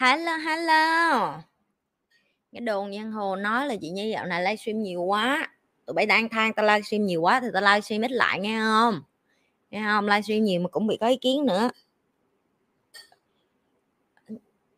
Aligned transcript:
Hello, 0.00 0.36
hello. 0.36 1.42
Cái 2.52 2.60
đồn 2.60 2.92
giang 2.94 3.12
hồ 3.12 3.36
nói 3.36 3.66
là 3.66 3.74
chị 3.80 3.90
Nhi 3.90 4.10
dạo 4.10 4.26
này 4.26 4.42
livestream 4.42 4.82
nhiều 4.82 5.02
quá. 5.02 5.48
Tụi 5.86 5.94
bay 5.94 6.06
đang 6.06 6.28
than 6.28 6.52
tao 6.54 6.66
livestream 6.66 7.06
nhiều 7.06 7.20
quá 7.20 7.40
thì 7.40 7.48
tao 7.52 7.62
livestream 7.62 8.02
ít 8.02 8.10
lại 8.10 8.40
nghe 8.40 8.60
không? 8.60 9.02
Nghe 9.70 9.82
không? 9.84 10.06
Livestream 10.06 10.44
nhiều 10.44 10.60
mà 10.60 10.68
cũng 10.68 10.86
bị 10.86 10.96
có 11.00 11.06
ý 11.06 11.16
kiến 11.16 11.46
nữa. 11.46 11.70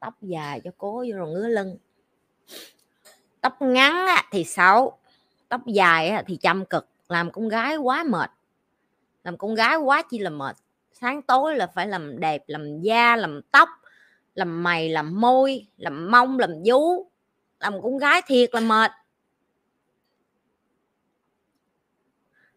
Tóc 0.00 0.14
dài 0.22 0.60
cho 0.64 0.70
cố 0.78 1.04
vô 1.08 1.16
rồi 1.16 1.28
ngứa 1.28 1.48
lưng. 1.48 1.76
Tóc 3.40 3.62
ngắn 3.62 4.06
thì 4.30 4.44
xấu. 4.44 4.98
Tóc 5.48 5.66
dài 5.66 6.24
thì 6.26 6.36
chăm 6.36 6.64
cực. 6.64 6.88
Làm 7.08 7.30
con 7.30 7.48
gái 7.48 7.76
quá 7.76 8.04
mệt. 8.04 8.30
Làm 9.24 9.36
con 9.36 9.54
gái 9.54 9.76
quá 9.76 10.02
chi 10.10 10.18
là 10.18 10.30
mệt. 10.30 10.56
Sáng 10.92 11.22
tối 11.22 11.56
là 11.56 11.66
phải 11.66 11.86
làm 11.86 12.20
đẹp, 12.20 12.42
làm 12.46 12.80
da, 12.80 13.16
làm 13.16 13.40
tóc 13.52 13.68
làm 14.34 14.62
mày, 14.62 14.88
làm 14.88 15.20
môi, 15.20 15.66
làm 15.76 16.10
mông, 16.10 16.38
làm 16.38 16.50
vú, 16.64 17.10
làm 17.60 17.82
con 17.82 17.98
gái 17.98 18.22
thiệt 18.26 18.50
là 18.52 18.60
mệt. 18.60 18.90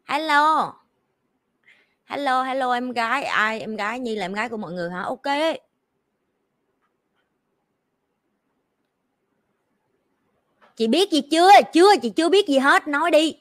Hello. 0.06 0.74
Hello 2.06 2.44
hello, 2.44 2.72
em 2.72 2.92
gái 2.92 3.24
ai? 3.24 3.60
Em 3.60 3.76
gái 3.76 4.00
nhi 4.00 4.16
là 4.16 4.26
em 4.26 4.34
gái 4.34 4.50
của 4.50 4.58
mọi 4.58 4.74
người 4.74 4.90
hả? 4.90 5.02
Ok. 5.02 5.58
Chị 10.76 10.88
biết 10.88 11.12
gì 11.12 11.22
chưa? 11.32 11.50
Chưa, 11.74 11.96
chị 12.02 12.10
chưa 12.10 12.30
biết 12.30 12.48
gì 12.48 12.58
hết. 12.58 12.88
Nói 12.88 13.12
đi. 13.12 13.40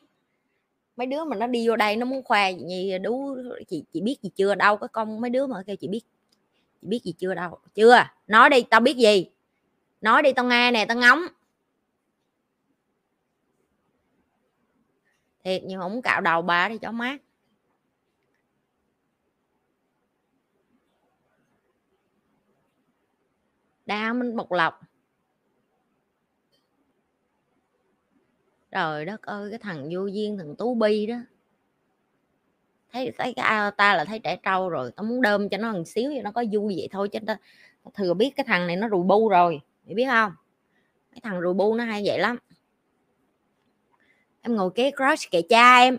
Mấy 0.97 1.07
đứa 1.07 1.25
mà 1.25 1.37
nó 1.37 1.47
đi 1.47 1.69
vô 1.69 1.77
đây 1.77 1.97
nó 1.97 2.07
muốn 2.07 2.23
khoe 2.25 2.53
gì 2.53 2.99
đú 2.99 3.37
chị 3.69 3.85
chị 3.93 4.01
biết 4.01 4.17
gì 4.23 4.31
chưa? 4.37 4.55
Đâu 4.55 4.77
có 4.77 4.87
con 4.87 5.21
mấy 5.21 5.31
đứa 5.31 5.47
mà 5.47 5.63
kêu 5.67 5.77
chị 5.77 5.89
biết 5.89 6.01
biết 6.83 7.01
gì 7.05 7.13
chưa 7.19 7.35
đâu. 7.35 7.59
Chưa. 7.75 8.05
Nói 8.27 8.51
đi, 8.51 8.63
tao 8.71 8.81
biết 8.81 8.97
gì? 8.97 9.31
Nói 10.01 10.23
đi, 10.23 10.33
tao 10.33 10.45
nghe 10.45 10.71
nè, 10.71 10.87
tao 10.89 10.97
ngóng. 10.97 11.23
Thiệt 15.45 15.63
nhưng 15.65 15.81
không 15.81 16.03
cạo 16.03 16.21
đầu 16.21 16.43
bà 16.43 16.69
đi 16.69 16.79
cho 16.79 16.93
mát. 16.93 17.23
Đa 23.87 24.13
minh 24.13 24.37
bộc 24.37 24.53
lộc 24.53 24.81
trời 28.73 29.05
đất 29.05 29.23
ơi, 29.23 29.51
cái 29.51 29.59
thằng 29.59 29.89
vô 29.93 30.07
duyên, 30.07 30.39
thằng 30.39 30.57
tú 30.57 30.75
bi 30.75 31.07
đó 31.07 31.17
thấy 32.93 33.13
thấy 33.19 33.33
cái 33.37 33.71
ta 33.77 33.95
là 33.95 34.05
thấy 34.05 34.19
trẻ 34.19 34.37
trâu 34.37 34.69
rồi 34.69 34.91
tao 34.97 35.05
muốn 35.05 35.23
đơm 35.23 35.49
cho 35.49 35.59
nó 35.59 35.73
một 35.73 35.85
xíu 35.87 36.13
cho 36.17 36.23
nó 36.23 36.31
có 36.33 36.45
vui 36.53 36.75
vậy 36.77 36.89
thôi 36.93 37.09
chứ 37.09 37.19
tao 37.27 37.37
thừa 37.95 38.15
biết 38.15 38.31
cái 38.37 38.45
thằng 38.45 38.67
này 38.67 38.77
nó 38.77 38.89
rùi 38.89 39.03
bu 39.03 39.29
rồi 39.29 39.61
mày 39.85 39.95
biết 39.95 40.07
không 40.11 40.33
cái 41.13 41.21
thằng 41.23 41.41
rùi 41.43 41.55
bu 41.55 41.75
nó 41.75 41.85
hay 41.85 42.03
vậy 42.07 42.19
lắm. 42.19 42.39
Em 44.43 44.57
ngồi 44.57 44.71
kế 44.75 44.91
crush 44.91 45.31
kệ 45.31 45.43
cha 45.43 45.79
em. 45.79 45.99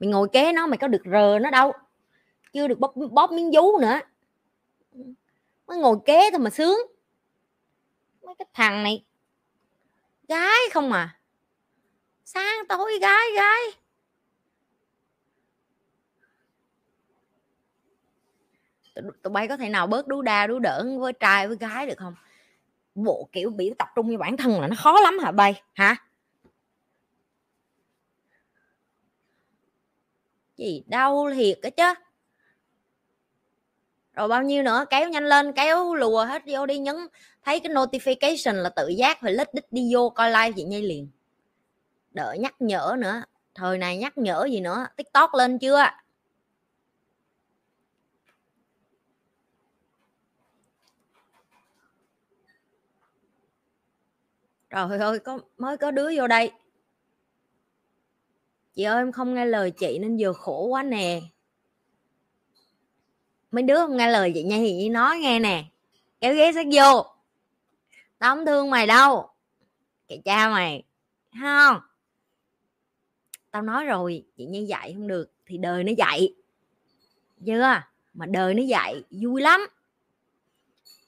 Mày 0.00 0.08
ngồi 0.08 0.28
kế 0.32 0.52
nó 0.52 0.66
mày 0.66 0.78
có 0.78 0.88
được 0.88 1.02
rờ 1.04 1.38
nó 1.38 1.50
đâu 1.50 1.72
chưa 2.52 2.68
được 2.68 2.78
bóp, 2.78 2.94
bóp 3.10 3.32
miếng 3.32 3.50
vú 3.54 3.78
nữa. 3.78 4.00
Mới 5.66 5.78
ngồi 5.78 5.96
kế 6.04 6.30
thôi 6.30 6.38
mà 6.38 6.50
sướng. 6.50 6.78
Mấy 8.22 8.34
cái 8.38 8.46
thằng 8.54 8.82
này 8.82 9.04
gái 10.28 10.58
không 10.72 10.92
à. 10.92 11.18
Sáng 12.24 12.64
tối 12.68 12.98
gái 13.00 13.26
gái. 13.36 13.81
Tụi 18.94 19.30
bay 19.32 19.48
có 19.48 19.56
thể 19.56 19.68
nào 19.68 19.86
bớt 19.86 20.06
đú 20.06 20.22
đa, 20.22 20.46
đú 20.46 20.58
đỡ 20.58 20.84
với 20.98 21.12
trai, 21.12 21.48
với 21.48 21.56
gái 21.56 21.86
được 21.86 21.98
không? 21.98 22.14
Bộ 22.94 23.28
kiểu 23.32 23.50
biểu 23.50 23.74
tập 23.78 23.88
trung 23.94 24.10
như 24.10 24.18
bản 24.18 24.36
thân 24.36 24.60
là 24.60 24.66
nó 24.66 24.74
khó 24.78 25.00
lắm 25.00 25.18
hả 25.18 25.32
bay? 25.32 25.62
Hả? 25.72 25.96
Gì? 30.56 30.82
Đau 30.86 31.30
thiệt 31.34 31.58
á 31.62 31.70
chứ. 31.70 32.02
Rồi 34.14 34.28
bao 34.28 34.42
nhiêu 34.42 34.62
nữa? 34.62 34.84
Kéo 34.90 35.08
nhanh 35.08 35.24
lên, 35.24 35.52
kéo 35.52 35.94
lùa 35.94 36.24
hết 36.24 36.42
vô 36.46 36.66
đi. 36.66 36.78
Nhấn, 36.78 36.96
thấy 37.44 37.60
cái 37.60 37.72
notification 37.72 38.54
là 38.54 38.68
tự 38.68 38.88
giác 38.88 39.20
phải 39.20 39.32
lít 39.32 39.54
đích 39.54 39.72
đi 39.72 39.94
vô, 39.94 40.10
coi 40.10 40.30
like 40.30 40.52
chị 40.56 40.64
nhây 40.64 40.82
liền. 40.82 41.08
Đợi 42.10 42.38
nhắc 42.38 42.54
nhở 42.58 42.96
nữa. 42.98 43.22
Thời 43.54 43.78
này 43.78 43.96
nhắc 43.96 44.18
nhở 44.18 44.46
gì 44.50 44.60
nữa? 44.60 44.86
Tiktok 44.96 45.34
lên 45.34 45.58
chưa? 45.58 45.84
Trời 54.72 54.98
ơi, 54.98 55.18
có, 55.18 55.38
mới 55.58 55.76
có 55.76 55.90
đứa 55.90 56.16
vô 56.16 56.26
đây. 56.26 56.52
Chị 58.74 58.82
ơi, 58.82 58.96
em 58.96 59.12
không 59.12 59.34
nghe 59.34 59.44
lời 59.44 59.70
chị 59.70 59.98
nên 59.98 60.16
vừa 60.20 60.32
khổ 60.32 60.66
quá 60.66 60.82
nè. 60.82 61.20
Mấy 63.50 63.62
đứa 63.62 63.76
không 63.76 63.96
nghe 63.96 64.10
lời 64.10 64.32
chị 64.34 64.42
nha, 64.42 64.56
thì 64.56 64.76
chị 64.80 64.88
nói 64.88 65.18
nghe 65.18 65.38
nè. 65.38 65.64
Kéo 66.20 66.34
ghế 66.34 66.52
sát 66.52 66.66
vô. 66.72 67.06
Tao 68.18 68.36
không 68.36 68.46
thương 68.46 68.70
mày 68.70 68.86
đâu. 68.86 69.28
Kệ 70.08 70.16
cha 70.24 70.50
mày 70.50 70.82
không? 71.42 71.80
Tao 73.50 73.62
nói 73.62 73.84
rồi, 73.84 74.24
chị 74.36 74.44
như 74.44 74.60
dạy 74.68 74.92
không 74.92 75.08
được 75.08 75.30
thì 75.46 75.58
đời 75.58 75.84
nó 75.84 75.92
dạy. 75.98 76.34
Chưa? 77.46 77.82
Mà 78.14 78.26
đời 78.26 78.54
nó 78.54 78.62
dạy, 78.62 79.02
vui 79.10 79.42
lắm 79.42 79.66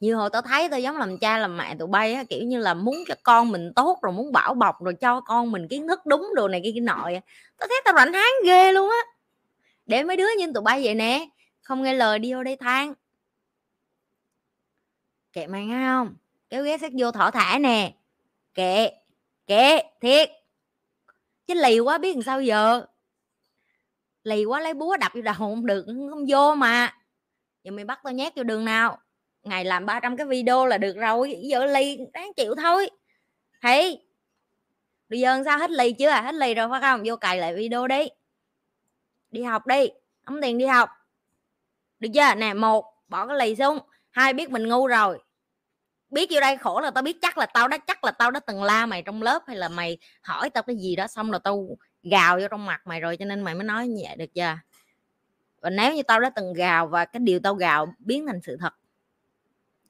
như 0.00 0.14
hồi 0.14 0.30
tao 0.32 0.42
thấy 0.42 0.68
tao 0.68 0.80
giống 0.80 0.96
làm 0.96 1.18
cha 1.18 1.38
làm 1.38 1.56
mẹ 1.56 1.76
tụi 1.78 1.88
bay 1.88 2.14
á, 2.14 2.24
kiểu 2.24 2.44
như 2.44 2.58
là 2.58 2.74
muốn 2.74 2.96
cho 3.08 3.14
con 3.22 3.52
mình 3.52 3.72
tốt 3.76 3.98
rồi 4.02 4.12
muốn 4.12 4.32
bảo 4.32 4.54
bọc 4.54 4.82
rồi 4.82 4.94
cho 4.94 5.20
con 5.20 5.52
mình 5.52 5.68
kiến 5.68 5.88
thức 5.88 6.06
đúng 6.06 6.30
đồ 6.34 6.48
này 6.48 6.60
kia 6.64 6.70
kia 6.74 6.80
nọ 6.80 7.08
tao 7.58 7.68
thấy 7.68 7.80
tao 7.84 7.94
rảnh 7.96 8.12
háng 8.12 8.32
ghê 8.44 8.72
luôn 8.72 8.90
á. 8.90 8.98
Để 9.86 10.04
mấy 10.04 10.16
đứa 10.16 10.28
như 10.38 10.52
tụi 10.54 10.62
bay 10.62 10.84
vậy 10.84 10.94
nè 10.94 11.28
không 11.60 11.82
nghe 11.82 11.92
lời 11.92 12.18
đi 12.18 12.32
vô 12.32 12.42
đây 12.42 12.56
than. 12.56 12.94
Kệ 15.32 15.46
mày 15.46 15.66
nghe 15.66 15.86
không? 15.86 16.16
Kéo 16.50 16.64
ghé 16.64 16.78
xét 16.78 16.92
vô 16.98 17.10
thỏ 17.10 17.30
thả 17.30 17.58
nè. 17.58 17.94
Kệ 18.54 18.90
kệ 19.46 19.82
thiệt. 20.00 20.30
Chứ 21.46 21.54
lì 21.54 21.78
quá 21.78 21.98
biết 21.98 22.14
làm 22.14 22.22
sao 22.22 22.42
giờ. 22.42 22.86
Lì 24.22 24.44
quá 24.44 24.60
lấy 24.60 24.74
búa 24.74 24.96
đập 24.96 25.12
vô 25.14 25.22
đầu 25.22 25.34
không 25.38 25.66
được 25.66 25.84
không 25.86 26.24
vô 26.28 26.54
mà. 26.54 26.96
Giờ 27.64 27.72
mày 27.72 27.84
bắt 27.84 28.00
tao 28.04 28.12
nhét 28.12 28.36
vô 28.36 28.42
đường 28.42 28.64
nào 28.64 28.98
ngày 29.44 29.64
làm 29.64 29.86
300 29.86 30.16
cái 30.16 30.26
video 30.26 30.66
là 30.66 30.78
được 30.78 30.96
rồi 30.96 31.36
giờ 31.42 31.66
lì 31.66 31.98
đáng 32.12 32.32
chịu 32.36 32.54
thôi. 32.54 32.90
Thấy? 33.62 34.00
bây 35.08 35.20
giờ 35.20 35.42
sao 35.44 35.58
hết 35.58 35.70
lì 35.70 35.92
chưa 35.92 36.08
à? 36.08 36.22
hết 36.22 36.34
lì 36.34 36.54
rồi 36.54 36.68
phải 36.70 36.80
không? 36.80 37.02
Vô 37.04 37.16
cài 37.16 37.38
lại 37.38 37.54
video 37.54 37.88
đi. 37.88 38.08
Đi 39.30 39.42
học 39.42 39.66
đi 39.66 39.88
ống 40.24 40.42
tiền 40.42 40.58
đi 40.58 40.66
học. 40.66 40.90
Được 42.00 42.08
chưa? 42.14 42.34
Nè, 42.34 42.54
một, 42.54 42.84
bỏ 43.08 43.26
cái 43.26 43.36
lì 43.38 43.56
xuống. 43.56 43.78
Hai, 44.10 44.32
biết 44.32 44.50
mình 44.50 44.68
ngu 44.68 44.86
rồi. 44.86 45.18
Biết 46.10 46.28
vô 46.32 46.40
đây 46.40 46.56
khổ 46.56 46.80
là 46.80 46.90
tao 46.90 47.02
biết 47.02 47.16
chắc 47.22 47.38
là 47.38 47.46
tao 47.46 47.68
đã, 47.68 47.78
chắc 47.78 48.04
là 48.04 48.10
tao 48.10 48.30
đã 48.30 48.40
từng 48.40 48.62
la 48.62 48.86
mày 48.86 49.02
trong 49.02 49.22
lớp 49.22 49.42
hay 49.46 49.56
là 49.56 49.68
mày 49.68 49.98
hỏi 50.22 50.50
tao 50.50 50.62
cái 50.62 50.76
gì 50.76 50.96
đó 50.96 51.06
xong 51.06 51.30
rồi 51.30 51.40
tao 51.44 51.76
gào 52.02 52.38
vô 52.40 52.48
trong 52.50 52.66
mặt 52.66 52.86
mày 52.86 53.00
rồi 53.00 53.16
cho 53.16 53.24
nên 53.24 53.40
mày 53.40 53.54
mới 53.54 53.64
nói 53.64 53.88
như 53.88 54.02
vậy, 54.06 54.16
được 54.16 54.34
chưa? 54.34 54.58
Và 55.60 55.70
nếu 55.70 55.94
như 55.94 56.02
tao 56.02 56.20
đã 56.20 56.30
từng 56.30 56.52
gào 56.52 56.86
và 56.86 57.04
cái 57.04 57.20
điều 57.20 57.40
tao 57.40 57.54
gào 57.54 57.94
biến 57.98 58.26
thành 58.26 58.40
sự 58.42 58.56
thật 58.60 58.74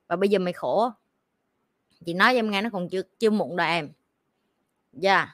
và 0.06 0.16
bây 0.16 0.28
giờ 0.28 0.38
mày 0.38 0.52
khổ. 0.52 0.90
Chị 2.06 2.14
nói 2.14 2.32
cho 2.32 2.38
em 2.38 2.50
nghe, 2.50 2.62
nó 2.62 2.70
còn 2.72 2.88
chưa 2.88 3.02
chưa 3.18 3.30
muộn 3.30 3.56
đâu 3.56 3.66
em. 3.66 3.92
Dạ. 4.92 5.16
Yeah. 5.16 5.28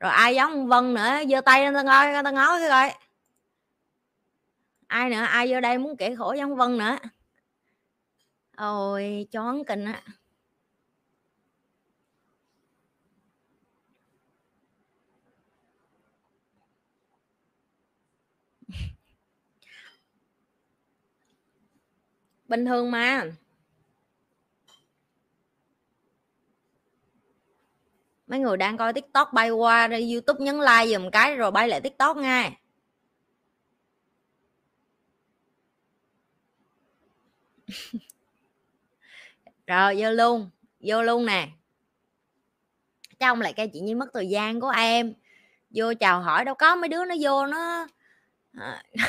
rồi 0.00 0.12
ai 0.12 0.34
giống 0.34 0.66
vân 0.66 0.94
nữa, 0.94 1.10
giơ 1.30 1.40
tay 1.40 1.64
lên, 1.64 1.74
tao 1.74 1.84
coi 1.84 2.22
tao 2.24 2.32
ngó 2.32 2.58
cái 2.58 2.68
coi. 2.68 2.94
Ai 4.86 5.10
nữa? 5.10 5.22
Ai 5.22 5.52
vô 5.52 5.60
đây 5.60 5.78
muốn 5.78 5.96
kể 5.96 6.14
khổ 6.14 6.32
giống 6.32 6.56
vân 6.56 6.78
nữa? 6.78 6.98
Ôi 8.56 9.26
chón 9.30 9.64
kinh 9.64 9.84
á. 9.84 10.02
Bình 22.48 22.66
thường 22.66 22.90
mà. 22.90 23.24
Mấy 28.26 28.38
người 28.38 28.56
đang 28.56 28.76
coi 28.76 28.92
tiktok 28.92 29.32
bay 29.32 29.50
qua 29.50 29.88
đây 29.88 30.12
youtube 30.12 30.44
nhấn 30.44 30.58
like 30.60 30.86
dùm 30.86 31.10
cái 31.10 31.36
rồi 31.36 31.50
bay 31.50 31.68
lại 31.68 31.80
tiktok 31.80 32.16
ngay 32.16 32.58
rồi, 39.66 39.96
vô 39.98 40.10
luôn 40.10 40.50
vô 40.80 41.02
luôn 41.02 41.26
nè. 41.26 41.48
Trong 43.18 43.40
lại 43.40 43.52
cái 43.52 43.68
chị 43.72 43.80
nhi 43.80 43.94
mất 43.94 44.06
thời 44.14 44.28
gian 44.28 44.60
của 44.60 44.68
em. 44.68 45.14
Vô 45.70 45.94
chào 46.00 46.20
hỏi, 46.22 46.44
đâu 46.44 46.54
có 46.54 46.76
mấy 46.76 46.88
đứa 46.88 47.04
nó 47.04 47.14
vô 47.20 47.46
nó. 47.46 47.86
À. 48.52 48.82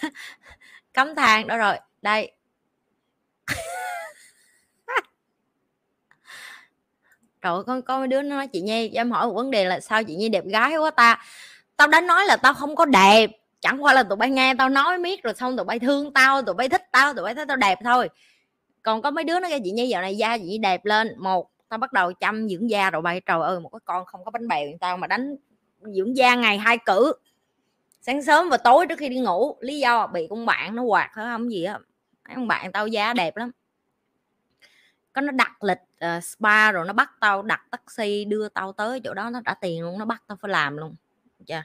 cấm 1.04 1.14
than, 1.14 1.46
đó 1.46 1.56
rồi, 1.56 1.76
đây. 2.02 2.32
Trời 7.42 7.52
con 7.66 7.82
có 7.82 8.06
đứa 8.06 8.22
nó 8.22 8.36
nói 8.36 8.46
chị 8.46 8.60
nhi, 8.60 8.88
em 8.88 9.10
hỏi 9.10 9.26
một 9.26 9.32
vấn 9.32 9.50
đề 9.50 9.64
là 9.64 9.80
sao 9.80 10.04
chị 10.04 10.14
nhi 10.14 10.28
đẹp 10.28 10.44
gái 10.44 10.76
quá 10.76 10.90
ta. 10.90 11.24
Tao 11.76 11.88
đã 11.88 12.00
nói 12.00 12.24
là 12.26 12.36
tao 12.36 12.54
không 12.54 12.76
có 12.76 12.84
đẹp, 12.84 13.30
chẳng 13.60 13.84
qua 13.84 13.92
là 13.92 14.02
tụi 14.02 14.16
bay 14.16 14.30
nghe 14.30 14.54
tao 14.58 14.68
nói 14.68 14.98
miết 14.98 15.22
rồi 15.22 15.34
xong 15.34 15.56
tụi 15.56 15.64
bay 15.64 15.78
thương 15.78 16.12
tao, 16.12 16.42
tụi 16.42 16.54
bay 16.54 16.68
thích 16.68 16.82
tao, 16.92 17.14
tụi 17.14 17.24
bay 17.24 17.34
thấy 17.34 17.46
tao 17.46 17.56
đẹp 17.56 17.78
thôi. 17.84 18.08
Còn 18.82 19.02
có 19.02 19.10
mấy 19.10 19.24
đứa 19.24 19.40
nó 19.40 19.48
ra 19.48 19.58
chị 19.64 19.70
nhi 19.70 19.88
dạo 19.88 20.02
này 20.02 20.16
da 20.16 20.38
chị 20.38 20.44
nhi 20.44 20.58
đẹp 20.58 20.84
lên. 20.84 21.14
Một, 21.18 21.50
tao 21.68 21.78
bắt 21.78 21.92
đầu 21.92 22.12
chăm 22.12 22.48
dưỡng 22.48 22.70
da 22.70 22.90
rồi 22.90 23.02
bay. 23.02 23.20
Trời 23.20 23.38
ơi, 23.42 23.60
một 23.60 23.68
cái 23.68 23.80
con 23.84 24.04
không 24.06 24.24
có 24.24 24.30
bánh 24.30 24.48
bèo 24.48 24.68
tao 24.80 24.96
mà 24.96 25.06
đánh 25.06 25.36
dưỡng 25.80 26.16
da 26.16 26.34
ngày 26.34 26.58
hai 26.58 26.78
cử 26.86 27.12
sáng 28.00 28.22
sớm 28.22 28.48
và 28.48 28.56
tối 28.56 28.86
trước 28.86 28.98
khi 28.98 29.08
đi 29.08 29.18
ngủ 29.18 29.56
lý 29.60 29.78
do 29.78 30.06
bị 30.06 30.26
con 30.30 30.46
bạn 30.46 30.76
nó 30.76 30.82
quạt 30.82 31.10
phải 31.14 31.24
không 31.24 31.52
gì 31.52 31.64
á. 31.64 31.78
Con 32.34 32.48
bạn 32.48 32.72
tao 32.72 32.86
da 32.86 33.12
đẹp 33.12 33.36
lắm. 33.36 33.50
Có 35.12 35.20
nó 35.20 35.32
đặt 35.32 35.64
lịch 35.64 35.78
uh, 36.18 36.24
spa 36.24 36.72
rồi 36.72 36.86
nó 36.86 36.92
bắt 36.92 37.10
tao 37.20 37.42
đặt 37.42 37.60
taxi 37.70 38.24
đưa 38.24 38.48
tao 38.48 38.72
tới 38.72 39.00
chỗ 39.04 39.14
đó 39.14 39.30
nó 39.30 39.40
trả 39.44 39.54
tiền 39.54 39.82
luôn 39.82 39.98
nó 39.98 40.04
bắt 40.04 40.22
tao 40.26 40.38
phải 40.40 40.50
làm 40.50 40.76
luôn. 40.76 40.94
Chưa 41.46 41.62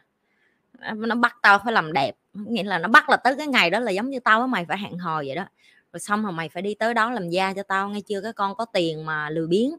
nó 0.96 1.16
bắt 1.16 1.36
tao 1.42 1.60
phải 1.64 1.74
làm 1.74 1.94
đẹp. 1.94 2.12
Nghĩa 2.34 2.64
là 2.64 2.78
nó 2.78 2.88
bắt 2.88 3.10
là 3.10 3.18
tới 3.18 3.36
cái 3.38 3.48
ngày 3.48 3.70
đó 3.70 3.80
là 3.80 3.92
giống 3.92 4.10
như 4.10 4.20
tao 4.20 4.40
với 4.40 4.48
mày 4.48 4.66
phải 4.66 4.78
hẹn 4.78 4.98
hò 4.98 5.18
vậy 5.18 5.36
đó. 5.36 5.46
Rồi 5.94 6.00
xong 6.00 6.24
rồi 6.24 6.31
mày 6.31 6.50
phải 6.50 6.62
đi 6.62 6.76
tới 6.76 6.94
đó 6.94 7.12
làm 7.12 7.30
da 7.30 7.54
cho 7.54 7.64
tao 7.64 7.90
nghe 7.90 8.02
chưa 8.02 8.22
cái 8.22 8.34
con 8.34 8.56
có 8.56 8.66
tiền 8.66 9.06
mà 9.06 9.30
lười 9.30 9.48
biếng. 9.48 9.76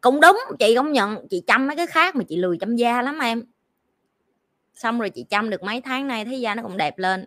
Cũng 0.00 0.20
đúng 0.20 0.38
chị 0.58 0.74
công 0.76 0.92
nhận 0.92 1.28
chị 1.28 1.42
chăm 1.46 1.66
mấy 1.66 1.76
cái 1.76 1.86
khác 1.86 2.16
mà 2.16 2.24
chị 2.28 2.36
lười 2.36 2.58
chăm 2.58 2.76
da 2.76 3.02
lắm 3.02 3.18
em 3.18 3.42
xong 4.74 4.98
rồi 4.98 5.10
chị 5.10 5.24
chăm 5.30 5.50
được 5.50 5.62
mấy 5.62 5.80
tháng 5.80 6.08
nay 6.08 6.24
thấy 6.24 6.40
da 6.40 6.54
nó 6.54 6.62
cũng 6.62 6.76
đẹp 6.76 6.98
lên. 6.98 7.26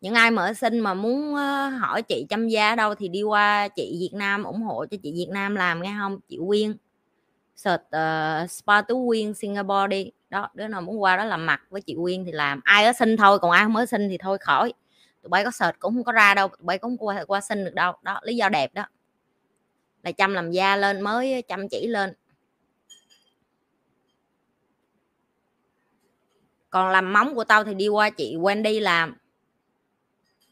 Những 0.00 0.14
ai 0.14 0.30
mở 0.30 0.52
sinh 0.52 0.78
mà 0.78 0.94
muốn 0.94 1.34
ờ, 1.34 1.68
hỏi 1.68 2.02
chị 2.02 2.26
chăm 2.28 2.48
da 2.48 2.74
đâu 2.74 2.94
thì 2.94 3.08
đi 3.08 3.22
qua 3.22 3.68
chị 3.68 3.96
Việt 4.00 4.18
Nam 4.18 4.44
ủng 4.44 4.62
hộ 4.62 4.86
cho 4.90 4.96
chị 5.02 5.12
Việt 5.12 5.28
Nam 5.30 5.54
làm 5.54 5.82
nghe 5.82 5.94
không? 6.00 6.20
Chị 6.28 6.38
Quyên. 6.46 6.76
Search 7.56 7.82
uh, 7.82 8.50
spa 8.50 8.82
tú 8.82 9.06
Quyên 9.06 9.34
Singapore 9.34 9.86
đi. 9.88 10.10
Đó 10.30 10.48
đứa 10.54 10.68
nào 10.68 10.80
muốn 10.80 11.02
qua 11.02 11.16
đó 11.16 11.24
làm 11.24 11.46
mặt 11.46 11.62
với 11.70 11.80
chị 11.80 11.96
Quyên 12.02 12.24
thì 12.24 12.32
làm. 12.32 12.60
Ai 12.64 12.84
ở 12.84 12.92
sinh 12.92 13.16
thôi 13.16 13.38
còn 13.38 13.50
ai 13.50 13.64
không 13.64 13.72
mới 13.72 13.86
sinh 13.86 14.08
thì 14.08 14.18
thôi 14.18 14.38
khỏi. 14.40 14.72
Tụi 15.22 15.28
bay 15.28 15.44
có 15.44 15.50
search 15.50 15.78
cũng 15.78 15.94
không 15.94 16.04
có 16.04 16.12
ra 16.12 16.34
đâu 16.34 16.48
tụi 16.48 16.58
bay 16.60 16.78
cũng 16.78 16.96
qua 16.98 17.24
qua 17.24 17.40
sinh 17.40 17.64
được 17.64 17.74
đâu. 17.74 17.92
Đó 18.02 18.20
lý 18.22 18.36
do 18.36 18.48
đẹp 18.48 18.74
đó. 18.74 18.86
Là 20.02 20.12
chăm 20.12 20.34
làm 20.34 20.50
da 20.50 20.76
lên 20.76 21.00
mới 21.00 21.42
chăm 21.42 21.68
chỉ 21.68 21.86
lên. 21.86 22.14
Còn 26.76 26.90
làm 26.90 27.12
móng 27.12 27.34
của 27.34 27.44
tao 27.44 27.64
thì 27.64 27.74
đi 27.74 27.88
qua 27.88 28.10
chị 28.10 28.36
Wendy 28.36 28.82
làm. 28.82 29.16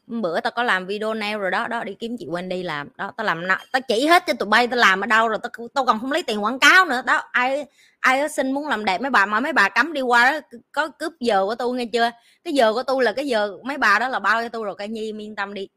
Bữa 0.06 0.40
tao 0.40 0.50
có 0.50 0.62
làm 0.62 0.86
video 0.86 1.14
nail 1.14 1.38
rồi 1.38 1.50
đó 1.50 1.68
đó, 1.68 1.84
đi 1.84 1.94
kiếm 1.94 2.16
chị 2.18 2.26
Wendy 2.26 2.64
làm. 2.64 2.88
Đó, 2.96 3.12
tao 3.16 3.24
làm 3.26 3.42
tao 3.72 3.80
chỉ 3.88 4.06
hết 4.06 4.22
cho 4.26 4.32
tụi 4.32 4.48
bay, 4.48 4.66
tao 4.66 4.78
làm 4.78 5.00
ở 5.00 5.06
đâu 5.06 5.28
rồi 5.28 5.38
tao 5.42 5.68
tao 5.74 5.84
còn 5.84 6.00
không 6.00 6.12
lấy 6.12 6.22
tiền 6.22 6.44
quảng 6.44 6.58
cáo 6.58 6.84
nữa. 6.84 7.02
Đó, 7.06 7.22
ai 7.32 7.66
ai 8.00 8.28
xin 8.28 8.52
muốn 8.52 8.68
làm 8.68 8.84
đẹp, 8.84 9.00
mấy 9.00 9.10
bà, 9.10 9.26
mà 9.26 9.40
mấy 9.40 9.52
bà 9.52 9.68
cấm 9.68 9.92
đi 9.92 10.00
qua 10.00 10.30
đó 10.30 10.58
có 10.72 10.88
cướp 10.88 11.12
giờ 11.20 11.44
của 11.46 11.54
tôi 11.54 11.76
nghe 11.76 11.86
chưa? 11.86 12.10
Cái 12.44 12.54
giờ 12.54 12.72
của 12.72 12.82
tôi 12.82 13.04
là 13.04 13.12
cái 13.12 13.26
giờ 13.26 13.58
mấy 13.64 13.78
bà 13.78 13.98
đó 13.98 14.08
là 14.08 14.18
bao 14.18 14.42
cho 14.42 14.48
tôi 14.48 14.64
rồi, 14.64 14.74
cái 14.78 14.88
nhi 14.88 15.12
yên 15.18 15.36
tâm 15.36 15.54
đi. 15.54 15.68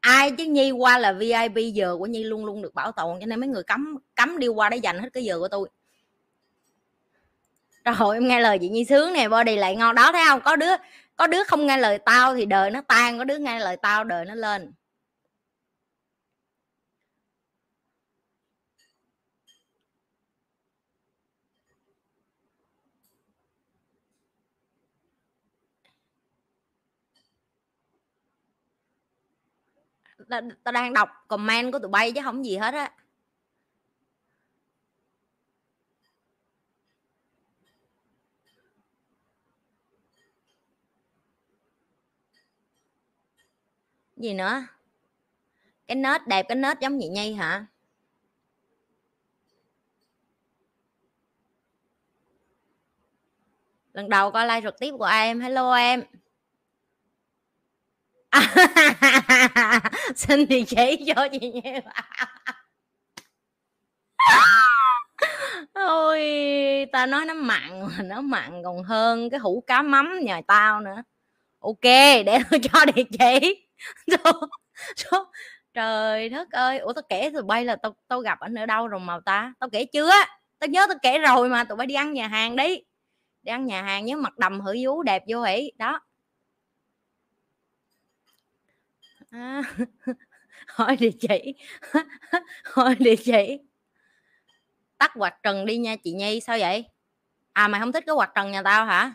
Ai 0.00 0.30
chứ 0.30 0.44
nhi 0.44 0.70
qua 0.70 0.98
là 0.98 1.12
vip 1.12 1.52
giờ 1.74 1.96
của 1.98 2.06
nhi 2.06 2.24
luôn 2.24 2.44
luôn 2.44 2.62
được 2.62 2.74
bảo 2.74 2.92
tồn, 2.92 3.20
cho 3.20 3.26
nên 3.26 3.40
mấy 3.40 3.48
người 3.48 3.62
cấm 3.62 3.96
cấm 4.14 4.38
đi 4.38 4.48
qua 4.48 4.68
để 4.68 4.76
dành 4.76 4.98
hết 4.98 5.08
cái 5.12 5.24
giờ 5.24 5.38
của 5.38 5.48
tôi 5.48 5.68
rồi 7.98 8.16
em 8.16 8.28
nghe 8.28 8.40
lời 8.40 8.58
chị 8.60 8.68
nhi 8.68 8.84
sướng 8.84 9.12
nè, 9.12 9.28
body 9.28 9.56
lại 9.56 9.76
ngon. 9.76 9.94
Đó, 9.94 10.12
thấy 10.12 10.22
không? 10.28 10.40
Có 10.40 10.56
đứa 10.56 10.72
có 11.16 11.26
đứa 11.26 11.44
không 11.44 11.66
nghe 11.66 11.76
lời 11.76 11.98
tao 11.98 12.34
thì 12.34 12.46
đời 12.46 12.70
nó 12.70 12.80
tan, 12.88 13.18
có 13.18 13.24
đứa 13.24 13.38
nghe 13.38 13.58
lời 13.60 13.76
tao, 13.82 14.04
đời 14.04 14.24
nó 14.24 14.34
lên. 14.34 14.72
Tao 30.64 30.72
đang 30.72 30.92
đọc 30.92 31.08
comment 31.28 31.72
của 31.72 31.78
tụi 31.78 31.88
bay 31.90 32.12
chứ 32.12 32.20
không 32.24 32.44
gì 32.44 32.56
hết 32.56 32.74
á. 32.74 32.90
Gì 44.20 44.34
nữa? 44.34 44.62
Cái 45.86 45.96
nết 45.96 46.26
đẹp, 46.26 46.46
cái 46.48 46.56
nết 46.56 46.80
giống 46.80 47.00
chị 47.00 47.08
nhi 47.08 47.32
hả? 47.32 47.66
Lần 53.92 54.08
đầu 54.08 54.30
coi 54.30 54.46
like 54.46 54.60
trực 54.60 54.78
tiếp 54.78 54.92
của 54.98 55.04
em. 55.04 55.40
Hello 55.40 55.74
em. 55.74 56.02
Xin 60.16 60.46
địa 60.46 60.64
chỉ 60.66 61.04
cho 61.06 61.28
chị 61.32 61.50
nhi 61.50 61.60
ôi, 65.72 66.20
ta 66.92 67.06
nói 67.06 67.24
nó 67.24 67.34
mặn 67.34 67.80
mà 67.80 68.02
nó 68.02 68.20
mặn 68.20 68.62
còn 68.64 68.82
hơn 68.82 69.30
cái 69.30 69.40
hũ 69.40 69.64
cá 69.66 69.82
mắm 69.82 70.18
nhà 70.22 70.40
tao 70.46 70.80
nữa. 70.80 71.02
Ok, 71.58 71.82
để 72.26 72.38
tôi 72.50 72.60
cho 72.72 72.84
địa 72.84 73.04
chỉ. 73.18 73.69
trời 75.74 76.28
đất 76.28 76.50
ơi. 76.50 76.78
Ủa 76.78 76.92
tao 76.92 77.02
kể 77.08 77.30
tụi 77.34 77.42
bay 77.42 77.64
là 77.64 77.76
tao 77.76 77.96
tao 78.08 78.20
gặp 78.20 78.40
anh 78.40 78.54
ở 78.54 78.66
đâu 78.66 78.88
rồi 78.88 79.00
mà 79.00 79.20
ta? 79.24 79.54
Tao 79.58 79.70
kể 79.70 79.84
chưa 79.84 80.10
tao 80.58 80.68
nhớ 80.68 80.86
tao 80.88 80.98
kể 81.02 81.18
rồi 81.18 81.48
mà 81.48 81.64
tụi 81.64 81.76
bay 81.76 81.86
đi 81.86 81.94
ăn 81.94 82.12
nhà 82.12 82.28
hàng 82.28 82.56
đi. 82.56 82.82
Đi 83.42 83.50
ăn 83.52 83.66
nhà 83.66 83.82
hàng 83.82 84.04
nhớ 84.04 84.16
mặt 84.16 84.38
đầm 84.38 84.60
hử 84.60 84.74
vú 84.84 85.02
đẹp 85.02 85.22
vô 85.28 85.42
hỉ. 85.42 85.72
Đó. 85.78 86.00
À, 89.30 89.62
hỏi 90.66 90.96
địa 90.96 91.10
chỉ. 91.20 91.54
Hỏi 92.64 92.94
địa 92.98 93.16
chỉ. 93.16 93.58
Tắt 94.98 95.12
quạt 95.14 95.34
trần 95.42 95.66
đi 95.66 95.78
nha 95.78 95.96
chị 95.96 96.12
nhi 96.12 96.40
sao 96.40 96.58
vậy? 96.58 96.84
À 97.52 97.68
mày 97.68 97.80
không 97.80 97.92
thích 97.92 98.04
cái 98.06 98.14
quạt 98.14 98.30
trần 98.34 98.50
nhà 98.52 98.62
tao 98.62 98.84
hả? 98.84 99.12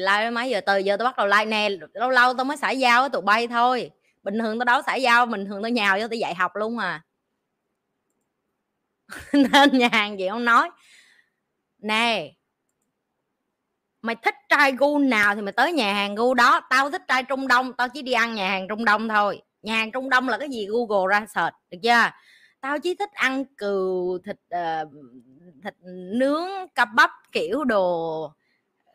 Like 0.00 0.30
mấy 0.30 0.50
giờ 0.50 0.60
từ 0.60 0.78
giờ 0.78 0.96
tao 0.96 1.08
bắt 1.08 1.16
đầu 1.16 1.26
like 1.26 1.44
nè. 1.44 1.68
Lâu 1.92 2.10
lâu 2.10 2.34
tao 2.34 2.44
mới 2.44 2.56
xả 2.56 2.70
giao 2.70 3.02
với 3.02 3.10
tụi 3.10 3.22
bay 3.22 3.48
thôi. 3.48 3.90
Bình 4.22 4.38
thường 4.38 4.58
tao 4.58 4.64
đâu 4.64 4.82
xả 4.86 4.94
giao 4.94 5.26
bình 5.26 5.46
thường 5.46 5.62
tao 5.62 5.70
nhào 5.70 5.98
vô 6.00 6.08
tao 6.08 6.16
dạy 6.16 6.34
học 6.34 6.56
luôn 6.56 6.78
à. 6.78 7.02
Nên 9.32 9.78
nhà 9.78 9.88
hàng 9.92 10.18
gì 10.18 10.28
không 10.28 10.44
nói. 10.44 10.70
Nè 11.78 12.32
mày 14.02 14.16
thích 14.16 14.34
trai 14.48 14.72
gu 14.72 14.98
nào 14.98 15.34
thì 15.34 15.40
mày 15.42 15.52
tới 15.52 15.72
nhà 15.72 15.94
hàng 15.94 16.14
gu 16.14 16.34
đó. 16.34 16.60
Tao 16.70 16.90
thích 16.90 17.02
trai 17.08 17.22
trung 17.22 17.48
đông 17.48 17.72
tao 17.72 17.88
chỉ 17.88 18.02
đi 18.02 18.12
ăn 18.12 18.34
nhà 18.34 18.48
hàng 18.48 18.68
trung 18.68 18.84
đông 18.84 19.08
thôi. 19.08 19.42
Nhà 19.62 19.76
hàng 19.76 19.92
trung 19.92 20.10
đông 20.10 20.28
là 20.28 20.38
cái 20.38 20.48
gì 20.48 20.66
google 20.66 21.18
ra 21.18 21.26
search 21.34 21.54
được 21.70 21.78
chưa? 21.82 22.10
Tao 22.60 22.78
chỉ 22.78 22.94
thích 22.94 23.12
ăn 23.12 23.44
cừu 23.56 24.18
thịt 24.18 24.36
uh, 24.54 24.92
thịt 25.64 25.74
nướng 26.12 26.48
cà 26.74 26.84
bắp 26.84 27.10
kiểu 27.32 27.64
đồ 27.64 28.32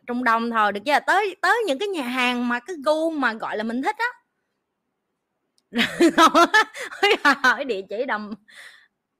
trung 0.06 0.24
đông 0.24 0.50
thôi, 0.50 0.72
được 0.72 0.80
chưa 0.86 0.98
tới 1.06 1.36
tới 1.42 1.62
những 1.66 1.78
cái 1.78 1.88
nhà 1.88 2.02
hàng 2.02 2.48
mà 2.48 2.60
cái 2.60 2.76
gu 2.84 3.10
mà, 3.10 3.32
gọi 3.32 3.56
là, 3.56 3.64
mình 3.64 3.82
thích 3.82 3.96
á. 3.98 4.06
Hỏi 7.42 7.64
địa 7.64 7.80
chỉ 7.90 8.04
đầm, 8.04 8.34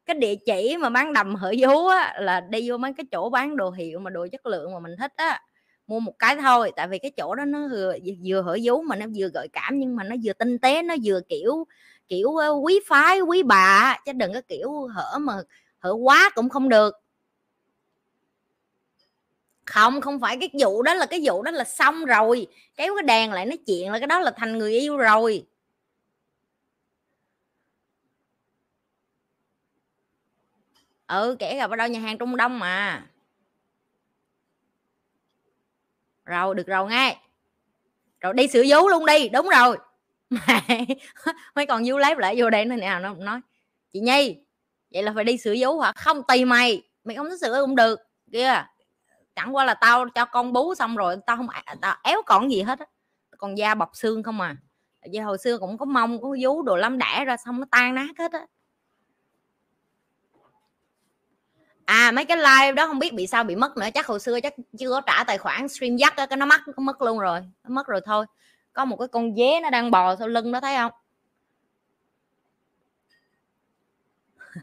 cái 0.06 0.16
địa 0.16 0.34
chỉ 0.46 0.76
mà 0.80 0.90
bán 0.90 1.12
đầm 1.12 1.34
hở 1.34 1.52
vú 1.60 1.86
á, 1.86 2.14
là 2.20 2.40
đi 2.40 2.70
vô 2.70 2.76
mấy 2.76 2.92
cái 2.96 3.06
chỗ 3.12 3.30
bán 3.30 3.56
đồ 3.56 3.70
hiệu 3.70 3.98
mà 3.98 4.10
đồ 4.10 4.26
chất 4.32 4.46
lượng 4.46 4.72
mà 4.74 4.80
mình 4.80 4.92
thích 4.98 5.12
á, 5.16 5.40
mua 5.86 6.00
một 6.00 6.12
cái 6.18 6.36
thôi. 6.36 6.72
Tại 6.76 6.88
vì 6.88 6.98
cái 6.98 7.10
chỗ 7.16 7.34
đó 7.34 7.44
nó 7.44 7.68
vừa 7.72 7.94
vừa 8.26 8.42
hở 8.42 8.56
vú 8.64 8.82
mà 8.82 8.96
nó 8.96 9.06
vừa 9.16 9.28
gợi 9.34 9.48
cảm, 9.52 9.78
nhưng 9.78 9.96
mà 9.96 10.04
nó 10.04 10.16
vừa 10.24 10.32
tinh 10.32 10.58
tế, 10.58 10.82
nó 10.82 10.94
vừa 11.04 11.20
kiểu 11.28 11.66
kiểu 12.08 12.36
ờ, 12.36 12.50
quý 12.62 12.80
phái, 12.88 13.20
quý 13.20 13.42
bà 13.42 13.96
chứ 14.06 14.12
đừng 14.12 14.34
có 14.34 14.40
kiểu 14.48 14.86
hở 14.86 15.18
mà, 15.20 15.34
hở 15.78 15.92
quá 15.92 16.30
cũng 16.34 16.48
không 16.48 16.68
được 16.68 16.94
không 19.66 20.00
không 20.00 20.20
phải 20.20 20.36
cái 20.40 20.50
vụ 20.60 20.82
đó 20.82 20.94
là 20.94 21.06
cái 21.06 21.20
vụ 21.24 21.42
đó 21.42 21.50
là 21.50 21.64
xong 21.64 22.04
rồi. 22.04 22.46
Kéo 22.76 22.94
cái 22.96 23.02
đèn 23.02 23.32
lại 23.32 23.46
nói 23.46 23.58
chuyện 23.66 23.92
là 23.92 23.98
cái 23.98 24.06
đó 24.06 24.20
là 24.20 24.30
thành 24.36 24.58
người 24.58 24.72
yêu 24.80 24.96
rồi. 24.96 25.46
Ừ 31.06 31.36
kể 31.38 31.56
gặp 31.56 31.70
ở 31.70 31.76
đâu? 31.76 31.88
Nhà 31.88 32.00
hàng 32.00 32.18
trung 32.18 32.36
đông 32.36 32.58
mà. 32.58 33.06
Rồi, 36.24 36.54
được 36.54 36.66
rồi 36.66 36.90
nghe. 36.90 37.18
Rồi, 38.20 38.32
đi 38.34 38.48
sửa 38.48 38.62
vú 38.68 38.88
luôn 38.88 39.06
đi. 39.06 39.28
Đúng 39.28 39.48
rồi. 39.48 39.76
Mấy 41.54 41.66
còn 41.66 41.82
vú 41.86 41.98
lép 41.98 42.18
lại 42.18 42.34
vô 42.38 42.50
đây 42.50 42.64
nữa 42.64 42.76
nào 42.76 43.00
nó 43.00 43.14
nói. 43.14 43.40
Chị 43.92 44.00
nhi, 44.00 44.36
vậy 44.90 45.02
là 45.02 45.12
phải 45.14 45.24
đi 45.24 45.38
sửa 45.38 45.54
vú 45.58 45.80
hả? 45.80 45.92
Không, 45.96 46.22
tùy 46.28 46.44
mày. 46.44 46.82
Mày 47.04 47.16
không 47.16 47.30
thích 47.30 47.40
sửa 47.40 47.62
cũng 47.66 47.76
được. 47.76 48.00
Kia 48.32 48.64
chẳng 49.36 49.56
qua 49.56 49.64
là 49.64 49.74
tao 49.74 50.08
cho 50.14 50.24
con 50.24 50.52
bú 50.52 50.74
xong 50.74 50.96
rồi 50.96 51.16
tao 51.26 51.36
không 51.36 51.48
tao 51.80 51.96
éo 52.02 52.22
còn 52.26 52.50
gì 52.50 52.62
hết 52.62 52.78
á. 52.78 52.86
Còn 53.38 53.58
da 53.58 53.74
bọc 53.74 53.90
xương 53.96 54.22
không 54.22 54.40
à. 54.40 54.56
Vì 55.12 55.18
hồi 55.18 55.38
xưa 55.38 55.58
cũng 55.58 55.78
có 55.78 55.84
mông, 55.84 56.22
có 56.22 56.36
vú 56.42 56.62
đồ 56.62 56.76
lắm, 56.76 56.98
đẻ 56.98 57.24
ra 57.24 57.36
xong 57.36 57.60
nó 57.60 57.66
tan 57.70 57.94
nát 57.94 58.18
hết 58.18 58.32
á. 58.32 58.46
À 61.84 62.12
mấy 62.14 62.24
cái 62.24 62.36
live 62.36 62.72
đó 62.72 62.86
không 62.86 62.98
biết 62.98 63.14
bị 63.14 63.26
sao 63.26 63.44
bị 63.44 63.56
mất 63.56 63.76
nữa, 63.76 63.86
chắc 63.94 64.06
hồi 64.06 64.20
xưa 64.20 64.40
chắc 64.40 64.54
chưa 64.78 64.90
có 64.90 65.00
trả 65.00 65.24
tài 65.24 65.38
khoản 65.38 65.68
stream 65.68 65.96
dắt 65.96 66.14
cái 66.16 66.36
nó 66.36 66.46
mất 66.46 66.60
nó 66.68 66.82
mất 66.82 67.02
luôn 67.02 67.18
rồi, 67.18 67.40
nó 67.64 67.70
mất 67.70 67.86
rồi 67.86 68.00
thôi. 68.04 68.26
Có 68.72 68.84
một 68.84 68.96
cái 68.96 69.08
con 69.08 69.36
dế 69.36 69.60
nó 69.62 69.70
đang 69.70 69.90
bò 69.90 70.16
sau 70.16 70.28
lưng 70.28 70.52
đó, 70.52 70.60
thấy 70.60 70.76
không? 70.76 70.92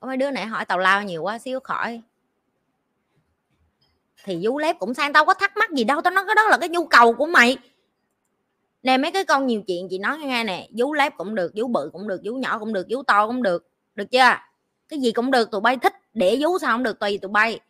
Mấy 0.00 0.16
đứa 0.16 0.30
này 0.30 0.46
hỏi 0.46 0.64
tàu 0.64 0.78
lao 0.78 1.02
nhiều 1.02 1.22
quá, 1.22 1.38
xíu 1.38 1.60
khỏi 1.60 2.02
thì 4.26 4.38
vú 4.42 4.58
lép 4.58 4.78
cũng 4.78 4.94
sang 4.94 5.12
tao 5.12 5.24
có 5.24 5.34
thắc 5.34 5.56
mắc 5.56 5.70
gì 5.70 5.84
đâu, 5.84 6.00
tao 6.00 6.10
nói 6.10 6.24
cái 6.26 6.34
đó 6.34 6.48
là 6.48 6.58
cái 6.58 6.68
nhu 6.68 6.86
cầu 6.86 7.12
của 7.12 7.26
mày. 7.26 7.58
Nè, 8.82 8.98
mấy 8.98 9.10
cái 9.10 9.24
con 9.24 9.46
nhiều 9.46 9.62
chuyện 9.66 9.88
chị 9.90 9.98
nói 9.98 10.18
nghe 10.18 10.44
nè, 10.44 10.68
vú 10.78 10.92
lép 10.92 11.16
cũng 11.16 11.34
được, 11.34 11.52
vú 11.54 11.66
bự 11.68 11.90
cũng 11.92 12.08
được, 12.08 12.20
vú 12.24 12.34
nhỏ 12.34 12.58
cũng 12.58 12.72
được, 12.72 12.86
vú 12.90 13.02
to 13.02 13.26
cũng 13.26 13.42
được 13.42 13.66
được 13.96 14.10
chưa? 14.10 14.36
Cái 14.88 15.00
gì 15.00 15.12
cũng 15.12 15.30
được, 15.30 15.50
tụi 15.50 15.60
bay 15.60 15.76
thích 15.76 15.94
để 16.14 16.36
vú 16.40 16.58
sao 16.58 16.72
không 16.72 16.82
được, 16.82 16.98
tùy 16.98 17.18
tụi 17.18 17.28
bay. 17.28 17.60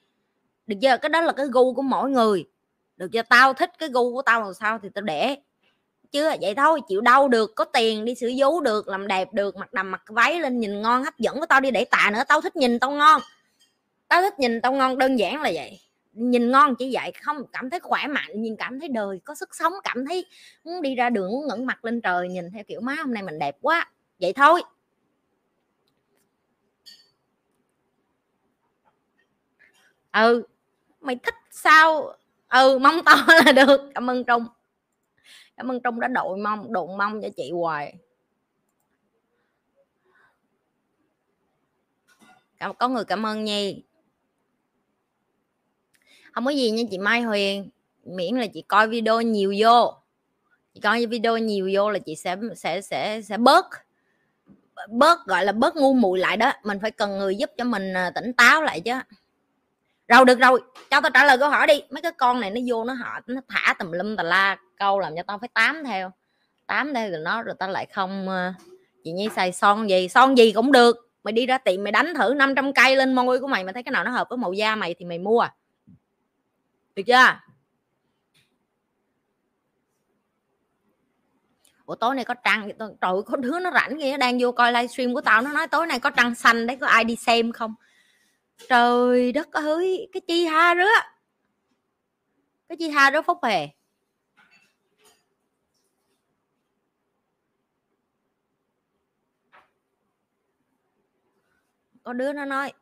Được 0.66 0.76
chưa? 0.82 0.96
Cái 0.96 1.08
đó 1.08 1.20
là 1.20 1.32
cái 1.32 1.46
gu 1.52 1.74
của 1.74 1.82
mỗi 1.82 2.10
người. 2.10 2.44
Được 2.96 3.08
chưa? 3.12 3.22
Tao 3.22 3.52
thích 3.52 3.70
cái 3.78 3.88
gu 3.88 4.12
của 4.12 4.22
tao 4.22 4.42
làm 4.42 4.54
sao 4.54 4.78
thì 4.82 4.88
tao 4.94 5.02
để. 5.02 5.36
Chưa 6.12 6.32
vậy 6.40 6.54
thôi, 6.54 6.80
chịu 6.88 7.00
đau 7.00 7.28
được, 7.28 7.54
có 7.54 7.64
tiền 7.64 8.04
đi 8.04 8.14
sửa 8.14 8.28
vú 8.36 8.60
được, 8.60 8.88
làm 8.88 9.08
đẹp 9.08 9.32
được, 9.32 9.56
mặc 9.56 9.72
đầm 9.72 9.90
mặc 9.90 10.02
váy 10.08 10.40
lên 10.40 10.60
nhìn 10.60 10.82
ngon, 10.82 11.04
hấp 11.04 11.18
dẫn 11.18 11.40
của 11.40 11.46
tao 11.46 11.60
đi 11.60 11.70
để 11.70 11.84
tạ 11.84 12.10
nữa, 12.12 12.22
tao 12.28 12.40
thích 12.40 12.56
nhìn 12.56 12.78
tao 12.78 12.90
ngon. 12.90 13.22
Tao 14.08 14.22
thích 14.22 14.38
nhìn 14.38 14.60
tao 14.60 14.72
ngon, 14.72 14.98
đơn 14.98 15.16
giản 15.16 15.42
là 15.42 15.50
vậy 15.54 15.80
nhìn 16.16 16.50
ngon 16.50 16.74
chỉ 16.78 16.90
vậy, 16.94 17.12
không 17.22 17.36
cảm 17.52 17.70
thấy 17.70 17.80
khỏe 17.80 18.06
mạnh, 18.06 18.42
nhìn 18.42 18.56
cảm 18.56 18.80
thấy 18.80 18.88
đời, 18.88 19.20
có 19.24 19.34
sức 19.34 19.54
sống, 19.54 19.72
cảm 19.84 20.06
thấy 20.06 20.26
muốn 20.64 20.82
đi 20.82 20.94
ra 20.94 21.10
đường 21.10 21.30
muốn 21.30 21.46
ngẩng 21.46 21.66
mặt 21.66 21.84
lên 21.84 22.00
trời, 22.00 22.28
nhìn 22.28 22.50
theo 22.50 22.64
kiểu 22.64 22.80
má 22.80 22.94
hôm 22.94 23.14
nay 23.14 23.22
mình 23.22 23.38
đẹp 23.38 23.56
quá. 23.60 23.90
Vậy 24.20 24.32
thôi. 24.32 24.62
Ừ 30.12 30.42
mày 31.00 31.16
thích 31.16 31.34
sao? 31.50 32.12
Ừ 32.48 32.78
mong 32.78 33.04
to 33.04 33.14
là 33.44 33.52
được. 33.52 33.90
Cảm 33.94 34.10
ơn 34.10 34.24
trung. 34.24 34.46
Cảm 35.56 35.70
ơn 35.70 35.80
trung 35.80 36.00
đã 36.00 36.08
đội 36.08 36.38
mong 36.38 36.72
đụng 36.72 36.96
mong 36.96 37.22
cho 37.22 37.28
chị 37.36 37.50
hoài. 37.50 37.94
Có 42.78 42.88
người 42.88 43.04
cảm 43.04 43.26
ơn 43.26 43.44
nhi 43.44 43.82
không 46.36 46.44
có 46.44 46.50
gì 46.50 46.70
nha 46.70 46.82
chị 46.90 46.98
mai 46.98 47.22
huyền. 47.22 47.70
Miễn 48.04 48.34
là 48.36 48.46
chị 48.46 48.62
coi 48.68 48.88
video 48.88 49.20
nhiều 49.20 49.54
vô. 49.58 49.94
Chị 50.74 50.80
coi 50.80 51.06
video 51.06 51.38
nhiều 51.38 51.70
vô 51.74 51.90
là 51.90 51.98
chị 51.98 52.16
sẽ 52.16 52.36
sẽ 52.56 52.80
sẽ 52.80 53.20
sẽ 53.22 53.38
bớt 53.38 53.66
bớt 54.88 55.26
gọi 55.26 55.44
là 55.44 55.52
bớt 55.52 55.76
ngu 55.76 55.92
muội 55.94 56.18
lại 56.18 56.36
đó. 56.36 56.52
Mình 56.64 56.78
phải 56.82 56.90
cần 56.90 57.18
người 57.18 57.36
giúp 57.36 57.50
cho 57.56 57.64
mình 57.64 57.94
à, 57.94 58.10
tỉnh 58.14 58.32
táo 58.32 58.62
lại 58.62 58.80
chứ. 58.80 58.92
Rồi, 60.08 60.24
được 60.24 60.38
rồi. 60.38 60.60
Cho 60.90 61.00
tao 61.00 61.10
trả 61.14 61.24
lời 61.24 61.38
câu 61.38 61.50
hỏi 61.50 61.66
đi. 61.66 61.82
Mấy 61.90 62.02
cái 62.02 62.12
con 62.12 62.40
này 62.40 62.50
nó 62.50 62.60
vô 62.66 62.84
nó 62.84 62.92
họ 62.92 63.20
nó 63.26 63.40
thả 63.48 63.74
tùm 63.74 63.92
lum 63.92 64.16
tà 64.16 64.22
la 64.22 64.56
câu 64.78 64.98
làm 64.98 65.16
cho 65.16 65.22
tao 65.22 65.38
phải 65.38 65.48
tám 65.54 65.84
theo. 65.84 66.10
Tám 66.66 66.94
theo 66.94 67.10
rồi 67.10 67.20
nó 67.20 67.42
rồi 67.42 67.54
tao 67.58 67.68
lại 67.68 67.86
không 67.86 68.28
à, 68.28 68.54
chị 69.04 69.12
nhi 69.12 69.28
xài 69.36 69.52
son 69.52 69.90
gì? 69.90 70.08
Son 70.08 70.38
gì 70.38 70.52
cũng 70.52 70.72
được. 70.72 71.10
Mày 71.24 71.32
đi 71.32 71.46
ra 71.46 71.58
tiệm 71.58 71.84
mày 71.84 71.92
đánh 71.92 72.14
thử 72.14 72.34
500 72.34 72.72
cây 72.72 72.96
lên 72.96 73.14
môi 73.14 73.40
của 73.40 73.46
mày 73.46 73.64
mà 73.64 73.72
thấy 73.72 73.82
cái 73.82 73.92
nào 73.92 74.04
nó 74.04 74.10
hợp 74.10 74.28
với 74.30 74.36
màu 74.36 74.52
da 74.52 74.76
mày 74.76 74.94
thì 74.98 75.04
mày 75.04 75.18
mua 75.18 75.46
được 76.96 77.02
chưa? 77.06 77.40
Ủa, 81.86 81.94
tối 81.94 82.14
nay 82.14 82.24
có 82.24 82.34
trăng 82.34 82.68
trời 82.78 83.12
có 83.26 83.36
đứa 83.36 83.58
nó 83.60 83.70
rảnh 83.70 83.98
nghe 83.98 84.18
đang 84.18 84.38
vô 84.40 84.52
coi 84.52 84.72
livestream 84.72 85.14
của 85.14 85.20
tao. 85.20 85.42
Nó 85.42 85.52
nói 85.52 85.66
tối 85.66 85.86
nay 85.86 85.98
có 86.00 86.10
trăng 86.10 86.34
xanh 86.34 86.66
đấy, 86.66 86.76
có 86.80 86.86
ai 86.86 87.04
đi 87.04 87.16
xem 87.16 87.52
không? 87.52 87.74
Trời 88.68 89.32
đất 89.32 89.52
ơi, 89.52 90.08
cái 90.12 90.20
chi 90.28 90.44
ha 90.44 90.74
rứa? 90.74 90.88
Cái 92.68 92.76
chi 92.76 92.88
ha 92.88 93.10
rứa 93.10 93.22
phúc 93.22 93.38
hề? 93.42 93.68
Có 102.02 102.12
đứa 102.12 102.32
nó 102.32 102.44
nói 102.44 102.72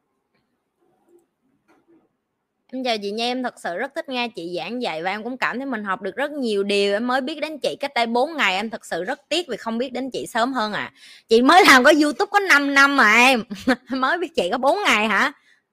Em 2.74 2.84
chào 2.84 2.98
chị 2.98 3.10
Nha, 3.10 3.24
em 3.24 3.42
thật 3.42 3.60
sự 3.60 3.76
rất 3.76 3.94
thích 3.94 4.08
nghe 4.08 4.28
chị 4.28 4.54
giảng 4.56 4.82
dạy 4.82 5.02
và 5.02 5.10
em 5.10 5.24
cũng 5.24 5.36
cảm 5.36 5.58
thấy 5.58 5.66
mình 5.66 5.84
học 5.84 6.02
được 6.02 6.16
rất 6.16 6.30
nhiều 6.30 6.62
điều. 6.62 6.92
Em 6.92 7.06
mới 7.06 7.20
biết 7.20 7.40
đến 7.40 7.58
chị 7.58 7.76
cách 7.80 7.94
đây 7.94 8.06
4 8.06 8.36
ngày, 8.36 8.56
em 8.56 8.70
thật 8.70 8.86
sự 8.86 9.04
rất 9.04 9.20
tiếc 9.28 9.48
vì 9.48 9.56
không 9.56 9.78
biết 9.78 9.92
đến 9.92 10.10
chị 10.10 10.26
sớm 10.26 10.52
hơn 10.52 10.72
à. 10.72 10.92
Chị 11.28 11.42
mới 11.42 11.64
làm 11.66 11.84
có 11.84 11.92
YouTube 12.02 12.30
có 12.30 12.38
5 12.38 12.74
năm 12.74 12.96
mà 12.96 13.14
em. 13.14 13.44
mới 13.90 14.18
biết 14.18 14.34
chị 14.34 14.48
có 14.52 14.58
4 14.58 14.78
ngày 14.84 15.08
hả? 15.08 15.32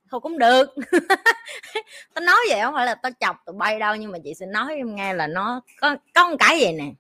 Thôi 0.10 0.20
cũng 0.20 0.38
được. 0.38 0.76
tao 2.14 2.26
nói 2.26 2.38
vậy 2.50 2.62
không 2.62 2.74
phải 2.74 2.86
là 2.86 2.96
tao 2.96 3.12
chọc 3.20 3.36
tụi 3.46 3.56
bay 3.56 3.80
đâu 3.80 3.96
nhưng 3.96 4.12
mà 4.12 4.18
chị 4.24 4.34
sẽ 4.34 4.46
nói 4.46 4.76
em 4.76 4.96
nghe 4.96 5.14
là 5.14 5.28
nó 5.28 5.62
có 5.82 5.96
có 6.14 6.30
một 6.30 6.36
cái 6.40 6.60
gì 6.60 6.72
nè. 6.72 6.92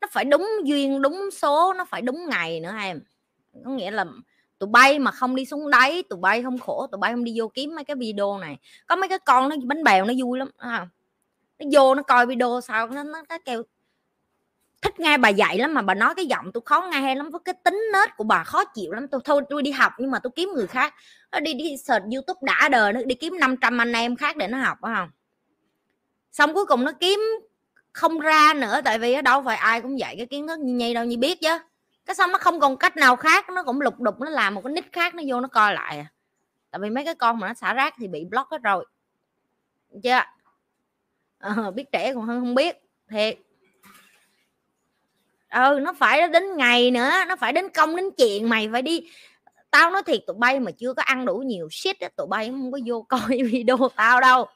Nó 0.00 0.08
phải 0.12 0.24
đúng 0.24 0.48
duyên, 0.64 1.02
đúng 1.02 1.30
số, 1.32 1.72
nó 1.72 1.84
phải 1.84 2.02
đúng 2.02 2.26
ngày 2.28 2.60
nữa 2.60 2.74
em. 2.82 3.00
Có 3.64 3.70
nghĩa 3.70 3.90
là 3.90 4.04
tụi 4.58 4.68
bay 4.68 4.98
mà 4.98 5.10
không 5.10 5.34
đi 5.34 5.46
xuống 5.46 5.70
đáy 5.70 6.02
tụi 6.10 6.18
bay 6.18 6.42
không 6.42 6.58
khổ 6.58 6.86
tụi 6.86 6.98
bay 6.98 7.12
không 7.12 7.24
đi 7.24 7.34
vô 7.36 7.48
kiếm 7.48 7.74
mấy 7.74 7.84
cái 7.84 7.96
video 7.96 8.38
này. 8.38 8.56
Có 8.86 8.96
mấy 8.96 9.08
cái 9.08 9.18
con 9.18 9.48
nó 9.48 9.56
bánh 9.64 9.84
bèo 9.84 10.04
nó 10.04 10.14
vui 10.24 10.38
lắm 10.38 10.50
à, 10.56 10.88
nó 11.58 11.66
vô 11.72 11.94
nó 11.94 12.02
coi 12.02 12.26
video 12.26 12.60
sao 12.60 12.86
nó 12.86 13.02
nó, 13.02 13.22
nó 13.28 13.38
kêu 13.44 13.62
thích 14.82 15.00
nghe 15.00 15.18
bà 15.18 15.28
dạy 15.28 15.58
lắm 15.58 15.74
mà 15.74 15.82
bà 15.82 15.94
nói 15.94 16.14
cái 16.14 16.26
giọng 16.26 16.52
tôi 16.54 16.62
khó 16.64 16.88
nghe 16.92 17.14
lắm 17.14 17.30
với 17.30 17.40
cái 17.44 17.54
tính 17.64 17.82
nết 17.92 18.16
của 18.16 18.24
bà 18.24 18.44
khó 18.44 18.64
chịu 18.64 18.92
lắm. 18.92 19.08
Tôi 19.08 19.20
thôi 19.24 19.42
tôi 19.50 19.62
đi 19.62 19.70
học 19.70 19.92
nhưng 19.98 20.10
mà 20.10 20.18
tôi 20.18 20.30
kiếm 20.36 20.50
người 20.54 20.66
khác. 20.66 20.94
Nó 21.32 21.40
đi 21.40 21.54
đi 21.54 21.76
search 21.76 22.04
youtube 22.14 22.40
đã 22.42 22.68
đời 22.68 22.92
nó 22.92 23.00
đi 23.06 23.14
kiếm 23.14 23.38
500 23.40 23.80
anh 23.80 23.92
em 23.92 24.16
khác 24.16 24.36
để 24.36 24.48
nó 24.48 24.58
học 24.58 24.78
phải 24.82 24.92
không? 24.96 25.08
Xong 26.32 26.54
cuối 26.54 26.66
cùng 26.66 26.84
nó 26.84 26.92
kiếm 26.92 27.20
không 27.92 28.18
ra 28.20 28.54
nữa 28.54 28.80
tại 28.84 28.98
vì 28.98 29.12
ở 29.12 29.22
đâu 29.22 29.42
phải 29.42 29.56
ai 29.56 29.80
cũng 29.80 29.98
dạy 29.98 30.14
cái 30.16 30.26
kiến 30.26 30.48
thức 30.48 30.60
như 30.60 30.72
nhây 30.74 30.94
đâu 30.94 31.04
như 31.04 31.18
biết 31.18 31.40
chứ 31.40 31.58
cái 32.08 32.14
xong 32.14 32.32
nó 32.32 32.38
không 32.38 32.60
còn 32.60 32.76
cách 32.76 32.96
nào 32.96 33.16
khác 33.16 33.50
nó 33.50 33.62
cũng 33.62 33.80
lục 33.80 34.00
đục 34.00 34.20
nó 34.20 34.30
làm 34.30 34.54
một 34.54 34.60
cái 34.64 34.72
nick 34.72 34.92
khác 34.92 35.14
nó 35.14 35.22
vô 35.26 35.40
nó 35.40 35.48
coi 35.48 35.74
lại 35.74 35.98
à. 35.98 36.06
tại 36.70 36.80
vì 36.80 36.90
mấy 36.90 37.04
cái 37.04 37.14
con 37.14 37.38
mà 37.38 37.48
nó 37.48 37.54
xả 37.54 37.74
rác 37.74 37.94
thì 37.98 38.08
bị 38.08 38.24
block 38.24 38.50
hết 38.50 38.62
rồi. 38.62 38.86
Chưa? 40.02 40.20
Ờ, 41.38 41.70
biết 41.70 41.92
trẻ 41.92 42.14
còn 42.14 42.26
hơn 42.26 42.40
không 42.40 42.54
biết 42.54 42.76
thiệt. 43.10 43.38
Ừ 45.50 45.80
nó 45.82 45.92
phải 45.92 46.28
đến 46.28 46.56
ngày 46.56 46.90
nữa 46.90 47.10
nó 47.28 47.36
phải 47.36 47.52
đến 47.52 47.68
công 47.68 47.96
đến 47.96 48.10
chuyện 48.16 48.48
mày 48.48 48.68
phải 48.72 48.82
đi. 48.82 49.10
Tao 49.70 49.90
nói 49.90 50.02
thiệt 50.02 50.20
tụi 50.26 50.36
bay 50.38 50.60
mà 50.60 50.70
chưa 50.70 50.94
có 50.94 51.02
ăn 51.02 51.24
đủ 51.24 51.38
nhiều 51.38 51.68
shit 51.70 52.00
á 52.00 52.08
tụi 52.16 52.26
bay 52.26 52.48
không 52.48 52.72
có 52.72 52.78
vô 52.86 53.02
coi 53.02 53.42
video 53.52 53.78
tao 53.96 54.20
đâu. 54.20 54.46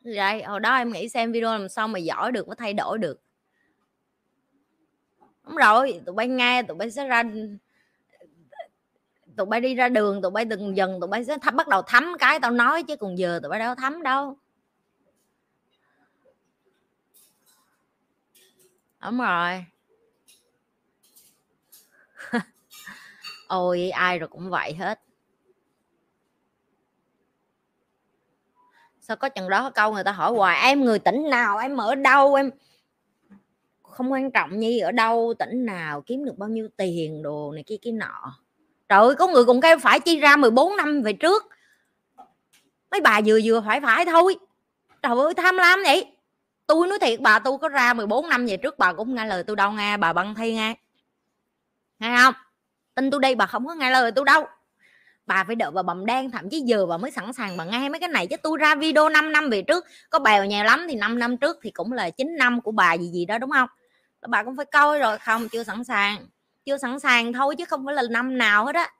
Vậy 0.00 0.42
hồi 0.42 0.60
đó 0.60 0.76
em 0.76 0.92
nghĩ 0.92 1.08
xem 1.08 1.32
video 1.32 1.52
làm 1.52 1.68
sao 1.68 1.88
mà 1.88 1.98
giỏi 1.98 2.32
được 2.32 2.48
mới 2.48 2.56
thay 2.56 2.72
đổi 2.74 2.98
được 2.98 3.20
đúng 5.46 5.56
rồi 5.56 6.00
tụi 6.06 6.14
bay 6.14 6.28
nghe 6.28 6.62
tụi 6.62 6.76
bay 6.76 6.90
sẽ 6.90 7.06
ra 7.06 7.22
tụi 9.36 9.46
bay 9.46 9.60
đi 9.60 9.74
ra 9.74 9.88
đường 9.88 10.22
tụi 10.22 10.30
bay 10.30 10.44
từng 10.50 10.76
dần 10.76 11.00
tụi 11.00 11.08
bay 11.08 11.24
sẽ 11.24 11.38
thấm, 11.42 11.56
bắt 11.56 11.68
đầu 11.68 11.82
thấm 11.82 12.16
cái 12.18 12.40
tao 12.40 12.50
nói 12.50 12.82
chứ 12.82 12.96
còn 12.96 13.18
giờ 13.18 13.40
tụi 13.42 13.50
bay 13.50 13.58
đâu 13.58 13.74
thấm 13.74 14.02
đâu. 14.02 14.36
Đúng 19.02 19.18
rồi. 19.18 19.64
Ôi 23.48 23.90
ai 23.90 24.18
rồi 24.18 24.28
cũng 24.28 24.50
vậy 24.50 24.74
hết. 24.74 25.00
Sao 29.00 29.16
có 29.16 29.28
chừng 29.28 29.48
đó 29.48 29.70
câu 29.70 29.92
người 29.92 30.04
ta 30.04 30.12
hỏi 30.12 30.32
hoài 30.32 30.60
em 30.60 30.84
người 30.84 30.98
tỉnh 30.98 31.30
nào? 31.30 31.58
Em 31.58 31.76
ở 31.76 31.94
đâu? 31.94 32.34
Em 32.34 32.50
không 33.94 34.12
quan 34.12 34.30
trọng 34.30 34.58
nhi 34.58 34.78
ở 34.78 34.92
đâu, 34.92 35.34
tỉnh 35.38 35.66
nào, 35.66 36.02
kiếm 36.06 36.24
được 36.24 36.38
bao 36.38 36.48
nhiêu 36.48 36.68
tiền, 36.76 37.22
đồ 37.22 37.52
này 37.52 37.64
kia 37.66 37.76
kia 37.82 37.92
nọ. 37.92 38.38
Trời 38.88 39.00
ơi, 39.00 39.14
có 39.14 39.26
người 39.26 39.44
cũng 39.44 39.60
kêu 39.60 39.78
phải 39.78 40.00
chi 40.00 40.20
ra 40.20 40.36
14 40.36 40.76
năm 40.76 41.02
về 41.02 41.12
trước. 41.12 41.42
Mấy 42.90 43.00
bà 43.00 43.20
vừa 43.26 43.38
vừa 43.44 43.60
phải 43.66 43.80
phải 43.80 44.04
thôi. 44.04 44.36
Trời 45.02 45.16
ơi, 45.18 45.34
tham 45.34 45.56
lam 45.56 45.82
vậy. 45.84 46.06
Tôi 46.66 46.86
nói 46.86 46.98
thiệt, 46.98 47.20
bà 47.20 47.38
tôi 47.38 47.58
có 47.58 47.68
ra 47.68 47.94
14 47.94 48.28
năm 48.28 48.46
về 48.46 48.56
trước, 48.56 48.78
bà 48.78 48.92
cũng 48.92 49.14
nghe 49.14 49.26
lời 49.26 49.42
tôi 49.42 49.56
đâu 49.56 49.72
nghe 49.72 49.96
bà 49.96 50.12
băng 50.12 50.34
thi 50.34 50.54
nghe 50.54 50.74
nghe 51.98 52.16
không? 52.22 52.34
Tin 52.94 53.10
tôi 53.10 53.20
đây 53.20 53.34
bà 53.34 53.46
không 53.46 53.66
có 53.66 53.74
nghe 53.74 53.90
lời 53.90 54.12
tôi 54.12 54.24
đâu. 54.24 54.44
Bà 55.26 55.44
phải 55.44 55.56
đợi 55.56 55.70
bà 55.70 55.82
bầm 55.82 56.06
đen, 56.06 56.30
thậm 56.30 56.50
chí 56.50 56.60
giờ 56.60 56.86
bà 56.86 56.96
mới 56.96 57.10
sẵn 57.10 57.32
sàng 57.32 57.56
bà 57.56 57.64
nghe 57.64 57.88
mấy 57.88 58.00
cái 58.00 58.08
này. 58.08 58.26
Chứ 58.26 58.36
tôi 58.36 58.58
ra 58.58 58.74
video 58.74 59.08
5 59.08 59.32
năm 59.32 59.50
về 59.50 59.62
trước, 59.62 59.84
có 60.10 60.18
bèo 60.18 60.44
nhèo 60.44 60.64
lắm 60.64 60.86
thì 60.88 60.94
5 60.94 61.18
năm 61.18 61.36
trước 61.36 61.58
thì 61.62 61.70
cũng 61.70 61.92
là 61.92 62.10
9 62.10 62.36
năm 62.38 62.60
của 62.60 62.70
bà 62.72 62.94
gì 62.94 63.06
gì 63.08 63.24
đó, 63.24 63.38
đúng 63.38 63.50
không? 63.50 63.68
Bà 64.28 64.42
cũng 64.42 64.56
phải 64.56 64.66
coi 64.66 64.98
rồi. 64.98 65.18
Không, 65.18 65.48
chưa 65.48 65.64
sẵn 65.64 65.84
sàng. 65.84 66.26
Chưa 66.64 66.78
sẵn 66.78 67.00
sàng 67.00 67.32
thôi 67.32 67.56
chứ 67.58 67.64
không 67.64 67.86
phải 67.86 67.94
là 67.94 68.02
năm 68.10 68.38
nào 68.38 68.66
hết 68.66 68.74
á. 68.74 68.92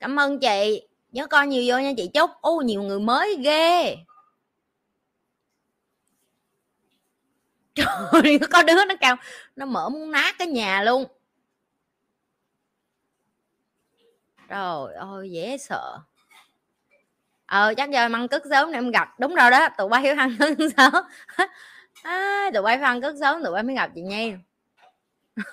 Cảm 0.00 0.16
ơn 0.16 0.40
chị. 0.40 0.88
Nhớ 1.12 1.26
coi 1.26 1.46
nhiều 1.46 1.62
vô 1.66 1.78
nha 1.78 1.92
chị 1.96 2.10
chúc 2.14 2.30
ô 2.40 2.60
nhiều 2.60 2.82
người 2.82 3.00
mới 3.00 3.36
ghê. 3.44 3.96
Trời 7.74 8.38
có 8.50 8.62
đứa 8.62 8.84
nó 8.84 8.94
cao 9.00 9.16
nó 9.56 9.66
mở 9.66 9.88
muốn 9.88 10.10
nát 10.10 10.34
cái 10.38 10.48
nhà 10.48 10.82
luôn. 10.82 11.04
Trời 14.48 14.94
ơi, 14.94 15.30
dễ 15.30 15.58
sợ 15.58 15.98
ờ 17.52 17.74
chắc 17.76 17.90
giờ 17.90 18.08
ăn 18.12 18.28
cất 18.28 18.42
sớm 18.50 18.72
để 18.72 18.78
em 18.78 18.90
gặp. 18.90 19.20
Đúng 19.20 19.34
rồi 19.34 19.50
đó 19.50 19.68
tụi 19.78 19.88
bay 19.88 20.02
phải 20.02 20.10
ăn 20.12 20.36
cất 20.38 20.58
sớm. 20.76 20.92
À, 22.02 22.50
tụi 22.54 22.62
bay 22.62 22.76
phải 22.76 22.86
ăn 22.86 23.00
cất 23.00 23.14
sớm 23.20 23.42
tụi 23.42 23.52
bay 23.52 23.62
mới 23.62 23.74
gặp 23.76 23.90
chị 23.94 24.00
Nhi. 24.00 24.32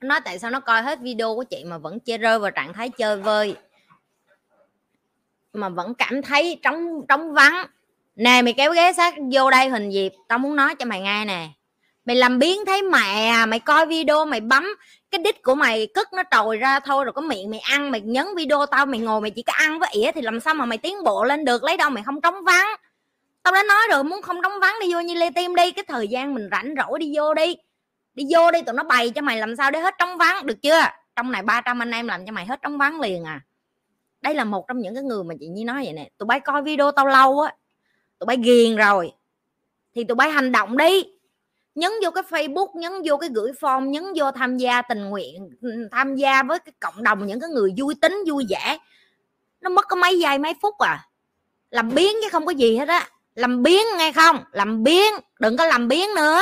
Nói 0.00 0.20
tại 0.24 0.38
sao 0.38 0.50
nó 0.50 0.60
coi 0.60 0.82
hết 0.82 1.00
video 1.00 1.34
của 1.34 1.44
chị 1.44 1.64
mà 1.64 1.78
vẫn 1.78 2.00
chơi 2.00 2.18
rơi 2.18 2.38
vào 2.38 2.50
trạng 2.50 2.72
thái 2.72 2.88
chơi 2.88 3.16
vơi? 3.16 3.56
Mà 5.52 5.68
vẫn 5.68 5.94
cảm 5.94 6.22
thấy 6.22 6.60
trống 6.62 7.06
trống 7.08 7.32
vắng. 7.32 7.66
Nè 8.16 8.42
mày 8.42 8.52
kéo 8.52 8.72
ghế 8.72 8.92
sát 8.92 9.14
vô 9.32 9.50
đây 9.50 9.68
hình 9.68 9.90
dịp 9.90 10.12
tao 10.28 10.38
muốn 10.38 10.56
nói 10.56 10.74
cho 10.74 10.84
mày 10.84 11.00
nghe 11.00 11.24
nè 11.24 11.48
mày 12.06 12.16
làm 12.16 12.38
biến 12.38 12.64
thấy 12.66 12.82
mẹ 12.82 13.28
à 13.28 13.46
mày 13.46 13.60
coi 13.60 13.86
video 13.86 14.26
mày 14.26 14.40
bấm. 14.40 14.66
Cái 15.10 15.18
đít 15.18 15.42
của 15.42 15.54
mày 15.54 15.86
cất 15.94 16.12
nó 16.12 16.22
trồi 16.30 16.56
ra 16.56 16.80
thôi, 16.80 17.04
rồi 17.04 17.12
có 17.12 17.20
miệng 17.20 17.50
mày 17.50 17.60
ăn, 17.60 17.90
mày 17.90 18.00
nhấn 18.00 18.26
video 18.36 18.66
tao, 18.66 18.86
mày 18.86 19.00
ngồi 19.00 19.20
mày 19.20 19.30
chỉ 19.30 19.42
có 19.42 19.52
ăn 19.52 19.78
với 19.78 19.88
ỉa 19.92 20.10
thì 20.12 20.22
làm 20.22 20.40
sao 20.40 20.54
mà 20.54 20.64
mày 20.64 20.78
tiến 20.78 21.04
bộ 21.04 21.24
lên 21.24 21.44
được? 21.44 21.64
Lấy 21.64 21.76
đâu 21.76 21.90
mày 21.90 22.02
không 22.02 22.20
trống 22.20 22.44
vắng? 22.44 22.66
Tao 23.42 23.54
đã 23.54 23.62
nói 23.62 23.82
rồi, 23.90 24.04
muốn 24.04 24.22
không 24.22 24.42
trống 24.42 24.60
vắng 24.60 24.74
đi 24.80 24.92
vô 24.92 25.00
như 25.00 25.14
lê 25.14 25.30
tim 25.30 25.54
đi, 25.54 25.70
cái 25.72 25.84
thời 25.88 26.08
gian 26.08 26.34
mình 26.34 26.48
rảnh 26.50 26.74
rỗi 26.76 26.98
đi 26.98 27.12
vô 27.16 27.34
đi. 27.34 27.56
Đi 28.14 28.24
vô 28.30 28.50
đi, 28.50 28.62
tụi 28.62 28.74
nó 28.74 28.82
bày 28.82 29.10
cho 29.10 29.22
mày 29.22 29.38
làm 29.38 29.56
sao 29.56 29.70
để 29.70 29.80
hết 29.80 29.94
trống 29.98 30.16
vắng, 30.18 30.46
được 30.46 30.62
chưa? 30.62 30.82
Trong 31.16 31.32
này 31.32 31.42
300 31.42 31.82
anh 31.82 31.90
em 31.90 32.08
làm 32.08 32.26
cho 32.26 32.32
mày 32.32 32.46
hết 32.46 32.62
trống 32.62 32.78
vắng 32.78 33.00
liền 33.00 33.24
à. 33.24 33.40
Đây 34.20 34.34
là 34.34 34.44
một 34.44 34.68
trong 34.68 34.80
những 34.80 34.94
cái 34.94 35.04
người 35.04 35.24
mà 35.24 35.34
chị 35.40 35.46
nhi 35.46 35.64
nói 35.64 35.84
vậy 35.84 35.92
nè, 35.92 36.08
tụi 36.18 36.26
bay 36.26 36.40
coi 36.40 36.62
video 36.62 36.90
tao 36.90 37.06
lâu 37.06 37.40
á, 37.40 37.54
tụi 38.18 38.26
bay 38.26 38.36
ghiền 38.36 38.76
rồi, 38.76 39.12
thì 39.94 40.04
tụi 40.04 40.14
bay 40.14 40.30
hành 40.30 40.52
động 40.52 40.76
đi 40.76 41.04
nhấn 41.76 41.92
vô 42.04 42.10
cái 42.10 42.24
facebook, 42.30 42.68
nhấn 42.74 42.92
vô 43.04 43.16
cái 43.16 43.30
gửi 43.34 43.52
form, 43.60 43.84
nhấn 43.90 44.04
vô 44.16 44.30
tham 44.30 44.56
gia 44.56 44.82
tình 44.82 45.04
nguyện 45.04 45.48
ừ, 45.62 45.88
tham 45.92 46.14
gia 46.14 46.42
với 46.42 46.58
cái 46.58 46.72
cộng 46.80 47.02
đồng 47.02 47.26
những 47.26 47.40
cái 47.40 47.50
người 47.50 47.74
vui 47.78 47.94
tính, 48.00 48.18
vui 48.28 48.46
vẻ. 48.48 48.78
Nó 49.60 49.70
mất 49.70 49.84
có 49.88 49.96
mấy 49.96 50.18
giây, 50.18 50.38
mấy 50.38 50.54
phút 50.62 50.78
à. 50.78 51.08
Làm 51.70 51.94
biến 51.94 52.16
chứ 52.22 52.28
không 52.32 52.46
có 52.46 52.52
gì 52.52 52.76
hết 52.76 52.88
á. 52.88 53.08
Làm 53.34 53.62
biến 53.62 53.86
nghe 53.98 54.12
không? 54.12 54.44
Làm 54.52 54.82
biến, 54.82 55.14
đừng 55.40 55.56
có 55.56 55.66
làm 55.66 55.88
biến 55.88 56.14
nữa. 56.16 56.40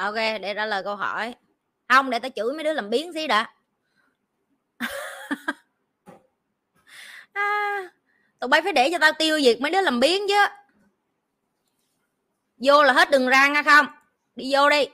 Ok 0.00 0.14
để 0.14 0.54
trả 0.54 0.66
lời 0.66 0.82
câu 0.82 0.96
hỏi. 0.96 1.34
Không 1.88 2.10
để 2.10 2.18
tao 2.18 2.30
chửi 2.36 2.52
mấy 2.52 2.64
đứa 2.64 2.72
làm 2.72 2.90
biến 2.90 3.12
xí 3.12 3.26
đã. 3.26 3.54
À, 7.32 7.82
tụi 8.38 8.48
bay 8.48 8.62
phải 8.62 8.72
để 8.72 8.88
cho 8.92 8.98
tao 9.00 9.12
tiêu 9.18 9.40
diệt 9.40 9.60
mấy 9.60 9.70
đứa 9.70 9.80
làm 9.80 10.00
biến 10.00 10.22
chứ. 10.28 10.46
Vô 12.56 12.82
là 12.82 12.92
hết 12.92 13.10
đường 13.10 13.28
ra 13.28 13.48
nghe 13.48 13.62
không? 13.62 13.86
Đi 14.36 14.54
vô 14.54 14.70
đi. 14.70 14.88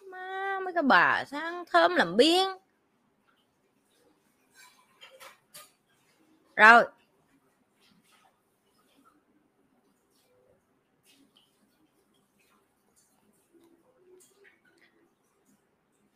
Má 0.00 0.60
mấy 0.64 0.74
cái 0.74 0.82
bà 0.82 1.24
sáng 1.24 1.64
thơm 1.64 1.94
làm 1.94 2.16
biến. 2.16 2.48
Rồi. 6.56 6.84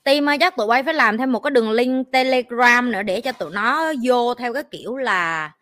Team 0.06 0.26
chắc 0.40 0.56
tụi 0.56 0.66
bay 0.66 0.82
phải 0.82 0.94
làm 0.94 1.18
thêm 1.18 1.32
một 1.32 1.40
cái 1.40 1.50
đường 1.50 1.70
link 1.70 2.12
telegram 2.12 2.92
nữa 2.92 3.02
để 3.02 3.20
cho 3.20 3.32
tụi 3.32 3.50
nó 3.52 3.92
vô 4.02 4.34
theo 4.34 4.52
cái 4.52 4.62
kiểu 4.62 4.96
là 4.96 5.52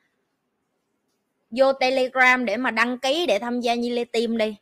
vô 1.51 1.73
telegram 1.73 2.45
để 2.45 2.57
mà 2.57 2.71
đăng 2.71 2.99
ký 2.99 3.27
để 3.27 3.39
tham 3.39 3.61
gia 3.61 3.75
như 3.75 3.91
lê 3.91 4.05
team 4.05 4.37
đi. 4.37 4.57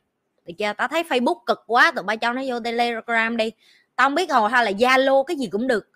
Được 0.44 0.52
chưa? 0.58 0.72
Tao 0.78 0.88
thấy 0.88 1.02
facebook 1.02 1.44
cực 1.46 1.58
quá, 1.66 1.92
tụi 1.96 2.02
bay 2.02 2.16
cho 2.16 2.32
nó 2.32 2.42
vô 2.48 2.60
telegram 2.60 3.36
đi. 3.36 3.50
Tao 3.96 4.06
không 4.06 4.14
biết 4.14 4.30
hồi 4.30 4.50
hay 4.50 4.64
là 4.64 4.70
zalo 4.70 5.22
cái 5.22 5.36
gì 5.36 5.46
cũng 5.52 5.66
được. 5.66 5.88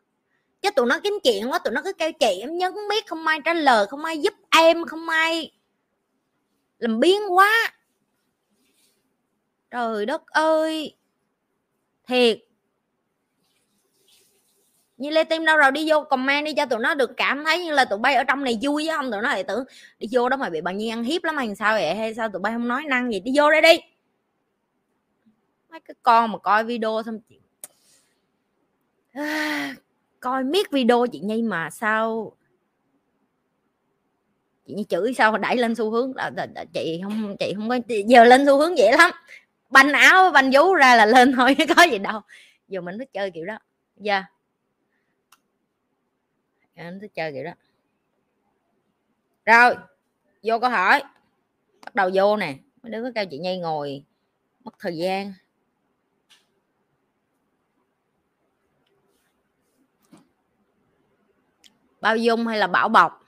Chứ 0.63 0.71
tụi 0.71 0.87
nó 0.87 1.01
kiếm 1.01 1.19
chuyện 1.25 1.51
quá, 1.51 1.59
tụi 1.59 1.73
nó 1.73 1.83
cứ 1.85 1.93
kêu 1.93 2.13
chị 2.13 2.41
em 2.41 2.51
không 2.61 2.89
biết 2.89 3.07
không 3.07 3.27
ai 3.27 3.39
trả 3.45 3.55
lời, 3.55 3.87
không 3.87 4.05
ai 4.05 4.19
giúp 4.19 4.35
em, 4.51 4.85
không 4.85 5.09
ai 5.09 5.51
làm 6.79 7.01
biến 7.01 7.21
quá. 7.29 7.73
Trời 9.71 10.07
đất 10.07 10.27
ơi! 10.27 10.95
Thiệt 12.09 12.46
như 14.97 15.11
lê 15.11 15.25
tim 15.25 15.45
đâu 15.45 15.57
rồi 15.57 15.73
đi 15.73 15.91
vô 15.91 16.05
comment 16.05 16.45
đi 16.47 16.53
cho 16.55 16.67
tụi 16.67 16.79
nó 16.79 16.95
được 16.95 17.17
cảm 17.17 17.45
thấy 17.45 17.65
như 17.65 17.73
là 17.73 17.85
tụi 17.85 17.99
bay 17.99 18.15
ở 18.15 18.25
trong 18.25 18.45
này 18.45 18.59
vui 18.63 18.87
chứ 18.87 18.93
không 18.97 19.11
tụi 19.11 19.23
nó 19.23 19.29
lại 19.29 19.45
tưởng 19.45 19.65
đi 19.99 20.09
vô 20.13 20.29
đó 20.29 20.37
mà 20.37 20.51
bị 20.51 20.61
bà 20.61 20.73
nhiên 20.73 20.91
ăn 20.91 21.05
hiếp 21.05 21.25
lắm 21.25 21.37
hay 21.37 21.55
sao 21.55 21.75
vậy 21.75 21.95
hay 21.95 22.15
sao 22.15 22.29
tụi 22.29 22.41
bay 22.41 22.53
không 22.53 22.69
nói 22.69 22.85
năng 22.89 23.13
gì 23.13 23.21
đi 23.21 23.33
vô 23.35 23.51
đây 23.51 23.63
đi. 23.63 23.83
Mấy 25.71 25.81
cái 25.81 25.95
con 26.03 26.33
mà 26.33 26.39
coi 26.39 26.65
video 26.65 27.03
xong 27.07 27.21
chị 27.29 27.41
à, 29.13 29.75
coi 30.21 30.45
miết 30.45 30.71
video 30.71 31.07
chị 31.13 31.21
nhi 31.21 31.43
mà 31.43 31.71
sao 31.71 32.33
chị 34.67 34.75
nhi 34.75 34.85
chửi 34.89 35.15
sao 35.15 35.39
đẩy 35.39 35.57
lên 35.57 35.75
xu 35.75 35.91
hướng 35.91 36.17
là, 36.17 36.31
là, 36.37 36.47
là 36.55 36.65
chị 36.73 37.01
không 37.03 37.37
chị 37.39 37.53
không 37.57 37.69
có 37.69 37.79
giờ 38.07 38.25
lên 38.25 38.47
xu 38.47 38.59
hướng 38.59 38.79
dễ 38.79 38.93
lắm. 38.97 39.11
Banh 39.71 39.93
áo 39.93 40.31
banh 40.31 40.51
vú 40.53 40.75
ra 40.75 40.97
là 40.97 41.07
lên 41.07 41.33
thôi 41.33 41.57
có 41.77 41.83
gì 41.83 41.99
đâu. 41.99 42.21
Giờ 42.69 42.81
mình 42.81 42.99
thích 42.99 43.09
chơi 43.13 43.31
kiểu 43.31 43.45
đó. 43.45 43.59
Dạ 43.97 44.15
yeah 44.15 44.36
Dạ, 46.77 46.85
anh 46.85 47.01
thích 47.01 47.15
chơi 47.15 47.33
kiểu 47.33 47.45
đó. 47.45 47.53
Rồi, 49.47 49.75
vô 50.43 50.59
câu 50.59 50.71
hỏi. 50.71 51.03
Bắt 51.85 51.95
đầu 51.95 52.11
vô 52.15 52.37
nè, 52.37 52.55
mấy 52.83 52.93
đứa 52.93 53.03
có 53.03 53.11
cao 53.15 53.25
chị 53.27 53.39
nhi 53.39 53.59
ngồi, 53.59 54.05
mất 54.65 54.75
thời 54.79 54.97
gian. 54.97 55.33
Bao 62.01 62.17
dung 62.17 62.47
hay 62.47 62.59
là 62.59 62.67
bảo 62.67 62.89
bọc? 62.89 63.23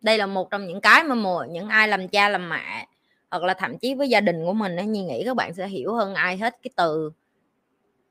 Đây 0.00 0.18
là 0.18 0.26
một 0.26 0.50
trong 0.50 0.66
những 0.66 0.80
cái 0.80 1.04
mà 1.04 1.14
mùa, 1.14 1.46
những 1.50 1.68
ai 1.68 1.88
làm 1.88 2.08
cha 2.08 2.28
làm 2.28 2.48
mẹ, 2.48 2.88
hoặc 3.30 3.42
là 3.42 3.54
thậm 3.54 3.78
chí 3.78 3.94
với 3.94 4.08
gia 4.08 4.20
đình 4.20 4.44
của 4.44 4.52
mình 4.52 4.76
nhi 4.92 5.02
nghĩ 5.02 5.22
các 5.24 5.36
bạn 5.36 5.54
sẽ 5.54 5.68
hiểu 5.68 5.94
hơn 5.94 6.14
ai 6.14 6.36
hết 6.36 6.58
cái 6.62 6.70
từ 6.76 7.10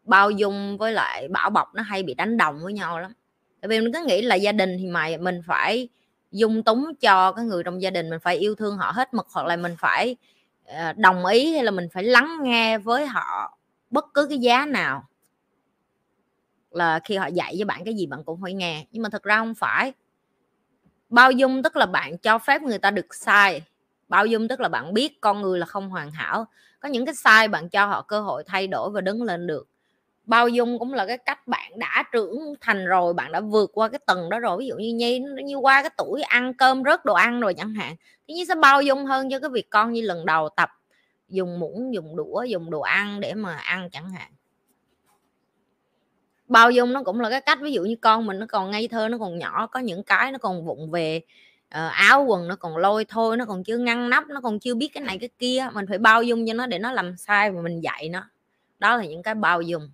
bao 0.04 0.32
dung 0.32 0.78
với 0.78 0.92
lại 0.92 1.28
bảo 1.28 1.50
bọc 1.50 1.76
nó 1.76 1.82
hay 1.82 2.04
bị 2.04 2.14
đánh 2.14 2.38
đồng 2.38 2.60
với 2.64 2.74
nhau 2.74 3.00
lắm. 3.00 3.14
Tại 3.62 3.70
vì 3.70 3.80
mình 3.82 3.94
cứ 3.94 4.04
nghĩ 4.08 4.22
là 4.22 4.36
gia 4.36 4.52
đình 4.52 4.76
thì 4.80 4.88
mày, 4.88 5.18
mình 5.18 5.42
phải 5.46 5.90
dung 6.32 6.64
túng 6.64 6.86
cho 7.02 7.32
cái 7.32 7.46
người 7.46 7.64
trong 7.64 7.82
gia 7.82 7.90
đình, 7.90 8.10
mình 8.10 8.20
phải 8.20 8.38
yêu 8.38 8.56
thương 8.56 8.78
họ 8.78 8.92
hết 8.92 9.14
mực, 9.14 9.28
hoặc 9.34 9.46
là 9.46 9.56
mình 9.56 9.76
phải 9.80 10.16
ờ, 10.66 10.94
đồng 10.94 11.26
ý 11.26 11.54
hay 11.54 11.64
là 11.64 11.72
mình 11.72 11.88
phải 11.94 12.04
lắng 12.04 12.38
nghe 12.42 12.78
với 12.78 13.06
họ 13.06 13.58
bất 13.90 14.06
cứ 14.14 14.28
cái 14.30 14.38
giá 14.38 14.66
nào. 14.66 15.04
Là 16.72 17.00
khi 17.04 17.16
họ 17.16 17.28
dạy 17.28 17.54
với 17.58 17.66
bạn 17.66 17.82
cái 17.86 17.94
gì 17.94 18.06
bạn 18.06 18.24
cũng 18.24 18.42
phải 18.42 18.54
nghe. 18.54 18.86
Nhưng 18.92 19.04
mà 19.04 19.10
thật 19.10 19.24
ra 19.24 19.38
không 19.38 19.56
phải. 19.56 19.94
Bao 21.10 21.32
dung 21.32 21.64
tức 21.64 21.76
là 21.76 21.86
bạn 21.86 22.18
cho 22.18 22.38
phép 22.40 22.62
người 22.62 22.78
ta 22.78 22.92
được 22.92 23.16
sai. 23.16 23.62
Bao 24.10 24.26
dung 24.26 24.48
tức 24.48 24.60
là 24.60 24.70
bạn 24.70 24.94
biết 24.94 25.22
con 25.22 25.42
người 25.42 25.60
là 25.60 25.66
không 25.66 25.90
hoàn 25.90 26.12
hảo. 26.12 26.46
Có 26.80 26.90
những 26.90 27.06
cái 27.06 27.16
sai 27.16 27.48
bạn 27.48 27.70
cho 27.70 27.86
họ 27.86 28.02
cơ 28.02 28.22
hội 28.22 28.44
thay 28.48 28.68
đổi 28.68 28.90
và 28.92 29.02
đứng 29.02 29.24
lên 29.24 29.48
được 29.48 29.68
bao 30.26 30.50
dung 30.50 30.80
cũng 30.80 30.94
là 30.94 31.06
cái 31.06 31.18
cách 31.18 31.48
bạn 31.48 31.80
đã 31.80 32.04
trưởng 32.12 32.54
thành 32.62 32.86
rồi 32.86 33.14
bạn 33.14 33.32
đã 33.32 33.40
vượt 33.40 33.72
qua 33.74 33.90
cái 33.90 34.00
tầng 34.06 34.30
đó 34.30 34.40
rồi. 34.40 34.58
Ví 34.60 34.68
dụ 34.68 34.76
như 34.76 34.94
nhi 34.94 35.20
như 35.44 35.56
qua 35.56 35.82
cái 35.82 35.92
tuổi 35.98 36.22
ăn 36.22 36.54
cơm 36.54 36.84
rớt 36.84 37.06
đồ 37.06 37.14
ăn 37.14 37.40
rồi 37.40 37.54
chẳng 37.54 37.74
hạn 37.74 37.96
thì 38.28 38.34
nhi 38.34 38.46
sẽ 38.46 38.56
bao 38.56 38.82
dung 38.82 39.06
hơn 39.06 39.30
cho 39.30 39.40
cái 39.40 39.50
việc 39.50 39.70
con 39.70 39.92
như 39.92 40.02
lần 40.02 40.26
đầu 40.26 40.50
tập 40.50 40.70
dùng 41.30 41.60
muỗng 41.60 41.94
dùng 41.94 42.16
đũa 42.16 42.44
dùng 42.44 42.72
đồ 42.72 42.82
ăn 42.82 43.20
để 43.20 43.34
mà 43.34 43.56
ăn 43.56 43.90
chẳng 43.90 44.10
hạn. 44.10 44.32
Bao 46.48 46.72
dung 46.72 46.94
nó 46.94 47.04
cũng 47.04 47.22
là 47.22 47.30
cái 47.30 47.42
cách 47.42 47.60
ví 47.62 47.72
dụ 47.72 47.84
như 47.84 47.96
con 48.02 48.26
mình 48.26 48.40
nó 48.40 48.46
còn 48.50 48.72
ngây 48.72 48.88
thơ 48.88 49.10
nó 49.10 49.18
còn 49.18 49.38
nhỏ 49.38 49.68
có 49.68 49.80
những 49.80 50.04
cái 50.04 50.32
nó 50.32 50.38
còn 50.38 50.66
vụng 50.66 50.92
về 50.92 51.22
uh, 51.66 51.92
áo 51.92 52.24
quần 52.24 52.48
nó 52.48 52.56
còn 52.56 52.78
lôi 52.78 53.06
thôi 53.06 53.38
nó 53.38 53.46
còn 53.46 53.64
chưa 53.64 53.78
ngăn 53.78 54.10
nắp 54.10 54.28
nó 54.28 54.42
còn 54.42 54.60
chưa 54.60 54.76
biết 54.76 54.90
cái 54.94 55.04
này 55.04 55.18
cái 55.20 55.30
kia 55.40 55.68
mình 55.74 55.86
phải 55.90 55.98
bao 55.98 56.24
dung 56.24 56.48
cho 56.48 56.54
nó 56.54 56.66
để 56.66 56.80
nó 56.80 56.92
làm 56.92 57.18
sai 57.18 57.52
và 57.52 57.62
mình 57.62 57.80
dạy 57.82 58.10
nó. 58.10 58.30
Đó 58.80 58.98
là 58.98 59.06
những 59.06 59.24
cái 59.24 59.36
bao 59.36 59.62
dung 59.62 59.90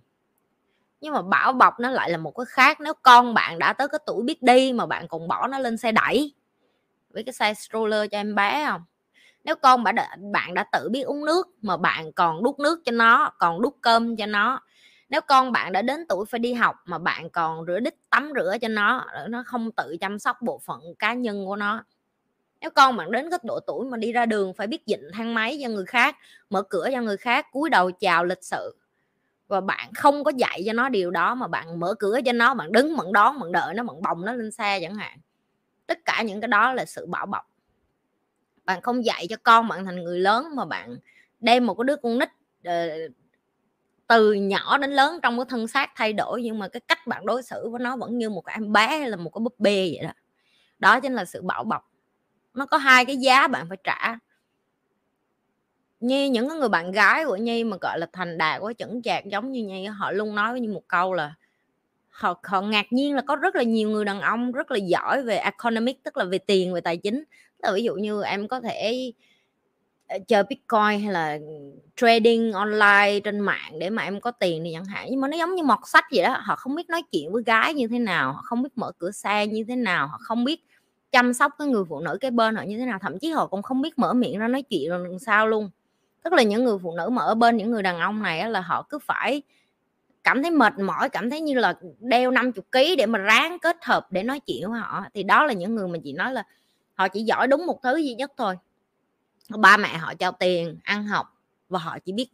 nhưng 1.00 1.14
mà 1.14 1.22
bảo 1.22 1.52
bọc 1.52 1.80
nó 1.80 1.90
lại 1.90 2.10
là 2.10 2.18
một 2.18 2.30
cái 2.36 2.46
khác 2.48 2.80
nếu 2.80 2.92
con 3.02 3.34
bạn 3.34 3.58
đã 3.58 3.72
tới 3.72 3.88
cái 3.88 3.98
tuổi 4.06 4.22
biết 4.22 4.42
đi 4.42 4.72
mà 4.72 4.86
bạn 4.86 5.08
còn 5.08 5.28
bỏ 5.28 5.46
nó 5.46 5.58
lên 5.58 5.76
xe 5.76 5.92
đẩy. 5.92 6.34
Với 7.10 7.22
cái 7.22 7.32
xe 7.32 7.54
stroller 7.54 8.10
cho 8.10 8.18
em 8.18 8.34
bé 8.34 8.66
không? 8.66 8.82
Nếu 9.44 9.54
con 9.56 9.82
bạn 9.82 9.94
đã, 9.94 10.16
bạn 10.32 10.54
đã 10.54 10.64
tự 10.72 10.88
biết 10.92 11.02
uống 11.02 11.24
nước 11.24 11.48
mà 11.62 11.76
bạn 11.76 12.12
còn 12.12 12.42
đút 12.42 12.58
nước 12.58 12.80
cho 12.84 12.92
nó 12.92 13.30
còn 13.38 13.62
đút 13.62 13.74
cơm 13.80 14.16
cho 14.16 14.26
nó. 14.26 14.60
Nếu 15.08 15.20
con 15.20 15.52
bạn 15.52 15.72
đã 15.72 15.82
đến 15.82 16.06
tuổi 16.08 16.26
phải 16.26 16.38
đi 16.38 16.52
học 16.52 16.76
mà 16.84 16.98
bạn 16.98 17.30
còn 17.30 17.66
rửa 17.66 17.80
đít 17.80 17.94
tắm 18.10 18.32
rửa 18.36 18.56
cho 18.60 18.68
nó 18.68 19.04
ờ, 19.12 19.28
nó 19.28 19.42
không 19.46 19.72
tự 19.72 19.96
chăm 20.00 20.18
sóc 20.18 20.42
bộ 20.42 20.60
phận 20.64 20.80
cá 20.98 21.14
nhân 21.14 21.46
của 21.46 21.56
nó. 21.56 21.84
Nếu 22.60 22.70
con 22.70 22.96
bạn 22.96 23.10
đến 23.10 23.30
cái 23.30 23.38
độ 23.42 23.60
tuổi 23.66 23.86
mà 23.86 23.96
đi 23.96 24.12
ra 24.12 24.26
đường 24.26 24.54
phải 24.54 24.66
biết 24.66 24.82
dịnh 24.86 25.10
thang 25.12 25.34
máy 25.34 25.58
cho 25.62 25.68
người 25.68 25.84
khác 25.86 26.16
mở 26.50 26.62
cửa 26.62 26.88
cho 26.92 27.00
người 27.00 27.16
khác 27.16 27.46
cúi 27.52 27.70
đầu 27.70 27.90
chào 27.90 28.24
lịch 28.24 28.44
sự 28.44 28.79
và 29.50 29.60
bạn 29.60 29.94
không 29.94 30.24
có 30.24 30.32
dạy 30.36 30.62
cho 30.66 30.72
nó 30.72 30.88
điều 30.88 31.10
đó 31.10 31.34
mà 31.34 31.46
bạn 31.48 31.80
mở 31.80 31.94
cửa 31.98 32.20
cho 32.26 32.32
nó, 32.32 32.54
bạn 32.54 32.72
đứng, 32.72 32.96
bạn 32.96 33.12
đón, 33.12 33.40
bạn 33.40 33.52
đợi 33.52 33.74
nó, 33.74 33.82
bạn 33.82 34.02
bồng 34.02 34.24
nó 34.24 34.32
lên 34.32 34.50
xe 34.50 34.80
chẳng 34.80 34.94
hạn. 34.94 35.18
Tất 35.86 35.98
cả 36.04 36.22
những 36.22 36.40
cái 36.40 36.48
đó 36.48 36.72
là 36.72 36.84
sự 36.84 37.06
bảo 37.06 37.26
bọc. 37.26 37.44
Bạn 38.64 38.80
không 38.82 39.04
dạy 39.04 39.26
cho 39.30 39.36
con 39.42 39.68
bạn 39.68 39.84
thành 39.84 40.04
người 40.04 40.18
lớn 40.20 40.46
mà 40.56 40.64
bạn 40.64 40.96
đem 41.40 41.66
một 41.66 41.74
cái 41.74 41.84
đứa 41.84 41.96
con 41.96 42.18
nít 42.18 42.28
ờ, 42.64 42.88
từ 44.06 44.32
nhỏ 44.32 44.78
đến 44.78 44.90
lớn 44.90 45.20
trong 45.22 45.38
cái 45.38 45.44
thân 45.48 45.68
xác 45.68 45.90
thay 45.96 46.12
đổi, 46.12 46.42
nhưng 46.42 46.58
mà 46.58 46.68
cái 46.68 46.80
cách 46.88 47.06
bạn 47.06 47.26
đối 47.26 47.42
xử 47.42 47.68
với 47.70 47.80
nó 47.80 47.96
vẫn 47.96 48.18
như 48.18 48.30
một 48.30 48.40
cái 48.40 48.56
em 48.56 48.72
bé 48.72 48.86
hay 48.86 49.08
là 49.10 49.16
một 49.16 49.30
cái 49.30 49.40
búp 49.40 49.54
bê 49.58 49.90
vậy 49.96 50.06
đó. 50.06 50.12
Đó 50.78 51.00
chính 51.00 51.14
là 51.14 51.24
sự 51.24 51.42
bảo 51.42 51.64
bọc. 51.64 51.90
Nó 52.54 52.66
có 52.66 52.76
hai 52.76 53.04
cái 53.04 53.16
giá 53.16 53.48
bạn 53.48 53.66
phải 53.68 53.78
trả. 53.84 54.18
Nhi, 56.00 56.28
những 56.28 56.48
cái 56.48 56.58
người 56.58 56.68
bạn 56.68 56.92
gái 56.92 57.24
của 57.24 57.36
Nhi 57.36 57.64
mà, 57.64 57.76
gọi 57.80 57.98
là, 57.98 58.06
thành 58.12 58.38
đạt 58.38 58.60
quá, 58.62 58.72
chững 58.78 59.02
chạc 59.02 59.24
giống 59.26 59.52
như 59.52 59.64
Nhi 59.64 59.84
họ 59.86 60.12
luôn 60.12 60.34
nói 60.34 60.52
với 60.52 60.60
Nhi 60.60 60.68
một 60.68 60.82
câu 60.88 61.14
là 61.14 61.34
họ 62.08 62.40
họ 62.44 62.60
ngạc 62.62 62.86
nhiên 62.92 63.16
là 63.16 63.22
có 63.22 63.36
rất 63.36 63.56
là 63.56 63.62
nhiều 63.62 63.90
người 63.90 64.04
đàn 64.04 64.20
ông 64.20 64.52
rất 64.52 64.70
là 64.70 64.78
giỏi 64.78 65.22
về 65.22 65.36
economic, 65.36 66.04
tức 66.04 66.16
là 66.16 66.24
về 66.24 66.38
tiền, 66.38 66.74
về 66.74 66.80
tài 66.80 66.96
chính. 66.96 67.24
Là 67.58 67.72
ví 67.74 67.82
dụ 67.84 67.94
như 67.94 68.22
em 68.22 68.48
có 68.48 68.60
thể 68.60 69.12
ờ, 70.08 70.18
chơi 70.28 70.42
bitcoin 70.50 71.00
hay 71.04 71.12
là 71.12 71.38
trading 71.96 72.52
online 72.52 73.20
trên 73.24 73.40
mạng 73.40 73.78
để 73.80 73.90
mà 73.90 74.02
em 74.04 74.20
có 74.20 74.30
tiền 74.30 74.62
thì 74.64 74.72
chẳng 74.74 74.84
hạn. 74.84 75.06
Nhưng 75.10 75.20
mà 75.20 75.28
nó 75.28 75.36
giống 75.36 75.54
như 75.54 75.62
mọt 75.64 75.78
sách 75.86 76.04
vậy 76.14 76.24
đó, 76.24 76.38
họ 76.42 76.56
không 76.56 76.74
biết 76.74 76.90
nói 76.90 77.02
chuyện 77.12 77.32
với 77.32 77.42
gái 77.46 77.74
như 77.74 77.88
thế 77.88 77.98
nào, 77.98 78.32
họ 78.32 78.42
không 78.44 78.62
biết 78.62 78.70
mở 78.76 78.92
cửa 78.98 79.10
xe 79.10 79.46
như 79.46 79.64
thế 79.68 79.76
nào, 79.76 80.08
họ 80.08 80.18
không 80.22 80.44
biết 80.44 80.60
chăm 81.12 81.34
sóc 81.34 81.52
cái 81.58 81.68
người 81.68 81.84
phụ 81.88 82.00
nữ 82.00 82.18
cái 82.20 82.30
bên 82.30 82.56
họ 82.56 82.62
như 82.62 82.78
thế 82.78 82.86
nào, 82.86 82.98
thậm 83.02 83.18
chí 83.18 83.30
họ 83.30 83.46
cũng 83.46 83.62
không 83.62 83.82
biết 83.82 83.98
mở 83.98 84.14
miệng 84.14 84.38
ra 84.38 84.48
nói 84.48 84.62
chuyện 84.62 84.90
làm 84.92 85.18
sao 85.18 85.48
luôn 85.48 85.70
tức 86.22 86.32
là 86.32 86.42
những 86.42 86.64
người 86.64 86.78
phụ 86.82 86.96
nữ 86.96 87.08
mà 87.08 87.22
ở 87.22 87.34
bên 87.34 87.56
những 87.56 87.70
người 87.70 87.82
đàn 87.82 87.98
ông 87.98 88.22
này 88.22 88.50
là 88.50 88.60
họ 88.60 88.82
cứ 88.82 88.98
phải 88.98 89.42
cảm 90.24 90.42
thấy 90.42 90.50
mệt 90.50 90.78
mỏi, 90.78 91.08
cảm 91.08 91.30
thấy 91.30 91.40
như 91.40 91.54
là 91.54 91.74
đeo 91.98 92.30
50 92.30 92.62
kg 92.72 92.96
để 92.98 93.06
mà 93.06 93.18
ráng 93.18 93.58
kết 93.58 93.76
hợp 93.84 94.12
để 94.12 94.22
nói 94.22 94.40
chuyện 94.40 94.70
với 94.70 94.80
họ 94.80 95.04
thì 95.14 95.22
đó 95.22 95.44
là 95.44 95.52
những 95.52 95.74
người 95.74 95.88
mà 95.88 95.98
chị 96.04 96.12
nói 96.12 96.32
là 96.32 96.42
họ 96.94 97.08
chỉ 97.08 97.22
giỏi 97.22 97.46
đúng 97.46 97.66
một 97.66 97.82
thứ 97.82 97.96
duy 97.96 98.14
nhất 98.14 98.32
thôi. 98.36 98.56
Ba 99.48 99.76
mẹ 99.76 99.96
họ 99.96 100.14
cho 100.14 100.30
tiền, 100.30 100.78
ăn 100.84 101.06
học 101.06 101.26
và 101.68 101.78
họ 101.78 101.98
chỉ 101.98 102.12
biết 102.12 102.28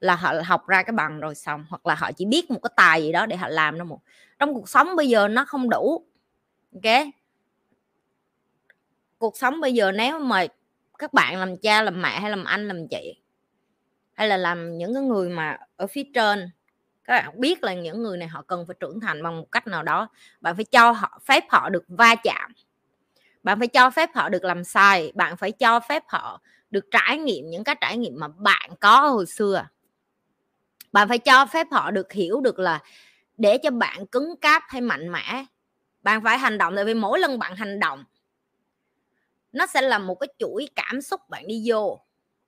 là 0.00 0.16
họ 0.16 0.34
học 0.44 0.66
ra 0.66 0.82
cái 0.82 0.92
bằng 0.92 1.20
rồi 1.20 1.34
xong, 1.34 1.66
hoặc 1.68 1.86
là 1.86 1.94
họ 1.94 2.12
chỉ 2.12 2.24
biết 2.24 2.50
một 2.50 2.58
cái 2.62 2.70
tài 2.76 3.02
gì 3.02 3.12
đó 3.12 3.26
để 3.26 3.36
họ 3.36 3.48
làm 3.48 3.78
nó 3.78 3.84
một, 3.84 4.00
trong 4.38 4.54
cuộc 4.54 4.68
sống 4.68 4.96
bây 4.96 5.08
giờ 5.08 5.28
nó 5.28 5.44
không 5.44 5.70
đủ, 5.70 6.04
ok? 6.74 7.06
Cuộc 9.18 9.36
sống 9.38 9.60
bây 9.60 9.74
giờ 9.74 9.92
nếu 9.92 10.18
mà 10.18 10.46
các 11.00 11.12
bạn 11.12 11.38
làm 11.38 11.56
cha, 11.56 11.82
làm 11.82 12.02
mẹ 12.02 12.20
hay 12.20 12.30
làm 12.30 12.44
anh, 12.44 12.68
làm 12.68 12.88
chị? 12.88 13.22
Hay 14.12 14.28
là 14.28 14.36
làm 14.36 14.78
những 14.78 14.94
cái 14.94 15.02
người 15.02 15.28
mà 15.28 15.58
ở 15.76 15.86
phía 15.86 16.02
trên? 16.14 16.50
Các 17.04 17.22
bạn 17.22 17.40
biết 17.40 17.64
là 17.64 17.74
những 17.74 18.02
người 18.02 18.18
này 18.18 18.28
họ 18.28 18.42
cần 18.42 18.66
phải 18.66 18.76
trưởng 18.80 19.00
thành 19.00 19.22
bằng 19.22 19.38
một 19.38 19.52
cách 19.52 19.66
nào 19.66 19.82
đó. 19.82 20.08
Bạn 20.40 20.56
phải 20.56 20.64
cho 20.64 20.90
họ, 20.90 21.20
phép 21.24 21.44
họ 21.50 21.68
được 21.68 21.84
va 21.88 22.14
chạm. 22.14 22.52
Bạn 23.42 23.58
phải 23.58 23.68
cho 23.68 23.90
phép 23.90 24.10
họ 24.14 24.28
được 24.28 24.44
làm 24.44 24.64
sai. 24.64 25.12
Bạn 25.14 25.36
phải 25.36 25.52
cho 25.52 25.80
phép 25.80 26.02
họ 26.08 26.40
được 26.70 26.84
trải 26.90 27.18
nghiệm 27.18 27.50
những 27.50 27.64
cái 27.64 27.76
trải 27.80 27.96
nghiệm 27.96 28.20
mà 28.20 28.28
bạn 28.28 28.70
có 28.80 29.08
hồi 29.08 29.26
xưa. 29.26 29.66
Bạn 30.92 31.08
phải 31.08 31.18
cho 31.18 31.46
phép 31.46 31.66
họ 31.70 31.90
được 31.90 32.12
hiểu 32.12 32.40
được 32.40 32.58
là 32.58 32.82
để 33.36 33.58
cho 33.58 33.70
bạn 33.70 34.06
cứng 34.06 34.36
cáp 34.40 34.62
hay 34.68 34.80
mạnh 34.80 35.12
mẽ, 35.12 35.44
bạn 36.02 36.24
phải 36.24 36.38
hành 36.38 36.58
động. 36.58 36.76
Tại 36.76 36.84
vì 36.84 36.94
mỗi 36.94 37.18
lần 37.18 37.38
bạn 37.38 37.56
hành 37.56 37.80
động 37.80 38.04
nó 39.52 39.66
sẽ 39.66 39.82
là 39.82 39.98
một 39.98 40.14
cái 40.14 40.28
chuỗi 40.38 40.68
cảm 40.76 41.00
xúc 41.00 41.20
bạn 41.28 41.46
đi 41.46 41.62
vô. 41.66 42.00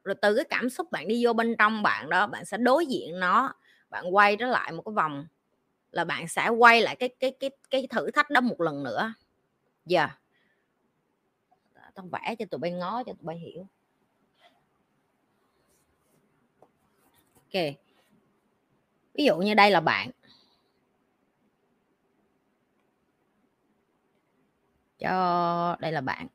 Rồi 0.05 0.15
từ 0.23 0.35
cái 0.35 0.45
cảm 0.45 0.71
xúc 0.71 0.91
bạn 0.91 1.09
đi 1.09 1.27
vô 1.27 1.33
bên 1.33 1.57
trong 1.59 1.83
bạn 1.83 2.11
đó, 2.11 2.27
bạn 2.27 2.45
sẽ 2.45 2.57
đối 2.57 2.87
diện 2.87 3.21
nó, 3.21 3.55
bạn 3.91 4.15
quay 4.15 4.37
trở 4.37 4.47
lại 4.47 4.73
một 4.73 4.83
cái 4.87 4.93
vòng, 4.93 5.27
là 5.91 6.05
bạn 6.05 6.29
sẽ 6.29 6.49
quay 6.49 6.81
lại 6.81 6.97
cái 6.97 7.09
cái 7.09 7.33
cái 7.41 7.51
cái 7.71 7.87
thử 7.91 8.11
thách 8.11 8.31
đó 8.31 8.41
một 8.41 8.61
lần 8.61 8.83
nữa. 8.83 9.15
Giờ 9.87 10.01
yeah. 10.01 10.21
tao 11.95 12.07
vẽ 12.13 12.35
cho 12.39 12.45
tụi 12.51 12.59
bay 12.59 12.71
ngó, 12.71 13.03
cho 13.07 13.13
tụi 13.13 13.23
bay 13.23 13.39
hiểu. 13.39 13.67
Ok. 17.35 17.63
Ví 19.15 19.25
dụ 19.25 19.37
như 19.37 19.55
đây 19.55 19.71
là 19.71 19.81
bạn. 19.81 20.11
Cho, 24.99 25.77
đây 25.81 25.93
là 25.93 26.01
bạn. 26.01 26.27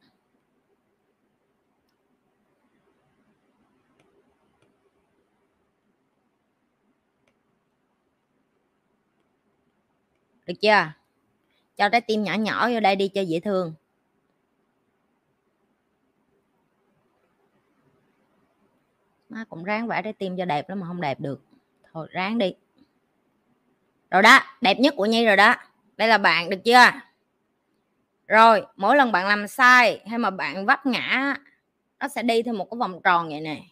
Được 10.47 10.53
chưa? 10.61 10.91
Cho 11.77 11.89
trái 11.89 12.01
tim 12.01 12.23
nhỏ 12.23 12.33
nhỏ 12.33 12.69
vô 12.69 12.79
đây 12.79 12.95
đi 12.95 13.07
cho 13.07 13.21
dễ 13.21 13.39
thương. 13.39 13.73
Má 19.29 19.45
cũng 19.49 19.63
ráng 19.63 19.87
vẽ 19.87 20.01
trái 20.01 20.13
tim 20.13 20.37
cho 20.37 20.45
đẹp 20.45 20.69
lắm 20.69 20.79
mà 20.79 20.87
không 20.87 21.01
đẹp 21.01 21.19
được. 21.19 21.41
Thôi, 21.93 22.07
ráng 22.11 22.37
đi. 22.37 22.53
Rồi 24.11 24.21
đó, 24.21 24.39
đẹp 24.61 24.79
nhất 24.79 24.93
của 24.97 25.05
nhi 25.05 25.25
rồi 25.25 25.35
đó. 25.35 25.55
Đây 25.97 26.07
là 26.07 26.17
bạn, 26.17 26.49
được 26.49 26.59
chưa? 26.65 26.91
Rồi, 28.27 28.65
mỗi 28.75 28.95
lần 28.95 29.11
bạn 29.11 29.27
làm 29.27 29.47
sai 29.47 30.01
hay 30.07 30.19
mà 30.19 30.29
bạn 30.29 30.65
vấp 30.65 30.85
ngã, 30.85 31.35
nó 31.99 32.07
sẽ 32.07 32.23
đi 32.23 32.43
theo 32.43 32.53
một 32.53 32.67
cái 32.71 32.77
vòng 32.77 33.01
tròn 33.03 33.29
vậy 33.29 33.41
nè. 33.41 33.63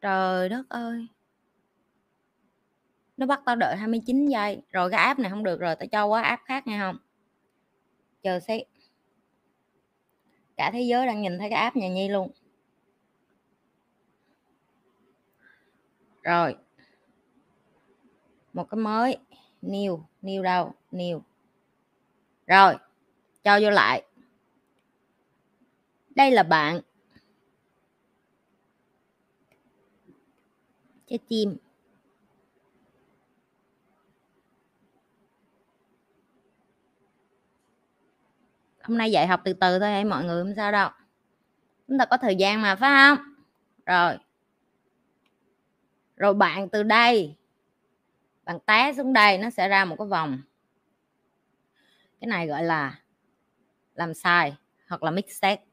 Trời 0.00 0.48
đất 0.48 0.68
ơi 0.68 1.06
nó 3.18 3.26
bắt 3.26 3.40
tao 3.46 3.56
đợi 3.56 3.76
29 3.76 4.26
giây. 4.26 4.62
Rồi 4.70 4.90
cái 4.90 5.04
app 5.04 5.20
này 5.20 5.30
không 5.30 5.44
được 5.44 5.60
rồi, 5.60 5.76
tao 5.76 5.86
cho 5.86 6.06
qua 6.06 6.22
app 6.22 6.42
khác 6.44 6.66
nghe 6.66 6.78
không? 6.78 6.96
Chờ 8.22 8.40
xét 8.40 8.62
cả 10.56 10.70
thế 10.72 10.82
giới 10.82 11.06
đang 11.06 11.22
nhìn 11.22 11.38
thấy 11.38 11.50
cái 11.50 11.58
app 11.60 11.76
nhà 11.76 11.88
nhi 11.88 12.08
luôn. 12.08 12.30
Rồi. 16.22 16.56
Một 18.52 18.70
cái 18.70 18.78
mới. 18.78 19.16
New. 19.62 20.00
New 20.22 20.42
đâu? 20.42 20.74
New. 20.92 21.20
Rồi. 22.46 22.74
Cho 23.42 23.58
vô 23.62 23.70
lại. 23.70 24.02
Đây 26.14 26.30
là 26.30 26.42
bạn. 26.42 26.80
Trái 31.06 31.18
chim 31.28 31.56
hôm 38.88 38.98
nay 38.98 39.10
dạy 39.10 39.26
học 39.26 39.40
từ 39.44 39.52
từ 39.52 39.78
thôi 39.78 40.04
mọi 40.04 40.24
người 40.24 40.44
không 40.44 40.54
sao 40.56 40.72
đâu. 40.72 40.90
Chúng 41.88 41.98
ta 41.98 42.04
có 42.04 42.16
thời 42.16 42.36
gian 42.36 42.62
mà, 42.62 42.76
phải 42.76 42.90
không? 42.90 43.34
Rồi. 43.86 44.18
Rồi 46.16 46.34
bạn 46.34 46.68
từ 46.68 46.82
đây, 46.82 47.36
bạn 48.44 48.58
té 48.66 48.92
xuống 48.96 49.12
đây, 49.12 49.38
nó 49.38 49.50
sẽ 49.50 49.68
ra 49.68 49.84
một 49.84 49.96
cái 49.98 50.06
vòng. 50.06 50.38
Cái 52.20 52.28
này 52.28 52.46
gọi 52.46 52.62
là 52.62 52.98
làm 53.94 54.14
sai 54.14 54.56
hoặc 54.88 55.02
là 55.02 55.10
mistake. 55.10 55.64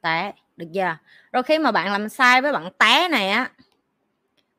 Té, 0.00 0.32
được 0.56 0.66
chưa? 0.74 0.96
Rồi 1.32 1.42
khi 1.42 1.58
mà 1.58 1.72
bạn 1.72 1.92
làm 1.92 2.08
sai 2.08 2.42
với 2.42 2.52
bạn 2.52 2.68
té 2.78 3.08
này 3.08 3.30
á, 3.30 3.50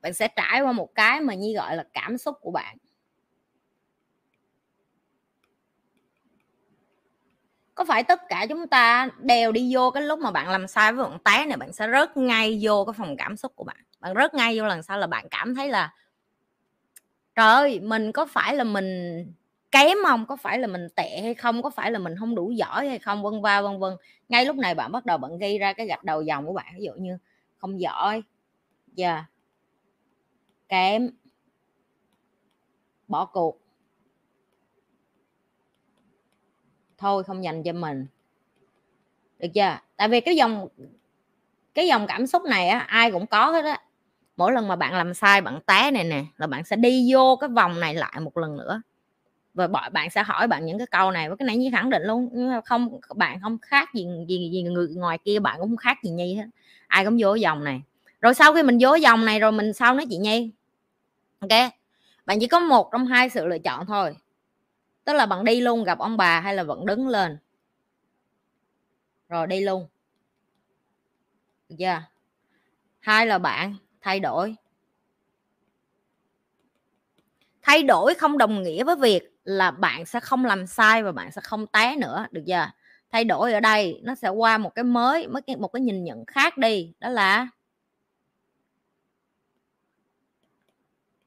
bạn 0.02 0.14
sẽ 0.14 0.28
trải 0.28 0.62
qua 0.62 0.72
một 0.72 0.96
cái 0.96 1.22
mà 1.22 1.34
như 1.34 1.54
gọi 1.56 1.76
là 1.76 1.86
cảm 1.94 2.18
xúc 2.18 2.38
của 2.42 2.52
bạn. 2.52 2.78
Có 7.76 7.86
phải 7.86 8.04
tất 8.04 8.22
cả 8.30 8.46
chúng 8.50 8.68
ta 8.68 9.10
đều 9.20 9.52
đi 9.52 9.76
vô 9.76 9.92
cái 9.92 10.04
lúc 10.04 10.20
mà 10.20 10.32
bạn 10.32 10.50
làm 10.50 10.68
sai 10.68 10.94
với 10.94 11.06
bạn 11.06 11.20
té 11.24 11.46
này, 11.46 11.58
bạn 11.58 11.74
sẽ 11.74 11.88
rớt 11.92 12.18
ngay 12.18 12.60
vô 12.62 12.86
cái 12.86 12.94
phòng 12.94 13.18
cảm 13.18 13.38
xúc 13.38 13.52
của 13.56 13.64
bạn? 13.64 13.78
Bạn 14.00 14.14
rớt 14.16 14.34
ngay 14.34 14.60
vô 14.60 14.66
lần 14.66 14.84
sau 14.84 14.98
là 14.98 15.08
bạn 15.08 15.28
cảm 15.32 15.56
thấy 15.56 15.70
là, 15.70 15.94
trời 17.36 17.48
ơi, 17.48 17.80
mình 17.80 18.12
có 18.12 18.26
phải 18.26 18.56
là 18.56 18.64
mình 18.64 19.26
kém 19.72 19.98
không? 20.06 20.26
Có 20.26 20.36
phải 20.36 20.60
là 20.60 20.68
mình 20.68 20.88
tệ 20.96 21.22
hay 21.22 21.34
không? 21.34 21.62
Có 21.62 21.70
phải 21.70 21.92
là 21.92 22.00
mình 22.00 22.16
không 22.20 22.36
đủ 22.36 22.52
giỏi 22.52 22.88
hay 22.88 23.00
không? 23.00 23.24
Vân 23.24 23.42
va, 23.42 23.62
vân 23.62 23.80
vân. 23.80 23.94
Ngay 24.30 24.46
lúc 24.46 24.56
này 24.56 24.76
bạn 24.76 24.92
bắt 24.92 25.06
đầu 25.06 25.18
bạn 25.18 25.38
gây 25.38 25.60
ra 25.60 25.74
cái 25.74 25.88
gạch 25.88 26.04
đầu 26.04 26.22
dòng 26.22 26.46
của 26.46 26.54
bạn. 26.54 26.74
Ví 26.78 26.86
dụ 26.86 26.94
như, 26.94 27.18
không 27.58 27.82
giỏi. 27.82 28.24
Giờ 28.88 29.08
yeah. 29.08 29.26
kém. 30.70 31.10
Bỏ 33.08 33.26
cuộc. 33.26 33.63
Thôi, 37.04 37.24
không 37.24 37.44
dành 37.44 37.64
cho 37.64 37.74
mình. 37.74 38.06
Được 39.40 39.48
chưa? 39.54 39.78
Tại 39.98 40.08
vì 40.08 40.22
cái 40.22 40.36
dòng 40.36 40.68
cái 41.74 41.88
dòng 41.88 42.08
cảm 42.08 42.28
xúc 42.28 42.44
này 42.44 42.68
á, 42.68 42.80
ai 42.80 43.12
cũng 43.12 43.28
có 43.28 43.52
hết 43.52 43.66
á. 43.66 43.82
Mỗi 44.38 44.52
lần 44.52 44.68
mà 44.68 44.76
bạn 44.76 44.94
làm 44.94 45.14
sai, 45.14 45.42
bạn 45.42 45.60
té 45.66 45.92
này 45.92 46.04
nè, 46.04 46.24
là 46.38 46.48
bạn 46.48 46.64
sẽ 46.64 46.76
đi 46.76 47.14
vô 47.14 47.36
cái 47.36 47.50
vòng 47.50 47.80
này 47.80 47.96
lại 47.96 48.20
một 48.22 48.38
lần 48.38 48.58
nữa. 48.58 48.82
Và 49.54 49.68
bạn 49.68 50.10
sẽ 50.10 50.24
hỏi 50.24 50.48
bạn 50.48 50.66
những 50.66 50.78
cái 50.78 50.88
câu 50.88 51.12
này 51.12 51.28
với 51.30 51.38
cái 51.38 51.46
này 51.46 51.58
như 51.58 51.70
khẳng 51.72 51.90
định 51.90 52.04
luôn. 52.04 52.52
Không, 52.66 53.00
bạn 53.16 53.40
không 53.42 53.58
khác 53.62 53.90
gì 53.94 54.08
gì 54.28 54.50
gì 54.54 54.64
người 54.64 54.88
ngoài 54.96 55.18
kia, 55.18 55.40
bạn 55.40 55.60
cũng 55.60 55.70
không 55.70 55.78
khác 55.78 55.98
gì 56.04 56.10
nhi 56.10 56.36
hết. 56.36 56.46
Ai 56.88 57.06
cũng 57.06 57.18
vô 57.20 57.36
dòng 57.36 57.64
này. 57.64 57.82
Rồi 58.22 58.34
sau 58.34 58.54
khi 58.54 58.64
mình 58.64 58.78
vô 58.82 58.96
dòng 58.96 59.26
này, 59.26 59.40
rồi 59.40 59.52
mình 59.52 59.74
sau 59.74 59.94
nói 59.94 60.06
chị 60.10 60.18
nhi? 60.18 60.52
Ok? 61.40 61.72
Bạn 62.26 62.40
chỉ 62.40 62.48
có 62.48 62.60
một 62.60 62.90
trong 62.92 63.06
hai 63.06 63.30
sự 63.30 63.48
lựa 63.48 63.60
chọn 63.60 63.86
thôi 63.86 64.16
tức 65.06 65.14
là 65.14 65.26
bạn 65.26 65.44
đi 65.46 65.62
luôn 65.62 65.84
gặp 65.84 66.00
ông 66.00 66.18
bà 66.18 66.40
hay 66.40 66.56
là 66.56 66.64
vẫn 66.64 66.86
đứng 66.86 67.08
lên? 67.08 67.38
Rồi 69.30 69.48
đi 69.48 69.62
luôn. 69.62 69.88
Được 71.70 71.76
chưa 71.80 72.02
hai 73.00 73.26
là 73.26 73.38
bạn, 73.38 73.76
thay 74.02 74.20
đổi. 74.20 74.56
Thay 77.62 77.84
đổi 77.84 78.14
không 78.14 78.38
đồng 78.38 78.64
nghĩa 78.64 78.84
với 78.84 78.96
việc 78.96 79.24
là 79.44 79.72
bạn 79.72 80.06
sẽ 80.06 80.20
không 80.20 80.46
làm 80.46 80.68
sai 80.68 81.04
và 81.04 81.12
bạn 81.12 81.32
sẽ 81.32 81.42
không 81.42 81.68
té 81.68 81.96
nữa, 81.96 82.26
được 82.32 82.44
chưa? 82.48 82.72
Thay 83.12 83.24
đổi 83.24 83.54
ở 83.54 83.60
đây, 83.60 84.02
nó 84.04 84.16
sẽ 84.16 84.30
qua 84.30 84.58
một 84.58 84.76
cái 84.76 84.84
mới 84.84 85.28
một 85.58 85.68
cái 85.74 85.82
nhìn 85.82 86.04
nhận 86.04 86.26
khác 86.26 86.58
đi, 86.58 86.94
đó 87.00 87.10
là 87.10 87.48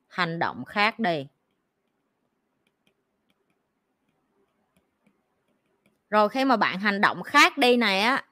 hành 0.09 0.39
động 0.39 0.65
khác 0.65 0.99
đi. 0.99 1.27
Rồi 6.11 6.29
khi 6.29 6.45
mà 6.45 6.57
bạn 6.57 6.81
hành 6.81 7.01
động 7.01 7.23
khác 7.23 7.59
đi 7.59 7.77
này 7.77 8.01
á, 8.01 8.25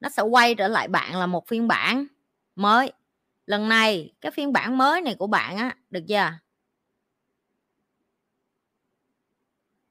nó 0.00 0.08
sẽ 0.08 0.22
quay 0.22 0.54
trở 0.54 0.68
lại 0.68 0.88
bạn 0.88 1.16
là 1.16 1.26
một 1.26 1.48
phiên 1.48 1.68
bản 1.68 2.06
mới. 2.56 2.92
Lần 3.46 3.68
này, 3.68 4.14
cái 4.20 4.32
phiên 4.32 4.52
bản 4.52 4.78
mới 4.78 5.00
này 5.00 5.14
của 5.18 5.26
bạn 5.26 5.56
á, 5.56 5.76
được 5.90 6.00
chưa? 6.08 6.32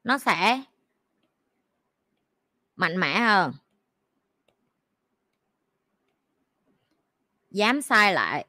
Nó 0.04 0.18
sẽ 0.18 0.62
mạnh 2.76 3.00
mẽ 3.00 3.20
hơn. 3.20 3.52
Dám 7.50 7.82
sai 7.82 8.12
lại. 8.14 8.44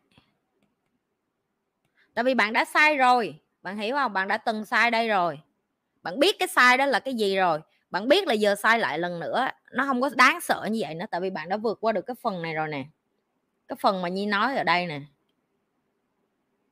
Tại 2.13 2.23
vì 2.23 2.33
bạn 2.33 2.53
đã 2.53 2.65
sai 2.65 2.97
rồi. 2.97 3.39
Bạn 3.63 3.77
hiểu 3.77 3.95
không? 3.95 4.13
Bạn 4.13 4.27
đã 4.27 4.37
từng 4.37 4.65
sai 4.65 4.91
đây 4.91 5.07
rồi. 5.07 5.39
Bạn 6.03 6.19
biết 6.19 6.39
cái 6.39 6.47
sai 6.47 6.77
đó 6.77 6.85
là 6.85 6.99
cái 6.99 7.13
gì 7.13 7.35
rồi 7.37 7.59
bạn 7.89 8.07
biết 8.07 8.27
là 8.27 8.33
giờ 8.33 8.55
sai 8.55 8.79
lại 8.79 8.99
lần 8.99 9.19
nữa, 9.19 9.47
nó 9.71 9.85
không 9.85 10.01
có 10.01 10.09
đáng 10.15 10.41
sợ 10.41 10.67
như 10.71 10.79
vậy 10.81 10.95
nữa, 10.95 11.05
tại 11.11 11.21
vì 11.21 11.29
bạn 11.29 11.49
đã 11.49 11.57
vượt 11.57 11.77
qua 11.81 11.91
được 11.91 12.05
cái 12.05 12.15
phần 12.21 12.41
này 12.41 12.53
rồi 12.53 12.67
nè. 12.67 12.85
Cái 13.67 13.75
phần 13.81 14.01
mà 14.01 14.09
nhi 14.09 14.25
nói 14.25 14.55
ở 14.55 14.63
đây 14.63 14.85
nè. 14.87 15.01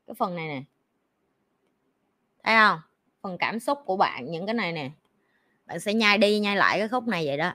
Cái 0.08 0.16
phần 0.16 0.36
này 0.36 0.48
nè. 0.48 0.62
Thấy 2.44 2.56
không 2.56 2.80
phần 3.22 3.38
cảm 3.38 3.60
xúc 3.60 3.80
của 3.86 3.98
bạn, 3.98 4.32
những 4.32 4.46
cái 4.46 4.54
này 4.54 4.72
nè. 4.72 4.90
Bạn 5.66 5.80
sẽ 5.80 5.94
nhai 5.94 6.18
đi 6.18 6.40
nhai 6.40 6.56
lại 6.56 6.80
cái 6.80 6.88
khúc 6.88 7.08
này 7.08 7.26
vậy 7.28 7.38
đó. 7.38 7.54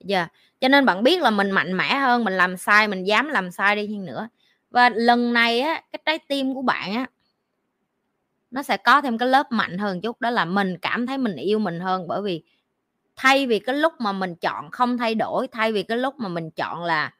Giờ, 0.00 0.26
cho 0.60 0.68
nên 0.68 0.86
bạn 0.86 1.02
biết 1.02 1.22
là 1.22 1.30
mình 1.30 1.50
mạnh 1.50 1.76
mẽ 1.76 1.94
hơn, 1.94 2.24
mình 2.24 2.34
làm 2.36 2.56
sai, 2.56 2.88
mình 2.88 3.04
dám 3.04 3.28
làm 3.28 3.50
sai 3.50 3.76
đi 3.76 3.86
hơn 3.96 4.04
nữa. 4.06 4.28
Và 4.70 4.88
lần 4.88 5.32
này 5.32 5.60
á, 5.60 5.82
cái 5.92 6.00
trái 6.06 6.18
tim 6.28 6.54
của 6.54 6.62
bạn 6.62 6.94
á 6.94 7.06
nó 8.50 8.62
sẽ 8.62 8.76
có 8.76 9.00
thêm 9.00 9.18
cái 9.18 9.28
lớp 9.28 9.52
mạnh 9.52 9.78
hơn 9.78 10.00
chút, 10.00 10.20
đó 10.20 10.30
là 10.30 10.44
mình 10.44 10.78
cảm 10.78 11.06
thấy 11.06 11.18
mình 11.18 11.36
yêu 11.36 11.58
mình 11.58 11.80
hơn. 11.80 12.08
Bởi 12.08 12.22
vì 12.22 12.42
thay 13.16 13.46
vì 13.46 13.58
cái 13.58 13.74
lúc 13.74 13.92
mà 13.98 14.12
mình 14.12 14.34
chọn 14.34 14.70
không 14.70 14.98
thay 14.98 15.14
đổi, 15.14 15.48
thay 15.48 15.72
vì 15.72 15.82
cái 15.82 15.98
lúc 15.98 16.14
mà 16.18 16.28
mình 16.28 16.50
chọn 16.50 16.84
là 16.84 17.14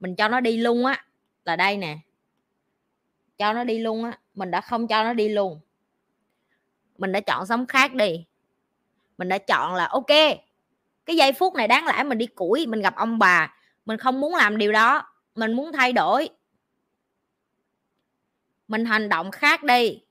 mình 0.00 0.16
cho 0.16 0.28
nó 0.28 0.40
đi 0.40 0.56
luôn 0.56 0.86
á, 0.86 1.04
là 1.44 1.56
đây 1.56 1.76
nè. 1.76 1.98
Cho 3.38 3.52
nó 3.52 3.64
đi 3.64 3.78
luôn 3.78 4.04
á, 4.04 4.18
mình 4.34 4.50
đã 4.50 4.60
không 4.60 4.88
cho 4.88 5.04
nó 5.04 5.12
đi 5.12 5.28
luôn. 5.28 5.60
Mình 6.98 7.12
đã 7.12 7.20
chọn 7.20 7.46
sống 7.46 7.66
khác 7.66 7.94
đi. 7.94 8.24
Mình 9.18 9.28
đã 9.28 9.38
chọn 9.38 9.74
là, 9.74 9.86
ok, 9.86 10.06
cái 11.06 11.16
giây 11.16 11.32
phút 11.32 11.54
này 11.54 11.68
đáng 11.68 11.86
lẽ 11.86 12.02
mình 12.02 12.18
đi 12.18 12.26
củi, 12.26 12.66
mình 12.66 12.80
gặp 12.80 12.94
ông 12.96 13.18
bà, 13.18 13.54
mình 13.86 13.98
không 13.98 14.20
muốn 14.20 14.34
làm 14.34 14.58
điều 14.58 14.72
đó, 14.72 15.08
mình 15.34 15.52
muốn 15.52 15.72
thay 15.72 15.92
đổi. 15.92 16.28
Mình 18.68 18.84
hành 18.84 19.08
động 19.08 19.30
khác 19.30 19.62
đi 19.62 20.03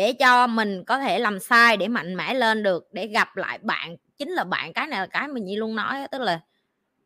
để 0.00 0.12
cho 0.12 0.46
mình 0.46 0.84
có 0.84 0.98
thể 0.98 1.18
làm 1.18 1.40
sai 1.40 1.76
để 1.76 1.88
mạnh 1.88 2.14
mẽ 2.16 2.34
lên 2.34 2.62
được 2.62 2.88
để 2.92 3.06
gặp 3.06 3.36
lại 3.36 3.58
bạn. 3.62 3.96
Chính 4.18 4.30
là 4.30 4.44
bạn 4.44 4.72
cái 4.72 4.86
này 4.86 5.00
là 5.00 5.06
cái 5.06 5.28
mình 5.28 5.44
như 5.44 5.56
luôn 5.56 5.76
nói 5.76 6.08
tức 6.12 6.20
là 6.20 6.40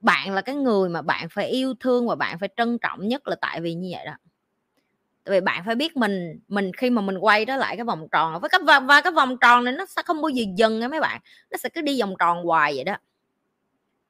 bạn 0.01 0.35
là 0.35 0.41
cái 0.43 0.55
người 0.55 0.89
mà 0.89 1.03
bạn 1.03 1.29
phải 1.31 1.49
yêu 1.49 1.75
thương 1.81 2.09
và 2.09 2.15
bạn 2.15 2.39
phải 2.39 2.49
trân 2.57 2.79
trọng 2.79 3.09
nhất 3.09 3.29
là 3.29 3.37
tại 3.41 3.61
vì 3.61 3.75
như 3.75 3.91
vậy 3.93 4.07
đó. 4.07 4.13
Tại 5.25 5.33
vì 5.33 5.41
bạn 5.41 5.63
phải 5.67 5.75
biết 5.75 5.97
mình 5.97 6.41
mình 6.49 6.71
khi 6.77 6.91
mà 6.91 7.03
mình 7.03 7.19
quay 7.19 7.45
đó 7.45 7.57
lại 7.57 7.77
cái 7.77 7.85
vòng 7.85 8.09
tròn 8.13 8.41
với 8.41 8.51
cái 8.51 8.61
và, 8.65 8.81
và 8.81 9.01
cái 9.01 9.13
vòng 9.13 9.37
tròn 9.41 9.65
này 9.65 9.75
nó 9.75 9.87
sẽ 9.87 10.03
không 10.03 10.23
bao 10.23 10.29
giờ 10.29 10.45
dừng 10.57 10.81
nha 10.81 10.89
mấy 10.89 11.01
bạn 11.01 11.21
nó 11.51 11.57
sẽ 11.59 11.69
cứ 11.69 11.81
đi 11.81 12.01
vòng 12.01 12.15
tròn 12.19 12.45
hoài 12.45 12.73
vậy 12.75 12.85
đó. 12.85 12.97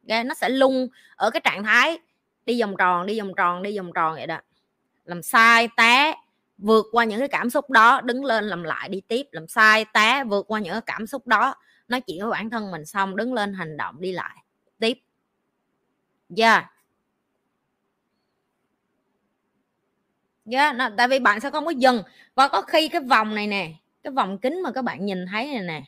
Nó 0.03 0.35
sẽ 0.35 0.49
lung 0.49 0.88
ở 1.16 1.31
cái 1.31 1.40
trạng 1.44 1.64
thái 1.64 1.99
đi 2.47 2.61
vòng 2.61 2.77
tròn 2.79 3.07
đi 3.07 3.20
vòng 3.20 3.33
tròn 3.37 3.62
đi 3.62 3.79
vòng 3.79 3.92
tròn 3.94 4.14
vậy 4.14 4.27
đó. 4.27 4.40
Làm 5.05 5.23
sai 5.23 5.68
té 5.77 6.14
vượt 6.59 6.87
qua 6.93 7.05
những 7.05 7.19
cái 7.19 7.29
cảm 7.29 7.51
xúc 7.51 7.71
đó 7.71 8.01
đứng 8.01 8.25
lên 8.25 8.45
làm 8.45 8.62
lại 8.62 8.88
đi 8.88 9.01
tiếp 9.09 9.27
làm 9.31 9.49
sai 9.49 9.85
té 9.95 10.25
vượt 10.25 10.47
qua 10.49 10.61
những 10.61 10.73
cái 10.73 10.83
cảm 10.87 11.07
xúc 11.07 11.27
đó. 11.27 11.55
Nói 11.88 12.01
chuyện 12.01 12.21
với 12.21 12.31
bản 12.31 12.51
thân 12.51 12.71
mình 12.71 12.87
xong 12.87 13.17
đứng 13.17 13.35
lên 13.35 13.55
hành 13.55 13.77
động 13.77 14.01
đi 14.01 14.12
lại. 14.12 14.37
Tiếp. 14.79 14.99
Yeah. 16.37 16.64
Yeah, 20.51 20.77
nó, 20.77 20.90
tại 20.97 21.09
vì 21.09 21.19
bạn 21.19 21.40
sẽ 21.40 21.51
không 21.51 21.64
có 21.64 21.71
dừng. 21.71 22.03
Và 22.35 22.49
có 22.49 22.62
khi 22.62 22.88
cái 22.88 23.01
vòng 23.01 23.35
này 23.35 23.47
nè 23.47 23.73
cái 24.05 24.12
vòng 24.12 24.38
kính 24.38 24.62
mà 24.62 24.73
các 24.73 24.83
bạn 24.83 25.07
nhìn 25.07 25.27
thấy 25.27 25.47
này 25.47 25.62
nè 25.62 25.83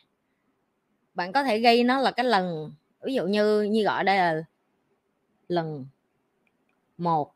bạn 1.15 1.33
có 1.33 1.45
thể 1.45 1.59
gây 1.59 1.85
nó 1.85 2.01
là 2.01 2.11
cái 2.11 2.25
lần 2.27 2.73
ví 3.03 3.15
dụ 3.15 3.27
như 3.27 3.63
như 3.63 3.85
gọi 3.85 4.05
đây 4.05 4.17
là 4.17 4.43
lần 5.49 5.87
một 6.99 7.35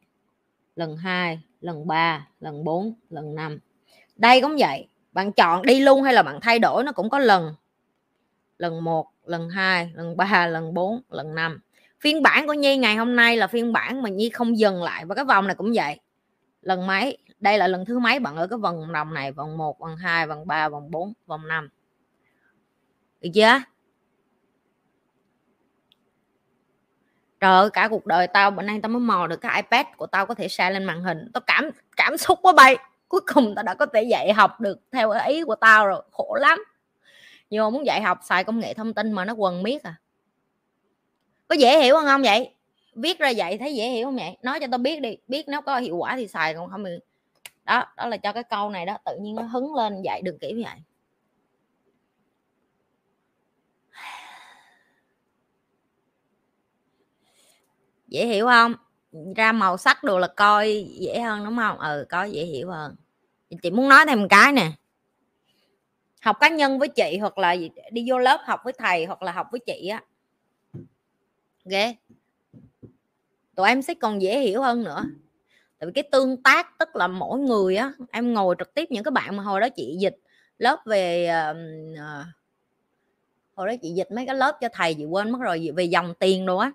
lần 0.77 0.97
hai 0.97 1.41
lần 1.61 1.87
3 1.87 2.29
lần 2.41 2.65
4 2.65 2.95
lần 3.11 3.35
5 3.35 3.59
đây 4.17 4.41
cũng 4.41 4.57
vậy. 4.59 4.89
Bạn 5.13 5.33
chọn 5.33 5.63
đi 5.63 5.81
luôn 5.81 6.03
hay 6.03 6.15
là 6.15 6.23
bạn 6.23 6.41
thay 6.41 6.59
đổi 6.59 6.85
nó 6.85 6.93
cũng 6.93 7.11
có 7.11 7.19
lần. 7.19 7.55
Lần 8.59 8.85
1 8.85 9.07
lần 9.25 9.51
2 9.51 9.91
lần 9.95 10.17
3 10.17 10.47
lần 10.47 10.75
4 10.75 11.03
lần 11.11 11.35
5 11.35 11.61
phiên 12.01 12.23
bản 12.23 12.47
của 12.47 12.53
nhi 12.53 12.77
ngày 12.77 12.97
hôm 12.97 13.17
nay 13.17 13.37
là 13.37 13.47
phiên 13.47 13.73
bản 13.73 14.03
mà 14.03 14.09
nhi 14.09 14.31
không 14.31 14.59
dừng 14.59 14.83
lại 14.83 15.05
và 15.05 15.15
cái 15.15 15.25
vòng 15.25 15.47
này 15.47 15.57
cũng 15.57 15.73
vậy. 15.75 16.01
Lần 16.63 16.87
mấy? 16.87 17.19
Đây 17.41 17.59
là 17.59 17.67
lần 17.67 17.85
thứ 17.85 17.99
mấy 17.99 18.21
bạn 18.21 18.37
ở 18.37 18.47
cái 18.47 18.59
vòng 18.59 18.93
đồng 18.93 19.15
này? 19.15 19.33
Vòng 19.33 19.59
1 19.59 19.79
vòng 19.79 19.97
2 19.97 20.27
vòng 20.27 20.47
3 20.47 20.69
vòng 20.69 20.91
4 20.91 21.13
vòng 21.27 21.49
5 21.49 21.69
được 23.21 23.31
chưa? 23.35 23.61
Trời 27.41 27.57
ơi, 27.57 27.71
cả 27.73 27.89
cuộc 27.89 28.07
đời 28.07 28.27
tao, 28.27 28.51
bữa 28.51 28.63
nay 28.63 28.81
tao 28.83 28.91
mới 28.91 29.01
mò 29.01 29.27
được 29.27 29.41
cái 29.41 29.63
ipad 29.63 29.87
của 29.97 30.07
tao 30.07 30.27
có 30.27 30.35
thể 30.35 30.49
sai 30.49 30.73
lên 30.73 30.85
màn 30.85 31.03
hình. 31.03 31.31
Tao 31.35 31.41
cảm 31.47 31.71
cảm 31.97 32.17
xúc 32.17 32.39
quá 32.43 32.53
bay. 32.53 32.77
Cuối 33.09 33.21
cùng 33.35 33.55
tao 33.55 33.63
đã 33.63 33.75
có 33.75 33.87
thể 33.87 34.03
dạy 34.03 34.33
học 34.33 34.61
được 34.61 34.81
theo 34.93 35.11
ý 35.11 35.45
của 35.45 35.55
tao 35.55 35.87
rồi. 35.87 36.03
Khổ 36.13 36.37
lắm. 36.41 36.65
Nhưng 37.51 37.65
mà 37.65 37.71
muốn 37.71 37.87
dạy 37.87 38.03
học 38.03 38.19
xài 38.23 38.45
công 38.45 38.61
nghệ 38.61 38.75
thông 38.75 38.95
tin 38.95 39.13
mà 39.13 39.25
nó 39.25 39.33
quần 39.35 39.63
miết 39.63 39.83
à. 39.83 39.95
Có 41.49 41.55
dễ 41.55 41.79
hiểu 41.83 41.95
không 41.95 42.07
không 42.07 42.23
vậy? 42.23 42.55
Viết 42.95 43.19
ra 43.19 43.33
vậy 43.37 43.59
thấy 43.59 43.75
dễ 43.75 43.89
hiểu 43.89 44.07
không 44.07 44.17
vậy? 44.17 44.37
Nói 44.43 44.61
cho 44.61 44.67
tao 44.71 44.79
biết 44.79 45.01
đi. 45.01 45.17
Biết 45.29 45.49
nếu 45.49 45.61
có 45.61 45.79
hiệu 45.79 45.97
quả 45.97 46.17
thì 46.17 46.29
xài, 46.29 46.55
còn 46.55 46.71
không 46.71 46.85
thì 46.85 46.91
đó 47.65 47.85
đó 47.97 48.07
là 48.07 48.17
cho 48.17 48.33
cái 48.33 48.43
câu 48.43 48.71
này 48.71 48.87
đó, 48.87 48.99
tự 49.05 49.17
nhiên 49.21 49.35
nó 49.35 49.43
hứng 49.43 49.75
lên 49.75 50.03
dạy 50.03 50.23
đừng 50.25 50.39
kiểu 50.39 50.57
vậy. 50.65 50.75
Dễ 58.11 58.27
hiểu 58.27 58.47
không 58.47 58.75
ra 59.37 59.53
màu 59.53 59.77
sắc 59.77 60.05
đồ 60.05 60.19
là 60.19 60.27
coi 60.27 60.87
dễ 61.01 61.21
hơn 61.21 61.45
đúng 61.45 61.57
không 61.57 61.79
ừ 61.79 62.07
có 62.11 62.25
dễ 62.25 62.45
hiểu 62.45 62.71
hơn. 62.71 62.97
Chị 63.63 63.71
muốn 63.71 63.89
nói 63.89 64.05
thêm 64.07 64.21
một 64.21 64.27
cái 64.31 64.53
nè. 64.53 64.73
Học 66.23 66.37
cá 66.41 66.49
nhân 66.49 66.79
với 66.79 66.89
chị 66.89 67.19
hoặc 67.21 67.39
là 67.39 67.57
đi 67.93 68.05
vô 68.09 68.19
lớp 68.19 68.41
học 68.45 68.61
với 68.65 68.73
thầy 68.79 69.05
hoặc 69.05 69.23
là 69.23 69.33
học 69.33 69.47
với 69.51 69.61
chị 69.67 69.89
á. 69.89 70.03
Ghê. 71.65 71.95
Tụi 73.55 73.69
em 73.69 73.83
sẽ 73.83 73.95
còn 73.95 74.23
dễ 74.23 74.41
hiểu 74.41 74.63
hơn 74.63 74.85
nữa. 74.85 75.05
Tại 75.79 75.87
vì 75.87 75.93
cái 75.93 76.05
tương 76.13 76.43
tác 76.43 76.79
tức 76.79 76.97
là 76.97 77.07
mỗi 77.07 77.39
người 77.39 77.77
á 77.77 77.93
em 78.13 78.35
ngồi 78.35 78.55
trực 78.59 78.75
tiếp 78.75 78.85
những 78.91 79.05
cái 79.05 79.11
bạn 79.13 79.37
mà 79.37 79.43
hồi 79.43 79.61
đó 79.61 79.69
chị 79.69 79.97
dịch 80.01 80.17
lớp 80.59 80.81
về 80.87 81.31
uh, 81.51 82.27
hồi 83.55 83.69
đó 83.69 83.75
chị 83.83 83.91
dịch 83.91 84.13
mấy 84.13 84.27
cái 84.27 84.35
lớp 84.35 84.59
cho 84.61 84.69
thầy 84.73 84.95
chị 84.95 85.05
quên 85.05 85.31
mất 85.31 85.39
rồi 85.43 85.71
về 85.77 85.85
dòng 85.85 86.15
tiền 86.19 86.47
đồ 86.47 86.57
á 86.57 86.73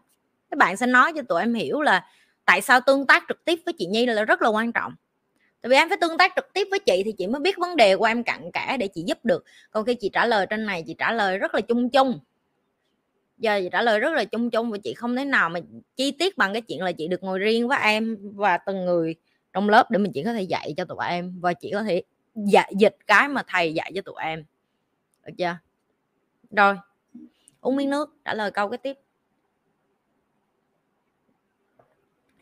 các 0.50 0.58
bạn 0.58 0.78
sẽ 0.78 0.88
nói 0.88 1.14
cho 1.16 1.22
tụi 1.22 1.42
em 1.42 1.54
hiểu 1.54 1.82
là 1.82 2.06
tại 2.46 2.62
sao 2.62 2.80
tương 2.82 3.08
tác 3.08 3.24
trực 3.28 3.46
tiếp 3.46 3.60
với 3.66 3.74
chị 3.78 3.86
Nhi 3.86 4.06
là 4.06 4.24
rất 4.24 4.42
là 4.42 4.50
quan 4.50 4.72
trọng. 4.72 4.96
Tại 5.62 5.70
vì 5.70 5.76
em 5.76 5.90
phải 5.90 5.98
tương 6.02 6.18
tác 6.18 6.32
trực 6.36 6.54
tiếp 6.54 6.68
với 6.72 6.80
chị 6.80 7.02
thì 7.06 7.12
chị 7.12 7.28
mới 7.28 7.42
biết 7.42 7.58
vấn 7.58 7.76
đề 7.76 7.98
của 7.98 8.06
em 8.06 8.24
cặn 8.24 8.52
kẽ 8.52 8.78
để 8.80 8.88
chị 8.88 9.04
giúp 9.08 9.18
được. 9.24 9.44
Còn 9.72 9.86
khi 9.86 9.96
chị 9.96 10.10
trả 10.14 10.26
lời 10.26 10.46
trên 10.50 10.66
này, 10.66 10.84
chị 10.88 10.96
trả 10.98 11.12
lời 11.12 11.38
rất 11.38 11.56
là 11.56 11.62
chung 11.62 11.90
chung. 11.90 12.20
Giờ 13.38 13.60
chị 13.62 13.70
trả 13.72 13.82
lời 13.82 14.00
rất 14.00 14.14
là 14.14 14.24
chung 14.24 14.50
chung 14.50 14.72
và 14.72 14.78
chị 14.84 14.94
không 14.94 15.16
thể 15.16 15.26
nào 15.26 15.50
mà 15.50 15.60
chi 15.96 16.12
tiết 16.12 16.38
bằng 16.38 16.54
cái 16.54 16.62
chuyện 16.62 16.82
là 16.82 16.92
chị 16.92 17.08
được 17.08 17.24
ngồi 17.24 17.40
riêng 17.40 17.68
với 17.68 17.78
em 17.82 18.18
và 18.22 18.58
từng 18.58 18.86
người 18.86 19.16
trong 19.54 19.70
lớp 19.70 19.92
để 19.92 20.00
mình 20.00 20.12
chỉ 20.14 20.24
có 20.24 20.34
thể 20.34 20.42
dạy 20.42 20.74
cho 20.78 20.86
tụi 20.86 20.98
em 21.10 21.40
và 21.40 21.54
chỉ 21.54 21.72
có 21.74 21.84
thể 21.84 22.04
dạy 22.36 22.74
dịch 22.78 22.98
cái 23.08 23.28
mà 23.28 23.44
thầy 23.48 23.74
dạy 23.74 23.92
cho 23.96 24.02
tụi 24.02 24.16
em. 24.22 24.46
Được 25.26 25.34
chưa? 25.38 25.58
Rồi, 26.52 26.76
uống 27.62 27.76
miếng 27.76 27.90
nước, 27.90 28.18
trả 28.26 28.34
lời 28.34 28.52
câu 28.52 28.70
cái 28.70 28.78
tiếp. 28.78 28.98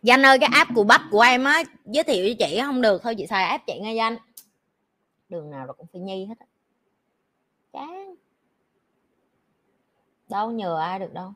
Danh 0.04 0.26
ơi, 0.26 0.38
cái 0.40 0.50
app 0.54 0.72
của 0.76 0.84
bắp 0.84 1.02
của 1.12 1.22
em 1.22 1.44
á, 1.44 1.64
giới 1.86 2.04
thiệu 2.04 2.28
cho 2.30 2.46
chị 2.48 2.60
không 2.62 2.82
được. 2.82 3.02
Thôi 3.04 3.16
chị 3.18 3.28
xài 3.28 3.44
app 3.44 3.68
chị 3.68 3.80
nghe 3.82 3.94
danh. 3.94 4.18
Đường 5.30 5.52
nào 5.52 5.66
rồi 5.66 5.76
cũng 5.78 5.88
phải 5.94 6.02
nhi 6.02 6.26
hết 6.26 6.36
chán. 7.74 8.16
Đâu 10.30 10.52
nhờ 10.52 10.80
ai 10.80 11.00
được 11.00 11.14
đâu. 11.14 11.34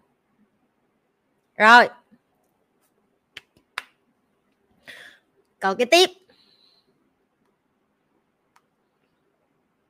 Rồi. 1.56 1.90
Còn 5.60 5.78
cái 5.78 5.86
tiếp. 5.92 6.10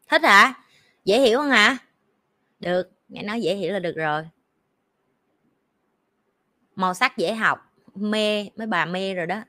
Thích 0.07 0.23
hả? 0.23 0.53
Dễ 1.05 1.19
hiểu 1.19 1.37
không 1.37 1.49
hả? 1.49 1.77
Được. 2.59 2.91
Nghe 3.09 3.23
nói 3.23 3.41
dễ 3.41 3.55
hiểu 3.55 3.73
là 3.73 3.79
được 3.79 3.95
rồi. 3.95 4.27
Màu 6.75 6.93
sắc 6.93 7.17
dễ 7.17 7.33
học 7.33 7.66
mê 7.99 8.45
mấy 8.55 8.67
bà 8.67 8.85
mê 8.85 9.13
rồi 9.13 9.25
đó. 9.25 9.43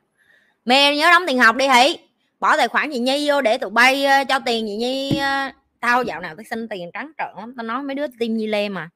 Mê 0.65 0.97
nhớ 0.97 1.11
đóng 1.11 1.23
tiền 1.27 1.39
học 1.39 1.57
đi 1.57 1.69
hỉ 1.69 1.99
bỏ 2.41 2.57
tài 2.57 2.69
khoản 2.69 2.91
chị 2.93 2.99
nhi 2.99 3.29
vô 3.29 3.41
để 3.41 3.59
tụi 3.59 3.71
bay 3.71 4.07
uh, 4.07 4.29
cho 4.29 4.39
tiền 4.39 4.67
chị 4.67 4.77
nhi 4.77 5.11
uh, 5.11 5.55
tao 5.81 6.03
dạo 6.03 6.21
nào 6.21 6.35
tao 6.37 6.45
xin 6.51 6.69
tiền 6.69 6.91
trắng 6.93 7.13
trợn 7.19 7.29
lắm. 7.37 7.55
Tao 7.57 7.65
nói 7.65 7.83
mấy 7.83 7.95
đứa 7.95 8.07
tim 8.19 8.37
nhi 8.37 8.47
lê 8.47 8.69
mà. 8.69 8.91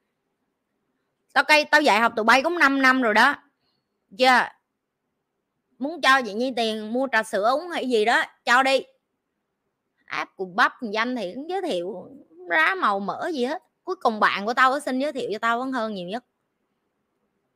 Tao 1.32 1.44
cây 1.44 1.64
tao 1.64 1.80
dạy 1.80 2.00
học 2.00 2.12
tụi 2.16 2.24
bay 2.24 2.42
cũng 2.42 2.58
5 2.58 2.82
năm 2.82 3.02
rồi 3.02 3.14
đó. 3.14 3.36
Chưa? 4.18 4.24
Yeah. 4.24 4.52
muốn 5.78 6.00
cho 6.00 6.22
chị 6.22 6.34
nhi 6.34 6.52
tiền 6.56 6.92
mua 6.92 7.08
trà 7.12 7.22
sữa 7.22 7.50
uống 7.50 7.68
hay 7.68 7.88
gì 7.88 8.04
đó 8.04 8.24
cho 8.44 8.62
đi. 8.62 8.82
App 10.04 10.36
của 10.36 10.44
bắp 10.44 10.72
danh 10.82 11.16
thì 11.16 11.32
cũng 11.34 11.50
giới 11.50 11.62
thiệu 11.62 12.08
rá 12.50 12.74
màu 12.74 13.00
mỡ 13.00 13.30
gì 13.34 13.44
hết. 13.44 13.62
Cuối 13.84 13.96
cùng 13.96 14.20
bạn 14.20 14.46
của 14.46 14.54
tao 14.54 14.70
có 14.70 14.80
xin 14.80 14.98
giới 14.98 15.12
thiệu 15.12 15.30
cho 15.32 15.38
tao 15.38 15.58
vẫn 15.58 15.72
hơn 15.72 15.94
nhiều 15.94 16.08
nhất 16.08 16.24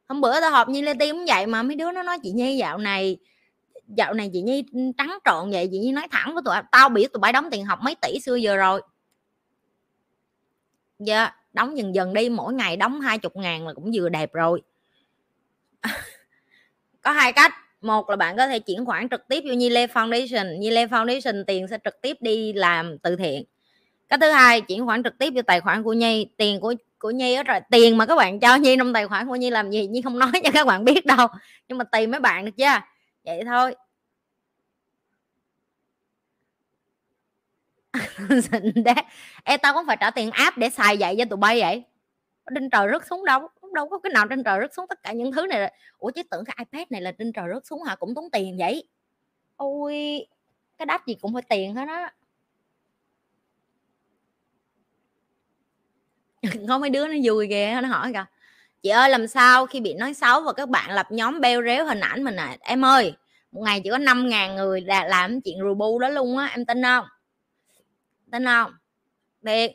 hôm 0.09 0.21
bữa 0.21 0.41
tao 0.41 0.51
họp 0.51 0.69
nhi 0.69 0.83
lê 0.83 0.95
tim 0.95 1.17
cũng 1.17 1.25
vậy 1.27 1.47
mà 1.47 1.63
mấy 1.63 1.77
đứa 1.77 1.93
nó 1.93 2.03
nói 2.03 2.19
chị 2.23 2.31
nhi 2.31 2.57
dạo 2.57 2.79
này 2.79 3.19
dạo 3.89 4.15
này 4.15 4.31
chị 4.33 4.41
nhi 4.41 4.65
trắng 4.99 5.19
trọn 5.25 5.51
vậy 5.51 5.69
chị 5.73 5.79
nhi 5.79 5.93
nói 5.93 6.09
thẳng 6.11 6.35
với 6.35 6.43
tụi 6.45 6.55
tao 6.73 6.89
biết 6.89 7.13
tụi 7.13 7.21
bay 7.21 7.33
đóng 7.33 7.49
tiền 7.51 7.65
học 7.65 7.79
mấy 7.83 7.97
tỷ 8.03 8.21
xưa 8.21 8.37
giờ 8.37 8.57
rồi. 8.57 8.83
Dạ 10.99 11.19
yeah, 11.19 11.35
đóng 11.53 11.79
dần 11.79 11.95
dần 11.95 12.15
đi 12.15 12.29
mỗi 12.29 12.55
ngày 12.55 12.77
đóng 12.77 13.01
hai 13.01 13.19
chục 13.19 13.37
ngàn 13.37 13.67
là 13.67 13.75
cũng 13.75 13.91
vừa 13.95 14.09
đẹp 14.09 14.33
rồi. 14.33 14.63
Có 17.03 17.13
hai 17.13 17.33
cách 17.33 17.55
một 17.81 18.11
là 18.11 18.17
bạn 18.17 18.37
có 18.37 18.47
thể 18.47 18.59
chuyển 18.59 18.85
khoản 18.87 19.09
trực 19.09 19.29
tiếp 19.29 19.45
vô 19.49 19.55
Nhi 19.55 19.71
Lê 19.71 19.87
Foundation 19.87 20.59
Nhi 20.59 20.71
Lê 20.71 20.87
Foundation 20.87 21.45
tiền 21.45 21.69
sẽ 21.69 21.79
trực 21.85 22.01
tiếp 22.03 22.17
đi 22.21 22.53
làm 22.53 22.99
từ 22.99 23.17
thiện. 23.17 23.45
Cái 24.09 24.19
thứ 24.21 24.31
hai 24.31 24.61
chuyển 24.61 24.87
khoản 24.87 25.03
trực 25.03 25.19
tiếp 25.19 25.33
vô 25.35 25.43
tài 25.43 25.61
khoản 25.61 25.83
của 25.83 25.93
Nhi 25.93 26.27
tiền 26.37 26.61
của 26.61 26.75
của 26.99 27.11
Nhi 27.11 27.35
ở 27.35 27.43
rồi 27.43 27.59
tiền 27.71 27.99
mà 27.99 28.07
các 28.07 28.17
bạn 28.17 28.41
cho 28.41 28.57
Nhi 28.57 28.77
trong 28.79 28.93
tài 28.93 29.09
khoản 29.09 29.29
của 29.29 29.37
Nhi 29.37 29.51
làm 29.51 29.71
gì 29.71 29.87
Nhi 29.87 30.03
không 30.03 30.19
nói 30.19 30.33
cho 30.45 30.51
các 30.55 30.67
bạn 30.67 30.85
biết 30.85 31.07
đâu. 31.07 31.27
Nhưng 31.69 31.79
mà 31.79 31.85
tìm 31.85 32.11
mấy 32.11 32.21
bạn 32.21 32.45
được 32.45 32.53
chưa? 32.57 32.81
Vậy 33.25 33.43
thôi. 33.47 33.75
Xịn 38.53 38.85
đấy 38.85 38.95
e 39.45 39.57
tao 39.57 39.75
cũng 39.75 39.87
phải 39.87 39.97
trả 40.01 40.11
tiền 40.11 40.31
app 40.31 40.59
để 40.59 40.71
xài 40.71 40.97
vậy 40.97 41.15
cho 41.19 41.25
tụi 41.31 41.37
bay 41.37 41.61
vậy? 41.61 41.83
Trên 42.55 42.71
trời 42.71 42.89
rớt 42.93 43.03
xuống 43.11 43.25
đâu? 43.25 43.49
Đâu 43.75 43.89
có 43.89 43.99
cái 43.99 44.13
nào 44.13 44.27
trên 44.29 44.45
trời 44.45 44.59
rớt 44.61 44.75
xuống, 44.75 44.87
tất 44.89 45.03
cả 45.03 45.13
những 45.13 45.33
thứ 45.33 45.47
này 45.47 45.61
là 45.61 45.71
ủa, 45.99 46.11
chứ 46.11 46.23
tưởng 46.31 46.45
cái 46.45 46.57
ipad 46.59 46.87
này 46.91 47.01
là 47.01 47.13
trên 47.13 47.33
trời 47.33 47.45
rớt 47.55 47.67
xuống 47.67 47.83
hả? 47.83 47.97
Cũng 47.97 48.15
tốn 48.15 48.31
tiền 48.33 48.57
vậy. 48.59 48.89
Ôi, 49.57 50.27
cái 50.79 50.87
đắt 50.87 51.07
gì 51.07 51.15
cũng 51.21 51.33
phải 51.35 51.43
tiền 51.49 51.75
hết 51.75 51.89
á. 51.89 52.13
có 56.69 56.79
mấy 56.79 56.91
đứa 56.91 57.07
nó 57.09 57.15
vui 57.25 57.47
ghê 57.47 57.81
nó 57.83 57.89
hỏi 57.89 58.13
kìa. 58.13 58.25
Chị 58.83 58.89
ơi, 58.89 59.11
làm 59.11 59.27
sao 59.29 59.67
khi 59.67 59.81
bị 59.81 59.95
nói 59.95 60.15
xấu 60.15 60.41
và 60.41 60.53
các 60.53 60.69
bạn 60.69 60.91
lập 60.91 61.07
nhóm 61.11 61.41
beo 61.41 61.63
réo 61.63 61.87
hình 61.87 62.01
ảnh 62.01 62.25
mình 62.25 62.37
à? 62.37 62.57
Em 62.61 62.85
ơi, 62.85 63.13
một 63.53 63.63
ngày 63.65 63.81
chỉ 63.85 63.91
có 63.91 63.99
5 63.99 64.29
ngàn 64.29 64.57
người 64.57 64.81
là 64.81 65.05
làm 65.05 65.41
chuyện 65.41 65.59
rù 65.61 65.75
bu 65.75 65.99
đó 65.99 66.09
luôn 66.09 66.39
á, 66.39 66.47
em 66.47 66.65
tin 66.65 66.83
không? 66.83 67.07
Tin 68.33 68.45
không? 68.45 68.73
Thiệt 69.47 69.73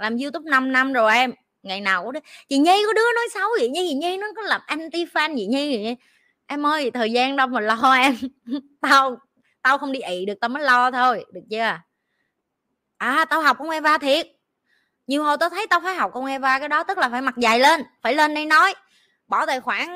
làm 0.00 0.16
youtube 0.18 0.50
5 0.50 0.72
năm 0.72 0.92
rồi 0.92 1.14
em. 1.14 1.32
Ngày 1.62 1.80
nào 1.80 2.04
cũng 2.04 2.12
đấy 2.12 2.22
chị 2.48 2.58
nhi, 2.58 2.82
có 2.86 2.92
đứa 2.92 3.12
nói 3.14 3.28
xấu 3.34 3.48
vậy 3.58 3.68
nhi 3.68 3.86
chị 3.88 3.94
nhi 3.94 4.16
nó 4.16 4.26
có 4.36 4.42
lập 4.42 4.62
anti 4.66 5.04
fan 5.04 5.36
gì 5.36 5.46
nhi 5.46 5.84
vậy 5.84 5.96
em 6.46 6.66
ơi, 6.66 6.90
thời 6.90 7.12
gian 7.12 7.36
đâu 7.36 7.46
mà 7.46 7.60
lo 7.60 7.92
em. 8.02 8.16
Tao 8.80 9.16
tao 9.62 9.78
không 9.78 9.92
đi 9.92 10.00
ị 10.00 10.26
được, 10.26 10.34
tao 10.40 10.48
mới 10.48 10.62
lo 10.62 10.90
thôi, 10.90 11.24
được 11.32 11.40
chưa? 11.50 11.78
À 12.96 13.24
tao 13.30 13.42
học 13.42 13.56
không 13.58 13.70
Eva 13.70 13.98
thiệt 13.98 14.26
nhiều 15.10 15.24
hồi 15.24 15.36
tao 15.40 15.48
thấy 15.48 15.66
tao 15.70 15.80
phải 15.80 15.94
học 15.94 16.10
con 16.14 16.26
Eva 16.26 16.58
cái 16.58 16.68
đó, 16.68 16.84
tức 16.84 16.98
là 16.98 17.08
phải 17.08 17.20
mặc 17.20 17.34
dày 17.36 17.60
lên, 17.60 17.82
phải 18.02 18.14
lên 18.14 18.34
đây 18.34 18.46
nói. 18.46 18.74
Bỏ 19.28 19.46
tài 19.46 19.60
khoản 19.60 19.88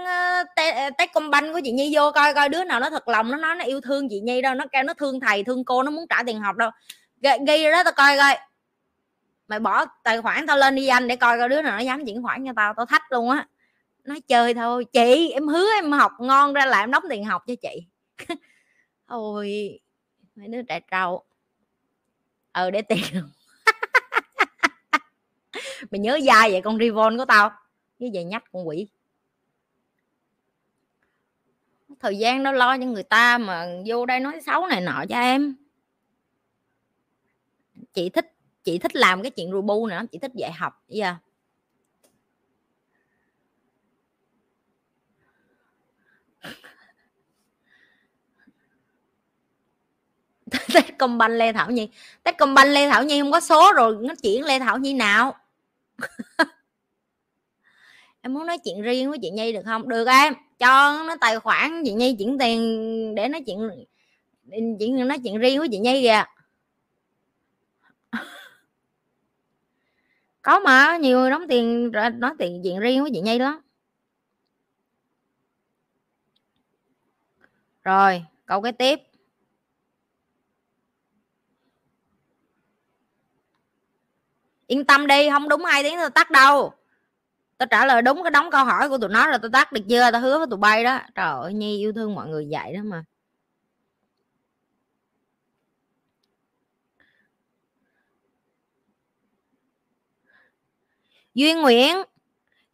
tết 0.98 1.12
công 1.14 1.30
banh 1.30 1.52
của 1.52 1.60
chị 1.64 1.72
Nhi 1.72 1.92
vô 1.94 2.12
coi 2.12 2.34
coi 2.34 2.48
đứa 2.48 2.64
nào 2.64 2.80
nó 2.80 2.90
thật 2.90 3.08
lòng, 3.08 3.30
nó 3.30 3.36
nói 3.36 3.56
nó 3.56 3.64
yêu 3.64 3.80
thương 3.80 4.08
chị 4.08 4.20
Nhi 4.20 4.42
đâu, 4.42 4.54
nó 4.54 4.64
kêu 4.72 4.82
nó 4.82 4.94
thương 4.94 5.20
thầy, 5.20 5.44
thương 5.44 5.64
cô, 5.64 5.82
nó 5.82 5.90
muốn 5.90 6.06
trả 6.10 6.22
tiền 6.26 6.40
học 6.40 6.56
đâu. 6.56 6.70
Ghi 7.46 7.70
đó 7.70 7.84
tao 7.84 7.92
coi 7.92 8.16
coi. 8.16 8.38
Mày 9.48 9.60
bỏ 9.60 9.84
tài 9.84 10.22
khoản 10.22 10.46
tao 10.46 10.56
lên 10.56 10.74
đi 10.74 10.86
anh 10.88 11.08
để 11.08 11.16
coi 11.16 11.38
coi 11.38 11.48
đứa 11.48 11.62
nào 11.62 11.76
nó 11.76 11.82
dám 11.82 12.06
chuyển 12.06 12.22
khoản 12.22 12.46
cho 12.46 12.52
tao 12.56 12.74
tao 12.74 12.86
thách 12.86 13.12
luôn 13.12 13.30
á. 13.30 13.46
Nói 14.04 14.20
chơi 14.20 14.54
thôi. 14.54 14.84
Chị, 14.92 15.30
em 15.30 15.48
hứa 15.48 15.68
em 15.74 15.92
học 15.92 16.12
ngon 16.18 16.52
ra 16.52 16.66
là 16.66 16.80
em 16.80 16.90
đóng 16.90 17.04
tiền 17.10 17.24
học 17.24 17.42
cho 17.46 17.54
chị. 17.62 17.86
Ôi 19.06 19.80
mấy 20.34 20.48
đứa 20.48 20.62
trẻ 20.62 20.80
trâu. 20.90 21.24
Ờ 22.52 22.70
để 22.70 22.82
tiền 22.82 23.04
mày 25.90 25.98
nhớ 25.98 26.18
dai 26.26 26.50
vậy 26.50 26.60
con 26.62 26.78
rivon 26.78 27.18
của 27.18 27.24
tao. 27.24 27.50
Với 27.98 28.10
vậy 28.14 28.24
nhắc 28.24 28.44
con 28.52 28.68
quỷ. 28.68 28.88
Thời 32.00 32.18
gian 32.18 32.42
nó 32.42 32.52
lo 32.52 32.78
cho 32.78 32.84
người 32.84 33.02
ta 33.02 33.38
mà 33.38 33.66
vô 33.86 34.06
đây 34.06 34.20
nói 34.20 34.40
xấu 34.46 34.66
này 34.66 34.80
nọ 34.80 35.04
cho 35.08 35.16
em. 35.16 35.56
Chị 37.94 38.08
thích 38.08 38.34
chị 38.64 38.78
thích 38.78 38.96
làm 38.96 39.22
cái 39.22 39.30
chuyện 39.30 39.52
rubu 39.52 39.86
nữa 39.86 40.02
chị 40.12 40.18
thích 40.18 40.32
dạy 40.34 40.52
học 40.52 40.82
giờ 40.88 41.04
yeah. 41.08 41.16
banh 51.18 51.38
Lê 51.38 51.52
Thảo 51.52 51.70
Nhi. 51.70 51.88
Tết 52.22 52.38
công 52.38 52.54
banh 52.54 52.72
Lê 52.72 52.88
Thảo 52.88 53.04
Nhi 53.04 53.20
không 53.20 53.32
có 53.32 53.40
số 53.40 53.72
rồi, 53.72 53.96
nó 54.00 54.14
chuyển 54.22 54.44
Lê 54.44 54.58
Thảo 54.58 54.78
Nhi 54.78 54.94
nào? 54.94 55.34
em 58.20 58.34
muốn 58.34 58.46
nói 58.46 58.58
chuyện 58.64 58.82
riêng 58.82 59.10
với 59.10 59.18
chị 59.22 59.30
Nhi 59.30 59.52
được 59.52 59.62
không? 59.64 59.88
Được 59.88 60.06
em. 60.06 60.34
Cho 60.58 61.02
nó 61.06 61.16
tài 61.20 61.40
khoản 61.40 61.82
chị 61.84 61.92
Nhi 61.92 62.16
chuyển 62.18 62.38
tiền 62.38 63.14
để 63.14 63.28
nói 63.28 63.42
chuyện 63.46 63.58
chuyện 64.78 65.08
nói 65.08 65.18
chuyện 65.24 65.38
riêng 65.38 65.58
với 65.58 65.68
chị 65.68 65.78
Nhi 65.78 66.02
kìa. 66.02 66.24
Có 70.42 70.60
mà, 70.60 70.96
nhiều 70.96 71.18
người 71.18 71.30
đóng 71.30 71.44
tiền 71.48 71.92
nói 72.14 72.32
tiền 72.38 72.60
chuyện 72.64 72.78
riêng 72.78 73.02
với 73.02 73.10
chị 73.14 73.20
Nhi 73.20 73.38
lắm. 73.38 73.60
rồi, 77.84 78.24
câu 78.46 78.62
cái 78.62 78.72
tiếp. 78.72 79.00
Yên 84.66 84.84
tâm 84.84 85.06
đi, 85.06 85.30
không 85.30 85.48
đúng 85.48 85.64
hai 85.64 85.82
tiếng 85.82 85.96
tao 85.98 86.10
tắt 86.10 86.30
đâu. 86.30 86.72
Tao 87.58 87.66
trả 87.66 87.86
lời 87.86 88.02
đúng 88.02 88.22
cái 88.22 88.30
đóng 88.30 88.50
câu 88.50 88.64
hỏi 88.64 88.88
của 88.88 88.98
tụi 88.98 89.10
nó 89.10 89.26
là 89.26 89.38
tao 89.38 89.50
tắt 89.50 89.72
được 89.72 89.80
chưa? 89.88 90.10
Tao 90.12 90.20
hứa 90.20 90.38
với 90.38 90.46
tụi 90.50 90.58
bay 90.58 90.84
đó. 90.84 91.00
Trời 91.14 91.40
ơi, 91.42 91.52
nhi 91.52 91.78
yêu 91.78 91.92
thương 91.92 92.14
mọi 92.14 92.28
người 92.28 92.48
vậy 92.50 92.72
đó 92.74 92.80
mà. 92.84 93.04
Duyên 101.34 101.62
Nguyễn, 101.62 101.96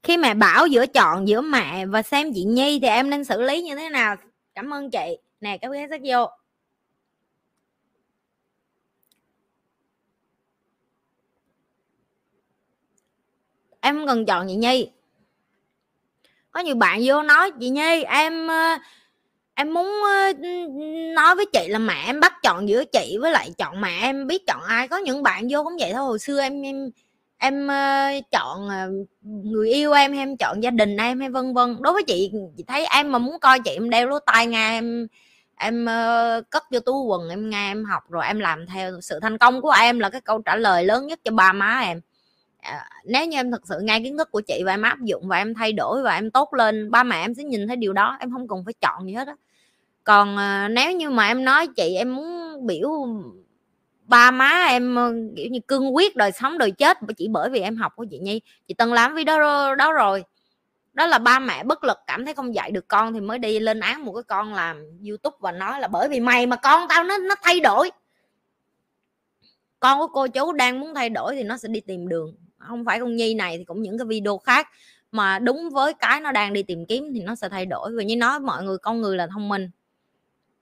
khi 0.03 0.17
mẹ 0.17 0.35
bảo 0.35 0.67
giữa 0.67 0.87
chọn 0.87 1.29
giữa 1.29 1.41
mẹ 1.41 1.87
và 1.87 2.03
xem 2.03 2.33
chị 2.35 2.45
Nhi 2.45 2.79
thì 2.83 2.89
em 2.89 3.11
nên 3.11 3.25
xử 3.25 3.43
lý 3.43 3.63
như 3.63 3.77
thế 3.77 3.89
nào? 3.89 4.17
Cảm 4.55 4.75
ơn 4.75 4.91
chị. 4.91 5.19
Nè 5.41 5.59
các 5.59 5.71
bé 5.71 5.87
rất 5.87 6.01
vô. 6.05 6.27
Em 13.81 13.97
không 13.97 14.07
cần 14.07 14.27
chọn 14.27 14.49
chị 14.49 14.55
Nhi. 14.55 14.91
Có 16.51 16.61
nhiều 16.61 16.75
bạn 16.75 17.01
vô 17.05 17.23
nói 17.23 17.51
chị 17.61 17.69
Nhi 17.69 18.03
em 18.03 18.47
ờ, 18.47 18.79
em 19.55 19.75
muốn 19.75 19.87
ờ, 20.05 20.33
nói 21.15 21.35
với 21.35 21.47
chị 21.53 21.69
là 21.69 21.79
mẹ 21.79 22.03
em 22.07 22.21
bắt 22.21 22.43
chọn 22.43 22.69
giữa 22.69 22.85
chị 22.85 23.17
với 23.21 23.33
lại 23.33 23.51
chọn 23.59 23.81
mẹ 23.81 23.99
em. 24.03 24.27
Biết 24.27 24.47
chọn 24.47 24.63
ai 24.63 24.89
có 24.89 24.97
những 24.97 25.23
bạn 25.23 25.49
vô 25.51 25.65
cũng 25.65 25.77
vậy 25.81 25.93
thôi. 25.93 26.03
Hồi 26.03 26.19
xưa 26.19 26.41
em 26.41 26.63
em 26.63 26.91
em 27.39 27.67
ờ, 27.69 28.09
chọn 28.31 28.69
người 29.23 29.73
yêu 29.73 29.93
em 29.93 30.13
em 30.13 30.37
chọn 30.37 30.63
gia 30.63 30.71
đình 30.71 30.97
em 30.97 31.21
hay 31.21 31.31
vân 31.31 31.55
vân. 31.55 31.77
Đối 31.81 31.93
với 31.93 32.03
chị 32.03 32.31
chị 32.57 32.65
thấy 32.67 32.87
em 32.87 33.13
mà 33.13 33.19
muốn 33.19 33.41
coi 33.41 33.61
chị 33.61 33.71
em 33.71 33.91
đeo 33.91 34.09
lỗ 34.09 34.19
tai 34.19 34.47
nghe 34.47 34.71
em 34.71 35.07
em 35.61 35.85
uh, 35.85 36.51
cất 36.51 36.63
vô 36.71 36.81
túi 36.81 37.05
quần 37.05 37.29
em 37.29 37.51
nghe 37.51 37.71
em 37.71 37.85
học 37.85 38.03
rồi 38.11 38.27
em 38.27 38.39
làm 38.41 38.67
theo 38.67 39.01
sự 39.01 39.19
thành 39.23 39.39
công 39.39 39.61
của 39.63 39.71
em 39.71 39.99
là 39.99 40.11
cái 40.11 40.21
câu 40.21 40.43
trả 40.43 40.57
lời 40.57 40.85
lớn 40.85 41.07
nhất 41.07 41.21
cho 41.25 41.33
ba 41.33 41.53
má 41.53 41.81
em. 41.85 42.01
Ờ, 42.63 42.79
nếu 43.05 43.27
như 43.27 43.37
em 43.37 43.51
thực 43.51 43.67
sự 43.67 43.81
nghe 43.83 44.01
kiến 44.01 44.19
thức 44.19 44.31
của 44.31 44.41
chị 44.41 44.63
và 44.67 44.75
em 44.75 44.83
áp 44.83 44.99
dụng 45.01 45.29
và 45.29 45.39
em 45.39 45.55
thay 45.55 45.73
đổi 45.73 46.03
và 46.03 46.15
em 46.15 46.31
tốt 46.31 46.55
lên 46.55 46.91
ba 46.91 47.03
mẹ 47.03 47.25
em 47.25 47.35
sẽ 47.35 47.45
nhìn 47.45 47.69
thấy 47.69 47.77
điều 47.77 47.93
đó 47.93 48.17
em 48.21 48.31
không 48.31 48.49
cần 48.49 48.65
phải 48.65 48.75
chọn 48.81 49.07
gì 49.07 49.13
hết 49.13 49.29
á. 49.29 49.35
Còn 50.05 50.37
ờ, 50.37 50.69
nếu 50.69 50.93
như 50.93 51.11
mà 51.11 51.27
em 51.27 51.45
nói 51.45 51.67
chị 51.67 51.95
em 51.95 52.15
muốn 52.17 52.67
biểu 52.67 52.91
ba 54.05 54.31
má 54.31 54.67
em 54.69 54.95
ờ, 54.95 55.13
kiểu 55.37 55.49
như 55.51 55.61
cương 55.69 55.97
quyết 55.97 56.17
đời 56.17 56.33
sống 56.33 56.59
đời 56.59 56.71
chết 56.71 56.99
chỉ 57.17 57.29
bởi 57.29 57.51
vì 57.51 57.61
em 57.61 57.77
học 57.77 57.93
của 57.97 58.07
chị 58.11 58.19
nhi 58.19 58.41
chị 58.69 58.75
từng 58.75 58.93
làm 58.93 59.15
video 59.15 59.41
đó, 59.41 59.75
đó 59.75 59.93
rồi. 59.93 60.25
Đó 60.93 61.07
là 61.07 61.19
ba 61.19 61.39
mẹ 61.39 61.65
bất 61.65 61.85
lực 61.85 61.99
cảm 62.07 62.25
thấy 62.25 62.35
không 62.35 62.55
dạy 62.55 62.71
được 62.71 62.89
con 62.89 63.13
thì 63.15 63.21
mới 63.21 63.39
đi 63.39 63.61
lên 63.61 63.81
án 63.81 64.05
một 64.05 64.13
cái 64.13 64.23
con 64.23 64.55
làm 64.55 64.85
youtube 65.09 65.37
và 65.41 65.53
nói 65.53 65.81
là 65.81 65.89
bởi 65.89 66.09
vì 66.09 66.21
mày 66.21 66.47
mà 66.47 66.57
con 66.57 66.89
tao 66.89 67.05
nó 67.05 67.19
nó 67.19 67.35
thay 67.43 67.61
đổi. 67.61 67.91
Con 69.81 69.99
của 69.99 70.07
cô 70.07 70.27
chú 70.27 70.53
đang 70.53 70.81
muốn 70.81 70.95
thay 70.95 71.11
đổi 71.11 71.35
thì 71.37 71.43
nó 71.43 71.57
sẽ 71.57 71.69
đi 71.69 71.81
tìm 71.81 72.09
đường 72.09 72.35
không 72.69 72.85
phải 72.85 73.01
con 73.01 73.17
nhi 73.17 73.35
này 73.35 73.59
thì 73.59 73.65
cũng 73.65 73.83
những 73.83 73.99
cái 73.99 74.07
video 74.07 74.39
khác. 74.39 74.69
Mà 75.13 75.39
đúng 75.39 75.71
với 75.71 75.95
cái 75.95 76.21
nó 76.21 76.33
đang 76.33 76.53
đi 76.53 76.63
tìm 76.63 76.87
kiếm 76.87 77.11
thì 77.15 77.21
nó 77.21 77.35
sẽ 77.35 77.49
thay 77.49 77.67
đổi. 77.67 77.93
Và 77.97 78.03
như 78.03 78.17
nói 78.17 78.41
mọi 78.41 78.65
người 78.65 78.79
con 78.79 79.01
người 79.01 79.17
là 79.17 79.27
thông 79.27 79.49
minh. 79.49 79.71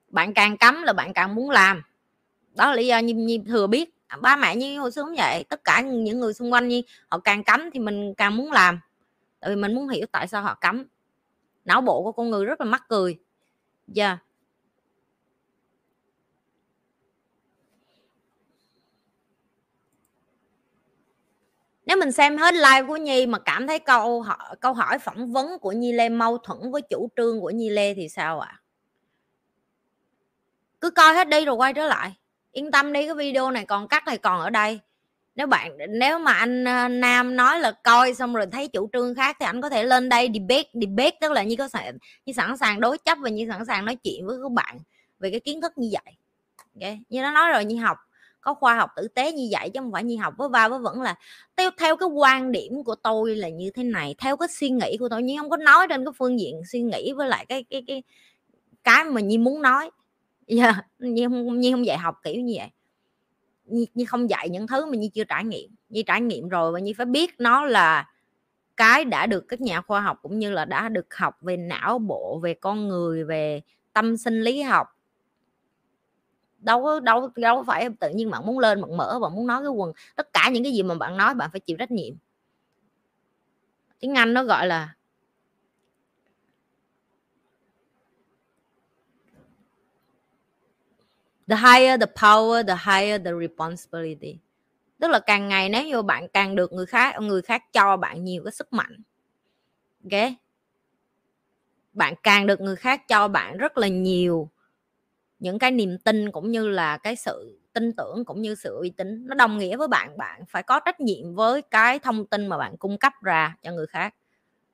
Bạn 0.08 0.34
càng 0.34 0.56
cấm 0.56 0.82
là 0.82 0.92
bạn 0.92 1.12
càng 1.12 1.34
muốn 1.34 1.50
làm. 1.50 1.82
Đó 2.54 2.68
là 2.68 2.74
lý 2.74 2.86
do 2.86 2.98
như, 2.98 3.14
như 3.14 3.38
thừa 3.46 3.66
biết. 3.66 3.94
À, 4.06 4.16
ba 4.16 4.36
mẹ 4.36 4.56
như 4.56 4.80
hồi 4.80 4.92
xưa 4.92 5.04
cũng 5.04 5.14
vậy. 5.16 5.44
Tất 5.48 5.64
cả 5.64 5.80
những 5.80 6.20
người 6.20 6.34
xung 6.34 6.52
quanh 6.52 6.68
như 6.68 6.82
họ 7.08 7.18
càng 7.18 7.44
cấm 7.44 7.70
thì 7.72 7.80
mình 7.80 8.14
càng 8.14 8.36
muốn 8.36 8.52
làm. 8.52 8.80
Tại 9.40 9.50
vì 9.50 9.56
mình 9.56 9.74
muốn 9.74 9.88
hiểu 9.88 10.06
tại 10.12 10.28
sao 10.28 10.42
họ 10.42 10.54
cấm 10.60 10.84
não 11.68 11.80
bộ 11.80 12.02
của 12.02 12.12
con 12.12 12.30
người 12.30 12.44
rất 12.44 12.60
là 12.60 12.66
mắc 12.66 12.88
cười. 12.88 13.18
Dạ 13.86 14.08
yeah. 14.08 14.18
Nếu 21.88 21.96
mình 21.96 22.12
xem 22.12 22.38
hết 22.38 22.54
live 22.54 22.82
của 22.82 22.96
nhi 22.96 23.26
mà 23.26 23.38
cảm 23.38 23.66
thấy 23.66 23.78
câu 23.78 24.22
hỏi 24.22 24.56
câu 24.60 24.72
hỏi 24.72 24.98
phỏng 24.98 25.32
vấn 25.32 25.58
của 25.58 25.72
nhi 25.72 25.92
lê 25.92 26.08
mâu 26.08 26.38
thuẫn 26.38 26.70
với 26.70 26.82
chủ 26.82 27.08
trương 27.16 27.40
của 27.40 27.50
nhi 27.50 27.70
lê 27.70 27.94
thì 27.94 28.08
sao 28.08 28.40
ạ 28.40 28.48
à? 28.50 28.60
cứ 30.80 30.90
coi 30.90 31.14
hết 31.14 31.28
đi 31.28 31.44
rồi 31.44 31.54
quay 31.54 31.72
trở 31.72 31.86
lại 31.86 32.12
yên 32.52 32.70
tâm 32.70 32.92
đi, 32.92 33.06
cái 33.06 33.14
video 33.14 33.50
này 33.50 33.64
còn 33.64 33.88
cắt 33.88 34.06
này 34.06 34.18
còn 34.18 34.40
ở 34.40 34.50
đây 34.50 34.80
nếu 35.34 35.46
bạn, 35.46 35.72
nếu 35.88 36.18
mà 36.18 36.32
anh 36.32 36.64
ờ, 36.64 36.88
nam 36.88 37.36
nói 37.36 37.60
là 37.60 37.72
coi 37.72 38.14
xong 38.14 38.34
rồi 38.34 38.46
thấy 38.52 38.68
chủ 38.68 38.88
trương 38.92 39.14
khác 39.14 39.36
thì 39.40 39.46
anh 39.46 39.60
có 39.60 39.68
thể 39.68 39.84
lên 39.84 40.08
đây 40.08 40.30
debate 40.34 40.68
debate, 40.74 41.16
tức 41.20 41.32
là 41.32 41.42
như 41.42 41.56
có 41.56 41.68
sẵn 41.68 41.98
như 42.26 42.32
sẵn 42.32 42.56
sàng 42.56 42.80
đối 42.80 42.98
chấp 42.98 43.18
và 43.20 43.30
như 43.30 43.46
sẵn 43.48 43.64
sàng 43.66 43.84
nói 43.84 43.94
chuyện 43.94 44.26
với 44.26 44.38
các 44.42 44.52
bạn 44.52 44.78
về 45.18 45.30
cái 45.30 45.40
kiến 45.40 45.60
thức 45.60 45.72
như 45.78 45.88
vậy 45.92 46.14
okay. 46.74 47.00
như 47.08 47.22
nó 47.22 47.30
nói 47.30 47.50
rồi 47.50 47.64
như 47.64 47.76
học 47.76 47.98
có 48.48 48.54
khoa 48.54 48.74
học 48.74 48.90
tử 48.96 49.08
tế 49.08 49.32
như 49.32 49.48
vậy 49.50 49.70
chứ 49.74 49.80
không 49.80 49.92
phải 49.92 50.04
như 50.04 50.16
học 50.16 50.34
với 50.38 50.48
va 50.48 50.68
với 50.68 50.78
vẫn 50.78 51.02
là 51.02 51.14
theo 51.56 51.70
theo 51.78 51.96
cái 51.96 52.08
quan 52.08 52.52
điểm 52.52 52.84
của 52.84 52.94
tôi 52.94 53.36
là 53.36 53.48
như 53.48 53.70
thế 53.70 53.82
này 53.82 54.14
theo 54.18 54.36
cái 54.36 54.48
suy 54.48 54.70
nghĩ 54.70 54.96
của 55.00 55.08
tôi 55.08 55.22
nhưng 55.22 55.38
không 55.38 55.50
có 55.50 55.56
nói 55.56 55.86
trên 55.88 56.04
cái 56.04 56.12
phương 56.18 56.40
diện 56.40 56.62
suy 56.72 56.82
nghĩ 56.82 57.12
với 57.12 57.28
lại 57.28 57.46
cái 57.48 57.64
cái 57.70 57.84
cái 57.86 58.02
cái 58.84 59.04
mà 59.04 59.20
như 59.20 59.38
muốn 59.38 59.62
nói 59.62 59.90
yeah. 60.46 60.86
như 60.98 61.28
không 61.28 61.60
như 61.60 61.72
không 61.72 61.86
dạy 61.86 61.98
học 61.98 62.14
kiểu 62.24 62.40
như 62.40 62.54
vậy 62.56 62.68
như, 63.64 63.86
như 63.94 64.04
không 64.04 64.30
dạy 64.30 64.48
những 64.48 64.66
thứ 64.66 64.86
mà 64.86 64.96
như 64.96 65.08
chưa 65.14 65.24
trải 65.24 65.44
nghiệm 65.44 65.70
như 65.88 66.02
trải 66.02 66.20
nghiệm 66.20 66.48
rồi 66.48 66.72
và 66.72 66.78
như 66.78 66.92
phải 66.96 67.06
biết 67.06 67.34
nó 67.38 67.64
là 67.64 68.08
cái 68.76 69.04
đã 69.04 69.26
được 69.26 69.44
các 69.48 69.60
nhà 69.60 69.80
khoa 69.80 70.00
học 70.00 70.18
cũng 70.22 70.38
như 70.38 70.50
là 70.50 70.64
đã 70.64 70.88
được 70.88 71.14
học 71.14 71.34
về 71.40 71.56
não 71.56 71.98
bộ 71.98 72.40
về 72.42 72.54
con 72.54 72.88
người 72.88 73.24
về 73.24 73.60
tâm 73.92 74.16
sinh 74.16 74.40
lý 74.40 74.62
học 74.62 74.97
đâu 76.58 77.00
đâu 77.00 77.30
đâu 77.36 77.64
phải 77.66 77.88
tự 78.00 78.08
nhiên 78.10 78.30
bạn 78.30 78.46
muốn 78.46 78.58
lên, 78.58 78.80
bạn 78.80 78.96
mở, 78.96 79.18
bạn 79.22 79.34
muốn 79.34 79.46
nói 79.46 79.62
cái 79.62 79.70
quần, 79.70 79.92
tất 80.16 80.32
cả 80.32 80.50
những 80.52 80.62
cái 80.62 80.72
gì 80.72 80.82
mà 80.82 80.94
bạn 80.94 81.16
nói 81.16 81.34
bạn 81.34 81.50
phải 81.50 81.60
chịu 81.60 81.76
trách 81.76 81.90
nhiệm. 81.90 82.14
Tiếng 84.00 84.14
anh 84.14 84.34
nó 84.34 84.44
gọi 84.44 84.66
là 84.66 84.94
the 91.46 91.56
higher 91.56 92.00
the 92.00 92.06
power, 92.06 92.62
the 92.66 92.76
higher 92.76 93.24
the 93.24 93.32
responsibility. 93.40 94.38
Tức 95.00 95.08
là 95.08 95.20
càng 95.20 95.48
ngày 95.48 95.68
nếu 95.68 95.84
như 95.84 96.02
bạn 96.02 96.28
càng 96.28 96.54
được 96.54 96.72
người 96.72 96.86
khác 96.86 97.20
người 97.20 97.42
khác 97.42 97.72
cho 97.72 97.96
bạn 97.96 98.24
nhiều 98.24 98.42
cái 98.44 98.52
sức 98.52 98.72
mạnh, 98.72 98.96
ok? 100.04 100.32
Bạn 101.92 102.14
càng 102.22 102.46
được 102.46 102.60
người 102.60 102.76
khác 102.76 103.08
cho 103.08 103.28
bạn 103.28 103.56
rất 103.56 103.78
là 103.78 103.88
nhiều 103.88 104.50
những 105.38 105.58
cái 105.58 105.70
niềm 105.70 105.98
tin 105.98 106.30
cũng 106.30 106.50
như 106.50 106.68
là 106.68 106.96
cái 106.96 107.16
sự 107.16 107.58
tin 107.72 107.92
tưởng 107.92 108.24
cũng 108.24 108.42
như 108.42 108.54
sự 108.54 108.76
uy 108.80 108.90
tín 108.90 109.26
nó 109.26 109.34
đồng 109.34 109.58
nghĩa 109.58 109.76
với 109.76 109.88
bạn 109.88 110.18
bạn 110.18 110.42
phải 110.48 110.62
có 110.62 110.80
trách 110.80 111.00
nhiệm 111.00 111.34
với 111.34 111.62
cái 111.62 111.98
thông 111.98 112.26
tin 112.26 112.46
mà 112.46 112.58
bạn 112.58 112.76
cung 112.76 112.98
cấp 112.98 113.12
ra 113.22 113.56
cho 113.62 113.72
người 113.72 113.86
khác. 113.86 114.14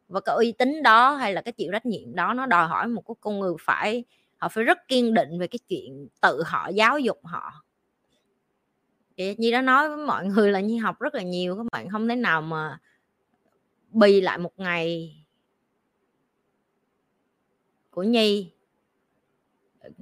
Và 0.09 0.21
cái 0.21 0.35
uy 0.37 0.53
tín 0.53 0.83
đó 0.83 1.15
hay 1.15 1.33
là 1.33 1.43
cái 1.43 1.53
chịu 1.53 1.73
trách 1.73 1.87
nhiệm 1.87 2.15
đó 2.15 2.35
nó 2.35 2.47
đòi 2.47 2.69
hỏi 2.69 2.89
một 2.89 3.03
cái 3.09 3.15
con 3.21 3.41
người 3.41 3.55
phải, 3.61 4.05
họ 4.37 4.49
phải 4.49 4.65
rất 4.65 4.89
kiên 4.89 5.15
định 5.15 5.39
về 5.39 5.47
cái 5.47 5.59
chuyện 5.69 6.09
tự 6.21 6.43
họ 6.47 6.69
giáo 6.69 6.99
dục 6.99 7.19
họ. 7.25 7.53
Thì 9.17 9.35
như 9.39 9.51
đã 9.51 9.62
nói 9.62 9.89
với 9.89 10.07
mọi 10.07 10.27
người 10.27 10.53
là 10.53 10.61
như 10.61 10.81
học 10.83 11.01
rất 11.01 11.15
là 11.15 11.23
nhiều, 11.23 11.57
các 11.57 11.67
bạn 11.73 11.89
không 11.89 12.09
thể 12.09 12.17
nào 12.17 12.43
mà 12.43 12.79
bì 13.91 14.21
lại 14.21 14.39
một 14.39 14.53
ngày 14.57 15.17
của 17.91 18.03
nhi 18.03 18.54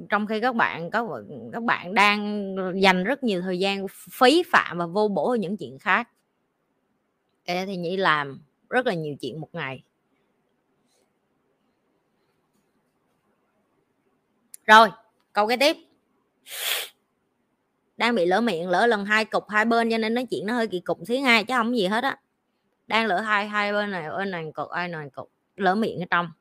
trong 0.09 0.27
khi 0.27 0.41
các 0.41 0.55
bạn 0.55 0.91
có, 0.91 1.23
các 1.53 1.63
bạn 1.63 1.95
đang 1.95 2.55
dành 2.83 3.05
rất 3.05 3.25
nhiều 3.25 3.41
thời 3.41 3.59
gian 3.59 3.87
phí 3.89 4.43
phạm 4.53 4.79
và 4.79 4.87
vô 4.87 5.09
bổ 5.09 5.37
những 5.41 5.57
chuyện 5.57 5.79
khác. 5.79 6.09
Thì 7.45 7.77
nhị 7.77 7.97
làm 7.97 8.43
rất 8.71 8.87
là 8.87 8.95
nhiều 8.95 9.17
chuyện 9.21 9.41
một 9.41 9.49
ngày. 9.53 9.85
Rồi, 14.67 14.89
câu 15.33 15.47
cái 15.47 15.57
tiếp. 15.57 15.77
Đang 17.97 18.15
bị 18.15 18.27
lỡ 18.27 18.41
miệng, 18.41 18.69
lỡ 18.69 18.87
lần 18.87 19.05
hai 19.05 19.25
cục 19.25 19.49
hai 19.49 19.65
bên 19.65 19.91
cho 19.91 19.99
nên 19.99 20.15
nói 20.15 20.27
chuyện 20.31 20.47
nó 20.47 20.55
hơi 20.55 20.67
kỳ 20.67 20.81
cục 20.81 20.99
xíu 21.07 21.21
ngay 21.21 21.45
chứ 21.45 21.55
không 21.57 21.77
gì 21.77 21.87
hết 21.87 22.05
á. 22.05 22.19
Đang 22.87 23.07
lỡ 23.07 23.21
hai 23.21 23.49
hai 23.49 23.73
bên 23.73 23.91
này 23.91 24.11
bên 24.19 24.31
này 24.31 24.45
cục, 24.55 24.69
ai 24.69 24.89
này 24.89 25.11
cục, 25.15 25.31
lỡ 25.57 25.75
miệng 25.75 26.01
ở 26.01 26.07
trong. 26.11 26.33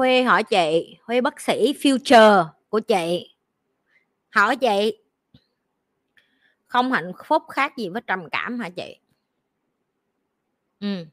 Huê 0.00 0.22
hỏi 0.22 0.42
chị 0.42 0.96
Huê 1.02 1.20
bác 1.20 1.40
sĩ 1.40 1.72
future 1.72 2.46
của 2.68 2.80
chị. 2.80 3.34
Hỏi 4.30 4.56
chị, 4.56 5.02
không 6.66 6.92
hạnh 6.92 7.12
phúc 7.26 7.42
khác 7.48 7.76
gì 7.76 7.88
với 7.88 8.02
trầm 8.06 8.28
cảm 8.30 8.58
hả 8.58 8.68
chị? 8.68 8.98
Ừ. 10.80 11.06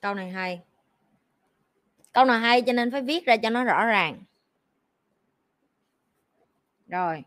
Câu 0.00 0.14
này 0.14 0.30
hay. 0.30 0.60
Câu 2.12 2.24
này 2.24 2.40
hay 2.40 2.62
cho 2.62 2.72
nên 2.72 2.90
phải 2.90 3.02
viết 3.02 3.26
ra 3.26 3.36
cho 3.36 3.50
nó 3.50 3.64
rõ 3.64 3.86
ràng. 3.86 4.22
Rồi 6.88 7.22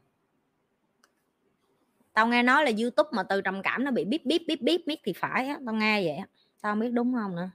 tao 2.20 2.28
nghe 2.28 2.44
nói 2.44 2.66
là 2.66 2.72
youtube 2.82 3.10
mà 3.12 3.24
từ 3.24 3.42
trầm 3.42 3.62
cảm 3.62 3.84
nó 3.84 3.92
bị 3.92 4.06
bíp 4.06 4.26
bíp 4.26 4.42
bíp 4.48 4.62
bíp 4.62 4.82
biết 4.86 5.00
thì 5.04 5.14
phải 5.14 5.48
á, 5.48 5.60
tao 5.66 5.76
nghe 5.76 6.04
vậy 6.04 6.18
tao 6.62 6.72
không 6.72 6.80
biết 6.80 6.90
đúng 6.90 7.14
không 7.14 7.36
nữa. 7.36 7.50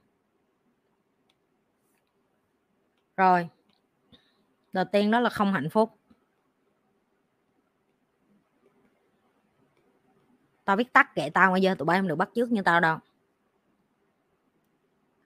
Rồi 3.17 3.49
đầu 4.73 4.85
tiên 4.93 5.11
đó 5.11 5.21
là 5.21 5.31
không 5.31 5.53
hạnh 5.53 5.71
phúc. 5.71 5.99
Tao 10.65 10.77
biết 10.77 10.93
tắt 10.93 11.15
kệ 11.15 11.31
tao 11.31 11.53
bây 11.53 11.62
giờ 11.62 11.75
tụi 11.79 11.87
bay 11.87 11.99
không 11.99 12.09
được 12.09 12.17
bắt 12.17 12.29
trước 12.35 12.53
như 12.53 12.62
tao 12.62 12.81
đâu. 12.81 12.99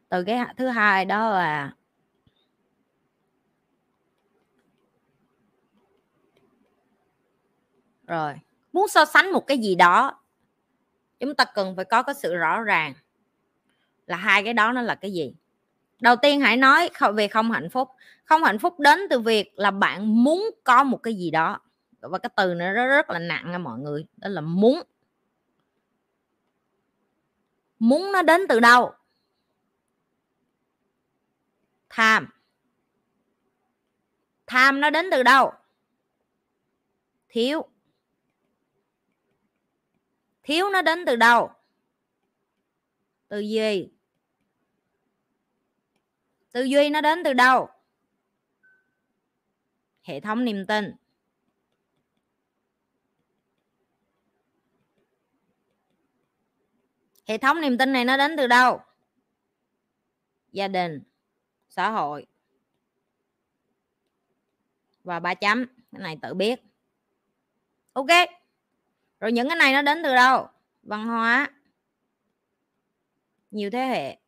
Từ 0.09 0.24
cái 0.24 0.55
thứ 0.57 0.66
hai 0.66 1.05
đó 1.05 1.30
là 1.30 1.72
rồi 8.07 8.34
muốn 8.78 8.88
so 8.88 9.04
sánh 9.04 9.32
một 9.32 9.46
cái 9.46 9.58
gì 9.58 9.74
đó, 9.74 10.20
chúng 11.20 11.34
ta 11.34 11.44
cần 11.44 11.76
phải 11.76 11.84
có 11.84 12.02
cái 12.02 12.14
sự 12.14 12.36
rõ 12.36 12.60
ràng 12.60 12.94
là 14.06 14.16
hai 14.16 14.44
cái 14.44 14.54
đó 14.54 14.72
nó 14.72 14.82
là 14.82 14.94
cái 14.94 15.12
gì. 15.12 15.34
Đầu 16.00 16.16
tiên 16.16 16.40
hãy 16.40 16.56
nói 16.56 16.90
về 17.14 17.28
không 17.28 17.50
hạnh 17.50 17.70
phúc. 17.70 17.90
Không 18.24 18.44
hạnh 18.44 18.58
phúc 18.58 18.80
đến 18.80 18.98
từ 19.10 19.20
việc 19.20 19.52
là 19.54 19.70
bạn 19.70 20.24
muốn 20.24 20.50
có 20.64 20.84
một 20.84 20.96
cái 21.02 21.14
gì 21.14 21.30
đó. 21.30 21.60
Và 22.00 22.18
cái 22.18 22.30
từ 22.36 22.54
này 22.54 22.72
nó 22.74 22.86
rất 22.86 23.10
là 23.10 23.18
nặng 23.18 23.52
nha 23.52 23.58
mọi 23.58 23.78
người, 23.78 24.06
đó 24.16 24.28
là 24.28 24.40
muốn. 24.40 24.82
Muốn 27.78 28.12
nó 28.12 28.22
đến 28.22 28.40
từ 28.48 28.60
đâu? 28.60 28.92
Tham. 31.88 32.28
Tham 34.46 34.80
nó 34.80 34.90
đến 34.90 35.06
từ 35.10 35.22
đâu? 35.22 35.52
Thiếu 37.28 37.68
thiếu 40.49 40.70
nó 40.70 40.82
đến 40.82 41.05
từ 41.07 41.16
đâu? 41.16 41.51
Từ 43.28 43.38
gì? 43.38 43.88
Tư 46.53 46.62
duy 46.62 46.90
nó 46.90 47.01
đến 47.01 47.24
từ 47.24 47.32
đâu? 47.32 47.68
Hệ 50.03 50.20
thống 50.20 50.44
niềm 50.44 50.66
tin. 50.66 50.94
Hệ 57.26 57.38
thống 57.38 57.61
niềm 57.61 57.78
tin 57.78 57.92
này 57.92 58.05
nó 58.05 58.16
đến 58.16 58.36
từ 58.36 58.46
đâu? 58.46 58.80
Gia 60.53 60.68
đình, 60.68 61.03
xã 61.68 61.90
hội. 61.90 62.26
Và 65.05 65.20
ba 65.20 65.34
chấm, 65.34 65.66
cái 65.92 66.01
này 66.01 66.18
tự 66.22 66.34
biết. 66.34 66.61
Ok 67.92 68.38
rồi 69.20 69.32
những 69.32 69.48
cái 69.48 69.56
này 69.56 69.72
nó 69.72 69.82
đến 69.82 69.98
từ 70.04 70.14
đâu? 70.14 70.48
Văn 70.82 71.06
hóa. 71.06 71.50
Nhiều 73.50 73.70
thế 73.70 73.86
hệ. 73.86 74.18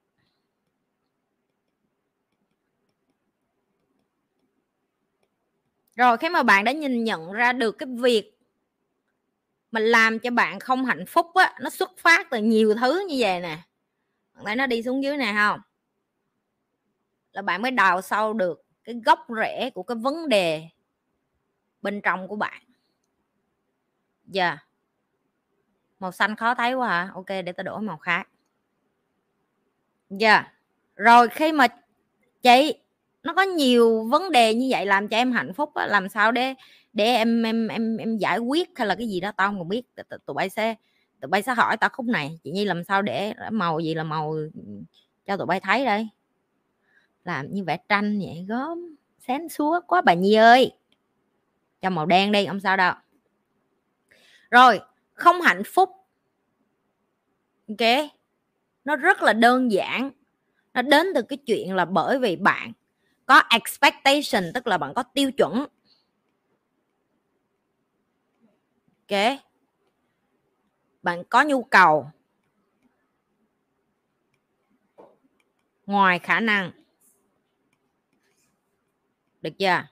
Rồi 5.96 6.16
khi 6.16 6.28
mà 6.28 6.42
bạn 6.42 6.64
đã 6.64 6.72
nhìn 6.72 7.04
nhận 7.04 7.32
ra 7.32 7.52
được 7.52 7.72
cái 7.78 7.88
việc 7.98 8.38
mà 9.70 9.80
làm 9.80 10.18
cho 10.18 10.30
bạn 10.30 10.60
không 10.60 10.84
hạnh 10.84 11.04
phúc 11.06 11.26
á, 11.34 11.54
nó 11.60 11.70
xuất 11.70 11.90
phát 11.98 12.26
từ 12.30 12.38
nhiều 12.38 12.74
thứ 12.80 13.06
như 13.08 13.16
vậy 13.18 13.40
nè. 13.40 13.58
Bạn 14.34 14.44
thấy 14.44 14.56
nó 14.56 14.66
đi 14.66 14.82
xuống 14.82 15.02
dưới 15.02 15.16
này 15.16 15.34
không? 15.34 15.60
Là 17.32 17.42
bạn 17.42 17.62
mới 17.62 17.70
đào 17.70 18.02
sâu 18.02 18.32
được 18.32 18.62
cái 18.84 18.94
gốc 19.04 19.26
rễ 19.36 19.70
của 19.70 19.82
cái 19.82 19.96
vấn 19.96 20.28
đề 20.28 20.68
bên 21.82 22.00
trong 22.00 22.28
của 22.28 22.36
bạn. 22.36 22.62
Giờ 24.26 24.42
yeah 24.42 24.69
màu 26.00 26.12
xanh 26.12 26.36
khó 26.36 26.54
thấy 26.54 26.74
quá 26.74 26.88
hả? 26.88 27.10
Ok 27.14 27.26
để 27.26 27.52
ta 27.52 27.62
đổi 27.62 27.80
màu 27.80 27.96
khác. 27.96 28.28
Dạ. 30.10 30.34
Yeah. 30.34 30.52
rồi 30.96 31.28
khi 31.28 31.52
mà 31.52 31.66
chị 32.42 32.74
nó 33.22 33.34
có 33.34 33.42
nhiều 33.42 34.04
vấn 34.10 34.32
đề 34.32 34.54
như 34.54 34.66
vậy 34.70 34.86
làm 34.86 35.08
cho 35.08 35.16
em 35.16 35.32
hạnh 35.32 35.54
phúc 35.54 35.74
á, 35.74 35.86
làm 35.86 36.08
sao 36.08 36.32
để 36.32 36.54
để 36.92 37.04
em 37.04 37.42
em 37.42 37.68
em 37.68 37.96
em 37.96 38.16
giải 38.16 38.38
quyết 38.38 38.68
hay 38.74 38.86
là 38.86 38.94
cái 38.94 39.08
gì 39.08 39.20
đó 39.20 39.32
tao 39.36 39.48
không 39.48 39.68
biết. 39.68 39.82
Tụi 40.26 40.34
bay 40.34 40.50
sẽ 40.50 40.74
tụi 41.20 41.28
bay 41.28 41.42
sẽ 41.42 41.54
hỏi 41.54 41.76
tao 41.76 41.90
khúc 41.90 42.06
này. 42.06 42.38
Chị 42.44 42.50
nhi 42.50 42.64
làm 42.64 42.84
sao 42.84 43.02
để 43.02 43.34
màu 43.50 43.80
gì 43.80 43.94
là 43.94 44.04
màu 44.04 44.34
cho 45.26 45.36
tụi 45.36 45.46
bay 45.46 45.60
thấy 45.60 45.84
đây? 45.84 46.08
Làm 47.24 47.52
như 47.54 47.64
vẽ 47.64 47.78
tranh 47.88 48.18
vậy 48.18 48.44
gớm 48.48 48.96
sáng 49.26 49.48
xúa 49.48 49.80
quá 49.86 50.00
bà 50.00 50.14
nhi 50.14 50.34
ơi. 50.34 50.72
Cho 51.80 51.90
màu 51.90 52.06
đen 52.06 52.32
đi 52.32 52.46
không 52.46 52.60
sao 52.60 52.76
đâu. 52.76 52.94
Rồi 54.50 54.80
không 55.20 55.40
hạnh 55.40 55.62
phúc. 55.64 55.90
Ok? 57.68 58.10
Nó 58.84 58.96
rất 58.96 59.22
là 59.22 59.32
đơn 59.32 59.72
giản. 59.72 60.10
Nó 60.74 60.82
đến 60.82 61.06
từ 61.14 61.22
cái 61.22 61.36
chuyện 61.36 61.74
là 61.74 61.84
bởi 61.84 62.18
vì 62.18 62.36
bạn 62.36 62.72
có 63.26 63.42
expectation, 63.50 64.52
tức 64.54 64.66
là 64.66 64.78
bạn 64.78 64.94
có 64.94 65.02
tiêu 65.02 65.32
chuẩn. 65.32 65.66
Ok? 69.08 69.38
Bạn 71.02 71.24
có 71.24 71.42
nhu 71.42 71.62
cầu. 71.62 72.10
Ngoài 75.86 76.18
khả 76.18 76.40
năng. 76.40 76.70
Được 79.42 79.58
chưa? 79.58 79.84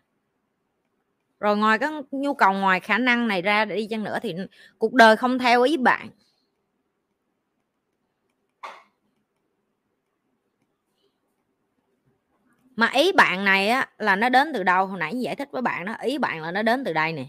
Rồi 1.40 1.56
ngoài 1.56 1.78
cái 1.78 1.90
nhu 2.10 2.34
cầu 2.34 2.52
ngoài 2.52 2.80
khả 2.80 2.98
năng 2.98 3.28
này 3.28 3.42
ra 3.42 3.64
để 3.64 3.76
đi 3.76 3.86
chăng 3.90 4.04
nữa 4.04 4.18
thì 4.22 4.34
cuộc 4.78 4.92
đời 4.92 5.16
không 5.16 5.38
theo 5.38 5.62
ý 5.62 5.76
bạn. 5.76 6.10
Mà 12.76 12.90
ý 12.94 13.12
bạn 13.12 13.44
này 13.44 13.68
á, 13.68 13.88
là 13.98 14.16
nó 14.16 14.28
đến 14.28 14.50
từ 14.54 14.62
đâu? 14.62 14.86
Hồi 14.86 14.98
nãy 14.98 15.20
giải 15.20 15.36
thích 15.36 15.48
với 15.52 15.62
bạn 15.62 15.84
đó, 15.84 15.94
ý 16.02 16.18
bạn 16.18 16.42
là 16.42 16.50
nó 16.50 16.62
đến 16.62 16.84
từ 16.84 16.92
đây 16.92 17.12
nè. 17.12 17.26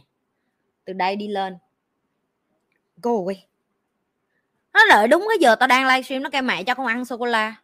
Từ 0.86 0.94
đây 0.94 1.16
đi 1.16 1.28
lên. 1.28 1.58
Go 2.98 3.12
away. 3.12 3.36
Nó 4.74 4.80
đợi 4.90 5.08
đúng 5.08 5.26
cái 5.30 5.38
giờ 5.40 5.56
tao 5.56 5.68
đang 5.68 5.88
livestream 5.88 6.24
nó 6.24 6.30
kêu 6.30 6.42
mẹ 6.42 6.64
cho 6.64 6.76
con 6.76 6.88
ăn 6.88 7.06
sô 7.06 7.18
cô 7.18 7.26
la. 7.26 7.56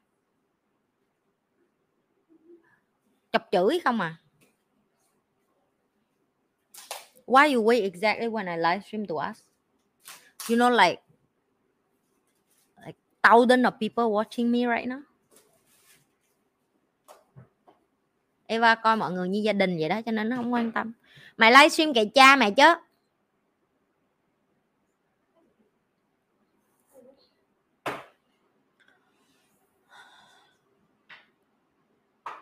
Chọc 3.32 3.48
chửi 3.52 3.80
không 3.84 4.02
à? 4.02 4.16
Why 7.26 7.54
you 7.54 7.62
wait 7.62 7.84
exactly 7.84 8.28
when 8.28 8.48
I 8.48 8.58
live 8.58 8.84
stream 8.86 9.06
to 9.08 9.16
us? 9.16 9.44
You 10.50 10.58
know, 10.58 10.70
like 10.70 11.02
like, 12.86 12.98
thousands 13.24 13.66
of 13.66 13.80
people 13.80 14.12
watching 14.12 14.52
me 14.52 14.66
right 14.66 14.88
now? 14.88 15.02
Eva 18.48 18.76
coi 18.76 18.96
mọi 18.96 19.12
người 19.12 19.30
như 19.30 19.40
gia 19.40 19.54
đình 19.54 19.78
vậy 19.80 19.90
đó, 19.90 20.02
cho 20.06 20.12
nên 20.12 20.30
nó 20.30 20.36
không 20.36 20.54
quan 20.54 20.72
tâm. 20.72 20.92
Mày 21.38 21.52
livestream 21.52 21.94
kệ 21.94 22.06
cha 22.06 22.36
mày 22.36 22.52
chứ. 22.52 22.74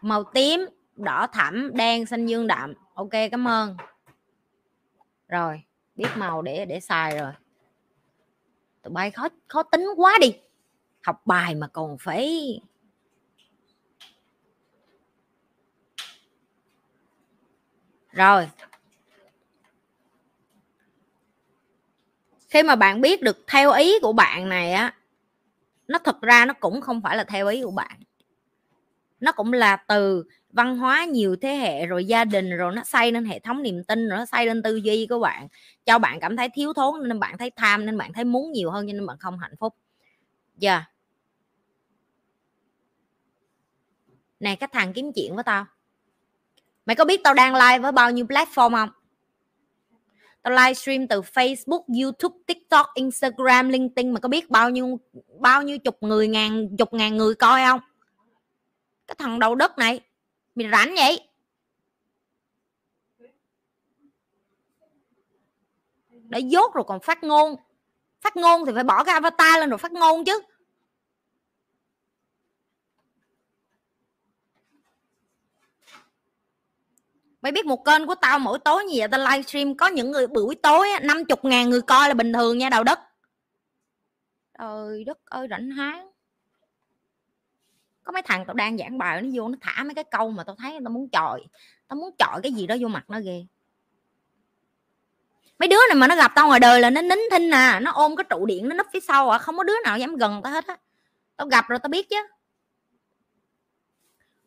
Màu 0.01 0.23
tím, 0.23 0.65
đỏ 0.95 1.27
thẫm, 1.33 1.75
đen, 1.75 2.05
xanh 2.05 2.25
dương 2.25 2.47
đậm. 2.47 2.73
Ok, 2.93 3.09
cảm 3.31 3.47
ơn 3.47 3.77
rồi, 5.33 5.63
biết 5.95 6.09
màu 6.15 6.41
để 6.41 6.65
để 6.65 6.79
xài 6.79 7.17
rồi. 7.17 7.31
Tụi 8.83 8.93
bay 8.93 9.11
khó 9.11 9.29
khó 9.47 9.63
tính 9.63 9.87
quá 9.97 10.17
đi. 10.21 10.35
Học 11.03 11.21
bài 11.25 11.55
mà 11.55 11.67
còn 11.67 11.97
phải 11.97 12.59
rồi. 18.11 18.49
Khi 22.49 22.63
mà 22.63 22.75
bạn 22.75 23.01
biết 23.01 23.21
được 23.21 23.37
theo 23.47 23.71
ý 23.71 23.99
của 24.01 24.13
bạn 24.13 24.49
này 24.49 24.73
á, 24.73 24.93
nó 25.87 25.99
thật 25.99 26.21
ra 26.21 26.45
nó 26.45 26.53
cũng 26.53 26.81
không 26.81 27.01
phải 27.01 27.17
là 27.17 27.23
theo 27.23 27.47
ý 27.47 27.63
của 27.63 27.71
bạn 27.71 27.99
nó 29.23 29.31
cũng 29.31 29.53
là 29.53 29.75
từ 29.75 30.23
văn 30.49 30.77
hóa 30.77 31.05
nhiều 31.05 31.35
thế 31.41 31.55
hệ 31.55 31.85
rồi 31.85 32.05
gia 32.05 32.25
đình 32.25 32.49
rồi 32.49 32.75
nó 32.75 32.83
xây 32.83 33.11
nên 33.11 33.25
hệ 33.25 33.39
thống 33.39 33.63
niềm 33.63 33.83
tin 33.83 34.09
rồi 34.09 34.19
nó 34.19 34.25
xây 34.25 34.45
lên 34.45 34.63
tư 34.63 34.75
duy 34.75 35.07
của 35.09 35.19
bạn 35.19 35.47
cho 35.85 35.99
bạn 35.99 36.19
cảm 36.19 36.37
thấy 36.37 36.49
thiếu 36.53 36.73
thốn 36.73 37.07
nên 37.07 37.19
bạn 37.19 37.37
thấy 37.37 37.51
tham 37.55 37.85
nên 37.85 37.97
bạn 37.97 38.13
thấy 38.13 38.23
muốn 38.23 38.51
nhiều 38.51 38.71
hơn 38.71 38.87
cho 38.87 38.93
nên 38.93 39.05
bạn 39.05 39.17
không 39.19 39.39
hạnh 39.39 39.55
phúc. 39.59 39.75
Giờ. 40.57 40.71
Yeah. 40.71 40.83
này 44.43 44.55
cái 44.55 44.69
thằng 44.71 44.93
kiếm 44.93 45.11
chuyện 45.15 45.35
với 45.35 45.43
tao. 45.43 45.65
Mày 46.85 46.95
có 46.95 47.05
biết 47.05 47.21
tao 47.23 47.33
đang 47.33 47.55
live 47.55 47.79
với 47.79 47.91
bao 47.91 48.11
nhiêu 48.11 48.25
platform 48.25 48.71
không? 48.71 48.89
Tao 50.41 50.53
livestream 50.53 51.07
từ 51.07 51.21
Facebook, 51.21 51.83
YouTube, 52.01 52.35
TikTok, 52.47 52.87
Instagram, 52.93 53.69
LinkedIn. 53.69 54.11
Mà 54.11 54.19
có 54.19 54.29
biết 54.29 54.49
bao 54.49 54.69
nhiêu 54.69 54.99
bao 55.39 55.61
nhiêu 55.61 55.79
chục 55.79 55.97
người 56.01 56.27
ngàn 56.27 56.77
chục 56.77 56.93
ngàn 56.93 57.17
người 57.17 57.35
coi 57.35 57.61
không? 57.65 57.79
Cái 59.13 59.25
thằng 59.27 59.39
đầu 59.39 59.55
đất 59.55 59.77
này. 59.77 60.01
Mày 60.55 60.67
rảnh 60.71 60.95
vậy? 60.95 61.27
Đã 66.09 66.37
dốt 66.37 66.73
rồi 66.73 66.83
còn 66.87 66.99
phát 66.99 67.23
ngôn. 67.23 67.55
Phát 68.21 68.35
ngôn 68.37 68.65
thì 68.65 68.71
phải 68.75 68.83
bỏ 68.83 69.03
cái 69.03 69.13
avatar 69.13 69.59
lên 69.59 69.69
rồi 69.69 69.77
phát 69.77 69.91
ngôn 69.91 70.25
chứ. 70.25 70.41
Mày 77.41 77.51
biết 77.51 77.65
một 77.65 77.85
kênh 77.85 78.07
của 78.07 78.15
tao 78.15 78.39
mỗi 78.39 78.59
tối 78.59 78.85
như 78.85 78.93
vậy 78.97 79.07
tao 79.07 79.19
livestream, 79.19 79.77
có 79.77 79.87
những 79.87 80.11
người 80.11 80.27
buổi 80.27 80.55
tối 80.55 80.87
năm 81.01 81.25
chục 81.25 81.45
ngàn 81.45 81.69
người 81.69 81.81
coi 81.81 82.07
là 82.07 82.13
bình 82.13 82.33
thường 82.33 82.57
nha, 82.57 82.69
đầu 82.69 82.83
đất. 82.83 82.99
Trời 84.59 85.03
đất 85.03 85.25
ơi, 85.25 85.47
rảnh 85.49 85.69
háng 85.69 86.12
có 88.03 88.11
mấy 88.11 88.21
thằng 88.21 88.45
tao 88.45 88.53
đang 88.53 88.77
giảng 88.77 88.97
bài, 88.97 89.21
nó 89.21 89.29
vô 89.33 89.47
nó 89.47 89.57
thả 89.61 89.83
mấy 89.83 89.95
cái 89.95 90.03
câu 90.03 90.31
mà 90.31 90.43
tao 90.43 90.55
thấy 90.55 90.79
tao 90.83 90.91
muốn 90.91 91.09
chọi, 91.09 91.41
tao 91.87 91.97
muốn 91.97 92.15
chọi 92.19 92.39
cái 92.43 92.51
gì 92.51 92.67
đó 92.67 92.75
vô 92.81 92.87
mặt 92.87 93.09
nó 93.09 93.19
ghê. 93.19 93.45
Mấy 95.59 95.67
đứa 95.67 95.79
này 95.89 95.95
mà 95.95 96.07
nó 96.07 96.15
gặp 96.15 96.31
tao 96.35 96.47
ngoài 96.47 96.59
đời 96.59 96.79
là 96.79 96.89
nó 96.89 97.01
nín 97.01 97.19
thinh 97.31 97.49
à 97.49 97.79
nó 97.79 97.91
ôm 97.91 98.15
cái 98.15 98.25
trụ 98.29 98.45
điện 98.45 98.69
nó 98.69 98.75
nấp 98.75 98.85
phía 98.93 98.99
sau 98.99 99.29
à 99.29 99.37
không 99.37 99.57
có 99.57 99.63
đứa 99.63 99.73
nào 99.83 99.97
dám 99.97 100.15
gần 100.15 100.41
tao 100.43 100.53
hết 100.53 100.67
á. 100.67 100.77
Tao 101.35 101.47
gặp 101.47 101.65
rồi 101.67 101.79
tao 101.79 101.89
biết 101.89 102.09
chứ. 102.09 102.27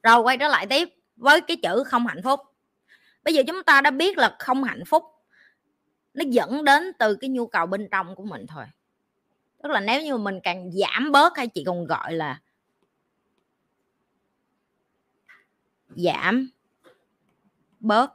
Rồi 0.02 0.20
quay 0.20 0.38
trở 0.38 0.48
lại 0.48 0.66
tiếp 0.66 0.88
với 1.16 1.40
cái 1.40 1.57
chữ 1.57 1.84
không 1.86 2.07
hạnh 2.07 2.22
phúc. 2.22 2.40
Bây 3.22 3.34
giờ 3.34 3.42
chúng 3.46 3.62
ta 3.62 3.80
đã 3.80 3.90
biết 3.90 4.18
là 4.18 4.36
không 4.38 4.64
hạnh 4.64 4.84
phúc 4.86 5.04
nó 6.14 6.24
dẫn 6.28 6.64
đến 6.64 6.92
từ 6.98 7.14
cái 7.14 7.30
nhu 7.30 7.46
cầu 7.46 7.66
bên 7.66 7.88
trong 7.90 8.14
của 8.14 8.24
mình 8.24 8.46
thôi. 8.46 8.64
Tức 9.62 9.68
là 9.72 9.80
nếu 9.80 10.02
như 10.02 10.16
mình 10.16 10.40
càng 10.42 10.70
giảm 10.72 11.12
bớt 11.12 11.36
hay 11.36 11.48
chị 11.48 11.64
còn 11.66 11.86
gọi 11.86 12.12
là 12.12 12.40
giảm 15.89 16.51
bớt. 17.80 18.12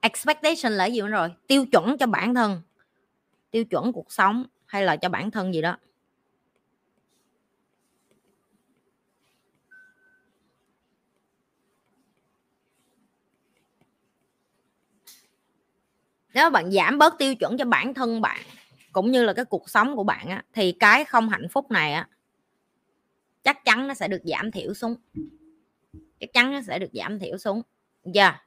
Expectation 0.00 0.72
là 0.72 0.86
gì 0.86 1.00
nữa 1.00 1.08
rồi? 1.08 1.28
Tiêu 1.46 1.66
chuẩn 1.66 1.98
cho 1.98 2.06
bản 2.06 2.34
thân 2.34 2.62
tiêu 3.50 3.64
chuẩn 3.64 3.92
cuộc 3.92 4.12
sống 4.12 4.44
hay 4.66 4.84
là 4.84 4.96
cho 4.96 5.08
bản 5.08 5.30
thân 5.30 5.54
gì 5.54 5.62
đó. 5.62 5.76
Nếu 16.34 16.50
bạn 16.50 16.70
giảm 16.72 16.98
bớt 16.98 17.18
tiêu 17.18 17.34
chuẩn 17.34 17.58
cho 17.58 17.64
bản 17.64 17.94
thân 17.94 18.20
bạn 18.20 18.40
cũng 18.92 19.12
như 19.12 19.24
là 19.24 19.32
cái 19.32 19.44
cuộc 19.44 19.70
sống 19.70 19.96
của 19.96 20.04
bạn 20.04 20.28
á, 20.28 20.44
thì 20.52 20.72
cái 20.72 21.04
không 21.04 21.28
hạnh 21.28 21.48
phúc 21.50 21.70
này 21.70 21.92
á 21.92 22.08
chắc 23.42 23.64
chắn 23.64 23.86
nó 23.88 23.94
sẽ 23.94 24.08
được 24.08 24.22
giảm 24.24 24.50
thiểu 24.50 24.74
xuống. 24.74 24.96
Chắc 26.20 26.32
chắn 26.32 26.52
nó 26.52 26.60
sẽ 26.66 26.78
được 26.78 26.90
giảm 26.92 27.18
thiểu 27.18 27.38
xuống. 27.38 27.62
Giờ 28.04 28.22
yeah. 28.22 28.42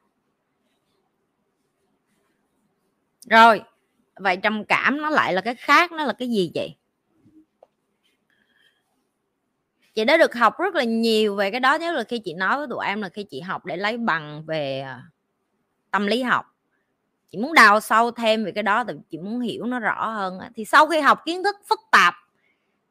rồi, 3.30 3.64
vậy 4.16 4.38
trầm 4.38 4.66
cảm 4.66 4.98
nó 4.98 5.10
lại 5.10 5.34
là 5.34 5.42
cái 5.42 5.56
khác, 5.56 5.92
nó 5.92 6.06
là 6.06 6.14
cái 6.14 6.30
gì 6.30 6.52
vậy? 6.56 6.76
Chị 9.96 10.06
đã 10.06 10.18
được 10.18 10.36
học 10.36 10.60
rất 10.60 10.76
là 10.76 10.84
nhiều 10.84 11.36
về 11.36 11.52
cái 11.52 11.60
đó 11.60 11.76
nhớ 11.76 11.92
là 11.92 12.04
khi 12.04 12.20
chị 12.20 12.34
nói 12.34 12.58
với 12.58 12.68
tụi 12.70 12.86
em 12.86 13.02
là 13.02 13.10
khi 13.10 13.24
chị 13.24 13.42
học 13.42 13.66
để 13.66 13.78
lấy 13.78 13.98
bằng 13.98 14.44
về 14.46 14.80
à, 14.80 15.04
tâm 15.92 16.08
lý 16.08 16.22
học. 16.22 16.46
Chị 17.32 17.38
muốn 17.38 17.54
đào 17.54 17.80
sâu 17.80 18.12
thêm 18.12 18.46
về 18.46 18.52
cái 18.52 18.64
đó 18.64 18.84
thì 18.84 18.94
chị 19.10 19.18
muốn 19.18 19.40
hiểu 19.40 19.66
nó 19.66 19.80
rõ 19.80 20.10
hơn 20.10 20.40
thì 20.56 20.66
sau 20.66 20.88
khi 20.88 21.00
học 21.00 21.20
kiến 21.26 21.44
thức 21.44 21.56
phức 21.70 21.80
tạp 21.92 22.14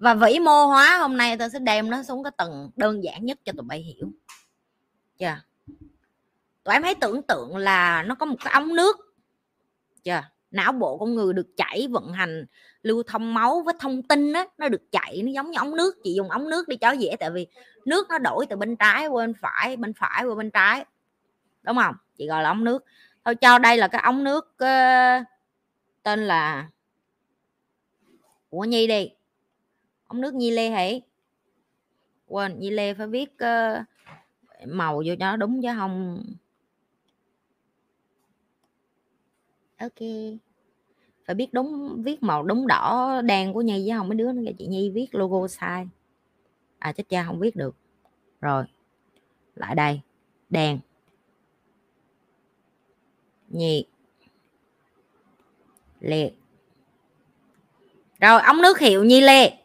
và 0.03 0.15
vĩ 0.15 0.39
mô 0.39 0.67
hóa 0.67 0.99
hôm 1.01 1.17
nay 1.17 1.37
tôi 1.39 1.51
sẽ 1.51 1.59
đem 1.59 1.91
nó 1.91 2.03
xuống 2.03 2.25
cái 2.25 2.33
tầng 2.37 2.71
đơn 2.77 3.05
giản 3.05 3.25
nhất 3.25 3.39
cho 3.45 3.53
tụi 3.57 3.63
bay 3.63 3.79
hiểu. 3.79 4.13
Chưa? 5.19 5.27
Yeah. 5.27 5.39
tụi 6.65 6.75
em 6.75 6.83
hãy 6.83 6.95
tưởng 6.95 7.23
tượng 7.23 7.57
là 7.57 8.03
nó 8.03 8.15
có 8.15 8.27
một 8.27 8.37
cái 8.45 8.53
ống 8.53 8.77
nước. 8.77 8.97
Chưa? 10.03 10.13
Yeah. 10.13 10.25
não 10.51 10.73
bộ 10.73 10.99
con 10.99 11.15
người 11.15 11.33
được 11.33 11.57
chảy 11.57 11.89
vận 11.91 12.13
hành 12.13 12.47
lưu 12.83 13.03
thông 13.03 13.35
máu 13.35 13.63
với 13.63 13.75
thông 13.81 14.03
tin 14.03 14.33
á 14.33 14.47
nó 14.59 14.69
được 14.69 14.83
chạy 14.93 15.23
nó 15.23 15.33
giống 15.33 15.51
như 15.51 15.59
ống 15.59 15.77
nước. 15.77 15.95
Chị 16.05 16.15
dùng 16.15 16.31
ống 16.31 16.51
nước 16.51 16.69
đi 16.69 16.77
cho 16.77 16.91
dễ 16.91 17.17
tại 17.21 17.31
vì 17.31 17.47
nước 17.85 18.07
nó 18.09 18.19
đổi 18.19 18.47
từ 18.47 18.57
bên 18.57 18.77
trái 18.77 19.07
qua 19.07 19.27
bên 19.27 19.35
phải 19.41 19.77
bên 19.77 19.93
phải 19.93 20.25
qua 20.25 20.35
bên 20.35 20.51
trái. 20.51 20.85
Đúng 21.63 21.77
không? 21.77 21.95
Chị 22.19 22.27
gọi 22.27 22.43
là 22.43 22.51
ống 22.51 22.65
nước. 22.65 22.85
Thôi 23.25 23.35
cho 23.35 23.59
đây 23.59 23.77
là 23.77 23.89
cái 23.89 24.03
ống 24.05 24.25
nước 24.25 24.57
uh, 24.65 25.27
tên 26.03 26.27
là 26.27 26.69
của 28.51 28.65
nhi 28.65 28.87
đi 28.87 29.11
ống 30.13 30.21
nước 30.21 30.35
nhi 30.35 30.51
lê 30.51 30.71
hãy 30.71 31.03
quên 32.27 32.59
nhi 32.59 32.71
lê 32.71 32.95
phải 32.95 33.07
viết 33.07 33.33
uh, 33.33 34.69
màu 34.69 34.97
vô 34.97 35.15
cho 35.19 35.27
nó 35.27 35.37
đúng 35.37 35.63
chứ 35.63 35.69
không. 35.77 36.25
Ok. 39.79 39.99
Phải 41.27 41.35
biết 41.35 41.53
đúng 41.53 42.03
viết 42.03 42.23
màu 42.23 42.43
đúng 42.43 42.67
đỏ 42.67 43.21
đen 43.25 43.53
của 43.53 43.63
nhi 43.63 43.85
chứ 43.87 43.99
không 43.99 44.09
mấy 44.09 44.17
đứa 44.17 44.33
nó 44.33 44.53
chị 44.59 44.67
nhi 44.67 44.91
viết 44.91 45.15
logo 45.15 45.49
sai. 45.49 45.89
À 46.79 46.93
chết 46.93 47.09
cha 47.09 47.25
không 47.27 47.39
viết 47.39 47.57
được. 47.57 47.75
Rồi 48.41 48.65
lại 49.55 49.75
đây 49.75 50.01
đèn. 50.51 50.79
Nhiệt. 53.49 53.85
Liệt 56.01 56.35
rồi 58.21 58.43
ống 58.43 58.63
nước 58.63 58.79
hiệu 58.79 59.05
nhi 59.05 59.21
lê 59.21 59.62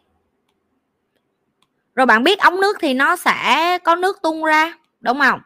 rồi 1.97 2.05
bạn 2.05 2.23
biết 2.23 2.39
ống 2.39 2.61
nước 2.61 2.77
thì 2.81 2.93
nó 2.93 3.15
sẽ 3.15 3.77
có 3.83 3.95
nước 3.95 4.21
tung 4.23 4.43
ra 4.43 4.73
đúng 5.01 5.19
không? 5.19 5.39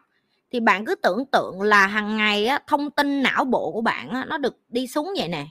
Thì 0.50 0.60
bạn 0.60 0.84
cứ 0.84 0.94
tưởng 0.94 1.26
tượng 1.26 1.62
là 1.62 1.86
hàng 1.86 2.16
ngày 2.16 2.46
á, 2.46 2.58
thông 2.66 2.90
tin 2.90 3.22
não 3.22 3.44
bộ 3.44 3.72
của 3.72 3.80
bạn 3.80 4.08
á, 4.10 4.24
nó 4.28 4.38
được 4.38 4.56
đi 4.68 4.86
xuống 4.86 5.14
vậy 5.18 5.28
nè. 5.28 5.46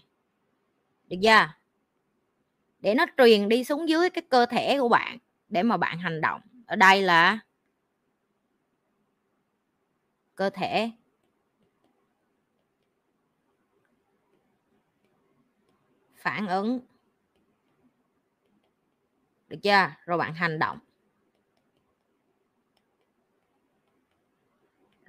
Được 1.09 1.17
chưa? 1.23 1.47
Để 2.79 2.95
nó 2.95 3.05
truyền 3.17 3.49
đi 3.49 3.63
xuống 3.63 3.89
dưới 3.89 4.09
cái 4.09 4.21
cơ 4.29 4.45
thể 4.45 4.79
của 4.79 4.89
bạn 4.89 5.17
để 5.49 5.63
mà 5.63 5.77
bạn 5.77 5.99
hành 5.99 6.21
động. 6.21 6.41
Ở 6.65 6.75
đây 6.75 7.01
là 7.01 7.39
cơ 10.35 10.49
thể. 10.49 10.91
Phản 16.15 16.47
ứng. 16.47 16.79
Được 19.47 19.57
chưa? 19.63 19.91
Rồi 20.05 20.17
bạn 20.17 20.33
hành 20.33 20.59
động. 20.59 20.79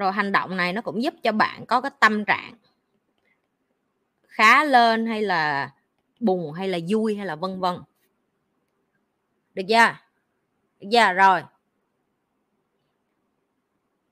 Rồi 0.03 0.13
hành 0.13 0.33
động 0.33 0.57
này 0.57 0.73
nó 0.73 0.81
cũng 0.81 1.03
giúp 1.03 1.15
cho 1.23 1.33
bạn 1.33 1.67
có 1.67 1.81
cái 1.81 1.91
tâm 2.01 2.25
trạng 2.25 2.55
khá 4.29 4.65
lên 4.65 5.07
hay 5.07 5.23
là 5.23 5.71
buồn 6.21 6.53
hay 6.53 6.69
là 6.69 6.79
vui 6.89 7.17
hay 7.17 7.27
là 7.27 7.37
vân 7.37 7.61
vân. 7.61 7.77
Được 9.55 9.63
chưa? 9.69 9.97
Được 10.81 10.89
chưa? 10.93 11.13
Rồi. 11.13 11.43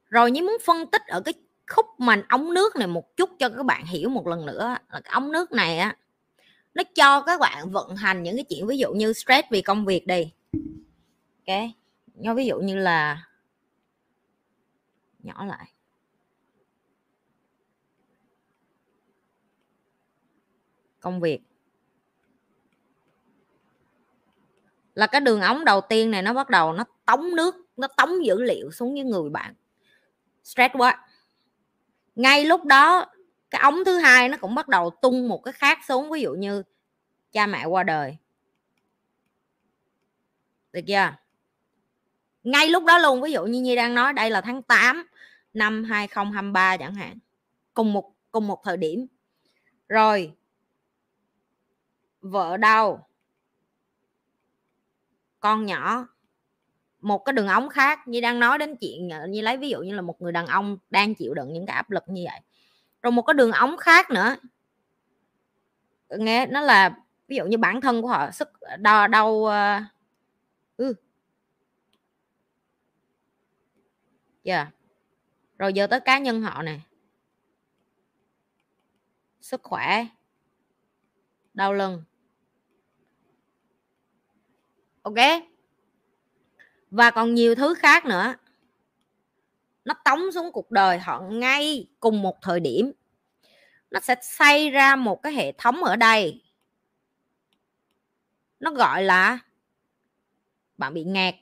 Rồi 0.09 0.30
như 0.30 0.43
muốn 0.43 0.57
phân 0.64 0.86
tích 0.86 1.03
ở 1.07 1.20
cái 1.20 1.34
khúc 1.66 1.86
mà 1.99 2.22
ống 2.28 2.55
nước 2.55 2.76
này 2.76 2.86
một 2.86 3.16
chút 3.16 3.30
cho 3.38 3.49
các 3.49 3.62
bạn 3.62 3.86
hiểu 3.86 4.09
một 4.09 4.26
lần 4.26 4.47
nữa. 4.47 4.76
Là 4.91 5.01
cái 5.01 5.12
ống 5.12 5.32
nước 5.32 5.53
này 5.53 5.78
á, 5.78 5.97
nó 6.74 6.82
cho 6.95 7.22
các 7.22 7.41
bạn 7.41 7.70
vận 7.70 7.97
hành 7.97 8.22
những 8.22 8.36
cái 8.36 8.45
chuyện 8.49 8.66
ví 8.66 8.78
dụ 8.78 8.93
như 8.93 9.12
stress 9.12 9.49
vì 9.51 9.62
công 9.62 9.84
việc 9.84 10.07
đi. 10.07 10.32
Ok. 11.47 11.57
Nó 12.14 12.34
ví 12.34 12.47
dụ 12.47 12.59
như 12.61 12.76
là, 12.76 13.26
nhỏ 15.18 15.45
lại. 15.45 15.66
Công 21.01 21.20
việc. 21.20 21.40
Là 24.94 25.07
cái 25.07 25.20
đường 25.20 25.40
ống 25.40 25.64
đầu 25.64 25.80
tiên 25.88 26.11
này 26.11 26.22
nó 26.22 26.34
bắt 26.34 26.51
đầu 26.51 26.72
nó 26.72 26.84
tống 27.05 27.36
nước, 27.36 27.55
nó 27.76 27.88
tống 27.96 28.24
dữ 28.24 28.42
liệu 28.42 28.70
xuống 28.70 28.94
với 28.94 29.05
người 29.05 29.30
bạn. 29.30 29.55
Stress 30.44 30.74
quá. 30.78 31.07
Ngay 32.14 32.44
lúc 32.44 32.64
đó, 32.64 33.07
cái 33.51 33.61
ống 33.61 33.84
thứ 33.84 33.98
hai 33.98 34.28
nó 34.28 34.36
cũng 34.36 34.55
bắt 34.55 34.68
đầu 34.68 34.90
tung 35.03 35.28
một 35.28 35.38
cái 35.44 35.53
khác 35.53 35.78
xuống, 35.88 36.11
ví 36.11 36.20
dụ 36.20 36.34
như 36.34 36.62
cha 37.32 37.46
mẹ 37.46 37.64
qua 37.64 37.82
đời. 37.82 38.16
Được 40.72 40.80
chưa? 40.86 41.12
Ngay 42.42 42.68
lúc 42.68 42.84
đó 42.84 42.98
luôn, 42.98 43.22
ví 43.22 43.32
dụ 43.32 43.44
như 43.44 43.61
Nhi 43.61 43.76
đang 43.76 43.94
nói, 43.94 44.12
đây 44.12 44.30
là 44.30 44.40
tháng 44.40 44.62
8 44.62 45.07
năm 45.55 45.84
2023 45.84 46.76
chẳng 46.76 46.94
hạn. 46.94 47.18
Cùng 47.74 47.92
một 47.92 48.12
cùng 48.30 48.46
một 48.46 48.61
thời 48.64 48.76
điểm. 48.76 49.07
Rồi 49.88 50.32
vợ 52.21 52.57
đau 52.57 53.09
con 55.41 55.66
nhỏ. 55.66 56.07
Một 57.01 57.18
cái 57.18 57.33
đường 57.33 57.49
ống 57.49 57.68
khác. 57.68 58.09
Như 58.09 58.21
đang 58.21 58.41
nói 58.41 58.59
đến 58.59 58.77
chuyện 58.77 59.11
ờ, 59.11 59.27
như 59.27 59.41
lấy 59.41 59.57
ví 59.57 59.68
dụ 59.68 59.81
như 59.81 59.95
là 59.95 60.03
một 60.03 60.23
người 60.23 60.33
đàn 60.33 60.47
ông 60.47 60.79
đang 60.91 61.14
chịu 61.14 61.35
đựng 61.35 61.53
những 61.53 61.66
cái 61.66 61.77
áp 61.77 61.91
lực 61.91 62.05
như 62.07 62.25
vậy. 62.31 62.41
Rồi 63.03 63.12
một 63.12 63.23
cái 63.23 63.35
đường 63.35 63.53
ống 63.53 63.77
khác 63.77 64.11
nữa. 64.11 64.37
Ờ, 66.09 66.18
nghe 66.18 66.47
nó 66.47 66.61
là 66.61 66.97
ví 67.29 67.37
dụ 67.37 67.45
như 67.45 67.59
bản 67.59 67.81
thân 67.81 68.03
của 68.03 68.09
họ 68.09 68.31
sức 68.31 68.61
ờ, 68.61 68.77
đau 68.77 69.09
đau 69.09 69.29
uh, 69.29 69.83
ừ. 70.77 70.95
yeah. 74.43 74.68
rồi 75.59 75.73
giờ 75.73 75.87
tới 75.87 76.01
cá 76.01 76.18
nhân 76.18 76.43
họ 76.43 76.62
nè. 76.62 76.79
Sức 79.41 79.62
khỏe. 79.62 80.07
Đau 81.55 81.73
lưng 81.73 82.03
ok. 85.03 85.14
Và 86.90 87.11
còn 87.11 87.34
nhiều 87.34 87.55
thứ 87.55 87.74
khác 87.74 88.05
nữa. 88.05 88.34
Nó 89.84 89.94
tống 90.05 90.32
xuống 90.32 90.53
cuộc 90.53 90.70
đời 90.70 90.98
họ 90.98 91.20
ngay 91.20 91.86
cùng 92.01 92.22
một 92.22 92.42
thời 92.42 92.61
điểm. 92.61 92.92
Nó 93.90 94.01
sẽ 94.01 94.14
xây 94.22 94.70
ra 94.70 94.96
một 94.96 95.22
cái 95.22 95.32
hệ 95.32 95.53
thống 95.53 95.84
ở 95.84 95.96
đây. 95.96 96.42
Nó 98.61 98.70
gọi 98.70 99.03
là 99.03 99.38
bạn 100.78 100.94
bị 100.94 101.05
ngạt 101.05 101.34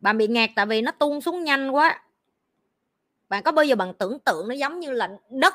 bạn 0.00 0.18
bị 0.18 0.26
ngạt 0.26 0.50
tại 0.56 0.66
vì 0.66 0.82
nó 0.82 0.90
tung 0.90 1.20
xuống 1.20 1.44
nhanh 1.44 1.70
quá. 1.70 2.02
Bạn 3.28 3.42
có 3.42 3.52
bao 3.52 3.64
giờ 3.64 3.76
bạn 3.76 3.94
tưởng 3.98 4.18
tượng 4.18 4.48
nó 4.48 4.54
giống 4.54 4.80
như 4.80 4.90
là 4.90 5.10
đất 5.30 5.54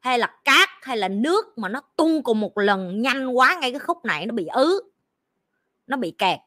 hay 0.00 0.18
là 0.18 0.26
cát 0.44 0.68
hay 0.82 0.96
là 0.96 1.08
nước 1.08 1.58
mà 1.58 1.68
nó 1.68 1.80
tung 1.96 2.22
cùng 2.22 2.40
một 2.40 2.58
lần 2.58 3.02
nhanh 3.02 3.28
quá 3.28 3.58
ngay 3.60 3.70
cái 3.70 3.80
khúc 3.80 4.04
này 4.04 4.26
nó 4.26 4.34
bị 4.34 4.46
ứ? 4.46 4.80
Nó 5.86 5.96
bị 5.96 6.14
kẹt. 6.18 6.38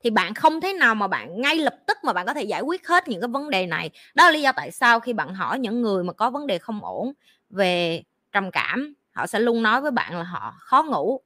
Thì 0.00 0.10
bạn 0.10 0.34
không 0.34 0.60
thể 0.60 0.72
nào 0.72 0.94
mà 0.94 1.08
bạn, 1.08 1.40
ngay 1.40 1.56
lập 1.56 1.76
tức 1.86 1.98
mà 2.04 2.12
bạn 2.12 2.26
có 2.26 2.34
thể 2.34 2.42
giải 2.42 2.60
quyết 2.62 2.88
hết 2.88 3.08
những 3.08 3.20
cái 3.20 3.28
vấn 3.28 3.50
đề 3.50 3.66
này. 3.66 3.90
Đó 4.14 4.24
là 4.24 4.30
lý 4.30 4.42
do 4.42 4.52
tại 4.56 4.70
sao 4.70 5.00
khi 5.00 5.12
bạn 5.12 5.34
hỏi 5.34 5.58
những 5.58 5.82
người 5.82 6.04
mà 6.04 6.12
có 6.12 6.30
vấn 6.30 6.46
đề 6.46 6.58
không 6.58 6.84
ổn 6.84 7.12
về 7.50 8.02
trầm 8.32 8.50
cảm, 8.50 8.94
họ 9.12 9.26
sẽ 9.26 9.40
luôn 9.40 9.62
nói 9.62 9.80
với 9.80 9.90
bạn 9.90 10.16
là 10.16 10.22
họ 10.22 10.54
khó 10.58 10.82
ngủ, 10.82 11.20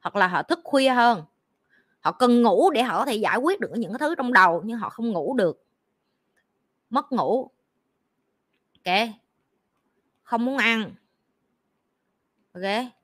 hoặc 0.00 0.16
là 0.16 0.26
họ 0.26 0.42
thức 0.42 0.60
khuya 0.64 0.88
hơn. 0.90 1.22
Họ 2.00 2.12
cần 2.12 2.42
ngủ 2.42 2.70
để 2.70 2.82
họ 2.82 2.98
có 2.98 3.04
thể 3.06 3.14
giải 3.14 3.38
quyết 3.38 3.60
được 3.60 3.70
những 3.76 3.92
cái 3.92 3.98
thứ 3.98 4.14
trong 4.14 4.32
đầu, 4.32 4.62
nhưng 4.64 4.78
họ 4.78 4.90
không 4.90 5.12
ngủ 5.12 5.34
được. 5.34 5.64
Mất 6.90 7.12
ngủ. 7.12 7.50
Ok? 8.84 9.08
Không 10.22 10.44
muốn 10.44 10.58
ăn. 10.58 10.94
Ok? 12.54 12.95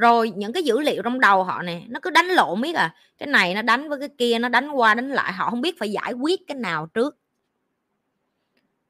Rồi 0.00 0.30
những 0.30 0.52
cái 0.52 0.62
dữ 0.62 0.80
liệu 0.80 1.02
trong 1.02 1.20
đầu 1.20 1.44
họ 1.44 1.62
nè, 1.62 1.82
nó 1.88 2.00
cứ 2.02 2.10
đánh 2.10 2.26
lộn 2.26 2.60
biết 2.60 2.76
à. 2.76 2.94
Cái 3.18 3.26
này 3.26 3.54
nó 3.54 3.62
đánh 3.62 3.88
với 3.88 3.98
cái 3.98 4.08
kia, 4.18 4.38
nó 4.38 4.48
đánh 4.48 4.70
qua, 4.70 4.94
đánh 4.94 5.10
lại, 5.10 5.32
họ 5.32 5.50
không 5.50 5.60
biết 5.60 5.78
phải 5.78 5.92
giải 5.92 6.12
quyết 6.12 6.40
cái 6.46 6.54
nào 6.54 6.86
trước. 6.86 7.16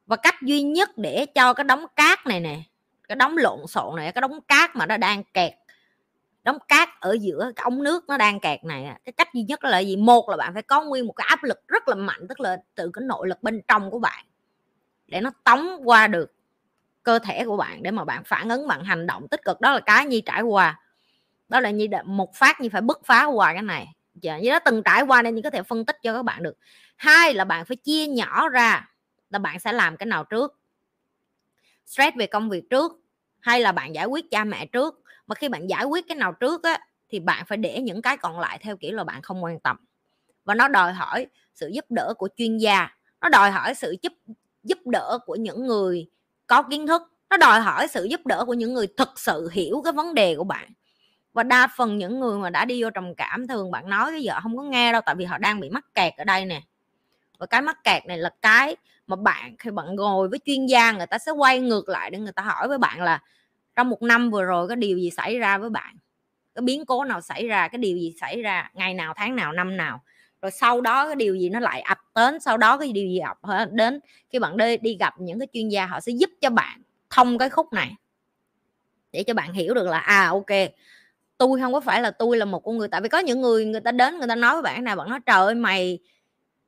Và 0.07 0.17
cách 0.17 0.35
duy 0.43 0.63
nhất 0.63 0.91
để 0.97 1.27
cho 1.27 1.53
cái 1.53 1.65
đống 1.65 1.87
cát 1.97 2.27
này 2.27 2.41
nè, 2.41 2.61
cái 3.09 3.17
đống 3.17 3.37
lộn 3.37 3.67
xộn 3.67 3.97
này, 3.97 4.13
cái 4.13 4.23
đống 4.23 4.41
cát 4.41 4.77
mà 4.77 4.87
nó 4.87 4.97
đang 4.97 5.25
kẹt, 5.25 5.53
đống 6.43 6.59
cát 6.69 6.89
ở 7.01 7.17
giữa 7.21 7.53
cái 7.57 7.65
ống 7.65 7.83
nước 7.83 8.05
nó 8.09 8.17
đang 8.17 8.41
kẹt 8.41 8.65
này 8.65 8.95
cái 9.05 9.13
cách 9.13 9.35
duy 9.35 9.43
nhất 9.43 9.65
là 9.65 9.79
gì? 9.79 9.97
Một 9.97 10.29
là 10.29 10.37
bạn 10.37 10.55
phải 10.55 10.63
có 10.63 10.85
nguyên 10.85 11.07
một 11.07 11.13
cái 11.13 11.27
áp 11.29 11.45
lực 11.45 11.69
rất 11.69 11.89
là 11.89 11.95
mạnh, 11.95 12.29
tức 12.29 12.41
là 12.41 12.57
từ 12.75 12.91
cái 12.95 13.03
nội 13.07 13.29
lực 13.29 13.43
bên 13.43 13.61
trong 13.69 13.91
của 13.91 13.99
bạn, 13.99 14.25
để 15.07 15.21
nó 15.21 15.31
tống 15.45 15.69
qua 15.85 16.07
được 16.07 16.35
cơ 17.03 17.19
thể 17.19 17.45
của 17.45 17.57
bạn, 17.57 17.83
để 17.83 17.91
mà 17.91 18.05
bạn 18.05 18.25
phản 18.25 18.49
ứng 18.49 18.69
bằng 18.69 18.85
hành 18.85 19.07
động 19.07 19.29
tích 19.29 19.45
cực. 19.45 19.61
Đó 19.61 19.73
là 19.73 19.81
cái 19.81 20.07
nhi 20.07 20.21
trải 20.21 20.43
qua 20.43 20.81
đó 21.51 21.61
là 21.61 21.71
như 21.71 21.87
một 22.05 22.35
phát 22.35 22.61
như 22.61 22.69
phải 22.73 22.81
bứt 22.81 23.01
phá 23.05 23.25
qua 23.25 23.53
cái 23.53 23.63
này. 23.63 23.87
Dạ, 24.15 24.39
như 24.39 24.51
nó 24.51 24.59
từng 24.59 24.83
trải 24.83 25.03
qua 25.03 25.23
nên 25.23 25.35
như 25.35 25.43
có 25.43 25.51
thể 25.51 25.63
phân 25.63 25.85
tích 25.85 25.97
cho 26.03 26.15
các 26.15 26.23
bạn 26.23 26.43
được. 26.43 26.59
Hai 26.97 27.35
là 27.35 27.45
bạn 27.45 27.65
phải 27.65 27.77
chia 27.77 28.07
nhỏ 28.07 28.49
ra 28.49 28.89
là 29.31 29.39
bạn 29.39 29.61
sẽ 29.61 29.73
làm 29.73 29.97
cái 29.97 30.07
nào 30.07 30.25
trước. 30.25 30.59
Stress 31.87 32.17
về 32.17 32.27
công 32.27 32.51
việc 32.51 32.71
trước 32.71 32.93
hay 33.41 33.61
là 33.61 33.73
bạn 33.73 33.95
giải 33.95 34.07
quyết 34.07 34.31
cha 34.31 34.45
mẹ 34.45 34.67
trước. 34.67 35.03
Mà 35.27 35.35
khi 35.35 35.49
bạn 35.49 35.71
giải 35.71 35.85
quyết 35.85 36.05
cái 36.09 36.17
nào 36.17 36.33
trước 36.33 36.63
á 36.63 36.81
thì 37.09 37.21
bạn 37.21 37.45
phải 37.47 37.59
để 37.59 37.81
những 37.81 38.03
cái 38.03 38.17
còn 38.17 38.41
lại 38.41 38.59
theo 38.63 38.77
kiểu 38.77 38.97
là 38.97 39.05
bạn 39.05 39.23
không 39.23 39.45
quan 39.45 39.61
tâm. 39.61 39.77
Và 40.45 40.55
nó 40.55 40.69
đòi 40.69 40.93
hỏi 40.93 41.27
sự 41.55 41.69
giúp 41.69 41.85
đỡ 41.89 42.15
của 42.19 42.29
chuyên 42.37 42.59
gia. 42.59 42.89
Nó 43.21 43.29
đòi 43.29 43.51
hỏi 43.51 43.75
sự 43.75 43.97
giúp 44.03 44.13
giúp 44.63 44.79
đỡ 44.87 45.19
của 45.27 45.35
những 45.35 45.67
người 45.67 46.07
có 46.47 46.63
kiến 46.63 46.87
thức. 46.87 47.03
Nó 47.31 47.37
đòi 47.37 47.61
hỏi 47.61 47.89
sự 47.89 48.05
giúp 48.05 48.27
đỡ 48.27 48.45
của 48.47 48.55
những 48.55 48.75
người 48.75 48.87
thực 48.97 49.21
sự 49.21 49.49
hiểu 49.53 49.83
cái 49.85 49.93
vấn 49.93 50.15
đề 50.15 50.37
của 50.37 50.45
bạn 50.45 50.73
và 51.33 51.43
đa 51.43 51.67
phần 51.77 51.99
những 51.99 52.21
người 52.21 52.39
mà 52.39 52.51
đã 52.51 52.65
đi 52.65 52.83
vô 52.83 52.91
trầm 52.91 53.15
cảm 53.15 53.47
thường 53.49 53.71
bạn 53.71 53.89
nói 53.91 54.11
cái 54.11 54.23
giờ 54.23 54.41
không 54.43 54.57
có 54.57 54.63
nghe 54.63 54.93
đâu, 54.93 55.01
tại 55.07 55.15
vì 55.15 55.25
họ 55.25 55.39
đang 55.39 55.61
bị 55.61 55.71
mắc 55.71 55.85
kẹt 55.95 56.13
ở 56.17 56.25
đây 56.25 56.45
nè. 56.45 56.63
Và 57.39 57.47
cái 57.47 57.63
mắc 57.63 57.85
kẹt 57.85 58.07
này 58.07 58.19
là 58.19 58.31
cái 58.43 58.77
mà 59.07 59.17
bạn, 59.17 59.57
khi 59.59 59.71
bạn 59.71 59.97
ngồi 59.97 60.29
với 60.29 60.39
chuyên 60.45 60.67
gia, 60.67 60.93
người 60.93 61.07
ta 61.07 61.19
sẽ 61.19 61.33
quay 61.33 61.61
ngược 61.61 61.89
lại 61.89 62.11
để 62.11 62.19
người 62.19 62.33
ta 62.33 62.43
hỏi 62.43 62.69
với 62.69 62.79
bạn 62.79 63.03
là, 63.03 63.23
trong 63.77 63.91
một 63.91 64.03
năm 64.03 64.31
vừa 64.31 64.45
rồi 64.45 64.69
có 64.69 64.75
điều 64.75 64.99
gì 64.99 65.11
xảy 65.11 65.39
ra 65.39 65.59
với 65.59 65.71
bạn? 65.71 65.97
Cái 66.55 66.63
biến 66.63 66.85
cố 66.87 67.05
nào 67.05 67.21
xảy 67.21 67.49
ra? 67.49 67.69
Cái 67.69 67.79
điều 67.79 67.97
gì 67.97 68.15
xảy 68.21 68.43
ra? 68.43 68.71
Ngày 68.75 68.95
nào, 68.95 69.15
tháng 69.17 69.37
nào, 69.37 69.53
năm 69.53 69.77
nào? 69.77 70.03
Rồi 70.43 70.51
sau 70.51 70.81
đó 70.81 71.07
cái 71.07 71.17
điều 71.17 71.35
gì 71.35 71.49
nó 71.49 71.61
lại 71.61 71.81
ập 71.81 71.99
đến? 72.15 72.41
Sau 72.41 72.57
đó 72.57 72.79
cái 72.79 72.93
điều 72.93 73.07
gì 73.07 73.19
ập 73.19 73.39
đến? 73.73 74.01
Khi 74.31 74.39
bạn 74.39 74.57
đi 74.57 74.77
đi 74.77 74.97
gặp 75.01 75.15
những 75.21 75.39
cái 75.39 75.49
chuyên 75.53 75.69
gia, 75.69 75.87
họ 75.87 76.01
sẽ 76.01 76.13
giúp 76.13 76.31
cho 76.41 76.51
bạn 76.51 76.83
thông 77.11 77.39
cái 77.39 77.51
khúc 77.51 77.73
này. 77.73 77.95
Để 79.13 79.23
cho 79.23 79.35
bạn 79.35 79.53
hiểu 79.53 79.75
được 79.75 79.87
là 79.87 79.99
à 79.99 80.29
ok 80.29 80.71
tôi 81.41 81.61
không 81.61 81.73
có 81.73 81.81
phải 81.81 82.03
là 82.03 82.11
tôi 82.11 82.37
là 82.37 82.45
một 82.45 82.61
con 82.65 82.79
người. 82.79 82.89
Tại 82.89 83.01
vì 83.01 83.09
có 83.09 83.19
những 83.19 83.41
người 83.41 83.65
người 83.65 83.81
ta 83.81 83.93
đến, 83.93 84.19
người 84.19 84.29
ta 84.29 84.35
nói 84.37 84.55
với 84.55 84.63
bạn 84.63 84.85
nào, 84.85 84.97
bạn 84.97 85.11
nói, 85.11 85.21
trời 85.27 85.37
ơi, 85.37 85.55
mày 85.55 85.99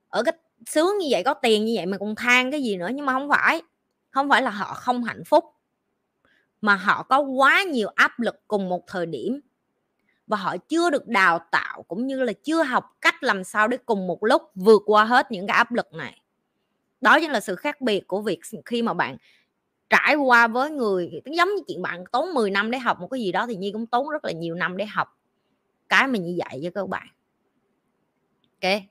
ở 0.09 0.23
cái 0.23 0.35
sướng 0.67 0.99
như 0.99 1.07
vậy, 1.11 1.23
có 1.23 1.35
tiền 1.35 1.65
như 1.65 1.73
vậy 1.77 1.87
mà 1.87 1.99
còn 1.99 2.15
than 2.15 2.51
cái 2.51 2.63
gì 2.63 2.77
nữa. 2.77 2.89
Nhưng 2.95 3.07
mà 3.07 3.13
không 3.13 3.29
phải 3.29 3.63
không 4.11 4.29
phải 4.29 4.43
là 4.43 4.51
họ 4.51 4.75
không 4.75 5.05
hạnh 5.05 5.25
phúc, 5.27 5.45
mà 6.61 6.75
họ 6.75 7.03
có 7.03 7.21
quá 7.21 7.63
nhiều 7.63 7.89
áp 7.95 8.21
lực 8.21 8.49
cùng 8.49 8.69
một 8.69 8.85
thời 8.87 9.07
điểm 9.07 9.41
và 10.27 10.37
họ 10.37 10.57
chưa 10.57 10.91
được 10.91 11.09
đào 11.09 11.39
tạo 11.51 11.83
cũng 11.83 12.07
như 12.07 12.23
là 12.23 12.33
chưa 12.45 12.63
học 12.63 12.97
cách 13.01 13.23
làm 13.23 13.45
sao 13.45 13.69
để 13.69 13.77
cùng 13.87 14.07
một 14.07 14.25
lúc 14.25 14.43
vượt 14.55 14.83
qua 14.87 15.05
hết 15.05 15.33
những 15.33 15.47
cái 15.47 15.57
áp 15.57 15.73
lực 15.73 15.93
này. 15.93 16.21
Đó 17.01 17.21
chính 17.21 17.31
là 17.31 17.41
sự 17.41 17.57
khác 17.57 17.81
biệt 17.81 18.07
của 18.07 18.21
việc 18.21 18.41
khi 18.65 18.83
mà 18.83 18.95
bạn 18.95 19.17
trải 19.93 20.15
qua 20.15 20.47
với 20.47 20.71
người 20.71 21.11
giống 21.25 21.49
như 21.49 21.63
chuyện 21.69 21.83
bạn 21.83 22.05
tốn 22.13 22.35
10 22.35 22.51
năm 22.51 22.71
để 22.71 22.79
học 22.79 23.01
một 23.01 23.09
cái 23.11 23.21
gì 23.21 23.33
đó 23.33 23.47
thì 23.47 23.57
nhi 23.57 23.71
cũng 23.73 23.87
tốn 23.87 24.09
rất 24.09 24.25
là 24.25 24.33
nhiều 24.33 24.55
năm 24.55 24.77
để 24.77 24.87
học. 24.87 25.19
Cái 25.89 26.07
mà 26.07 26.19
như 26.19 26.39
vậy 26.39 26.61
cho 26.65 26.71
các 26.75 26.89
bạn. 26.89 27.07
Ok 28.63 28.83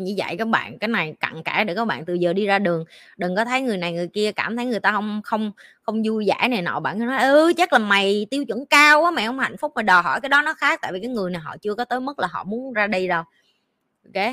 như 0.00 0.14
vậy 0.16 0.36
các 0.38 0.48
bạn 0.48 0.78
cái 0.78 0.88
này 0.88 1.14
cặn 1.20 1.42
kẽ 1.42 1.64
để 1.64 1.74
các 1.74 1.84
bạn 1.84 2.04
từ 2.04 2.14
giờ 2.14 2.32
đi 2.32 2.46
ra 2.46 2.58
đường. 2.58 2.84
Đừng 3.16 3.36
có 3.36 3.44
thấy 3.44 3.62
người 3.62 3.76
này 3.76 3.92
người 3.92 4.08
kia 4.08 4.32
cảm 4.32 4.56
thấy 4.56 4.66
người 4.66 4.80
ta 4.80 4.92
không 4.92 5.20
không 5.24 5.52
không 5.82 6.02
vui 6.04 6.26
vẻ 6.28 6.48
này 6.48 6.62
nọ. 6.62 6.80
Bạn 6.80 6.98
nói 6.98 7.22
ừ 7.22 7.52
chắc 7.56 7.72
là 7.72 7.78
mày 7.78 8.26
tiêu 8.30 8.44
chuẩn 8.44 8.66
cao 8.66 9.00
quá, 9.02 9.10
mày 9.10 9.26
không 9.26 9.38
hạnh 9.38 9.56
phúc 9.56 9.72
mà 9.74 9.82
đòi 9.82 10.02
hỏi 10.02 10.20
cái 10.20 10.28
đó 10.28 10.42
nó 10.42 10.54
khác. 10.54 10.78
Tại 10.82 10.92
vì 10.92 11.00
cái 11.00 11.08
người 11.08 11.30
này 11.30 11.42
họ 11.42 11.56
chưa 11.56 11.74
có 11.74 11.84
tới 11.84 12.00
mức 12.00 12.18
là 12.18 12.28
họ 12.30 12.44
muốn 12.44 12.72
ra 12.72 12.86
đi 12.86 13.08
đâu. 13.08 13.22
Ok 14.04 14.24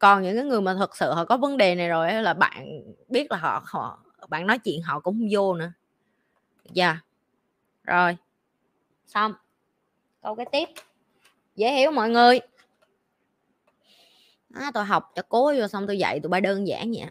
còn 0.00 0.22
những 0.22 0.36
cái 0.36 0.44
người 0.44 0.60
mà 0.60 0.74
thật 0.78 0.96
sự 0.96 1.12
họ 1.12 1.24
có 1.24 1.36
vấn 1.36 1.56
đề 1.56 1.74
này 1.74 1.88
rồi 1.88 2.12
là 2.12 2.34
bạn 2.34 2.82
biết 3.08 3.30
là 3.30 3.36
họ 3.36 3.62
họ 3.66 3.98
bạn 4.28 4.46
nói 4.46 4.58
chuyện 4.58 4.82
họ 4.82 5.00
cũng 5.00 5.14
không 5.14 5.28
vô 5.30 5.54
nữa. 5.54 5.72
Dạ. 6.72 6.86
Yeah. 6.86 7.04
rồi. 7.84 8.16
Xong. 9.06 9.32
Câu 10.22 10.34
cái 10.34 10.46
tiếp. 10.52 10.68
Dễ 11.56 11.72
hiểu 11.72 11.90
mọi 11.90 12.10
người. 12.10 12.40
À, 14.54 14.70
tôi 14.74 14.84
học 14.84 15.12
cho 15.14 15.22
cố 15.28 15.52
vô 15.58 15.68
xong 15.68 15.86
tôi 15.86 15.98
dạy 15.98 16.20
tụi 16.20 16.30
bay 16.30 16.40
đơn 16.40 16.66
giản 16.68 16.92
vậy 16.92 17.06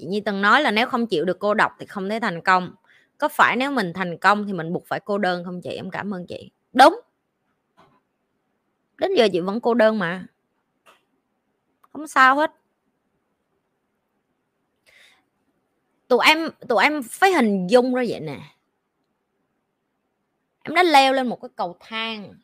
chị 0.00 0.06
Nhi 0.06 0.20
từng 0.20 0.42
nói 0.42 0.62
là 0.62 0.70
nếu 0.70 0.86
không 0.86 1.06
chịu 1.06 1.24
được 1.24 1.38
cô 1.38 1.54
độc 1.54 1.72
thì 1.78 1.86
không 1.86 2.08
thể 2.08 2.20
thành 2.20 2.42
công. 2.42 2.74
Có 3.18 3.28
phải 3.28 3.56
nếu 3.56 3.70
mình 3.70 3.92
thành 3.92 4.18
công 4.18 4.46
thì 4.46 4.52
mình 4.52 4.72
buộc 4.72 4.86
phải 4.86 5.00
cô 5.00 5.18
đơn 5.18 5.44
không 5.44 5.60
chị? 5.60 5.70
Em 5.70 5.90
cảm 5.90 6.14
ơn 6.14 6.26
chị. 6.26 6.50
Đúng. 6.72 7.00
Đến 8.98 9.14
giờ 9.14 9.28
chị 9.32 9.40
vẫn 9.40 9.60
cô 9.60 9.74
đơn 9.74 9.98
mà. 9.98 10.26
Không 11.92 12.06
sao 12.06 12.36
hết. 12.36 12.52
Tụi 16.08 16.26
em 16.26 16.50
tụi 16.68 16.84
em 16.84 17.02
phải 17.02 17.32
hình 17.32 17.66
dung 17.66 17.94
ra 17.94 18.02
vậy 18.08 18.20
nè. 18.20 18.40
Em 20.62 20.74
đã 20.74 20.82
leo 20.82 21.12
lên 21.12 21.26
một 21.26 21.40
cái 21.42 21.48
cầu 21.56 21.76
thang. 21.80 22.34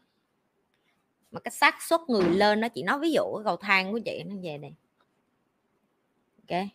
Mà 1.31 1.41
cái 1.41 1.51
xác 1.51 1.83
suất 1.83 2.01
người 2.09 2.31
lên 2.31 2.61
đó, 2.61 2.69
chị 2.69 2.83
nói 2.83 2.99
ví 2.99 3.13
dụ 3.13 3.37
cái 3.37 3.45
cầu 3.45 3.57
thang 3.57 3.93
của 3.93 4.01
chị 4.05 4.23
nó 4.27 4.35
về 4.43 4.59
đây. 4.59 4.73
Ok. 6.49 6.67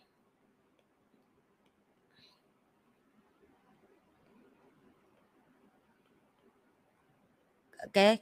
Cái 7.92 8.16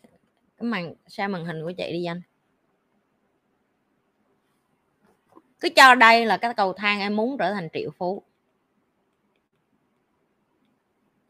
cái 0.56 0.68
màn, 0.68 0.94
sao 1.06 1.28
màn 1.28 1.44
hình 1.44 1.62
của 1.64 1.72
chị 1.72 1.92
đi 1.92 2.04
anh 2.04 2.22
cứ 5.60 5.68
cho 5.76 5.94
đây 5.94 6.26
là 6.26 6.36
cái 6.36 6.54
cầu 6.54 6.72
thang 6.72 7.00
em 7.00 7.16
muốn 7.16 7.38
trở 7.38 7.52
thành 7.52 7.68
triệu 7.72 7.90
phú. 7.90 8.22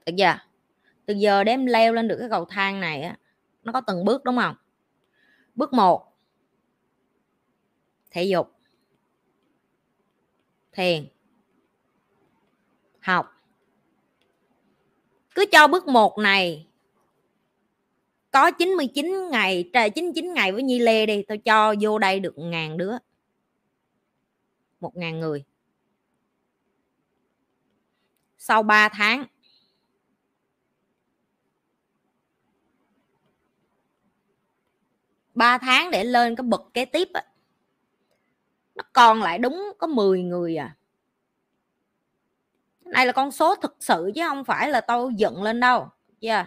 Được 0.07 0.13
chưa? 0.19 0.39
Từ 1.07 1.15
giờ 1.15 1.45
để 1.45 1.53
em 1.53 1.67
leo 1.67 1.93
lên 1.93 2.09
được 2.09 2.17
cái 2.21 2.29
cầu 2.29 2.45
thang 2.45 2.81
này 2.81 3.03
á, 3.03 3.17
nó 3.63 3.73
có 3.73 3.81
từng 3.81 4.05
bước 4.05 4.25
đúng 4.25 4.37
không? 4.37 4.57
Bước 5.55 5.73
một, 5.73 6.13
thể 8.11 8.25
dục. 8.25 8.53
Thiền. 10.73 11.07
Học. 13.01 13.33
Cứ 15.35 15.45
cho 15.53 15.69
bước 15.69 15.89
một 15.89 16.19
này 16.19 16.67
có 18.31 18.51
99 18.51 19.31
ngày, 19.31 19.71
trời 19.73 19.91
99 19.91 20.35
ngày 20.35 20.53
với 20.53 20.63
Nhi 20.63 20.79
Lê 20.79 21.07
đi 21.07 21.23
tôi 21.29 21.39
cho 21.39 21.75
vô 21.81 21.99
đây 21.99 22.21
được 22.21 22.35
ngàn 22.37 22.77
đứa. 22.77 22.93
Một 24.81 24.97
ngàn 24.97 25.21
người. 25.21 25.45
Sau 28.39 28.63
3 28.63 28.89
tháng. 28.89 29.25
Ba 35.35 35.59
tháng 35.59 35.91
để 35.91 36.05
lên 36.05 36.37
cái 36.37 36.45
bậc 36.45 36.63
kế 36.75 36.85
tiếp 36.85 37.09
á. 37.15 37.25
Nó 38.75 38.85
còn 38.93 39.23
lại 39.23 39.39
đúng 39.39 39.73
có 39.79 39.87
10 39.87 40.23
người 40.23 40.57
à. 40.57 40.77
Cái 42.85 42.93
này 42.93 43.07
là 43.07 43.13
con 43.13 43.31
số 43.31 43.55
thực 43.55 43.77
sự 43.81 44.11
chứ 44.15 44.23
không 44.29 44.45
phải 44.45 44.71
là 44.71 44.81
tôi 44.81 45.15
dựng 45.17 45.43
lên 45.43 45.61
đâu, 45.61 45.89
yeah 46.21 46.47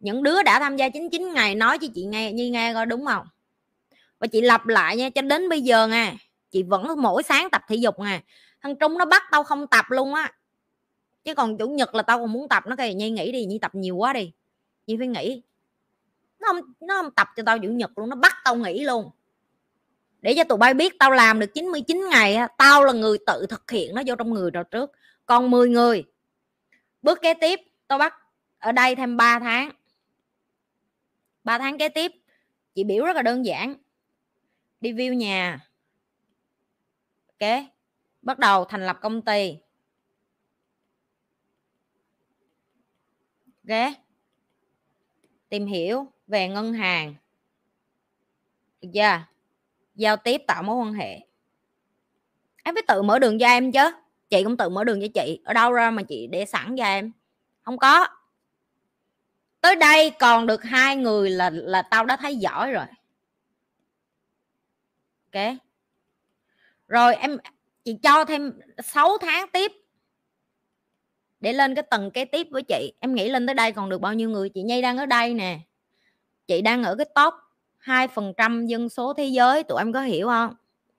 những 0.00 0.22
đứa 0.22 0.42
đã 0.42 0.60
tham 0.60 0.76
gia 0.76 0.88
99 0.88 1.34
ngày 1.34 1.54
nói 1.54 1.78
cho 1.78 1.86
chị 1.94 2.04
nghe 2.04 2.32
như 2.32 2.50
nghe 2.50 2.74
coi 2.74 2.86
đúng 2.86 3.06
không? 3.06 3.26
Và 4.18 4.26
chị 4.26 4.40
lặp 4.40 4.66
lại 4.66 4.96
nha, 4.96 5.10
cho 5.10 5.22
đến 5.22 5.48
bây 5.48 5.60
giờ 5.60 5.88
nha, 5.88 6.14
chị 6.50 6.62
vẫn 6.62 6.86
mỗi 6.98 7.22
sáng 7.22 7.50
tập 7.50 7.62
thể 7.68 7.76
dục 7.76 7.98
nè 7.98 8.20
thằng 8.62 8.76
trung 8.76 8.98
nó 8.98 9.04
bắt 9.04 9.22
tao 9.30 9.44
không 9.44 9.66
tập 9.66 9.84
luôn 9.88 10.14
á. 10.14 10.32
Chứ 11.24 11.34
còn 11.34 11.58
chủ 11.58 11.68
nhật 11.68 11.94
là 11.94 12.02
tao 12.02 12.18
còn 12.18 12.32
muốn 12.32 12.48
tập, 12.48 12.62
nó 12.66 12.76
kêu, 12.76 12.92
nhi 12.92 13.10
nghỉ 13.10 13.32
đi, 13.32 13.44
nhi 13.44 13.58
tập 13.58 13.74
nhiều 13.74 13.96
quá 13.96 14.12
đi. 14.12 14.32
Nhi 14.86 14.96
phải 14.98 15.06
nghỉ. 15.06 15.42
Nó 16.40 16.48
không 16.48 16.60
nó 16.80 17.02
không 17.02 17.10
tập 17.10 17.28
cho 17.36 17.42
tao 17.46 17.58
chủ 17.58 17.68
nhật 17.68 17.98
luôn, 17.98 18.08
nó 18.08 18.16
bắt 18.16 18.36
tao 18.44 18.56
nghỉ 18.56 18.84
luôn. 18.84 19.10
Để 20.22 20.34
cho 20.36 20.44
tụi 20.44 20.58
bay 20.58 20.74
biết 20.74 20.98
tao 20.98 21.10
làm 21.10 21.40
được 21.40 21.54
99 21.54 22.08
ngày 22.10 22.36
tao 22.58 22.84
là 22.84 22.92
người 22.92 23.18
tự 23.26 23.46
thực 23.46 23.70
hiện 23.70 23.94
nó 23.94 24.02
vô 24.06 24.14
trong 24.14 24.34
người 24.34 24.50
rồi 24.50 24.64
trước. 24.70 24.90
Còn 25.26 25.50
10 25.50 25.68
người, 25.68 26.04
bước 27.02 27.18
kế 27.22 27.34
tiếp, 27.34 27.60
tao 27.88 27.98
bắt 27.98 28.14
ở 28.58 28.72
đây 28.72 28.94
thêm 28.94 29.16
3 29.16 29.38
tháng. 29.38 29.70
3 31.44 31.58
tháng 31.58 31.78
kế 31.78 31.88
tiếp. 31.88 32.12
Chị 32.74 32.84
biểu 32.84 33.04
rất 33.04 33.16
là 33.16 33.22
đơn 33.22 33.44
giản. 33.46 33.74
Đi 34.80 34.92
view 34.92 35.14
nhà. 35.14 35.60
Ok, 37.26 37.48
bắt 38.22 38.38
đầu 38.38 38.64
thành 38.64 38.86
lập 38.86 38.98
công 39.00 39.22
ty. 39.22 39.56
Ok, 43.68 43.92
tìm 45.48 45.66
hiểu 45.66 46.06
về 46.26 46.48
ngân 46.48 46.72
hàng. 46.72 47.14
Được 48.80 48.88
chưa? 48.94 49.24
Giao 49.94 50.16
tiếp 50.16 50.42
tạo 50.46 50.62
mối 50.62 50.76
quan 50.76 50.92
hệ. 50.92 51.20
Em 52.64 52.74
phải 52.74 52.82
tự 52.88 53.02
mở 53.02 53.18
đường 53.18 53.38
cho 53.38 53.46
em 53.46 53.72
chứ. 53.72 53.90
Chị 54.30 54.44
cũng 54.44 54.56
tự 54.56 54.68
mở 54.68 54.84
đường 54.84 55.00
cho 55.00 55.06
chị. 55.14 55.40
Ở 55.44 55.52
đâu 55.52 55.72
ra 55.72 55.90
mà 55.90 56.02
chị 56.02 56.26
để 56.26 56.46
sẵn 56.46 56.76
cho 56.76 56.84
em? 56.84 57.12
Không 57.62 57.78
có 57.78 58.06
tới 59.60 59.76
đây 59.76 60.10
còn 60.10 60.46
được 60.46 60.62
hai 60.62 60.96
người 60.96 61.30
là 61.30 61.50
là 61.52 61.82
tao 61.82 62.04
đã 62.04 62.16
thấy 62.16 62.36
giỏi 62.36 62.72
rồi. 62.72 62.86
Ok. 65.32 65.54
Rồi 66.88 67.14
em, 67.14 67.38
chị 67.84 67.96
cho 68.02 68.24
thêm 68.24 68.52
6 68.84 69.18
tháng 69.18 69.48
tiếp. 69.52 69.72
Để 71.40 71.52
lên 71.52 71.74
cái 71.74 71.82
tầng 71.90 72.10
kế 72.10 72.24
tiếp 72.24 72.46
với 72.50 72.62
chị. 72.62 72.92
Em 73.00 73.14
nghĩ 73.14 73.28
lên 73.28 73.46
tới 73.46 73.54
đây 73.54 73.72
còn 73.72 73.88
được 73.88 74.00
bao 74.00 74.14
nhiêu 74.14 74.30
người? 74.30 74.48
Chị 74.48 74.62
nhây 74.62 74.82
đang 74.82 74.98
ở 74.98 75.06
đây 75.06 75.34
nè. 75.34 75.58
Chị 76.46 76.62
đang 76.62 76.84
ở 76.84 76.94
cái 76.94 77.06
top 77.14 77.34
hai 77.78 78.08
phần 78.08 78.32
trăm 78.36 78.66
dân 78.66 78.88
số 78.88 79.14
thế 79.14 79.24
giới. 79.24 79.62
Tụi 79.62 79.78
em 79.78 79.92
có 79.92 80.02
hiểu 80.02 80.26
không? 80.26 80.54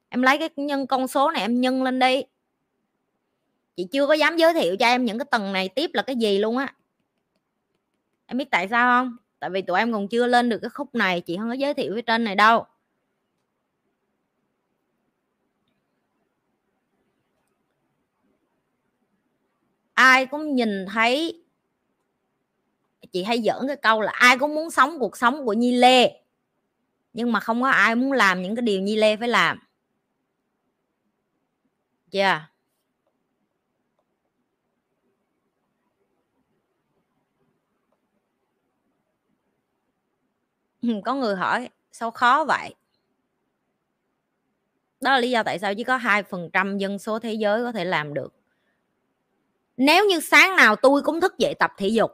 Em 0.10 0.22
lấy 0.22 0.38
cái 0.38 0.50
nhân, 0.56 0.88
con 0.88 1.08
số 1.08 1.32
này 1.32 1.42
em 1.42 1.62
nhân 1.62 1.84
lên 1.84 2.00
đi. 2.00 2.24
Chị 3.76 3.88
chưa 3.92 4.08
có 4.08 4.14
dám 4.14 4.38
giới 4.38 4.54
thiệu 4.54 4.76
cho 4.80 4.86
em 4.86 5.06
những 5.06 5.20
cái 5.20 5.26
tầng 5.32 5.54
này 5.54 5.70
tiếp 5.70 5.92
là 5.94 6.04
cái 6.04 6.16
gì 6.16 6.40
luôn 6.40 6.58
á 6.58 6.74
em 8.32 8.38
biết 8.38 8.52
tại 8.52 8.68
sao 8.68 9.02
không? 9.04 9.18
Tại 9.40 9.50
vì 9.50 9.62
tụi 9.62 9.80
em 9.80 9.94
còn 9.94 10.08
chưa 10.08 10.28
lên 10.28 10.50
được 10.50 10.60
cái 10.62 10.70
khúc 10.70 10.96
này, 10.96 11.22
chị 11.22 11.38
không 11.38 11.50
có 11.50 11.54
giới 11.54 11.74
thiệu 11.74 11.94
với 11.94 12.02
trên 12.02 12.24
này 12.24 12.36
đâu. 12.36 12.66
Ai 19.94 20.26
cũng 20.26 20.56
nhìn 20.56 20.86
thấy, 20.86 21.44
chị 23.12 23.24
hay 23.24 23.42
giỡn 23.42 23.68
cái 23.68 23.76
câu 23.76 24.02
là 24.02 24.12
ai 24.12 24.38
cũng 24.38 24.56
muốn 24.56 24.72
sống 24.72 25.00
cuộc 25.00 25.18
sống 25.18 25.46
của 25.46 25.54
Nhi 25.54 25.78
Lê. 25.78 26.22
Nhưng 27.14 27.32
mà 27.32 27.40
không 27.40 27.62
có 27.62 27.70
ai 27.70 27.96
muốn 27.96 28.12
làm 28.12 28.42
những 28.42 28.56
cái 28.56 28.64
điều 28.64 28.82
Nhi 28.82 28.96
Lê 28.96 29.18
phải 29.18 29.28
làm. 29.28 29.60
Chưa? 32.12 32.20
yeah. 32.20 32.42
Có 41.06 41.14
người 41.16 41.36
hỏi, 41.36 41.70
sao 41.92 42.12
khó 42.12 42.46
vậy? 42.48 42.76
Đó 45.02 45.12
là 45.12 45.20
lý 45.20 45.30
do 45.30 45.44
tại 45.44 45.60
sao 45.60 45.76
chỉ 45.76 45.84
có 45.84 45.98
hai 45.98 46.24
phần 46.24 46.50
trăm 46.54 46.78
dân 46.78 47.00
số 47.00 47.20
thế 47.20 47.34
giới 47.34 47.64
có 47.64 47.72
thể 47.72 47.86
làm 47.86 48.14
được. 48.14 48.34
Nếu 49.78 50.06
như 50.06 50.20
sáng 50.20 50.56
nào 50.56 50.76
tôi 50.76 51.02
cũng 51.02 51.22
thức 51.22 51.38
dậy 51.38 51.54
tập 51.60 51.72
thể 51.78 51.88
dục, 51.88 52.12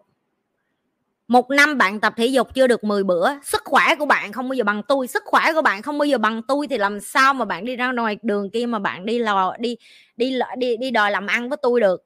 một 1.27 1.49
năm 1.49 1.77
bạn 1.77 1.99
tập 1.99 2.13
thể 2.17 2.25
dục 2.25 2.55
chưa 2.55 2.67
được 2.67 2.83
10 2.83 3.03
bữa, 3.03 3.29
sức 3.43 3.61
khỏe 3.65 3.95
của 3.99 4.05
bạn 4.05 4.31
không 4.31 4.49
bao 4.49 4.53
giờ 4.53 4.63
bằng 4.63 4.83
tôi, 4.87 5.07
sức 5.07 5.23
khỏe 5.25 5.41
của 5.53 5.61
bạn 5.61 5.81
không 5.81 5.97
bao 5.97 6.05
giờ 6.05 6.17
bằng 6.17 6.41
tôi 6.47 6.67
thì 6.67 6.77
làm 6.77 6.99
sao 6.99 7.33
mà 7.33 7.45
bạn 7.45 7.65
đi 7.65 7.75
ra 7.75 7.91
ngoài 7.91 8.17
đường 8.21 8.49
kia 8.49 8.65
mà 8.65 8.79
bạn 8.79 9.05
đi 9.05 9.19
lò, 9.19 9.55
đi 9.59 9.77
đi 10.17 10.33
đi 10.57 10.77
đi 10.77 10.91
đòi 10.91 11.11
làm 11.11 11.27
ăn 11.27 11.49
với 11.49 11.57
tôi 11.61 11.81
được? 11.81 12.05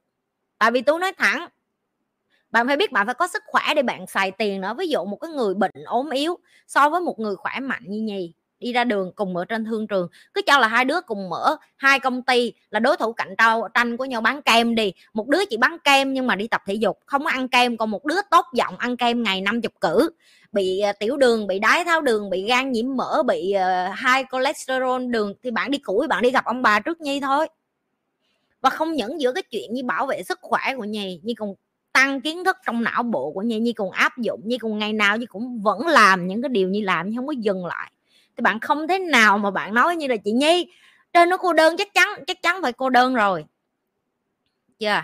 Tại 0.57 0.71
vì 0.71 0.81
tôi 0.81 0.99
nói 0.99 1.13
thẳng 1.17 1.47
bạn 2.51 2.67
phải 2.67 2.77
biết 2.77 2.91
bạn 2.91 3.05
phải 3.05 3.15
có 3.15 3.27
sức 3.27 3.43
khỏe 3.47 3.63
để 3.75 3.81
bạn 3.81 4.07
xài 4.07 4.31
tiền 4.31 4.61
nữa. 4.61 4.75
Ví 4.77 4.87
dụ 4.87 5.05
một 5.05 5.17
cái 5.17 5.31
người 5.31 5.53
bệnh 5.53 5.83
ốm 5.85 6.09
yếu 6.09 6.37
so 6.67 6.89
với 6.89 7.01
một 7.01 7.19
người 7.19 7.35
khỏe 7.35 7.59
mạnh 7.59 7.83
như 7.87 8.01
nhì 8.01 8.33
đi 8.61 8.73
ra 8.73 8.83
đường 8.83 9.11
cùng 9.15 9.37
ở 9.37 9.45
trên 9.45 9.65
thương 9.65 9.87
trường 9.87 10.07
cứ 10.33 10.41
cho 10.47 10.59
là 10.59 10.67
hai 10.67 10.85
đứa 10.85 11.01
cùng 11.01 11.29
mở 11.29 11.55
hai 11.77 11.99
công 11.99 12.23
ty 12.23 12.53
là 12.69 12.79
đối 12.79 12.97
thủ 12.97 13.13
cạnh 13.13 13.35
tranh 13.73 13.97
của 13.97 14.05
nhau 14.05 14.21
bán 14.21 14.41
kem 14.41 14.75
đi. 14.75 14.93
Một 15.13 15.27
đứa 15.27 15.45
chỉ 15.49 15.57
bán 15.57 15.77
kem 15.83 16.13
nhưng 16.13 16.27
mà 16.27 16.35
đi 16.35 16.47
tập 16.47 16.61
thể 16.65 16.73
dục 16.73 16.99
không 17.05 17.23
có 17.23 17.29
ăn 17.29 17.47
kem 17.47 17.77
còn 17.77 17.91
một 17.91 18.05
đứa 18.05 18.21
tốt 18.31 18.45
giọng 18.53 18.77
ăn 18.77 18.97
kem 18.97 19.23
ngày 19.23 19.41
năm 19.41 19.61
chục 19.61 19.73
cử. 19.81 20.09
Bị 20.51 20.79
ờ, 20.79 20.91
tiểu 20.99 21.17
đường 21.17 21.47
bị 21.47 21.59
đái 21.59 21.85
tháo 21.85 22.01
đường 22.01 22.29
bị 22.29 22.47
gan 22.47 22.71
nhiễm 22.71 22.95
mỡ 22.95 23.23
bị 23.23 23.53
uh, 23.91 24.25
cholesterol 24.31 25.05
đường 25.05 25.33
thì 25.43 25.51
bạn 25.51 25.71
đi 25.71 25.77
củi 25.77 26.07
bạn 26.07 26.21
đi 26.21 26.31
gặp 26.31 26.45
ông 26.45 26.61
bà 26.61 26.79
trước 26.79 27.01
nhi 27.01 27.19
thôi. 27.19 27.47
Và 28.61 28.69
không 28.69 28.93
những 28.93 29.21
giữa 29.21 29.33
cái 29.33 29.43
chuyện 29.43 29.73
như 29.73 29.83
bảo 29.83 30.05
vệ 30.05 30.23
sức 30.23 30.39
khỏe 30.41 30.75
của 30.77 30.83
nhì 30.83 31.19
như 31.23 31.33
còn 31.37 31.53
tăng 31.93 32.21
kiến 32.21 32.43
thức 32.43 32.57
trong 32.65 32.83
não 32.83 33.03
bộ 33.03 33.31
của 33.31 33.41
nhi 33.41 33.59
nhi 33.59 33.73
còn 33.73 33.91
áp 33.91 34.17
dụng, 34.17 34.41
nhi 34.43 34.57
còn 34.57 34.77
ngày 34.77 34.93
nào 34.93 35.17
nhi 35.17 35.25
cũng 35.25 35.61
vẫn 35.61 35.87
làm 35.87 36.27
những 36.27 36.41
cái 36.41 36.49
điều 36.49 36.69
như 36.69 36.81
làm, 36.81 37.09
nhi 37.09 37.15
không 37.15 37.27
có 37.27 37.33
dừng 37.33 37.65
lại 37.65 37.91
thì 38.37 38.41
bạn 38.41 38.59
không 38.59 38.87
thế 38.87 38.99
nào 38.99 39.37
mà 39.37 39.51
bạn 39.51 39.73
nói 39.73 39.95
như 39.95 40.07
là, 40.07 40.15
chị 40.17 40.31
nhi, 40.31 40.71
trên 41.13 41.29
nó 41.29 41.37
cô 41.37 41.53
đơn, 41.53 41.77
chắc 41.77 41.93
chắn 41.93 42.07
chắc 42.27 42.41
chắn 42.41 42.61
phải 42.61 42.73
cô 42.73 42.89
đơn 42.89 43.15
rồi 43.15 43.45
chưa 44.79 44.87
yeah. 44.87 45.03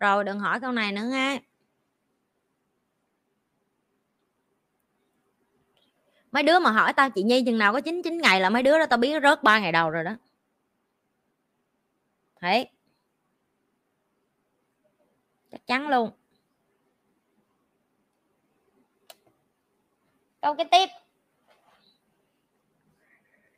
Rồi, 0.00 0.24
đừng 0.24 0.40
hỏi 0.40 0.60
câu 0.60 0.72
này 0.72 0.92
nữa 0.92 1.04
nghe 1.10 1.40
mấy 6.32 6.42
đứa 6.42 6.58
mà 6.58 6.70
hỏi 6.70 6.92
tao 6.92 7.10
chị 7.10 7.22
nhi 7.22 7.42
chừng 7.46 7.58
nào 7.58 7.72
có 7.72 7.80
chín 7.80 8.02
chín 8.04 8.18
ngày 8.18 8.40
là 8.40 8.50
mấy 8.50 8.62
đứa 8.62 8.78
đó 8.78 8.86
tao 8.86 8.96
biết 8.96 9.22
rớt 9.22 9.42
ba 9.42 9.60
ngày 9.60 9.72
đầu 9.72 9.90
rồi 9.90 10.04
đó. 10.04 10.16
Thấy? 12.40 12.68
Chắc 15.50 15.66
chắn 15.66 15.88
luôn. 15.88 16.10
Câu 20.40 20.54
cái 20.54 20.66
tiếp. 20.70 20.88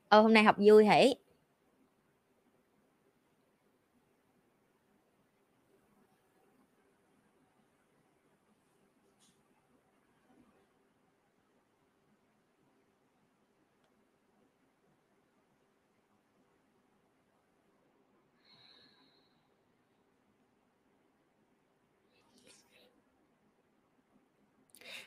Ờ 0.08 0.20
hôm 0.20 0.34
nay 0.34 0.44
học 0.44 0.56
vui 0.58 0.86
hỉ 0.86 1.14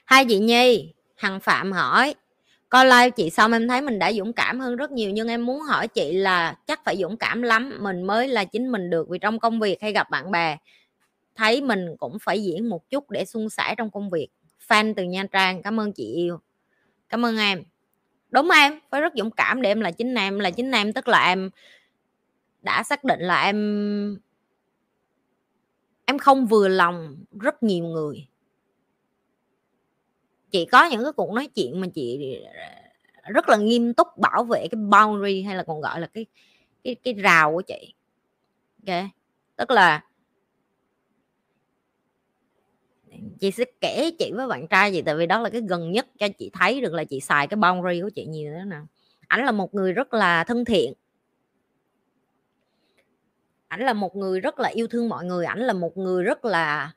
hai 0.06 0.26
chị 0.26 0.40
nhi 0.40 0.94
hằng 1.16 1.40
phạm 1.40 1.72
hỏi. 1.72 2.16
Coi 2.70 2.86
live 2.86 3.10
chị 3.10 3.30
xong 3.30 3.52
em 3.52 3.68
thấy 3.68 3.82
mình 3.82 4.00
đã 4.00 4.14
dũng 4.14 4.34
cảm 4.34 4.60
hơn 4.60 4.76
rất 4.76 4.92
nhiều, 4.92 5.12
nhưng 5.12 5.28
em 5.28 5.46
muốn 5.46 5.62
hỏi 5.62 5.88
chị 5.88 6.14
là 6.14 6.58
chắc 6.68 6.82
phải 6.86 6.98
dũng 6.98 7.18
cảm 7.18 7.42
lắm, 7.42 7.78
mình 7.82 8.04
mới 8.04 8.28
là 8.28 8.46
chính 8.46 8.72
mình 8.72 8.90
được 8.90 9.10
vì 9.10 9.20
trong 9.20 9.40
công 9.40 9.60
việc 9.60 9.82
hay 9.82 9.92
gặp 9.92 10.10
bạn 10.10 10.32
bè. 10.32 10.58
Thấy 11.36 11.62
mình 11.62 11.96
cũng 12.00 12.18
phải 12.22 12.44
diễn 12.44 12.70
một 12.70 12.90
chút 12.90 13.10
để 13.10 13.26
suôn 13.26 13.50
sẻ 13.50 13.76
trong 13.78 13.92
công 13.92 14.10
việc. 14.10 14.28
Fan 14.68 14.94
từ 14.98 15.04
nha 15.04 15.26
trang, 15.32 15.62
cảm 15.64 15.80
ơn 15.80 15.94
chị 15.94 16.14
yêu. 16.16 16.40
Cảm 17.10 17.26
ơn 17.26 17.38
em. 17.38 17.64
Đúng 18.30 18.50
em, 18.50 18.80
phải 18.92 19.02
rất 19.02 19.14
dũng 19.16 19.32
cảm 19.32 19.62
để 19.62 19.72
em 19.72 19.82
là 19.82 19.92
chính 19.92 20.16
em, 20.16 20.40
là 20.40 20.52
chính 20.52 20.72
em, 20.72 20.94
tức 20.94 21.08
là 21.08 21.28
em 21.28 21.50
đã 22.62 22.84
xác 22.84 23.04
định 23.04 23.20
là 23.20 23.44
em 23.44 24.18
em 26.06 26.18
không 26.18 26.46
vừa 26.46 26.68
lòng 26.68 27.18
rất 27.40 27.64
nhiều 27.64 27.86
người 27.86 28.28
chị 30.56 30.66
có 30.66 30.86
những 30.86 31.04
cái 31.04 31.12
cuộc 31.12 31.32
nói 31.32 31.48
chuyện 31.48 31.82
mà 31.82 31.88
chị 31.94 32.38
rất 33.28 33.50
là 33.50 33.58
nghiêm 33.58 33.94
túc 33.94 34.08
bảo 34.18 34.44
vệ 34.44 34.68
cái 34.72 34.82
boundary 34.82 35.42
hay 35.42 35.56
là 35.56 35.64
còn 35.64 35.82
gọi 35.82 36.00
là 36.00 36.08
cái 36.08 36.26
cái 36.84 36.96
cái 36.96 37.14
rào 37.14 37.54
của 37.54 37.62
chị. 37.62 37.94
Ok? 38.88 39.06
Tức 39.56 39.72
là 39.72 40.06
chị 43.40 43.52
sẽ 43.52 43.66
kể 43.82 44.12
chị 44.20 44.32
với 44.36 44.48
bạn 44.48 44.68
trai 44.68 44.94
gì, 44.94 45.02
tại 45.02 45.16
vì 45.16 45.26
đó 45.26 45.40
là 45.40 45.50
cái 45.50 45.62
gần 45.62 45.92
nhất 45.92 46.08
cho 46.20 46.28
chị 46.38 46.50
thấy 46.54 46.82
được 46.82 46.94
là 46.94 47.04
chị 47.04 47.20
xài 47.20 47.48
cái 47.48 47.58
boundary 47.58 48.02
của 48.02 48.10
chị 48.10 48.26
nhiều 48.26 48.54
thế 48.58 48.66
nào. 48.66 48.88
Ảnh 49.28 49.46
là 49.46 49.52
một 49.52 49.74
người 49.74 49.94
rất 49.94 50.14
là 50.14 50.44
thân 50.44 50.66
thiện. 50.66 50.94
Ảnh 53.68 53.82
là 53.82 53.94
một 53.94 54.16
người 54.16 54.40
rất 54.40 54.60
là 54.60 54.70
yêu 54.70 54.88
thương 54.88 55.10
mọi 55.10 55.26
người. 55.26 55.46
Ảnh 55.46 55.60
là 55.60 55.74
một 55.74 55.98
người 55.98 56.24
rất 56.24 56.46
là 56.46 56.92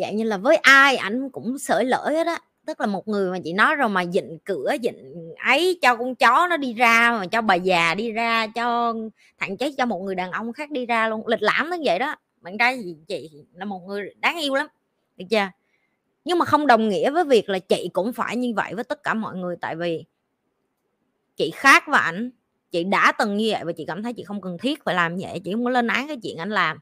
dạng 0.00 0.16
như 0.16 0.24
là 0.24 0.36
với 0.36 0.56
ai 0.56 0.96
ảnh 0.96 1.30
cũng 1.30 1.58
sởi 1.58 1.84
lỡ 1.84 2.08
hết 2.10 2.26
á. 2.26 2.40
Tức 2.66 2.80
là 2.80 2.86
một 2.86 3.08
người 3.08 3.30
mà 3.30 3.38
chị 3.44 3.52
nói 3.52 3.74
rồi 3.74 3.88
mà 3.88 4.06
dịnh 4.06 4.38
cửa, 4.44 4.72
dịnh 4.82 5.32
ấy 5.44 5.78
cho 5.82 5.96
con 5.96 6.14
chó 6.14 6.46
nó 6.50 6.56
đi 6.56 6.74
ra, 6.74 7.18
mà 7.20 7.26
cho 7.26 7.40
bà 7.42 7.54
già 7.54 7.94
đi 7.94 8.12
ra, 8.12 8.46
cho 8.46 8.94
thằng 9.38 9.56
chết 9.56 9.70
cho 9.78 9.86
một 9.86 10.02
người 10.02 10.14
đàn 10.14 10.30
ông 10.30 10.52
khác 10.52 10.70
đi 10.70 10.86
ra 10.86 11.08
luôn. 11.08 11.26
Lịch 11.26 11.42
lãm 11.42 11.70
nó 11.70 11.76
vậy 11.84 11.98
đó. 11.98 12.16
Bạn 12.40 12.58
trai 12.58 12.82
gì 12.82 12.96
chị 13.08 13.30
là 13.54 13.64
một 13.64 13.80
người 13.86 14.14
đáng 14.16 14.40
yêu 14.40 14.54
lắm. 14.54 14.66
Được 15.16 15.24
chưa? 15.30 15.48
Nhưng 16.24 16.38
mà 16.38 16.44
không 16.44 16.66
đồng 16.66 16.88
nghĩa 16.88 17.10
với 17.10 17.24
việc 17.24 17.48
là 17.48 17.58
chị 17.58 17.90
cũng 17.92 18.12
phải 18.12 18.36
như 18.36 18.52
vậy 18.56 18.74
với 18.74 18.84
tất 18.84 19.02
cả 19.02 19.14
mọi 19.14 19.36
người. 19.36 19.56
Tại 19.60 19.76
vì 19.76 20.04
chị 21.36 21.50
khác 21.54 21.84
và 21.86 21.98
ảnh, 21.98 22.30
chị 22.70 22.84
đã 22.84 23.12
từng 23.18 23.36
như 23.36 23.48
vậy 23.52 23.64
và 23.64 23.72
chị 23.72 23.84
cảm 23.86 24.02
thấy 24.02 24.12
chị 24.12 24.24
không 24.24 24.40
cần 24.40 24.58
thiết 24.58 24.84
phải 24.84 24.94
làm 24.94 25.16
như 25.16 25.26
vậy. 25.28 25.40
Chị 25.44 25.52
không 25.52 25.64
có 25.64 25.70
lên 25.70 25.86
án 25.86 26.08
cái 26.08 26.16
chuyện 26.22 26.36
anh 26.36 26.50
làm 26.50 26.78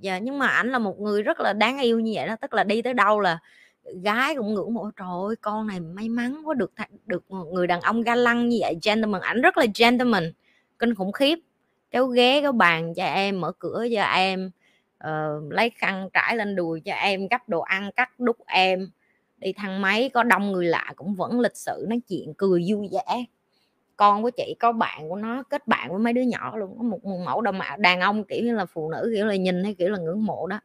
dạ 0.00 0.18
nhưng 0.18 0.38
mà 0.38 0.46
ảnh 0.46 0.72
là 0.72 0.78
một 0.78 1.00
người 1.00 1.22
rất 1.22 1.40
là 1.40 1.52
đáng 1.52 1.78
yêu 1.78 2.00
như 2.00 2.12
vậy 2.14 2.26
đó 2.26 2.36
tức 2.40 2.54
là 2.54 2.64
đi 2.64 2.82
tới 2.82 2.94
đâu 2.94 3.20
là 3.20 3.38
gái 4.02 4.34
cũng 4.36 4.54
ngưỡng 4.54 4.74
mộ 4.74 4.90
trời 4.96 5.08
ơi 5.28 5.36
con 5.40 5.66
này 5.66 5.80
may 5.80 6.08
mắn 6.08 6.42
quá 6.44 6.54
được 6.54 6.72
được 7.06 7.24
người 7.52 7.66
đàn 7.66 7.80
ông 7.80 8.02
ga 8.02 8.14
lăng 8.14 8.48
như 8.48 8.58
vậy. 8.60 8.78
Gentleman 8.82 9.20
ảnh 9.20 9.40
rất 9.40 9.58
là 9.58 9.66
gentleman 9.78 10.32
kinh 10.78 10.94
khủng 10.94 11.12
khiếp. 11.12 11.38
Kéo 11.90 12.06
ghế 12.06 12.40
kéo 12.40 12.52
bàn 12.52 12.94
cho 12.94 13.04
em 13.04 13.40
mở 13.40 13.52
cửa 13.58 13.86
cho 13.94 14.02
em 14.02 14.50
uh, 15.04 15.52
lấy 15.52 15.70
khăn 15.70 16.08
trải 16.12 16.36
lên 16.36 16.56
đùi 16.56 16.80
cho 16.80 16.92
em 16.92 17.28
gấp 17.28 17.48
đồ 17.48 17.60
ăn 17.60 17.90
cắt 17.96 18.20
đút 18.20 18.36
em. 18.46 18.90
Đi 19.38 19.52
thang 19.52 19.82
máy 19.82 20.10
có 20.14 20.22
đông 20.22 20.52
người 20.52 20.66
lạ 20.66 20.92
cũng 20.96 21.14
vẫn 21.14 21.40
lịch 21.40 21.56
sự 21.56 21.86
nói 21.88 22.00
chuyện 22.08 22.34
cười 22.36 22.66
vui 22.68 22.88
vẻ 22.92 23.24
con 24.00 24.22
của 24.22 24.30
chị 24.30 24.56
có 24.60 24.72
bạn 24.72 25.08
của 25.08 25.16
nó 25.16 25.42
kết 25.42 25.66
bạn 25.66 25.90
với 25.90 25.98
mấy 25.98 26.12
đứa 26.12 26.22
nhỏ 26.22 26.56
luôn 26.56 26.74
có 26.78 26.82
một, 26.82 27.04
một 27.04 27.18
mẫu 27.26 27.40
đàn, 27.40 27.60
đàn 27.78 28.00
ông 28.00 28.24
kiểu 28.24 28.44
như 28.44 28.54
là 28.54 28.66
phụ 28.66 28.90
nữ 28.90 29.10
kiểu 29.14 29.26
là 29.26 29.36
nhìn 29.36 29.64
hay 29.64 29.74
kiểu 29.74 29.88
là 29.88 29.98
ngưỡng 29.98 30.26
mộ 30.26 30.46
đó. 30.46 30.60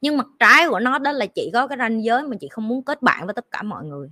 Nhưng 0.00 0.16
mặt 0.16 0.26
trái 0.38 0.68
của 0.68 0.80
nó 0.80 0.98
đó 0.98 1.12
là 1.12 1.26
chị 1.26 1.50
có 1.52 1.66
cái 1.66 1.78
ranh 1.78 2.04
giới 2.04 2.22
mà 2.22 2.36
chị 2.40 2.48
không 2.48 2.68
muốn 2.68 2.82
kết 2.84 3.02
bạn 3.02 3.26
với 3.26 3.34
tất 3.34 3.50
cả 3.50 3.62
mọi 3.62 3.84
người. 3.84 4.08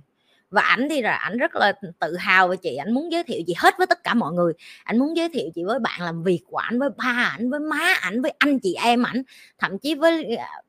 Và 0.49 0.61
ảnh 0.61 0.87
thì 0.89 1.01
là 1.01 1.15
ảnh 1.15 1.37
rất 1.37 1.55
là 1.55 1.73
tự 1.99 2.17
hào 2.17 2.47
về 2.47 2.57
chị 2.57 2.75
ảnh 2.75 2.93
muốn 2.93 3.11
giới 3.11 3.23
thiệu 3.23 3.41
chị 3.47 3.53
hết 3.57 3.73
với 3.77 3.87
tất 3.87 4.03
cả 4.03 4.13
mọi 4.13 4.33
người. 4.33 4.53
Ảnh 4.83 4.99
muốn 4.99 5.17
giới 5.17 5.29
thiệu 5.29 5.49
chị 5.55 5.63
với 5.63 5.79
bạn 5.79 6.01
làm 6.01 6.23
việc 6.23 6.41
của 6.47 6.57
ảnh 6.57 6.79
với 6.79 6.89
ba 6.97 7.29
ảnh 7.37 7.49
với 7.49 7.59
má 7.59 7.93
ảnh 8.01 8.21
với 8.21 8.33
anh 8.37 8.59
chị 8.59 8.75
em 8.83 9.03
ảnh 9.03 9.23
thậm 9.59 9.79
chí 9.79 9.95
với 9.95 10.35
à, 10.35 10.61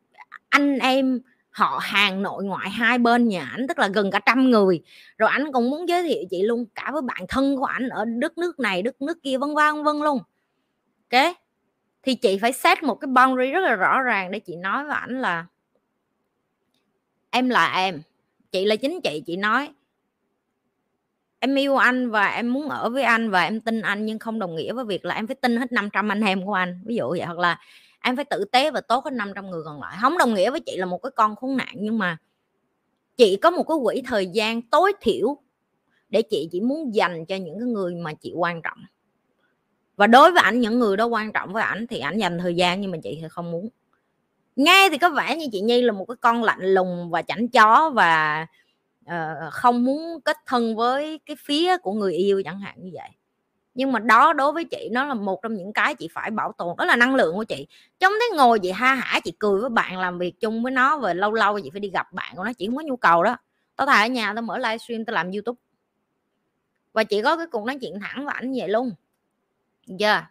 anh 0.49 0.79
em 0.79 1.21
họ 1.53 1.79
hàng 1.83 2.23
nội 2.23 2.45
ngoại 2.45 2.71
hai 2.71 2.99
bên 2.99 3.29
nhà 3.29 3.49
ảnh, 3.53 3.67
tức 3.69 3.79
là 3.79 3.89
gần 3.89 4.11
cả 4.11 4.21
trăm 4.27 4.51
người. 4.51 4.83
Rồi 5.19 5.31
ảnh 5.31 5.53
cũng 5.53 5.71
muốn 5.71 5.89
giới 5.89 6.03
thiệu 6.03 6.25
chị 6.31 6.43
luôn, 6.43 6.67
cả 6.75 6.91
với 6.93 7.03
bạn 7.03 7.25
thân 7.29 7.57
của 7.57 7.65
ảnh 7.65 7.89
ở 7.89 8.05
đất 8.05 8.39
nước 8.39 8.61
này, 8.61 8.83
đất 8.83 9.03
nước 9.03 9.23
kia, 9.23 9.39
vân 9.39 9.55
vân 9.55 9.85
vân 9.85 10.01
luôn. 10.01 10.19
Ok 11.11 11.37
thì 12.03 12.15
chị 12.15 12.39
phải 12.39 12.53
set 12.53 12.83
một 12.83 12.95
cái 12.95 13.09
boundary 13.09 13.51
rất 13.51 13.61
là 13.61 13.75
rõ 13.75 14.03
ràng 14.03 14.31
để 14.31 14.39
chị 14.39 14.57
nói 14.57 14.85
với 14.85 14.95
ảnh 14.95 15.21
là, 15.21 15.47
em 17.31 17.49
là 17.49 17.73
em, 17.75 18.03
chị 18.53 18.65
là 18.65 18.77
chính 18.77 19.01
chị 19.01 19.23
chị 19.27 19.37
nói. 19.37 19.71
Em 21.39 21.55
yêu 21.55 21.77
anh 21.77 22.11
và 22.11 22.27
em 22.27 22.53
muốn 22.53 22.69
ở 22.69 22.91
với 22.91 23.03
anh 23.03 23.31
và 23.31 23.43
em 23.43 23.61
tin 23.61 23.81
anh 23.81 24.07
nhưng 24.07 24.19
không 24.19 24.39
đồng 24.39 24.55
nghĩa 24.57 24.73
với 24.73 24.85
việc 24.85 25.05
là 25.05 25.15
em 25.15 25.27
phải 25.27 25.37
tin 25.37 25.57
hết 25.57 25.73
500 25.73 26.13
anh 26.13 26.21
em 26.21 26.45
của 26.47 26.55
anh. 26.55 26.83
Ví 26.85 26.97
dụ 26.97 27.11
vậy, 27.11 27.25
hoặc 27.25 27.39
là 27.39 27.61
em 28.03 28.17
phải 28.17 28.25
tử 28.25 28.45
tế 28.45 28.71
và 28.71 28.81
tốt 28.81 29.05
hơn 29.05 29.17
500 29.17 29.51
người 29.51 29.63
còn 29.65 29.81
lại. 29.81 29.99
Không 30.01 30.19
đồng 30.19 30.35
nghĩa 30.35 30.51
với 30.51 30.61
chị 30.61 30.77
là 30.77 30.87
một 30.87 30.99
cái 30.99 31.11
con 31.17 31.37
khốn 31.37 31.57
nạn 31.57 31.75
nhưng 31.77 31.99
mà 31.99 32.17
chị 33.17 33.37
có 33.37 33.51
một 33.51 33.63
cái 33.69 33.77
quỹ 33.85 34.03
thời 34.07 34.27
gian 34.27 34.63
tối 34.63 34.93
thiểu 35.01 35.37
để 36.09 36.23
chị 36.23 36.49
chỉ 36.53 36.61
muốn 36.61 36.95
dành 36.95 37.27
cho 37.27 37.37
những 37.37 37.59
cái 37.59 37.69
người 37.69 37.95
mà 37.95 38.13
chị 38.15 38.33
quan 38.37 38.63
trọng. 38.63 38.79
Và 39.97 40.07
đối 40.07 40.33
với 40.33 40.43
ảnh 40.43 40.61
những 40.61 40.79
người 40.79 40.97
đó 40.97 41.07
quan 41.07 41.33
trọng 41.33 41.53
với 41.53 41.63
ảnh 41.63 41.87
thì 41.87 41.99
ảnh 41.99 42.19
dành 42.19 42.39
thời 42.39 42.55
gian 42.55 42.81
nhưng 42.81 42.91
mà 42.91 42.99
chị 43.03 43.19
thì 43.23 43.29
không 43.29 43.51
muốn. 43.51 43.69
Nghe 44.57 44.89
thì 44.91 44.99
có 44.99 45.11
vẻ 45.11 45.37
như 45.37 45.47
chị 45.53 45.61
nhi 45.61 45.83
là 45.83 45.93
một 45.93 46.05
cái 46.05 46.17
con 46.21 46.43
lạnh 46.43 46.75
lùng 46.75 47.11
và 47.11 47.23
chảnh 47.23 47.49
chó 47.49 47.91
và 47.95 48.47
uh, 49.05 49.53
không 49.53 49.85
muốn 49.85 50.21
kết 50.25 50.37
thân 50.47 50.77
với 50.77 51.21
cái 51.27 51.37
phía 51.41 51.79
của 51.79 51.93
người 51.93 52.13
yêu 52.13 52.43
chẳng 52.45 52.61
hạn 52.61 52.75
như 52.79 52.91
vậy 52.93 53.11
nhưng 53.75 53.93
mà 53.93 53.99
đó, 53.99 54.33
đối 54.33 54.53
với 54.53 54.65
chị, 54.65 54.89
nó 54.93 55.05
là 55.05 55.15
một 55.15 55.43
trong 55.43 55.55
những 55.55 55.73
cái 55.73 55.95
chị 55.95 56.09
phải 56.13 56.31
bảo 56.31 56.53
tồn, 56.59 56.77
đó 56.79 56.85
là 56.85 56.97
năng 56.97 57.15
lượng 57.15 57.35
của 57.35 57.45
chị. 57.45 57.67
Trong 57.99 58.13
thấy 58.21 58.31
ngồi 58.37 58.59
chị 58.59 58.71
ha 58.71 58.95
hả, 58.95 59.21
chị 59.25 59.33
cười 59.39 59.61
với 59.61 59.71
bạn 59.71 59.99
làm 59.99 60.19
việc 60.19 60.41
chung 60.41 60.63
với 60.63 60.73
nó 60.73 60.99
và 60.99 61.15
lâu 61.15 61.33
lâu 61.33 61.61
chị 61.61 61.71
phải 61.71 61.81
đi 61.81 61.91
gặp 61.91 62.13
bạn 62.13 62.37
của 62.37 62.45
nó, 62.45 62.53
chị 62.53 62.67
không 62.67 62.77
có 62.77 62.83
nhu 62.83 62.97
cầu 62.97 63.23
đó. 63.25 63.37
Tao 63.77 63.87
thà 63.87 64.03
ở 64.03 64.07
nhà 64.07 64.33
tao 64.35 64.43
mở 64.43 64.59
livestream 64.59 65.05
tao 65.05 65.15
làm 65.15 65.31
youtube. 65.31 65.61
Và 66.93 67.05
chị 67.05 67.23
có 67.23 67.37
cái 67.37 67.47
cuộc 67.47 67.67
nói 67.67 67.79
chuyện 67.81 68.01
thẳng 68.01 68.25
với 68.25 68.35
ảnh 68.35 68.53
vậy 68.59 68.69
luôn. 68.69 68.93
Giờ 69.87 70.09
yeah. 70.09 70.25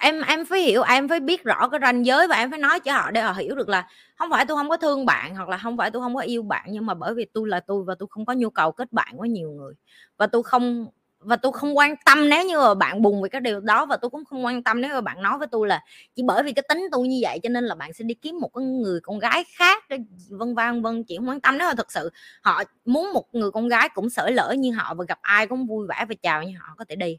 em 0.00 0.22
em 0.22 0.44
phải 0.44 0.60
hiểu, 0.60 0.82
em 0.82 1.08
phải 1.08 1.20
biết 1.20 1.44
rõ 1.44 1.68
cái 1.68 1.80
ranh 1.82 2.06
giới 2.06 2.28
và 2.28 2.36
em 2.36 2.50
phải 2.50 2.58
nói 2.58 2.80
cho 2.80 2.92
họ 2.92 3.10
để 3.10 3.20
họ 3.20 3.32
hiểu 3.32 3.54
được 3.54 3.68
là 3.68 3.88
không 4.16 4.30
phải 4.30 4.44
tôi 4.46 4.56
không 4.56 4.68
có 4.68 4.76
thương 4.76 5.06
bạn 5.06 5.34
hoặc 5.34 5.48
là 5.48 5.58
không 5.58 5.76
phải 5.76 5.90
tôi 5.90 6.02
không 6.02 6.14
có 6.14 6.20
yêu 6.20 6.42
bạn, 6.42 6.66
nhưng 6.68 6.86
mà 6.86 6.94
bởi 6.94 7.14
vì 7.14 7.26
tôi 7.32 7.48
là 7.48 7.60
tôi 7.60 7.84
và 7.84 7.94
tôi 7.98 8.06
không 8.10 8.26
có 8.26 8.32
nhu 8.32 8.50
cầu 8.50 8.72
kết 8.72 8.92
bạn 8.92 9.18
với 9.18 9.28
nhiều 9.28 9.50
người. 9.50 9.74
Và 10.16 10.26
tôi 10.26 10.42
không 10.42 10.86
và 11.20 11.36
tôi 11.36 11.52
không 11.52 11.76
quan 11.76 11.94
tâm 12.04 12.28
nếu 12.28 12.46
như 12.46 12.58
mà 12.58 12.74
bạn 12.74 13.02
buồn 13.02 13.22
về 13.22 13.28
cái 13.28 13.40
điều 13.40 13.60
đó 13.60 13.86
và 13.86 13.96
tôi 13.96 14.10
cũng 14.10 14.24
không 14.24 14.44
quan 14.44 14.62
tâm 14.62 14.80
nếu 14.80 14.94
mà 14.94 15.00
bạn 15.00 15.22
nói 15.22 15.38
với 15.38 15.48
tôi 15.50 15.68
là 15.68 15.84
chỉ 16.16 16.22
bởi 16.22 16.42
vì 16.42 16.52
cái 16.52 16.62
tính 16.68 16.88
tôi 16.92 17.08
như 17.08 17.18
vậy 17.22 17.38
cho 17.42 17.48
nên 17.48 17.64
là 17.64 17.74
bạn 17.74 17.92
sẽ 17.92 18.04
đi 18.04 18.14
kiếm 18.14 18.38
một 18.40 18.50
cái 18.54 18.64
người 18.64 19.00
con 19.00 19.18
gái 19.18 19.44
khác 19.56 19.84
vân 20.30 20.54
vân 20.54 20.82
vân, 20.82 21.04
chị 21.04 21.16
không 21.16 21.28
quan 21.28 21.40
tâm. 21.40 21.58
Nếu 21.58 21.68
mà 21.68 21.74
thật 21.74 21.92
sự 21.92 22.10
họ 22.42 22.62
muốn 22.84 23.12
một 23.12 23.34
người 23.34 23.50
con 23.50 23.68
gái 23.68 23.88
cũng 23.94 24.10
sở 24.10 24.30
lỡ 24.30 24.54
như 24.58 24.72
họ 24.72 24.94
và 24.94 25.04
gặp 25.08 25.18
ai 25.22 25.46
cũng 25.46 25.66
vui 25.66 25.86
vẻ 25.86 26.04
và 26.08 26.14
chào 26.22 26.42
như 26.42 26.54
họ 26.60 26.74
có 26.78 26.84
thể 26.88 26.96
đi. 26.96 27.18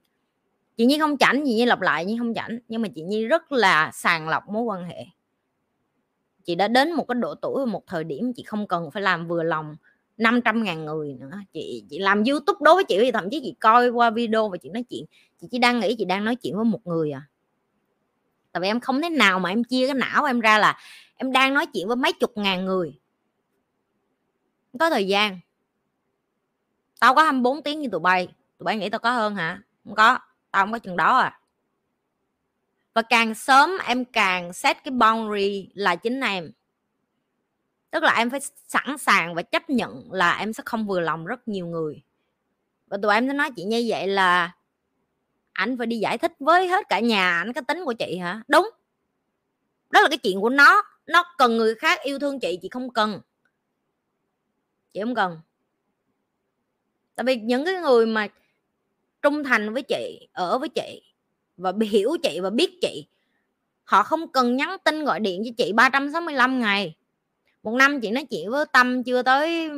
Chị 0.77 0.85
nhi 0.85 0.99
không 0.99 1.17
chảnh 1.17 1.47
gì 1.47 1.55
như 1.55 1.65
lặp 1.65 1.81
lại 1.81 2.05
nhưng 2.05 2.17
không 2.17 2.33
chảnh. 2.33 2.59
Nhưng 2.67 2.81
mà 2.81 2.87
chị 2.95 3.01
nhi 3.01 3.25
rất 3.25 3.51
là 3.51 3.91
sàng 3.93 4.29
lọc 4.29 4.49
mối 4.49 4.63
quan 4.63 4.83
hệ. 4.83 5.05
Chị 6.43 6.55
đã 6.55 6.67
đến 6.67 6.91
một 6.91 7.05
cái 7.07 7.15
độ 7.15 7.35
tuổi 7.35 7.65
một 7.65 7.87
thời 7.87 8.03
điểm 8.03 8.33
chị 8.35 8.43
không 8.43 8.67
cần 8.67 8.91
phải 8.91 9.03
làm 9.03 9.27
vừa 9.27 9.43
lòng. 9.43 9.75
500 10.19 10.63
ngàn 10.63 10.85
người 10.85 11.13
nữa. 11.19 11.31
Chị 11.53 11.83
chị 11.89 11.99
làm 11.99 12.23
youtube 12.23 12.57
đối 12.61 12.75
với 12.75 12.83
chị 12.83 12.97
thì 12.99 13.11
thậm 13.11 13.29
chí 13.31 13.39
chị 13.43 13.55
coi 13.59 13.89
qua 13.89 14.09
video 14.09 14.49
và 14.49 14.57
chị 14.57 14.69
nói 14.69 14.83
chuyện. 14.89 15.05
Chị 15.41 15.47
chỉ 15.51 15.59
đang 15.59 15.79
nghĩ, 15.79 15.95
chị 15.97 16.05
đang 16.05 16.25
nói 16.25 16.35
chuyện 16.35 16.55
với 16.55 16.65
một 16.65 16.87
người 16.87 17.11
à. 17.11 17.21
Tại 18.51 18.61
vì 18.61 18.67
em 18.67 18.79
không 18.79 19.01
thế 19.01 19.09
nào 19.09 19.39
mà 19.39 19.49
em 19.49 19.63
chia 19.63 19.87
cái 19.87 19.95
não 19.95 20.25
em 20.25 20.39
ra 20.39 20.57
là 20.57 20.77
em 21.15 21.31
đang 21.31 21.53
nói 21.53 21.65
chuyện 21.65 21.87
với 21.87 21.95
mấy 21.95 22.13
chục 22.13 22.31
ngàn 22.37 22.65
người. 22.65 22.99
Có 24.79 24.89
thời 24.89 25.07
gian. 25.07 25.39
Tao 26.99 27.15
có 27.15 27.23
24 27.23 27.63
tiếng 27.63 27.79
như 27.79 27.89
tụi 27.91 27.99
bay. 27.99 28.27
Tụi 28.57 28.65
bay 28.65 28.77
nghĩ 28.77 28.89
tao 28.89 28.99
có 28.99 29.11
hơn 29.11 29.35
hả? 29.35 29.61
Không 29.83 29.95
có. 29.95 30.19
Tao 30.51 30.63
không 30.63 30.71
có 30.71 30.79
chừng 30.79 30.97
đó 30.97 31.17
à. 31.17 31.39
Và 32.93 33.01
càng 33.01 33.35
sớm 33.35 33.71
em 33.85 34.05
càng 34.05 34.53
set 34.53 34.83
cái 34.83 34.91
boundary 34.91 35.69
là 35.73 35.95
chính 35.95 36.19
em 36.19 36.51
tức 37.91 38.03
là 38.03 38.13
em 38.17 38.29
phải 38.29 38.39
sẵn 38.67 38.97
sàng 38.97 39.35
và 39.35 39.41
chấp 39.41 39.69
nhận 39.69 40.11
là 40.11 40.37
em 40.37 40.53
sẽ 40.53 40.63
không 40.65 40.87
vừa 40.87 40.99
lòng 40.99 41.25
rất 41.25 41.47
nhiều 41.47 41.67
người. 41.67 42.01
Và 42.87 42.97
tụi 43.01 43.13
em 43.13 43.27
nó 43.27 43.33
nói 43.33 43.51
chị 43.55 43.63
như 43.63 43.85
vậy 43.87 44.07
là 44.07 44.51
anh 45.53 45.77
phải 45.77 45.87
đi 45.87 45.97
giải 45.97 46.17
thích 46.17 46.33
với 46.39 46.67
hết 46.67 46.85
cả 46.89 46.99
nhà 46.99 47.37
anh 47.37 47.53
cái 47.53 47.63
tính 47.67 47.85
của 47.85 47.93
chị 47.93 48.17
hả? 48.17 48.41
Đúng. 48.47 48.69
Đó 49.89 50.01
là 50.01 50.09
cái 50.09 50.17
chuyện 50.17 50.41
của 50.41 50.49
nó. 50.49 50.83
Nó 51.05 51.23
cần 51.37 51.57
người 51.57 51.75
khác 51.75 51.99
yêu 52.03 52.19
thương 52.19 52.39
chị 52.39 52.59
chị 52.61 52.69
không 52.69 52.93
cần. 52.93 53.21
Chị 54.93 55.01
không 55.01 55.15
cần. 55.15 55.39
Tại 57.15 57.23
vì 57.23 57.35
những 57.35 57.65
cái 57.65 57.73
người 57.73 58.05
mà 58.05 58.27
trung 59.21 59.43
thành 59.43 59.73
với 59.73 59.83
chị, 59.83 60.27
ở 60.33 60.57
với 60.57 60.69
chị 60.69 61.01
và 61.57 61.73
hiểu 61.91 62.17
chị 62.23 62.39
và 62.39 62.49
biết 62.49 62.79
chị, 62.81 63.07
họ 63.83 64.03
không 64.03 64.31
cần 64.31 64.55
nhắn 64.55 64.77
tin 64.83 65.05
gọi 65.05 65.19
điện 65.19 65.41
cho 65.45 65.51
chị 65.57 65.73
365 65.73 66.59
ngày 66.59 66.95
một 67.63 67.73
năm 67.73 68.01
chị 68.01 68.11
nói 68.11 68.25
chuyện 68.29 68.49
với 68.49 68.65
tâm 68.73 69.03
chưa 69.03 69.21
tới 69.21 69.69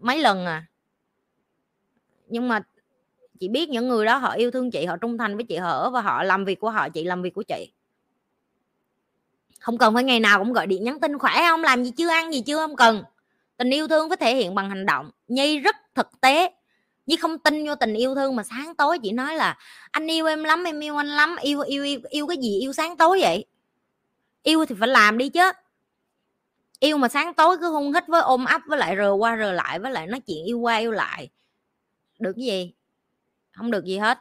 mấy 0.00 0.18
lần 0.18 0.46
à. 0.46 0.66
Nhưng 2.28 2.48
mà 2.48 2.62
chị 3.40 3.48
biết 3.48 3.68
những 3.68 3.88
người 3.88 4.06
đó 4.06 4.16
họ 4.16 4.32
yêu 4.32 4.50
thương 4.50 4.70
chị 4.70 4.84
họ 4.84 4.96
trung 4.96 5.18
thành 5.18 5.36
với 5.36 5.44
chị 5.44 5.56
họ 5.56 5.90
và 5.90 6.00
họ 6.00 6.22
làm 6.22 6.44
việc 6.44 6.60
của 6.60 6.70
họ 6.70 6.88
chị 6.88 7.04
làm 7.04 7.22
việc 7.22 7.34
của 7.34 7.42
chị. 7.42 7.72
Không 9.60 9.78
cần 9.78 9.94
phải 9.94 10.04
ngày 10.04 10.20
nào 10.20 10.38
cũng 10.38 10.52
gọi 10.52 10.66
điện 10.66 10.84
nhắn 10.84 11.00
tin 11.00 11.18
khỏe 11.18 11.32
không? 11.48 11.62
Làm 11.62 11.84
gì 11.84 11.90
chưa? 11.90 12.08
Ăn 12.08 12.32
gì 12.32 12.40
chưa? 12.40 12.56
Không 12.56 12.76
cần. 12.76 13.04
Tình 13.56 13.70
yêu 13.70 13.88
thương 13.88 14.08
phải 14.08 14.16
thể 14.16 14.36
hiện 14.36 14.54
bằng 14.54 14.70
hành 14.70 14.86
động. 14.86 15.10
Nhi 15.28 15.58
rất 15.58 15.76
thực 15.94 16.20
tế. 16.20 16.52
Nhi 17.06 17.16
không 17.16 17.38
tin 17.38 17.66
vô 17.66 17.74
tình 17.74 17.94
yêu 17.94 18.14
thương 18.14 18.36
mà 18.36 18.42
sáng 18.42 18.74
tối 18.74 18.98
chị 19.02 19.12
nói 19.12 19.36
là 19.36 19.58
anh 19.90 20.06
yêu 20.06 20.26
em 20.26 20.44
lắm 20.44 20.64
em 20.64 20.80
yêu 20.80 20.96
anh 20.96 21.08
lắm 21.08 21.36
yêu 21.40 21.60
yêu 21.60 21.84
yêu, 21.84 22.00
yêu 22.08 22.26
cái 22.26 22.36
gì 22.36 22.60
yêu 22.60 22.72
sáng 22.72 22.96
tối 22.96 23.18
vậy? 23.20 23.44
Yêu 24.42 24.64
thì 24.66 24.74
phải 24.80 24.88
làm 24.88 25.18
đi 25.18 25.28
chứ 25.28 25.52
yêu 26.82 26.98
mà 26.98 27.08
sáng 27.08 27.34
tối 27.34 27.56
cứ 27.60 27.70
hung 27.70 27.92
hít 27.92 28.04
với 28.08 28.22
ôm 28.22 28.44
ấp 28.44 28.60
với 28.66 28.78
lại 28.78 28.96
rờ 28.96 29.10
qua 29.10 29.36
rờ 29.36 29.52
lại 29.52 29.78
với 29.78 29.92
lại 29.92 30.06
nói 30.06 30.20
chuyện 30.20 30.44
yêu 30.44 30.58
qua 30.58 30.76
yêu 30.76 30.90
lại. 30.90 31.30
Được 32.18 32.32
cái 32.36 32.44
gì? 32.44 32.74
Không 33.52 33.70
được 33.70 33.84
gì 33.84 33.98
hết. 33.98 34.18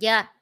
Chưa. 0.00 0.08
yeah. 0.08 0.41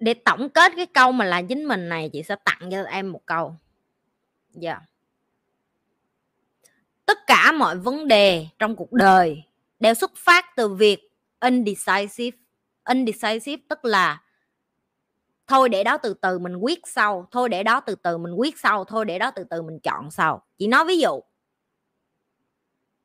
Để 0.00 0.14
tổng 0.14 0.48
kết 0.50 0.72
cái 0.76 0.86
câu 0.86 1.12
mà 1.12 1.24
là 1.24 1.42
chính 1.42 1.64
mình 1.64 1.88
này, 1.88 2.10
chị 2.12 2.22
sẽ 2.22 2.36
tặng 2.44 2.70
cho 2.70 2.82
em 2.82 3.12
một 3.12 3.26
câu. 3.26 3.56
Dạ. 4.54 4.70
Yeah. 4.70 4.82
tất 7.10 7.26
cả 7.26 7.52
mọi 7.52 7.76
vấn 7.78 8.08
đề 8.08 8.46
trong 8.58 8.76
cuộc 8.76 8.92
đời 8.92 9.42
đều 9.80 9.94
xuất 9.94 10.12
phát 10.16 10.56
từ 10.56 10.68
việc 10.68 11.10
indecisive. 11.40 12.38
Indecisive 12.88 13.62
tức 13.68 13.84
là 13.84 14.22
thôi 15.46 15.68
để 15.68 15.84
đó 15.84 15.96
từ 15.96 16.14
từ 16.14 16.38
mình 16.38 16.56
quyết 16.56 16.78
sau, 16.84 17.28
thôi 17.30 17.48
để 17.48 17.62
đó 17.62 17.80
từ 17.80 17.94
từ 17.94 18.18
mình 18.18 18.34
quyết 18.34 18.58
sau, 18.58 18.84
thôi 18.84 19.04
để 19.04 19.18
đó 19.18 19.30
từ 19.30 19.44
từ 19.44 19.62
mình 19.62 19.78
chọn 19.82 20.10
sau. 20.10 20.42
Chị 20.58 20.66
nói 20.66 20.84
ví 20.84 20.98
dụ, 20.98 21.20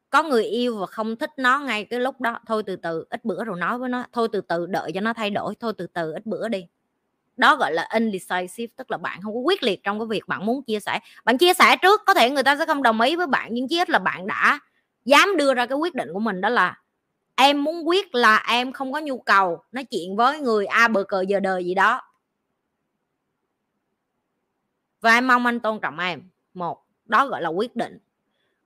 có 0.10 0.24
người 0.24 0.44
yêu 0.44 0.78
và 0.78 0.86
không 0.86 1.16
thích 1.16 1.32
nó 1.38 1.60
ngay 1.60 1.86
cái 1.86 2.00
lúc 2.00 2.22
đó, 2.22 2.40
thôi 2.48 2.64
từ 2.66 2.76
từ, 2.76 3.06
ít 3.10 3.26
bữa 3.26 3.44
rồi 3.44 3.60
nói 3.60 3.80
với 3.80 3.90
nó, 3.90 4.06
thôi 4.14 4.28
từ 4.32 4.42
từ 4.42 4.66
đợi 4.66 4.92
cho 4.94 5.02
nó 5.02 5.14
thay 5.14 5.30
đổi, 5.30 5.56
thôi 5.60 5.74
từ 5.78 5.88
từ, 5.88 6.14
ít 6.14 6.26
bữa 6.26 6.48
đi 6.48 6.68
đó 7.38 7.56
gọi 7.56 7.74
là 7.74 7.88
indecisive, 7.94 8.74
tức 8.76 8.92
là 8.92 8.98
bạn 8.98 9.22
không 9.22 9.34
có 9.34 9.40
quyết 9.40 9.64
liệt 9.64 9.84
trong 9.84 10.00
cái 10.00 10.06
việc 10.10 10.28
bạn 10.28 10.46
muốn 10.46 10.64
chia 10.64 10.80
sẻ. 10.80 11.00
Bạn 11.26 11.38
chia 11.38 11.54
sẻ 11.54 11.76
trước, 11.82 12.02
có 12.06 12.14
thể 12.14 12.30
người 12.30 12.44
ta 12.44 12.56
sẽ 12.56 12.66
không 12.66 12.84
đồng 12.84 13.02
ý 13.02 13.16
với 13.16 13.28
bạn, 13.28 13.50
nhưng 13.52 13.68
chí 13.68 13.82
ít 13.82 13.90
là 13.90 14.00
bạn 14.00 14.28
đã 14.28 14.60
dám 15.06 15.38
đưa 15.38 15.54
ra 15.54 15.66
cái 15.66 15.78
quyết 15.78 15.96
định 15.96 16.10
của 16.14 16.20
mình, 16.20 16.42
đó 16.42 16.50
là 16.50 16.78
em 17.36 17.64
muốn 17.64 17.88
quyết 17.88 18.16
là 18.16 18.44
em 18.48 18.72
không 18.72 18.94
có 18.94 19.00
nhu 19.00 19.18
cầu 19.18 19.64
nói 19.72 19.84
chuyện 19.84 20.16
với 20.16 20.40
người 20.40 20.66
a 20.66 20.88
bờ 20.88 21.04
cờ 21.04 21.22
giờ 21.22 21.40
đời 21.40 21.66
gì 21.66 21.74
đó. 21.74 22.02
Và 25.02 25.14
em 25.14 25.28
mong 25.28 25.46
anh 25.46 25.60
tôn 25.60 25.80
trọng 25.80 26.00
em. 26.00 26.30
Một, 26.54 26.86
đó 27.06 27.28
gọi 27.28 27.42
là 27.42 27.50
quyết 27.50 27.76
định. 27.76 27.98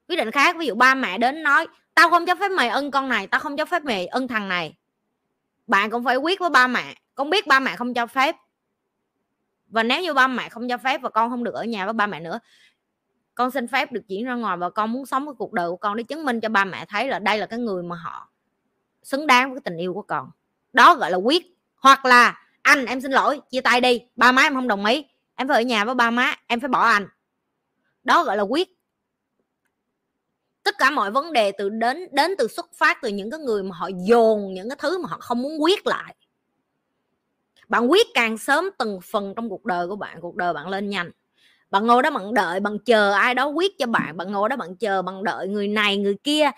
Quyết 0.07 0.15
định 0.15 0.31
khác, 0.31 0.55
ví 0.57 0.65
dụ 0.65 0.75
ba 0.75 0.95
mẹ 0.95 1.17
đến 1.17 1.43
nói, 1.43 1.67
tao 1.93 2.09
không 2.09 2.25
cho 2.25 2.35
phép 2.35 2.49
mày 2.49 2.69
ân 2.69 2.91
con 2.91 3.09
này, 3.09 3.27
tao 3.27 3.39
không 3.39 3.57
cho 3.57 3.65
phép 3.65 3.83
mày 3.83 4.07
ân 4.07 4.27
thằng 4.27 4.49
này. 4.49 4.75
Bạn 5.67 5.91
cũng 5.91 6.03
phải 6.03 6.15
quyết 6.15 6.39
với 6.39 6.49
ba 6.49 6.67
mẹ. 6.67 6.95
Con 7.15 7.29
biết 7.29 7.47
ba 7.47 7.59
mẹ 7.59 7.75
không 7.75 7.93
cho 7.93 8.07
phép 8.07 8.35
và 9.69 9.83
nếu 9.83 10.01
như 10.01 10.13
ba 10.13 10.27
mẹ 10.27 10.49
không 10.49 10.69
cho 10.69 10.77
phép 10.77 11.01
và 11.01 11.09
con 11.09 11.29
không 11.29 11.43
được 11.43 11.53
ở 11.53 11.63
nhà 11.63 11.85
với 11.85 11.93
ba 11.93 12.07
mẹ 12.07 12.19
nữa, 12.19 12.39
con 13.35 13.51
xin 13.51 13.67
phép 13.67 13.91
được 13.91 14.01
chuyển 14.07 14.25
ra 14.25 14.35
ngoài 14.35 14.57
và 14.57 14.69
con 14.69 14.91
muốn 14.91 15.05
sống 15.05 15.25
cái 15.25 15.33
cuộc 15.37 15.53
đời 15.53 15.69
của 15.69 15.77
con 15.77 15.97
để 15.97 16.03
chứng 16.03 16.25
minh 16.25 16.39
cho 16.41 16.49
ba 16.49 16.65
mẹ 16.65 16.85
thấy 16.85 17.07
là 17.07 17.19
đây 17.19 17.37
là 17.37 17.45
cái 17.45 17.59
người 17.59 17.83
mà 17.83 17.95
họ 17.95 18.29
xứng 19.03 19.27
đáng 19.27 19.49
với 19.49 19.55
cái 19.55 19.61
tình 19.65 19.77
yêu 19.77 19.93
của 19.93 20.01
con. 20.01 20.31
Đó 20.73 20.95
gọi 20.95 21.11
là 21.11 21.17
quyết. 21.17 21.45
Hoặc 21.75 22.05
là, 22.05 22.41
anh, 22.61 22.85
em 22.85 23.01
xin 23.01 23.11
lỗi, 23.11 23.41
chia 23.49 23.61
tay 23.61 23.81
đi, 23.81 24.01
ba 24.15 24.31
má 24.31 24.41
em 24.41 24.53
không 24.53 24.67
đồng 24.67 24.85
ý, 24.85 25.05
em 25.35 25.47
phải 25.47 25.57
ở 25.57 25.61
nhà 25.61 25.85
với 25.85 25.95
ba 25.95 26.11
má, 26.11 26.35
em 26.47 26.59
phải 26.59 26.69
bỏ 26.69 26.81
anh. 26.81 27.07
Đó 28.03 28.23
gọi 28.23 28.37
là 28.37 28.43
quyết. 28.43 28.69
Tất 30.63 30.75
cả 30.77 30.89
mọi 30.89 31.11
vấn 31.11 31.33
đề 31.33 31.51
từ 31.51 31.69
đến 31.69 32.07
đến 32.11 32.31
từ 32.37 32.47
xuất 32.47 32.69
phát 32.73 32.97
từ 33.01 33.09
những 33.09 33.31
cái 33.31 33.39
người 33.39 33.63
mà 33.63 33.75
họ 33.75 33.89
dồn 34.07 34.53
những 34.53 34.69
cái 34.69 34.77
thứ 34.79 35.01
mà 35.01 35.09
họ 35.09 35.17
không 35.19 35.41
muốn 35.41 35.63
quyết 35.63 35.87
lại 35.87 36.15
bạn 37.69 37.91
quyết 37.91 38.07
càng 38.13 38.37
sớm 38.37 38.69
từng 38.77 38.99
phần 39.11 39.33
trong 39.35 39.49
cuộc 39.49 39.65
đời 39.65 39.87
của 39.87 39.95
bạn 39.95 40.21
cuộc 40.21 40.35
đời 40.35 40.53
bạn 40.53 40.67
lên 40.67 40.89
nhanh 40.89 41.11
bạn 41.71 41.87
ngồi 41.87 42.03
đó 42.03 42.09
bạn 42.11 42.33
đợi 42.33 42.59
bạn 42.59 42.77
chờ 42.85 43.11
ai 43.11 43.33
đó 43.33 43.47
quyết 43.47 43.71
cho 43.79 43.85
bạn 43.85 44.17
bạn 44.17 44.31
ngồi 44.31 44.49
đó 44.49 44.55
bạn 44.55 44.75
chờ 44.75 45.01
bạn 45.01 45.23
đợi 45.23 45.47
người 45.47 45.67
này 45.67 45.97
người 45.97 46.15
kia 46.23 46.51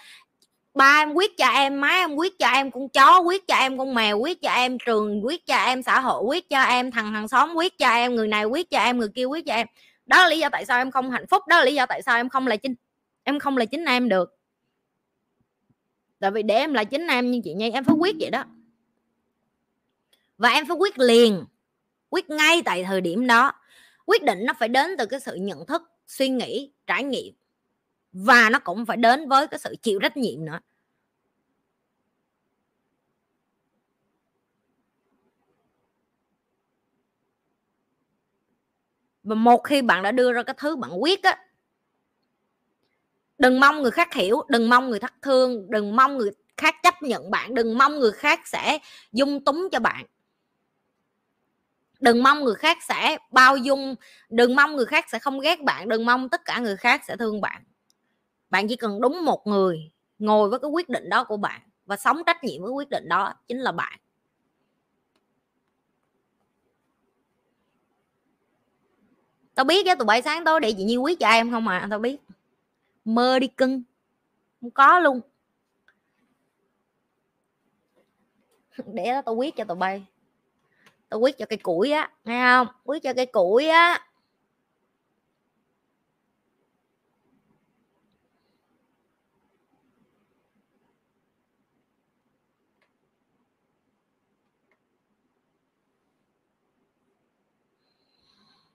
ba 0.73 1.01
em 1.01 1.13
quyết 1.13 1.37
cho 1.37 1.47
em 1.47 1.81
má 1.81 1.87
em 1.87 2.15
quyết 2.15 2.39
cho 2.39 2.47
em 2.47 2.71
con 2.71 2.89
chó 2.89 3.19
quyết 3.19 3.47
cho 3.47 3.55
em 3.55 3.77
con 3.77 3.93
mèo 3.93 4.19
quyết 4.19 4.41
cho 4.41 4.49
em 4.49 4.77
trường 4.85 5.25
quyết 5.25 5.45
cho 5.45 5.55
em 5.55 5.83
xã 5.83 5.99
hội 5.99 6.23
quyết 6.23 6.49
cho 6.49 6.61
em 6.61 6.91
thằng 6.91 7.11
hàng 7.11 7.27
xóm 7.27 7.53
quyết 7.55 7.77
cho 7.77 7.89
em 7.89 8.15
người 8.15 8.27
này 8.27 8.45
quyết 8.45 8.69
cho 8.69 8.79
em 8.79 8.97
người 8.97 9.09
kia 9.15 9.25
quyết 9.25 9.45
cho 9.45 9.53
em 9.53 9.67
đó 10.05 10.17
là 10.17 10.29
lý 10.29 10.39
do 10.39 10.49
tại 10.49 10.65
sao 10.65 10.77
em 10.77 10.91
không 10.91 11.11
hạnh 11.11 11.25
phúc 11.29 11.47
đó 11.47 11.59
là 11.59 11.65
lý 11.65 11.75
do 11.75 11.85
tại 11.85 12.01
sao 12.01 12.17
em 12.17 12.29
không 12.29 12.47
là 12.47 12.55
chính 12.55 12.75
em 13.23 13.39
không 13.39 13.57
là 13.57 13.65
chính 13.65 13.85
em 13.85 14.09
được 14.09 14.37
tại 16.19 16.31
vì 16.31 16.43
để 16.43 16.55
em 16.55 16.73
là 16.73 16.83
chính 16.83 17.07
em 17.07 17.31
như 17.31 17.41
chị 17.43 17.53
nhi 17.53 17.71
em 17.71 17.83
phải 17.83 17.95
quyết 17.99 18.15
vậy 18.19 18.29
đó 18.29 18.43
và 20.41 20.49
em 20.49 20.65
phải 20.67 20.77
quyết 20.77 20.99
liền, 20.99 21.45
quyết 22.09 22.29
ngay 22.29 22.61
tại 22.65 22.83
thời 22.83 23.01
điểm 23.01 23.27
đó. 23.27 23.51
Quyết 24.05 24.23
định 24.23 24.39
nó 24.45 24.53
phải 24.59 24.69
đến 24.69 24.97
từ 24.97 25.05
cái 25.05 25.19
sự 25.19 25.35
nhận 25.35 25.65
thức, 25.65 25.81
suy 26.07 26.29
nghĩ, 26.29 26.71
trải 26.87 27.03
nghiệm. 27.03 27.33
Và 28.13 28.49
nó 28.49 28.59
cũng 28.59 28.85
phải 28.85 28.97
đến 28.97 29.29
với 29.29 29.47
cái 29.47 29.59
sự 29.59 29.75
chịu 29.81 29.99
trách 29.99 30.17
nhiệm 30.17 30.45
nữa. 30.45 30.59
Và 39.23 39.35
một 39.35 39.57
khi 39.63 39.81
bạn 39.81 40.03
đã 40.03 40.11
đưa 40.11 40.33
ra 40.33 40.43
cái 40.43 40.55
thứ 40.57 40.75
bạn 40.75 40.91
quyết 41.01 41.23
á, 41.23 41.37
đừng 43.37 43.59
mong 43.59 43.81
người 43.81 43.91
khác 43.91 44.13
hiểu, 44.13 44.41
đừng 44.49 44.69
mong 44.69 44.89
người 44.89 44.99
thắt 44.99 45.13
thương, 45.21 45.71
đừng 45.71 45.95
mong 45.95 46.17
người 46.17 46.31
khác 46.57 46.75
chấp 46.83 47.03
nhận 47.03 47.31
bạn, 47.31 47.53
đừng 47.53 47.77
mong 47.77 47.99
người 47.99 48.11
khác 48.11 48.47
sẽ 48.47 48.79
dung 49.11 49.45
túng 49.45 49.67
cho 49.71 49.79
bạn 49.79 50.05
đừng 52.01 52.23
mong 52.23 52.43
người 52.43 52.55
khác 52.55 52.77
sẽ 52.87 53.17
bao 53.31 53.57
dung, 53.57 53.95
đừng 54.29 54.55
mong 54.55 54.75
người 54.75 54.85
khác 54.85 55.05
sẽ 55.11 55.19
không 55.19 55.39
ghét 55.39 55.61
bạn, 55.63 55.89
đừng 55.89 56.05
mong 56.05 56.29
tất 56.29 56.45
cả 56.45 56.59
người 56.59 56.77
khác 56.77 57.01
sẽ 57.07 57.15
thương 57.17 57.41
bạn. 57.41 57.63
Bạn 58.49 58.67
chỉ 58.67 58.75
cần 58.75 59.01
đúng 59.01 59.25
một 59.25 59.47
người, 59.47 59.91
ngồi 60.19 60.49
với 60.49 60.59
cái 60.59 60.69
quyết 60.69 60.89
định 60.89 61.09
đó 61.09 61.23
của 61.23 61.37
bạn 61.37 61.61
và 61.85 61.97
sống 61.97 62.21
trách 62.25 62.43
nhiệm 62.43 62.61
với 62.61 62.71
quyết 62.71 62.89
định 62.89 63.09
đó 63.09 63.33
chính 63.47 63.57
là 63.59 63.71
bạn. 63.71 63.99
Tao 69.55 69.63
biết 69.63 69.85
chứ 69.85 69.95
tụi 69.95 70.05
bay 70.05 70.21
sáng 70.21 70.45
tối 70.45 70.59
để 70.59 70.73
chị 70.77 70.83
như 70.83 70.97
quyết 70.97 71.19
cho 71.19 71.27
em 71.27 71.51
không 71.51 71.65
mà 71.65 71.87
tao 71.89 71.99
biết. 71.99 72.17
Mơ 73.05 73.39
đi 73.39 73.47
cưng. 73.47 73.83
Không 74.61 74.71
có 74.71 74.99
luôn. 74.99 75.21
Để 78.93 79.11
đó 79.13 79.21
tao 79.21 79.35
quyết 79.35 79.55
cho 79.55 79.63
tụi 79.63 79.77
bay 79.77 80.05
tôi 81.11 81.19
quyết 81.19 81.37
cho 81.37 81.45
cây 81.45 81.57
củi 81.57 81.91
á, 81.91 82.09
nghe 82.25 82.43
không? 82.43 82.67
Quyết 82.83 83.03
cho 83.03 83.13
cây 83.13 83.25
củi 83.25 83.67
á. 83.67 83.99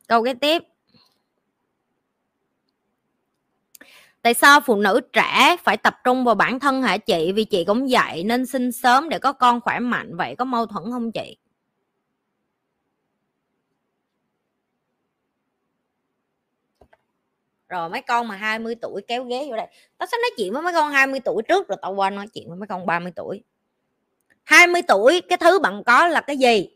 Câu 0.09 0.25
kế 0.25 0.35
tiếp. 0.35 0.63
Tại 4.23 4.35
sao 4.35 4.61
phụ 4.61 4.77
nữ 4.77 5.01
trẻ 5.13 5.57
phải 5.65 5.77
tập 5.77 5.95
trung 6.05 6.25
vào 6.25 6.35
bản 6.35 6.61
thân 6.61 6.83
hả 6.83 6.97
chị? 6.97 7.33
Vì 7.33 7.45
chị 7.45 7.65
cũng 7.65 7.91
dạy 7.91 8.25
nên 8.25 8.47
sinh 8.47 8.73
sớm 8.73 9.09
để 9.09 9.19
có 9.19 9.33
con 9.33 9.61
khỏe 9.61 9.79
mạnh, 9.81 10.17
vậy 10.17 10.35
có 10.39 10.45
mâu 10.45 10.67
thuẫn 10.67 10.85
không 10.91 11.13
chị? 11.13 11.37
Rồi 17.69 17.89
mấy 17.89 18.03
con 18.03 18.29
mà 18.29 18.37
20 18.37 18.75
tuổi 18.75 19.03
kéo 19.09 19.25
ghế 19.25 19.47
vô 19.51 19.57
đây. 19.57 19.67
Tao 19.99 20.07
sẽ 20.07 20.17
nói 20.23 20.31
chuyện 20.37 20.53
với 20.53 20.63
mấy 20.63 20.73
con 20.73 20.93
20 20.93 21.21
tuổi 21.21 21.43
trước 21.43 21.69
rồi 21.69 21.79
tao 21.83 21.93
qua 21.93 22.11
nói 22.11 22.27
chuyện 22.35 22.49
với 22.49 22.59
mấy 22.59 22.67
con 22.67 22.87
30 22.87 23.13
tuổi. 23.17 23.43
20 24.45 24.83
tuổi, 24.89 25.21
cái 25.29 25.39
thứ 25.39 25.59
bạn 25.59 25.85
có 25.85 26.07
là 26.07 26.21
cái 26.21 26.37
gì? 26.37 26.69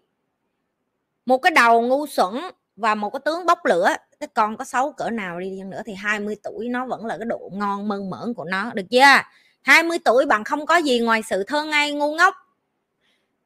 Một 1.27 1.39
cái 1.39 1.51
đầu 1.51 1.83
ngu 1.83 2.07
xuẩn 2.07 2.35
và 2.77 2.95
một 2.95 3.11
cái 3.11 3.21
tướng 3.25 3.47
bốc 3.47 3.59
lửa. 3.65 3.89
Cái 4.21 4.29
con 4.35 4.57
có 4.57 4.65
xấu 4.65 4.93
cỡ 4.93 5.11
nào 5.11 5.41
đi 5.41 5.57
chăng 5.59 5.71
nữa 5.71 5.83
thì 5.87 5.95
20 5.95 6.37
tuổi 6.43 6.69
nó 6.69 6.87
vẫn 6.87 7.07
là 7.07 7.19
cái 7.19 7.27
độ 7.27 7.51
ngon 7.53 7.89
mơn 7.89 8.11
mởn 8.11 8.35
của 8.35 8.45
nó, 8.45 8.71
được 8.75 8.87
chưa? 8.91 9.21
20 9.63 9.99
tuổi 10.05 10.27
bạn 10.27 10.45
không 10.45 10.67
có 10.67 10.77
gì 10.77 11.01
ngoài 11.01 11.23
sự 11.23 11.45
thơ 11.45 11.65
ngây, 11.65 11.93
ngu 11.93 12.15
ngốc 12.15 12.35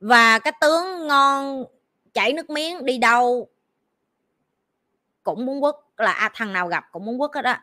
và 0.01 0.39
cái 0.39 0.53
tướng 0.61 1.07
ngon 1.07 1.65
chảy 2.15 2.33
nước 2.33 2.51
miếng 2.51 2.85
đi 2.85 2.99
đâu 2.99 3.49
cũng 5.23 5.47
muốn 5.47 5.61
quất 5.61 5.75
là 5.99 6.13
à, 6.13 6.31
thằng 6.35 6.53
nào 6.53 6.69
gặp 6.69 6.85
cũng 6.93 7.05
muốn 7.05 7.19
quất 7.19 7.31
hết 7.35 7.43
đó 7.43 7.57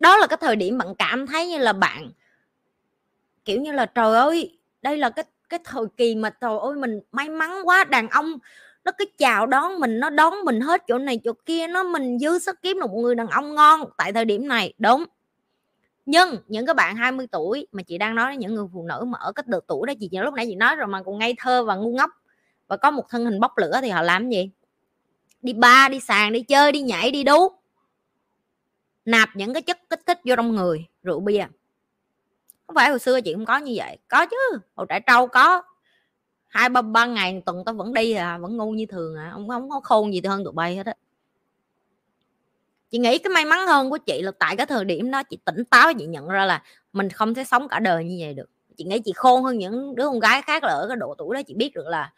đó 0.00 0.16
là 0.16 0.26
cái 0.26 0.36
thời 0.40 0.56
điểm 0.56 0.78
bạn 0.78 0.94
cảm 0.98 1.26
thấy 1.26 1.48
như 1.48 1.58
là 1.58 1.72
bạn 1.72 2.10
kiểu 3.44 3.60
như 3.60 3.72
là 3.72 3.86
trời 3.86 4.16
ơi 4.16 4.58
đây 4.82 4.98
là 4.98 5.10
cái 5.10 5.24
cái 5.48 5.60
thời 5.64 5.84
kỳ 5.96 6.14
mà 6.14 6.30
trời 6.30 6.58
ơi 6.62 6.76
mình 6.76 7.00
may 7.12 7.28
mắn 7.28 7.60
quá 7.64 7.84
đàn 7.84 8.08
ông 8.08 8.38
nó 8.84 8.92
cứ 8.98 9.04
chào 9.18 9.46
đón 9.46 9.80
mình 9.80 10.00
nó 10.00 10.10
đón 10.10 10.34
mình 10.44 10.60
hết 10.60 10.82
chỗ 10.86 10.98
này 10.98 11.20
chỗ 11.24 11.32
kia 11.46 11.66
nó 11.66 11.82
mình 11.82 12.18
dư 12.18 12.38
sức 12.38 12.62
kiếm 12.62 12.76
được 12.80 12.90
một 12.90 12.96
người 12.96 13.14
đàn 13.14 13.28
ông 13.28 13.54
ngon 13.54 13.90
tại 13.96 14.12
thời 14.12 14.24
điểm 14.24 14.48
này. 14.48 14.72
Đúng. 14.78 15.04
Nhưng 16.06 16.36
những 16.46 16.66
cái 16.66 16.74
bạn 16.74 16.96
20 16.96 17.26
tuổi 17.32 17.66
mà 17.72 17.82
chị 17.82 17.98
đang 17.98 18.14
nói 18.14 18.36
những 18.36 18.54
người 18.54 18.66
phụ 18.72 18.82
nữ 18.82 19.04
mà 19.06 19.18
ở 19.18 19.32
cái 19.32 19.44
độ 19.46 19.60
tuổi 19.68 19.86
đó 19.86 19.92
chị 20.00 20.10
lúc 20.12 20.34
nãy 20.34 20.46
chị 20.48 20.54
nói 20.54 20.76
rồi 20.76 20.86
mà 20.86 21.02
còn 21.02 21.18
ngây 21.18 21.34
thơ 21.38 21.64
và 21.64 21.74
ngu 21.74 21.92
ngốc 21.96 22.10
và 22.68 22.76
có 22.76 22.90
một 22.90 23.04
thân 23.08 23.24
hình 23.24 23.40
bốc 23.40 23.58
lửa 23.58 23.78
thì 23.82 23.88
họ 23.88 24.02
làm 24.02 24.30
gì? 24.30 24.50
Đi 25.44 25.52
ba, 25.52 25.88
đi 25.88 26.00
sàn, 26.00 26.32
đi 26.32 26.42
chơi, 26.42 26.72
đi 26.72 26.80
nhảy, 26.80 27.10
đi 27.10 27.24
đú 27.24 27.48
nạp 29.04 29.28
những 29.34 29.52
cái 29.52 29.62
chất 29.62 29.78
kích 29.90 30.00
thích 30.06 30.20
vô 30.24 30.36
trong 30.36 30.54
người, 30.54 30.86
rượu 31.02 31.20
bia. 31.20 31.46
Không 32.66 32.76
phải 32.76 32.90
hồi 32.90 32.98
xưa 32.98 33.20
chị 33.20 33.34
không 33.34 33.44
có 33.44 33.58
như 33.58 33.72
vậy. 33.76 33.98
Có 34.08 34.26
chứ, 34.26 34.58
hồi 34.74 34.86
trẻ 34.88 35.00
trâu 35.00 35.26
có. 35.26 35.62
Hai 36.46 36.68
ba 36.68 36.82
ba 36.82 37.06
ngày 37.06 37.42
tuần 37.46 37.64
tao 37.64 37.74
vẫn 37.74 37.94
đi 37.94 38.12
à 38.12 38.38
vẫn 38.38 38.56
ngu 38.56 38.70
như 38.70 38.86
thường 38.86 39.16
à 39.16 39.30
không 39.32 39.48
không 39.48 39.70
có 39.70 39.80
khôn 39.80 40.14
gì 40.14 40.20
hơn 40.24 40.44
tụi 40.44 40.52
bay 40.52 40.76
hết 40.76 40.86
á. 40.86 40.94
Chị 42.90 42.98
nghĩ 42.98 43.18
cái 43.18 43.30
may 43.30 43.44
mắn 43.44 43.66
hơn 43.66 43.90
của 43.90 43.98
chị 43.98 44.22
là 44.22 44.30
tại 44.38 44.56
cái 44.56 44.66
thời 44.66 44.84
điểm 44.84 45.10
đó 45.10 45.22
chị 45.22 45.38
tỉnh 45.44 45.64
táo, 45.64 45.92
chị 45.98 46.06
nhận 46.06 46.28
ra 46.28 46.44
là 46.44 46.62
mình 46.92 47.10
không 47.10 47.34
thể 47.34 47.44
sống 47.44 47.68
cả 47.68 47.80
đời 47.80 48.04
như 48.04 48.16
vậy 48.20 48.34
được. 48.34 48.50
Chị 48.76 48.84
nghĩ 48.84 48.98
chị 49.04 49.12
khôn 49.16 49.44
hơn 49.44 49.58
những 49.58 49.94
đứa 49.94 50.04
con 50.04 50.18
gái 50.18 50.42
khác 50.42 50.64
là 50.64 50.72
ở 50.72 50.88
cái 50.88 50.96
độ 50.96 51.14
tuổi 51.18 51.34
đó 51.34 51.42
chị 51.46 51.54
biết 51.54 51.74
được 51.74 51.86
là 51.86 52.12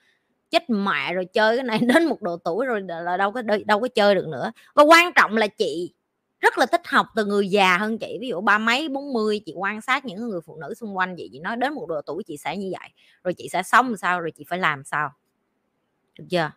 chết 0.50 0.70
mẹ 0.70 1.14
rồi 1.14 1.24
chơi 1.24 1.56
cái 1.56 1.64
này 1.64 1.78
đến 1.94 2.06
một 2.06 2.22
độ 2.22 2.36
tuổi 2.36 2.66
rồi 2.66 2.80
là 2.80 3.16
đâu 3.16 3.32
có 3.32 3.42
đâu 3.66 3.80
có 3.80 3.88
chơi 3.88 4.14
được 4.14 4.28
nữa. 4.28 4.52
Và 4.74 4.82
quan 4.82 5.12
trọng 5.12 5.36
là 5.36 5.46
chị 5.46 5.94
rất 6.40 6.58
là 6.58 6.66
thích 6.66 6.86
học 6.86 7.06
từ 7.16 7.24
người 7.24 7.48
già 7.48 7.78
hơn 7.78 7.98
chị. 7.98 8.18
Ví 8.20 8.28
dụ 8.28 8.40
ba 8.40 8.58
mấy, 8.58 8.88
bốn 8.88 9.12
mươi, 9.12 9.40
chị 9.46 9.52
quan 9.56 9.80
sát 9.80 10.04
những 10.04 10.28
người 10.28 10.40
phụ 10.46 10.56
nữ 10.56 10.74
xung 10.74 10.96
quanh 10.96 11.14
chị 11.16 11.28
chị 11.32 11.40
nói 11.40 11.56
đến 11.56 11.72
một 11.72 11.86
độ 11.88 12.00
tuổi 12.06 12.22
chị 12.26 12.36
sẽ 12.36 12.56
như 12.56 12.72
vậy, 12.80 12.90
rồi 13.24 13.34
chị 13.34 13.48
sẽ 13.52 13.62
sống 13.62 13.96
sao, 13.96 14.20
rồi 14.20 14.30
chị 14.36 14.44
phải 14.48 14.58
làm 14.58 14.84
sao. 14.84 15.10
Được 16.18 16.24
chưa? 16.30 16.50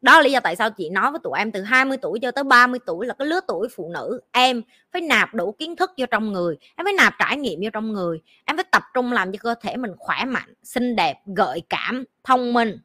Đó 0.00 0.16
là 0.16 0.22
lý 0.22 0.32
do 0.32 0.40
tại 0.40 0.56
sao 0.56 0.70
chị 0.70 0.90
nói 0.90 1.10
với 1.10 1.20
tụi 1.24 1.38
em 1.38 1.52
từ 1.52 1.62
20 1.62 1.96
tuổi 2.02 2.18
cho 2.22 2.30
tới 2.30 2.44
30 2.44 2.80
tuổi 2.86 3.06
là 3.06 3.14
cái 3.18 3.28
lứa 3.28 3.40
tuổi 3.48 3.68
phụ 3.76 3.90
nữ. 3.94 4.20
Em 4.32 4.62
phải 4.92 5.02
nạp 5.02 5.34
đủ 5.34 5.52
kiến 5.58 5.76
thức 5.76 5.90
vô 5.96 6.06
trong 6.10 6.32
người, 6.32 6.56
em 6.76 6.84
phải 6.84 6.92
nạp 6.92 7.14
trải 7.18 7.36
nghiệm 7.36 7.60
vô 7.62 7.70
trong 7.72 7.92
người, 7.92 8.20
em 8.44 8.56
phải 8.56 8.64
tập 8.72 8.82
trung 8.94 9.12
làm 9.12 9.32
cho 9.32 9.38
cơ 9.42 9.54
thể 9.62 9.76
mình 9.76 9.92
khỏe 9.98 10.24
mạnh, 10.24 10.54
xinh 10.62 10.96
đẹp, 10.96 11.16
gợi 11.26 11.62
cảm, 11.68 12.04
thông 12.24 12.52
minh 12.52 12.78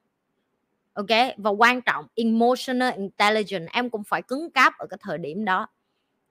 ok? 0.93 1.35
Và 1.37 1.49
quan 1.49 1.81
trọng 1.81 2.05
emotional 2.15 2.93
intelligence 2.97 3.71
em 3.73 3.89
cũng 3.89 4.03
phải 4.03 4.21
cứng 4.21 4.51
cáp 4.51 4.77
ở 4.77 4.87
cái 4.89 4.97
thời 5.01 5.17
điểm 5.17 5.45
đó. 5.45 5.67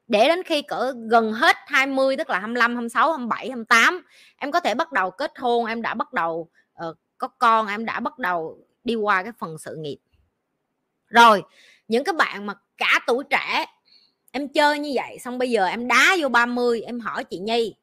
Để 0.06 0.28
đến 0.28 0.42
khi 0.42 0.62
cỡ 0.62 0.94
gần 1.10 1.32
hết 1.32 1.56
20 1.66 2.16
tức 2.16 2.30
là 2.30 2.38
25 2.38 2.74
26 2.74 3.12
27 3.12 3.48
28 3.48 4.02
em 4.36 4.50
có 4.50 4.60
thể 4.60 4.74
bắt 4.74 4.92
đầu 4.92 5.10
kết 5.10 5.32
hôn 5.38 5.66
em 5.66 5.82
đã 5.82 5.94
bắt 5.94 6.12
đầu 6.12 6.48
uh, 6.88 6.96
có 7.18 7.28
con 7.28 7.66
em 7.66 7.84
đã 7.84 8.00
bắt 8.00 8.18
đầu 8.18 8.58
đi 8.84 8.94
qua 8.94 9.22
cái 9.22 9.32
phần 9.38 9.58
sự 9.58 9.76
nghiệp. 9.76 9.98
Rồi 11.06 11.42
những 11.88 12.04
cái 12.04 12.12
bạn 12.12 12.46
mà 12.46 12.54
cả 12.76 13.00
tuổi 13.06 13.24
trẻ 13.30 13.66
em 14.30 14.48
chơi 14.48 14.78
như 14.78 14.92
vậy 14.94 15.18
xong 15.18 15.38
bây 15.38 15.50
giờ 15.50 15.66
em 15.66 15.88
đá 15.88 16.16
vô 16.20 16.28
30 16.28 16.82
em 16.82 17.00
hỏi 17.00 17.24
chị 17.24 17.38
Nhi 17.38 17.74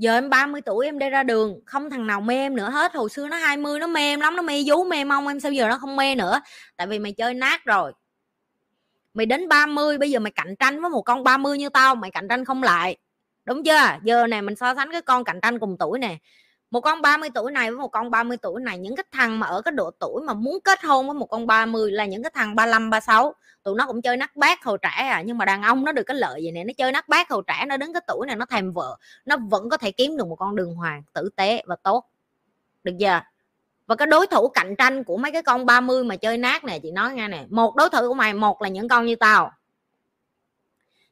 giờ 0.00 0.14
em 0.14 0.30
30 0.30 0.60
tuổi 0.60 0.86
em 0.86 0.98
đi 0.98 1.10
ra 1.10 1.22
đường, 1.22 1.60
không 1.66 1.90
thằng 1.90 2.06
nào 2.06 2.20
mê 2.20 2.34
em 2.34 2.56
nữa 2.56 2.70
hết. 2.70 2.94
Hồi 2.94 3.10
xưa 3.10 3.28
nó 3.28 3.36
20 3.36 3.78
nó 3.78 3.86
mê 3.86 4.00
em 4.00 4.20
lắm, 4.20 4.36
nó 4.36 4.42
mê 4.42 4.62
vú, 4.66 4.84
mê 4.84 5.04
mong 5.04 5.28
em, 5.28 5.40
sao 5.40 5.52
giờ 5.52 5.68
nó 5.68 5.78
không 5.78 5.96
mê 5.96 6.14
nữa? 6.14 6.40
Tại 6.76 6.86
vì 6.86 6.98
mày 6.98 7.12
chơi 7.12 7.34
nát 7.34 7.64
rồi. 7.64 7.92
Mày 9.14 9.26
đến 9.26 9.48
30 9.48 9.98
bây 9.98 10.10
giờ 10.10 10.18
mày 10.18 10.32
cạnh 10.32 10.56
tranh 10.58 10.80
với 10.80 10.90
một 10.90 11.02
con 11.02 11.24
30 11.24 11.58
như 11.58 11.68
tao, 11.68 11.94
mày 11.94 12.10
cạnh 12.10 12.28
tranh 12.28 12.44
không 12.44 12.62
lại. 12.62 12.96
Đúng 13.44 13.64
chưa? 13.64 13.98
Giờ 14.02 14.26
này 14.26 14.42
mình 14.42 14.56
so 14.56 14.74
sánh 14.74 14.92
cái 14.92 15.02
con 15.02 15.24
cạnh 15.24 15.40
tranh 15.40 15.58
cùng 15.58 15.76
tuổi 15.78 15.98
nè 15.98 16.16
một 16.70 16.80
con 16.80 17.02
30 17.02 17.30
tuổi 17.34 17.52
này 17.52 17.70
với 17.70 17.78
một 17.78 17.88
con 17.88 18.10
30 18.10 18.36
tuổi 18.36 18.60
này, 18.60 18.78
những 18.78 18.96
cái 18.96 19.04
thằng 19.12 19.38
mà 19.38 19.46
ở 19.46 19.62
cái 19.62 19.72
độ 19.72 19.90
tuổi 20.00 20.22
mà 20.22 20.34
muốn 20.34 20.58
kết 20.64 20.84
hôn 20.84 21.06
với 21.06 21.14
một 21.14 21.26
con 21.26 21.46
30 21.46 21.90
là 21.90 22.06
những 22.06 22.22
cái 22.22 22.30
thằng 22.34 22.54
35 22.54 22.90
36 22.90 23.34
tụi 23.62 23.74
nó 23.74 23.86
cũng 23.86 24.02
chơi 24.02 24.16
nát 24.16 24.36
bát 24.36 24.64
hồi 24.64 24.78
trẻ 24.82 24.88
à 24.88 25.22
nhưng 25.26 25.38
mà 25.38 25.44
đàn 25.44 25.62
ông 25.62 25.84
nó 25.84 25.92
được 25.92 26.02
cái 26.02 26.16
lợi 26.16 26.42
gì 26.42 26.50
này 26.50 26.64
nó 26.64 26.72
chơi 26.78 26.92
nát 26.92 27.08
bát 27.08 27.30
hồi 27.30 27.42
trẻ, 27.46 27.64
nó 27.68 27.76
đến 27.76 27.92
cái 27.92 28.02
tuổi 28.06 28.26
này 28.26 28.36
nó 28.36 28.46
thèm 28.46 28.72
vợ, 28.72 28.96
nó 29.24 29.36
vẫn 29.36 29.68
có 29.68 29.76
thể 29.76 29.90
kiếm 29.90 30.16
được 30.16 30.26
một 30.26 30.36
con 30.36 30.56
đường 30.56 30.74
hoàng, 30.74 31.02
tử 31.12 31.28
tế 31.36 31.62
và 31.66 31.76
tốt. 31.82 32.04
Được 32.84 32.92
chưa? 33.00 33.20
Và 33.86 33.96
cái 33.96 34.06
đối 34.06 34.26
thủ 34.26 34.48
cạnh 34.48 34.76
tranh 34.76 35.04
của 35.04 35.16
mấy 35.16 35.32
cái 35.32 35.42
con 35.42 35.66
30 35.66 36.04
mà 36.04 36.16
chơi 36.16 36.38
nát 36.38 36.64
nè, 36.64 36.78
chị 36.78 36.90
nói 36.90 37.14
nghe 37.14 37.28
nè, 37.28 37.44
một 37.50 37.76
đối 37.76 37.90
thủ 37.90 38.08
của 38.08 38.14
mày, 38.14 38.34
một 38.34 38.62
là 38.62 38.68
những 38.68 38.88
con 38.88 39.06
như 39.06 39.16
tao 39.16 39.52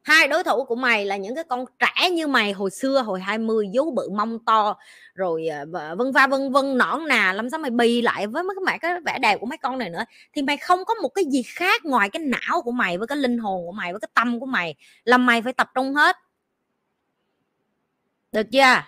hai 0.08 0.28
đối 0.28 0.44
thủ 0.44 0.64
của 0.64 0.74
mày 0.74 1.04
là 1.04 1.16
những 1.16 1.34
cái 1.34 1.44
con 1.44 1.64
trẻ 1.78 2.10
như 2.10 2.26
mày 2.26 2.52
hồi 2.52 2.70
xưa, 2.70 3.02
hồi 3.02 3.20
20 3.20 3.66
vú 3.74 3.90
bự 3.90 4.08
mông 4.08 4.44
to, 4.44 4.76
rồi 5.14 5.46
ờ, 5.46 5.96
vân 5.96 6.12
va 6.12 6.26
vân 6.26 6.52
vân, 6.52 6.78
nõn 6.78 7.08
nà 7.08 7.32
làm 7.32 7.50
sao 7.50 7.60
mày 7.60 7.70
bì 7.70 8.02
lại 8.02 8.26
với 8.26 8.42
mấy 8.42 8.56
cái 8.56 8.62
mẹ, 8.66 8.78
cái 8.78 9.00
vẻ 9.06 9.18
đẹp 9.18 9.38
của 9.40 9.46
mấy 9.46 9.58
con 9.58 9.78
này 9.78 9.90
nữa. 9.90 10.04
Thì 10.32 10.42
mày 10.42 10.56
không 10.56 10.84
có 10.84 10.94
một 10.94 11.08
cái 11.08 11.24
gì 11.24 11.42
khác 11.42 11.84
ngoài 11.84 12.10
cái 12.10 12.22
não 12.22 12.62
của 12.62 12.70
mày 12.70 12.98
với 12.98 13.06
cái 13.06 13.18
linh 13.18 13.38
hồn 13.38 13.66
của 13.66 13.72
mày 13.72 13.92
với 13.92 14.00
cái 14.00 14.08
tâm 14.14 14.40
của 14.40 14.46
mày 14.46 14.74
là 15.04 15.18
mày 15.18 15.42
phải 15.42 15.52
tập 15.52 15.70
trung 15.74 15.94
hết. 15.94 16.16
Được 18.32 18.46
chưa? 18.52 18.82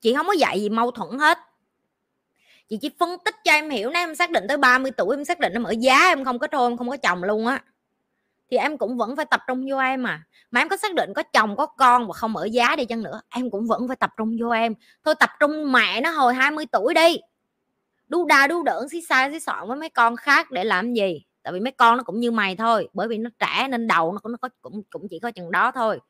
Chị 0.00 0.14
không 0.14 0.26
có 0.26 0.32
dạy 0.32 0.60
gì 0.60 0.68
mâu 0.68 0.90
thuẫn 0.90 1.18
hết. 1.18 1.38
Chị 2.68 2.78
chỉ 2.82 2.90
phân 2.98 3.18
tích 3.24 3.34
cho 3.44 3.52
em 3.52 3.70
hiểu 3.70 3.90
nếu 3.90 4.02
em 4.02 4.14
xác 4.14 4.30
định 4.30 4.44
tới 4.48 4.56
30 4.56 4.90
tuổi 4.90 5.16
em 5.16 5.24
xác 5.24 5.40
định 5.40 5.52
em 5.52 5.62
ở 5.62 5.74
giá, 5.78 6.06
em 6.06 6.24
không 6.24 6.38
có 6.38 6.46
trôi 6.46 6.70
em 6.70 6.76
không 6.76 6.90
có 6.90 6.96
chồng 6.96 7.24
luôn 7.24 7.46
á 7.46 7.62
thì 8.50 8.56
em 8.56 8.78
cũng 8.78 8.96
vẫn 8.96 9.16
phải 9.16 9.24
tập 9.24 9.40
trung 9.46 9.66
vô 9.70 9.78
em 9.78 10.02
mà 10.02 10.22
mà 10.50 10.60
em 10.60 10.68
có 10.68 10.76
xác 10.76 10.94
định 10.94 11.12
có 11.14 11.22
chồng, 11.22 11.56
có 11.56 11.66
con 11.66 12.06
và 12.06 12.12
không 12.12 12.36
ở 12.36 12.44
giá 12.44 12.76
đi 12.76 12.84
chăng 12.84 13.02
nữa, 13.02 13.20
em 13.28 13.50
cũng 13.50 13.66
vẫn 13.66 13.88
phải 13.88 13.96
tập 13.96 14.10
trung 14.16 14.36
vô 14.40 14.50
em. 14.50 14.74
Thôi 15.04 15.14
tập 15.20 15.30
trung 15.40 15.72
mẹ 15.72 16.00
nó 16.00 16.10
hồi 16.10 16.34
20 16.34 16.66
tuổi 16.72 16.94
đi. 16.94 17.16
Đu 18.08 18.26
đà, 18.26 18.46
đu 18.46 18.62
đỡn, 18.62 18.88
xí 18.88 19.00
xa, 19.02 19.30
xí 19.32 19.40
sọn 19.40 19.68
với 19.68 19.76
mấy 19.76 19.88
con 19.88 20.16
khác 20.16 20.50
để 20.50 20.64
làm 20.64 20.94
gì? 20.94 21.24
Tại 21.42 21.52
vì 21.52 21.60
mấy 21.60 21.72
con 21.72 21.96
nó 21.96 22.02
cũng 22.02 22.20
như 22.20 22.30
mày 22.30 22.56
thôi, 22.56 22.88
bởi 22.92 23.08
vì 23.08 23.18
nó 23.18 23.30
trẻ 23.38 23.68
nên 23.68 23.86
đầu 23.86 24.12
nó 24.12 24.18
cũng, 24.18 24.32
nó 24.32 24.38
có, 24.40 24.48
cũng 24.62 24.82
cũng 24.90 25.06
chỉ 25.10 25.18
có 25.18 25.30
chừng 25.30 25.50
đó 25.50 25.70
thôi. 25.70 26.00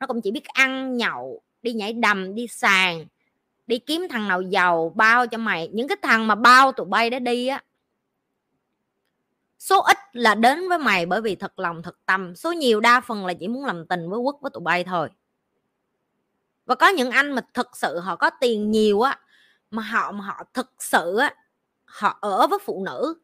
Nó 0.00 0.06
cũng 0.06 0.20
chỉ 0.20 0.30
biết 0.30 0.44
ăn, 0.44 0.96
nhậu, 0.96 1.42
đi 1.62 1.72
nhảy 1.72 1.92
đầm, 1.92 2.34
đi 2.34 2.46
sàn, 2.46 3.06
đi 3.66 3.78
kiếm 3.78 4.06
thằng 4.10 4.28
nào 4.28 4.42
giàu 4.42 4.92
bao 4.96 5.26
cho 5.26 5.38
mày. 5.38 5.68
Những 5.72 5.88
cái 5.88 5.96
thằng 6.02 6.26
mà 6.26 6.34
bao 6.34 6.72
tụi 6.72 6.86
bay 6.86 7.10
đó 7.10 7.18
đi 7.18 7.46
á 7.46 7.62
số 9.66 9.80
ít 9.80 9.98
là 10.12 10.34
đến 10.34 10.68
với 10.68 10.78
mày 10.78 11.06
bởi 11.06 11.20
vì 11.20 11.34
thật 11.34 11.58
lòng, 11.58 11.82
thật 11.82 11.96
tâm. 12.06 12.36
Số 12.36 12.52
nhiều 12.52 12.80
đa 12.80 13.00
phần 13.00 13.26
là 13.26 13.34
chỉ 13.34 13.48
muốn 13.48 13.64
làm 13.64 13.86
tình 13.86 14.10
với 14.10 14.18
quốc 14.18 14.38
với 14.40 14.50
tụi 14.54 14.60
bay 14.60 14.84
thôi. 14.84 15.08
Và 16.66 16.74
có 16.74 16.88
những 16.88 17.10
anh 17.10 17.32
mà 17.32 17.42
thực 17.54 17.76
sự 17.76 17.98
họ 17.98 18.16
có 18.16 18.30
tiền 18.40 18.70
nhiều 18.70 19.00
á, 19.00 19.18
mà 19.70 19.82
họ 19.82 20.12
mà 20.12 20.24
họ 20.24 20.44
thực 20.54 20.72
sự 20.78 21.16
á, 21.16 21.34
họ 21.84 22.18
ở 22.20 22.46
với 22.46 22.58
phụ 22.64 22.84
nữ, 22.84 23.14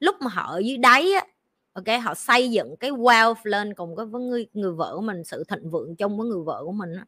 lúc 0.00 0.16
mà 0.20 0.30
họ 0.30 0.52
ở 0.52 0.58
dưới 0.58 0.76
đáy 0.76 1.12
á, 1.12 1.26
ok, 1.72 2.00
họ 2.04 2.14
xây 2.14 2.50
dựng 2.50 2.76
cái 2.76 2.90
wealth 2.90 3.34
lên 3.42 3.74
cùng 3.74 3.94
với 3.96 4.20
người 4.20 4.46
người 4.52 4.72
vợ 4.72 4.92
của 4.96 5.02
mình, 5.02 5.24
sự 5.24 5.44
thịnh 5.44 5.70
vượng 5.70 5.96
chung 5.96 6.18
với 6.18 6.26
người 6.26 6.42
vợ 6.46 6.62
của 6.64 6.72
mình 6.72 6.94
á, 6.96 7.04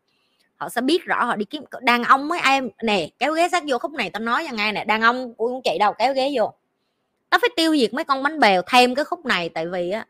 họ 0.57 0.69
sẽ 0.69 0.81
biết 0.81 1.05
rõ 1.05 1.25
họ 1.25 1.37
đi 1.37 1.45
kiếm, 1.45 1.65
đàn 1.81 2.05
ông 2.05 2.29
với 2.29 2.41
em. 2.45 2.69
Nè, 2.83 3.11
kéo 3.19 3.33
ghế 3.33 3.49
sát 3.49 3.63
vô 3.69 3.79
khúc 3.79 3.93
này, 3.93 4.11
tao 4.11 4.23
nói 4.23 4.45
cho 4.49 4.57
ngay 4.57 4.73
nè, 4.73 4.85
đàn 4.85 5.03
ông 5.03 5.35
của 5.35 5.61
chị 5.65 5.79
đâu, 5.79 5.95
kéo 5.99 6.15
ghế 6.15 6.33
vô 6.37 6.55
tớ 7.31 7.39
phải 7.41 7.51
tiêu 7.57 7.77
diệt 7.77 7.95
mấy 7.95 8.05
con 8.05 8.23
bánh 8.23 8.41
bèo 8.41 8.63
thêm 8.67 8.95
cái 8.95 9.05
khúc 9.05 9.27
này, 9.27 9.49
tại 9.49 9.67
vì 9.67 9.91
á, 9.91 10.07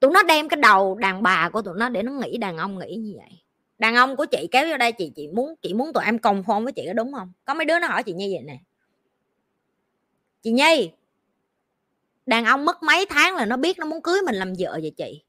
tụi 0.00 0.10
nó 0.10 0.22
đem 0.22 0.48
cái 0.48 0.60
đầu 0.60 0.94
đàn 0.94 1.22
bà 1.22 1.48
của 1.48 1.62
tụi 1.62 1.74
nó 1.76 1.88
để 1.88 2.02
nó 2.02 2.12
nghĩ 2.12 2.38
đàn 2.38 2.56
ông 2.56 2.78
nghĩ 2.78 2.96
như 2.96 3.14
vậy. 3.16 3.42
Đàn 3.78 3.94
ông 3.94 4.16
của 4.16 4.24
chị 4.24 4.48
kéo 4.50 4.68
vô 4.70 4.76
đây, 4.76 4.92
chị 4.92 5.12
chị 5.16 5.28
muốn 5.28 5.54
chị 5.62 5.74
muốn 5.74 5.92
tụi 5.92 6.04
em 6.04 6.18
cùng 6.18 6.42
phong 6.46 6.64
với 6.64 6.72
chị 6.72 6.84
có 6.86 6.92
đúng 6.92 7.12
không? 7.12 7.32
Có 7.44 7.54
mấy 7.54 7.64
đứa 7.64 7.78
nó 7.78 7.86
hỏi 7.86 8.02
chị 8.02 8.12
như 8.12 8.28
vậy 8.32 8.42
nè. 8.44 8.58
Chị 10.42 10.50
nhi, 10.50 10.90
đàn 12.26 12.44
ông 12.44 12.64
mất 12.64 12.82
mấy 12.82 13.06
tháng 13.06 13.34
là 13.36 13.44
nó 13.46 13.56
biết 13.56 13.78
nó 13.78 13.86
muốn 13.86 14.02
cưới 14.02 14.22
mình 14.22 14.34
làm 14.34 14.52
vợ 14.58 14.78
vậy 14.82 14.92
chị? 14.96 15.22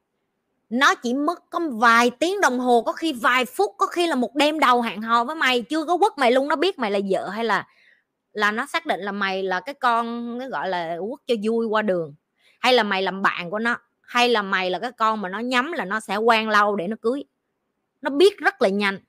Nó 0.69 0.95
chỉ 0.95 1.13
mất 1.13 1.49
có 1.49 1.59
vài 1.71 2.11
tiếng 2.19 2.41
đồng 2.41 2.59
hồ, 2.59 2.81
có 2.81 2.91
khi 2.91 3.13
vài 3.13 3.45
phút, 3.45 3.75
có 3.77 3.85
khi 3.85 4.07
là 4.07 4.15
một 4.15 4.35
đêm 4.35 4.59
đầu 4.59 4.81
hẹn 4.81 5.01
hò 5.01 5.23
với 5.23 5.35
mày, 5.35 5.61
chưa 5.61 5.85
có 5.85 5.97
quất 5.97 6.17
mày 6.17 6.31
luôn, 6.31 6.47
nó 6.47 6.55
biết 6.55 6.79
mày 6.79 6.91
là 6.91 6.99
vợ 7.09 7.29
hay 7.29 7.45
là 7.45 7.67
là 8.33 8.51
nó 8.51 8.65
xác 8.65 8.85
định 8.85 8.99
là 8.99 9.11
mày 9.11 9.43
là 9.43 9.59
cái 9.59 9.75
con 9.75 10.37
nó 10.37 10.47
gọi 10.47 10.69
là 10.69 10.97
quất 11.09 11.19
cho 11.27 11.35
vui 11.43 11.65
qua 11.65 11.81
đường. 11.81 12.15
Hay 12.59 12.73
là 12.73 12.83
mày 12.83 13.01
làm 13.01 13.21
bạn 13.21 13.49
của 13.49 13.59
nó 13.59 13.77
hay 14.01 14.29
là 14.29 14.41
mày 14.41 14.69
là 14.69 14.79
cái 14.79 14.91
con 14.91 15.21
mà 15.21 15.29
nó 15.29 15.39
nhắm 15.39 15.71
là 15.71 15.85
nó 15.85 15.99
sẽ 15.99 16.17
quen 16.17 16.49
lâu 16.49 16.75
để 16.75 16.87
nó 16.87 16.95
cưới. 17.01 17.23
Nó 18.01 18.09
biết 18.09 18.37
rất 18.37 18.61
là 18.61 18.69
nhanh. 18.69 18.99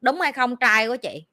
Đúng 0.00 0.20
hay 0.20 0.32
không 0.32 0.56
trai 0.56 0.88
của 0.88 0.96
chị? 0.96 1.26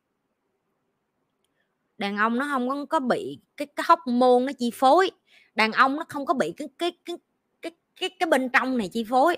Đàn 1.97 2.17
ông 2.17 2.37
nó 2.37 2.47
không 2.51 2.69
có, 2.69 2.85
có 2.89 2.99
bị 2.99 3.39
cái 3.57 3.67
cái 3.75 3.83
hóc 3.87 3.99
môn 4.07 4.45
nó 4.45 4.51
chi 4.59 4.71
phối. 4.73 5.11
Đàn 5.55 5.71
ông 5.71 5.95
nó 5.95 6.05
không 6.09 6.25
có 6.25 6.33
bị 6.33 6.53
cái 6.57 6.67
cái 6.77 6.91
cái 7.05 7.17
cái 7.61 7.71
cái, 7.95 8.09
cái 8.19 8.27
bên 8.27 8.49
trong 8.49 8.77
này 8.77 8.89
chi 8.93 9.05
phối. 9.09 9.37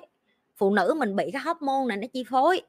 Phụ 0.57 0.73
nữ 0.73 0.93
mình 0.97 1.15
bị 1.15 1.29
cái 1.33 1.41
hóc 1.41 1.61
môn 1.61 1.87
này 1.87 1.97
nó 1.97 2.07
chi 2.13 2.23
phối. 2.29 2.61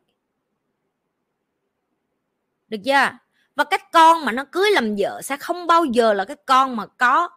Được 2.68 2.78
chưa? 2.84 3.18
Và 3.56 3.64
cái 3.64 3.80
con 3.92 4.24
mà 4.24 4.32
nó 4.32 4.44
cưới 4.44 4.70
làm 4.70 4.94
vợ 4.98 5.20
sẽ 5.22 5.36
không 5.36 5.66
bao 5.66 5.84
giờ 5.84 6.12
là 6.12 6.24
cái 6.24 6.36
con 6.46 6.76
mà 6.76 6.86
có 6.86 7.28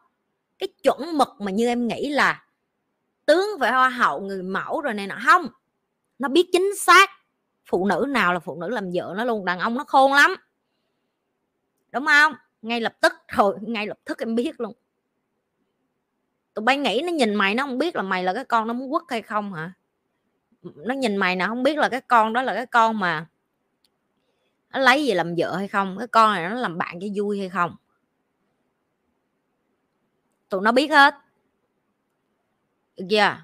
cái 0.60 0.70
chuẩn 0.84 1.18
mực 1.18 1.30
mà 1.40 1.52
như 1.52 1.68
em 1.68 1.88
nghĩ 1.88 2.10
là 2.10 2.46
tướng 3.26 3.48
về 3.60 3.70
hoa 3.70 3.90
hậu, 3.90 4.22
người 4.22 4.44
mẫu 4.44 4.82
rồi 4.82 4.94
này 4.94 5.08
nọ. 5.08 5.16
Không, 5.26 5.48
nó 6.20 6.30
biết 6.30 6.50
chính 6.52 6.76
xác 6.76 7.10
phụ 7.66 7.86
nữ 7.86 8.06
nào 8.10 8.34
là 8.34 8.40
phụ 8.40 8.56
nữ 8.62 8.70
làm 8.70 8.90
vợ 8.94 9.14
nó 9.18 9.24
luôn, 9.24 9.46
đàn 9.46 9.60
ông 9.60 9.76
nó 9.76 9.84
khôn 9.88 10.14
lắm. 10.14 10.36
Đúng 11.92 12.06
không? 12.06 12.34
Ngay 12.62 12.82
lập 12.82 12.94
tức 13.02 13.14
rồi 13.28 13.56
ngay 13.62 13.88
lập 13.88 13.98
tức 14.06 14.20
em 14.20 14.36
biết 14.36 14.60
luôn. 14.60 14.74
Tụi 16.54 16.64
bay 16.64 16.78
nghĩ 16.78 17.02
nó 17.06 17.12
nhìn 17.12 17.36
mày 17.36 17.56
nó 17.56 17.64
không 17.64 17.78
biết 17.78 17.96
là 17.96 18.02
mày 18.02 18.24
là 18.24 18.34
cái 18.34 18.44
con 18.46 18.68
nó 18.68 18.74
muốn 18.74 18.92
quất 18.92 19.04
hay 19.08 19.22
không 19.22 19.54
hả? 19.54 19.72
Nó 20.62 20.94
nhìn 20.94 21.18
mày 21.18 21.36
nào 21.36 21.48
không 21.48 21.64
biết 21.64 21.78
là 21.78 21.90
cái 21.90 22.02
con 22.02 22.34
đó 22.34 22.42
là 22.42 22.56
cái 22.56 22.66
con 22.66 23.00
mà 23.00 23.28
nó 24.74 24.80
lấy 24.80 25.06
gì 25.06 25.14
làm 25.14 25.36
vợ 25.38 25.56
hay 25.56 25.68
không? 25.68 25.96
Cái 26.00 26.08
con 26.08 26.34
này 26.34 26.50
nó 26.50 26.56
làm 26.56 26.78
bạn 26.78 27.00
cho 27.02 27.08
vui 27.16 27.40
hay 27.40 27.50
không? 27.50 27.76
Tụi 30.50 30.62
nó 30.62 30.72
biết 30.72 30.88
hết. 30.88 31.16
Được 32.98 33.06
chưa? 33.10 33.36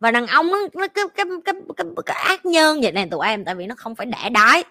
Và 0.00 0.10
đàn 0.10 0.26
ông 0.26 0.46
nó, 0.46 0.58
nó 0.74 0.88
cái, 0.88 1.04
cái, 1.14 1.26
cái, 1.44 1.54
cái, 1.76 1.86
cái 2.06 2.16
ác 2.16 2.46
nhân 2.46 2.80
vậy 2.82 2.92
này 2.92 3.08
tụi 3.10 3.26
em 3.26 3.44
tại 3.44 3.54
vì 3.54 3.66
nó 3.66 3.74
không 3.74 3.94
phải 3.94 4.06
đẻ 4.06 4.30
đái. 4.30 4.64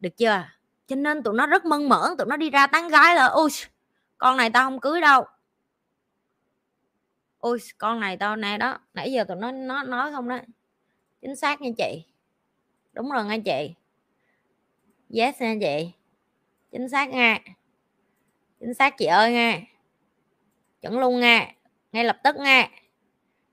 Được 0.00 0.16
chưa? 0.16 0.44
Cho 0.86 0.96
nên 0.96 1.22
tụi 1.22 1.34
nó 1.34 1.46
rất 1.46 1.64
mân 1.64 1.88
mởn 1.88 2.16
tụi 2.18 2.26
nó 2.26 2.36
đi 2.36 2.50
ra 2.50 2.66
tán 2.66 2.88
gái 2.88 3.14
là 3.14 3.26
ôi 3.26 3.48
con 4.18 4.36
này 4.36 4.50
tao 4.50 4.64
không 4.64 4.80
cưới 4.80 5.00
đâu. 5.00 5.24
Ôi 7.38 7.58
con 7.78 8.00
này 8.00 8.16
tao 8.16 8.36
nè 8.36 8.58
đó. 8.58 8.78
Nãy 8.94 9.12
giờ 9.12 9.24
tụi 9.24 9.36
nó 9.36 9.50
nó 9.52 9.82
nói 9.82 10.12
không 10.12 10.28
đó. 10.28 10.38
Chính 11.20 11.36
xác 11.36 11.60
nha 11.60 11.70
chị. 11.78 12.04
Đúng 12.92 13.10
rồi 13.10 13.24
nghe 13.24 13.38
chị 13.38 13.74
yes 15.16 15.40
nha 15.40 15.54
chị. 15.60 15.90
Chính 16.72 16.88
xác 16.88 17.10
nha. 17.10 17.38
Chính 18.60 18.74
xác, 18.74 18.98
chị 18.98 19.06
ơi 19.06 19.32
nha. 19.32 19.60
Chuẩn 20.82 20.98
luôn 20.98 21.20
nha. 21.20 21.52
Ngay 21.92 22.04
lập 22.04 22.16
tức 22.24 22.36
nha. 22.36 22.68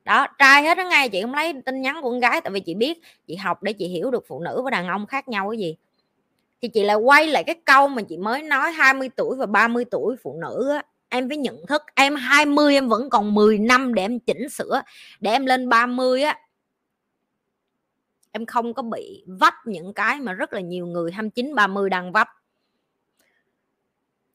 Đó 0.06 0.27
trai 0.40 0.64
hết 0.64 0.77
đó 0.77 0.84
ngay 0.90 1.10
chị 1.10 1.22
không 1.22 1.34
lấy 1.34 1.53
tin 1.65 1.81
nhắn 1.81 1.95
của 2.02 2.10
con 2.11 2.19
gái, 2.19 2.41
tại 2.41 2.52
vì 2.52 2.60
chị 2.60 2.76
biết 2.76 3.02
chị 3.27 3.36
học 3.36 3.64
để 3.64 3.73
chị 3.73 3.88
hiểu 3.88 4.11
được 4.11 4.26
phụ 4.27 4.40
nữ 4.40 4.61
và 4.64 4.69
đàn 4.72 4.88
ông 4.88 5.07
khác 5.07 5.27
nhau 5.27 5.49
cái 5.49 5.60
gì. 5.60 5.76
Thì 6.61 6.68
chị 6.68 6.84
lại 6.84 6.95
quay 6.95 7.27
lại 7.27 7.44
cái 7.44 7.56
câu 7.65 7.88
mà 7.88 8.02
chị 8.02 8.18
mới 8.18 8.44
nói 8.44 8.72
20 8.72 9.10
tuổi 9.15 9.36
và 9.36 9.45
30 9.45 9.86
tuổi 9.91 10.15
phụ 10.23 10.38
nữ 10.41 10.69
á. 10.76 10.84
Em 11.10 11.30
phải 11.30 11.38
nhận 11.38 11.65
thức, 11.68 11.81
em 11.95 12.15
20 12.15 12.73
em 12.73 12.90
vẫn 12.90 13.10
còn 13.10 13.34
10 13.34 13.57
năm 13.60 13.94
để 13.94 14.02
em 14.03 14.19
chỉnh 14.19 14.49
sửa, 14.49 14.81
để 15.19 15.31
em 15.31 15.45
lên 15.45 15.69
30 15.69 16.23
á 16.23 16.40
em 18.31 18.45
không 18.45 18.73
có 18.73 18.81
bị 18.81 19.23
vấp 19.27 19.53
những 19.65 19.93
cái 19.93 20.19
mà 20.19 20.34
rất 20.34 20.53
là 20.53 20.61
nhiều 20.61 20.85
người 20.85 21.11
29 21.11 21.56
30 21.56 21.89
đang 21.89 22.11
vấp. 22.11 22.27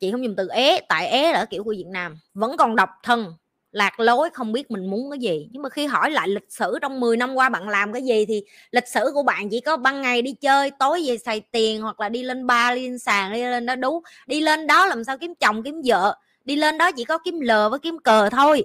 Chị 0.01 0.11
không 0.11 0.25
dùng 0.25 0.37
từ 0.37 0.49
ế, 0.49 0.81
tại 0.89 1.09
ế 1.09 1.33
là 1.33 1.45
kiểu 1.45 1.65
của 1.65 1.75
Việt 1.77 1.87
Nam, 1.87 2.19
vẫn 2.35 2.57
còn 2.57 2.77
độc 2.77 2.91
thân, 3.03 3.35
lạc 3.73 4.01
lối, 4.01 4.31
không 4.31 4.53
biết 4.53 4.71
mình 4.71 4.87
muốn 4.91 5.11
cái 5.11 5.19
gì. 5.19 5.49
Nhưng 5.53 5.63
mà 5.63 5.69
khi 5.69 5.87
hỏi 5.87 6.11
lại 6.11 6.29
lịch 6.29 6.53
sử 6.53 6.79
trong 6.83 7.01
10 7.01 7.17
năm 7.17 7.35
qua 7.35 7.49
bạn 7.49 7.69
làm 7.69 7.93
cái 7.93 8.03
gì 8.03 8.27
thì 8.27 8.45
lịch 8.71 8.89
sử 8.89 9.11
của 9.15 9.23
bạn 9.23 9.49
chỉ 9.51 9.61
có 9.61 9.77
ban 9.77 10.03
ngày 10.03 10.23
đi 10.23 10.33
chơi, 10.33 10.71
tối 10.71 11.03
về 11.07 11.19
xài 11.19 11.41
tiền 11.41 11.83
hoặc 11.83 12.01
là 12.01 12.09
đi 12.09 12.23
lên 12.23 12.47
ba 12.47 12.75
đi 12.75 12.89
lên 12.89 12.99
sàn, 12.99 13.33
đi 13.33 13.43
lên 13.43 13.67
đó 13.67 13.77
đú 13.77 14.03
đi 14.27 14.41
lên 14.41 14.67
đó 14.67 14.87
làm 14.87 15.05
sao 15.05 15.19
kiếm 15.19 15.35
chồng, 15.35 15.63
kiếm 15.63 15.83
vợ? 15.85 16.17
Đi 16.45 16.57
lên 16.57 16.79
đó 16.79 16.93
chỉ 16.93 17.05
có 17.05 17.19
kiếm 17.19 17.41
lờ 17.41 17.69
với 17.69 17.79
kiếm 17.79 17.99
cờ 17.99 18.31
thôi. 18.31 18.65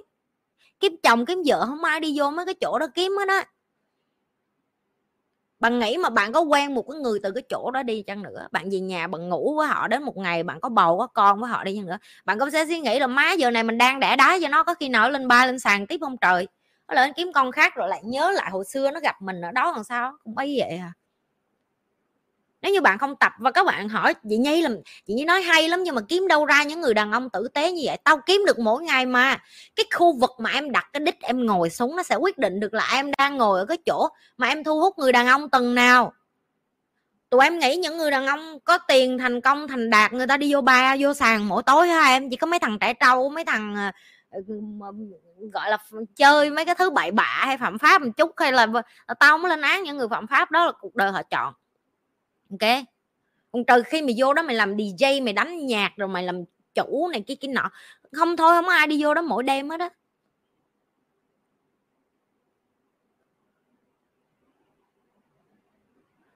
Kiếm 0.80 0.96
chồng, 1.02 1.26
kiếm 1.26 1.42
vợ 1.46 1.66
không 1.66 1.84
ai 1.84 2.00
đi 2.00 2.14
vô 2.18 2.30
mấy 2.30 2.46
cái 2.46 2.54
chỗ 2.60 2.78
đó 2.78 2.86
kiếm 2.94 3.12
hết 3.18 3.28
á 3.28 3.44
bạn 5.60 5.78
nghĩ 5.78 5.96
mà 5.96 6.10
bạn 6.10 6.32
có 6.32 6.40
quen 6.40 6.74
một 6.74 6.82
cái 6.90 7.00
người 7.00 7.18
từ 7.22 7.30
cái 7.32 7.42
chỗ 7.48 7.70
đó 7.70 7.82
đi 7.82 8.02
chăng 8.02 8.22
nữa? 8.22 8.46
Bạn 8.52 8.70
về 8.72 8.80
nhà 8.80 9.06
bạn 9.06 9.28
ngủ 9.28 9.54
với 9.56 9.66
họ 9.68 9.88
đến 9.88 10.02
một 10.02 10.16
ngày 10.16 10.42
bạn 10.42 10.60
có 10.60 10.68
bầu 10.68 10.98
có 10.98 11.06
con 11.06 11.40
với 11.40 11.50
họ 11.50 11.64
đi 11.64 11.76
chăng 11.76 11.86
nữa? 11.86 11.98
Bạn 12.24 12.38
có 12.38 12.50
sẽ 12.50 12.66
suy 12.66 12.80
nghĩ 12.80 12.98
là 12.98 13.06
má 13.06 13.32
giờ 13.32 13.50
này 13.50 13.62
mình 13.62 13.78
đang 13.78 14.00
đẻ 14.00 14.16
đá 14.16 14.38
cho 14.42 14.48
nó, 14.48 14.62
có 14.64 14.74
khi 14.74 14.88
nổi 14.88 15.10
lên 15.12 15.28
ba 15.28 15.46
lên 15.46 15.58
sàn 15.58 15.86
tiếp 15.86 15.96
không 16.00 16.16
trời. 16.20 16.48
Nó 16.88 16.94
lên 16.94 17.12
kiếm 17.16 17.32
con 17.34 17.52
khác 17.52 17.74
rồi 17.74 17.88
lại 17.88 18.00
nhớ 18.04 18.30
lại 18.36 18.50
hồi 18.50 18.64
xưa 18.64 18.90
nó 18.90 19.00
gặp 19.00 19.14
mình 19.22 19.40
ở 19.40 19.50
đó 19.52 19.72
làm 19.72 19.84
sao? 19.84 20.12
Cũng 20.24 20.36
ấy 20.36 20.56
vậy 20.60 20.70
à 20.78 20.92
nếu 22.62 22.72
như 22.72 22.80
bạn 22.80 22.98
không 22.98 23.16
tập 23.16 23.32
và 23.38 23.50
các 23.50 23.66
bạn 23.66 23.88
hỏi 23.88 24.14
chị 24.30 24.36
nhi 24.36 24.62
làm 24.62 24.76
chị 25.06 25.14
nhi 25.14 25.24
nói 25.24 25.42
hay 25.42 25.68
lắm 25.68 25.82
nhưng 25.82 25.94
mà 25.94 26.00
kiếm 26.08 26.28
đâu 26.28 26.46
ra 26.46 26.62
những 26.62 26.80
người 26.80 26.94
đàn 26.94 27.12
ông 27.12 27.30
tử 27.30 27.48
tế 27.54 27.72
như 27.72 27.82
vậy? 27.84 27.96
Tao 28.04 28.20
kiếm 28.26 28.44
được 28.46 28.58
mỗi 28.58 28.82
ngày 28.82 29.06
mà. 29.06 29.38
Cái 29.76 29.86
khu 29.94 30.18
vực 30.18 30.30
mà 30.38 30.50
em 30.50 30.70
đặt 30.72 30.90
cái 30.92 31.00
đích 31.00 31.22
em 31.22 31.46
ngồi 31.46 31.70
xuống 31.70 31.96
nó 31.96 32.02
sẽ 32.02 32.16
quyết 32.16 32.38
định 32.38 32.60
được 32.60 32.74
là 32.74 32.88
em 32.92 33.10
đang 33.18 33.36
ngồi 33.36 33.58
ở 33.58 33.66
cái 33.66 33.78
chỗ 33.86 34.08
mà 34.36 34.48
em 34.48 34.64
thu 34.64 34.80
hút 34.80 34.98
người 34.98 35.12
đàn 35.12 35.26
ông 35.26 35.50
tầng 35.50 35.74
nào. 35.74 36.12
Tụi 37.30 37.42
em 37.42 37.58
nghĩ 37.58 37.76
những 37.76 37.98
người 37.98 38.10
đàn 38.10 38.26
ông 38.26 38.58
có 38.64 38.78
tiền 38.78 39.18
thành 39.18 39.40
công 39.40 39.68
thành 39.68 39.90
đạt 39.90 40.12
người 40.12 40.26
ta 40.26 40.36
đi 40.36 40.54
vô 40.54 40.60
ba, 40.60 40.96
vô 40.98 41.14
sàn 41.14 41.48
mỗi 41.48 41.62
tối 41.62 41.88
ha 41.88 42.00
à. 42.00 42.08
em 42.08 42.30
chỉ 42.30 42.36
có 42.36 42.46
mấy 42.46 42.58
thằng 42.58 42.78
trẻ 42.80 42.94
trâu, 42.94 43.30
mấy 43.30 43.44
thằng 43.44 43.74
ờ, 43.76 43.90
ờ, 44.30 44.40
gọi 45.52 45.70
là 45.70 45.78
chơi 46.16 46.50
mấy 46.50 46.64
cái 46.64 46.74
thứ 46.74 46.90
bậy 46.90 47.10
bạ 47.10 47.42
hay 47.46 47.58
phạm 47.58 47.78
pháp 47.78 48.02
một 48.02 48.10
chút 48.16 48.32
hay 48.36 48.52
là 48.52 48.66
tao 49.20 49.38
không 49.38 49.44
lên 49.44 49.60
án 49.60 49.82
những 49.82 49.96
người 49.96 50.08
phạm 50.08 50.26
pháp 50.26 50.50
đó 50.50 50.66
là 50.66 50.72
cuộc 50.80 50.96
đời 50.96 51.12
họ 51.12 51.22
chọn 51.22 51.54
ok. 52.50 52.84
Còn 53.52 53.64
trừ 53.64 53.82
khi 53.86 54.02
mày 54.02 54.14
vô 54.18 54.34
đó 54.34 54.42
mày 54.42 54.56
làm 54.56 54.76
dj 54.76 55.24
mày 55.24 55.32
đánh 55.32 55.66
nhạc 55.66 55.92
rồi 55.96 56.08
mày 56.08 56.22
làm 56.22 56.44
chủ 56.74 57.08
này 57.12 57.24
cái 57.26 57.36
cái 57.40 57.48
nọ. 57.48 57.70
Không 58.12 58.36
thôi 58.36 58.52
không 58.56 58.66
có 58.66 58.72
ai 58.72 58.86
đi 58.86 59.02
vô 59.02 59.14
đó 59.14 59.22
mỗi 59.22 59.42
đêm 59.42 59.70
hết 59.70 59.76
đó 59.76 59.88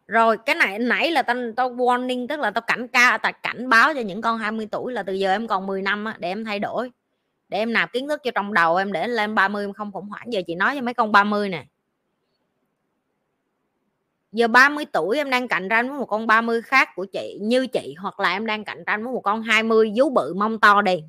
rồi 0.07 0.37
cái 0.47 0.55
này 0.55 0.79
nãy 0.79 1.11
là 1.11 1.23
tao 1.23 1.37
tao 1.57 1.71
warning 1.71 2.27
tức 2.29 2.41
là 2.41 2.51
tao 2.51 2.63
cảnh 2.63 2.89
ca 2.89 3.19
tao 3.23 3.33
cảnh 3.43 3.69
báo 3.69 3.95
cho 3.95 4.01
những 4.01 4.23
con 4.23 4.39
20 4.39 4.69
tuổi 4.71 4.93
là 4.93 5.03
từ 5.03 5.13
giờ 5.13 5.33
em 5.33 5.47
còn 5.47 5.67
10 5.67 5.83
năm 5.83 6.05
á, 6.05 6.17
để 6.19 6.29
em 6.29 6.45
thay 6.45 6.59
đổi. 6.59 6.91
Để 7.49 7.59
em 7.59 7.73
nạp 7.73 7.93
kiến 7.93 8.09
thức 8.09 8.21
cho 8.25 8.31
trong 8.31 8.55
đầu 8.55 8.77
em 8.77 8.93
để 8.93 9.09
lên 9.09 9.35
30 9.35 9.65
em 9.65 9.73
không 9.73 9.93
khủng 9.93 10.09
hoảng. 10.09 10.33
Giờ 10.33 10.43
chị 10.47 10.55
nói 10.55 10.75
cho 10.77 10.83
mấy 10.83 10.95
con 10.95 11.13
30 11.13 11.49
nè 11.49 11.65
giờ 14.35 14.49
30 14.49 14.85
tuổi 14.93 15.17
em 15.17 15.31
đang 15.31 15.49
cạnh 15.49 15.69
tranh 15.69 15.89
với 15.89 15.99
một 15.99 16.07
con 16.07 16.27
30 16.27 16.63
khác 16.63 16.89
của 16.95 17.05
chị, 17.13 17.39
như 17.41 17.67
chị, 17.67 17.95
hoặc 17.99 18.21
là 18.21 18.33
em 18.33 18.47
đang 18.47 18.65
cạnh 18.65 18.85
tranh 18.87 19.05
với 19.05 19.13
một 19.13 19.21
con 19.21 19.43
20 19.43 19.93
vú 19.97 20.11
bự 20.11 20.35
mông 20.35 20.61
to 20.61 20.83
đi. 20.83 21.05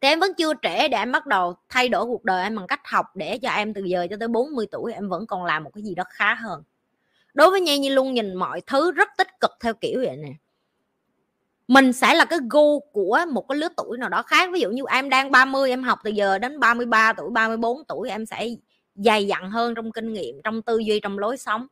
Thì 0.00 0.08
em 0.08 0.20
vẫn 0.20 0.34
chưa 0.34 0.52
trễ 0.62 0.88
để 0.88 0.98
em 0.98 1.12
bắt 1.12 1.26
đầu 1.26 1.54
thay 1.68 1.88
đổi 1.88 2.04
cuộc 2.04 2.24
đời 2.24 2.42
em 2.42 2.56
bằng 2.56 2.66
cách 2.66 2.80
học 2.84 3.06
để 3.14 3.38
cho 3.38 3.50
em 3.50 3.74
từ 3.74 3.84
giờ 3.84 4.06
cho 4.10 4.16
tới 4.20 4.28
40 4.28 4.66
tuổi 4.70 4.92
em 4.92 5.08
vẫn 5.08 5.26
còn 5.26 5.44
làm 5.44 5.64
một 5.64 5.70
cái 5.74 5.82
gì 5.82 5.94
đó 5.94 6.04
khá 6.08 6.34
hơn. 6.34 6.62
Đối 7.34 7.50
với 7.50 7.60
Nhi 7.60 7.78
Nhi 7.78 7.90
luôn 7.90 8.14
nhìn 8.14 8.34
mọi 8.34 8.60
thứ 8.66 8.92
rất 8.92 9.08
tích 9.18 9.40
cực 9.40 9.50
theo 9.60 9.74
kiểu 9.74 10.00
vậy 10.06 10.16
nè. 10.16 10.32
Mình 11.68 11.92
sẽ 11.92 12.14
là 12.14 12.24
cái 12.24 12.38
gu 12.50 12.80
của 12.80 13.18
một 13.32 13.48
cái 13.48 13.58
lứa 13.58 13.68
tuổi 13.76 13.98
nào 13.98 14.08
đó 14.08 14.22
khác, 14.22 14.50
ví 14.52 14.60
dụ 14.60 14.70
như 14.70 14.82
em 14.90 15.08
đang 15.08 15.30
30 15.30 15.70
em 15.70 15.82
học 15.82 15.98
từ 16.04 16.10
giờ 16.10 16.38
đến 16.38 16.60
33 16.60 17.12
tuổi 17.12 17.30
34 17.30 17.84
tuổi, 17.84 18.10
em 18.10 18.26
sẽ 18.26 18.48
dày 18.94 19.26
dặn 19.26 19.50
hơn 19.50 19.74
trong 19.74 19.92
kinh 19.92 20.12
nghiệm, 20.12 20.42
trong 20.44 20.62
tư 20.62 20.78
duy, 20.78 21.00
trong 21.00 21.18
lối 21.18 21.36
sống 21.36 21.66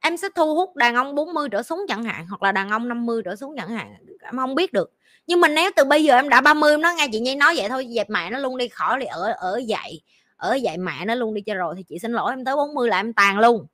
em 0.00 0.16
sẽ 0.16 0.28
thu 0.34 0.54
hút 0.54 0.76
đàn 0.76 0.94
ông 0.94 1.14
40 1.14 1.48
trở 1.48 1.62
xuống 1.62 1.84
chẳng 1.88 2.04
hạn, 2.04 2.26
hoặc 2.26 2.42
là 2.42 2.52
đàn 2.52 2.70
ông 2.70 2.88
50 2.88 3.22
trở 3.24 3.36
xuống 3.36 3.56
chẳng 3.56 3.68
hạn, 3.68 3.94
em 4.22 4.36
không 4.36 4.54
biết 4.54 4.72
được. 4.72 4.92
Nhưng 5.26 5.40
mà 5.40 5.48
nếu 5.48 5.70
từ 5.76 5.84
bây 5.84 6.04
giờ 6.04 6.14
em 6.14 6.28
đã 6.28 6.40
30 6.40 6.70
em 6.72 6.80
nói 6.80 6.94
nghe 6.94 7.08
chị 7.12 7.20
Nhi, 7.20 7.34
nói 7.34 7.54
vậy 7.56 7.68
thôi, 7.68 7.88
dẹp 7.94 8.10
mẹ 8.10 8.30
nó 8.30 8.38
luôn 8.38 8.56
đi, 8.56 8.68
khỏi 8.68 9.00
đi, 9.00 9.06
ở 9.06 9.32
ở 9.32 9.60
dậy 9.66 10.02
ở 10.36 10.54
dậy 10.54 10.76
mẹ 10.78 11.04
nó 11.04 11.14
luôn 11.14 11.34
đi 11.34 11.40
cho 11.40 11.54
rồi 11.54 11.74
thì 11.76 11.82
chị 11.82 11.98
xin 11.98 12.12
lỗi 12.12 12.32
em 12.32 12.44
tới 12.44 12.56
40 12.56 12.88
là 12.88 13.00
em 13.00 13.12
tàn 13.12 13.38
luôn. 13.38 13.66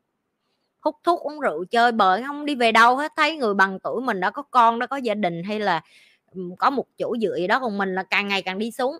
Hút 0.80 0.96
thuốc, 1.04 1.20
uống 1.20 1.40
rượu, 1.40 1.64
chơi 1.70 1.92
bời, 1.92 2.22
không 2.26 2.46
đi 2.46 2.54
về 2.54 2.72
đâu 2.72 2.96
hết, 2.96 3.12
thấy 3.16 3.36
người 3.36 3.54
bằng 3.54 3.78
tuổi 3.80 4.02
mình 4.02 4.20
đã 4.20 4.30
có 4.30 4.42
con, 4.42 4.78
đã 4.78 4.86
có 4.86 4.96
gia 4.96 5.14
đình 5.14 5.42
hay 5.44 5.60
là 5.60 5.82
ừ, 6.32 6.40
có 6.58 6.70
một 6.70 6.86
chỗ 6.98 7.16
dựa 7.20 7.36
gì 7.36 7.46
đó 7.46 7.60
còn 7.60 7.78
mình 7.78 7.94
là 7.94 8.02
càng 8.02 8.28
ngày 8.28 8.42
càng 8.42 8.58
đi 8.58 8.70
xuống. 8.70 8.98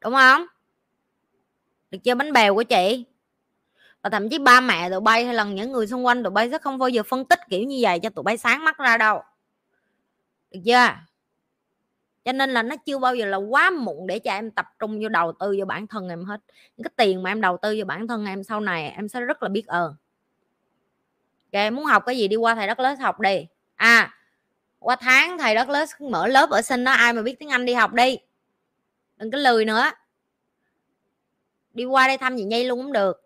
Đúng 0.00 0.14
không? 0.14 0.46
Được 1.90 1.98
chưa? 2.04 2.14
Bánh 2.14 2.32
bèo 2.32 2.54
của 2.54 2.62
chị? 2.62 3.04
Và 4.06 4.10
thậm 4.10 4.28
chí 4.28 4.38
ba 4.38 4.60
mẹ 4.60 4.90
tụi 4.90 5.00
bay 5.00 5.24
hay 5.24 5.34
là 5.34 5.44
những 5.44 5.72
người 5.72 5.86
xung 5.86 6.06
quanh 6.06 6.22
tụi 6.22 6.30
bay 6.30 6.50
sẽ 6.50 6.58
không 6.58 6.78
bao 6.78 6.88
giờ 6.88 7.02
phân 7.02 7.24
tích 7.24 7.40
kiểu 7.48 7.62
như 7.62 7.78
vậy 7.80 7.98
cho 7.98 8.10
tụi 8.10 8.22
bay 8.22 8.36
sáng 8.36 8.64
mắt 8.64 8.78
ra 8.78 8.98
đâu. 8.98 9.22
Được 10.50 10.60
chưa? 10.64 10.88
Cho 12.24 12.32
nên 12.32 12.50
là 12.50 12.62
nó 12.62 12.76
chưa 12.76 12.98
bao 12.98 13.14
giờ 13.14 13.26
là 13.26 13.36
quá 13.36 13.70
muộn 13.70 14.06
để 14.06 14.18
cho 14.18 14.32
em 14.32 14.50
tập 14.50 14.66
trung 14.78 15.00
vô 15.02 15.08
đầu 15.08 15.32
tư 15.32 15.56
vô 15.58 15.64
bản 15.64 15.86
thân 15.86 16.08
em 16.08 16.24
hết. 16.24 16.40
Những 16.76 16.84
cái 16.84 16.90
tiền 16.96 17.22
mà 17.22 17.30
em 17.30 17.40
đầu 17.40 17.56
tư 17.62 17.74
vô 17.78 17.84
bản 17.84 18.08
thân 18.08 18.26
em 18.26 18.44
sau 18.44 18.60
này 18.60 18.90
em 18.90 19.08
sẽ 19.08 19.20
rất 19.20 19.42
là 19.42 19.48
biết 19.48 19.66
ơn. 19.66 19.94
Ok, 21.52 21.72
muốn 21.72 21.84
học 21.84 22.02
cái 22.06 22.18
gì 22.18 22.28
đi 22.28 22.36
qua 22.36 22.54
thầy 22.54 22.66
đất 22.66 22.80
lớn 22.80 22.98
học 22.98 23.20
đi. 23.20 23.46
À 23.74 24.14
qua 24.78 24.96
tháng 24.96 25.38
thầy 25.38 25.54
đất 25.54 25.68
lớn 25.68 25.88
mở 26.00 26.26
lớp 26.26 26.50
ở 26.50 26.62
sinh 26.62 26.84
đó, 26.84 26.92
ai 26.92 27.12
mà 27.12 27.22
biết 27.22 27.38
tiếng 27.38 27.48
anh 27.48 27.66
đi 27.66 27.74
học 27.74 27.92
đi. 27.92 28.18
Đừng 29.16 29.30
có 29.30 29.38
lười 29.38 29.64
nữa. 29.64 29.90
Đi 31.72 31.84
qua 31.84 32.06
đây 32.06 32.18
thăm 32.18 32.36
chị 32.36 32.44
nhi 32.44 32.64
luôn 32.64 32.78
cũng 32.78 32.92
được 32.92 33.25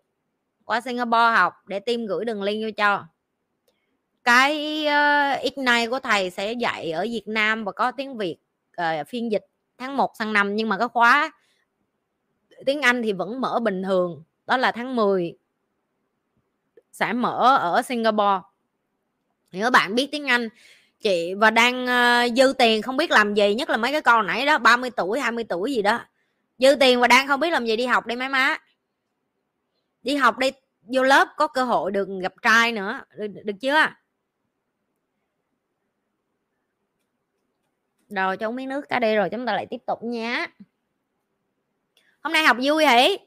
qua 0.71 0.81
Singapore 0.81 1.31
học 1.35 1.53
để 1.67 1.79
tim 1.79 2.05
gửi 2.05 2.25
đường 2.25 2.43
link 2.43 2.63
vô 2.63 2.69
cho. 2.77 3.05
Cái 4.23 4.85
ờ, 4.85 5.33
uh, 5.33 5.41
Ignite 5.41 5.87
của 5.87 5.99
thầy 5.99 6.29
sẽ 6.29 6.53
dạy 6.53 6.91
ở 6.91 7.01
Việt 7.01 7.23
Nam 7.25 7.63
và 7.63 7.71
có 7.71 7.91
tiếng 7.91 8.17
Việt 8.17 8.37
uh, 8.81 9.07
phiên 9.07 9.31
dịch 9.31 9.45
tháng 9.77 9.97
1 9.97 10.11
sang 10.19 10.33
năm 10.33 10.55
nhưng 10.55 10.69
mà 10.69 10.77
cái 10.77 10.87
khóa 10.87 11.31
tiếng 12.65 12.81
Anh 12.81 13.03
thì 13.03 13.13
vẫn 13.13 13.41
mở 13.41 13.59
bình 13.59 13.83
thường 13.83 14.23
đó 14.47 14.57
là 14.57 14.71
tháng 14.71 14.95
10 14.95 15.33
sẽ 16.91 17.13
mở 17.13 17.57
ở 17.57 17.81
Singapore. 17.81 18.39
Nếu 19.51 19.71
bạn 19.71 19.95
biết 19.95 20.09
tiếng 20.11 20.27
Anh 20.27 20.49
chị 21.01 21.33
và 21.33 21.49
đang 21.49 21.83
uh, 21.83 22.37
dư 22.37 22.53
tiền 22.57 22.81
không 22.81 22.97
biết 22.97 23.11
làm 23.11 23.33
gì 23.33 23.55
nhất 23.55 23.69
là 23.69 23.77
mấy 23.77 23.91
cái 23.91 24.01
con 24.01 24.27
nãy 24.27 24.45
đó 24.45 24.57
30 24.57 24.89
tuổi 24.89 25.19
20 25.19 25.43
tuổi 25.43 25.73
gì 25.73 25.81
đó. 25.81 25.99
Dư 26.57 26.75
tiền 26.79 26.99
và 26.99 27.07
đang 27.07 27.27
không 27.27 27.39
biết 27.39 27.49
làm 27.49 27.65
gì 27.65 27.75
đi 27.75 27.85
học 27.85 28.07
đi 28.07 28.15
mấy 28.15 28.29
má. 28.29 28.57
Đi 30.03 30.15
học 30.15 30.37
đi 30.37 30.51
vô 30.81 31.03
lớp 31.03 31.27
có 31.37 31.47
cơ 31.47 31.63
hội 31.63 31.91
được 31.91 32.07
gặp 32.21 32.33
trai 32.41 32.71
nữa 32.71 33.01
được, 33.15 33.27
được 33.27 33.53
chưa? 33.61 33.87
Rồi 38.09 38.37
cho 38.37 38.51
miếng 38.51 38.69
nước 38.69 38.89
cá 38.89 38.99
đi 38.99 39.15
rồi 39.15 39.29
chúng 39.29 39.45
ta 39.45 39.53
lại 39.53 39.67
tiếp 39.69 39.81
tục 39.87 40.03
nhé. 40.03 40.47
hôm 42.21 42.33
nay 42.33 42.43
học 42.43 42.57
vui 42.63 42.85
hỉ 42.85 43.17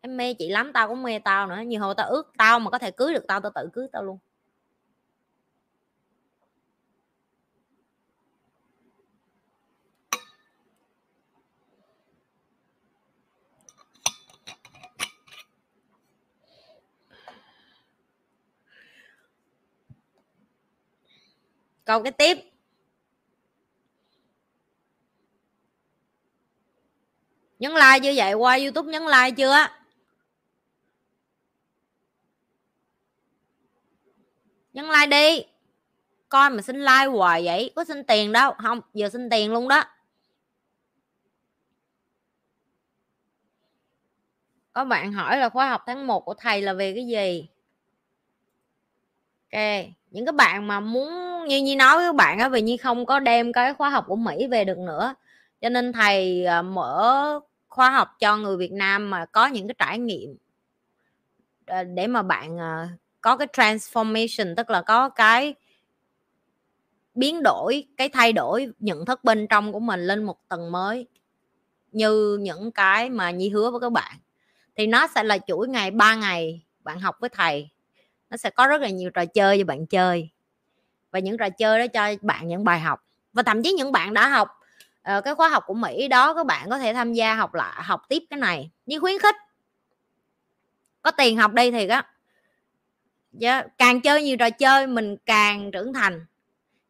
em 0.00 0.16
mê 0.16 0.34
chị 0.34 0.48
lắm 0.48 0.72
tao 0.74 0.88
cũng 0.88 1.02
mê 1.02 1.18
tao 1.18 1.46
nữa 1.46 1.60
nhiều 1.66 1.80
hồi 1.80 1.94
tao 1.96 2.08
ước 2.08 2.32
tao 2.38 2.60
mà 2.60 2.70
có 2.70 2.78
thể 2.78 2.90
cưới 2.90 3.14
được 3.14 3.24
tao 3.28 3.40
tao 3.40 3.52
tự 3.54 3.68
cưới 3.72 3.86
tao 3.92 4.02
luôn. 4.02 4.18
Câu 21.84 22.02
cái 22.02 22.12
tiếp. 22.12 22.38
Nhấn 27.58 27.72
like 27.72 28.00
chưa 28.02 28.12
vậy, 28.16 28.34
qua 28.34 28.56
youtube 28.56 28.92
nhấn 28.92 29.02
like 29.02 29.30
chưa? 29.36 29.66
Nhấn 34.72 34.84
like 34.84 35.06
đi. 35.06 35.44
Coi 36.28 36.50
mà 36.50 36.62
xin 36.62 36.76
like 36.76 37.04
hoài 37.04 37.44
vậy, 37.44 37.72
có 37.76 37.84
xin 37.84 38.04
tiền 38.04 38.32
đâu. 38.32 38.52
Không 38.62 38.80
giờ 38.94 39.08
xin 39.08 39.30
tiền 39.30 39.52
luôn 39.52 39.68
đó. 39.68 39.84
Có 44.72 44.84
bạn 44.84 45.12
hỏi 45.12 45.38
là 45.38 45.48
khóa 45.48 45.68
học 45.68 45.82
tháng 45.86 46.06
1 46.06 46.20
của 46.24 46.34
thầy 46.34 46.62
là 46.62 46.72
về 46.72 46.94
cái 46.94 47.06
gì? 47.06 47.48
Ok 49.52 49.60
những 50.14 50.26
cái 50.26 50.32
bạn 50.32 50.66
mà 50.66 50.80
muốn 50.80 51.10
như 51.48 51.62
như 51.62 51.76
nói 51.76 51.96
với 51.96 52.06
các 52.08 52.14
bạn 52.14 52.38
á, 52.38 52.48
vì 52.48 52.60
như 52.60 52.76
không 52.76 53.06
có 53.06 53.20
đem 53.20 53.52
cái 53.52 53.74
khóa 53.74 53.90
học 53.90 54.04
của 54.08 54.16
mỹ 54.16 54.46
về 54.46 54.64
được 54.64 54.78
nữa. 54.78 55.14
Cho 55.60 55.68
nên 55.68 55.92
thầy 55.92 56.44
à, 56.44 56.62
mở 56.62 57.40
khóa 57.68 57.90
học 57.90 58.08
cho 58.20 58.36
người 58.36 58.56
việt 58.56 58.72
nam 58.72 59.10
mà 59.10 59.26
có 59.26 59.46
những 59.46 59.68
cái 59.68 59.74
trải 59.78 59.98
nghiệm 59.98 60.36
à, 61.66 61.82
để 61.82 62.06
mà 62.06 62.22
bạn 62.22 62.58
à, 62.58 62.88
có 63.20 63.36
cái 63.36 63.48
transformation, 63.52 64.54
tức 64.54 64.70
là 64.70 64.82
có 64.82 65.08
cái 65.08 65.54
biến 67.14 67.42
đổi, 67.42 67.86
cái 67.96 68.08
thay 68.08 68.32
đổi 68.32 68.68
nhận 68.78 69.04
thức 69.04 69.24
bên 69.24 69.46
trong 69.46 69.72
của 69.72 69.80
mình 69.80 70.06
lên 70.06 70.24
một 70.24 70.48
tầng 70.48 70.72
mới, 70.72 71.06
như 71.92 72.38
những 72.40 72.72
cái 72.72 73.10
mà 73.10 73.30
nhi 73.30 73.48
hứa 73.48 73.70
với 73.70 73.80
các 73.80 73.92
bạn. 73.92 74.16
Thì 74.76 74.86
nó 74.86 75.06
sẽ 75.06 75.24
là 75.24 75.38
chuỗi 75.46 75.68
ngày 75.68 75.90
3 75.90 76.14
ngày 76.14 76.62
bạn 76.80 77.00
học 77.00 77.16
với 77.20 77.30
thầy 77.30 77.73
nó 78.34 78.38
sẽ 78.38 78.50
có 78.50 78.66
rất 78.66 78.80
là 78.80 78.88
nhiều 78.88 79.10
trò 79.10 79.24
chơi 79.24 79.58
cho 79.58 79.64
bạn 79.64 79.86
chơi. 79.86 80.30
Và 81.10 81.18
những 81.18 81.38
trò 81.38 81.48
chơi 81.50 81.78
đó 81.78 81.86
cho 81.86 82.16
bạn 82.22 82.48
những 82.48 82.64
bài 82.64 82.80
học. 82.80 83.04
Và 83.32 83.42
thậm 83.42 83.62
chí 83.62 83.72
những 83.72 83.92
bạn 83.92 84.14
đã 84.14 84.28
học 84.28 84.48
uh, 85.16 85.24
cái 85.24 85.34
khóa 85.34 85.48
học 85.48 85.64
của 85.66 85.74
Mỹ 85.74 86.08
đó 86.08 86.34
các 86.34 86.46
bạn 86.46 86.70
có 86.70 86.78
thể 86.78 86.94
tham 86.94 87.12
gia 87.12 87.34
học 87.34 87.54
lại 87.54 87.82
học 87.84 88.02
tiếp 88.08 88.22
cái 88.30 88.38
này 88.38 88.70
như 88.86 89.00
khuyến 89.00 89.18
khích. 89.18 89.34
Có 91.02 91.10
tiền 91.10 91.36
học 91.36 91.52
đây 91.52 91.70
thì 91.70 91.88
á. 91.88 92.06
Yeah. 93.40 93.66
càng 93.78 94.00
chơi 94.00 94.22
nhiều 94.22 94.36
trò 94.36 94.50
chơi 94.50 94.86
mình 94.86 95.16
càng 95.26 95.70
trưởng 95.70 95.92
thành. 95.92 96.26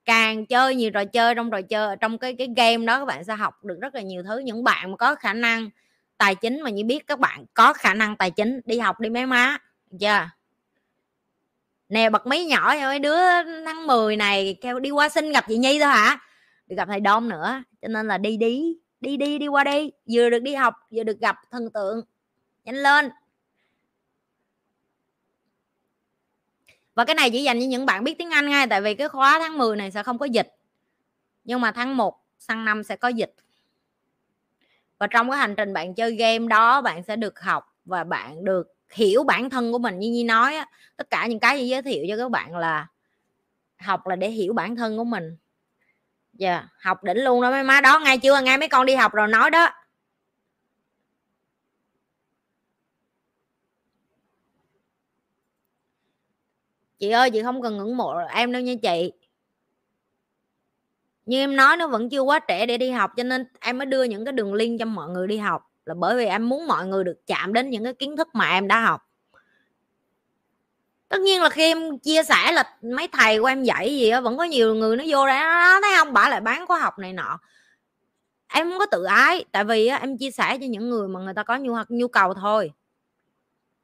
Càng 0.05 0.47
chơi 0.47 0.75
nhiều 0.75 0.91
trò 0.91 1.05
chơi 1.05 1.35
trong 1.35 1.51
trò 1.51 1.63
chơi 1.63 1.97
trong 2.01 2.19
cái 2.19 2.35
cái 2.39 2.49
game 2.57 2.87
đó 2.87 2.99
các 2.99 3.05
bạn 3.05 3.25
sẽ 3.25 3.35
học 3.35 3.65
được 3.65 3.79
rất 3.81 3.95
là 3.95 4.01
nhiều 4.01 4.23
thứ. 4.23 4.39
Những 4.39 4.65
bạn 4.65 4.91
mà 4.91 4.97
có 4.97 5.15
khả 5.15 5.33
năng 5.33 5.71
tài 6.19 6.35
chính 6.35 6.61
mà 6.61 6.71
như 6.71 6.85
biết 6.85 7.07
các 7.07 7.19
bạn 7.19 7.45
có 7.55 7.73
khả 7.73 7.95
năng 7.95 8.17
tài 8.17 8.31
chính 8.31 8.61
đi 8.65 8.79
học 8.79 9.01
đi 9.01 9.11
mấy 9.11 9.27
má. 9.27 9.59
Chưa 10.01 10.07
yeah 10.07 10.29
nè, 11.89 12.11
bật 12.11 12.27
mấy 12.27 12.45
nhỏ 12.45 12.75
cho 12.77 12.81
mấy 12.81 12.99
đứa 12.99 13.19
tháng 13.65 13.87
10 13.87 14.17
này 14.17 14.59
kêu 14.61 14.81
đi 14.81 14.91
qua 14.91 15.09
xin 15.09 15.33
gặp 15.33 15.45
chị 15.49 15.57
nhi 15.57 15.79
thôi 15.81 15.89
hả? 15.89 16.19
Được 16.67 16.77
gặp 16.77 16.89
thầy 16.89 17.01
đom 17.01 17.29
nữa, 17.29 17.63
cho 17.83 17.89
nên 17.89 18.09
là 18.09 18.19
đi 18.19 18.37
đi 18.37 18.77
đi 19.01 19.17
đi 19.17 19.39
đi 19.39 19.49
qua 19.49 19.65
đây. 19.65 19.93
Vừa 20.13 20.31
được 20.31 20.39
đi 20.39 20.55
học, 20.55 20.75
vừa 20.91 21.03
được 21.03 21.21
gặp 21.21 21.37
thần 21.51 21.71
tượng. 21.71 22.01
Nhanh 22.65 22.77
lên. 22.77 23.11
Và 26.95 27.05
cái 27.05 27.15
này 27.15 27.31
chỉ 27.31 27.43
dành 27.43 27.61
cho 27.61 27.67
những 27.67 27.87
bạn 27.87 28.05
biết 28.05 28.19
tiếng 28.19 28.31
Anh 28.31 28.51
ngay, 28.51 28.67
tại 28.67 28.81
vì 28.81 28.95
cái 28.95 29.09
khóa 29.09 29.39
tháng 29.39 29.59
10 29.59 29.77
này 29.77 29.91
sẽ 29.91 30.03
không 30.03 30.19
có 30.19 30.27
dịch. 30.27 30.57
Nhưng 31.45 31.61
mà 31.61 31.73
tháng 31.73 31.97
1 31.97 32.25
sang 32.39 32.65
năm 32.65 32.85
sẽ 32.85 32.97
có 32.97 33.09
dịch. 33.09 33.35
Và 34.99 35.07
trong 35.07 35.31
cái 35.31 35.39
hành 35.39 35.55
trình 35.57 35.73
bạn 35.73 35.95
chơi 35.95 36.17
game 36.17 36.47
đó, 36.47 36.81
bạn 36.81 37.03
sẽ 37.03 37.17
được 37.17 37.41
học 37.41 37.77
và 37.85 38.05
bạn 38.05 38.45
được 38.45 38.74
hiểu 38.93 39.25
bản 39.25 39.51
thân 39.51 39.73
của 39.73 39.79
mình 39.79 39.99
như 39.99 40.11
Nhi 40.11 40.25
nói 40.25 40.57
á, 40.57 40.67
tất 40.97 41.11
cả 41.11 41.27
những 41.27 41.41
cái 41.41 41.69
giới 41.69 41.83
thiệu 41.83 42.05
cho 42.09 42.17
các 42.17 42.31
bạn 42.31 42.57
là 42.57 42.87
học 43.79 44.07
là 44.07 44.17
để 44.17 44.31
hiểu 44.31 44.53
bản 44.53 44.77
thân 44.77 44.97
của 44.97 45.05
mình. 45.05 45.37
Dạ 46.33 46.53
yeah, 46.53 46.65
học 46.81 47.05
đỉnh 47.05 47.25
luôn 47.25 47.43
đó 47.43 47.51
mấy 47.51 47.63
má 47.63 47.81
đó 47.81 48.01
ngay 48.01 48.19
chưa 48.19 48.41
ngay 48.41 48.59
mấy 48.59 48.69
con 48.69 48.87
đi 48.87 48.95
học 48.95 49.13
rồi 49.13 49.29
nói 49.29 49.51
đó. 49.51 49.71
Chị 56.99 57.11
ơi 57.11 57.31
chị 57.31 57.43
không 57.43 57.63
cần 57.63 57.77
ngưỡng 57.77 57.97
mộ 57.97 58.15
em 58.31 58.53
đâu 58.53 58.63
nha 58.63 58.75
chị. 58.83 59.13
Như 61.27 61.39
em 61.39 61.57
nói 61.57 61.77
nó 61.77 61.89
vẫn 61.89 62.11
chưa 62.11 62.21
quá 62.21 62.39
trẻ 62.39 62.67
để 62.67 62.79
đi 62.79 62.91
học 62.91 63.11
cho 63.17 63.23
nên 63.23 63.47
em 63.61 63.79
mới 63.79 63.87
đưa 63.87 64.05
những 64.05 64.25
cái 64.25 64.33
đường 64.33 64.55
link 64.55 64.79
cho 64.79 64.87
mọi 64.87 65.11
người 65.11 65.27
đi 65.27 65.37
học 65.37 65.74
là 65.87 65.95
bởi 65.95 66.17
vì 66.17 66.25
em 66.25 66.49
muốn 66.49 66.67
mọi 66.67 66.87
người 66.87 67.05
được 67.05 67.27
chạm 67.27 67.53
đến 67.53 67.71
những 67.71 67.85
cái 67.85 67.95
kiến 67.95 68.17
thức 68.17 68.29
mà 68.33 68.51
em 68.51 68.69
đã 68.69 68.81
học. 68.81 69.09
Tất 71.09 71.21
nhiên 71.21 71.43
là 71.43 71.49
khi 71.49 71.63
em 71.63 71.99
chia 71.99 72.23
sẻ 72.23 72.53
là 72.53 72.77
mấy 72.83 73.09
thầy 73.09 73.41
của 73.41 73.47
em 73.47 73.63
dạy 73.63 73.97
gì 73.99 74.11
đó, 74.11 74.21
vẫn 74.21 74.39
có 74.39 74.45
nhiều 74.45 74.75
người 74.75 74.97
nó 74.97 75.05
vô 75.07 75.27
ra 75.27 75.79
thấy 75.83 75.91
không? 75.97 76.13
Bả 76.13 76.29
lại 76.29 76.41
bán 76.41 76.67
khóa 76.67 76.79
học 76.79 76.99
này 76.99 77.13
nọ. 77.13 77.39
Em 78.49 78.71
không 78.71 78.79
có 78.79 78.87
tự 78.87 79.05
ái 79.05 79.45
tại 79.53 79.65
vì 79.65 79.89
em 79.89 80.19
chia 80.19 80.31
sẻ 80.31 80.59
cho 80.61 80.67
những 80.67 80.91
người 80.91 81.09
mà 81.09 81.21
người 81.21 81.35
ta 81.35 81.43
có 81.43 81.57
nhu 81.57 81.75
nhu 81.89 82.09
cầu 82.09 82.35
thôi. 82.35 82.73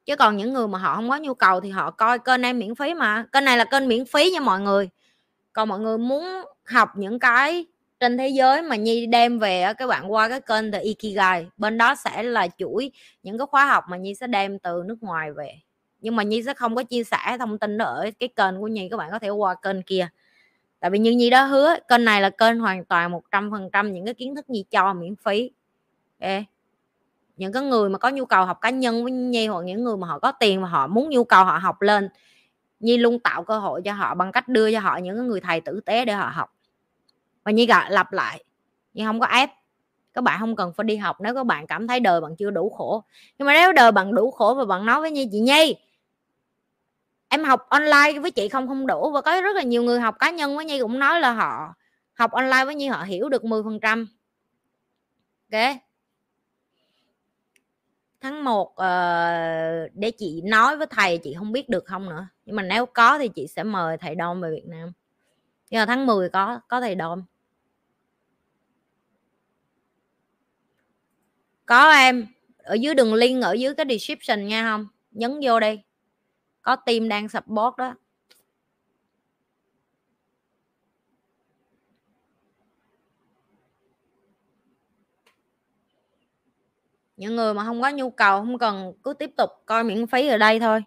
Chứ 0.04 0.16
còn 0.16 0.36
những 0.36 0.52
người 0.52 0.68
mà 0.68 0.78
họ 0.78 0.96
không 0.96 1.10
có 1.10 1.16
nhu 1.16 1.34
cầu 1.34 1.60
thì 1.60 1.70
họ 1.70 1.90
coi 1.90 2.18
kênh 2.18 2.42
em 2.42 2.58
miễn 2.58 2.74
phí 2.74 2.94
mà. 2.94 3.24
Kênh 3.32 3.44
này 3.44 3.56
là 3.56 3.64
kênh 3.64 3.88
miễn 3.88 4.04
phí 4.04 4.30
nha 4.30 4.40
mọi 4.40 4.60
người. 4.60 4.90
Còn 5.52 5.68
mọi 5.68 5.78
người 5.80 5.98
muốn 5.98 6.44
học 6.64 6.88
những 6.96 7.18
cái 7.18 7.66
trên 8.00 8.18
thế 8.18 8.28
giới 8.28 8.62
mà 8.62 8.76
nhi 8.76 9.06
đem 9.06 9.38
về 9.38 9.72
các 9.78 9.86
bạn 9.86 10.12
qua 10.12 10.28
cái 10.28 10.40
kênh 10.40 10.72
The 10.72 10.80
Ikigai. 10.80 11.46
Bên 11.56 11.78
đó 11.78 11.94
sẽ 11.94 12.22
là 12.22 12.48
chuỗi 12.58 12.90
những 13.22 13.38
cái 13.38 13.46
khóa 13.46 13.66
học 13.66 13.84
mà 13.88 13.96
nhi 13.96 14.14
sẽ 14.14 14.26
đem 14.26 14.58
từ 14.58 14.82
nước 14.86 15.02
ngoài 15.02 15.32
về. 15.32 15.54
Nhưng 16.00 16.16
mà 16.16 16.22
nhi 16.22 16.42
sẽ 16.42 16.54
không 16.54 16.76
có 16.76 16.82
chia 16.82 17.04
sẻ 17.04 17.36
thông 17.38 17.58
tin 17.58 17.78
đó 17.78 17.84
ở 17.84 18.10
cái 18.20 18.28
kênh 18.28 18.60
của 18.60 18.68
nhi 18.68 18.88
các 18.90 18.96
bạn 18.96 19.10
có 19.10 19.18
thể 19.18 19.28
qua 19.28 19.54
kênh 19.62 19.82
kia. 19.82 20.08
Tại 20.80 20.90
vì 20.90 20.98
như 20.98 21.10
nhi 21.10 21.30
đó 21.30 21.44
hứa 21.44 21.74
kênh 21.88 22.04
này 22.04 22.20
là 22.20 22.30
kênh 22.30 22.58
hoàn 22.58 22.84
toàn 22.84 23.10
một 23.10 23.22
trăm 23.30 23.50
phần 23.50 23.70
trăm 23.72 23.92
những 23.92 24.04
cái 24.04 24.14
kiến 24.14 24.34
thức 24.34 24.50
nhi 24.50 24.64
cho 24.70 24.94
miễn 24.94 25.16
phí. 25.16 25.50
Ê, 26.18 26.44
những 27.36 27.52
cái 27.52 27.62
người 27.62 27.88
mà 27.88 27.98
có 27.98 28.10
nhu 28.10 28.24
cầu 28.24 28.44
học 28.44 28.58
cá 28.60 28.70
nhân 28.70 29.02
với 29.02 29.12
nhi 29.12 29.46
hoặc 29.46 29.64
những 29.64 29.84
người 29.84 29.96
mà 29.96 30.06
họ 30.06 30.18
có 30.18 30.32
tiền 30.32 30.60
mà 30.60 30.68
họ 30.68 30.86
muốn 30.86 31.08
nhu 31.10 31.24
cầu 31.24 31.44
họ 31.44 31.58
học 31.58 31.82
lên 31.82 32.08
nhi 32.80 32.96
luôn 32.96 33.18
tạo 33.18 33.42
cơ 33.42 33.58
hội 33.58 33.82
cho 33.84 33.92
họ 33.92 34.14
bằng 34.14 34.32
cách 34.32 34.48
đưa 34.48 34.72
cho 34.72 34.80
họ 34.80 34.96
những 34.96 35.16
cái 35.16 35.24
người 35.26 35.40
thầy 35.40 35.60
tử 35.60 35.80
tế 35.80 36.04
để 36.04 36.12
họ 36.12 36.30
học 36.34 36.54
và 37.44 37.52
nhi 37.52 37.66
gọi 37.66 37.90
lặp 37.90 38.12
lại 38.12 38.44
nhưng 38.94 39.06
không 39.06 39.20
có 39.20 39.26
ép. 39.26 39.50
Các 40.14 40.24
bạn 40.24 40.40
không 40.40 40.56
cần 40.56 40.72
phải 40.76 40.84
đi 40.84 40.96
học 40.96 41.20
nếu 41.20 41.34
các 41.34 41.46
bạn 41.46 41.66
cảm 41.66 41.88
thấy 41.88 42.00
đời 42.00 42.20
bạn 42.20 42.36
chưa 42.36 42.50
đủ 42.50 42.70
khổ. 42.70 43.04
Nhưng 43.38 43.46
mà 43.46 43.52
nếu 43.52 43.72
đời 43.72 43.92
bạn 43.92 44.14
đủ 44.14 44.30
khổ 44.30 44.54
và 44.54 44.64
bạn 44.64 44.86
nói 44.86 45.00
với 45.00 45.10
nhi 45.10 45.28
chị 45.32 45.40
nhi 45.40 45.76
em 47.30 47.44
học 47.44 47.66
online 47.68 48.20
với 48.20 48.30
chị 48.30 48.48
không 48.48 48.68
không 48.68 48.86
đủ. 48.86 49.10
Và 49.10 49.20
có 49.20 49.40
rất 49.40 49.56
là 49.56 49.62
nhiều 49.62 49.82
người 49.82 50.00
học 50.00 50.16
cá 50.18 50.30
nhân 50.30 50.56
với 50.56 50.64
nhi 50.64 50.80
cũng 50.80 50.98
nói 50.98 51.20
là 51.20 51.32
họ 51.32 51.74
học 52.14 52.30
online 52.30 52.64
với 52.64 52.74
nhi 52.74 52.86
họ 52.86 53.02
hiểu 53.02 53.28
được 53.28 53.44
10 53.44 53.62
phần 53.62 53.80
trăm. 53.80 54.08
Ok? 55.52 55.76
Tháng 58.20 58.44
1 58.44 58.62
uh, 58.62 58.76
ờ, 58.76 59.88
để 59.94 60.10
chị 60.10 60.40
nói 60.44 60.76
với 60.76 60.86
thầy 60.86 61.18
chị 61.18 61.34
không 61.34 61.52
biết 61.52 61.68
được 61.68 61.84
không 61.84 62.08
nữa. 62.08 62.28
Nhưng 62.44 62.56
mà 62.56 62.62
nếu 62.62 62.86
có 62.86 63.18
thì 63.18 63.28
chị 63.28 63.46
sẽ 63.46 63.62
mời 63.62 63.96
thầy 63.98 64.14
đôn 64.14 64.40
về 64.40 64.50
Việt 64.50 64.66
Nam 64.66 64.92
nhưng 65.70 65.80
mà 65.80 65.86
tháng 65.86 66.06
10 66.06 66.28
có 66.28 66.60
có 66.68 66.80
thầy 66.80 66.94
Đom 66.94 67.24
có 71.70 71.90
em, 71.90 72.26
ở 72.58 72.74
dưới 72.74 72.94
đường 72.94 73.14
link, 73.14 73.42
ở 73.44 73.52
dưới 73.52 73.74
cái 73.74 73.86
description 73.88 74.46
nha, 74.46 74.64
không? 74.64 74.86
Nhấn 75.10 75.40
vô 75.42 75.60
đây. 75.60 75.82
Có 76.62 76.76
team 76.76 77.08
đang 77.08 77.28
support 77.28 77.76
đó. 77.78 77.94
Những 87.16 87.36
người 87.36 87.54
mà 87.54 87.64
không 87.64 87.82
có 87.82 87.90
nhu 87.90 88.10
cầu, 88.10 88.40
không 88.40 88.58
cần, 88.58 88.92
cứ 89.02 89.14
tiếp 89.14 89.30
tục 89.36 89.50
coi 89.66 89.84
miễn 89.84 90.06
phí 90.06 90.28
ở 90.28 90.38
đây 90.38 90.60
thôi. 90.60 90.80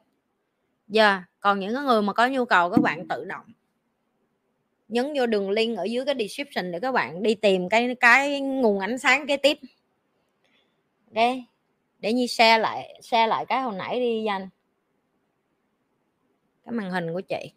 Giờ 0.87 1.03
yeah. 1.03 1.23
còn 1.39 1.59
những 1.59 1.85
người 1.85 2.01
mà 2.01 2.13
có 2.13 2.27
nhu 2.27 2.45
cầu, 2.45 2.71
các 2.71 2.81
bạn 2.81 3.07
tự 3.07 3.25
động 3.25 3.45
nhấn 4.87 5.13
vô 5.17 5.25
đường 5.25 5.49
link 5.49 5.77
ở 5.77 5.83
dưới 5.83 6.05
cái 6.05 6.15
description 6.19 6.71
để 6.71 6.79
các 6.79 6.91
bạn 6.91 7.23
đi 7.23 7.35
tìm 7.35 7.69
cái 7.69 7.95
cái 7.99 8.41
nguồn 8.41 8.79
ánh 8.79 8.97
sáng 8.97 9.27
kế 9.27 9.37
tiếp. 9.37 9.57
Ok, 11.15 11.23
để 11.99 12.13
như 12.13 12.27
share 12.27 12.57
lại 12.57 12.99
share 13.01 13.27
lại 13.27 13.45
cái 13.45 13.61
hồi 13.61 13.75
nãy 13.77 13.99
đi 13.99 14.23
danh. 14.23 14.49
Cái 16.65 16.73
màn 16.73 16.91
hình 16.91 17.13
của 17.13 17.21
chị. 17.21 17.51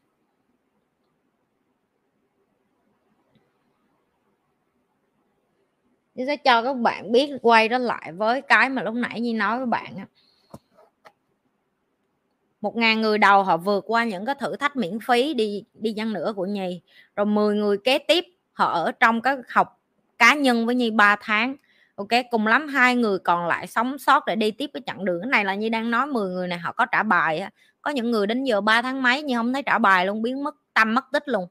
Chị 6.16 6.22
sẽ 6.26 6.36
cho 6.36 6.62
các 6.62 6.74
bạn 6.74 7.12
biết 7.12 7.30
quay 7.42 7.68
đó 7.68 7.78
lại 7.78 8.12
với 8.12 8.42
cái 8.42 8.68
mà 8.68 8.82
lúc 8.82 8.94
nãy 8.94 9.20
Nhi 9.20 9.32
nói 9.32 9.58
với 9.58 9.66
bạn 9.66 9.96
á. 9.96 10.06
Một 12.66 12.76
ngàn 12.76 13.00
người 13.00 13.18
đầu 13.18 13.42
họ 13.42 13.56
vượt 13.56 13.84
qua 13.86 14.04
những 14.04 14.26
cái 14.26 14.34
thử 14.34 14.56
thách 14.56 14.76
miễn 14.76 14.98
phí 15.00 15.34
đi 15.34 15.64
đi 15.74 15.92
chăng 15.96 16.12
nữa 16.12 16.32
của 16.36 16.46
Nhi. 16.46 16.80
Rồi 17.16 17.26
10 17.26 17.54
người 17.54 17.78
kế 17.84 17.98
tiếp 17.98 18.24
họ 18.52 18.72
ở 18.72 18.92
trong 18.92 19.22
cái 19.22 19.36
học 19.48 19.80
cá 20.18 20.34
nhân 20.34 20.66
với 20.66 20.74
Nhi 20.74 20.90
3 20.90 21.16
tháng. 21.20 21.56
Ok, 21.94 22.08
cùng 22.30 22.46
lắm 22.46 22.68
hai 22.68 22.96
người 22.96 23.18
còn 23.18 23.46
lại 23.46 23.66
sống 23.66 23.98
sót 23.98 24.26
để 24.26 24.36
đi 24.36 24.50
tiếp 24.50 24.70
cái 24.74 24.82
chặng 24.86 25.04
đường. 25.04 25.20
Cái 25.22 25.30
này 25.30 25.44
là 25.44 25.54
Nhi 25.54 25.68
đang 25.68 25.90
nói 25.90 26.06
10 26.06 26.30
người 26.30 26.48
này 26.48 26.58
họ 26.58 26.72
có 26.72 26.86
trả 26.86 27.02
bài 27.02 27.38
á. 27.38 27.50
Có 27.82 27.90
những 27.90 28.10
người 28.10 28.26
đến 28.26 28.44
giờ 28.44 28.60
3 28.60 28.82
tháng 28.82 29.02
mấy 29.02 29.22
nhưng 29.22 29.36
không 29.36 29.52
thấy 29.52 29.62
trả 29.62 29.78
bài 29.78 30.06
luôn, 30.06 30.22
biến 30.22 30.44
mất 30.44 30.54
tâm 30.74 30.94
mất 30.94 31.04
tích 31.12 31.28
luôn. 31.28 31.48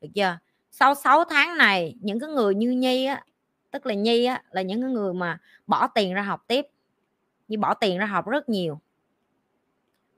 Được 0.00 0.08
chưa? 0.14 0.38
sau 0.70 0.94
6 0.94 1.24
tháng 1.24 1.58
này 1.58 1.94
những 2.00 2.20
cái 2.20 2.30
người 2.30 2.54
như 2.54 2.70
nhi 2.70 3.04
á 3.04 3.24
tức 3.70 3.86
là 3.86 3.94
nhi 3.94 4.24
á 4.24 4.42
là 4.50 4.62
những 4.62 4.82
cái 4.82 4.90
người 4.90 5.14
mà 5.14 5.38
bỏ 5.66 5.86
tiền 5.86 6.14
ra 6.14 6.22
học 6.22 6.44
tiếp 6.46 6.66
như 7.48 7.58
bỏ 7.58 7.74
tiền 7.74 7.98
ra 7.98 8.06
học 8.06 8.28
rất 8.28 8.48
nhiều 8.48 8.80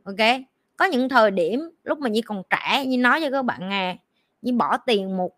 ok? 0.05 0.41
Có 0.77 0.85
những 0.85 1.09
thời 1.09 1.31
điểm 1.31 1.71
lúc 1.85 1.99
mà 1.99 2.09
nhi 2.09 2.23
còn 2.23 2.43
trẻ 2.51 2.87
như 2.87 2.99
nói 2.99 3.21
cho 3.21 3.31
các 3.31 3.43
bạn 3.45 3.69
nghe 3.69 3.99
như 4.43 4.53
bỏ 4.53 4.77
tiền 4.77 5.17
một 5.17 5.31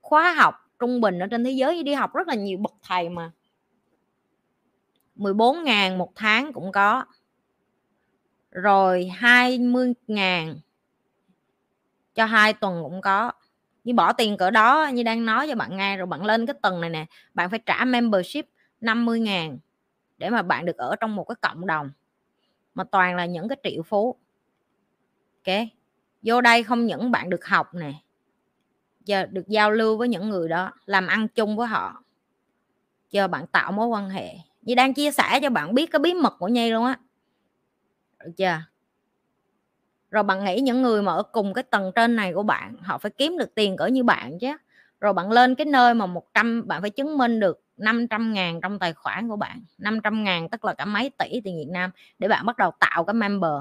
khóa 0.00 0.32
học 0.32 0.54
trung 0.78 1.00
bình 1.00 1.18
ở 1.18 1.26
trên 1.26 1.44
thế 1.44 1.50
giới 1.50 1.82
đi 1.82 1.94
học 1.94 2.14
rất 2.14 2.28
là 2.28 2.34
nhiều, 2.34 2.58
bậc 2.58 2.74
thầy 2.82 3.08
mà. 3.08 3.30
14 5.14 5.64
ngàn 5.64 5.98
một 5.98 6.12
tháng 6.14 6.52
cũng 6.52 6.72
có. 6.72 7.04
Rồi 8.50 9.08
20 9.16 9.92
ngàn 10.06 10.60
cho 12.14 12.24
hai 12.24 12.52
tuần 12.52 12.82
cũng 12.82 13.00
có. 13.00 13.32
Như 13.84 13.94
bỏ 13.94 14.12
tiền 14.12 14.36
cỡ 14.36 14.50
đó 14.50 14.90
như 14.92 15.02
đang 15.02 15.24
nói 15.26 15.48
cho 15.48 15.54
bạn 15.54 15.76
nghe, 15.76 15.96
rồi 15.96 16.06
bạn 16.06 16.24
lên 16.24 16.46
cái 16.46 16.54
tầng 16.62 16.80
này 16.80 16.90
nè, 16.90 17.06
bạn 17.34 17.50
phải 17.50 17.58
trả 17.66 17.84
membership 17.84 18.46
50 18.80 19.20
ngàn 19.20 19.58
để 20.18 20.30
mà 20.30 20.42
bạn 20.42 20.66
được 20.66 20.76
ở 20.76 20.96
trong 20.96 21.16
một 21.16 21.24
cái 21.24 21.36
cộng 21.40 21.66
đồng 21.66 21.90
mà 22.78 22.84
toàn 22.84 23.16
là 23.16 23.26
những 23.26 23.48
cái 23.48 23.58
triệu 23.64 23.82
phú. 23.82 24.16
Ok, 25.46 25.54
vô 26.22 26.40
đây 26.40 26.62
không 26.62 26.86
những 26.86 27.10
bạn 27.10 27.30
được 27.30 27.44
học 27.44 27.74
nè, 27.74 27.92
giờ 29.04 29.26
được 29.26 29.48
giao 29.48 29.70
lưu 29.70 29.96
với 29.96 30.08
những 30.08 30.30
người 30.30 30.48
đó, 30.48 30.72
làm 30.86 31.06
ăn 31.06 31.28
chung 31.28 31.56
với 31.56 31.66
họ, 31.66 32.02
giờ 33.10 33.28
bạn 33.28 33.46
tạo 33.46 33.72
mối 33.72 33.86
quan 33.86 34.10
hệ. 34.10 34.34
Như 34.62 34.74
đang 34.74 34.94
chia 34.94 35.10
sẻ 35.10 35.38
cho 35.42 35.50
bạn 35.50 35.74
biết 35.74 35.90
cái 35.90 36.00
bí 36.00 36.14
mật 36.14 36.34
của 36.38 36.48
nhi 36.48 36.70
luôn 36.70 36.84
á. 36.84 36.98
Được 38.24 38.32
chưa? 38.36 38.62
Rồi 40.10 40.22
bạn 40.22 40.44
nghĩ 40.44 40.60
những 40.60 40.82
người 40.82 41.02
mà 41.02 41.12
ở 41.12 41.22
cùng 41.22 41.54
cái 41.54 41.64
tầng 41.64 41.92
trên 41.94 42.16
này 42.16 42.32
của 42.34 42.42
bạn, 42.42 42.76
họ 42.80 42.98
phải 42.98 43.10
kiếm 43.10 43.38
được 43.38 43.54
tiền 43.54 43.76
cỡ 43.76 43.86
như 43.86 44.04
bạn 44.04 44.38
chứ. 44.38 44.52
Rồi 45.00 45.12
bạn 45.12 45.30
lên 45.30 45.54
cái 45.54 45.64
nơi 45.64 45.94
mà 45.94 46.06
100 46.06 46.68
bạn 46.68 46.80
phải 46.80 46.90
chứng 46.90 47.18
minh 47.18 47.40
được 47.40 47.60
500 47.78 48.32
ngàn 48.32 48.60
trong 48.60 48.78
tài 48.78 48.92
khoản 48.92 49.28
của 49.28 49.36
bạn 49.36 49.62
500 49.78 50.24
ngàn 50.24 50.48
tức 50.48 50.64
là 50.64 50.74
cả 50.74 50.84
mấy 50.84 51.10
tỷ 51.10 51.40
tiền 51.44 51.56
Việt 51.58 51.68
Nam 51.68 51.90
để 52.18 52.28
bạn 52.28 52.46
bắt 52.46 52.56
đầu 52.56 52.70
tạo 52.80 53.04
cái 53.04 53.14
member. 53.14 53.52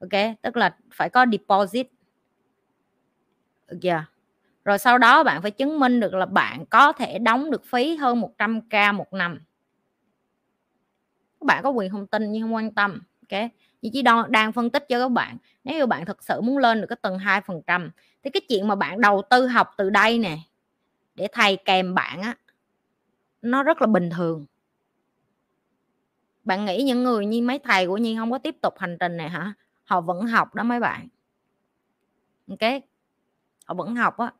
Ok 0.00 0.36
tức 0.42 0.56
là 0.56 0.76
phải 0.94 1.10
có 1.10 1.26
deposit. 1.32 1.86
Được 3.68 3.88
rồi 4.64 4.78
sau 4.78 4.98
đó 4.98 5.22
bạn 5.22 5.42
phải 5.42 5.50
chứng 5.50 5.80
minh 5.80 6.00
được 6.00 6.14
là 6.14 6.26
bạn 6.26 6.66
có 6.66 6.92
thể 6.92 7.18
đóng 7.18 7.50
được 7.50 7.64
phí 7.64 7.96
hơn 7.96 8.22
100k 8.38 8.94
một 8.94 9.12
năm. 9.12 9.40
Các 11.40 11.46
bạn 11.46 11.62
có 11.62 11.70
quyền 11.70 11.90
không 11.90 12.06
tin 12.06 12.32
nhưng 12.32 12.42
không 12.42 12.54
quan 12.54 12.74
tâm 12.74 13.00
ok? 13.30 13.50
Chị 13.82 13.90
chỉ 13.92 14.02
đang, 14.02 14.32
đang 14.32 14.52
phân 14.52 14.70
tích 14.70 14.88
cho 14.88 15.00
các 15.00 15.08
bạn 15.08 15.36
nếu 15.64 15.78
như 15.78 15.86
bạn 15.86 16.06
thật 16.06 16.22
sự 16.22 16.40
muốn 16.40 16.58
lên 16.58 16.80
được 16.80 16.86
cái 16.86 16.96
tầng 17.02 17.18
hai 17.18 17.40
phần 17.40 17.62
trăm 17.66 17.90
thì 18.24 18.30
cái 18.30 18.40
chuyện 18.48 18.68
mà 18.68 18.74
bạn 18.74 19.00
đầu 19.00 19.22
tư 19.30 19.46
học 19.46 19.74
từ 19.76 19.90
đây 19.90 20.18
nè 20.18 20.38
để 21.14 21.28
thầy 21.32 21.56
kèm 21.56 21.94
bạn 21.94 22.22
á 22.22 22.34
nó 23.42 23.62
rất 23.62 23.80
là 23.80 23.86
bình 23.86 24.10
thường. 24.10 24.46
Bạn 26.44 26.64
nghĩ 26.64 26.82
những 26.82 27.04
người 27.04 27.26
như 27.26 27.42
mấy 27.42 27.58
thầy 27.58 27.86
của 27.86 27.96
nhi 27.96 28.16
không 28.16 28.30
có 28.30 28.38
tiếp 28.38 28.56
tục 28.62 28.74
hành 28.78 28.96
trình 29.00 29.16
này 29.16 29.28
hả? 29.28 29.52
Họ 29.84 30.00
vẫn 30.00 30.26
học 30.26 30.54
đó 30.54 30.62
mấy 30.62 30.80
bạn. 30.80 31.08
Ok, 32.48 32.70
họ 33.66 33.74
vẫn 33.74 33.96
học 33.96 34.18
á. 34.18 34.32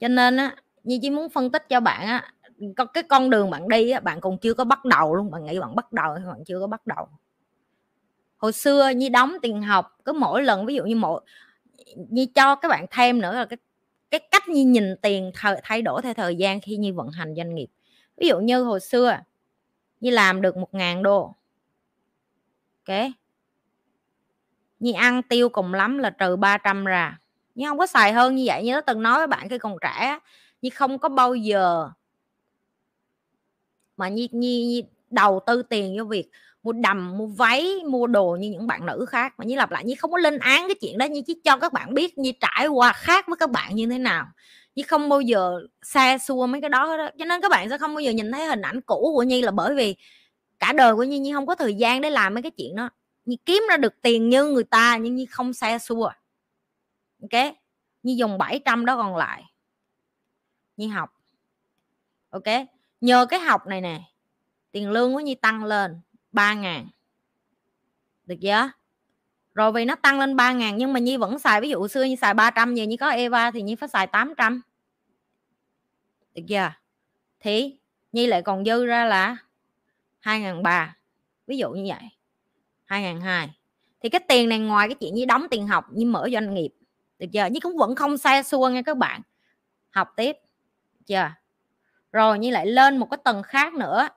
Cho 0.00 0.08
nên 0.08 0.36
á, 0.36 0.56
nhi 0.84 0.98
chỉ 1.02 1.10
muốn 1.10 1.28
phân 1.28 1.50
tích 1.50 1.68
cho 1.68 1.80
bạn 1.80 2.06
á, 2.06 2.32
có 2.76 2.84
cái 2.84 3.02
con 3.02 3.30
đường 3.30 3.50
bạn 3.50 3.68
đi 3.68 3.90
á, 3.90 4.00
bạn 4.00 4.20
còn 4.20 4.38
chưa 4.38 4.54
có 4.54 4.64
bắt 4.64 4.84
đầu 4.84 5.14
luôn. 5.14 5.30
Bạn 5.30 5.44
nghĩ 5.44 5.60
bạn 5.60 5.74
bắt 5.74 5.92
đầu 5.92 6.12
hay 6.12 6.24
bạn 6.26 6.44
chưa 6.46 6.60
có 6.60 6.66
bắt 6.66 6.86
đầu? 6.86 7.08
Hồi 8.36 8.52
xưa 8.52 8.88
nhi 8.88 9.08
đóng 9.08 9.32
tiền 9.42 9.62
học, 9.62 9.98
cứ 10.04 10.12
mỗi 10.12 10.42
lần, 10.42 10.66
ví 10.66 10.74
dụ 10.74 10.84
như 10.84 10.96
mỗi, 10.96 11.20
nhi 11.96 12.26
cho 12.26 12.54
các 12.54 12.68
bạn 12.68 12.86
thêm 12.90 13.20
nữa 13.20 13.34
là 13.34 13.44
cái 13.44 13.56
cái 14.10 14.20
cách 14.30 14.48
như 14.48 14.64
nhìn 14.64 14.96
tiền 15.02 15.32
thay 15.62 15.82
đổi 15.82 16.02
theo 16.02 16.14
thời 16.14 16.36
gian 16.36 16.60
khi 16.60 16.76
như 16.76 16.94
vận 16.94 17.08
hành 17.08 17.34
doanh 17.36 17.54
nghiệp 17.54 17.66
ví 18.20 18.28
dụ 18.28 18.40
như 18.40 18.62
hồi 18.62 18.80
xưa 18.80 19.18
như 20.00 20.10
làm 20.10 20.42
được 20.42 20.56
một 20.56 20.74
ngàn 20.74 21.02
đô. 21.02 21.34
Ok 22.86 22.96
như 24.80 24.92
ăn 24.92 25.22
tiêu 25.22 25.48
cùng 25.48 25.74
lắm 25.74 25.98
là 25.98 26.10
trừ 26.10 26.36
300 26.36 26.84
ra. 26.84 27.18
Nhưng 27.54 27.68
không 27.68 27.78
có 27.78 27.86
xài 27.86 28.12
hơn 28.12 28.36
như 28.36 28.44
vậy 28.46 28.64
như 28.64 28.72
nó 28.72 28.80
từng 28.80 29.02
nói 29.02 29.18
với 29.18 29.26
bạn 29.26 29.48
khi 29.48 29.58
còn 29.58 29.76
trẻ 29.80 30.18
như 30.62 30.70
không 30.70 30.98
có 30.98 31.08
bao 31.08 31.34
giờ 31.34 31.90
mà 33.96 34.08
như, 34.08 34.26
như, 34.30 34.66
như 34.68 34.82
đầu 35.10 35.40
tư 35.46 35.62
tiền 35.62 35.94
cho 35.98 36.04
việc 36.04 36.30
mua 36.62 36.72
đầm 36.72 37.18
mua 37.18 37.26
váy 37.26 37.74
mua 37.86 38.06
đồ 38.06 38.36
như 38.40 38.50
những 38.50 38.66
bạn 38.66 38.86
nữ 38.86 39.06
khác. 39.08 39.34
Mà 39.38 39.44
như 39.44 39.56
lặp 39.56 39.70
lại 39.70 39.84
như 39.84 39.94
không 39.98 40.10
có 40.12 40.18
lên 40.18 40.38
án 40.38 40.68
cái 40.68 40.74
chuyện 40.80 40.98
đó 40.98 41.04
như 41.04 41.22
chỉ 41.26 41.40
cho 41.44 41.56
các 41.56 41.72
bạn 41.72 41.94
biết 41.94 42.18
như 42.18 42.32
trải 42.40 42.66
qua 42.66 42.92
khác 42.92 43.24
với 43.28 43.36
các 43.36 43.50
bạn 43.50 43.74
như 43.74 43.86
thế 43.86 43.98
nào 43.98 44.26
chứ 44.78 44.84
không 44.88 45.08
bao 45.08 45.20
giờ 45.20 45.60
xa 45.82 46.18
xua 46.18 46.46
mấy 46.46 46.60
cái 46.60 46.70
đó, 46.70 46.96
đó 46.96 47.08
cho 47.18 47.24
nên 47.24 47.40
các 47.40 47.50
bạn 47.50 47.70
sẽ 47.70 47.78
không 47.78 47.94
bao 47.94 48.00
giờ 48.00 48.10
nhìn 48.10 48.32
thấy 48.32 48.46
hình 48.46 48.62
ảnh 48.62 48.80
cũ 48.80 49.12
của 49.14 49.22
nhi 49.22 49.42
là 49.42 49.50
bởi 49.50 49.74
vì 49.74 49.96
cả 50.58 50.72
đời 50.72 50.94
của 50.94 51.04
nhi 51.04 51.18
nhi 51.18 51.32
không 51.32 51.46
có 51.46 51.54
thời 51.54 51.74
gian 51.74 52.00
để 52.00 52.10
làm 52.10 52.34
mấy 52.34 52.42
cái 52.42 52.50
chuyện 52.50 52.76
đó. 52.76 52.90
Nhi 53.24 53.38
kiếm 53.46 53.62
ra 53.70 53.76
được 53.76 53.94
tiền 54.02 54.28
như 54.28 54.44
người 54.44 54.64
ta 54.64 54.96
nhưng 54.96 55.14
nhi 55.14 55.26
không 55.26 55.52
xa 55.52 55.78
xua. 55.78 56.10
Ok? 57.22 57.54
Nhi 58.02 58.16
dùng 58.16 58.38
700 58.38 58.84
đó 58.84 58.96
còn 58.96 59.16
lại. 59.16 59.44
Nhi 60.76 60.86
học. 60.86 61.10
Ok? 62.30 62.66
Nhờ 63.00 63.26
cái 63.26 63.40
học 63.40 63.66
này 63.66 63.80
nè 63.80 64.00
tiền 64.72 64.90
lương 64.90 65.14
của 65.14 65.20
nhi 65.20 65.34
tăng 65.34 65.64
lên 65.64 66.00
3 66.32 66.54
ngàn. 66.54 66.88
Được 68.26 68.36
chưa? 68.42 68.70
Rồi 69.54 69.72
vì 69.72 69.84
nó 69.84 69.94
tăng 69.94 70.20
lên 70.20 70.36
3 70.36 70.52
ngàn 70.52 70.76
nhưng 70.76 70.92
mà 70.92 71.00
Nhi 71.00 71.16
vẫn 71.16 71.38
xài 71.38 71.60
ví 71.60 71.68
dụ 71.68 71.88
xưa 71.88 72.04
Nhi 72.04 72.16
xài 72.16 72.34
300 72.34 72.74
giờ 72.74 72.84
Nhi 72.84 72.96
có 72.96 73.08
Eva 73.08 73.50
thì 73.50 73.62
Nhi 73.62 73.74
phải 73.74 73.88
xài 73.88 74.06
800 74.06 74.62
được 76.40 76.46
chưa 76.48 76.72
thì 77.40 77.78
Nhi 78.12 78.26
lại 78.26 78.42
còn 78.42 78.64
dư 78.64 78.86
ra 78.86 79.04
là 79.04 79.36
2.300 80.22 80.88
ví 81.46 81.58
dụ 81.58 81.70
như 81.70 81.84
vậy. 81.88 82.08
2.200 82.86 83.48
thì 84.00 84.08
cái 84.08 84.20
tiền 84.28 84.48
này 84.48 84.58
ngoài 84.58 84.88
cái 84.88 84.94
chuyện 84.94 85.14
như 85.14 85.24
đóng 85.24 85.46
tiền 85.50 85.66
học 85.66 85.84
như 85.90 86.06
mở 86.06 86.28
doanh 86.32 86.54
nghiệp. 86.54 86.70
Được 87.18 87.26
chưa 87.32 87.46
nhưng 87.52 87.60
cũng 87.60 87.76
vẫn 87.76 87.94
không 87.94 88.18
xa 88.18 88.42
xua 88.42 88.68
nha 88.68 88.82
các 88.82 88.96
bạn. 88.96 89.20
Học 89.90 90.12
tiếp. 90.16 90.36
Được 90.92 91.06
chưa 91.06 91.30
rồi 92.12 92.38
như 92.38 92.50
lại 92.50 92.66
lên 92.66 92.98
một 92.98 93.08
cái 93.10 93.18
tầng 93.24 93.42
khác 93.42 93.74
nữa. 93.74 94.08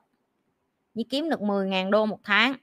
Như 0.94 1.04
kiếm 1.10 1.30
được 1.30 1.40
10.000 1.40 1.90
đô 1.90 2.06
một 2.06 2.20
tháng. 2.24 2.56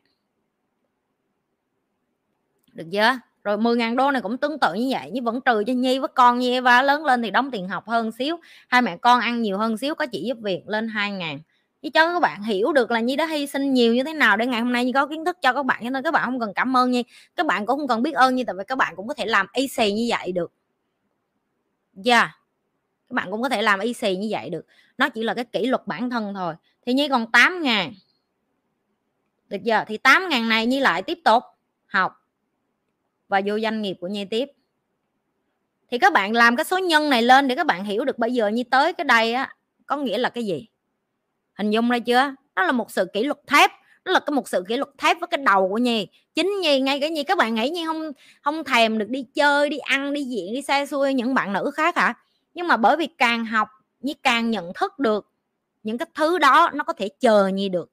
Được 2.73 2.87
chưa? 2.93 3.19
Rồi 3.49 3.57
10.000 3.57 3.97
đô 3.97 4.11
này 4.11 4.23
cũng 4.23 4.39
tương 4.39 4.59
tự 4.59 4.75
như 4.75 4.89
vậy, 4.91 5.11
nhưng 5.13 5.25
vẫn 5.25 5.41
trừ 5.41 5.65
cho 5.67 5.73
Nhi 5.73 5.99
với 5.99 6.09
con 6.15 6.39
Nhi 6.39 6.61
và 6.61 6.83
lớn 6.83 7.05
lên 7.05 7.23
thì 7.23 7.31
đóng 7.31 7.51
tiền 7.51 7.69
học 7.69 7.89
hơn 7.89 8.13
xíu. 8.13 8.37
Hai 8.69 8.83
mẹ 8.83 8.97
con 8.97 9.21
ăn 9.21 9.43
nhiều 9.43 9.59
hơn 9.59 9.79
xíu 9.79 9.95
có 9.95 10.07
chị 10.07 10.23
giúp 10.23 10.39
việc 10.43 10.69
lên 10.69 10.87
2.000 10.87 11.39
chứ 11.83 11.89
cho 11.95 12.13
các 12.13 12.21
bạn 12.21 12.43
hiểu 12.43 12.73
được 12.73 12.91
là 12.91 13.01
Nhi 13.01 13.17
đã 13.17 13.27
hy 13.27 13.47
sinh 13.47 13.75
nhiều 13.75 13.95
như 13.95 14.05
thế 14.05 14.15
nào 14.15 14.37
để 14.37 14.47
ngày 14.47 14.61
hôm 14.61 14.73
nay 14.73 14.85
Nhi 14.85 14.93
có 14.93 15.07
kiến 15.07 15.25
thức 15.25 15.37
cho 15.43 15.53
các 15.53 15.67
bạn, 15.67 15.81
cho 15.85 15.91
nên 15.91 16.03
các 16.03 16.15
bạn 16.15 16.25
không 16.25 16.41
cần 16.41 16.53
cảm 16.55 16.77
ơn 16.77 16.91
Nhi. 16.91 17.05
Các 17.37 17.47
bạn 17.47 17.67
cũng 17.67 17.79
không 17.79 17.89
cần 17.89 18.03
biết 18.03 18.15
ơn 18.15 18.35
như 18.35 18.45
tại 18.45 18.55
vì 18.59 18.65
các 18.67 18.79
bạn 18.79 18.97
cũng 18.97 19.09
có 19.09 19.15
thể 19.15 19.27
làm 19.27 19.47
y 19.53 19.69
xì 19.69 19.93
như 19.93 20.07
vậy 20.09 20.33
được. 20.33 20.53
Dạ. 21.95 22.21
Yeah. 22.21 22.31
các 23.09 23.15
bạn 23.15 23.31
cũng 23.31 23.43
có 23.43 23.49
thể 23.49 23.63
làm 23.63 23.81
y 23.81 23.93
xì 23.93 24.17
như 24.17 24.29
vậy 24.31 24.51
được. 24.51 24.67
Nó 24.99 25.09
chỉ 25.09 25.23
là 25.23 25.35
cái 25.35 25.45
kỷ 25.45 25.67
luật 25.67 25.87
bản 25.87 26.11
thân 26.11 26.35
thôi. 26.35 26.55
Thì 26.87 26.93
Nhi 26.95 27.09
còn 27.09 27.33
8 27.33 27.63
ngàn. 27.63 27.93
Được 29.49 29.63
giờ 29.63 29.85
thì 29.87 29.97
8 29.97 30.29
ngàn 30.29 30.49
này 30.49 30.67
Nhi 30.67 30.81
lại 30.81 31.03
tiếp 31.03 31.19
tục 31.25 31.43
học 31.87 32.18
và 33.29 33.41
vô 33.47 33.61
doanh 33.61 33.83
nghiệp 33.83 33.97
của 34.01 34.09
Nhi 34.09 34.25
tiếp. 34.25 34.49
Thì 35.91 35.99
các 35.99 36.13
bạn 36.13 36.33
làm 36.33 36.57
cái 36.57 36.65
số 36.65 36.79
nhân 36.79 37.11
này 37.11 37.23
lên 37.23 37.49
để 37.49 37.55
các 37.55 37.67
bạn 37.67 37.85
hiểu 37.85 38.05
được 38.05 38.19
bây 38.19 38.33
giờ 38.33 38.49
như 38.49 38.63
tới 38.71 38.93
cái 38.93 39.05
đây 39.05 39.33
á, 39.33 39.57
có 39.87 39.97
nghĩa 39.97 40.19
là 40.19 40.29
cái 40.29 40.47
gì? 40.47 40.67
Hình 41.55 41.71
dung 41.71 41.91
ra 41.91 41.99
chưa? 41.99 42.35
Nó 42.57 42.63
là 42.63 42.73
một 42.73 42.91
sự 42.91 43.07
kỷ 43.13 43.25
luật 43.25 43.39
thép, 43.47 43.71
nó 44.05 44.13
là 44.13 44.21
cái 44.21 44.35
một 44.35 44.49
sự 44.49 44.65
kỷ 44.69 44.77
luật 44.77 44.91
thép 44.99 45.21
với 45.21 45.29
cái 45.31 45.39
đầu 45.45 45.69
của 45.69 45.79
nhi. 45.79 46.09
Chính 46.35 46.61
nhi, 46.63 46.81
ngay 46.81 47.01
cái 47.01 47.11
nhi, 47.11 47.25
các 47.25 47.39
bạn 47.39 47.55
nghĩ 47.55 47.71
nhi 47.71 47.85
không 47.87 48.13
không 48.43 48.65
thèm 48.65 48.99
được 48.99 49.09
đi 49.09 49.23
chơi, 49.35 49.69
đi 49.71 49.79
ăn, 49.79 50.13
đi 50.13 50.25
diện, 50.25 50.55
đi 50.55 50.63
xa 50.63 50.87
xôi 50.87 51.15
những 51.15 51.35
bạn 51.35 51.53
nữ 51.53 51.71
khác 51.75 51.97
hả? 51.97 52.15
Nhưng 52.55 52.69
mà 52.69 52.77
bởi 52.77 52.97
vì 52.97 53.07
càng 53.07 53.45
học, 53.45 53.69
nhi 54.01 54.15
càng 54.23 54.51
nhận 54.51 54.73
thức 54.75 54.99
được 54.99 55.33
những 55.83 55.99
cái 55.99 56.07
thứ 56.15 56.39
đó 56.39 56.71
nó 56.75 56.85
có 56.85 56.93
thể 56.93 57.09
chờ 57.21 57.49
nhi 57.49 57.69
được. 57.69 57.91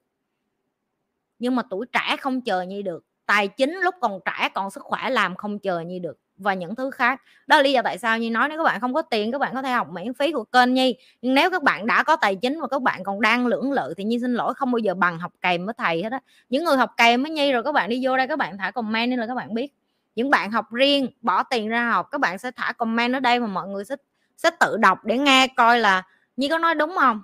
Nhưng 1.38 1.56
mà 1.56 1.62
tuổi 1.70 1.86
trẻ 1.92 2.16
không 2.20 2.40
chờ 2.40 2.62
nhi 2.62 2.82
được 2.82 3.04
tài 3.26 3.48
chính 3.48 3.74
lúc 3.74 3.94
còn 4.00 4.20
trẻ 4.24 4.48
còn 4.54 4.70
sức 4.70 4.82
khỏe 4.82 5.10
làm 5.10 5.36
không 5.36 5.58
chờ 5.58 5.80
như 5.80 5.98
được 5.98 6.18
và 6.38 6.54
những 6.54 6.74
thứ 6.74 6.90
khác. 6.90 7.22
Đó 7.46 7.56
là 7.56 7.62
lý 7.62 7.72
do 7.72 7.82
tại 7.82 7.98
sao 7.98 8.18
như 8.18 8.30
nói 8.30 8.48
nếu 8.48 8.58
các 8.58 8.64
bạn 8.64 8.80
không 8.80 8.94
có 8.94 9.02
tiền 9.02 9.32
các 9.32 9.38
bạn 9.38 9.54
có 9.54 9.62
thể 9.62 9.70
học 9.70 9.88
miễn 9.90 10.14
phí 10.14 10.32
của 10.32 10.44
kênh 10.44 10.74
nhi. 10.74 10.96
Nhưng 11.22 11.34
nếu 11.34 11.50
các 11.50 11.62
bạn 11.62 11.86
đã 11.86 12.02
có 12.02 12.16
tài 12.16 12.36
chính 12.36 12.60
và 12.60 12.68
các 12.68 12.82
bạn 12.82 13.04
còn 13.04 13.20
đang 13.20 13.46
lưỡng 13.46 13.72
lự 13.72 13.94
thì 13.96 14.04
nhi 14.04 14.18
xin 14.20 14.34
lỗi 14.34 14.54
không 14.54 14.72
bao 14.72 14.78
giờ 14.78 14.94
bằng 14.94 15.18
học 15.18 15.32
kèm 15.40 15.64
với 15.64 15.74
thầy 15.78 16.02
hết 16.02 16.12
á. 16.12 16.20
Những 16.48 16.64
người 16.64 16.76
học 16.76 16.90
kèm 16.96 17.22
với 17.22 17.30
nhi 17.30 17.52
rồi 17.52 17.62
các 17.62 17.72
bạn 17.72 17.88
đi 17.88 18.00
vô 18.02 18.16
đây 18.16 18.28
các 18.28 18.38
bạn 18.38 18.58
thả 18.58 18.70
comment 18.70 19.10
nên 19.10 19.18
là 19.18 19.26
các 19.26 19.34
bạn 19.34 19.54
biết. 19.54 19.72
Những 20.16 20.30
bạn 20.30 20.50
học 20.50 20.72
riêng 20.72 21.08
bỏ 21.22 21.42
tiền 21.42 21.68
ra 21.68 21.90
học 21.90 22.08
các 22.10 22.20
bạn 22.20 22.38
sẽ 22.38 22.50
thả 22.50 22.72
comment 22.72 23.14
ở 23.14 23.20
đây 23.20 23.40
mà 23.40 23.46
mọi 23.46 23.68
người 23.68 23.84
sẽ 23.84 23.96
sẽ 24.36 24.50
tự 24.60 24.76
đọc 24.76 25.04
để 25.04 25.18
nghe 25.18 25.48
coi 25.56 25.78
là 25.78 26.02
nhi 26.36 26.48
có 26.48 26.58
nói 26.58 26.74
đúng 26.74 26.94
không? 26.98 27.22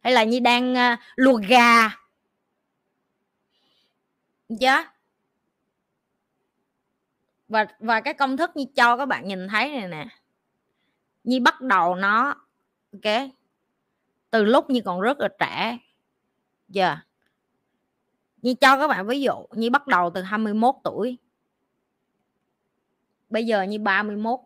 Hay 0.00 0.12
là 0.12 0.24
nhi 0.24 0.40
đang 0.40 0.72
uh, 0.72 0.98
lùa 1.16 1.40
gà? 1.48 1.90
Dạ. 4.48 4.94
Và 7.48 7.66
và 7.78 8.00
cái 8.00 8.14
công 8.14 8.36
thức 8.36 8.50
như 8.54 8.64
cho 8.76 8.96
các 8.96 9.06
bạn 9.06 9.28
nhìn 9.28 9.48
thấy 9.48 9.70
này 9.70 9.88
nè. 9.88 10.06
Nhi 11.24 11.40
bắt 11.40 11.60
đầu 11.60 11.94
nó, 11.94 12.34
ok. 12.92 13.30
Từ 14.30 14.44
lúc 14.44 14.70
như 14.70 14.80
còn 14.84 15.00
rất 15.00 15.20
là 15.20 15.28
trẻ. 15.38 15.78
Giờ 16.68 16.86
yeah. 16.86 17.06
như 18.42 18.54
cho 18.54 18.78
các 18.78 18.88
bạn 18.88 19.06
ví 19.06 19.20
dụ, 19.20 19.46
như 19.50 19.70
bắt 19.70 19.86
đầu 19.86 20.10
từ 20.14 20.22
21 20.22 20.74
tuổi. 20.84 21.18
Bây 23.30 23.46
giờ 23.46 23.62
như 23.62 23.78
31 23.78 24.40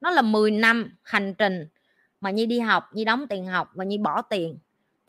nó 0.00 0.10
là 0.10 0.22
10 0.22 0.50
năm 0.50 0.96
hành 1.02 1.34
trình 1.38 1.68
mà 2.20 2.30
như 2.30 2.46
đi 2.46 2.60
học 2.60 2.84
như 2.92 3.04
đóng 3.04 3.26
tiền 3.28 3.46
học 3.46 3.70
và 3.74 3.84
như 3.84 3.98
bỏ 3.98 4.22
tiền 4.22 4.58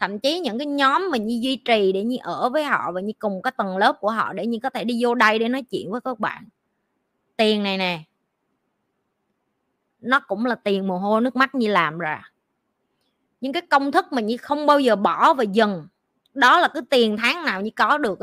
thậm 0.01 0.19
chí 0.19 0.39
những 0.39 0.57
cái 0.57 0.67
nhóm 0.67 1.09
mà 1.11 1.17
như 1.17 1.39
duy 1.41 1.55
trì 1.55 1.91
để 1.91 2.03
như 2.03 2.17
ở 2.21 2.49
với 2.49 2.63
họ 2.63 2.91
và 2.91 3.01
như 3.01 3.13
cùng 3.19 3.41
cái 3.41 3.51
tầng 3.57 3.77
lớp 3.77 3.97
của 3.99 4.11
họ 4.11 4.33
để 4.33 4.47
như 4.47 4.59
có 4.63 4.69
thể 4.69 4.83
đi 4.83 4.99
vô 5.03 5.15
đây 5.15 5.39
để 5.39 5.49
nói 5.49 5.61
chuyện 5.61 5.91
với 5.91 6.01
các 6.01 6.19
bạn. 6.19 6.47
Tiền 7.37 7.63
này 7.63 7.77
nè, 7.77 8.03
nó 9.99 10.19
cũng 10.19 10.45
là 10.45 10.55
tiền 10.55 10.87
mồ 10.87 10.97
hôi, 10.97 11.21
nước 11.21 11.35
mắt 11.35 11.55
như 11.55 11.67
làm 11.67 11.97
ra. 11.97 12.31
Những 13.41 13.53
cái 13.53 13.61
công 13.61 13.91
thức 13.91 14.05
mà 14.11 14.21
như 14.21 14.37
không 14.37 14.65
bao 14.65 14.79
giờ 14.79 14.95
bỏ 14.95 15.33
và 15.33 15.43
dừng, 15.43 15.87
đó 16.33 16.59
là 16.59 16.67
cái 16.67 16.83
tiền 16.89 17.17
tháng 17.17 17.45
nào 17.45 17.61
như 17.61 17.69
có 17.75 17.97
được 17.97 18.19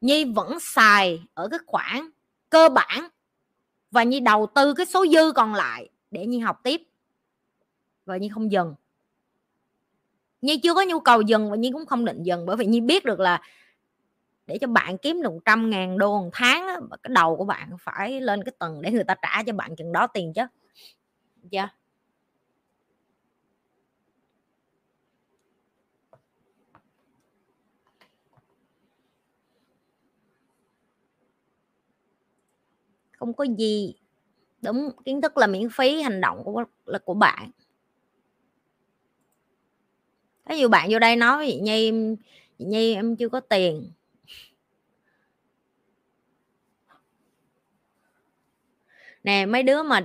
nhi 0.00 0.24
vẫn 0.24 0.60
xài 0.60 1.22
ở 1.34 1.48
cái 1.48 1.60
khoản 1.66 2.10
cơ 2.50 2.68
bản 2.68 3.08
và 3.90 4.02
nhi 4.02 4.20
đầu 4.20 4.46
tư 4.54 4.74
cái 4.74 4.86
số 4.86 5.06
dư 5.06 5.32
còn 5.32 5.54
lại 5.54 5.88
để 6.10 6.26
nhi 6.26 6.38
học 6.38 6.60
tiếp 6.62 6.82
và 8.04 8.16
nhi 8.16 8.28
không 8.28 8.52
dừng 8.52 8.74
nhi 10.40 10.60
chưa 10.62 10.74
có 10.74 10.82
nhu 10.88 11.00
cầu 11.00 11.20
dừng 11.22 11.50
và 11.50 11.56
nhi 11.56 11.70
cũng 11.72 11.86
không 11.86 12.04
định 12.04 12.22
dừng 12.22 12.46
bởi 12.46 12.56
vì 12.56 12.66
nhi 12.66 12.80
biết 12.80 13.04
được 13.04 13.20
là 13.20 13.40
để 14.46 14.58
cho 14.58 14.66
bạn 14.66 14.98
kiếm 14.98 15.22
được 15.22 15.32
trăm 15.44 15.70
ngàn 15.70 15.98
đô 15.98 16.22
một 16.22 16.30
tháng 16.32 16.66
á, 16.66 16.76
cái 17.02 17.10
đầu 17.14 17.36
của 17.36 17.44
bạn 17.44 17.70
phải 17.80 18.20
lên 18.20 18.44
cái 18.44 18.52
tầng 18.58 18.82
để 18.82 18.90
người 18.90 19.04
ta 19.04 19.14
trả 19.22 19.42
cho 19.42 19.52
bạn 19.52 19.76
chừng 19.76 19.92
đó 19.92 20.06
tiền 20.06 20.32
chứ. 20.34 20.42
Chưa 21.50 21.58
yeah. 21.58 21.74
không 33.18 33.34
có 33.34 33.44
gì. 33.58 33.94
Đúng 34.62 34.90
kiến 35.04 35.20
thức 35.20 35.36
là 35.38 35.46
miễn 35.46 35.68
phí 35.70 36.02
hành 36.02 36.20
động 36.20 36.44
của 36.44 36.64
là 36.86 36.98
của 36.98 37.14
bạn 37.14 37.50
ví 40.48 40.58
dụ 40.58 40.68
bạn 40.68 40.88
vô 40.90 40.98
đây 40.98 41.16
nói 41.16 41.36
với 41.36 41.46
chị 41.46 41.60
nhi 41.60 41.92
chị 42.58 42.64
nhi 42.64 42.94
em 42.94 43.16
chưa 43.16 43.28
có 43.28 43.40
tiền. 43.40 43.92
Nè 49.24 49.46
mấy 49.46 49.62
đứa 49.62 49.82
mà 49.82 50.00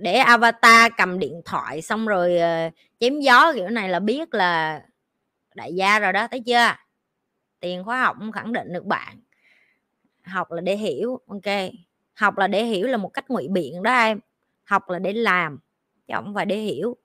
để 0.00 0.14
avatar 0.14 0.92
cầm 0.96 1.18
điện 1.18 1.42
thoại 1.44 1.82
xong 1.82 2.06
rồi 2.06 2.36
uh, 2.36 2.74
chém 3.00 3.20
gió 3.20 3.52
kiểu 3.52 3.68
này 3.68 3.88
là 3.88 4.00
biết 4.00 4.34
là 4.34 4.82
đại 5.54 5.74
gia 5.74 5.98
rồi 5.98 6.12
đó 6.12 6.28
thấy 6.30 6.40
chưa? 6.40 6.74
Tiền 7.60 7.84
khóa 7.84 8.00
học 8.00 8.16
không 8.18 8.32
khẳng 8.32 8.52
định 8.52 8.72
được 8.72 8.84
bạn. 8.84 9.20
Học 10.22 10.52
là 10.52 10.60
để 10.60 10.76
hiểu 10.76 11.20
ok. 11.26 11.70
Học 12.14 12.38
là 12.38 12.46
để 12.46 12.64
hiểu 12.64 12.86
là 12.86 12.96
một 12.96 13.08
cách 13.08 13.30
ngụy 13.30 13.48
biện 13.48 13.82
đó 13.82 13.92
em. 13.92 14.20
Học 14.64 14.90
là 14.90 14.98
để 14.98 15.12
làm 15.12 15.58
chứ 16.08 16.14
không 16.14 16.34
phải 16.34 16.46
để 16.46 16.56
hiểu 16.56 16.96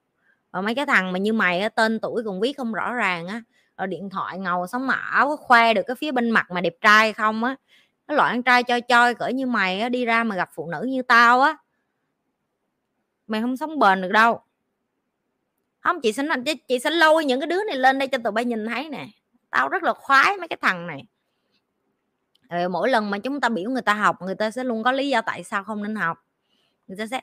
và 0.50 0.60
mấy 0.60 0.74
cái 0.74 0.86
thằng 0.86 1.12
mà 1.12 1.18
như 1.18 1.32
mày 1.32 1.60
á, 1.60 1.68
tên 1.68 2.00
tuổi 2.00 2.22
còn 2.24 2.40
viết 2.40 2.56
không 2.56 2.72
rõ 2.72 2.92
ràng 2.92 3.26
á. 3.26 3.42
Ở 3.74 3.86
điện 3.86 4.10
thoại 4.10 4.38
ngầu 4.38 4.66
sống 4.66 4.86
mà 4.86 4.94
áo 4.94 5.36
khoe 5.36 5.74
được 5.74 5.82
cái 5.86 5.96
phía 5.96 6.12
bên 6.12 6.30
mặt 6.30 6.50
mà 6.50 6.60
đẹp 6.60 6.74
trai 6.80 7.12
không 7.12 7.44
á. 7.44 7.56
Cái 8.08 8.16
loại 8.16 8.30
ăn 8.30 8.42
trai 8.42 8.62
choi 8.62 8.82
choi 8.88 9.14
cỡ 9.14 9.28
như 9.28 9.46
mày 9.46 9.80
á, 9.80 9.88
đi 9.88 10.04
ra 10.04 10.24
mà 10.24 10.36
gặp 10.36 10.50
phụ 10.54 10.70
nữ 10.70 10.82
như 10.88 11.02
tao 11.02 11.40
á. 11.40 11.56
Mày 13.26 13.40
không 13.40 13.56
sống 13.56 13.78
bền 13.78 14.02
được 14.02 14.12
đâu. 14.12 14.40
Không 15.80 16.00
chị 16.00 16.12
xin 16.12 16.26
chị, 16.44 16.54
chị 16.54 16.78
sẽ 16.78 16.90
lôi 16.90 17.24
những 17.24 17.40
cái 17.40 17.46
đứa 17.46 17.64
này 17.64 17.76
lên 17.76 17.98
đây 17.98 18.08
cho 18.08 18.18
tụi 18.18 18.32
bay 18.32 18.44
nhìn 18.44 18.66
thấy 18.66 18.88
nè. 18.88 19.06
Tao 19.50 19.68
rất 19.68 19.82
là 19.82 19.92
khoái 19.92 20.36
mấy 20.36 20.48
cái 20.48 20.56
thằng 20.62 20.86
này. 20.86 21.04
Ừ, 22.48 22.68
mỗi 22.68 22.90
lần 22.90 23.10
mà 23.10 23.18
chúng 23.18 23.40
ta 23.40 23.48
biểu 23.48 23.70
người 23.70 23.82
ta 23.82 23.94
học 23.94 24.22
người 24.22 24.34
ta 24.34 24.50
sẽ 24.50 24.64
luôn 24.64 24.82
có 24.82 24.92
lý 24.92 25.08
do 25.08 25.20
tại 25.20 25.44
sao 25.44 25.64
không 25.64 25.82
nên 25.82 25.96
học. 25.96 26.18
Người 26.86 26.96
ta 26.96 27.06
sẽ 27.06 27.20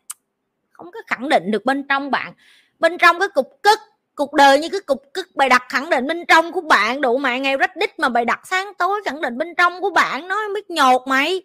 không 0.71 0.91
có 0.91 0.99
khẳng 1.07 1.29
định 1.29 1.51
được 1.51 1.65
bên 1.65 1.87
trong 1.87 2.11
bạn 2.11 2.33
bên 2.79 2.97
trong 2.97 3.19
cái 3.19 3.27
cục 3.33 3.59
cức 3.63 3.79
cuộc 4.15 4.33
đời 4.33 4.59
như 4.59 4.69
cái 4.69 4.81
cục 4.81 5.03
cức 5.13 5.35
bài 5.35 5.49
đặt 5.49 5.63
khẳng 5.69 5.89
định 5.89 6.07
bên 6.07 6.25
trong 6.27 6.51
của 6.51 6.61
bạn. 6.61 7.01
Đủ 7.01 7.17
mạng 7.17 7.41
ngày 7.41 7.57
rách 7.57 7.75
đích 7.75 7.99
mà 7.99 8.09
bài 8.09 8.25
đặt 8.25 8.47
sáng 8.47 8.73
tối 8.77 9.01
khẳng 9.05 9.21
định 9.21 9.37
bên 9.37 9.55
trong 9.57 9.81
của 9.81 9.89
bạn. 9.89 10.27
Nói 10.27 10.41
biết 10.55 10.69
nhột 10.69 11.07
mày. 11.07 11.41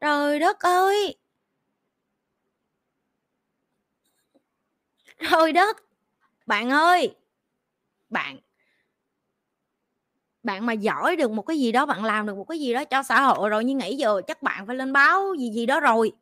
Trời 0.00 0.38
đất 0.38 0.60
ơi. 0.60 1.16
Trời 5.30 5.52
đất. 5.52 5.76
Bạn 6.46 6.70
ơi. 6.70 7.14
Bạn. 8.08 8.38
Bạn 10.42 10.66
mà 10.66 10.72
giỏi 10.72 11.16
được 11.16 11.30
một 11.30 11.42
cái 11.42 11.58
gì 11.58 11.72
đó, 11.72 11.86
bạn 11.86 12.04
làm 12.04 12.26
được 12.26 12.36
một 12.36 12.44
cái 12.48 12.60
gì 12.60 12.74
đó 12.74 12.84
cho 12.84 13.02
xã 13.02 13.20
hội 13.20 13.50
rồi, 13.50 13.64
như 13.64 13.74
nghĩ 13.74 13.96
giờ 13.96 14.20
chắc 14.26 14.42
bạn 14.42 14.66
phải 14.66 14.76
lên 14.76 14.92
báo 14.92 15.34
gì 15.38 15.50
gì 15.50 15.66
đó 15.66 15.80
rồi 15.80 16.12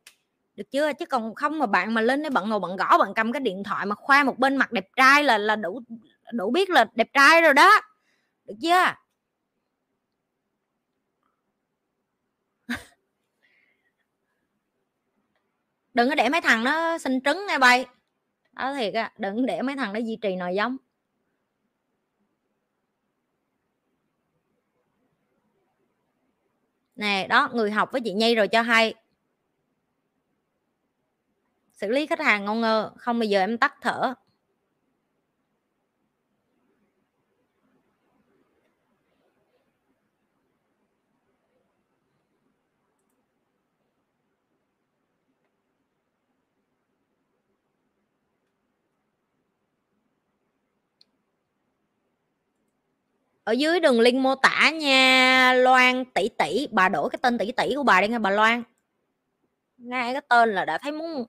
được 0.56 0.70
chưa? 0.70 0.92
Chứ 0.92 1.06
còn 1.06 1.34
không 1.34 1.58
mà 1.58 1.66
bạn 1.66 1.94
mà 1.94 2.00
lên 2.00 2.22
đấy 2.22 2.30
bận 2.30 2.48
ngồi 2.48 2.60
bận 2.60 2.76
gõ, 2.76 2.98
bạn 2.98 3.14
cầm 3.14 3.32
cái 3.32 3.40
điện 3.40 3.62
thoại 3.64 3.86
mà 3.86 3.94
khoa 3.94 4.24
một 4.24 4.38
bên 4.38 4.56
mặt 4.56 4.72
đẹp 4.72 4.88
trai 4.96 5.24
là 5.24 5.38
là 5.38 5.56
đủ 5.56 5.80
đủ 6.32 6.50
biết 6.50 6.70
là 6.70 6.86
đẹp 6.94 7.08
trai 7.12 7.40
rồi 7.42 7.54
đó. 7.54 7.80
Được 8.46 8.54
chưa? 8.62 8.84
Đừng 15.94 16.08
có 16.08 16.14
để 16.14 16.28
mấy 16.28 16.40
thằng 16.40 16.64
nó 16.64 16.98
sinh 16.98 17.20
trứng 17.24 17.46
nghe 17.48 17.58
bay. 17.58 17.86
Đó, 18.52 18.74
thiệt 18.74 18.94
á, 18.94 19.12
đừng 19.18 19.46
để 19.46 19.62
mấy 19.62 19.76
thằng 19.76 19.92
nó 19.92 20.00
duy 20.00 20.18
trì 20.22 20.36
nòi 20.36 20.54
giống. 20.54 20.76
Nè, 26.96 27.26
đó, 27.28 27.50
người 27.52 27.70
học 27.70 27.92
với 27.92 28.00
chị 28.00 28.12
nhi 28.12 28.34
rồi 28.34 28.48
cho 28.48 28.62
hay 28.62 28.94
xử 31.84 31.90
lý 31.90 32.06
khách 32.06 32.20
hàng 32.20 32.44
ngon 32.44 32.60
ngơ, 32.60 32.90
không 32.96 33.18
bây 33.18 33.28
giờ 33.28 33.40
em 33.40 33.58
tắt 33.58 33.74
thở. 33.80 34.14
Ở 53.44 53.52
dưới 53.52 53.80
đường 53.80 54.00
link 54.00 54.20
mô 54.20 54.34
tả 54.34 54.70
nha, 54.70 55.52
Loan 55.52 56.04
tỷ 56.04 56.28
tỷ, 56.28 56.66
bà 56.70 56.88
đổi 56.88 57.10
cái 57.10 57.18
tên 57.22 57.38
tỷ 57.38 57.52
tỷ 57.52 57.74
của 57.74 57.82
bà 57.82 58.00
đi 58.00 58.08
nghe 58.08 58.18
bà 58.18 58.30
Loan. 58.30 58.62
Nghe 59.78 60.12
cái 60.12 60.22
tên 60.28 60.54
là 60.54 60.64
đã 60.64 60.78
thấy 60.78 60.92
muốn 60.92 61.26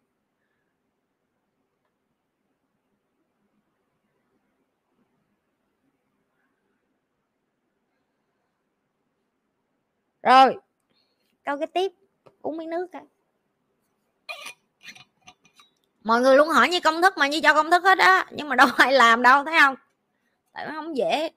rồi. 10.26 10.58
Câu 11.46 11.58
cái 11.58 11.68
tiếp 11.68 11.92
uống 12.42 12.58
miếng 12.58 12.70
nước 12.70 12.88
cái 12.92 13.02
mọi 16.04 16.22
người 16.22 16.38
luôn 16.38 16.50
hỏi 16.50 16.70
như 16.70 16.80
công 16.80 17.02
thức 17.02 17.18
mà 17.18 17.28
như 17.28 17.42
cho 17.42 17.54
công 17.54 17.72
thức 17.72 17.84
hết 17.84 17.98
á 17.98 18.26
nhưng 18.32 18.50
mà 18.50 18.56
đâu 18.56 18.68
ai 18.78 18.94
làm 18.94 19.22
đâu 19.22 19.44
thấy 19.44 19.60
không? 19.60 19.76
Tại 20.54 20.66
nó 20.66 20.72
không 20.72 20.98
dễ. 20.98 21.30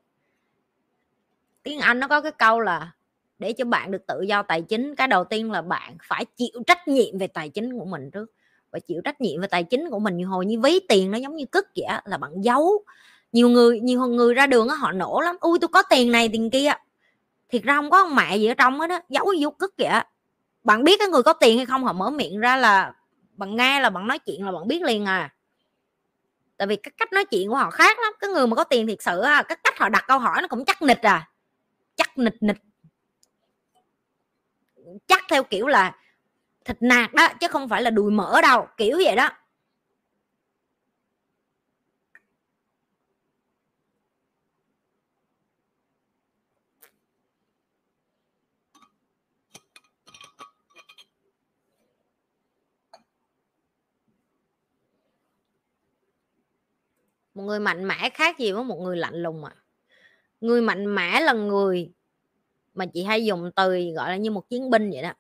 Tiếng 1.62 1.81
anh 1.81 2.01
nó 2.01 2.09
có 2.09 2.20
cái 2.20 2.32
câu 2.32 2.60
là 2.60 2.93
để 3.39 3.52
cho 3.52 3.65
bạn 3.65 3.90
được 3.90 4.06
tự 4.06 4.23
do 4.23 4.43
tài 4.43 4.62
chính 4.62 4.94
cái 4.94 5.09
đầu 5.09 5.24
tiên 5.24 5.52
là 5.52 5.62
bạn 5.62 5.97
phải 6.02 6.24
chịu 6.24 6.62
trách 6.66 6.89
nhiệm 6.89 7.19
về 7.19 7.27
tài 7.27 7.48
chính 7.48 7.78
của 7.78 7.85
mình 7.85 8.10
trước. 8.10 8.32
Và 8.70 8.78
chịu 8.78 9.01
trách 9.05 9.20
nhiệm 9.20 9.40
về 9.40 9.48
tài 9.48 9.65
chính 9.65 9.90
của 9.90 9.98
mình 9.98 10.16
như 10.16 10.27
hồi 10.27 10.47
như 10.47 10.60
ví 10.60 10.81
tiền 10.89 11.10
nó 11.10 11.19
giống 11.19 11.36
như 11.36 11.44
cất 11.47 11.66
vậy 11.77 12.01
là 12.05 12.16
bạn 12.16 12.32
giấu. 12.44 12.85
Nhiều 13.32 13.48
người 13.48 13.81
nhiều 13.81 14.06
người 14.06 14.35
ra 14.35 14.47
đường 14.47 14.69
á 14.69 14.74
họ 14.74 14.93
nổ 14.93 15.20
lắm. 15.20 15.36
Ui 15.40 15.59
tôi 15.59 15.69
có 15.69 15.82
tiền 15.90 16.12
này 16.12 16.28
tiền 16.28 16.51
kia 16.51 16.73
thiệt 17.48 17.62
ra 17.62 17.76
không 17.76 17.90
có 17.90 17.98
ông 17.98 18.14
mẹ 18.14 18.36
gì 18.36 18.46
ở 18.46 18.54
trong 18.54 18.80
hết 18.80 18.90
á, 18.90 19.00
giấu 19.08 19.34
vô 19.40 19.50
cức 19.50 19.74
vậy 19.78 19.88
bạn 20.64 20.84
biết 20.84 20.98
cái 20.98 21.08
người 21.08 21.22
có 21.22 21.32
tiền 21.32 21.56
hay 21.56 21.66
không 21.66 21.84
họ 21.84 21.92
mở 21.92 22.10
miệng 22.10 22.40
ra 22.40 22.56
là 22.56 22.92
bạn 23.32 23.56
nghe 23.56 23.80
là 23.80 23.90
bạn 23.90 24.06
nói 24.06 24.18
chuyện 24.18 24.44
là 24.44 24.52
bạn 24.52 24.68
biết 24.68 24.82
liền 24.82 25.04
à. 25.06 25.34
Tại 26.56 26.66
vì 26.68 26.76
cái 26.76 26.92
cách 26.96 27.12
nói 27.12 27.24
chuyện 27.24 27.48
của 27.48 27.56
họ 27.56 27.70
khác 27.70 27.98
lắm, 27.98 28.12
cái 28.20 28.30
người 28.30 28.46
mà 28.46 28.56
có 28.56 28.64
tiền 28.64 28.86
thiệt 28.86 29.02
sự 29.02 29.20
á, 29.20 29.42
cái 29.42 29.58
cách 29.64 29.78
họ 29.78 29.88
đặt 29.88 30.04
câu 30.08 30.18
hỏi 30.18 30.42
nó 30.42 30.48
cũng 30.48 30.64
chắc 30.64 30.82
nịch 30.82 31.02
à. 31.02 31.28
Chắc 31.96 32.18
nịch 32.18 32.36
nịch. 32.40 32.56
Chắc 35.06 35.24
theo 35.28 35.42
kiểu 35.42 35.66
là 35.66 35.96
thịt 36.64 36.76
nạc 36.80 37.14
đó, 37.14 37.28
chứ 37.40 37.48
không 37.48 37.68
phải 37.68 37.82
là 37.82 37.90
đùi 37.90 38.10
mỡ 38.10 38.40
đâu, 38.42 38.68
kiểu 38.76 39.00
vậy 39.04 39.16
đó. 39.16 39.30
Một 57.39 57.44
người 57.44 57.60
mạnh 57.60 57.89
mẽ 57.89 58.10
khác 58.15 58.39
gì 58.39 58.52
với 58.52 58.65
một 58.65 58.77
người 58.77 58.97
lạnh 58.97 59.23
lùng 59.23 59.44
à 59.44 59.52
người 60.40 60.62
mạnh 60.62 60.94
mẽ 60.94 61.20
là 61.20 61.32
người 61.32 61.93
mà 62.74 62.86
chị 62.86 63.02
hay 63.02 63.24
dùng 63.24 63.51
từ 63.56 63.78
gọi 63.97 64.10
là 64.10 64.16
như 64.16 64.31
một 64.31 64.48
chiến 64.48 64.70
binh 64.70 64.90
vậy 64.90 65.02
đó. 65.02 65.12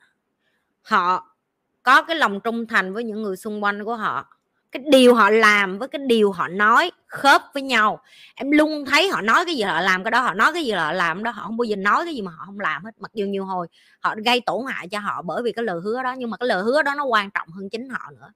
Họ 0.82 1.36
có 1.82 2.02
cái 2.02 2.16
lòng 2.16 2.40
trung 2.40 2.66
thành 2.66 2.92
với 2.92 3.04
những 3.04 3.22
người 3.22 3.36
xung 3.36 3.64
quanh 3.64 3.84
của 3.84 3.96
họ. 3.96 4.26
Cái 4.72 4.82
điều 4.90 5.14
họ 5.14 5.30
làm 5.30 5.78
với 5.78 5.88
cái 5.88 6.00
điều 6.06 6.32
họ 6.32 6.48
nói 6.48 6.90
khớp 7.06 7.42
với 7.54 7.62
nhau. 7.62 8.00
Em 8.34 8.50
luôn 8.50 8.84
thấy 8.84 9.08
họ 9.08 9.20
nói 9.20 9.44
cái 9.44 9.54
gì 9.54 9.62
họ 9.62 9.80
làm 9.80 10.04
cái 10.04 10.10
đó, 10.10 10.20
họ 10.20 10.34
nói 10.34 10.52
cái 10.54 10.64
gì 10.64 10.72
họ 10.72 10.92
làm 10.92 11.22
đó, 11.22 11.30
họ 11.30 11.42
không 11.42 11.56
bao 11.56 11.64
giờ 11.64 11.76
nói 11.76 12.04
cái 12.04 12.14
gì 12.14 12.22
mà 12.22 12.30
họ 12.30 12.42
không 12.46 12.60
làm 12.60 12.84
hết. 12.84 12.90
Mặc 12.98 13.10
dù 13.14 13.26
nhiều 13.26 13.44
hồi 13.44 13.66
họ 14.00 14.14
gây 14.24 14.40
tổn 14.40 14.66
hại 14.68 14.88
cho 14.88 14.98
họ 14.98 15.22
bởi 15.22 15.42
vì 15.42 15.52
cái 15.52 15.64
lời 15.64 15.80
hứa 15.84 16.02
đó, 16.02 16.14
nhưng 16.18 16.30
mà 16.30 16.36
cái 16.36 16.46
lời 16.46 16.62
hứa 16.62 16.82
đó 16.82 16.94
nó 16.96 17.04
quan 17.04 17.30
trọng 17.30 17.48
hơn 17.48 17.68
chính 17.70 17.88
họ 17.88 18.10
nữa. 18.20 18.32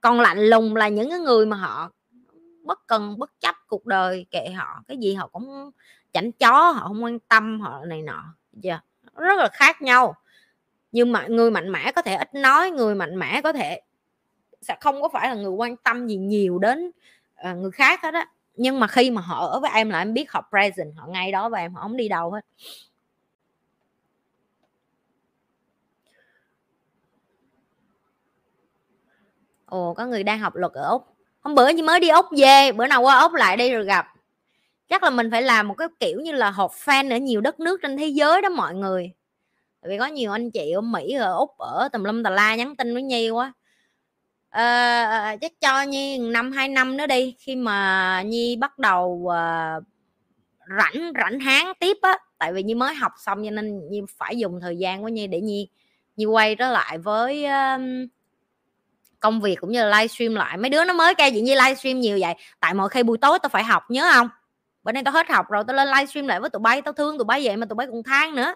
Còn 0.00 0.20
lạnh 0.20 0.46
lùng 0.46 0.76
là 0.76 0.88
những 0.88 1.10
cái 1.10 1.18
người 1.18 1.46
mà 1.46 1.56
họ 1.56 1.90
bất 2.68 2.86
cần 2.86 3.18
bất 3.18 3.40
chấp 3.40 3.54
cuộc 3.66 3.86
đời 3.86 4.26
kệ 4.30 4.50
họ 4.50 4.82
cái 4.88 4.96
gì 4.96 5.14
họ 5.14 5.26
cũng 5.26 5.70
chảnh 6.12 6.32
chó 6.32 6.70
họ 6.70 6.88
không 6.88 7.04
quan 7.04 7.18
tâm 7.18 7.60
họ 7.60 7.84
này 7.84 8.02
nọ 8.02 8.34
yeah. 8.62 8.84
rất 9.14 9.38
là 9.38 9.48
khác 9.52 9.82
nhau. 9.82 10.14
Nhưng 10.92 11.12
mà 11.12 11.26
người 11.26 11.50
mạnh 11.50 11.72
mẽ 11.72 11.92
có 11.92 12.02
thể 12.02 12.14
ít 12.14 12.34
nói 12.34 12.70
người 12.70 12.94
mạnh 12.94 13.18
mẽ 13.18 13.42
có 13.42 13.52
thể 13.52 13.80
sẽ 14.62 14.76
không 14.80 15.02
có 15.02 15.08
phải 15.08 15.28
là 15.28 15.34
người 15.34 15.50
quan 15.50 15.76
tâm 15.76 16.06
gì 16.06 16.16
nhiều 16.16 16.58
đến 16.58 16.90
uh, 17.50 17.56
người 17.56 17.70
khác 17.70 18.02
hết 18.02 18.14
á. 18.14 18.28
Nhưng 18.54 18.80
mà 18.80 18.86
khi 18.86 19.10
mà 19.10 19.20
họ 19.22 19.46
ở 19.46 19.60
với 19.60 19.70
em 19.74 19.90
là 19.90 19.98
em 19.98 20.14
biết 20.14 20.32
họ 20.32 20.48
present 20.50 20.96
họ 20.96 21.06
ngay 21.06 21.32
đó 21.32 21.48
và 21.48 21.58
em 21.58 21.74
họ 21.74 21.82
không 21.82 21.96
đi 21.96 22.08
đâu 22.08 22.30
hết. 22.30 22.40
Ồ 29.66 29.94
có 29.94 30.06
người 30.06 30.22
đang 30.22 30.38
học 30.38 30.54
luật 30.56 30.72
ở 30.72 30.88
úc 30.88 31.17
hôm 31.48 31.54
bữa 31.54 31.68
như 31.68 31.82
mới 31.82 32.00
đi 32.00 32.08
ốc 32.08 32.28
về 32.38 32.72
bữa 32.72 32.86
nào 32.86 33.02
qua 33.02 33.18
ốc 33.18 33.34
lại 33.34 33.56
đây 33.56 33.72
rồi 33.72 33.84
gặp. 33.84 34.06
Chắc 34.88 35.02
là 35.02 35.10
mình 35.10 35.30
phải 35.30 35.42
làm 35.42 35.68
một 35.68 35.74
cái 35.74 35.88
kiểu 36.00 36.20
như 36.20 36.32
là 36.32 36.50
hộp 36.50 36.70
fan 36.84 37.10
ở 37.10 37.16
nhiều 37.16 37.40
đất 37.40 37.60
nước 37.60 37.80
trên 37.82 37.96
thế 37.96 38.06
giới 38.06 38.42
đó 38.42 38.48
mọi 38.48 38.74
người. 38.74 39.12
Tại 39.82 39.90
vì 39.90 39.98
có 39.98 40.06
nhiều 40.06 40.32
anh 40.32 40.50
chị 40.50 40.70
ở 40.72 40.80
mỹ 40.80 41.12
ở 41.12 41.34
úc 41.34 41.58
ở 41.58 41.88
tùm 41.92 42.04
lum 42.04 42.22
tà 42.22 42.30
la 42.30 42.54
nhắn 42.54 42.76
tin 42.76 42.94
với 42.94 43.02
nhi 43.02 43.30
quá. 43.30 43.52
À, 44.50 45.36
chắc 45.40 45.52
cho 45.60 45.82
nhi 45.82 46.18
năm 46.18 46.52
hai 46.52 46.68
năm 46.68 46.96
nữa 46.96 47.06
đi 47.06 47.34
khi 47.38 47.56
mà 47.56 48.22
nhi 48.22 48.56
bắt 48.56 48.78
đầu 48.78 49.28
à, 49.34 49.76
rảnh 50.78 51.12
rảnh 51.22 51.40
háng 51.40 51.72
tiếp 51.80 51.96
á. 52.02 52.18
Tại 52.38 52.52
vì 52.52 52.62
nhi 52.62 52.74
mới 52.74 52.94
học 52.94 53.12
xong 53.24 53.44
cho 53.44 53.50
nên 53.50 53.88
nhi 53.90 54.00
phải 54.18 54.38
dùng 54.38 54.60
thời 54.60 54.76
gian 54.76 55.02
của 55.02 55.08
nhi 55.08 55.26
để 55.26 55.40
nhi 55.40 55.68
nhi 56.16 56.24
quay 56.24 56.54
trở 56.54 56.70
lại 56.70 56.98
với 56.98 57.44
uh, 57.44 57.80
công 59.20 59.40
việc 59.40 59.60
cũng 59.60 59.72
như 59.72 59.84
là 59.84 59.98
livestream 59.98 60.34
lại. 60.34 60.56
Mấy 60.56 60.70
đứa 60.70 60.84
nó 60.84 60.92
mới 60.92 61.14
kêu 61.14 61.30
diễn 61.30 61.44
như 61.44 61.54
livestream 61.54 62.00
nhiều 62.00 62.18
vậy, 62.20 62.34
tại 62.60 62.74
mọi 62.74 62.88
khi 62.88 63.02
buổi 63.02 63.18
tối 63.18 63.38
tao 63.42 63.48
phải 63.48 63.64
học, 63.64 63.82
nhớ 63.90 64.10
không? 64.14 64.28
Bữa 64.82 64.92
nay 64.92 65.02
tao 65.04 65.14
hết 65.14 65.28
học 65.28 65.46
rồi, 65.50 65.64
tao 65.66 65.76
lên 65.76 65.88
livestream 65.88 66.26
lại 66.26 66.40
với 66.40 66.50
tụi 66.50 66.60
bay, 66.60 66.82
tao 66.82 66.92
thương 66.92 67.18
tụi 67.18 67.24
bay 67.24 67.40
vậy 67.44 67.56
mà 67.56 67.66
tụi 67.66 67.76
bay 67.76 67.86
còn 67.86 68.02
than 68.02 68.34
nữa. 68.34 68.54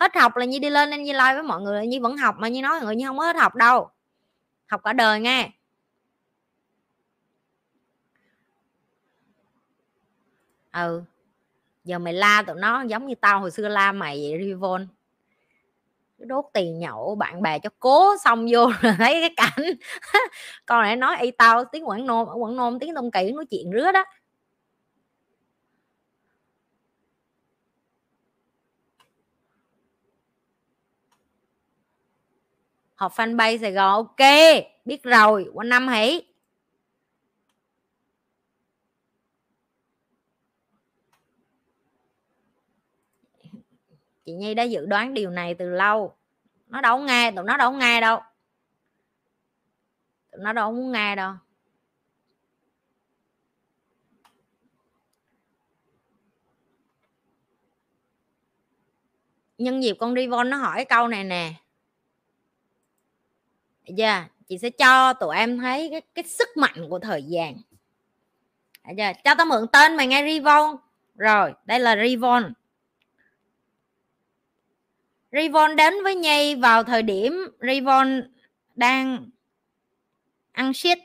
Hết 0.00 0.16
học 0.16 0.36
là 0.36 0.44
như 0.44 0.58
đi 0.58 0.70
lên 0.70 0.90
nên 0.90 1.02
như 1.02 1.12
live 1.12 1.34
với 1.34 1.42
mọi 1.42 1.60
người 1.60 1.86
như 1.86 2.00
vẫn 2.00 2.16
học 2.16 2.34
mà 2.38 2.48
như 2.48 2.62
nói 2.62 2.80
người 2.80 2.96
như 2.96 3.06
không 3.06 3.18
có 3.18 3.24
hết 3.24 3.36
học 3.36 3.54
đâu. 3.54 3.90
Học 4.66 4.80
cả 4.84 4.92
đời 4.92 5.20
nghe. 5.20 5.50
Ừ. 10.72 11.02
Giờ 11.84 11.98
mày 11.98 12.12
la 12.12 12.42
tụi 12.42 12.56
nó 12.56 12.82
giống 12.82 13.06
như 13.06 13.14
tao 13.14 13.40
hồi 13.40 13.50
xưa 13.50 13.68
la 13.68 13.92
mày 13.92 14.16
vậy 14.16 14.44
Rivon 14.44 14.88
đốt 16.26 16.44
tiền 16.54 16.78
nhậu, 16.78 17.14
bạn 17.14 17.42
bè 17.42 17.58
cho 17.58 17.70
cố 17.80 18.16
xong 18.24 18.46
vô 18.50 18.66
là 18.82 18.94
thấy 18.98 19.20
cái 19.20 19.34
cảnh. 19.36 19.66
Con 20.66 20.82
này 20.82 20.96
nói 20.96 21.16
y 21.20 21.30
tao 21.30 21.64
tiếng 21.64 21.88
quảng 21.88 22.06
nôm, 22.06 22.26
ở 22.26 22.34
quảng 22.34 22.56
nôm 22.56 22.78
tiếng 22.78 22.94
tông 22.94 23.10
kỳ 23.10 23.32
nói 23.32 23.44
chuyện 23.50 23.70
rứa 23.72 23.92
đó. 23.92 24.04
Học 32.94 33.12
fanpage 33.16 33.58
Sài 33.60 33.72
Gòn, 33.72 33.92
ok, 33.92 34.28
biết 34.84 35.02
rồi, 35.02 35.46
qua 35.54 35.64
năm 35.64 35.88
hãy 35.88 36.29
chị 44.30 44.34
Nhi 44.34 44.54
đã 44.54 44.62
dự 44.62 44.86
đoán 44.86 45.14
điều 45.14 45.30
này 45.30 45.54
từ 45.54 45.70
lâu. 45.70 46.14
Nó 46.68 46.80
đâu 46.80 46.98
nghe 46.98 47.32
tụi 47.36 47.44
nó 47.44 47.56
đâu 47.56 47.72
nghe 47.72 48.00
đâu. 48.00 48.20
Tụi 50.32 50.40
nó 50.42 50.52
đâu 50.52 50.72
muốn 50.72 50.92
nghe 50.92 51.16
đâu. 51.16 51.34
Nhân 59.58 59.82
dịp 59.82 59.96
con 60.00 60.14
Rivon 60.14 60.50
nó 60.50 60.56
hỏi 60.56 60.84
câu 60.84 61.08
này 61.08 61.24
nè. 61.24 61.54
Yeah, 63.98 64.30
chị 64.48 64.58
sẽ 64.58 64.70
cho 64.70 65.12
tụi 65.12 65.36
em 65.36 65.58
thấy 65.58 65.88
cái, 65.90 66.00
cái 66.14 66.24
sức 66.24 66.48
mạnh 66.56 66.86
của 66.90 66.98
thời 66.98 67.22
gian. 67.22 67.56
Yeah, 68.96 69.16
cho 69.24 69.34
tao 69.34 69.46
mượn 69.46 69.66
tên 69.72 69.96
mày 69.96 70.06
nghe 70.06 70.24
Rivon 70.26 70.76
rồi 71.14 71.54
đây 71.64 71.80
là 71.80 71.96
Rivon 72.02 72.52
Rivon 75.32 75.76
đến 75.76 75.94
với 76.04 76.14
Nhi 76.14 76.54
vào 76.54 76.84
thời 76.84 77.02
điểm 77.02 77.32
Rivon 77.60 78.30
đang 78.74 79.30
ăn 80.52 80.74
shit. 80.74 80.98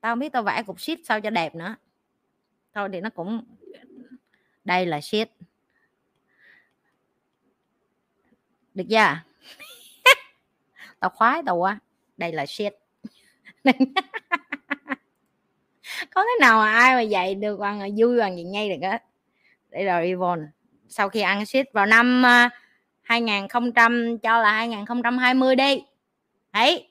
Tao 0.00 0.12
không 0.12 0.18
biết 0.18 0.32
tao 0.32 0.42
vẽ 0.42 0.62
cục 0.62 0.80
shit 0.80 0.98
sao 1.04 1.20
cho 1.20 1.30
đẹp 1.30 1.54
nữa. 1.54 1.76
Thôi 2.74 2.88
thì 2.92 3.00
nó 3.00 3.10
cũng, 3.10 3.44
đây 4.64 4.86
là 4.86 5.00
shit. 5.00 5.28
Được 8.74 8.84
chưa? 8.90 8.96
Tao 11.00 11.10
khoái 11.10 11.42
tao 11.46 11.56
quá. 11.56 11.78
Đây 12.16 12.32
là 12.32 12.46
shit. 12.46 12.72
Có 16.10 16.24
thế 16.24 16.30
nào 16.40 16.58
mà 16.58 16.72
ai 16.72 16.94
mà 16.94 17.00
dạy 17.00 17.34
được 17.34 17.56
bằng 17.56 17.96
vui 17.96 18.18
bằng 18.18 18.36
gì 18.36 18.42
ngay 18.42 18.68
được 18.68 18.88
á? 18.88 18.98
Đây 19.70 19.84
là 19.84 20.00
Yvonne 20.00 20.46
sau 20.88 21.08
khi 21.08 21.20
ăn 21.20 21.46
shit 21.46 21.66
vào 21.72 21.86
năm 21.86 22.26
à, 22.26 22.50
2000 23.02 24.18
cho 24.18 24.42
là 24.42 24.52
2020 24.52 25.56
đi. 25.56 25.82
Đấy. 26.52 26.88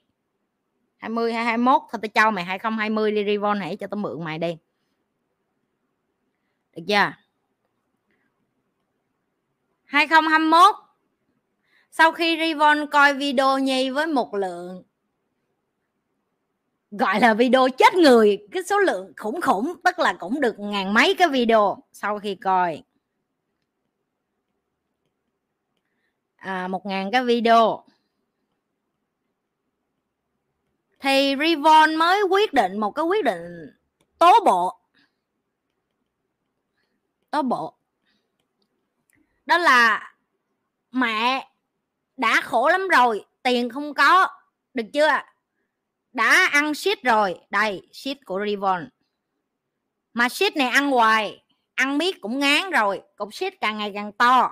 20 0.98 1.34
hay 1.34 1.46
21 1.46 1.82
thôi 1.92 2.00
tao 2.02 2.10
cho 2.26 2.32
mày 2.32 2.44
2020 2.44 3.12
đi, 3.12 3.26
revon 3.26 3.60
hãy 3.60 3.76
cho 3.76 3.88
tao 3.88 3.98
mượn 3.98 4.24
mày 4.24 4.38
đi. 4.38 4.58
Được 6.76 6.84
chưa? 6.88 7.14
2021 9.86 10.76
sau 11.92 12.12
khi 12.12 12.38
revon 12.40 12.88
coi 12.92 13.14
video 13.14 13.58
Nhi 13.58 13.90
với 13.90 14.08
một 14.08 14.36
lượng, 14.36 14.84
gọi 16.92 17.20
là 17.20 17.34
video 17.34 17.68
chết 17.78 17.94
người, 17.94 18.48
cái 18.52 18.64
số 18.64 18.80
lượng 18.80 19.14
khủng 19.18 19.42
khủng, 19.42 19.74
tức 19.84 20.00
là 20.00 20.14
cũng 20.14 20.42
được 20.42 20.60
ngàn 20.60 20.94
mấy 20.94 21.16
cái 21.16 21.28
video 21.28 21.84
sau 21.92 22.20
khi 22.20 22.36
coi. 22.36 22.84
À, 26.44 26.68
một 26.68 26.86
ngàn 26.86 27.12
cái 27.12 27.24
video. 27.24 27.84
Thì 31.00 31.36
revon 31.40 31.96
mới 31.96 32.24
quyết 32.24 32.54
định 32.54 32.80
một 32.80 32.92
cái 32.92 33.06
quyết 33.06 33.24
định 33.24 33.72
tố 34.18 34.34
bộ. 34.46 34.80
Tố 37.32 37.42
bộ. 37.42 37.78
Đó 39.46 39.58
là 39.58 40.14
mẹ 40.92 41.50
đã 42.18 42.42
khổ 42.42 42.70
lắm 42.70 42.88
rồi 42.88 43.26
tiền 43.44 43.70
không 43.70 43.94
có 43.94 44.28
được 44.74 44.86
chưa? 44.94 45.10
Đã 46.12 46.50
ăn 46.52 46.74
shit 46.74 47.04
rồi. 47.04 47.40
Đây 47.50 47.88
shit 47.92 48.26
của 48.26 48.42
revon. 48.48 48.90
Mà 50.14 50.30
shit 50.30 50.58
này 50.58 50.68
ăn 50.68 50.92
hoài 50.92 51.44
ăn 51.76 51.98
miết 51.98 52.22
cũng 52.22 52.40
ngán 52.40 52.72
rồi 52.72 53.02
cục 53.16 53.34
shit 53.34 53.54
càng 53.62 53.78
ngày 53.78 53.92
càng 53.94 54.12
to 54.12 54.52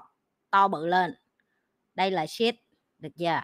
to 0.49 0.67
bự 0.67 0.87
lên 0.87 1.20
đây 1.95 2.11
là 2.11 2.27
shit 2.27 2.55
được 2.99 3.09
chưa? 3.17 3.41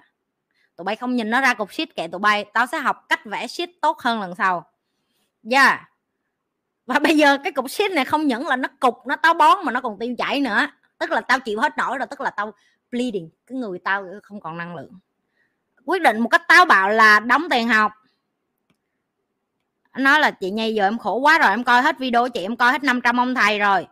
Tụi 0.75 0.85
bay 0.85 0.95
không 0.95 1.15
nhìn 1.15 1.29
nó 1.29 1.41
ra 1.41 1.53
cục 1.53 1.73
shit 1.73 1.95
kệ 1.95 2.07
tụi 2.07 2.19
bay, 2.19 2.45
tao 2.53 2.67
sẽ 2.67 2.77
học 2.77 3.05
cách 3.09 3.25
vẽ 3.25 3.47
shit 3.47 3.69
tốt 3.81 3.99
hơn 3.99 4.19
lần 4.19 4.35
sau. 4.35 4.71
Yeah 5.51 5.81
và 6.87 6.99
bây 6.99 7.17
giờ 7.17 7.37
cái 7.43 7.51
cục 7.51 7.69
shit 7.69 7.91
này 7.91 8.05
không 8.05 8.27
những 8.27 8.47
là 8.47 8.55
nó 8.55 8.67
cục, 8.79 9.07
nó 9.07 9.15
táo 9.15 9.33
bón 9.33 9.57
mà 9.65 9.71
nó 9.71 9.81
còn 9.81 9.99
tiêu 9.99 10.15
chảy 10.17 10.41
nữa. 10.41 10.67
Tức 10.97 11.11
là 11.11 11.21
tao 11.21 11.39
chịu 11.39 11.59
hết 11.59 11.77
nổi 11.77 11.97
rồi, 11.97 12.07
tức 12.07 12.21
là 12.21 12.29
tao 12.29 12.53
bleeding, 12.91 13.29
cái 13.47 13.57
người 13.57 13.79
tao 13.79 14.05
không 14.23 14.41
còn 14.41 14.57
năng 14.57 14.75
lượng. 14.75 14.99
Quyết 15.85 16.01
định 16.01 16.19
một 16.19 16.29
cách 16.29 16.41
táo 16.47 16.65
bạo 16.65 16.89
là 16.89 17.19
đóng 17.19 17.47
tiền 17.49 17.67
học. 17.67 17.91
Nói 19.97 20.19
là, 20.19 20.31
chị 20.31 20.51
nhi, 20.51 20.73
giờ 20.73 20.87
em 20.87 20.97
khổ 20.97 21.15
quá 21.15 21.39
rồi, 21.39 21.49
em 21.49 21.63
coi 21.63 21.81
hết 21.81 21.99
video 21.99 22.29
chị, 22.29 22.41
em 22.41 22.57
coi 22.57 22.71
hết 22.71 22.83
500 22.83 23.17
ông 23.17 23.35
thầy 23.35 23.59
rồi. 23.59 23.87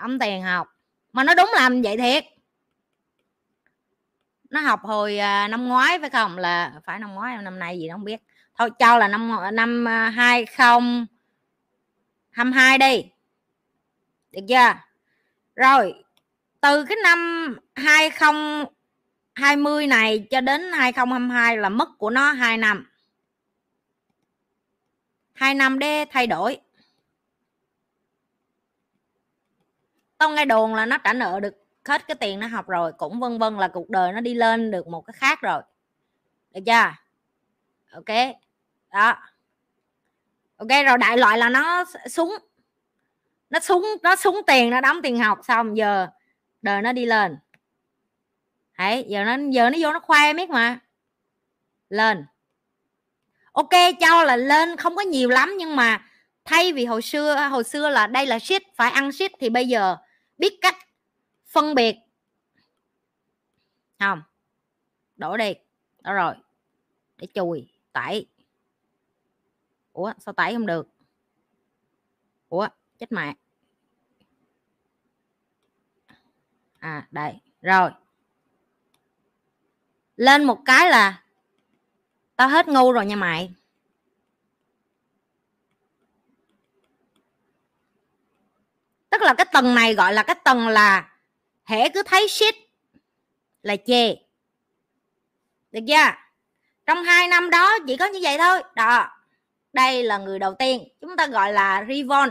Đóng 0.00 0.18
tiền 0.18 0.42
học. 0.42 0.68
Mà 1.12 1.24
nó 1.24 1.34
đúng 1.34 1.50
làm 1.54 1.82
vậy 1.82 1.96
thiệt 1.96 2.24
nó 4.50 4.60
học 4.60 4.80
hồi 4.82 5.18
à, 5.18 5.48
năm 5.48 5.68
ngoái 5.68 5.98
phải 5.98 6.10
không? 6.10 6.38
Là 6.38 6.72
phải 6.84 6.98
năm 6.98 7.14
ngoái 7.14 7.42
năm 7.42 7.58
nay 7.58 7.78
gì 7.78 7.88
nó 7.88 7.94
không 7.94 8.04
biết. 8.04 8.20
Thôi 8.58 8.70
cho 8.78 8.98
là 8.98 9.08
năm 9.08 9.32
năm 9.52 9.88
à, 9.88 10.10
hai 10.10 10.46
không 10.46 11.06
hai 12.30 12.46
hai 12.52 12.78
đi. 12.78 13.04
Được 14.32 14.40
chưa? 14.48 14.74
Rồi 15.56 15.94
từ 16.60 16.84
cái 16.84 16.96
năm 17.02 17.56
2020 17.74 19.86
này 19.86 20.26
cho 20.30 20.40
đến 20.40 20.72
2022 20.72 21.56
là 21.56 21.68
mất 21.68 21.88
của 21.98 22.10
nó 22.10 22.32
2 22.32 22.58
năm. 22.58 22.86
2 25.32 25.54
năm 25.54 25.78
để 25.78 26.04
thay 26.10 26.26
đổi. 26.26 26.58
Tao 30.18 30.30
nghe 30.30 30.44
đồn 30.44 30.74
là 30.74 30.86
nó 30.86 30.98
trả 30.98 31.12
nợ 31.12 31.40
được 31.40 31.65
hết 31.88 32.06
cái 32.06 32.14
tiền 32.14 32.40
nó 32.40 32.46
học 32.46 32.68
rồi, 32.68 32.92
cũng 32.92 33.20
vân 33.20 33.38
vân 33.38 33.56
là 33.56 33.68
cuộc 33.68 33.90
đời 33.90 34.12
nó 34.12 34.20
đi 34.20 34.34
lên 34.34 34.70
được 34.70 34.88
một 34.88 35.00
cái 35.00 35.14
khác 35.16 35.40
rồi. 35.40 35.62
Được 36.50 36.60
chưa? 36.66 36.94
Ok, 37.92 38.36
đó. 38.92 39.16
Ok, 40.56 40.68
rồi 40.86 40.98
đại 40.98 41.18
loại 41.18 41.38
là 41.38 41.48
nó 41.48 41.84
súng. 42.10 42.36
Nó 43.50 43.60
súng 43.60 43.86
nó 44.02 44.16
súng 44.16 44.40
tiền, 44.46 44.70
nó 44.70 44.80
đóng 44.80 45.02
tiền 45.02 45.18
học, 45.18 45.38
xong 45.42 45.76
giờ 45.76 46.06
đời 46.62 46.82
nó 46.82 46.92
đi 46.92 47.06
lên. 47.06 47.38
Hãy 48.72 49.04
giờ 49.08 49.24
nó 49.24 49.36
giờ 49.50 49.70
nó 49.70 49.78
vô 49.80 49.92
nó 49.92 50.00
khoe 50.00 50.32
biết 50.32 50.50
mà. 50.50 50.78
Lên. 51.88 52.26
Ok, 53.52 53.70
cho 54.00 54.24
là 54.24 54.36
lên 54.36 54.76
không 54.76 54.96
có 54.96 55.02
nhiều 55.02 55.28
lắm, 55.28 55.54
nhưng 55.58 55.76
mà 55.76 56.04
thay 56.44 56.72
vì 56.72 56.84
hồi 56.84 57.02
xưa 57.02 57.48
hồi 57.50 57.64
xưa 57.64 57.88
là 57.88 58.06
đây 58.06 58.26
là 58.26 58.38
shit, 58.38 58.62
phải 58.76 58.90
ăn 58.90 59.12
shit, 59.12 59.32
thì 59.40 59.50
bây 59.50 59.68
giờ 59.68 59.96
biết 60.38 60.58
cách 60.60 60.76
phân 61.56 61.74
biệt. 61.74 61.96
Không, 63.98 64.22
đổ 65.16 65.36
đi 65.36 65.54
đó 66.00 66.12
rồi, 66.12 66.34
để 67.16 67.26
chùi, 67.34 67.68
tẩy. 67.92 68.26
Ủa, 69.92 70.12
sao 70.18 70.34
tẩy 70.34 70.52
không 70.52 70.66
được? 70.66 70.88
Ủa, 72.48 72.68
chết 72.98 73.12
mẹ. 73.12 73.34
À 76.78 77.08
đây, 77.10 77.34
rồi. 77.62 77.90
Lên 80.16 80.44
một 80.44 80.58
cái 80.64 80.90
là 80.90 81.22
tao 82.36 82.48
hết 82.48 82.68
ngu 82.68 82.92
rồi 82.92 83.06
nha 83.06 83.16
mày. 83.16 83.54
Tức 89.10 89.22
là 89.22 89.34
cái 89.34 89.46
tầng 89.52 89.74
này 89.74 89.94
gọi 89.94 90.12
là 90.12 90.22
cái 90.22 90.36
tầng 90.44 90.68
là 90.68 91.15
hễ 91.66 91.88
cứ 91.88 92.02
thấy 92.02 92.28
shit 92.28 92.54
là 93.62 93.76
chê 93.86 94.16
được 95.72 95.80
chưa? 95.88 96.12
Trong 96.86 97.04
hai 97.04 97.28
năm 97.28 97.50
đó 97.50 97.78
chỉ 97.86 97.96
có 97.96 98.06
như 98.06 98.18
vậy 98.22 98.38
thôi. 98.38 98.62
Đó. 98.74 99.08
Đây 99.72 100.02
là 100.02 100.18
người 100.18 100.38
đầu 100.38 100.54
tiên. 100.54 100.88
Chúng 101.00 101.16
ta 101.16 101.26
gọi 101.26 101.52
là 101.52 101.84
Rivon 101.88 102.28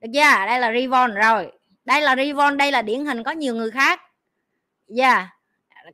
được 0.00 0.08
chưa? 0.14 0.46
Đây 0.46 0.60
là 0.60 0.72
Rivon 0.72 1.14
rồi. 1.14 1.52
Đây 1.84 2.00
là 2.00 2.16
Rivon 2.16 2.56
đây 2.56 2.72
là 2.72 2.82
điển 2.82 3.06
hình 3.06 3.22
có 3.22 3.30
nhiều 3.30 3.54
người 3.54 3.70
khác. 3.70 4.00
Yeah 4.96 5.28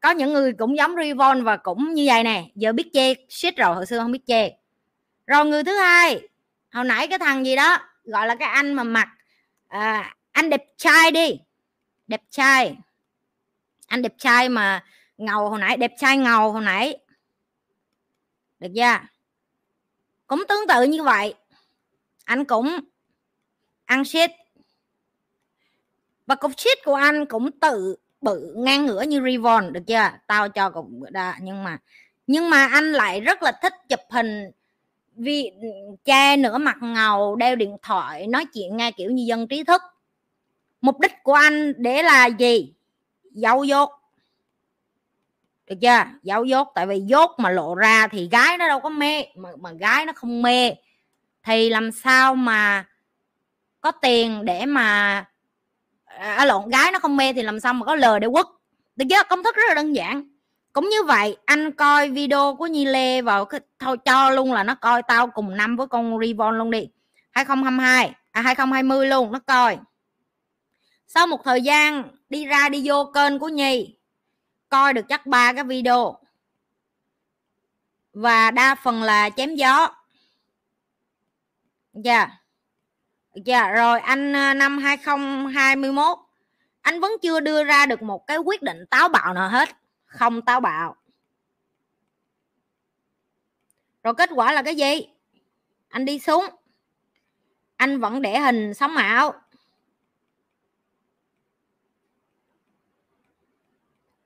có 0.03 0.11
những 0.11 0.33
người 0.33 0.53
cũng 0.53 0.77
giống 0.77 0.95
Rivon 0.97 1.45
và 1.45 1.57
cũng 1.57 1.95
như 1.95 2.05
vậy 2.07 2.25
nè. 2.25 2.45
Giờ 2.55 2.73
biết 2.73 2.91
chê 2.93 3.15
shit 3.29 3.57
rồi 3.57 3.75
hồi 3.75 3.87
xưa 3.87 3.99
không 3.99 4.13
biết 4.13 4.27
chê. 4.27 4.51
Rồi 5.27 5.47
người 5.47 5.65
thứ 5.65 5.77
hai 5.77 6.21
hồi 6.73 6.85
nãy 6.85 7.09
cái 7.09 7.19
thằng 7.19 7.47
gì 7.47 7.57
đó 7.57 7.79
gọi 8.05 8.27
là 8.27 8.35
cái 8.35 8.49
anh 8.49 8.75
mà 8.75 8.85
mặc 8.85 9.09
à, 9.69 10.15
anh 10.33 10.51
đẹp 10.51 10.65
trai 10.77 11.11
đi 11.11 11.41
đẹp 12.07 12.23
trai. 12.31 12.77
Anh 13.87 14.03
đẹp 14.03 14.15
trai 14.19 14.49
mà 14.49 14.85
ngầu 15.17 15.51
hồi 15.51 15.59
nãy, 15.59 15.77
đẹp 15.77 15.93
trai 15.99 16.17
ngầu 16.17 16.53
hồi 16.53 16.63
nãy. 16.63 16.99
Được 18.59 18.69
chưa? 18.75 18.99
Cũng 20.27 20.45
tương 20.49 20.67
tự 20.69 20.83
như 20.83 21.03
vậy. 21.03 21.35
Anh 22.25 22.45
cũng 22.45 22.79
ăn 23.85 24.05
shit. 24.05 24.31
Và 26.27 26.35
cục 26.35 26.53
shit 26.57 26.79
của 26.85 26.95
anh 26.95 27.27
cũng 27.27 27.51
tự 27.61 27.97
bự 28.21 28.53
ngang 28.57 28.87
ngửa 28.87 29.03
như 29.03 29.21
Revon 29.25 29.73
được 29.73 29.83
chưa? 29.87 30.11
Tao 30.27 30.49
cho 30.49 30.71
cũng 30.71 31.05
đã 31.11 31.39
nhưng 31.41 31.65
mà 31.65 31.79
nhưng 32.27 32.51
mà 32.51 32.67
anh 32.67 32.93
lại 32.93 33.21
rất 33.21 33.43
là 33.43 33.53
thích 33.63 33.73
chụp 33.89 34.01
hình 34.11 34.51
vì 35.17 35.51
cha 36.05 36.37
nửa 36.37 36.59
mặt 36.59 36.77
ngầu, 36.81 37.37
đeo 37.37 37.57
điện 37.57 37.77
thoại, 37.83 38.27
nói 38.27 38.47
chuyện 38.55 38.77
nghe 38.77 38.91
kiểu 38.91 39.11
như 39.11 39.25
dân 39.27 39.49
trí 39.49 39.65
thức 39.65 39.83
mục 40.85 41.01
đích 41.01 41.23
của 41.23 41.33
anh 41.33 41.73
để 41.77 42.03
là 42.03 42.27
gì? 42.27 42.75
Giấu 43.31 43.65
dốt. 43.65 43.91
Được 45.67 45.77
chưa? 45.81 46.05
Giấu 46.23 46.45
dốt. 46.45 46.69
Tại 46.75 46.87
vì 46.87 47.01
dốt 47.01 47.31
mà 47.39 47.51
lộ 47.51 47.75
ra 47.75 48.09
thì 48.09 48.29
gái 48.29 48.59
nó 48.59 48.69
đâu 48.69 48.81
có 48.81 48.89
mê. 48.89 49.25
Mà, 49.37 49.49
mà 49.61 49.73
gái 49.73 50.07
nó 50.07 50.13
không 50.13 50.43
mê. 50.43 50.75
Thì 51.45 51.71
làm 51.71 51.93
sao 51.93 52.35
mà 52.35 52.85
có 53.81 53.91
tiền 53.91 54.45
để 54.45 54.67
mà 54.67 55.25
à, 56.05 56.35
à, 56.35 56.45
lộn 56.45 56.69
gái 56.69 56.91
nó 56.93 56.99
không 56.99 57.17
mê 57.17 57.33
thì 57.33 57.43
làm 57.43 57.61
sao 57.61 57.75
mà 57.75 57.87
có 57.87 57.95
lời 57.95 58.21
để 58.21 58.29
quất? 58.33 58.47
Được 58.97 59.05
chưa? 59.11 59.23
Công 59.29 59.43
thức 59.43 59.57
rất 59.57 59.65
là 59.69 59.75
đơn 59.75 59.95
giản. 59.95 60.29
Cũng 60.73 60.89
như 60.89 61.03
vậy 61.03 61.37
anh 61.45 61.73
coi 61.73 62.11
video 62.11 62.57
của 62.59 62.67
Nhi 62.67 62.85
Lê 62.85 63.23
vào 63.23 63.45
cái 63.45 63.61
thôi 63.79 63.97
cho 64.05 64.31
luôn 64.31 64.53
là 64.53 64.65
nó 64.65 64.75
coi 64.75 65.03
tao 65.03 65.27
cùng 65.27 65.57
năm 65.57 65.77
với 65.77 65.87
con 65.87 66.19
Revon 66.21 66.59
luôn 66.59 66.71
đi. 66.71 66.89
2022 67.31 68.13
à 68.31 68.43
2020 68.43 69.07
luôn 69.07 69.33
nó 69.33 69.39
coi 69.39 69.79
sau 71.15 71.27
một 71.27 71.45
thời 71.45 71.63
gian, 71.63 72.09
đi 72.29 72.47
ra 72.47 72.69
đi 72.69 72.83
vô 72.85 73.05
kênh 73.15 73.39
của 73.39 73.49
Nhi, 73.49 73.97
coi 74.69 74.93
được 74.93 75.05
chắc 75.09 75.27
ba 75.27 75.53
cái 75.53 75.65
video. 75.65 76.19
Và 78.13 78.51
đa 78.51 78.75
phần 78.75 79.03
là 79.03 79.31
chém 79.31 79.55
gió. 79.55 79.95
Dạ. 81.93 82.19
Yeah. 82.19 82.31
dạ 83.35 83.73
rồi 83.73 84.01
anh 84.01 84.33
ờ, 84.33 84.55
năm 84.55 84.79
2021 84.79 86.19
anh 86.85 87.01
vẫn 87.01 87.13
chưa 87.23 87.41
đưa 87.41 87.65
ra 87.65 87.87
được 87.87 88.03
một 88.03 88.27
cái 88.27 88.39
quyết 88.39 88.63
định 88.63 88.87
táo 88.91 89.09
bạo 89.09 89.35
nào 89.35 89.49
hết, 89.49 89.69
không 90.05 90.43
táo 90.43 90.61
bạo. 90.61 90.97
Rồi 94.03 94.15
kết 94.15 94.31
quả 94.35 94.53
là 94.53 94.63
cái 94.63 94.77
gì? 94.77 95.09
Anh 95.89 96.05
đi 96.05 96.19
xuống. 96.19 96.45
Anh 97.77 98.01
vẫn 98.01 98.23
để 98.23 98.39
hình 98.39 98.75
sống 98.75 98.97
ảo. 98.97 99.44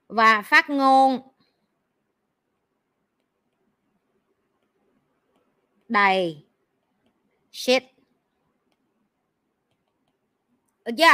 Và 0.08 0.42
phát 0.42 0.70
ngôn. 0.70 1.20
Đầy 5.88 6.44
shit. 7.52 7.82
Được 10.84 10.92
chưa? 10.98 11.04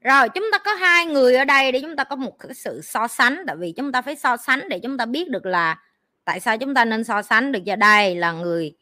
Rồi, 0.00 0.28
chúng 0.28 0.48
ta 0.52 0.58
có 0.58 0.74
hai 0.74 1.06
người 1.06 1.36
ở 1.36 1.44
đây 1.44 1.72
để 1.72 1.80
chúng 1.80 1.96
ta 1.96 2.04
có 2.04 2.16
một 2.16 2.38
cái 2.38 2.54
sự 2.54 2.80
so 2.82 3.08
sánh. 3.08 3.44
Tại 3.46 3.56
vì 3.56 3.72
chúng 3.76 3.92
ta 3.92 4.02
phải 4.02 4.16
so 4.16 4.36
sánh 4.36 4.68
để 4.68 4.80
chúng 4.82 4.98
ta 4.98 5.06
biết 5.06 5.28
được 5.28 5.46
là 5.46 5.82
tại 6.24 6.40
sao 6.40 6.58
chúng 6.58 6.74
ta 6.74 6.84
nên 6.84 7.04
so 7.04 7.22
sánh 7.22 7.52
được 7.52 7.60
cho 7.66 7.76
đây 7.76 8.14
là 8.14 8.32
người 8.32 8.74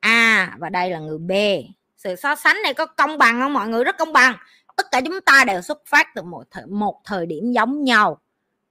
A 0.00 0.56
và 0.58 0.68
đây 0.68 0.90
là 0.90 0.98
người 0.98 1.18
B. 1.18 1.32
Sự 1.96 2.16
so 2.16 2.34
sánh 2.34 2.56
này 2.62 2.74
có 2.74 2.86
công 2.86 3.18
bằng 3.18 3.40
không? 3.40 3.52
Mọi 3.52 3.68
người 3.68 3.84
rất 3.84 3.98
công 3.98 4.12
bằng 4.12 4.36
tất 4.76 4.86
cả 4.92 5.00
chúng 5.00 5.20
ta 5.20 5.44
đều 5.46 5.62
xuất 5.62 5.82
phát 5.86 6.14
từ 6.14 6.22
một 6.22 6.44
thời, 6.50 6.66
một 6.66 7.00
thời 7.04 7.26
điểm 7.26 7.52
giống 7.52 7.84
nhau. 7.84 8.20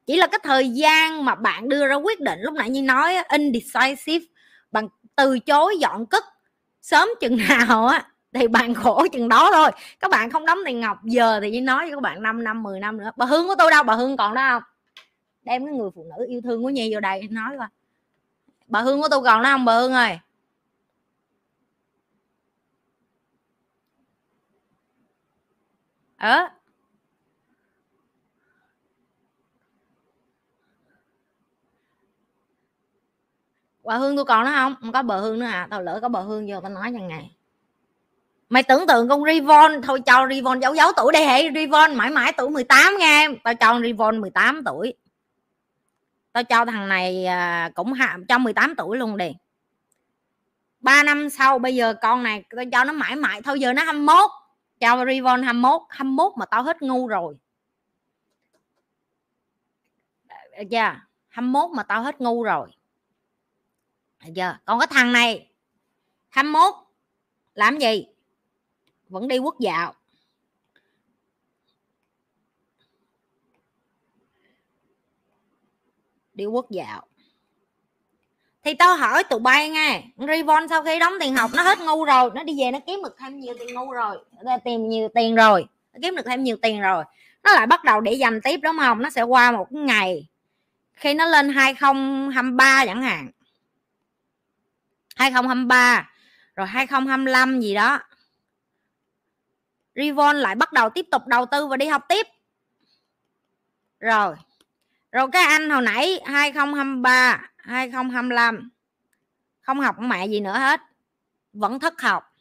Chỉ 0.06 0.18
là 0.18 0.28
cái 0.28 0.40
thời 0.44 0.70
gian 0.70 1.26
mà 1.26 1.36
bạn 1.36 1.70
đưa 1.70 1.88
ra 1.88 1.96
quyết 1.96 2.20
định 2.20 2.40
lúc 2.42 2.54
nãy 2.54 2.70
như 2.70 2.82
nói 2.82 3.16
indecisive 3.30 4.26
bằng 4.72 4.90
từ 5.16 5.40
chối 5.40 5.78
dọn 5.80 6.06
cất 6.06 6.24
sớm 6.82 7.10
chừng 7.22 7.38
nào 7.50 7.88
á 7.88 8.08
thì 8.34 8.48
bạn 8.48 8.74
khổ 8.74 9.06
chừng 9.12 9.30
đó 9.30 9.50
thôi. 9.54 9.72
Các 10.00 10.12
bạn 10.12 10.30
không 10.30 10.46
đóng 10.46 10.58
tiền 10.66 10.80
ngọc 10.80 10.98
giờ 11.04 11.40
thì 11.40 11.52
như 11.52 11.62
nói 11.62 11.86
với 11.86 11.92
các 11.92 12.02
bạn 12.02 12.24
5 12.24 12.44
năm 12.44 12.64
10 12.64 12.80
năm 12.80 12.98
nữa. 12.98 13.12
Bà 13.16 13.26
hương 13.26 13.48
của 13.48 13.56
tôi 13.58 13.72
đâu? 13.72 13.84
Bà 13.84 13.96
hương 13.96 14.18
còn 14.18 14.34
đó 14.34 14.50
không? 14.50 14.64
Đem 15.44 15.66
cái 15.66 15.74
người 15.74 15.90
phụ 15.96 16.06
nữ 16.18 16.26
yêu 16.28 16.42
thương 16.44 16.64
của 16.64 16.70
nhi 16.70 16.94
vô 16.94 17.00
đây 17.00 17.22
nói 17.30 17.56
coi. 17.58 17.68
Bà 18.68 18.82
hương 18.82 19.02
của 19.02 19.08
tôi 19.12 19.24
còn 19.24 19.42
đó 19.44 19.52
không 19.52 19.66
bà 19.66 19.76
hương 19.76 19.94
ơi? 19.94 20.20
Ờ. 26.18 26.50
Quả 33.82 33.98
hương 33.98 34.16
tôi 34.16 34.26
còn 34.26 34.46
nó 34.46 34.52
không? 34.52 34.76
Không 34.82 34.92
có 34.92 35.04
bờ 35.04 35.20
hương 35.22 35.40
nữa 35.40 35.46
à 35.46 35.68
tao 35.70 35.82
lỡ 35.82 36.00
có 36.02 36.10
bờ 36.10 36.22
hương 36.22 36.48
vô, 36.50 36.62
tao 36.62 36.72
nói 36.72 36.92
rằng 36.92 37.08
ngày 37.08 37.36
mày 38.50 38.64
tưởng 38.64 38.88
tượng 38.88 39.10
con 39.10 39.24
Rivon, 39.26 39.82
thôi 39.82 40.02
cho 40.06 40.28
Rivon 40.30 40.60
giấu 40.60 40.76
giấu 40.76 40.92
tuổi 40.98 41.14
đây 41.14 41.26
hệ 41.26 41.52
Rivon 41.56 41.96
mãi 41.96 42.10
mãi 42.10 42.34
tuổi 42.38 42.50
18 42.50 42.98
nghe 43.00 43.24
em. 43.24 43.38
Tao 43.44 43.56
cho 43.56 43.80
Rivon 43.84 44.22
18 44.22 44.62
tuổi. 44.66 44.94
Tao 46.34 46.44
cho 46.44 46.66
thằng 46.66 46.90
này 46.90 47.26
à, 47.26 47.70
cũng 47.76 47.94
hạ 47.94 48.18
cho 48.30 48.38
18 48.38 48.76
tuổi 48.76 48.98
luôn 48.98 49.18
đi. 49.18 49.32
3 50.80 51.04
năm 51.04 51.30
sau, 51.30 51.60
bây 51.60 51.76
giờ 51.76 51.94
con 52.02 52.24
này, 52.24 52.44
tao 52.56 52.66
cho 52.72 52.84
nó 52.84 52.94
mãi 52.94 53.16
mãi, 53.16 53.42
thôi 53.42 53.60
giờ 53.60 53.74
nó 53.74 53.84
21 53.84 54.32
cho 54.80 55.06
Rivon 55.06 55.44
21 55.44 55.82
21 55.90 56.32
mà 56.38 56.46
tao 56.46 56.64
hết 56.64 56.82
ngu 56.82 57.08
rồi. 57.08 57.38
Dạ, 60.30 60.62
dạ 60.70 60.88
yeah, 60.88 60.98
21 61.28 61.70
mà 61.76 61.84
tao 61.84 62.04
hết 62.04 62.22
ngu 62.22 62.44
rồi. 62.44 62.72
Giờ 64.26 64.44
yeah. 64.44 64.62
còn 64.66 64.80
cái 64.80 64.88
thằng 64.92 65.14
này 65.14 65.52
21 66.30 66.74
làm 67.54 67.78
gì? 67.78 68.08
Vẫn 69.10 69.28
đi 69.28 69.38
quốc 69.38 69.60
dạo. 69.60 69.94
Đi 76.34 76.46
quốc 76.46 76.72
dạo 76.72 77.08
thì 78.66 78.74
tao 78.74 78.96
hỏi 78.96 79.24
tụi 79.24 79.40
bay 79.40 79.70
nghe 79.70 80.04
Revon 80.18 80.68
sau 80.70 80.84
khi 80.84 81.00
đóng 81.00 81.14
tiền 81.20 81.36
học, 81.36 81.52
nó 81.54 81.64
hết 81.64 81.80
ngu 81.80 82.06
rồi, 82.06 82.30
nó 82.36 82.44
đi 82.44 82.54
về 82.60 82.72
nó 82.72 82.80
kiếm 82.88 83.00
được 83.04 83.16
thêm 83.20 83.40
nhiều 83.40 83.54
tiền 83.60 83.74
ngu 83.74 83.92
rồi, 83.92 84.18
nó 84.44 84.58
tìm 84.64 84.90
nhiều 84.90 85.10
tiền 85.16 85.36
rồi, 85.36 85.66
nó 85.94 86.00
kiếm 86.02 86.16
được 86.16 86.24
thêm 86.26 86.44
nhiều 86.44 86.58
tiền 86.62 86.82
rồi. 86.82 87.04
Nó 87.44 87.54
lại 87.54 87.68
bắt 87.68 87.84
đầu 87.84 88.02
để 88.02 88.14
dành 88.14 88.42
tiếp, 88.42 88.60
đúng 88.64 88.78
không? 88.80 89.02
Nó 89.02 89.10
sẽ 89.10 89.22
qua 89.22 89.52
một 89.52 89.72
ngày 89.72 90.28
khi 90.94 91.14
nó 91.14 91.26
lên 91.26 91.50
2023 91.50 92.86
chẳng 92.86 93.02
hạn. 93.02 93.30
2023 95.16 96.10
rồi 96.56 96.68
2025 96.68 97.60
gì 97.62 97.74
đó. 97.74 98.00
Revon 99.96 100.36
lại 100.36 100.56
bắt 100.56 100.74
đầu 100.74 100.90
tiếp 100.90 101.06
tục 101.12 101.28
đầu 101.28 101.46
tư 101.46 101.68
và 101.68 101.78
đi 101.78 101.86
học 101.86 102.06
tiếp. 102.10 102.28
Rồi 104.00 104.36
rồi 105.12 105.28
cái 105.32 105.44
anh 105.44 105.70
hồi 105.70 105.82
nãy 105.82 106.20
2023 106.26 107.42
2025 107.66 108.70
không 109.62 109.80
học 109.80 109.96
mẹ 110.00 110.28
gì 110.28 110.40
nữa 110.40 110.58
hết. 110.58 110.82
Vẫn 111.54 111.80
thất 111.80 112.02
học. 112.02 112.36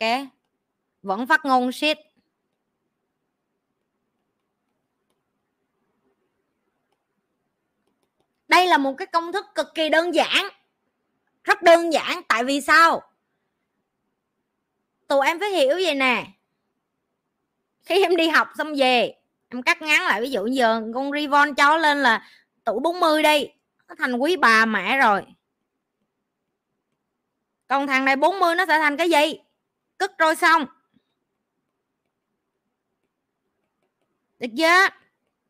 Ok. 0.00 0.08
Vẫn 1.02 1.26
phát 1.26 1.44
ngôn, 1.44 1.72
shit. 1.72 1.98
Đây 8.48 8.66
là 8.66 8.78
một 8.78 8.94
cái 8.98 9.06
công 9.06 9.32
thức 9.32 9.44
cực 9.54 9.66
kỳ 9.74 9.88
đơn 9.88 10.14
giản. 10.14 10.48
Rất 11.44 11.62
đơn 11.62 11.92
giản. 11.92 12.22
Tại 12.28 12.44
vì 12.44 12.60
sao? 12.60 13.02
Tụi 15.08 15.26
em 15.26 15.40
phải 15.40 15.50
hiểu 15.50 15.74
vậy 15.74 15.94
nè. 15.94 16.26
Khi 17.82 18.02
em 18.02 18.16
đi 18.16 18.28
học 18.28 18.48
xong 18.58 18.74
về, 18.76 19.14
em 19.48 19.62
cắt 19.62 19.82
ngắn 19.82 20.02
lại. 20.02 20.20
Ví 20.20 20.30
dụ 20.30 20.46
giờ 20.46 20.82
con 20.94 21.12
Rivon 21.12 21.54
cho 21.54 21.76
lên 21.76 22.02
là 22.02 22.28
tuổi 22.70 22.80
40 22.80 23.22
đi, 23.22 23.48
nó 23.88 23.94
thành 23.98 24.14
quý 24.14 24.36
bà 24.36 24.66
mẹ 24.66 24.98
rồi. 24.98 25.22
Còn 27.68 27.86
thằng 27.86 28.04
này 28.04 28.16
40 28.16 28.54
nó 28.54 28.66
sẽ 28.66 28.78
thành 28.78 28.96
cái 28.96 29.10
gì? 29.10 29.40
Cất 29.98 30.18
rồi 30.18 30.36
xong 30.36 30.66
được 34.38 34.48
chưa? 34.56 34.88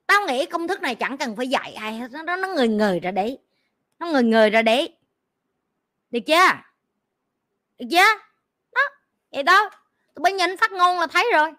Tao 0.07 0.27
nghĩ 0.27 0.47
công 0.47 0.69
thức 0.69 0.83
này 0.83 0.95
chẳng 0.95 1.19
cần 1.19 1.37
phải 1.37 1.49
dạy 1.49 1.75
ai 1.75 1.95
hết, 1.95 2.11
nó 2.11 2.37
nó 2.37 2.49
người 2.49 2.69
người 2.69 3.01
ra 3.01 3.11
đấy. 3.11 3.39
Nó 3.99 4.07
người 4.07 4.23
người 4.23 4.51
ra 4.51 4.63
đấy. 4.63 4.97
Được 6.11 6.21
chưa? 6.27 6.49
Được 7.79 7.87
chưa? 7.91 8.21
Đó, 8.73 8.83
vậy 9.33 9.43
đó 9.43 9.71
tụi 10.15 10.23
bay 10.23 10.33
nhìn 10.33 10.57
phát 10.57 10.73
ngôn 10.73 10.99
là 10.99 11.07
thấy 11.07 11.31
rồi. 11.33 11.53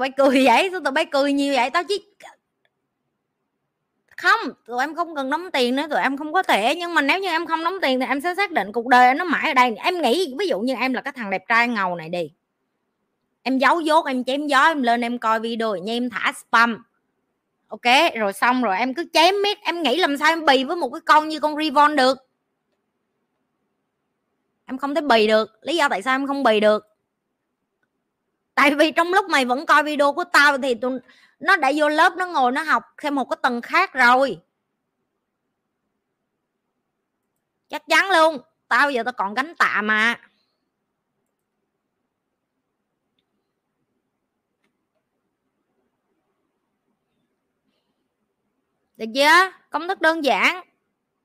Tụi 0.00 0.08
bay 0.08 0.10
cười 0.16 0.44
vậy, 0.44 0.68
sao 0.72 0.80
tụi 0.80 0.92
bay 0.92 1.04
cười 1.04 1.32
nhiều 1.32 1.54
vậy? 1.56 1.70
Tao 1.70 1.82
chỉ 1.88 2.06
không, 4.16 4.40
tụi 4.66 4.80
em 4.80 4.94
không 4.94 5.16
cần 5.16 5.30
đóng 5.30 5.50
tiền 5.52 5.76
nữa, 5.76 5.86
tụi 5.90 6.00
em 6.00 6.16
không 6.16 6.32
có 6.32 6.42
thể. 6.42 6.74
Nhưng 6.74 6.94
mà 6.94 7.02
nếu 7.02 7.18
như 7.18 7.28
em 7.28 7.46
không 7.46 7.64
đóng 7.64 7.74
tiền 7.82 8.00
thì 8.00 8.06
em 8.06 8.20
sẽ 8.20 8.34
xác 8.34 8.50
định 8.52 8.72
cuộc 8.72 8.86
đời 8.86 9.06
em 9.06 9.18
nó 9.18 9.24
mãi 9.24 9.50
ở 9.50 9.54
đây. 9.54 9.74
Em 9.76 10.02
nghĩ, 10.02 10.34
ví 10.38 10.46
dụ 10.46 10.60
như 10.60 10.74
em 10.74 10.92
là 10.92 11.00
cái 11.00 11.12
thằng 11.12 11.30
đẹp 11.30 11.44
trai 11.48 11.68
ngầu 11.68 11.96
này 11.96 12.08
đi. 12.08 12.30
Em 13.42 13.58
giấu 13.58 13.80
dốt, 13.80 14.06
em 14.06 14.24
chém 14.24 14.46
gió, 14.46 14.64
em 14.64 14.82
lên 14.82 15.00
em 15.00 15.18
coi 15.18 15.40
video 15.40 15.76
nha 15.76 15.92
em 15.92 16.10
thả 16.10 16.32
spam. 16.32 16.84
Ok, 17.68 18.14
rồi 18.14 18.32
xong 18.32 18.62
rồi 18.62 18.78
em 18.78 18.94
cứ 18.94 19.04
chém 19.12 19.42
miết. 19.42 19.58
Em 19.62 19.82
nghĩ 19.82 19.96
làm 19.96 20.16
sao 20.16 20.28
em 20.28 20.44
bì 20.44 20.64
với 20.64 20.76
một 20.76 20.90
cái 20.90 21.00
con 21.00 21.28
như 21.28 21.40
con 21.40 21.56
Revon 21.56 21.96
được? 21.96 22.18
Em 24.66 24.78
không 24.78 24.94
thể 24.94 25.00
bì 25.00 25.26
được. 25.26 25.50
Lý 25.62 25.76
do 25.76 25.88
tại 25.88 26.02
sao 26.02 26.14
em 26.14 26.26
không 26.26 26.42
bì 26.42 26.60
được? 26.60 26.89
Tại 28.60 28.74
vì 28.74 28.90
trong 28.90 29.12
lúc 29.12 29.28
mày 29.28 29.44
vẫn 29.44 29.66
coi 29.66 29.82
video 29.82 30.12
của 30.12 30.24
tao 30.32 30.58
thì 30.58 30.74
tụi 30.74 30.98
nó 31.38 31.56
đã 31.56 31.72
vô 31.76 31.88
lớp, 31.88 32.16
nó 32.16 32.26
ngồi, 32.26 32.52
nó 32.52 32.62
học 32.62 32.82
thêm 33.02 33.14
một 33.14 33.24
cái 33.24 33.36
tầng 33.42 33.60
khác 33.60 33.92
rồi. 33.92 34.40
Chắc 37.68 37.82
chắn 37.88 38.10
luôn, 38.10 38.38
tao 38.68 38.90
giờ 38.90 39.02
tao 39.02 39.12
còn 39.12 39.34
gánh 39.34 39.54
tạ 39.58 39.82
mà. 39.82 40.20
Được 48.96 49.06
chưa? 49.14 49.52
Công 49.70 49.88
thức 49.88 50.00
đơn 50.00 50.24
giản. 50.24 50.60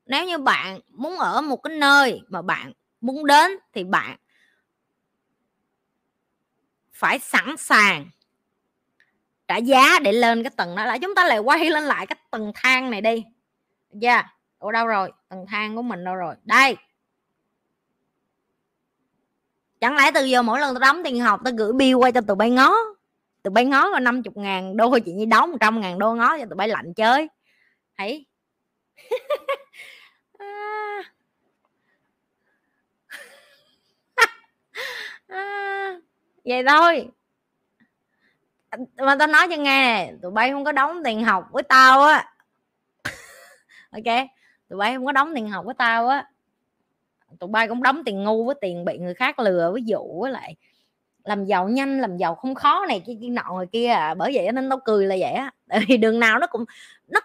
Nếu 0.06 0.26
như 0.26 0.38
bạn 0.38 0.80
muốn 0.90 1.18
ở 1.18 1.42
một 1.42 1.58
cái 1.64 1.78
nơi 1.78 2.22
mà 2.28 2.42
bạn 2.42 2.74
muốn 3.02 3.26
đến 3.26 3.52
thì 3.74 3.84
bạn 3.84 4.18
phải 6.96 7.20
sẵn 7.20 7.58
sàng 7.58 8.10
trả 9.48 9.58
giá 9.58 10.00
để 10.00 10.12
lên 10.12 10.44
cái 10.44 10.52
tầng 10.58 10.76
đó. 10.76 10.86
Lại 10.86 11.00
chúng 11.00 11.16
ta 11.16 11.26
lại 11.26 11.40
quay 11.40 11.70
lên 11.70 11.84
lại 11.84 12.08
cái 12.08 12.18
tầng 12.32 12.52
thang 12.56 12.92
này 12.92 13.02
đi. 13.02 13.24
Dạ 13.92 14.14
yeah. 14.14 14.26
ở 14.60 14.72
đâu 14.72 14.88
rồi? 14.88 15.12
Tầng 15.30 15.46
thang 15.48 15.76
của 15.76 15.82
mình 15.82 16.04
đâu 16.04 16.16
rồi? 16.16 16.36
Đây. 16.44 16.76
Chẳng 19.82 19.96
lẽ 19.96 20.12
từ 20.14 20.26
giờ 20.26 20.42
mỗi 20.42 20.60
lần 20.60 20.74
tôi 20.74 20.80
đóng 20.80 21.02
tiền 21.04 21.20
học 21.20 21.42
tôi 21.44 21.54
gửi 21.58 21.74
bill 21.74 21.96
qua 21.96 22.12
cho 22.12 22.22
tụi 22.22 22.36
bay 22.36 22.50
ngó? 22.50 22.76
Tụi 23.44 23.52
bay 23.52 23.66
ngó 23.66 23.92
có 23.92 24.00
50 24.00 24.32
ngàn 24.36 24.78
đô, 24.78 25.00
chị 25.06 25.12
như 25.12 25.26
đóng 25.26 25.52
100 25.52 25.82
ngàn 25.82 26.00
đô 26.00 26.14
ngó 26.14 26.38
cho 26.38 26.46
tụi 26.46 26.56
bay 26.56 26.68
lạnh 26.68 26.94
chơi. 26.94 27.28
Thấy 27.98 28.26
à. 30.40 31.04
à 35.28 36.00
vậy 36.46 36.64
thôi. 36.68 37.08
Mà 38.98 39.16
tao 39.20 39.28
nói 39.28 39.48
cho 39.50 39.56
nghe 39.56 40.12
tụi 40.22 40.32
bay 40.32 40.52
không 40.52 40.64
có 40.64 40.72
đóng 40.72 41.02
tiền 41.04 41.24
học 41.24 41.48
với 41.52 41.64
tao 41.64 42.02
á. 42.02 42.32
Ok, 43.92 44.16
tụi 44.70 44.80
bay 44.80 44.96
không 44.96 45.06
có 45.06 45.12
đóng 45.12 45.32
tiền 45.36 45.50
học 45.50 45.66
với 45.66 45.76
tao 45.78 46.08
á. 46.08 46.28
Tụi 47.40 47.48
bay 47.48 47.68
cũng 47.68 47.84
đóng 47.84 48.04
tiền 48.06 48.24
ngu 48.24 48.46
với 48.46 48.56
tiền 48.62 48.86
bị 48.86 48.98
người 48.98 49.14
khác 49.14 49.40
lừa 49.40 49.72
ví 49.76 49.82
dụ 49.86 50.22
với 50.22 50.32
lại 50.32 50.56
làm 51.24 51.46
giàu 51.46 51.70
nhanh, 51.70 52.02
làm 52.02 52.18
giàu 52.18 52.36
không 52.36 52.56
khó 52.56 52.86
này 52.88 53.04
kia 53.06 53.14
kia 53.22 53.30
nọ 53.30 53.54
người 53.56 53.68
kia 53.72 53.88
à. 53.88 54.14
Bởi 54.14 54.32
vậy 54.34 54.52
nên 54.52 54.70
tao 54.70 54.80
cười 54.86 55.06
là 55.06 55.16
vậy 55.20 55.32
á. 55.32 55.52
Tại 55.70 55.86
vì 55.88 55.98
đường 55.98 56.20
nào 56.20 56.40
nó 56.40 56.48
cũng, 56.48 56.66
nó, 57.08 57.20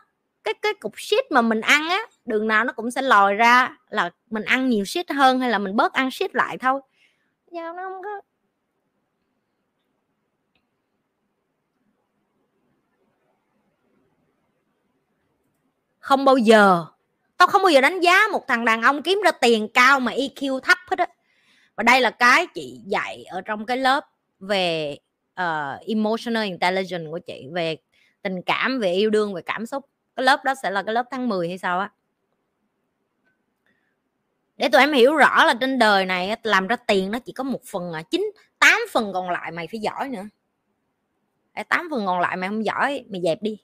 cái 0.44 0.54
cái 0.62 0.74
cục 0.74 1.00
shit 1.00 1.30
mà 1.30 1.42
mình 1.42 1.60
ăn 1.60 1.88
á, 1.88 2.00
đường 2.26 2.48
nào 2.48 2.64
nó 2.64 2.72
cũng 2.72 2.90
sẽ 2.90 3.02
lòi 3.02 3.34
ra 3.34 3.76
là 3.88 4.10
mình 4.30 4.44
ăn 4.44 4.68
nhiều 4.68 4.84
shit 4.84 5.10
hơn 5.10 5.40
hay 5.40 5.50
là 5.50 5.58
mình 5.58 5.76
bớt 5.76 5.92
ăn 5.92 6.10
shit 6.10 6.34
lại 6.34 6.58
thôi. 6.58 6.80
Giờ 7.50 7.72
nó 7.76 7.82
không 7.82 8.02
có 8.02 8.20
không 16.10 16.24
bao 16.24 16.36
giờ. 16.36 16.84
Tao 17.36 17.48
không 17.48 17.62
bao 17.62 17.70
giờ 17.70 17.80
đánh 17.80 18.00
giá 18.00 18.28
một 18.32 18.48
thằng 18.48 18.64
đàn 18.64 18.82
ông 18.82 19.02
kiếm 19.02 19.20
ra 19.24 19.30
tiền 19.30 19.68
cao 19.74 20.00
mà 20.00 20.12
EQ 20.12 20.60
thấp 20.60 20.78
hết 20.90 20.98
á. 20.98 21.06
Và 21.76 21.82
đây 21.82 22.00
là 22.00 22.10
cái 22.10 22.46
chị 22.54 22.80
dạy 22.86 23.24
ở 23.24 23.40
trong 23.40 23.66
cái 23.66 23.76
lớp 23.76 24.04
về 24.40 24.96
uh, 25.40 25.86
emotional 25.86 26.44
intelligence 26.44 27.10
của 27.10 27.18
chị 27.18 27.46
về 27.52 27.76
tình 28.22 28.42
cảm 28.42 28.78
về 28.78 28.92
yêu 28.92 29.10
đương 29.10 29.34
về 29.34 29.42
cảm 29.42 29.66
xúc. 29.66 29.84
Cái 30.16 30.24
lớp 30.24 30.44
đó 30.44 30.54
sẽ 30.62 30.70
là 30.70 30.82
cái 30.82 30.94
lớp 30.94 31.06
tháng 31.10 31.28
10 31.28 31.48
hay 31.48 31.58
sao 31.58 31.78
á. 31.80 31.90
Để 34.56 34.68
tụi 34.68 34.80
em 34.80 34.92
hiểu 34.92 35.16
rõ 35.16 35.44
là 35.44 35.54
trên 35.60 35.78
đời 35.78 36.06
này 36.06 36.36
làm 36.42 36.66
ra 36.66 36.76
tiền 36.76 37.10
nó 37.10 37.18
chỉ 37.18 37.32
có 37.32 37.44
một 37.44 37.60
phần 37.66 37.92
à 37.92 38.02
chín 38.02 38.32
tám 38.58 38.80
phần 38.92 39.12
còn 39.12 39.30
lại 39.30 39.50
mày 39.50 39.66
phải 39.70 39.80
giỏi 39.80 40.08
nữa. 40.08 40.24
Tám 41.68 41.88
phần 41.90 42.06
còn 42.06 42.20
lại 42.20 42.36
mày 42.36 42.48
không 42.48 42.64
giỏi 42.64 43.04
mày 43.10 43.20
dẹp 43.24 43.42
đi 43.42 43.58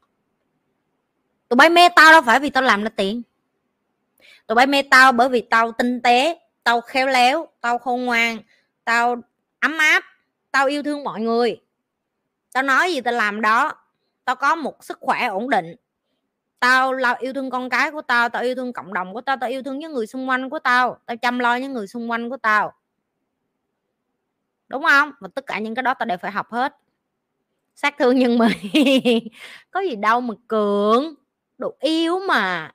tụi 1.48 1.56
bay 1.56 1.70
mê 1.70 1.88
tao 1.96 2.12
đâu 2.12 2.22
phải 2.22 2.40
vì 2.40 2.50
tao 2.50 2.62
làm 2.62 2.82
ra 2.82 2.88
tiền. 2.88 3.22
Tụi 4.46 4.54
bay 4.54 4.66
mê 4.66 4.82
tao 4.82 5.12
bởi 5.12 5.28
vì 5.28 5.40
tao 5.40 5.72
tinh 5.72 6.00
tế, 6.02 6.38
tao 6.64 6.80
khéo 6.80 7.06
léo, 7.06 7.48
tao 7.60 7.78
khôn 7.78 8.04
ngoan, 8.04 8.38
tao 8.84 9.16
ấm 9.60 9.78
áp, 9.78 10.04
tao 10.50 10.66
yêu 10.66 10.82
thương 10.82 11.04
mọi 11.04 11.20
người. 11.20 11.60
Tao 12.52 12.62
nói 12.62 12.92
gì 12.92 13.00
tao 13.00 13.14
làm 13.14 13.40
đó, 13.40 13.72
tao 14.24 14.36
có 14.36 14.54
một 14.54 14.84
sức 14.84 14.98
khỏe 15.00 15.26
ổn 15.26 15.50
định. 15.50 15.74
Tao 16.60 16.92
là 16.92 17.14
yêu 17.18 17.32
thương 17.32 17.50
con 17.50 17.68
cái 17.68 17.90
của 17.90 18.02
tao 18.02 18.28
tao 18.28 18.42
yêu 18.42 18.54
thương 18.54 18.72
cộng 18.72 18.94
đồng 18.94 19.14
của 19.14 19.20
tao 19.20 19.36
tao 19.40 19.50
yêu 19.50 19.62
thương 19.62 19.78
những 19.78 19.92
người 19.92 20.06
xung 20.06 20.28
quanh 20.28 20.50
của 20.50 20.58
tao 20.58 20.98
tao 21.06 21.16
chăm 21.16 21.38
lo 21.38 21.56
những 21.56 21.72
người 21.72 21.86
xung 21.86 22.10
quanh 22.10 22.30
của 22.30 22.36
tao. 22.36 22.72
Đúng 24.68 24.82
không? 24.82 25.12
Và 25.20 25.28
tất 25.34 25.46
cả 25.46 25.58
những 25.58 25.74
cái 25.74 25.82
đó 25.82 25.94
tao 25.94 26.06
đều 26.06 26.18
phải 26.18 26.30
học 26.30 26.50
hết. 26.50 26.76
Sát 27.74 27.94
thương 27.98 28.18
nhân 28.18 28.38
mì 28.72 29.20
có 29.70 29.80
gì 29.80 29.96
đâu 29.96 30.20
mà 30.20 30.34
cường 30.48 31.14
độ 31.58 31.76
yếu 31.80 32.18
mà. 32.28 32.72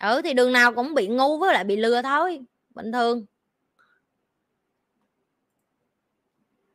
Ừ 0.00 0.20
thì 0.24 0.34
đường 0.34 0.52
nào 0.52 0.72
cũng 0.74 0.94
bị 0.94 1.06
ngu 1.06 1.38
với 1.38 1.54
lại 1.54 1.64
bị 1.64 1.76
lừa 1.76 2.02
thôi, 2.02 2.40
bình 2.74 2.92
thường. 2.92 3.26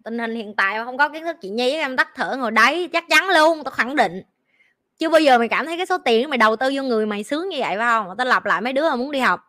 Tình 0.04 0.20
hình 0.20 0.36
hiện 0.36 0.56
tại 0.56 0.80
không 0.86 0.98
có 0.98 1.10
kiến 1.10 1.24
thức 1.24 1.38
chị 1.42 1.50
nhi 1.50 1.72
em 1.72 1.98
tắt 1.98 2.10
thở 2.16 2.36
ngồi 2.38 2.52
đấy 2.52 2.90
chắc 2.94 3.04
chắn 3.10 3.30
luôn, 3.30 3.64
tao 3.64 3.72
khẳng 3.72 3.96
định. 3.96 4.22
Chưa 4.98 5.10
bao 5.10 5.22
giờ 5.22 5.38
mày 5.38 5.48
cảm 5.48 5.66
thấy 5.66 5.78
cái 5.78 5.86
số 5.86 5.98
tiền 5.98 6.30
mày 6.30 6.38
đầu 6.38 6.56
tư 6.56 6.72
vô 6.76 6.84
người 6.84 7.06
mày 7.06 7.24
sướng 7.24 7.50
như 7.50 7.58
vậy 7.60 7.78
phải 7.78 7.88
không? 7.88 8.18
Tao 8.18 8.28
lặp 8.28 8.46
lại 8.46 8.62
mấy 8.62 8.74
đứa 8.74 8.90
mà 8.90 8.96
muốn 8.96 9.12
đi 9.12 9.20
học. 9.20 9.42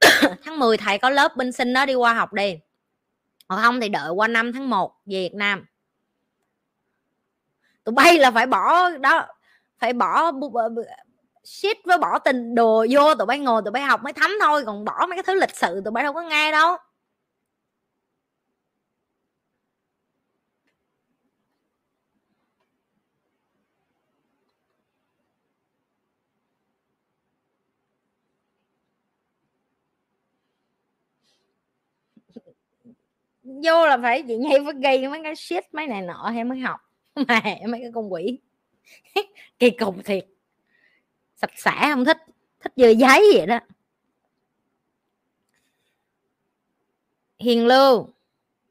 Tháng 0.44 0.58
10 0.58 0.76
thầy 0.76 0.98
có 0.98 1.10
lớp 1.10 1.36
bên 1.36 1.52
sinh 1.52 1.72
đó, 1.72 1.86
đi 1.86 1.94
qua 1.94 2.14
học 2.14 2.32
đi 2.32 2.58
hoặc 3.50 3.62
không 3.62 3.80
thì 3.80 3.88
đợi 3.88 4.10
qua 4.10 4.28
năm 4.28 4.52
tháng 4.52 4.70
1 4.70 4.92
về 5.06 5.12
Việt 5.12 5.34
Nam. 5.34 5.64
Tụi 7.84 7.92
bay 7.92 8.18
là 8.18 8.30
phải 8.30 8.46
bỏ, 8.46 8.90
đó, 8.90 9.26
phải 9.78 9.92
bỏ 9.92 10.32
shit 11.44 11.76
với 11.84 11.98
bỏ 11.98 12.18
tình 12.18 12.54
đồ 12.54 12.86
vô, 12.90 13.14
tụi 13.14 13.26
bay 13.26 13.38
ngồi, 13.38 13.62
tụi 13.64 13.70
bay 13.70 13.82
học 13.82 14.02
mới 14.02 14.12
thấm 14.12 14.30
thôi, 14.40 14.62
còn 14.66 14.84
bỏ 14.84 15.06
mấy 15.08 15.16
cái 15.16 15.22
thứ 15.22 15.34
lịch 15.34 15.56
sự 15.56 15.80
tụi 15.84 15.90
bay 15.90 16.04
đâu 16.04 16.12
có 16.12 16.22
nghe 16.22 16.52
đâu. 16.52 16.76
Vô 33.62 33.86
là 33.86 33.98
phải 34.02 34.22
chị 34.28 34.36
ngay 34.36 34.58
phải 34.64 34.74
gây 34.82 35.08
mấy 35.08 35.20
cái 35.22 35.36
shit, 35.36 35.64
mấy 35.72 35.86
này 35.86 36.02
nọ 36.02 36.30
hay 36.34 36.44
mới 36.44 36.58
học. 36.58 36.80
Mà 37.28 37.40
mấy 37.68 37.80
cái 37.80 37.90
con 37.94 38.12
quỷ. 38.12 38.38
Kỳ 39.58 39.70
cục 39.70 40.04
thiệt. 40.04 40.26
Sạch 41.36 41.52
sẽ, 41.56 41.72
không 41.80 42.04
thích 42.04 42.18
thích 42.60 42.72
dơ 42.76 42.88
giấy 42.88 43.30
vậy 43.34 43.46
đó. 43.46 43.60
Hiền 47.38 47.66
lưu, 47.66 48.08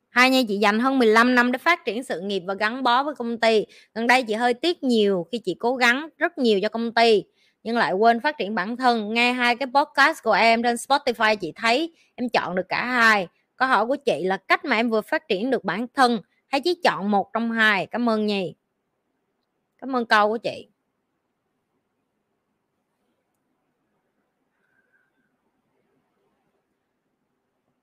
hai 0.09 0.29
nha, 0.29 0.41
chị 0.47 0.57
dành 0.57 0.79
hơn 0.79 0.99
15 0.99 1.35
năm 1.35 1.51
để 1.51 1.57
phát 1.57 1.85
triển 1.85 2.03
sự 2.03 2.21
nghiệp 2.21 2.43
và 2.47 2.53
gắn 2.53 2.83
bó 2.83 3.03
với 3.03 3.15
công 3.15 3.39
ty. 3.39 3.65
Gần 3.93 4.07
đây 4.07 4.23
chị 4.23 4.33
hơi 4.33 4.53
tiếc 4.53 4.83
nhiều 4.83 5.27
khi 5.31 5.39
chị 5.45 5.55
cố 5.59 5.75
gắng 5.75 6.09
rất 6.17 6.37
nhiều 6.37 6.59
cho 6.61 6.69
công 6.69 6.93
ty, 6.93 7.23
nhưng 7.63 7.77
lại 7.77 7.93
quên 7.93 8.19
phát 8.19 8.37
triển 8.37 8.55
bản 8.55 8.77
thân. 8.77 9.13
Nghe 9.13 9.33
hai 9.33 9.55
cái 9.55 9.67
podcast 9.73 10.23
của 10.23 10.31
em 10.31 10.63
trên 10.63 10.75
Spotify, 10.75 11.35
chị 11.35 11.53
thấy 11.55 11.93
em 12.15 12.29
chọn 12.29 12.55
được 12.55 12.69
cả 12.69 12.85
hai 12.85 13.27
câu 13.59 13.67
hỏi 13.67 13.85
của 13.85 13.95
chị 13.95 14.23
là 14.23 14.37
cách 14.37 14.65
mà 14.65 14.75
em 14.75 14.89
vừa 14.89 15.01
phát 15.01 15.27
triển 15.27 15.49
được 15.49 15.63
bản 15.63 15.87
thân 15.93 16.21
hay 16.47 16.61
chỉ 16.61 16.81
chọn 16.83 17.11
một 17.11 17.33
trong 17.33 17.51
hai? 17.51 17.85
Cảm 17.85 18.09
ơn 18.09 18.25
nhi 18.25 18.55
cảm 19.81 19.95
ơn 19.95 20.05
câu 20.05 20.29
của 20.29 20.37
chị. 20.37 20.67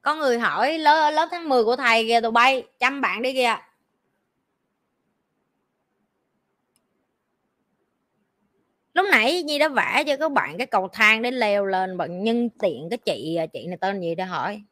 Có 0.03 0.15
người 0.15 0.39
hỏi 0.39 0.78
lớp, 0.78 1.11
lớp 1.11 1.28
tháng 1.31 1.48
10 1.48 1.65
của 1.65 1.77
thầy 1.77 2.07
kìa 2.09 2.20
tụi 2.20 2.31
bay 2.31 2.65
chăm 2.78 3.01
bạn 3.01 3.23
đi 3.23 3.32
kìa. 3.32 3.57
Lúc 8.94 9.07
nãy 9.11 9.43
nhi 9.43 9.59
đã 9.59 9.69
vẽ 9.69 10.05
cho 10.07 10.16
các 10.16 10.32
bạn 10.32 10.59
cái 10.59 10.66
cầu 10.66 10.89
thang 10.93 11.23
để 11.23 11.31
leo 11.31 11.66
lên 11.66 11.97
bằng 11.97 12.24
nhân 12.24 12.48
tiện 12.51 12.89
cái 12.90 12.98
chị 12.98 13.39
chị 13.53 13.66
này 13.66 13.78
tên 13.81 14.01
gì 14.01 14.15
để 14.15 14.24
hỏi? 14.24 14.62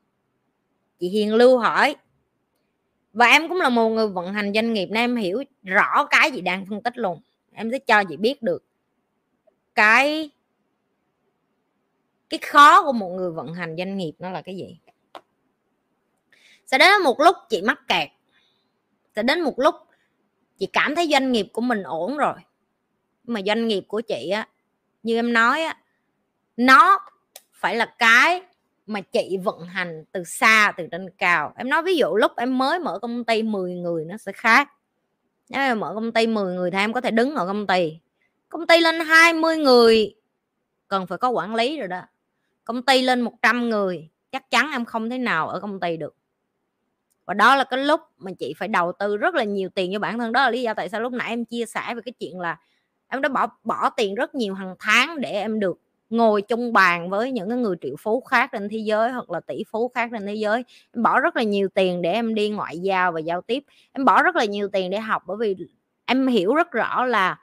Chị 0.98 1.08
hiền 1.08 1.34
lưu 1.34 1.58
hỏi. 1.58 1.96
Và 3.12 3.26
em 3.26 3.48
cũng 3.48 3.60
là 3.60 3.68
một 3.68 3.88
người 3.88 4.08
vận 4.08 4.32
hành 4.34 4.52
doanh 4.54 4.72
nghiệp 4.72 4.86
nên 4.86 5.02
em 5.02 5.16
hiểu 5.16 5.44
rõ 5.62 6.06
cái 6.10 6.30
chị 6.30 6.40
đang 6.40 6.66
phân 6.66 6.82
tích 6.82 6.98
luôn. 6.98 7.20
Em 7.52 7.70
sẽ 7.70 7.78
cho 7.78 8.04
chị 8.04 8.16
biết 8.16 8.42
được 8.42 8.64
cái 9.74 10.30
cái 12.30 12.38
khó 12.38 12.84
của 12.84 12.92
một 12.92 13.08
người 13.08 13.30
vận 13.30 13.54
hành 13.54 13.76
doanh 13.78 13.96
nghiệp 13.96 14.12
nó 14.18 14.30
là 14.30 14.42
cái 14.42 14.56
gì. 14.56 14.78
Sẽ 16.66 16.78
đến 16.78 17.02
một 17.02 17.20
lúc 17.20 17.36
chị 17.48 17.62
mắc 17.62 17.80
kẹt. 17.88 18.08
Sẽ 19.16 19.22
đến 19.22 19.40
một 19.40 19.58
lúc 19.58 19.74
chị 20.58 20.66
cảm 20.72 20.94
thấy 20.94 21.08
doanh 21.12 21.32
nghiệp 21.32 21.46
của 21.52 21.60
mình 21.60 21.82
ổn 21.82 22.16
rồi. 22.16 22.34
Mà 23.24 23.40
doanh 23.46 23.68
nghiệp 23.68 23.84
của 23.88 24.00
chị 24.00 24.30
á, 24.30 24.48
như 25.02 25.16
em 25.16 25.32
nói 25.32 25.62
á, 25.62 25.76
nó 26.56 26.98
phải 27.52 27.76
là 27.76 27.94
cái 27.98 28.42
mà 28.86 29.00
chị 29.00 29.38
vận 29.44 29.66
hành 29.66 30.04
từ 30.12 30.24
xa, 30.24 30.72
từ 30.76 30.86
trên 30.92 31.10
cao. 31.18 31.52
Em 31.56 31.68
nói 31.68 31.82
ví 31.82 31.96
dụ 31.96 32.16
lúc 32.16 32.32
em 32.36 32.58
mới 32.58 32.78
mở 32.78 32.98
công 32.98 33.24
ty 33.24 33.42
10 33.42 33.74
người 33.74 34.04
nó 34.04 34.16
sẽ 34.16 34.32
khác. 34.32 34.70
Nếu 35.48 35.60
em 35.60 35.80
mở 35.80 35.92
công 35.94 36.12
ty 36.12 36.26
10 36.26 36.54
người 36.54 36.70
thì 36.70 36.78
em 36.78 36.92
có 36.92 37.00
thể 37.00 37.10
đứng 37.10 37.34
ở 37.34 37.46
công 37.46 37.66
ty. 37.66 37.98
Công 38.48 38.66
ty 38.66 38.80
lên 38.80 39.00
20 39.00 39.56
người, 39.56 40.14
cần 40.88 41.06
phải 41.06 41.18
có 41.18 41.28
quản 41.28 41.54
lý 41.54 41.78
rồi 41.78 41.88
đó. 41.88 42.02
Công 42.64 42.82
ty 42.82 43.02
lên 43.02 43.20
100 43.20 43.68
người, 43.68 44.08
chắc 44.32 44.50
chắn 44.50 44.70
em 44.72 44.84
không 44.84 45.10
thể 45.10 45.18
nào 45.18 45.48
ở 45.48 45.60
công 45.60 45.80
ty 45.80 45.96
được. 45.96 46.16
Và 47.24 47.34
đó 47.34 47.56
là 47.56 47.64
cái 47.64 47.84
lúc 47.84 48.00
mà 48.18 48.30
chị 48.38 48.54
phải 48.58 48.68
đầu 48.68 48.92
tư 48.98 49.16
rất 49.16 49.34
là 49.34 49.44
nhiều 49.44 49.68
tiền 49.68 49.92
cho 49.92 49.98
bản 49.98 50.18
thân. 50.18 50.32
Đó 50.32 50.40
là 50.40 50.50
lý 50.50 50.62
do 50.62 50.74
tại 50.74 50.88
sao 50.88 51.00
lúc 51.00 51.12
nãy 51.12 51.28
em 51.28 51.44
chia 51.44 51.66
sẻ 51.66 51.94
về 51.94 52.02
cái 52.04 52.12
chuyện 52.12 52.40
là 52.40 52.56
em 53.08 53.22
đã 53.22 53.28
bỏ 53.28 53.46
bỏ 53.64 53.90
tiền 53.90 54.14
rất 54.14 54.34
nhiều 54.34 54.54
hàng 54.54 54.74
tháng 54.78 55.20
để 55.20 55.30
em 55.30 55.60
được 55.60 55.78
ngồi 56.10 56.42
chung 56.42 56.72
bàn 56.72 57.10
với 57.10 57.32
những 57.32 57.48
cái 57.48 57.58
người 57.58 57.76
triệu 57.80 57.94
phú 57.98 58.20
khác 58.20 58.50
trên 58.52 58.68
thế 58.68 58.78
giới 58.78 59.12
hoặc 59.12 59.30
là 59.30 59.40
tỷ 59.40 59.64
phú 59.70 59.88
khác 59.94 60.08
trên 60.12 60.26
thế 60.26 60.34
giới. 60.34 60.64
Em 60.94 61.02
bỏ 61.02 61.20
rất 61.20 61.36
là 61.36 61.42
nhiều 61.42 61.68
tiền 61.68 62.02
để 62.02 62.12
em 62.12 62.34
đi 62.34 62.50
ngoại 62.50 62.78
giao 62.78 63.12
và 63.12 63.20
giao 63.20 63.42
tiếp. 63.42 63.64
Em 63.92 64.04
bỏ 64.04 64.22
rất 64.22 64.36
là 64.36 64.44
nhiều 64.44 64.68
tiền 64.68 64.90
để 64.90 64.98
học 64.98 65.22
bởi 65.26 65.36
vì 65.36 65.56
em 66.04 66.26
hiểu 66.26 66.54
rất 66.54 66.70
rõ 66.72 67.04
là 67.04 67.40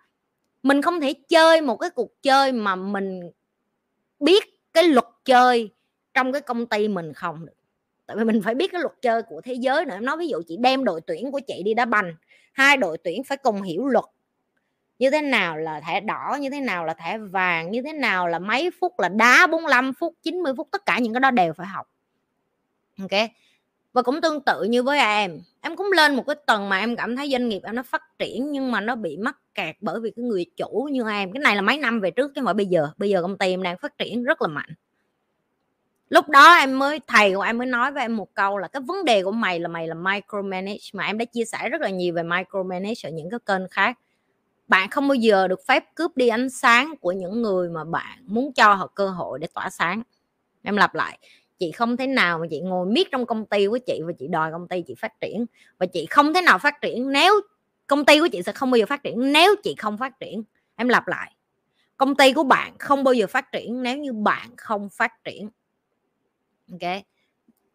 mình 0.63 0.81
không 0.81 1.01
thể 1.01 1.13
chơi 1.13 1.61
một 1.61 1.77
cái 1.77 1.89
cuộc 1.89 2.21
chơi 2.21 2.51
mà 2.51 2.75
mình 2.75 3.31
biết 4.19 4.43
cái 4.73 4.83
luật 4.83 5.05
chơi 5.25 5.69
trong 6.13 6.31
cái 6.31 6.41
công 6.41 6.65
ty 6.65 6.87
mình 6.87 7.13
không 7.13 7.45
được. 7.45 7.53
Tại 8.05 8.17
vì 8.17 8.23
mình 8.23 8.41
phải 8.41 8.55
biết 8.55 8.71
cái 8.71 8.81
luật 8.81 8.93
chơi 9.01 9.21
của 9.21 9.41
thế 9.41 9.53
giới 9.53 9.85
nữa. 9.85 9.93
Em 9.93 10.05
nói 10.05 10.17
ví 10.17 10.27
dụ 10.27 10.41
chị 10.47 10.57
đem 10.57 10.83
đội 10.83 11.01
tuyển 11.01 11.31
của 11.31 11.39
chị 11.47 11.63
đi 11.65 11.73
đá 11.73 11.85
banh, 11.85 12.15
hai 12.53 12.77
đội 12.77 12.97
tuyển 12.97 13.23
phải 13.23 13.37
cùng 13.37 13.61
hiểu 13.61 13.87
luật 13.87 14.05
như 15.01 15.09
thế 15.09 15.21
nào 15.21 15.57
là 15.57 15.79
thẻ 15.79 15.99
đỏ, 15.99 16.37
như 16.41 16.49
thế 16.49 16.59
nào 16.59 16.85
là 16.85 16.93
thẻ 16.93 17.17
vàng, 17.17 17.71
như 17.71 17.81
thế 17.81 17.93
nào 17.93 18.27
là 18.27 18.39
mấy 18.39 18.69
phút 18.79 18.99
là 18.99 19.09
đá 19.09 19.47
45 19.47 19.93
phút 19.93 20.13
90 20.23 20.53
phút, 20.57 20.67
tất 20.71 20.85
cả 20.85 20.99
những 20.99 21.13
cái 21.13 21.19
đó 21.19 21.31
đều 21.31 21.53
phải 21.53 21.67
học. 21.67 21.87
Ok? 22.99 23.29
Và 23.93 24.01
cũng 24.01 24.21
tương 24.21 24.41
tự 24.41 24.63
như 24.63 24.83
với 24.83 24.99
em 24.99 25.41
em 25.61 25.75
cũng 25.75 25.91
lên 25.91 26.15
một 26.15 26.23
cái 26.27 26.35
tầng 26.45 26.69
mà 26.69 26.79
em 26.79 26.95
cảm 26.95 27.15
thấy 27.15 27.29
doanh 27.31 27.49
nghiệp 27.49 27.61
em 27.63 27.75
nó 27.75 27.83
phát 27.83 28.03
triển 28.19 28.51
nhưng 28.51 28.71
mà 28.71 28.81
nó 28.81 28.95
bị 28.95 29.17
mắc 29.17 29.37
kẹt 29.53 29.75
bởi 29.81 29.99
vì 29.99 30.11
cái 30.15 30.25
người 30.25 30.45
chủ 30.57 30.89
như 30.91 31.09
em. 31.09 31.31
Cái 31.33 31.41
này 31.41 31.55
là 31.55 31.61
mấy 31.61 31.77
năm 31.77 31.99
về 31.99 32.11
trước, 32.11 32.31
chứ 32.35 32.41
mà 32.41 32.53
bây 32.53 32.65
giờ. 32.65 32.87
Bây 32.97 33.09
giờ 33.09 33.21
công 33.21 33.37
ty 33.37 33.49
em 33.49 33.63
đang 33.63 33.77
phát 33.77 33.97
triển 33.97 34.23
rất 34.23 34.41
là 34.41 34.47
mạnh. 34.47 34.69
Lúc 36.09 36.29
đó 36.29 36.53
em 36.53 36.79
mới, 36.79 36.99
thầy 37.07 37.33
của 37.35 37.41
em 37.41 37.57
mới 37.57 37.67
nói 37.67 37.91
với 37.91 38.03
em 38.03 38.17
một 38.17 38.33
câu 38.33 38.57
là 38.57 38.67
cái 38.67 38.81
vấn 38.87 39.05
đề 39.05 39.23
của 39.23 39.31
mày 39.31 39.59
là 39.59 39.67
mày 39.67 39.87
là 39.87 39.95
micromanage, 39.95 40.89
mà 40.93 41.05
em 41.05 41.17
đã 41.17 41.25
chia 41.25 41.45
sẻ 41.45 41.69
rất 41.69 41.81
là 41.81 41.89
nhiều 41.89 42.13
về 42.13 42.23
micromanage 42.23 43.01
ở 43.03 43.09
những 43.09 43.29
cái 43.29 43.39
kênh 43.45 43.67
khác 43.71 43.97
bạn 44.71 44.89
không 44.89 45.07
bao 45.07 45.15
giờ 45.15 45.47
được 45.47 45.59
phép 45.67 45.83
cướp 45.95 46.17
đi 46.17 46.27
ánh 46.27 46.49
sáng 46.49 46.93
của 47.01 47.11
những 47.11 47.41
người 47.41 47.69
mà 47.69 47.83
bạn 47.83 48.19
muốn 48.25 48.53
cho 48.53 48.73
họ 48.73 48.87
cơ 48.87 49.09
hội 49.09 49.39
để 49.39 49.47
tỏa 49.53 49.69
sáng. 49.69 50.01
Em 50.63 50.77
lặp 50.77 50.95
lại, 50.95 51.19
chị 51.59 51.71
không 51.71 51.97
thể 51.97 52.07
nào 52.07 52.39
mà 52.39 52.45
chị 52.49 52.59
ngồi 52.61 52.85
miết 52.85 53.07
trong 53.11 53.25
công 53.25 53.45
ty 53.45 53.67
của 53.67 53.77
chị 53.87 54.01
và 54.05 54.13
chị 54.19 54.27
đòi 54.27 54.51
công 54.51 54.67
ty 54.67 54.81
chị 54.87 54.95
phát 54.95 55.21
triển. 55.21 55.45
Và 55.77 55.85
chị 55.85 56.05
không 56.05 56.33
thể 56.33 56.41
nào 56.41 56.59
phát 56.59 56.81
triển 56.81 57.11
nếu 57.11 57.41
công 57.87 58.05
ty 58.05 58.19
của 58.19 58.27
chị 58.31 58.41
sẽ 58.41 58.51
không 58.51 58.71
bao 58.71 58.77
giờ 58.77 58.85
phát 58.85 59.03
triển 59.03 59.31
nếu 59.33 59.55
chị 59.63 59.75
không 59.77 59.97
phát 59.97 60.19
triển. 60.19 60.43
Em 60.75 60.89
lặp 60.89 61.07
lại, 61.07 61.35
công 61.97 62.15
ty 62.15 62.33
của 62.33 62.43
bạn 62.43 62.77
không 62.79 63.03
bao 63.03 63.13
giờ 63.13 63.27
phát 63.27 63.51
triển 63.51 63.83
nếu 63.83 63.97
như 63.97 64.13
bạn 64.13 64.49
không 64.57 64.89
phát 64.89 65.23
triển. 65.23 65.49
Ok? 66.71 66.91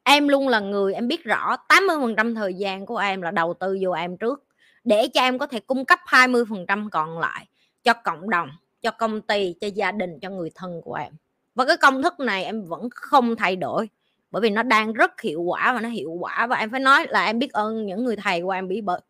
Em 0.02 0.28
luôn 0.28 0.48
là 0.48 0.60
người 0.60 0.94
em 0.94 1.08
biết 1.08 1.24
rõ 1.24 1.56
80% 1.68 2.34
thời 2.34 2.54
gian 2.54 2.86
của 2.86 2.96
em 2.96 3.22
là 3.22 3.30
đầu 3.30 3.54
tư 3.54 3.78
vô 3.82 3.90
em 3.90 4.16
trước 4.16 4.45
để 4.86 5.08
cho 5.08 5.20
em 5.20 5.38
có 5.38 5.46
thể 5.46 5.60
cung 5.60 5.84
cấp 5.84 6.00
20% 6.06 6.88
còn 6.90 7.18
lại 7.18 7.46
cho 7.82 7.92
cộng 7.92 8.30
đồng, 8.30 8.50
cho 8.82 8.90
công 8.90 9.20
ty, 9.20 9.54
cho 9.60 9.66
gia 9.66 9.92
đình, 9.92 10.18
cho 10.20 10.30
người 10.30 10.50
thân 10.54 10.80
của 10.84 10.94
em. 10.94 11.12
Và 11.54 11.64
cái 11.64 11.76
công 11.76 12.02
thức 12.02 12.20
này 12.20 12.44
em 12.44 12.64
vẫn 12.64 12.88
không 12.90 13.36
thay 13.36 13.56
đổi, 13.56 13.88
bởi 14.30 14.42
vì 14.42 14.50
nó 14.50 14.62
đang 14.62 14.92
rất 14.92 15.20
hiệu 15.20 15.42
quả 15.42 15.72
và 15.72 15.80
nó 15.80 15.88
hiệu 15.88 16.10
quả 16.10 16.46
và 16.46 16.56
em 16.56 16.70
phải 16.70 16.80
nói 16.80 17.06
là 17.08 17.24
em 17.24 17.38
biết 17.38 17.52
ơn 17.52 17.86
những 17.86 18.04
người 18.04 18.16
thầy 18.16 18.42
của 18.42 18.50
em 18.50 18.68
bị 18.68 18.80
bởi 18.80 19.00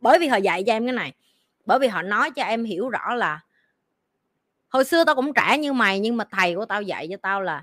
bởi 0.00 0.18
vì 0.18 0.26
họ 0.26 0.36
dạy 0.36 0.64
cho 0.66 0.72
em 0.72 0.86
cái 0.86 0.92
này, 0.92 1.12
bởi 1.66 1.78
vì 1.78 1.88
họ 1.88 2.02
nói 2.02 2.30
cho 2.30 2.42
em 2.42 2.64
hiểu 2.64 2.88
rõ 2.88 3.14
là 3.14 3.40
hồi 4.68 4.84
xưa 4.84 5.04
tao 5.04 5.14
cũng 5.14 5.32
trẻ 5.34 5.58
như 5.58 5.72
mày, 5.72 6.00
nhưng 6.00 6.16
mà 6.16 6.24
thầy 6.30 6.54
của 6.54 6.66
tao 6.66 6.82
dạy 6.82 7.08
cho 7.10 7.16
tao 7.22 7.40
là 7.40 7.62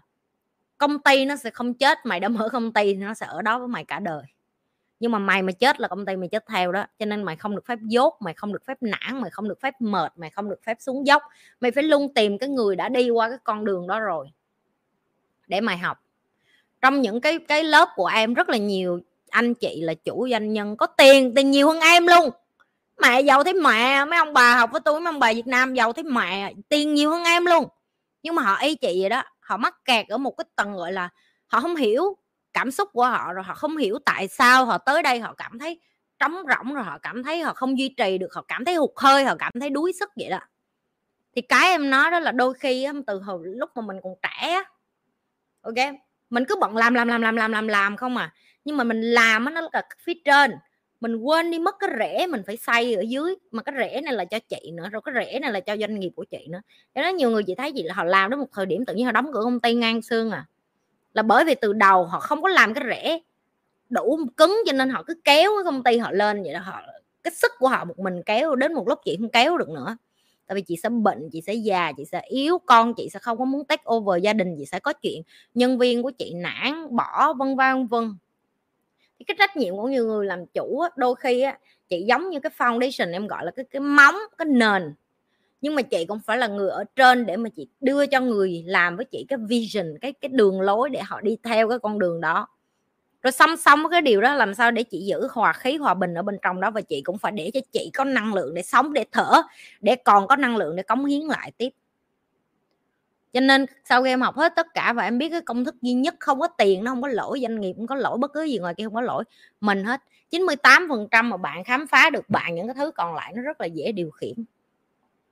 công 0.77 0.99
ty 0.99 1.26
nó 1.26 1.35
sẽ 1.35 1.49
không 1.49 1.73
chết, 1.73 2.05
mày 2.05 2.19
đã 2.19 2.30
mở 2.30 2.49
công 2.49 2.73
ty 2.73 2.93
nó 2.93 3.13
sẽ 3.13 3.26
ở 3.26 3.41
đó 3.41 3.59
với 3.59 3.67
mày 3.67 3.85
cả 3.85 3.99
đời 3.99 4.23
nhưng 4.99 5.11
mà 5.11 5.19
mày 5.19 5.41
mà 5.41 5.51
chết 5.51 5.80
là 5.80 5.88
công 5.88 6.05
ty 6.05 6.15
mày 6.15 6.30
chết 6.30 6.45
theo 6.47 6.71
đó, 6.71 6.85
cho 6.99 7.05
nên 7.05 7.23
mày 7.23 7.35
không 7.35 7.55
được 7.55 7.65
phép 7.65 7.80
dốt, 7.81 8.17
mày 8.19 8.34
không 8.34 8.53
được 8.53 8.65
phép 8.67 8.77
nản, 8.81 9.21
mày 9.21 9.30
không 9.30 9.49
được 9.49 9.61
phép 9.61 9.81
mệt, 9.81 10.13
mày 10.17 10.30
không 10.30 10.49
được 10.49 10.63
phép 10.63 10.77
xuống 10.80 11.07
dốc. 11.07 11.23
Mày 11.61 11.71
phải 11.71 11.84
luôn 11.84 12.13
tìm 12.13 12.38
cái 12.38 12.49
người 12.49 12.76
đã 12.76 12.89
đi 12.89 13.09
qua 13.09 13.30
cái 13.30 13.38
con 13.43 13.65
đường 13.65 13.88
đó 13.88 13.99
rồi 13.99 14.27
để 15.47 15.61
mày 15.61 15.77
học. 15.77 15.97
Trong 16.81 17.01
những 17.01 17.21
cái 17.21 17.39
cái 17.47 17.63
lớp 17.63 17.89
của 17.95 18.05
em 18.05 18.34
rất 18.34 18.49
là 18.49 18.57
nhiều 18.57 18.99
anh 19.30 19.53
chị 19.53 19.81
là 19.81 19.93
chủ 19.93 20.27
doanh 20.31 20.53
nhân 20.53 20.77
có 20.77 20.85
tiền 20.88 21.35
tiền 21.35 21.51
nhiều 21.51 21.67
hơn 21.67 21.80
em 21.80 22.07
luôn. 22.07 22.30
Mẹ 23.01 23.21
giàu 23.21 23.43
thế 23.43 23.53
mẹ, 23.53 24.05
mấy 24.05 24.19
ông 24.19 24.34
bà 24.34 24.57
học 24.57 24.69
với 24.71 24.81
tôi, 24.81 25.01
mấy 25.01 25.13
ông 25.13 25.19
bà 25.19 25.34
Việt 25.34 25.47
Nam 25.47 25.73
giàu 25.73 25.93
thế 25.93 26.03
mẹ, 26.03 26.53
tiền 26.69 26.93
nhiều 26.93 27.11
hơn 27.11 27.23
em 27.23 27.45
luôn. 27.45 27.67
Nhưng 28.23 28.35
mà 28.35 28.41
họ 28.41 28.57
y 28.61 28.76
chị 28.76 28.97
vậy 29.01 29.09
đó, 29.09 29.23
họ 29.39 29.57
mắc 29.57 29.85
kẹt 29.85 30.07
ở 30.07 30.17
một 30.17 30.38
cái 30.38 30.45
tầng 30.55 30.76
gọi 30.76 30.93
là 30.93 31.09
họ 31.47 31.59
không 31.59 31.76
hiểu 31.76 32.17
cảm 32.53 32.71
xúc 32.71 32.89
của 32.93 33.05
họ 33.05 33.34
rồi 33.34 33.43
họ 33.43 33.53
không 33.53 33.77
hiểu 33.77 33.99
tại 34.05 34.27
sao 34.27 34.65
họ 34.65 34.77
tới 34.77 35.03
đây, 35.03 35.19
họ 35.19 35.34
cảm 35.38 35.59
thấy 35.59 35.80
trống 36.19 36.35
rỗng 36.49 36.73
rồi 36.73 36.84
họ 36.84 36.97
cảm 36.97 37.23
thấy 37.23 37.41
họ 37.41 37.53
không 37.53 37.80
duy 37.80 37.93
trì 37.97 38.17
được, 38.17 38.34
họ 38.34 38.45
cảm 38.47 38.65
thấy 38.65 38.76
hụt 38.76 38.91
hơi, 38.95 39.26
họ 39.26 39.35
cảm 39.39 39.53
thấy 39.61 39.69
đuối 39.69 39.93
sức 39.99 40.09
vậy 40.15 40.30
đó. 40.30 40.39
Thì 41.35 41.41
cái 41.41 41.69
em 41.69 41.89
nói 41.89 42.11
đó 42.11 42.19
là 42.19 42.31
đôi 42.31 42.53
khi 42.53 42.88
từ 43.07 43.19
hồi 43.19 43.39
lúc 43.43 43.69
mà 43.76 43.81
mình 43.81 43.97
còn 44.03 44.13
trẻ 44.21 44.63
ok 45.61 45.76
mình 46.30 46.45
cứ 46.45 46.55
bận 46.61 46.77
làm 46.77 46.93
làm 46.93 47.07
làm 47.07 47.21
làm 47.21 47.35
làm 47.35 47.51
làm 47.51 47.67
làm 47.67 47.97
không 47.97 48.17
à. 48.17 48.34
Nhưng 48.65 48.77
mà 48.77 48.84
mình 48.84 49.01
làm 49.01 49.45
nó 49.53 49.61
là 49.61 49.84
phía 49.99 50.13
trên, 50.26 50.51
mình 50.99 51.15
quên 51.17 51.51
đi 51.51 51.59
mất 51.59 51.76
cái 51.80 51.89
rễ 51.99 52.27
mình 52.27 52.41
phải 52.47 52.57
xây 52.57 52.95
ở 52.95 53.01
dưới. 53.01 53.35
Mà 53.51 53.63
cái 53.63 53.76
rễ 53.77 54.01
này 54.01 54.13
là 54.13 54.26
cho 54.26 54.39
chị 54.39 54.71
nữa, 54.73 54.89
rồi 54.91 55.01
cái 55.05 55.15
rễ 55.15 55.39
này 55.39 55.51
là 55.51 55.59
cho 55.59 55.77
doanh 55.77 55.99
nghiệp 55.99 56.11
của 56.15 56.26
chị 56.31 56.47
nữa. 56.49 56.61
Cho 56.95 57.01
nên 57.01 57.15
nhiều 57.15 57.30
người 57.30 57.43
chị 57.43 57.55
thấy 57.55 57.71
gì 57.71 57.84
là 57.84 57.93
họ 57.93 58.03
làm 58.03 58.31
đến 58.31 58.39
một 58.39 58.47
thời 58.53 58.65
điểm 58.65 58.85
tự 58.85 58.93
nhiên 58.93 59.05
họ 59.05 59.11
đóng 59.11 59.34
cửa 59.34 59.41
công 59.43 59.59
ty 59.59 59.73
ngang 59.73 60.01
xương 60.01 60.31
à 60.31 60.45
là 61.14 61.22
bởi 61.22 61.45
vì 61.45 61.56
từ 61.56 61.73
đầu 61.73 62.06
họ 62.06 62.19
không 62.19 62.41
có 62.41 62.49
làm 62.49 62.73
cái 62.73 62.84
rễ 62.90 63.19
đủ 63.90 64.19
cứng 64.38 64.61
cho 64.65 64.73
nên 64.73 64.90
họ 64.90 65.03
cứ 65.07 65.14
kéo 65.23 65.52
cái 65.57 65.64
công 65.64 65.84
ty 65.84 65.98
họ 65.98 66.11
lên 66.11 66.44
vậy 66.44 66.53
đó 66.53 66.60
họ 66.60 66.81
cái 67.23 67.34
sức 67.34 67.52
của 67.60 67.68
họ 67.68 67.86
một 67.86 67.99
mình 67.99 68.22
kéo 68.26 68.56
đến 68.56 68.73
một 68.73 68.88
lúc 68.88 68.99
chị 69.06 69.18
không 69.19 69.30
kéo 69.30 69.57
được 69.57 69.69
nữa. 69.69 69.98
Tại 70.48 70.56
vì 70.56 70.61
chị 70.61 70.77
sẽ 70.84 70.90
bệnh 70.90 71.30
chị 71.31 71.41
sẽ 71.41 71.53
già 71.53 71.91
chị 71.98 72.06
sẽ 72.06 72.22
yếu 72.27 72.57
con 72.65 72.94
chị 72.94 73.10
sẽ 73.14 73.19
không 73.19 73.38
có 73.38 73.45
muốn 73.45 73.65
take 73.65 73.84
over 73.91 74.23
gia 74.23 74.34
đình 74.34 74.56
chị 74.57 74.65
sẽ 74.65 74.80
có 74.80 74.94
chuyện 74.94 75.22
nhân 75.53 75.77
viên 75.77 76.03
của 76.03 76.11
chị 76.11 76.34
nản 76.34 76.95
bỏ 76.95 77.34
vân 77.34 77.56
vân 77.56 77.88
vân 77.88 78.18
thì 79.19 79.26
cái 79.26 79.36
trách 79.40 79.57
nhiệm 79.57 79.76
của 79.76 79.88
nhiều 79.88 80.06
người 80.07 80.26
làm 80.26 80.45
chủ 80.45 80.84
đôi 80.95 81.15
khi 81.15 81.41
á, 81.41 81.60
chị 81.90 82.02
giống 82.07 82.30
như 82.30 82.40
cái 82.40 82.52
foundation 82.57 83.14
em 83.14 83.27
gọi 83.27 83.45
là 83.45 83.52
cái 83.52 83.65
cái 83.72 83.80
móng 83.80 84.15
cái 84.38 84.45
nền 84.45 84.94
nhưng 85.61 85.76
mà 85.76 85.81
chị 85.81 86.06
cũng 86.06 86.19
phải 86.26 86.38
là 86.38 86.48
người 86.48 86.69
ở 86.69 86.84
trên 86.95 87.26
để 87.26 87.38
mà 87.38 87.49
chị 87.49 87.68
đưa 87.81 88.06
cho 88.06 88.19
người 88.19 88.64
làm 88.68 88.95
với 88.95 89.06
chị 89.06 89.26
cái 89.30 89.40
vision, 89.48 89.98
cái 90.02 90.14
cái 90.14 90.30
đường 90.30 90.61
lối 90.61 90.90
để 90.90 91.02
họ 91.02 91.22
đi 91.22 91.38
theo 91.44 91.69
cái 91.69 91.80
con 91.80 91.99
đường 91.99 92.22
đó. 92.22 92.48
Rồi 93.22 93.31
song 93.31 93.57
song 93.57 93.84
với 93.84 93.91
cái 93.91 94.02
điều 94.02 94.22
đó 94.22 94.34
làm 94.36 94.53
sao 94.53 94.72
để 94.72 94.84
chị 94.84 94.99
giữ 94.99 95.27
hòa 95.31 95.53
khí, 95.53 95.77
hòa 95.77 95.94
bình 95.94 96.14
ở 96.14 96.22
bên 96.22 96.38
trong 96.41 96.61
đó 96.61 96.72
và 96.72 96.81
chị 96.81 97.02
cũng 97.02 97.18
phải 97.18 97.31
để 97.31 97.52
cho 97.53 97.60
chị 97.72 97.91
có 97.94 98.03
năng 98.03 98.34
lượng 98.34 98.53
để 98.53 98.61
sống, 98.61 98.94
để 98.94 99.06
thở, 99.11 99.41
để 99.81 99.95
còn 99.95 100.27
có 100.27 100.36
năng 100.36 100.57
lượng 100.57 100.76
để 100.76 100.84
cống 100.84 101.06
hiến 101.06 101.22
lại 101.22 101.52
tiếp. 101.57 101.69
Cho 103.34 103.40
nên 103.40 103.65
sau 103.86 104.03
khi 104.03 104.10
em 104.10 104.22
học 104.22 104.36
hết 104.36 104.53
tất 104.56 104.68
cả 104.73 104.94
và 104.94 105.03
em 105.03 105.18
biết 105.18 105.30
cái 105.30 105.41
công 105.41 105.65
thức 105.65 105.76
duy 105.81 105.94
nhất 105.94 106.15
không 106.19 106.40
có 106.40 106.48
tiền, 106.48 106.84
nó 106.84 106.91
không 106.91 107.02
có 107.02 107.07
lỗi, 107.07 107.40
doanh 107.41 107.61
nghiệp 107.61 107.73
không 107.77 107.88
có 107.88 107.95
lỗi, 107.95 108.18
bất 108.18 108.34
cứ 108.34 108.44
gì 108.44 108.60
ngoài 108.60 108.73
kia 108.77 108.84
không 108.84 108.95
có 108.95 109.02
lỗi, 109.02 109.23
mình 109.61 109.84
hết. 109.84 110.02
98 110.30 110.88
phần 110.90 111.07
trăm 111.11 111.30
mà 111.30 111.38
bạn 111.38 111.64
khám 111.64 111.88
phá 111.88 112.10
được 112.10 112.30
bạn, 112.30 112.56
những 112.56 112.68
cái 112.68 112.76
thứ 112.77 112.91
còn 112.91 113.15
lại 113.15 113.34
nó 113.36 113.41
rất 113.41 113.61
là 113.61 113.68
dễ 113.68 113.91
điều 113.91 114.11
khiển 114.11 114.34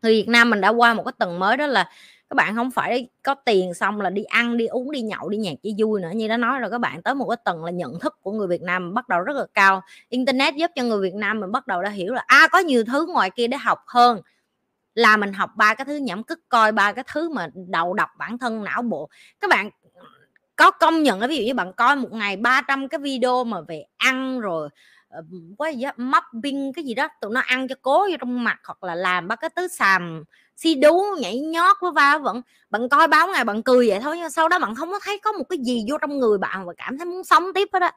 thì 0.03 0.09
Việt 0.09 0.27
Nam 0.27 0.49
mình 0.49 0.61
đã 0.61 0.69
qua 0.69 0.93
một 0.93 1.03
cái 1.03 1.13
tầng 1.17 1.39
mới 1.39 1.57
đó 1.57 1.67
là 1.67 1.89
các 2.29 2.35
bạn 2.35 2.55
không 2.55 2.71
phải 2.71 3.09
có 3.23 3.33
tiền 3.33 3.73
xong 3.73 4.01
là 4.01 4.09
đi 4.09 4.23
ăn 4.23 4.57
đi 4.57 4.65
uống 4.65 4.91
đi 4.91 5.01
nhậu 5.01 5.29
đi 5.29 5.37
nhạc 5.37 5.53
chỉ 5.63 5.75
vui 5.77 6.01
nữa. 6.01 6.09
Như 6.15 6.27
đã 6.27 6.37
nói 6.37 6.59
rồi 6.59 6.69
các 6.71 6.77
bạn 6.77 7.01
tới 7.01 7.15
một 7.15 7.29
cái 7.29 7.37
tầng 7.45 7.65
là 7.65 7.71
nhận 7.71 7.99
thức 7.99 8.17
của 8.21 8.31
người 8.31 8.47
Việt 8.47 8.61
Nam 8.61 8.93
bắt 8.93 9.09
đầu 9.09 9.21
rất 9.21 9.35
là 9.35 9.45
cao. 9.53 9.81
Internet 10.09 10.55
giúp 10.55 10.71
cho 10.75 10.83
người 10.83 11.01
Việt 11.01 11.15
Nam 11.15 11.39
mình 11.39 11.51
bắt 11.51 11.67
đầu 11.67 11.81
đã 11.81 11.89
hiểu 11.89 12.13
là 12.13 12.23
a 12.27 12.37
à, 12.37 12.47
có 12.47 12.59
nhiều 12.59 12.83
thứ 12.83 13.05
ngoài 13.05 13.29
kia 13.29 13.47
để 13.47 13.57
học 13.57 13.79
hơn. 13.87 14.21
Là 14.95 15.17
mình 15.17 15.33
học 15.33 15.49
ba 15.55 15.75
cái 15.75 15.85
thứ 15.85 15.95
nhẩm 15.95 16.23
cức 16.23 16.49
coi 16.49 16.71
ba 16.71 16.93
cái 16.93 17.03
thứ 17.13 17.29
mà 17.29 17.47
đầu 17.53 17.93
đọc 17.93 18.09
bản 18.17 18.37
thân 18.37 18.63
não 18.63 18.81
bộ. 18.81 19.09
Các 19.39 19.49
bạn 19.49 19.69
có 20.55 20.71
công 20.71 21.03
nhận 21.03 21.19
ví 21.29 21.37
dụ 21.37 21.43
như 21.43 21.53
bạn 21.53 21.73
coi 21.73 21.95
một 21.95 22.11
ngày 22.11 22.37
300 22.37 22.87
cái 22.87 22.99
video 22.99 23.43
mà 23.43 23.61
về 23.61 23.85
ăn 23.97 24.39
rồi 24.39 24.69
Ờ, 25.17 25.23
quá 25.57 25.69
gì 25.69 25.83
đó, 25.83 25.91
mopping 25.97 26.73
cái 26.73 26.85
gì 26.85 26.93
đó 26.93 27.07
tụi 27.21 27.31
nó 27.31 27.41
ăn 27.41 27.67
cho 27.67 27.75
cố 27.81 28.07
vô 28.11 28.17
trong 28.19 28.43
mặt 28.43 28.59
hoặc 28.63 28.83
là 28.83 28.95
làm 28.95 29.27
ba 29.27 29.35
cái 29.35 29.49
tứ 29.49 29.67
xàm 29.67 30.23
si 30.55 30.75
đú 30.75 31.01
nhảy 31.19 31.39
nhót 31.39 31.77
với 31.81 31.91
va 31.91 32.17
vẫn 32.17 32.41
bạn 32.69 32.89
coi 32.89 33.07
báo 33.07 33.27
ngày 33.27 33.43
bạn 33.43 33.63
cười 33.63 33.89
vậy 33.89 33.99
thôi 33.99 34.17
nhưng 34.17 34.29
sau 34.29 34.49
đó 34.49 34.59
bạn 34.59 34.75
không 34.75 34.91
có 34.91 34.99
thấy 35.03 35.19
có 35.19 35.31
một 35.31 35.43
cái 35.49 35.59
gì 35.59 35.85
vô 35.89 35.97
trong 35.97 36.19
người 36.19 36.37
bạn 36.37 36.65
và 36.65 36.73
cảm 36.77 36.97
thấy 36.97 37.05
muốn 37.05 37.23
sống 37.23 37.43
tiếp 37.55 37.69
hết 37.73 37.81
á. 37.81 37.91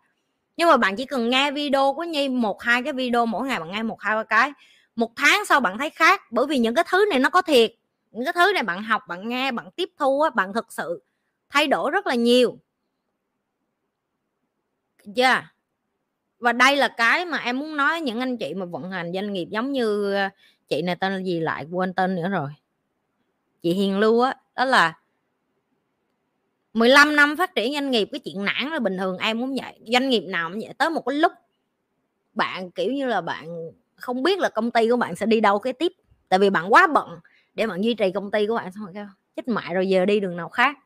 Nhưng 0.56 0.68
mà 0.68 0.76
bạn 0.76 0.96
chỉ 0.96 1.04
cần 1.06 1.30
nghe 1.30 1.50
video 1.50 1.92
của 1.94 2.04
nhi 2.04 2.28
một 2.28 2.62
hai 2.62 2.82
cái 2.82 2.92
video 2.92 3.26
mỗi 3.26 3.48
ngày 3.48 3.60
bạn 3.60 3.70
nghe 3.72 3.82
một 3.82 4.00
hai 4.00 4.16
ba 4.16 4.24
cái. 4.24 4.52
Một 4.96 5.12
tháng 5.16 5.44
sau 5.44 5.60
bạn 5.60 5.78
thấy 5.78 5.90
khác 5.90 6.22
bởi 6.30 6.46
vì 6.46 6.58
những 6.58 6.74
cái 6.74 6.84
thứ 6.90 7.04
này 7.10 7.18
nó 7.18 7.30
có 7.30 7.42
thiệt. 7.42 7.72
Những 8.10 8.24
cái 8.24 8.32
thứ 8.32 8.52
này 8.54 8.62
bạn 8.62 8.82
học 8.82 9.02
bạn 9.08 9.28
nghe 9.28 9.52
bạn 9.52 9.70
tiếp 9.76 9.88
thu 9.98 10.20
á 10.22 10.30
bạn 10.30 10.52
thực 10.52 10.72
sự 10.72 11.02
thay 11.50 11.66
đổi 11.66 11.90
rất 11.90 12.06
là 12.06 12.14
nhiều. 12.14 12.58
Chưa 15.16 15.22
yeah 15.22 15.44
và 16.40 16.52
đây 16.52 16.76
là 16.76 16.88
cái 16.88 17.26
mà 17.26 17.38
em 17.38 17.58
muốn 17.58 17.76
nói 17.76 18.00
những 18.00 18.20
anh 18.20 18.36
chị 18.36 18.54
mà 18.54 18.66
vận 18.66 18.90
hành 18.90 19.12
doanh 19.14 19.32
nghiệp 19.32 19.48
giống 19.50 19.72
như 19.72 20.14
ờ, 20.14 20.28
chị 20.68 20.82
này 20.82 20.96
tên 20.96 21.12
là 21.12 21.18
gì 21.18 21.40
lại 21.40 21.66
quên 21.70 21.94
tên 21.94 22.14
nữa 22.14 22.28
rồi. 22.28 22.50
Chị 23.62 23.72
Hiền 23.72 23.98
Lưu 23.98 24.20
á 24.20 24.30
đó, 24.30 24.40
đó 24.56 24.64
là 24.64 24.98
15 26.74 27.16
năm 27.16 27.36
phát 27.36 27.54
triển 27.54 27.72
doanh 27.72 27.90
nghiệp 27.90 28.08
cái 28.12 28.18
chuyện 28.18 28.44
nản 28.44 28.70
là 28.70 28.78
bình 28.78 28.98
thường 28.98 29.18
em 29.18 29.38
muốn 29.38 29.56
vậy? 29.62 29.78
Doanh 29.86 30.08
nghiệp 30.08 30.20
nào 30.20 30.50
cũng 30.50 30.60
vậy 30.60 30.74
tới 30.78 30.90
một 30.90 31.02
cái 31.06 31.14
lúc 31.14 31.32
bạn 32.34 32.70
kiểu 32.70 32.92
như 32.92 33.06
là 33.06 33.20
bạn 33.20 33.70
không 33.96 34.22
biết 34.22 34.38
là 34.38 34.48
công 34.48 34.70
ty 34.70 34.88
của 34.88 34.96
bạn 34.96 35.16
sẽ 35.16 35.26
đi 35.26 35.40
đâu 35.40 35.58
cái 35.58 35.72
tiếp 35.72 35.92
tại 36.28 36.38
vì 36.38 36.50
bạn 36.50 36.72
quá 36.72 36.86
bận 36.86 37.08
để 37.54 37.66
bạn 37.66 37.84
duy 37.84 37.94
trì 37.94 38.12
công 38.12 38.30
ty 38.30 38.46
của 38.46 38.54
bạn 38.54 38.72
xong 38.72 38.84
rồi 38.84 38.94
kêu 38.94 39.06
chết 39.36 39.48
mại 39.48 39.74
rồi 39.74 39.88
giờ 39.88 40.04
đi 40.06 40.20
đường 40.20 40.36
nào 40.36 40.48
khác 40.48 40.76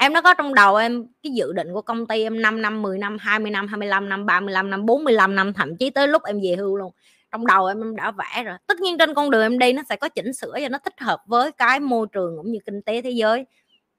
em 0.00 0.12
nó 0.12 0.22
có 0.22 0.34
trong 0.34 0.54
đầu 0.54 0.76
em 0.76 1.06
cái 1.22 1.32
dự 1.32 1.52
định 1.52 1.72
của 1.72 1.82
công 1.82 2.06
ty 2.06 2.22
em 2.22 2.42
5 2.42 2.62
năm 2.62 2.82
10 2.82 2.98
năm 2.98 3.16
20 3.20 3.50
năm 3.50 3.68
25 3.68 4.08
năm 4.08 4.26
35 4.26 4.70
năm 4.70 4.86
45 4.86 5.34
năm, 5.34 5.52
thậm 5.52 5.76
chí 5.76 5.90
tới 5.90 6.08
lúc 6.08 6.22
em 6.24 6.40
về 6.42 6.56
hưu 6.58 6.76
luôn. 6.76 6.92
Trong 7.32 7.46
đầu 7.46 7.66
em 7.66 7.96
đã 7.96 8.10
vẽ 8.10 8.44
rồi. 8.44 8.56
Tất 8.66 8.80
nhiên 8.80 8.98
trên 8.98 9.14
con 9.14 9.30
đường 9.30 9.42
em 9.42 9.58
đi 9.58 9.72
nó 9.72 9.82
sẽ 9.88 9.96
có 9.96 10.08
chỉnh 10.08 10.32
sửa 10.32 10.52
cho 10.60 10.68
nó 10.68 10.78
thích 10.78 11.00
hợp 11.00 11.20
với 11.26 11.52
cái 11.52 11.80
môi 11.80 12.06
trường 12.12 12.36
cũng 12.36 12.52
như 12.52 12.58
kinh 12.66 12.82
tế 12.82 13.02
thế 13.02 13.10
giới. 13.10 13.46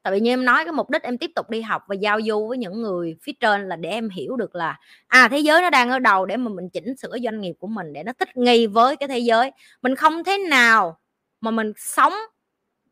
Tại 0.03 0.13
vì 0.13 0.19
như 0.19 0.31
em 0.31 0.45
nói, 0.45 0.65
cái 0.65 0.71
mục 0.73 0.89
đích 0.89 1.03
em 1.03 1.17
tiếp 1.17 1.31
tục 1.35 1.49
đi 1.49 1.61
học 1.61 1.83
và 1.87 1.95
giao 1.95 2.19
du 2.21 2.47
với 2.47 2.57
những 2.57 2.81
người 2.81 3.15
phía 3.21 3.33
trên 3.39 3.69
là 3.69 3.75
để 3.75 3.89
em 3.89 4.09
hiểu 4.09 4.35
được 4.35 4.55
là 4.55 4.79
à 5.07 5.27
thế 5.27 5.39
giới 5.39 5.61
nó 5.61 5.69
đang 5.69 5.89
ở 5.89 5.99
đầu 5.99 6.25
để 6.25 6.37
mà 6.37 6.49
mình 6.49 6.69
chỉnh 6.69 6.95
sửa 6.97 7.17
doanh 7.23 7.41
nghiệp 7.41 7.53
của 7.59 7.67
mình 7.67 7.93
để 7.93 8.03
nó 8.03 8.11
thích 8.19 8.37
nghi 8.37 8.67
với 8.67 8.95
cái 8.97 9.07
thế 9.07 9.19
giới. 9.19 9.51
Mình 9.81 9.95
không 9.95 10.23
thế 10.23 10.37
nào 10.37 10.97
mà 11.41 11.51
mình 11.51 11.73
sống 11.77 12.13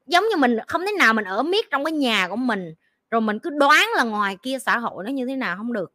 giống 0.07 0.23
như 0.29 0.37
mình, 0.37 0.57
không 0.67 0.81
thế 0.85 0.91
nào 0.99 1.13
mình 1.13 1.25
ở 1.25 1.43
miết 1.43 1.71
trong 1.71 1.83
cái 1.83 1.91
nhà 1.91 2.27
của 2.27 2.35
mình 2.35 2.73
rồi 3.11 3.21
mình 3.21 3.39
cứ 3.39 3.49
đoán 3.49 3.87
là 3.95 4.03
ngoài 4.03 4.37
kia 4.43 4.59
xã 4.59 4.77
hội 4.77 5.03
nó 5.03 5.09
như 5.09 5.25
thế 5.25 5.35
nào 5.35 5.57
không 5.57 5.73
được. 5.73 5.93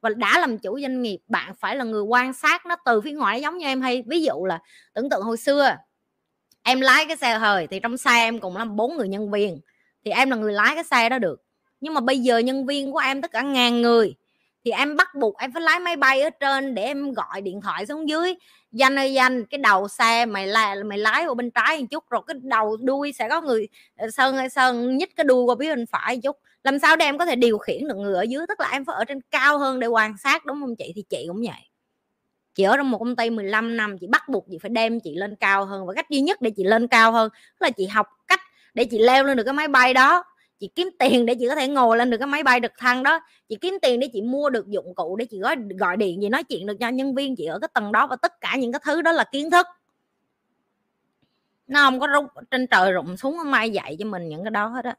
Và 0.00 0.10
đã 0.10 0.38
làm 0.38 0.58
chủ 0.58 0.80
doanh 0.80 1.02
nghiệp, 1.02 1.18
bạn 1.28 1.54
phải 1.60 1.76
là 1.76 1.84
người 1.84 2.02
quan 2.02 2.32
sát 2.32 2.66
nó 2.66 2.76
từ 2.84 3.00
phía 3.00 3.12
ngoài, 3.12 3.40
giống 3.40 3.58
như 3.58 3.66
em 3.66 3.80
hay, 3.80 4.02
ví 4.06 4.22
dụ 4.22 4.44
là 4.44 4.58
tưởng 4.94 5.10
tượng 5.10 5.22
hồi 5.22 5.36
xưa, 5.36 5.76
em 6.62 6.80
lái 6.80 7.06
cái 7.06 7.16
xe 7.16 7.38
hơi 7.38 7.66
thì 7.66 7.80
trong 7.80 7.96
xe 7.96 8.10
em 8.10 8.38
cũng 8.38 8.56
là 8.56 8.64
bốn 8.64 8.96
người 8.96 9.08
nhân 9.08 9.30
viên, 9.30 9.60
thì 10.04 10.10
em 10.10 10.30
là 10.30 10.36
người 10.36 10.52
lái 10.52 10.74
cái 10.74 10.84
xe 10.84 11.08
đó 11.08 11.18
được. 11.18 11.42
Nhưng 11.80 11.94
mà 11.94 12.00
bây 12.00 12.18
giờ 12.18 12.38
nhân 12.38 12.66
viên 12.66 12.92
của 12.92 12.98
em 12.98 13.22
tất 13.22 13.32
cả 13.32 13.42
ngàn 13.42 13.82
người 13.82 14.14
thì 14.64 14.70
em 14.70 14.96
bắt 14.96 15.14
buộc 15.14 15.38
em 15.38 15.52
phải 15.52 15.62
lái 15.62 15.80
máy 15.80 15.96
bay 15.96 16.22
ở 16.22 16.30
trên 16.30 16.74
để 16.74 16.82
em 16.82 17.12
gọi 17.12 17.40
điện 17.40 17.60
thoại 17.60 17.86
xuống 17.86 18.08
dưới. 18.08 18.34
Danh 18.72 18.98
ơi 18.98 19.12
danh, 19.12 19.44
cái 19.46 19.58
đầu 19.58 19.88
xe 19.88 20.26
mày 20.26 20.46
là 20.46 20.76
mày 20.86 20.98
lái 20.98 21.24
ở 21.24 21.34
bên 21.34 21.50
trái 21.50 21.80
một 21.80 21.86
chút, 21.90 22.04
rồi 22.10 22.22
cái 22.26 22.36
đầu 22.42 22.76
đuôi 22.76 23.12
sẽ 23.12 23.28
có 23.28 23.40
người 23.40 23.68
ờ, 23.96 24.10
sơn 24.10 24.36
hay 24.36 24.50
sơn, 24.50 24.96
nhích 24.96 25.16
cái 25.16 25.24
đuôi 25.24 25.44
qua 25.44 25.56
phía 25.58 25.74
bên 25.76 25.86
phải 25.86 26.16
một 26.16 26.20
chút. 26.24 26.36
Làm 26.62 26.78
sao 26.78 26.96
để 26.96 27.04
em 27.04 27.18
có 27.18 27.26
thể 27.26 27.36
điều 27.36 27.58
khiển 27.58 27.88
được 27.88 27.96
người 27.96 28.14
ở 28.14 28.22
dưới? 28.22 28.46
Tức 28.48 28.60
là 28.60 28.68
em 28.72 28.84
phải 28.84 28.96
ở 28.96 29.04
trên 29.04 29.20
cao 29.30 29.58
hơn 29.58 29.80
để 29.80 29.86
quan 29.86 30.16
sát, 30.18 30.46
đúng 30.46 30.60
không 30.60 30.76
chị? 30.76 30.92
Thì 30.96 31.04
chị 31.10 31.24
cũng 31.28 31.40
vậy. 31.40 31.70
Chị 32.54 32.62
ở 32.62 32.76
trong 32.76 32.90
một 32.90 32.98
công 32.98 33.16
ty 33.16 33.30
15 33.30 33.76
năm, 33.76 33.98
chị 33.98 34.06
bắt 34.06 34.28
buộc 34.28 34.46
chị 34.50 34.58
phải 34.62 34.70
đem 34.70 35.00
chị 35.00 35.14
lên 35.14 35.36
cao 35.36 35.64
hơn. 35.64 35.86
Và 35.86 35.94
cách 35.94 36.10
duy 36.10 36.20
nhất 36.20 36.42
để 36.42 36.50
chị 36.50 36.64
lên 36.64 36.88
cao 36.88 37.12
hơn 37.12 37.30
là 37.60 37.70
chị 37.70 37.86
học 37.86 38.06
cách 38.26 38.40
để 38.74 38.84
chị 38.84 38.98
leo 38.98 39.24
lên 39.24 39.36
được 39.36 39.44
cái 39.44 39.54
máy 39.54 39.68
bay 39.68 39.94
đó 39.94 40.24
chị 40.60 40.70
kiếm 40.74 40.88
tiền 40.98 41.26
để 41.26 41.34
chị 41.34 41.48
có 41.48 41.54
thể 41.54 41.68
ngồi 41.68 41.96
lên 41.96 42.10
được 42.10 42.18
cái 42.18 42.26
máy 42.26 42.42
bay 42.42 42.60
trực 42.62 42.72
thăng 42.78 43.02
đó. 43.02 43.20
Chị 43.48 43.56
kiếm 43.60 43.78
tiền 43.82 44.00
để 44.00 44.08
chị 44.12 44.22
mua 44.22 44.50
được 44.50 44.68
dụng 44.68 44.94
cụ 44.94 45.16
để 45.16 45.24
chị 45.24 45.38
gọi 45.38 45.56
gọi 45.78 45.96
điện 45.96 46.22
gì 46.22 46.28
nói 46.28 46.44
chuyện 46.44 46.66
được 46.66 46.76
cho 46.80 46.88
nhân 46.88 47.14
viên 47.14 47.36
chị 47.36 47.44
ở 47.44 47.58
cái 47.58 47.68
tầng 47.74 47.92
đó 47.92 48.06
và 48.06 48.16
tất 48.16 48.40
cả 48.40 48.56
những 48.56 48.72
cái 48.72 48.80
thứ 48.84 49.02
đó 49.02 49.12
là 49.12 49.24
kiến 49.32 49.50
thức. 49.50 49.66
Nó 51.66 51.80
không 51.80 52.00
có 52.00 52.06
rút, 52.06 52.24
trên 52.50 52.66
trời 52.66 52.92
rụng 52.92 53.16
xuống 53.16 53.36
mai 53.44 53.70
dạy 53.70 53.96
cho 53.98 54.04
mình 54.04 54.28
những 54.28 54.44
cái 54.44 54.50
đó 54.50 54.66
hết 54.66 54.84
á. 54.84 54.96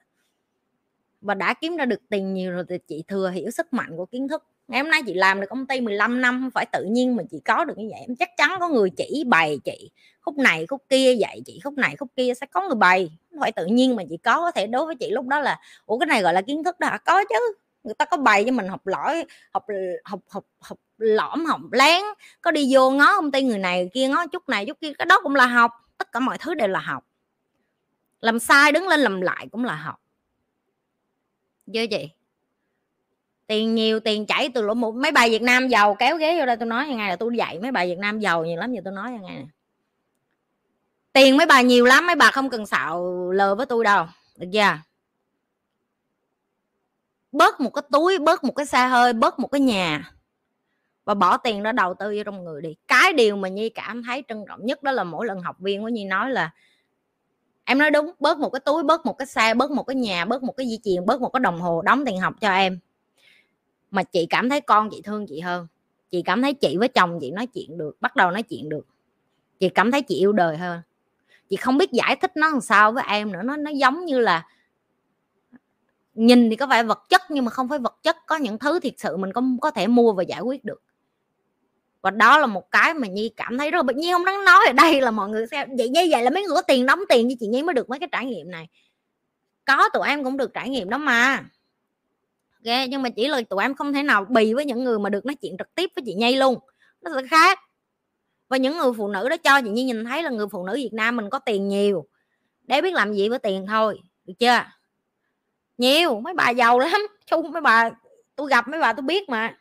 Và 1.22 1.34
đã 1.34 1.54
kiếm 1.54 1.78
ra 1.78 1.86
được 1.86 2.00
tiền 2.10 2.34
nhiều 2.34 2.52
rồi 2.52 2.64
thì 2.70 2.78
chị 2.88 3.04
thừa 3.08 3.30
hiểu 3.30 3.52
sức 3.52 3.74
mạnh 3.74 3.98
của 3.98 4.06
kiến 4.06 4.28
thức. 4.28 4.44
Ngày 4.68 4.82
hôm 4.82 4.92
nay 4.92 5.02
chị 5.06 5.14
làm 5.14 5.42
được 5.42 5.48
công 5.50 5.68
ty 5.68 5.82
15 5.82 6.22
năm 6.22 6.42
không 6.42 6.52
phải 6.52 6.66
tự 6.72 6.84
nhiên 6.84 7.16
mà 7.16 7.24
chị 7.32 7.42
có 7.46 7.66
được 7.66 7.78
như 7.78 7.88
vậy, 7.92 8.00
em 8.08 8.16
chắc 8.16 8.30
chắn 8.38 8.52
có 8.60 8.70
người 8.70 8.90
chỉ, 8.98 9.24
bày 9.28 9.60
chị 9.64 9.92
khúc 10.22 10.38
này, 10.38 10.68
khúc 10.68 10.84
kia 10.90 11.14
dạy 11.14 11.42
chị 11.46 11.60
khúc 11.64 11.74
này, 11.74 11.96
khúc 11.96 12.10
kia 12.16 12.34
sẽ 12.42 12.46
có 12.46 12.62
người 12.62 12.76
bày. 12.76 13.12
Không 13.32 13.40
phải 13.40 13.52
tự 13.52 13.66
nhiên 13.66 13.96
mà 13.96 14.04
chị 14.10 14.18
có 14.18 14.36
có 14.36 14.52
thể 14.52 14.68
đối 14.68 14.86
với 14.86 14.96
chị 14.96 15.10
lúc 15.12 15.28
đó 15.28 15.40
là, 15.40 15.60
ủa, 15.86 16.00
cái 16.00 16.08
này 16.08 16.22
gọi 16.22 16.34
là 16.34 16.42
kiến 16.42 16.64
thức 16.64 16.80
đó 16.80 16.98
có 17.06 17.24
chứ. 17.30 17.54
Người 17.84 17.94
ta 17.94 18.06
có 18.06 18.18
bày 18.18 18.44
cho 18.46 18.52
mình 18.52 18.68
học 18.68 18.88
lõi, 18.88 19.26
học 19.52 19.66
học 20.04 20.20
học 20.30 20.44
học 20.60 20.78
lõm, 20.98 21.46
học 21.46 21.62
lén, 21.72 22.02
có 22.42 22.52
đi 22.52 22.70
vô 22.72 22.92
ngó 22.92 23.16
công 23.16 23.32
ty 23.32 23.44
người 23.44 23.58
này, 23.58 23.80
người 23.80 23.90
kia 23.94 24.08
ngó 24.08 24.28
chút 24.28 24.50
này, 24.50 24.66
chút 24.66 24.78
kia, 24.82 24.94
cái 24.98 25.06
đó 25.06 25.20
cũng 25.24 25.36
là 25.36 25.46
học. 25.46 25.72
Tất 25.98 26.12
cả 26.12 26.20
mọi 26.20 26.38
thứ 26.38 26.54
đều 26.54 26.68
là 26.68 26.80
học. 26.80 27.04
Làm 28.20 28.40
sai, 28.40 28.72
đứng 28.72 28.88
lên 28.88 29.00
làm 29.00 29.22
lại 29.22 29.48
cũng 29.52 29.64
là 29.64 29.76
học. 29.76 29.96
Chưa 31.74 31.88
chị 31.88 32.10
tiền 33.48 33.76
nhiều, 33.76 34.00
tiền 34.00 34.26
chảy 34.26 34.50
từ 34.50 34.62
lỗ 34.62 34.74
một 34.74 34.96
mấy 34.96 35.12
bài 35.12 35.30
Việt 35.30 35.42
Nam 35.42 35.68
giàu 35.68 35.96
kéo 35.96 36.18
ghế 36.18 36.40
vô 36.40 36.46
đây 36.46 36.58
tôi 36.58 36.68
nói 36.68 36.88
ngày 36.88 37.10
là 37.10 37.16
tôi 37.16 37.38
dạy 37.38 37.60
mấy 37.60 37.72
bài 37.72 37.88
Việt 37.88 37.98
Nam 37.98 38.20
giàu 38.20 38.46
nhiều 38.46 38.58
lắm, 38.58 38.74
giờ 38.74 38.82
tôi 38.84 38.94
nói 38.94 39.12
ngày 39.12 39.20
này 39.22 39.48
tiền 41.14 41.38
mấy 41.38 41.46
bà 41.46 41.62
nhiều 41.62 41.86
lắm, 41.86 42.08
mấy 42.08 42.16
bà 42.16 42.32
không 42.32 42.50
cần 42.50 42.66
xạo 42.66 43.32
lờ 43.32 43.56
với 43.56 43.66
tôi 43.66 43.84
đâu, 43.84 44.06
được 44.38 44.48
chưa? 44.54 44.78
Bớt 47.32 47.60
một 47.60 47.70
cái 47.70 47.84
túi, 47.92 48.20
bớt 48.20 48.44
một 48.44 48.56
cái 48.56 48.66
xe 48.66 48.88
hơi, 48.88 49.14
bớt 49.14 49.40
một 49.40 49.48
cái 49.48 49.62
nhà. 49.62 50.12
Và 51.06 51.14
bỏ 51.14 51.38
tiền 51.38 51.64
đó 51.64 51.72
đầu 51.72 51.94
tư 51.94 52.14
vô 52.18 52.24
trong 52.26 52.44
người 52.44 52.62
đi. 52.62 52.76
Cái 52.88 53.14
điều 53.14 53.36
mà 53.36 53.48
nhi 53.48 53.70
cảm 53.70 54.04
thấy 54.04 54.24
trân 54.28 54.46
trọng 54.48 54.66
nhất 54.66 54.84
đó 54.84 54.92
là 54.92 55.04
mỗi 55.04 55.26
lần 55.26 55.42
học 55.42 55.60
viên 55.60 55.82
của 55.82 55.90
nhi 55.90 56.06
nói 56.06 56.30
là, 56.30 56.52
em 57.64 57.78
nói 57.78 57.92
đúng, 57.92 58.12
bớt 58.20 58.38
một 58.38 58.50
cái 58.50 58.60
túi, 58.60 58.84
bớt 58.84 59.06
một 59.06 59.18
cái 59.18 59.26
xe, 59.26 59.54
bớt 59.54 59.72
một 59.72 59.84
cái 59.84 59.96
nhà, 59.96 60.26
bớt 60.26 60.44
một 60.44 60.54
cái 60.58 60.68
di 60.68 60.78
chuyển 60.78 61.06
bớt 61.06 61.22
một 61.22 61.30
cái 61.30 61.40
đồng 61.40 61.62
hồ 61.62 61.82
đóng 61.82 62.06
tiền 62.06 62.20
học 62.20 62.34
cho 62.42 62.52
em. 62.52 62.80
Mà 63.92 64.04
chị 64.04 64.26
cảm 64.30 64.50
thấy 64.50 64.62
con 64.62 64.90
chị 64.92 65.02
thương 65.02 65.26
chị 65.28 65.40
hơn. 65.40 65.68
Chị 66.12 66.22
cảm 66.22 66.42
thấy 66.42 66.54
chị 66.54 66.78
với 66.78 66.88
chồng 66.88 67.18
chị 67.22 67.32
nói 67.32 67.48
chuyện 67.48 67.78
được, 67.78 68.02
bắt 68.02 68.16
đầu 68.16 68.32
nói 68.32 68.44
chuyện 68.44 68.70
được. 68.70 68.86
Chị 69.60 69.70
cảm 69.70 69.92
thấy 69.92 70.02
chị 70.02 70.16
yêu 70.16 70.32
đời 70.32 70.58
hơn 70.58 70.82
chị 71.52 71.58
không 71.58 71.78
biết 71.78 71.92
giải 71.92 72.16
thích 72.16 72.32
nó 72.36 72.50
làm 72.50 72.62
sao 72.62 72.92
với 72.92 73.04
em 73.08 73.32
nữa, 73.32 73.42
nó 73.44 73.58
nó 73.58 73.72
giống 73.72 74.06
như 74.06 74.20
là 74.20 74.48
nhìn 76.14 76.50
thì 76.50 76.56
có 76.56 76.66
vẻ 76.66 76.84
vật 76.84 77.04
chất 77.10 77.22
nhưng 77.30 77.46
mà 77.46 77.52
không 77.52 77.70
phải 77.70 77.80
vật 77.80 78.00
chất, 78.04 78.18
có 78.26 78.36
những 78.36 78.60
thứ 78.60 78.80
thiệt 78.80 78.94
sự 78.98 79.18
mình 79.18 79.34
có 79.34 79.42
có 79.62 79.72
thể 79.72 79.88
mua 79.88 80.14
và 80.14 80.24
giải 80.24 80.42
quyết 80.42 80.66
được. 80.66 80.82
Và 82.02 82.12
đó 82.12 82.38
là 82.38 82.48
một 82.48 82.72
cái 82.72 82.94
mà 82.94 83.08
nhi 83.08 83.32
cảm 83.36 83.58
thấy 83.58 83.72
rất 83.72 83.86
là 83.86 83.94
nhi 83.96 84.12
không 84.12 84.26
đáng 84.26 84.46
nói 84.46 84.66
ở 84.68 84.74
đây 84.74 85.02
là 85.02 85.12
mọi 85.12 85.30
người 85.30 85.48
xem 85.48 85.70
vậy, 85.78 85.90
như 85.90 86.08
vậy 86.12 86.24
là 86.24 86.30
mấy 86.30 86.44
người 86.44 86.56
có 86.56 86.62
tiền 86.62 86.86
đóng 86.86 87.00
tiền 87.10 87.28
như 87.28 87.36
chị 87.40 87.48
nhi 87.48 87.64
mới 87.64 87.74
được 87.74 87.90
mấy 87.90 88.00
cái 88.00 88.10
trải 88.12 88.26
nghiệm 88.26 88.52
này. 88.52 88.70
Có 89.66 89.90
tụi 89.94 90.08
em 90.08 90.24
cũng 90.24 90.38
được 90.38 90.54
trải 90.54 90.70
nghiệm 90.70 90.90
đó 90.90 90.98
mà. 90.98 91.44
Ok, 92.66 92.76
nhưng 92.90 93.02
mà 93.02 93.10
chỉ 93.10 93.28
là 93.28 93.42
tụi 93.50 93.64
em 93.64 93.76
không 93.76 93.94
thể 93.94 94.04
nào 94.04 94.26
bì 94.30 94.54
với 94.54 94.66
những 94.66 94.84
người 94.84 95.00
mà 95.00 95.10
được 95.10 95.26
nói 95.26 95.36
chuyện 95.36 95.56
trực 95.58 95.76
tiếp 95.76 95.90
với 95.96 96.04
chị 96.06 96.14
nhi 96.14 96.36
luôn. 96.36 96.60
Nó 97.02 97.12
sẽ 97.16 97.28
khác 97.28 97.60
và 98.52 98.58
những 98.58 98.78
người 98.78 98.92
phụ 98.98 99.08
nữ 99.08 99.30
đó 99.30 99.38
cho 99.38 99.62
chị 99.62 99.70
nhi 99.70 99.84
nhìn 99.84 100.06
thấy 100.06 100.24
là 100.24 100.30
người 100.30 100.48
phụ 100.52 100.66
nữ 100.66 100.74
việt 100.76 100.94
nam 100.94 101.16
mình 101.16 101.30
có 101.30 101.40
tiền 101.40 101.68
nhiều. 101.68 102.08
Để 102.64 102.82
biết 102.82 102.94
làm 102.94 103.14
gì 103.14 103.30
với 103.30 103.40
tiền 103.40 103.66
thôi, 103.68 104.00
được 104.26 104.34
chưa? 104.40 104.64
Nhiều, 105.78 106.20
mấy 106.20 106.34
bà 106.34 106.50
giàu 106.50 106.80
lắm. 106.80 107.02
Chung 107.26 107.52
mấy 107.52 107.62
bà 107.62 107.90
tôi 108.36 108.50
gặp 108.50 108.68
mấy 108.68 108.80
bà 108.80 108.94
tôi 108.94 109.04
biết 109.04 109.30
mà. 109.30 109.58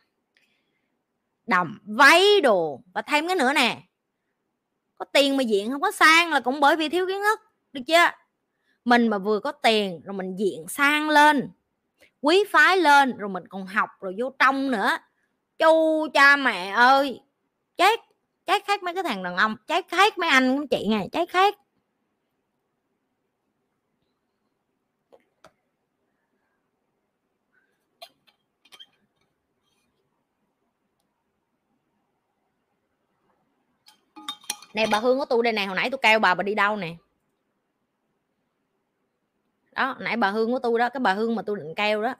Đầm 1.47 1.79
váy 1.85 2.41
đồ. 2.41 2.81
Và 2.93 3.01
thêm 3.01 3.27
cái 3.27 3.35
nữa 3.35 3.53
nè. 3.53 3.81
Có 4.97 5.05
tiền 5.05 5.37
mà 5.37 5.43
diện 5.43 5.71
không 5.71 5.81
có 5.81 5.91
sang 5.91 6.31
là 6.31 6.39
cũng 6.39 6.59
bởi 6.59 6.75
vì 6.75 6.89
thiếu 6.89 7.07
kiến 7.07 7.21
thức, 7.21 7.39
được 7.73 7.81
chưa? 7.87 8.09
Mình 8.85 9.07
mà 9.07 9.17
vừa 9.17 9.39
có 9.39 9.51
tiền 9.51 10.01
rồi 10.05 10.13
mình 10.13 10.35
diện 10.35 10.65
sang 10.67 11.09
lên, 11.09 11.51
quý 12.21 12.43
phái 12.49 12.77
lên, 12.77 13.17
rồi 13.17 13.29
mình 13.29 13.47
còn 13.47 13.65
học 13.65 13.89
rồi 14.01 14.15
vô 14.19 14.33
trong 14.39 14.71
nữa. 14.71 14.97
Chu 15.59 16.07
cha 16.13 16.35
mẹ 16.35 16.69
ơi, 16.69 17.21
chết 17.77 17.99
cháy 18.51 18.59
khác 18.67 18.83
mấy 18.83 18.93
cái 18.93 19.03
thằng 19.03 19.23
đàn 19.23 19.35
ông 19.35 19.55
cháy 19.67 19.81
khác 19.87 20.17
mấy 20.17 20.29
anh 20.29 20.57
mấy 20.57 20.67
chị 20.67 20.87
này 20.89 21.09
cháy 21.11 21.25
khác. 21.25 21.55
Nè, 34.73 34.85
bà 34.91 34.99
hương 34.99 35.19
của 35.19 35.25
tôi 35.25 35.43
đây 35.43 35.53
này 35.53 35.65
hồi 35.65 35.75
nãy 35.75 35.89
tôi 35.89 35.99
kêu 36.01 36.19
bà 36.19 36.35
bà 36.35 36.43
đi 36.43 36.55
đâu 36.55 36.75
nè? 36.75 36.95
Đó, 39.71 39.95
nãy 39.99 40.17
bà 40.17 40.31
hương 40.31 40.51
của 40.51 40.59
tôi 40.59 40.79
đó, 40.79 40.89
cái 40.89 40.99
bà 40.99 41.13
hương 41.13 41.35
mà 41.35 41.41
tôi 41.41 41.57
định 41.57 41.73
kêu 41.75 42.01
đó 42.03 42.15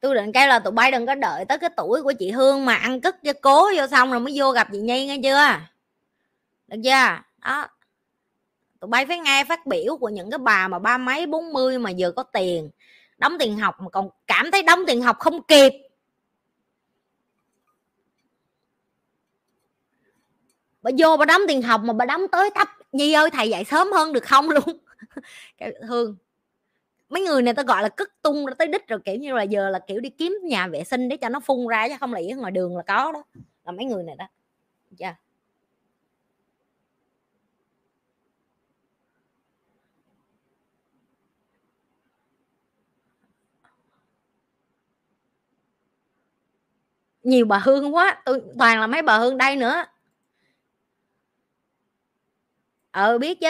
tôi 0.00 0.14
định 0.14 0.32
kêu 0.32 0.48
là 0.48 0.58
tụi 0.58 0.72
bay 0.72 0.90
đừng 0.90 1.06
có 1.06 1.14
đợi 1.14 1.44
tới 1.44 1.58
cái 1.58 1.70
tuổi 1.76 2.02
của 2.02 2.12
chị 2.18 2.30
hương 2.30 2.64
mà 2.64 2.74
ăn 2.74 3.00
cất 3.00 3.22
cho 3.22 3.32
cố 3.40 3.70
vô 3.76 3.86
xong 3.86 4.10
rồi 4.10 4.20
mới 4.20 4.34
vô 4.36 4.50
gặp 4.50 4.68
chị 4.72 4.78
nhi 4.78 5.06
nghe 5.06 5.18
chưa? 5.22 5.60
Được 6.66 6.80
chưa? 6.84 7.22
Đó. 7.44 7.68
Tụi 8.80 8.88
bay 8.88 9.06
phải 9.06 9.18
nghe 9.18 9.44
phát 9.44 9.66
biểu 9.66 9.96
của 9.96 10.08
những 10.08 10.30
cái 10.30 10.38
bà 10.38 10.68
mà 10.68 10.78
ba 10.78 10.98
mấy, 10.98 11.26
bốn 11.26 11.52
mươi 11.52 11.78
mà 11.78 11.90
vừa 11.98 12.10
có 12.10 12.22
tiền, 12.22 12.70
đóng 13.18 13.36
tiền 13.38 13.58
học 13.58 13.80
mà 13.80 13.90
còn 13.90 14.08
cảm 14.26 14.50
thấy 14.50 14.62
đóng 14.62 14.84
tiền 14.86 15.02
học 15.02 15.18
không 15.18 15.42
kịp. 15.42 15.72
Bà 20.82 20.90
vô 20.98 21.16
bà 21.16 21.24
đóng 21.24 21.42
tiền 21.48 21.62
học 21.62 21.80
mà 21.84 21.92
bà 21.92 22.04
đóng 22.04 22.28
tới 22.32 22.50
tấp 22.54 22.68
nhi 22.92 23.12
ơi, 23.12 23.30
thầy 23.30 23.50
dạy 23.50 23.64
sớm 23.64 23.92
hơn 23.92 24.12
được 24.12 24.24
không 24.24 24.50
luôn? 24.50 24.78
Hương 25.88 26.16
mấy 27.08 27.22
người 27.22 27.42
này 27.42 27.54
ta 27.54 27.62
gọi 27.62 27.82
là 27.82 27.88
cất 27.88 28.08
tung 28.22 28.46
ra 28.46 28.54
tới 28.58 28.66
đích 28.68 28.88
rồi, 28.88 29.00
kiểu 29.04 29.16
như 29.16 29.34
là 29.34 29.42
giờ 29.42 29.70
là, 29.70 29.78
kiểu, 29.78 30.00
đi 30.00 30.10
kiếm 30.10 30.38
nhà 30.42 30.66
vệ 30.66 30.84
sinh 30.84 31.08
để 31.08 31.16
cho 31.16 31.28
nó 31.28 31.40
phun 31.40 31.66
ra 31.68 31.88
chứ 31.88 31.94
không 32.00 32.14
lẽ 32.14 32.22
ngoài 32.36 32.52
đường 32.52 32.76
là 32.76 32.82
có 32.82 33.12
đó, 33.12 33.22
là 33.64 33.72
mấy 33.72 33.84
người 33.84 34.02
này 34.04 34.16
đó. 34.18 34.26
Yeah. 35.00 35.16
nhiều 47.22 47.46
bà 47.46 47.58
hương 47.58 47.94
quá, 47.94 48.22
tôi, 48.24 48.40
toàn 48.58 48.80
là 48.80 48.86
mấy 48.86 49.02
bà 49.02 49.18
hương 49.18 49.38
đây 49.38 49.56
nữa. 49.56 49.84
Ờ 52.90 53.18
biết 53.18 53.40
chứ. 53.40 53.46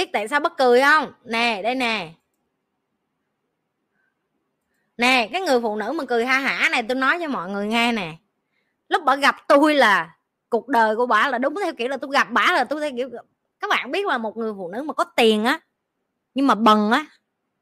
Biết 0.00 0.12
tại 0.12 0.28
sao 0.28 0.40
bất 0.40 0.56
cười 0.56 0.80
không? 0.80 1.12
Nè, 1.24 1.62
đây 1.62 1.74
nè. 1.74 2.08
Nè, 4.96 5.28
cái 5.32 5.40
người 5.40 5.60
phụ 5.60 5.76
nữ 5.76 5.92
mà 5.92 6.04
cười 6.04 6.26
ha 6.26 6.38
hả 6.38 6.68
này, 6.68 6.82
tôi 6.82 6.94
nói 6.94 7.18
cho 7.20 7.28
mọi 7.28 7.48
người 7.48 7.66
nghe 7.66 7.92
nè. 7.92 8.12
Lúc 8.88 9.02
bà 9.04 9.16
gặp 9.16 9.36
tôi 9.48 9.74
là 9.74 10.16
cuộc 10.48 10.68
đời 10.68 10.96
của 10.96 11.06
bà 11.06 11.28
là 11.28 11.38
đúng 11.38 11.54
theo 11.64 11.72
kiểu 11.72 11.88
là 11.88 11.96
tôi 11.96 12.10
gặp 12.12 12.28
bà 12.30 12.46
là 12.52 12.64
tôi 12.64 12.80
theo 12.80 12.90
kiểu 12.96 13.10
các 13.60 13.70
bạn 13.70 13.90
biết 13.90 14.06
là 14.06 14.18
một 14.18 14.36
người 14.36 14.52
phụ 14.56 14.68
nữ 14.68 14.82
mà 14.82 14.94
có 14.94 15.04
tiền 15.04 15.44
á, 15.44 15.60
nhưng 16.34 16.46
mà 16.46 16.54
bần 16.54 16.90
á, 16.90 17.06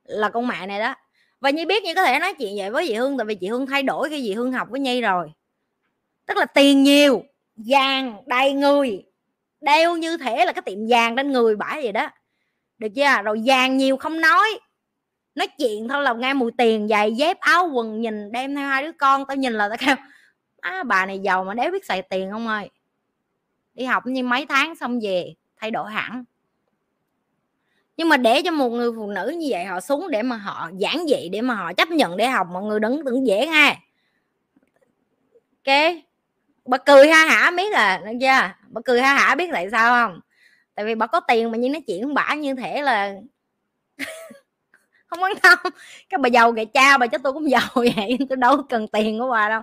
là 0.05 0.29
con 0.29 0.47
mẹ 0.47 0.67
này 0.67 0.81
đó. 0.81 0.95
Và 1.41 1.51
nhi 1.51 1.65
biết 1.65 1.83
như 1.83 1.95
có 1.95 2.05
thể 2.05 2.19
nói 2.19 2.35
chuyện 2.35 2.55
vậy 2.57 2.71
với 2.71 2.87
chị 2.87 2.95
hương, 2.95 3.19
tại 3.19 3.25
vì 3.25 3.35
chị 3.35 3.49
hương 3.49 3.67
thay 3.67 3.83
đổi 3.83 4.09
khi 4.09 4.23
chị 4.23 4.35
hương 4.35 4.53
học 4.53 4.69
với 4.71 4.81
nhi 4.81 5.01
rồi. 5.01 5.33
Tức 6.27 6.37
là 6.37 6.45
tiền 6.45 6.83
nhiều, 6.83 7.23
vàng 7.57 8.23
đầy 8.27 8.53
người, 8.53 9.05
đeo 9.61 9.97
như 9.97 10.17
thể 10.17 10.45
là 10.45 10.53
cái 10.53 10.63
tiệm 10.63 10.79
vàng 10.89 11.17
trên 11.17 11.33
người 11.33 11.57
bả 11.57 11.71
vậy 11.83 11.93
đó 11.93 12.11
được 12.79 12.89
chưa? 12.97 13.23
Rồi 13.25 13.43
vàng 13.45 13.77
nhiều 13.77 13.97
không 13.97 14.21
nói. 14.21 14.49
Nói 15.35 15.47
chuyện 15.59 15.89
thôi 15.89 16.03
là 16.03 16.13
nghe 16.15 16.35
mùi 16.35 16.53
tiền 16.59 16.89
giày 16.89 17.15
dép 17.15 17.41
áo 17.41 17.71
quần 17.73 18.01
nhìn 18.01 18.33
đem 18.33 18.55
theo 18.55 18.69
hai 18.69 18.83
đứa 18.83 18.93
con. 18.93 19.25
Tao 19.27 19.37
nhìn 19.37 19.53
là 19.53 19.69
tao 19.69 19.77
kêu 19.79 19.97
à, 20.61 20.83
bà 20.83 21.07
này 21.07 21.19
giàu 21.19 21.45
mà 21.45 21.55
đéo 21.55 21.71
biết 21.71 21.85
xài 21.85 22.03
tiền 22.03 22.31
không 22.31 22.49
ơi? 22.49 22.71
Đi 23.75 23.85
học 23.85 24.07
như 24.07 24.23
mấy 24.23 24.47
tháng 24.47 24.77
xong 24.77 25.01
về 25.03 25.35
thay 25.57 25.71
đổi 25.71 25.91
hẳn. 25.91 26.25
Nhưng 27.97 28.09
mà 28.09 28.17
để 28.17 28.43
cho 28.45 28.51
một 28.51 28.69
người 28.69 28.93
phụ 28.97 29.11
nữ 29.11 29.35
như 29.39 29.47
vậy 29.51 29.65
họ 29.65 29.81
xuống 29.81 30.11
để 30.11 30.23
mà 30.23 30.37
họ 30.37 30.71
giảng 30.81 31.07
dị 31.09 31.29
để 31.29 31.41
mà 31.41 31.55
họ 31.55 31.73
chấp 31.73 31.89
nhận 31.89 32.17
để 32.17 32.29
học 32.29 32.47
mọi 32.53 32.63
người 32.63 32.81
đừng 32.81 33.05
tưởng 33.05 33.27
dễ 33.27 33.47
ha 33.47 33.77
ok? 35.69 35.95
Bà 36.65 36.79
cười 36.79 37.09
ha 37.09 37.25
hả 37.25 37.51
biết 37.51 37.73
là 37.73 38.03
được 38.05 38.13
chưa? 38.21 38.51
Bà 38.69 38.81
cười 38.85 39.01
ha 39.01 39.15
hả 39.15 39.35
biết 39.35 39.49
tại 39.53 39.69
sao 39.71 39.91
không? 39.91 40.21
Tại 40.79 40.85
vì 40.85 40.95
bà 40.95 41.07
có 41.07 41.21
tiền 41.21 41.51
mà 41.51 41.57
như 41.57 41.69
nói 41.69 41.83
chuyện 41.87 42.15
bả 42.15 42.35
như 42.35 42.55
thể 42.55 42.83
là 42.83 43.15
không 45.07 45.23
quan 45.23 45.33
tâm. 45.43 45.59
Cái 46.09 46.19
bà 46.19 46.29
giàu 46.29 46.53
kìa 46.53 46.65
cha 46.65 46.99
bà 46.99 47.07
cho 47.07 47.19
tôi 47.19 47.33
cũng 47.33 47.51
giàu 47.51 47.69
vậy, 47.75 48.19
tôi 48.29 48.37
đâu 48.37 48.63
cần 48.69 48.89
tiền 48.89 49.19
của 49.19 49.31
bà 49.31 49.49
đâu. 49.49 49.63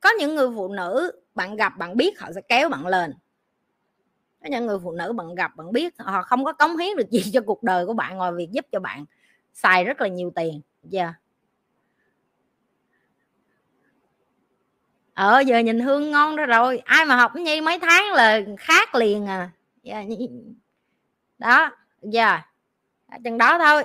Có 0.00 0.10
những 0.18 0.34
người 0.34 0.48
phụ 0.56 0.68
nữ, 0.68 1.12
bạn 1.34 1.56
gặp, 1.56 1.78
bạn 1.78 1.96
biết 1.96 2.20
họ 2.20 2.32
sẽ 2.34 2.40
kéo 2.40 2.68
bạn 2.68 2.86
lên. 2.86 3.14
Có 4.42 4.48
những 4.50 4.66
người 4.66 4.78
phụ 4.84 4.92
nữ 4.92 5.12
bạn 5.12 5.34
gặp, 5.34 5.56
bạn 5.56 5.72
biết 5.72 5.94
họ 5.98 6.22
không 6.22 6.44
có 6.44 6.52
cống 6.52 6.76
hiến 6.76 6.96
được 6.96 7.10
gì 7.10 7.30
cho 7.32 7.40
cuộc 7.40 7.62
đời 7.62 7.86
của 7.86 7.94
bạn 7.94 8.16
ngoài 8.16 8.32
việc 8.32 8.48
giúp 8.50 8.66
cho 8.72 8.80
bạn, 8.80 9.04
xài 9.52 9.84
rất 9.84 10.00
là 10.00 10.08
nhiều 10.08 10.32
tiền 10.34 10.60
giờ 10.82 11.02
yeah. 11.02 11.14
Ờ 15.14 15.40
giờ 15.40 15.58
nhìn 15.58 15.80
hương 15.80 16.10
ngon 16.10 16.36
đó 16.36 16.46
rồi. 16.46 16.78
Ai 16.78 17.04
mà 17.04 17.16
học 17.16 17.36
nhi 17.36 17.60
mấy 17.60 17.78
tháng 17.78 18.12
là 18.12 18.40
khác 18.58 18.94
liền 18.94 19.26
à. 19.26 19.50
Dạ, 19.82 19.94
yeah. 19.94 20.30
Đó, 21.38 21.70
giờ 22.02 22.20
yeah. 22.20 23.20
chừng 23.24 23.38
đó 23.38 23.58
thôi. 23.58 23.84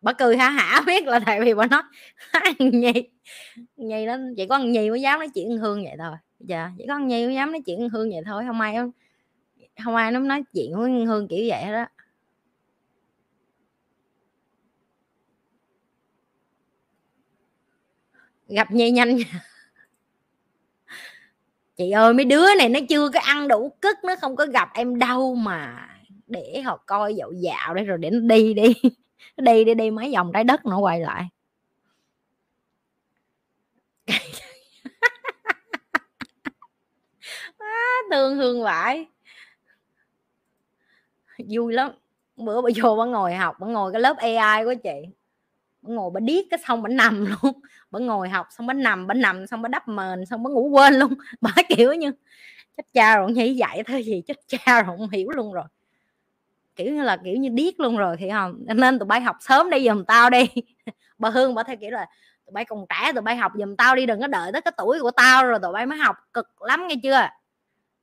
Bà 0.00 0.12
cười 0.12 0.36
hả 0.36 0.50
hả, 0.50 0.80
biết 0.86 1.06
là 1.06 1.20
tại 1.26 1.40
vì 1.40 1.54
bà 1.54 1.66
nói 1.66 1.82
nhi? 2.58 2.92
Nhi 3.76 4.06
nó 4.06 4.16
chỉ 4.36 4.46
có 4.46 4.58
nhi 4.58 4.90
mới 4.90 5.00
dám 5.00 5.18
nói 5.18 5.28
chuyện 5.34 5.58
hương 5.58 5.84
vậy 5.84 5.94
thôi. 5.98 6.16
Dạ 6.40 6.70
chỉ 6.78 6.84
có 6.88 6.98
nhi 6.98 7.26
mới 7.26 7.34
dám 7.34 7.52
nói 7.52 7.60
chuyện 7.66 7.88
hương 7.88 8.10
vậy 8.10 8.22
thôi, 8.26 8.44
không 8.46 8.60
ai 8.60 8.76
không 9.84 9.96
ai 9.96 10.12
nó 10.12 10.20
nói 10.20 10.42
chuyện 10.54 10.76
với 10.76 11.04
hương 11.04 11.28
kiểu 11.28 11.44
vậy 11.48 11.72
đó 11.72 11.86
gặp 18.48 18.70
nhi 18.70 18.90
nhanh. 18.90 19.18
Chị 21.76 21.90
ơi 21.90 22.14
mấy 22.14 22.24
đứa 22.24 22.54
này 22.58 22.68
nó 22.68 22.80
chưa 22.88 23.08
có 23.08 23.20
ăn 23.20 23.48
đủ 23.48 23.72
cất 23.80 24.04
nó 24.04 24.16
không 24.16 24.36
có 24.36 24.46
gặp 24.46 24.70
em 24.74 24.98
đâu 24.98 25.34
mà. 25.34 25.88
Để 26.26 26.60
họ 26.64 26.76
coi 26.86 27.14
dạo 27.14 27.32
dạo 27.32 27.74
đây 27.74 27.84
rồi 27.84 27.98
để 27.98 28.10
nó 28.10 28.18
đi 28.18 28.54
đi. 28.54 28.74
Nó 29.36 29.52
đi 29.52 29.64
đi 29.64 29.74
đi 29.74 29.90
mấy 29.90 30.12
vòng 30.14 30.30
trái 30.34 30.44
đất 30.44 30.66
nó 30.66 30.78
quay 30.78 31.00
lại. 31.00 31.28
À, 37.58 38.02
thương 38.10 38.36
hương 38.36 38.62
vải 38.62 39.06
vui 41.48 41.72
lắm. 41.72 41.90
Bữa 42.36 42.62
bà 42.62 42.70
vô 42.82 42.96
bà 42.96 43.04
ngồi 43.04 43.34
học 43.34 43.56
bà 43.60 43.66
ngồi 43.66 43.92
cái 43.92 44.00
lớp 44.00 44.16
ai 44.16 44.64
của 44.64 44.74
chị 44.82 45.08
bà 45.88 45.94
ngồi 45.94 46.10
bà 46.14 46.20
điếc 46.20 46.44
cái 46.50 46.58
xong 46.68 46.82
bà 46.82 46.88
nằm 46.88 47.26
luôn. 47.42 47.60
Bà 47.90 48.00
ngồi 48.00 48.28
học 48.28 48.46
xong 48.50 48.66
bà 48.66 48.74
nằm 48.74 49.06
bà 49.06 49.14
nằm 49.14 49.46
xong 49.46 49.62
bà 49.62 49.68
đắp 49.68 49.88
mền 49.88 50.26
xong 50.26 50.42
bà 50.42 50.50
ngủ 50.50 50.68
quên 50.72 50.94
luôn. 50.94 51.14
Bà 51.40 51.50
kiểu 51.68 51.92
như 51.94 52.12
chết 52.76 52.82
cha 52.94 53.16
rồi 53.16 53.32
nhảy 53.32 53.56
dạy 53.56 53.82
thôi 53.86 54.02
gì 54.02 54.22
chết 54.26 54.36
cha 54.46 54.82
rồi 54.82 54.96
không 54.98 55.10
hiểu 55.10 55.30
luôn 55.30 55.52
rồi. 55.52 55.64
Kiểu 56.76 56.94
như 56.94 57.02
là 57.02 57.16
kiểu 57.24 57.36
như 57.36 57.48
điếc 57.48 57.80
luôn 57.80 57.96
rồi 57.96 58.16
thì 58.18 58.30
không? 58.30 58.64
Nên 58.76 58.98
tụi 58.98 59.06
bay 59.06 59.20
học 59.20 59.36
sớm 59.40 59.70
đi 59.70 59.86
giùm 59.88 60.04
tao 60.04 60.30
đi. 60.30 60.48
Bà 61.18 61.30
hương 61.30 61.54
bà 61.54 61.62
theo 61.62 61.76
kiểu 61.76 61.90
là 61.90 62.06
tụi 62.46 62.52
bay 62.52 62.64
còn 62.64 62.86
trẻ 62.88 63.12
tụi 63.12 63.22
bay 63.22 63.36
học 63.36 63.52
giùm 63.58 63.76
tao 63.76 63.96
đi 63.96 64.06
đừng 64.06 64.20
có 64.20 64.26
đợi 64.26 64.52
tới 64.52 64.60
cái 64.62 64.72
tuổi 64.76 64.98
của 65.02 65.10
tao 65.10 65.46
rồi 65.46 65.58
tụi 65.62 65.72
bay 65.72 65.86
mới 65.86 65.98
học 65.98 66.16
cực 66.32 66.62
lắm 66.62 66.86
nghe 66.88 66.94
chưa? 67.02 67.28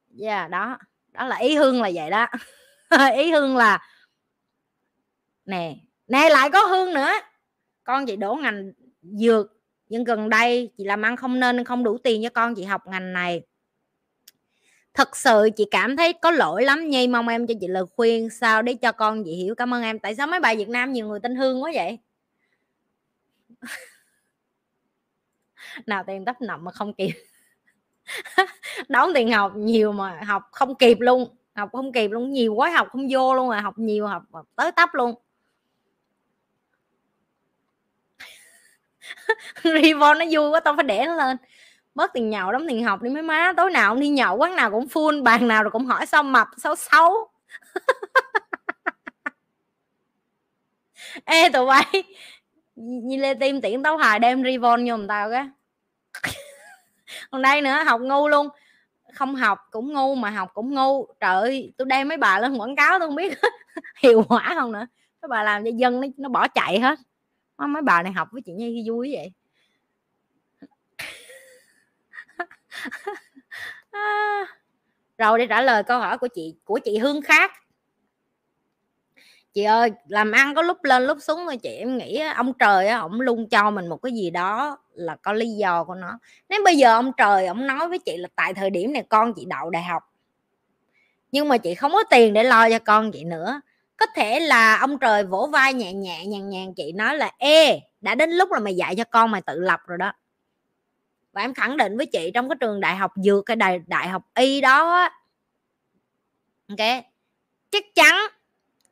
Dạ 0.09 0.37
yeah, 0.37 0.49
đó. 0.49 0.77
Đó 1.11 1.27
là 1.27 1.35
ý 1.35 1.55
hương 1.55 1.81
là 1.81 1.89
vậy 1.93 2.09
đó. 2.09 2.27
Ý 3.15 3.31
hương 3.31 3.57
là 3.57 3.79
nè 5.45 5.75
nè 6.07 6.29
lại 6.29 6.49
có 6.49 6.59
hương 6.59 6.93
nữa 6.93 7.11
con 7.83 8.05
chị 8.05 8.15
đổ 8.15 8.35
ngành 8.35 8.71
dược 9.01 9.53
nhưng 9.89 10.03
gần 10.03 10.29
đây 10.29 10.71
chị 10.77 10.83
làm 10.83 11.01
ăn 11.01 11.17
không 11.17 11.39
nên 11.39 11.63
không 11.63 11.83
đủ 11.83 11.97
tiền 11.97 12.23
cho 12.23 12.29
con 12.29 12.55
chị 12.55 12.63
học 12.63 12.87
ngành 12.87 13.13
này. 13.13 13.41
Thật 14.93 15.15
sự 15.15 15.49
chị 15.55 15.65
cảm 15.71 15.97
thấy 15.97 16.13
có 16.13 16.31
lỗi 16.31 16.63
lắm 16.63 16.89
nhi 16.89 17.07
mong 17.07 17.27
em 17.27 17.47
cho 17.47 17.53
chị 17.61 17.67
lời 17.67 17.83
khuyên 17.95 18.29
sao 18.29 18.61
để 18.61 18.73
cho 18.73 18.91
con 18.91 19.23
chị 19.23 19.35
hiểu. 19.35 19.55
Cảm 19.55 19.73
ơn 19.73 19.83
em. 19.83 19.99
Tại 19.99 20.15
sao 20.15 20.27
mấy 20.27 20.39
bài 20.39 20.55
việt 20.55 20.69
nam 20.69 20.93
nhiều 20.93 21.07
người 21.07 21.19
tên 21.19 21.35
hương 21.35 21.63
quá 21.63 21.71
vậy? 21.73 21.99
Nào 25.85 26.03
tiền 26.07 26.25
tấp 26.25 26.41
nậm 26.41 26.63
mà 26.63 26.71
không 26.71 26.93
kịp. 26.93 27.13
Đóng 28.89 29.11
tiền 29.13 29.31
học 29.31 29.51
nhiều 29.55 29.91
mà 29.91 30.21
học 30.25 30.43
không 30.51 30.75
kịp 30.75 30.97
luôn. 30.99 31.35
Học 31.55 31.69
không 31.71 31.91
kịp 31.91 32.11
luôn. 32.11 32.31
Nhiều 32.31 32.53
quá 32.53 32.69
học 32.69 32.87
không 32.91 33.07
vô 33.11 33.35
luôn 33.35 33.49
rồi 33.49 33.61
học 33.61 33.77
nhiều 33.77 34.07
học 34.07 34.23
tới 34.55 34.71
tấp 34.71 34.89
luôn. 34.93 35.15
reborn 39.63 40.19
nó 40.19 40.25
vui 40.31 40.49
quá 40.49 40.59
tao 40.59 40.75
phải 40.75 40.83
để 40.83 41.05
nó 41.05 41.15
lên. 41.15 41.37
Bớt 41.95 42.13
tiền 42.13 42.29
nhậu 42.29 42.51
đóng 42.51 42.65
tiền 42.67 42.83
học 42.83 43.01
đi 43.01 43.09
mấy 43.09 43.21
má. 43.23 43.53
Tối 43.57 43.71
nào 43.71 43.93
cũng 43.93 43.99
đi 43.99 44.09
nhậu 44.09 44.37
quán 44.37 44.55
nào 44.55 44.71
cũng 44.71 44.85
full 44.85 45.23
bàn 45.23 45.47
nào 45.47 45.63
rồi 45.63 45.71
cũng 45.71 45.85
hỏi 45.85 46.05
sao 46.05 46.23
mập 46.23 46.47
sao 46.57 46.75
xấu. 46.75 47.29
Ê 51.25 51.49
tụi 51.49 51.65
bay 51.65 52.03
như 52.75 53.17
lê 53.17 53.33
tim 53.33 53.61
tiễn 53.61 53.83
tấu 53.83 53.97
hài 53.97 54.19
đem 54.19 54.43
rivon 54.43 54.85
vô 54.89 54.97
tao 55.07 55.29
cái. 55.31 55.49
Còn 57.31 57.41
đây 57.41 57.61
nữa 57.61 57.83
học 57.85 58.01
ngu 58.01 58.27
luôn. 58.27 58.49
Không 59.13 59.35
học 59.35 59.59
cũng 59.71 59.93
ngu 59.93 60.15
mà 60.15 60.29
học 60.29 60.51
cũng 60.53 60.73
ngu. 60.73 61.05
Trời 61.19 61.35
ơi 61.35 61.73
tôi 61.77 61.85
đem 61.85 62.07
mấy 62.07 62.17
bà 62.17 62.39
lên 62.39 62.57
quảng 62.57 62.75
cáo 62.75 62.99
tôi 62.99 63.07
không 63.07 63.15
biết 63.15 63.37
hiệu 64.03 64.23
quả 64.29 64.53
không 64.55 64.71
nữa. 64.71 64.87
Mấy 65.21 65.29
bà 65.29 65.43
làm 65.43 65.63
cho 65.63 65.71
dân 65.75 66.01
nó, 66.01 66.07
nó 66.17 66.29
bỏ 66.29 66.47
chạy 66.47 66.79
hết. 66.79 66.99
Ờ, 67.63 67.67
mấy 67.67 67.81
bà 67.81 68.03
này 68.03 68.13
học 68.13 68.27
với 68.31 68.41
chị 68.41 68.51
nhi 68.51 68.83
vui 68.89 69.11
vậy. 69.15 69.31
À, 73.91 74.45
rồi 75.17 75.39
để 75.39 75.47
trả 75.47 75.61
lời 75.61 75.83
câu 75.83 75.99
hỏi 75.99 76.17
của 76.17 76.27
chị 76.27 76.55
của 76.63 76.79
chị 76.83 76.97
hương 76.97 77.21
khác. 77.21 77.51
Chị 79.53 79.63
ơi 79.63 79.91
làm 80.07 80.31
ăn 80.31 80.55
có 80.55 80.61
lúc 80.61 80.83
lên 80.83 81.03
lúc 81.03 81.17
xuống 81.21 81.45
rồi 81.45 81.57
chị 81.57 81.69
em 81.69 81.97
nghĩ 81.97 82.21
ông 82.35 82.53
trời 82.59 82.87
á 82.87 82.97
ổng 82.97 83.21
luôn 83.21 83.49
cho 83.49 83.71
mình 83.71 83.87
một 83.87 83.97
cái 83.97 84.11
gì 84.11 84.29
đó 84.29 84.77
là 84.93 85.15
có 85.15 85.33
lý 85.33 85.49
do 85.49 85.83
của 85.83 85.95
nó. 85.95 86.19
Nếu 86.49 86.61
bây 86.65 86.77
giờ 86.77 86.93
ông 86.93 87.11
trời 87.17 87.47
ổng 87.47 87.67
nói 87.67 87.87
với 87.87 87.99
chị 87.99 88.17
là 88.17 88.27
tại 88.35 88.53
thời 88.53 88.69
điểm 88.69 88.93
này 88.93 89.03
con 89.09 89.33
chị 89.33 89.45
đậu 89.45 89.69
đại 89.69 89.83
học 89.83 90.03
nhưng 91.31 91.49
mà 91.49 91.57
chị 91.57 91.75
không 91.75 91.91
có 91.91 92.03
tiền 92.09 92.33
để 92.33 92.43
lo 92.43 92.69
cho 92.69 92.79
con 92.79 93.11
chị 93.11 93.23
nữa 93.23 93.61
có 94.05 94.11
thể 94.15 94.39
là 94.39 94.77
ông 94.77 94.99
trời 94.99 95.23
vỗ 95.23 95.49
vai 95.51 95.73
nhẹ 95.73 95.93
nhẹ, 95.93 96.25
nhàng 96.25 96.49
nhàng 96.49 96.73
chị 96.73 96.91
nói 96.91 97.17
là, 97.17 97.31
ê, 97.37 97.79
đã 98.01 98.15
đến 98.15 98.29
lúc 98.29 98.51
là 98.51 98.59
mày 98.59 98.75
dạy 98.75 98.95
cho 98.95 99.03
con 99.03 99.31
mày 99.31 99.41
tự 99.41 99.59
lập 99.59 99.79
rồi 99.87 99.97
đó. 99.97 100.13
Và 101.31 101.41
em 101.41 101.53
khẳng 101.53 101.77
định 101.77 101.97
với 101.97 102.05
chị 102.05 102.31
trong 102.33 102.49
cái 102.49 102.55
trường 102.59 102.79
đại 102.79 102.95
học 102.95 103.11
dược 103.15 103.45
cái 103.45 103.55
đại 103.55 103.81
đại 103.87 104.07
học 104.07 104.23
y 104.35 104.61
đó 104.61 105.09
ok? 106.69 107.03
Chắc 107.71 107.83
chắn 107.95 108.15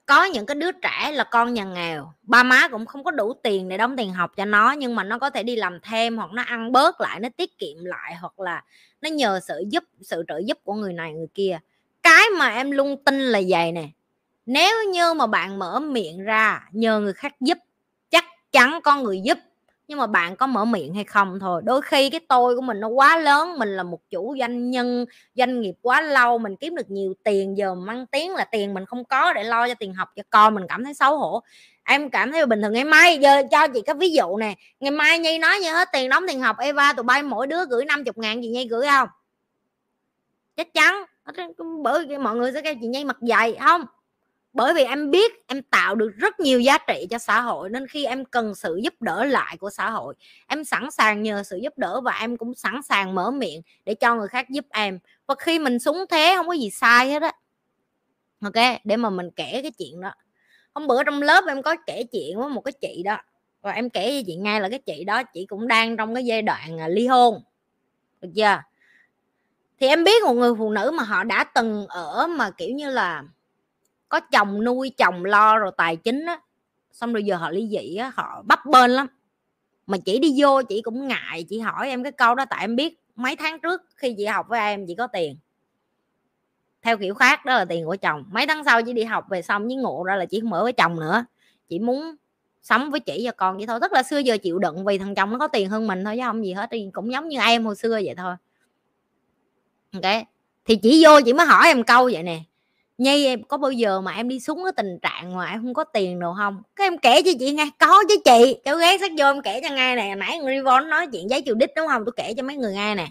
có 0.06 0.24
những 0.24 0.46
cái 0.46 0.56
đứa 0.56 0.72
trẻ 0.72 1.12
là 1.12 1.24
con 1.24 1.54
nhà 1.54 1.64
nghèo. 1.64 2.14
Ba 2.22 2.44
má 2.44 2.68
cũng 2.68 2.86
không 2.86 3.04
có 3.04 3.12
đủ 3.12 3.34
tiền 3.44 3.70
để 3.70 3.78
đóng 3.78 3.98
tiền 3.98 4.14
học 4.14 4.32
cho 4.38 4.46
nó, 4.46 4.72
nhưng 4.72 4.96
mà 4.96 5.04
nó 5.04 5.20
có 5.20 5.30
thể 5.30 5.44
đi 5.44 5.56
làm 5.56 5.80
thêm 5.84 6.18
hoặc 6.18 6.32
nó 6.32 6.44
ăn 6.44 6.72
bớt 6.72 7.02
lại, 7.02 7.20
nó 7.20 7.30
tiết 7.38 7.58
kiệm 7.58 7.86
lại 7.86 8.16
hoặc 8.22 8.40
là 8.40 8.64
nó 9.02 9.10
nhờ 9.10 9.40
sự 9.48 9.64
giúp, 9.70 9.84
sự 10.02 10.24
trợ 10.28 10.42
giúp 10.46 10.58
của 10.64 10.74
người 10.74 10.94
này, 10.94 11.14
người 11.14 11.28
kia. 11.34 11.60
Cái 12.04 12.24
mà 12.38 12.50
em 12.50 12.72
luôn 12.72 13.04
tin 13.04 13.20
là 13.20 13.42
vậy 13.48 13.72
nè 13.72 13.88
nếu 14.54 14.90
như 14.90 15.14
mà 15.14 15.28
bạn 15.28 15.60
mở 15.60 15.80
miệng 15.80 16.24
ra 16.24 16.62
nhờ 16.72 17.00
người 17.00 17.14
khác 17.14 17.36
giúp, 17.40 17.58
chắc 18.10 18.26
chắn 18.52 18.80
có 18.84 18.96
người 18.96 19.22
giúp. 19.22 19.38
Nhưng 19.88 20.00
mà 20.00 20.08
bạn 20.08 20.36
có 20.36 20.48
mở 20.48 20.66
miệng 20.66 20.94
hay 20.94 21.04
không 21.04 21.40
thôi. 21.40 21.62
Đôi 21.66 21.82
khi 21.82 22.10
cái 22.10 22.20
tôi 22.30 22.56
của 22.56 22.62
mình 22.62 22.80
nó 22.80 22.88
quá 22.88 23.18
lớn, 23.18 23.60
mình 23.60 23.70
là 23.70 23.84
một 23.84 24.00
chủ 24.10 24.36
doanh 24.40 24.72
nhân, 24.72 25.06
doanh 25.36 25.62
nghiệp 25.62 25.74
quá 25.82 26.02
lâu, 26.02 26.38
mình 26.38 26.56
kiếm 26.56 26.76
được 26.76 26.90
nhiều 26.90 27.14
tiền, 27.24 27.58
giờ 27.58 27.76
mang 27.76 28.06
tiếng 28.08 28.36
là 28.36 28.46
tiền 28.46 28.74
mình 28.74 28.86
không 28.86 29.06
có 29.06 29.34
để 29.34 29.44
lo 29.44 29.68
cho 29.68 29.74
tiền 29.74 29.94
học, 29.94 30.10
cho 30.16 30.24
con 30.30 30.56
mình 30.56 30.64
cảm 30.70 30.84
thấy 30.84 30.94
xấu 30.94 31.18
hổ. 31.18 31.44
Em 31.84 32.10
cảm 32.10 32.32
thấy 32.32 32.46
bình 32.46 32.62
thường. 32.62 32.74
Ngày 32.74 32.84
mai 32.84 33.18
giờ 33.18 33.44
cho 33.52 33.68
chị 33.68 33.82
cái 33.86 33.96
ví 33.96 34.10
dụ 34.12 34.38
nè, 34.38 34.56
ngày 34.80 34.92
mai 34.92 35.20
nhi 35.20 35.38
nói 35.38 35.60
như 35.60 35.74
hết 35.74 35.90
tiền 35.94 36.10
đóng 36.10 36.24
tiền 36.28 36.42
học, 36.42 36.56
eva, 36.60 36.94
tụi 36.94 37.04
bay 37.04 37.24
mỗi 37.24 37.48
đứa 37.48 37.66
gửi 37.66 37.86
50 37.86 38.14
ngàn 38.16 38.44
gì 38.44 38.50
nhi 38.50 38.68
gửi 38.68 38.88
không? 38.88 39.08
Chắc 40.56 40.74
chắn. 40.74 41.04
Bởi 41.84 42.06
vì 42.06 42.18
mọi 42.18 42.36
người 42.36 42.52
sẽ 42.54 42.62
kêu 42.62 42.74
chị 42.82 42.88
nhi 42.88 43.04
mặt 43.04 43.18
dày 43.22 43.58
không? 43.62 43.86
Bởi 44.54 44.74
vì 44.74 44.84
em 44.84 45.12
biết 45.12 45.32
em 45.48 45.62
tạo 45.62 45.96
được 45.96 46.12
rất 46.18 46.40
nhiều 46.40 46.60
giá 46.60 46.78
trị 46.78 47.08
cho 47.10 47.18
xã 47.18 47.42
hội 47.42 47.70
nên 47.70 47.88
khi 47.88 48.06
em 48.06 48.26
cần 48.26 48.56
sự 48.56 48.80
giúp 48.84 49.02
đỡ 49.02 49.26
lại 49.26 49.58
của 49.60 49.70
xã 49.70 49.90
hội 49.90 50.16
em 50.48 50.64
sẵn 50.64 50.92
sàng 50.92 51.22
nhờ 51.22 51.44
sự 51.44 51.58
giúp 51.58 51.78
đỡ 51.78 52.02
và 52.02 52.12
em 52.12 52.38
cũng 52.38 52.56
sẵn 52.56 52.82
sàng 52.84 53.16
mở 53.16 53.32
miệng 53.32 53.62
để 53.86 53.94
cho 53.94 54.16
người 54.16 54.28
khác 54.28 54.50
giúp 54.50 54.66
em. 54.70 55.00
Và 55.28 55.36
khi 55.40 55.60
mình 55.60 55.80
súng 55.80 56.06
thế 56.10 56.34
không 56.38 56.48
có 56.48 56.54
gì 56.54 56.70
sai 56.70 57.10
hết 57.10 57.22
á. 57.22 57.32
Ok 58.42 58.80
để 58.84 58.98
mà 58.98 59.10
mình 59.10 59.30
kể 59.36 59.60
cái 59.62 59.72
chuyện 59.72 60.02
đó. 60.02 60.12
Hôm 60.74 60.88
bữa 60.88 61.04
trong 61.04 61.22
lớp 61.22 61.44
em 61.48 61.62
có 61.62 61.76
kể 61.88 62.04
chuyện 62.12 62.38
với 62.38 62.50
một 62.50 62.62
cái 62.62 62.72
chị 62.72 63.04
đó 63.04 63.18
và 63.62 63.72
em 63.72 63.90
kể 63.90 64.22
cho 64.22 64.24
chị 64.28 64.36
nghe 64.36 64.60
là 64.60 64.70
cái 64.70 64.80
chị 64.80 65.04
đó 65.04 65.24
chị 65.24 65.46
cũng 65.46 65.68
đang 65.68 65.98
trong 65.98 66.16
cái 66.16 66.26
giai 66.26 66.42
đoạn 66.42 66.80
à, 66.80 66.88
ly 66.88 67.08
hôn 67.08 67.44
được 68.22 68.30
chưa? 68.36 68.62
Thì 69.80 69.88
em 69.88 70.04
biết 70.04 70.24
một 70.24 70.34
người 70.34 70.54
phụ 70.58 70.70
nữ 70.70 70.92
mà 70.92 71.04
họ 71.04 71.24
đã 71.24 71.44
từng 71.44 71.88
ở 71.88 72.28
mà 72.28 72.50
kiểu 72.50 72.70
như 72.70 72.90
là 72.90 73.24
có 74.12 74.20
chồng 74.20 74.64
nuôi, 74.64 74.92
chồng 74.98 75.26
lo 75.26 75.58
rồi 75.58 75.72
tài 75.78 75.96
chính 75.96 76.26
á. 76.26 76.40
Xong 76.92 77.14
rồi 77.14 77.24
giờ 77.24 77.36
họ 77.36 77.50
ly 77.52 77.68
dị 77.72 77.96
á, 77.96 78.12
họ 78.16 78.44
bấp 78.46 78.60
bên 78.66 78.92
lắm. 78.92 79.08
Mà 79.88 79.98
chỉ 80.06 80.20
đi 80.20 80.34
vô 80.38 80.62
chị 80.70 80.82
cũng 80.82 81.08
ngại 81.08 81.46
chị 81.50 81.60
hỏi 81.60 81.90
em 81.90 82.04
cái 82.04 82.12
câu 82.12 82.36
đó 82.36 82.46
tại 82.50 82.64
em 82.64 82.76
biết 82.76 83.00
mấy 83.16 83.36
tháng 83.36 83.60
trước 83.60 83.82
khi 83.96 84.16
chị 84.18 84.26
học 84.26 84.46
với 84.50 84.60
em 84.60 84.88
chị 84.88 84.96
có 84.96 85.08
tiền. 85.08 85.38
Theo 86.82 86.98
kiểu 86.98 87.14
khác 87.14 87.46
đó 87.46 87.54
là 87.54 87.66
tiền 87.66 87.86
của 87.86 87.96
chồng. 87.96 88.24
Mấy 88.32 88.48
tháng 88.48 88.64
sau 88.64 88.82
chị 88.82 88.94
đi 88.94 89.04
học 89.04 89.26
về 89.30 89.42
xong 89.42 89.66
với 89.68 89.76
ngộ 89.76 90.04
ra 90.04 90.16
là 90.16 90.26
chị 90.26 90.40
không 90.40 90.54
ở 90.54 90.64
với 90.64 90.74
chồng 90.74 91.00
nữa. 91.00 91.26
Chị 91.70 91.80
muốn 91.80 92.16
sống 92.62 92.92
với 92.92 93.00
chị 93.00 93.22
và 93.26 93.32
con 93.32 93.58
vậy 93.58 93.68
thôi. 93.68 93.80
Tức 93.82 93.92
là 93.94 94.04
xưa 94.04 94.18
giờ 94.18 94.38
chịu 94.38 94.60
đựng 94.60 94.86
vì 94.86 94.98
thằng 94.98 95.16
chồng 95.16 95.32
nó 95.32 95.38
có 95.38 95.48
tiền 95.48 95.70
hơn 95.70 95.88
mình 95.88 96.04
thôi 96.04 96.16
chứ 96.18 96.24
không 96.26 96.46
gì 96.46 96.54
hết, 96.54 96.68
thì 96.72 96.90
cũng 96.94 97.12
giống 97.12 97.28
như 97.28 97.40
em 97.40 97.66
hồi 97.66 97.76
xưa 97.76 98.00
vậy 98.04 98.14
thôi. 98.18 98.36
Ok 99.94 100.26
thì 100.66 100.76
chị 100.76 101.04
vô 101.06 101.22
chị 101.26 101.34
mới 101.34 101.46
hỏi 101.46 101.68
em 101.68 101.84
câu 101.84 102.10
vậy 102.14 102.24
nè 102.24 102.40
nhi 103.02 103.26
em, 103.26 103.44
có 103.44 103.58
bao 103.58 103.72
giờ 103.72 104.02
mà 104.02 104.12
em 104.12 104.28
đi 104.28 104.40
xuống 104.40 104.64
cái 104.64 104.74
tình 104.78 105.00
trạng 105.02 105.36
mà 105.36 105.52
em 105.52 105.62
không 105.62 105.74
có 105.74 105.84
tiền 105.84 106.20
đâu 106.20 106.34
không? 106.38 106.62
Cái 106.76 106.88
em 106.88 106.98
kể 106.98 107.22
cho 107.26 107.32
chị 107.40 107.52
nghe, 107.52 107.70
có 107.80 108.04
chứ 108.10 108.16
chị. 108.26 108.56
Kéo 108.64 108.78
ghé 108.78 108.98
sách 108.98 109.12
vô 109.18 109.26
em 109.26 109.42
kể 109.42 109.62
cho 109.64 109.76
nghe 109.76 109.96
nè. 109.96 110.16
Nãy 110.16 110.40
Rivon 110.48 110.90
nói 110.90 111.08
chuyện 111.08 111.30
giấy 111.30 111.42
chiều 111.42 111.56
đích 111.56 111.70
đúng 111.76 111.88
không? 111.88 112.06
Tôi 112.06 112.14
kể 112.18 112.34
cho 112.38 112.44
mấy 112.44 112.58
người 112.58 112.74
nghe 112.74 112.96
nè. 112.96 113.08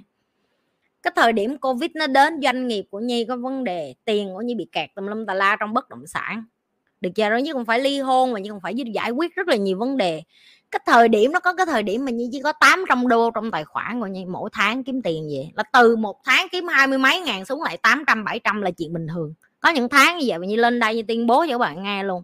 Cái 1.03 1.13
thời 1.17 1.33
điểm 1.33 1.59
covid 1.59 1.91
nó 1.95 2.07
đến, 2.07 2.41
doanh 2.43 2.69
nghiệp 2.69 2.85
của 2.91 2.99
nhi 2.99 3.25
có 3.25 3.37
vấn 3.37 3.65
đề, 3.65 3.95
tiền 4.05 4.35
của 4.35 4.41
nhi 4.41 4.55
bị 4.55 4.67
kẹt 4.73 4.91
tùm 4.95 5.07
lum 5.07 5.27
tà 5.27 5.35
la 5.35 5.57
trong 5.61 5.75
bất 5.75 5.89
động 5.89 6.07
sản. 6.07 6.45
Được 7.01 7.11
chưa 7.15 7.31
đó 7.31 7.39
chứ 7.47 7.53
không 7.53 7.65
phải 7.65 7.81
ly 7.81 7.99
hôn 7.99 8.33
mà 8.33 8.41
nhưng 8.41 8.53
không 8.53 8.61
phải 8.63 8.75
giải 8.75 9.11
quyết 9.11 9.35
rất 9.35 9.49
là 9.49 9.57
nhiều 9.57 9.79
vấn 9.79 9.97
đề. 9.97 10.23
Cái 10.71 10.81
thời 10.87 11.09
điểm 11.09 11.33
nó 11.33 11.41
có 11.41 11.55
cái 11.55 11.67
thời 11.67 11.83
điểm 11.83 12.05
mà 12.05 12.11
nhi 12.11 12.29
chỉ 12.33 12.41
có 12.43 12.53
800 12.53 13.09
đô 13.09 13.31
trong 13.31 13.51
tài 13.51 13.65
khoản 13.65 14.01
của 14.01 14.07
nhi, 14.07 14.25
mỗi 14.25 14.51
tháng 14.53 14.85
kiếm 14.85 15.03
tiền 15.03 15.29
vậy. 15.31 15.53
Là 15.55 15.63
từ 15.73 15.97
một 15.97 16.17
tháng 16.25 16.47
kiếm 16.53 16.69
hai 16.69 16.87
mươi 16.87 16.99
mấy 16.99 17.21
ngàn 17.21 17.45
xuống 17.45 17.63
lại 17.63 17.77
800 17.77 18.25
700 18.25 18.63
là 18.63 18.71
chuyện 18.71 18.93
bình 18.93 19.07
thường 19.15 19.35
có 19.61 19.71
những 19.71 19.89
tháng 19.89 20.19
như 20.19 20.25
vậy 20.29 20.39
như 20.47 20.57
lên 20.57 20.79
đây 20.79 20.97
như 20.97 21.03
tuyên 21.09 21.27
bố 21.27 21.45
cho 21.47 21.53
các 21.55 21.59
bạn 21.59 21.83
nghe 21.83 22.03
luôn. 22.05 22.23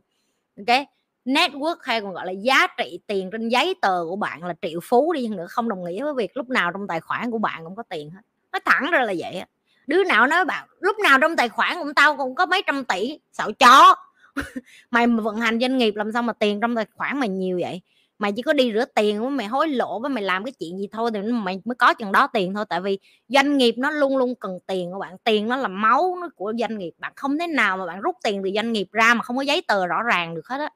Ok? 0.58 0.86
Network 1.24 1.76
hay 1.82 2.00
còn 2.00 2.12
gọi 2.12 2.26
là 2.26 2.32
giá 2.32 2.66
trị 2.78 3.00
tiền 3.06 3.30
trên 3.32 3.48
giấy 3.48 3.74
tờ 3.82 4.04
của 4.08 4.16
bạn 4.16 4.44
là 4.44 4.54
triệu 4.62 4.80
phú 4.82 5.12
đi 5.12 5.28
nữa, 5.28 5.46
không 5.48 5.68
đồng 5.68 5.84
nghĩa 5.84 6.04
với 6.04 6.14
việc 6.16 6.36
lúc 6.36 6.50
nào 6.50 6.70
trong 6.72 6.86
tài 6.86 7.00
khoản 7.00 7.30
của 7.30 7.38
bạn 7.38 7.64
cũng 7.64 7.76
có 7.76 7.82
tiền 7.82 8.10
hết. 8.10 8.20
Nói 8.52 8.60
thẳng 8.64 8.90
ra 8.90 9.00
là 9.00 9.14
vậy 9.18 9.44
đứa 9.86 10.04
nào 10.04 10.26
nói 10.26 10.44
bạn 10.44 10.68
lúc 10.80 10.98
nào 10.98 11.18
trong 11.18 11.36
tài 11.36 11.48
khoản 11.48 11.76
của 11.78 11.92
tao 11.96 12.16
cũng 12.16 12.34
có 12.34 12.46
mấy 12.46 12.62
trăm 12.66 12.84
tỷ 12.84 13.18
sợ 13.32 13.52
chó. 13.58 13.94
Mày 14.90 15.06
mà 15.06 15.22
vận 15.22 15.36
hành 15.36 15.60
doanh 15.60 15.78
nghiệp 15.78 15.96
làm 15.96 16.12
sao 16.12 16.22
mà 16.22 16.32
tiền 16.32 16.60
trong 16.60 16.74
tài 16.74 16.86
khoản 16.96 17.20
mày 17.20 17.28
nhiều 17.28 17.58
vậy? 17.62 17.80
Mày 18.18 18.32
chỉ 18.32 18.42
có 18.42 18.52
đi 18.52 18.72
rửa 18.72 18.84
tiền 18.84 19.20
với 19.20 19.30
mày 19.30 19.46
hối 19.46 19.68
lộ 19.68 20.00
với 20.00 20.10
mày 20.10 20.24
làm 20.24 20.44
cái 20.44 20.52
chuyện 20.52 20.78
gì 20.78 20.88
thôi 20.92 21.10
thì 21.14 21.20
mày 21.22 21.60
mới 21.64 21.74
có 21.74 21.94
chừng 21.94 22.12
đó 22.12 22.26
tiền 22.26 22.54
thôi. 22.54 22.64
Tại 22.68 22.80
vì 22.80 22.98
doanh 23.28 23.56
nghiệp 23.56 23.74
nó 23.78 23.90
luôn 23.90 24.16
luôn 24.16 24.34
cần 24.34 24.58
tiền 24.66 24.92
của 24.92 24.98
bạn. 24.98 25.18
Tiền 25.24 25.48
nó 25.48 25.56
là 25.56 25.68
máu 25.68 26.16
nó 26.20 26.28
của 26.36 26.52
doanh 26.58 26.78
nghiệp. 26.78 26.92
Bạn 26.98 27.12
không 27.16 27.38
thế 27.38 27.46
nào 27.46 27.76
mà 27.76 27.86
bạn 27.86 28.00
rút 28.00 28.16
tiền 28.24 28.40
từ 28.44 28.50
doanh 28.54 28.72
nghiệp 28.72 28.88
ra 28.92 29.14
mà 29.14 29.22
không 29.22 29.36
có 29.36 29.42
giấy 29.42 29.62
tờ 29.68 29.86
rõ 29.86 30.02
ràng 30.02 30.34
được 30.34 30.46
hết 30.48 30.58
á. 30.58 30.70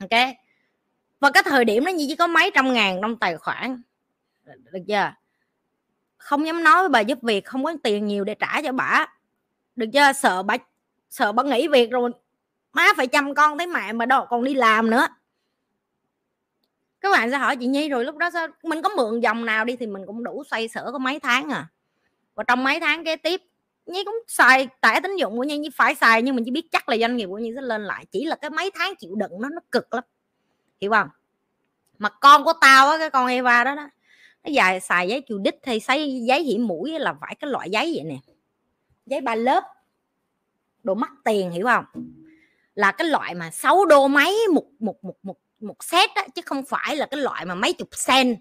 Ok? 0.00 0.34
Và 1.20 1.30
cái 1.30 1.42
thời 1.42 1.64
điểm 1.64 1.84
đó 1.84 1.90
như 1.90 2.04
chỉ 2.08 2.16
có 2.16 2.26
mấy 2.26 2.50
trăm 2.54 2.72
ngàn 2.72 2.98
trong 3.02 3.16
tài 3.16 3.36
khoản. 3.36 3.82
Được 4.44 4.80
chưa? 4.88 5.12
Không 6.16 6.46
dám 6.46 6.64
nói 6.64 6.82
với 6.82 6.88
bà 6.88 7.00
giúp 7.00 7.18
việc, 7.22 7.44
không 7.44 7.64
có 7.64 7.72
tiền 7.82 8.06
nhiều 8.06 8.24
để 8.24 8.34
trả 8.34 8.62
cho 8.62 8.72
bà. 8.72 9.06
Được 9.76 9.86
chưa? 9.92 10.12
Sợ 10.12 10.42
bà 10.42 10.56
sợ 11.10 11.32
bà 11.32 11.42
nghỉ 11.42 11.68
việc 11.68 11.90
rồi 11.90 12.10
má 12.72 12.86
phải 12.96 13.06
chăm 13.06 13.34
con 13.34 13.58
thấy 13.58 13.66
mẹ 13.66 13.92
mà 13.92 14.06
đâu 14.06 14.26
còn 14.30 14.44
đi 14.44 14.54
làm 14.54 14.90
nữa 14.90 15.06
các 17.04 17.10
bạn 17.10 17.30
sẽ 17.30 17.38
hỏi 17.38 17.56
chị 17.56 17.66
nhi 17.66 17.88
rồi 17.88 18.04
lúc 18.04 18.16
đó 18.16 18.30
sao, 18.30 18.48
mình 18.62 18.82
có 18.82 18.88
mượn 18.88 19.20
dòng 19.20 19.44
nào 19.44 19.64
đi 19.64 19.76
thì 19.76 19.86
mình 19.86 20.02
cũng 20.06 20.24
đủ 20.24 20.44
xoay 20.50 20.68
sở 20.68 20.92
có 20.92 20.98
mấy 20.98 21.20
tháng 21.20 21.48
à. 21.52 21.66
Và 22.34 22.44
trong 22.44 22.64
mấy 22.64 22.80
tháng 22.80 23.04
kế 23.04 23.16
tiếp, 23.16 23.42
nhi 23.86 24.04
cũng 24.04 24.14
xài 24.28 24.68
tải 24.80 25.00
tín 25.00 25.16
dụng 25.16 25.36
của 25.36 25.44
nhi 25.44 25.58
như 25.58 25.68
phải 25.74 25.94
xài 25.94 26.22
nhưng 26.22 26.36
mình 26.36 26.44
chỉ 26.44 26.50
biết 26.50 26.68
chắc 26.72 26.88
là 26.88 26.96
doanh 26.96 27.16
nghiệp 27.16 27.26
của 27.26 27.38
nhi 27.38 27.52
sẽ 27.54 27.62
lên 27.62 27.84
lại. 27.84 28.06
Chỉ 28.10 28.24
là 28.24 28.36
cái 28.36 28.50
mấy 28.50 28.70
tháng 28.74 28.96
chịu 28.96 29.14
đựng 29.14 29.30
nó 29.40 29.48
nó 29.48 29.60
cực 29.72 29.94
lắm. 29.94 30.04
Hiểu 30.80 30.90
không? 30.90 31.08
Mà 31.98 32.08
con 32.08 32.44
của 32.44 32.52
tao 32.60 32.88
á, 32.88 32.98
cái 32.98 33.10
con 33.10 33.26
Eva 33.26 33.64
đó 33.64 33.74
đó, 33.74 33.88
nó 34.44 34.50
dài 34.50 34.80
xài 34.80 35.08
giấy 35.08 35.22
chù 35.28 35.38
đích 35.38 35.58
hay 35.62 35.80
xấy 35.80 36.22
giấy 36.28 36.42
hiểm 36.42 36.66
mũi 36.66 36.98
là 36.98 37.14
phải 37.20 37.34
cái 37.34 37.50
loại 37.50 37.70
giấy 37.70 37.92
vậy 37.94 38.04
nè. 38.04 38.16
Giấy 39.06 39.20
ba 39.20 39.34
lớp, 39.34 39.64
đồ 40.82 40.94
mắc 40.94 41.10
tiền, 41.24 41.50
hiểu 41.50 41.66
không? 41.66 41.84
Là 42.74 42.92
cái 42.92 43.08
loại 43.08 43.34
mà 43.34 43.50
6 43.50 43.86
đô 43.86 44.08
mấy, 44.08 44.38
một 44.52 44.64
một 44.78 45.04
một 45.04 45.16
một 45.22 45.36
một 45.64 45.84
set 45.84 46.10
á 46.14 46.26
chứ 46.34 46.42
không 46.46 46.64
phải 46.64 46.96
là 46.96 47.06
cái 47.06 47.20
loại 47.20 47.44
mà 47.44 47.54
mấy 47.54 47.72
chục 47.72 47.88
sen 47.92 48.36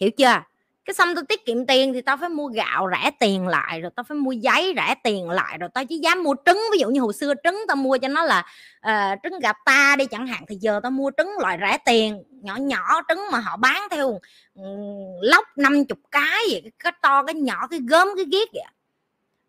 hiểu 0.00 0.10
chưa? 0.10 0.42
Cái 0.84 0.94
xong 0.94 1.14
tôi 1.14 1.24
tiết 1.28 1.46
kiệm 1.46 1.66
tiền 1.66 1.92
thì 1.92 2.00
tao 2.00 2.16
phải 2.16 2.28
mua 2.28 2.48
gạo 2.48 2.88
rẻ 2.90 3.10
tiền 3.20 3.48
lại 3.48 3.80
rồi 3.80 3.90
tao 3.96 4.04
phải 4.04 4.16
mua 4.16 4.32
giấy 4.32 4.74
rẻ 4.76 4.94
tiền 5.04 5.30
lại 5.30 5.58
rồi 5.58 5.68
tao 5.74 5.84
chỉ 5.84 5.98
dám 5.98 6.22
mua 6.22 6.34
trứng. 6.46 6.60
Ví 6.72 6.78
dụ 6.78 6.88
như 6.90 7.00
hồi 7.00 7.12
xưa 7.12 7.34
trứng 7.44 7.58
tao 7.68 7.76
mua 7.76 7.98
cho 7.98 8.08
nó 8.08 8.24
là 8.24 8.46
uh, 8.86 9.18
trứng 9.22 9.38
gà 9.40 9.52
ta 9.64 9.96
đi 9.98 10.06
chẳng 10.06 10.26
hạn 10.26 10.44
thì 10.48 10.56
giờ 10.60 10.80
tao 10.82 10.90
mua 10.90 11.10
trứng 11.16 11.30
loại 11.40 11.58
rẻ 11.60 11.78
tiền 11.84 12.22
nhỏ 12.30 12.56
nhỏ 12.56 13.00
trứng 13.08 13.20
mà 13.32 13.38
họ 13.38 13.56
bán 13.56 13.82
theo 13.90 14.20
um, 14.54 15.20
lóc 15.20 15.44
50 15.56 15.84
cái 16.10 16.44
gì 16.50 16.60
cái 16.78 16.92
to 17.02 17.22
cái 17.22 17.34
nhỏ 17.34 17.66
cái 17.66 17.80
gớm 17.88 18.08
cái 18.16 18.24
ghét 18.32 18.46
vậy 18.52 18.75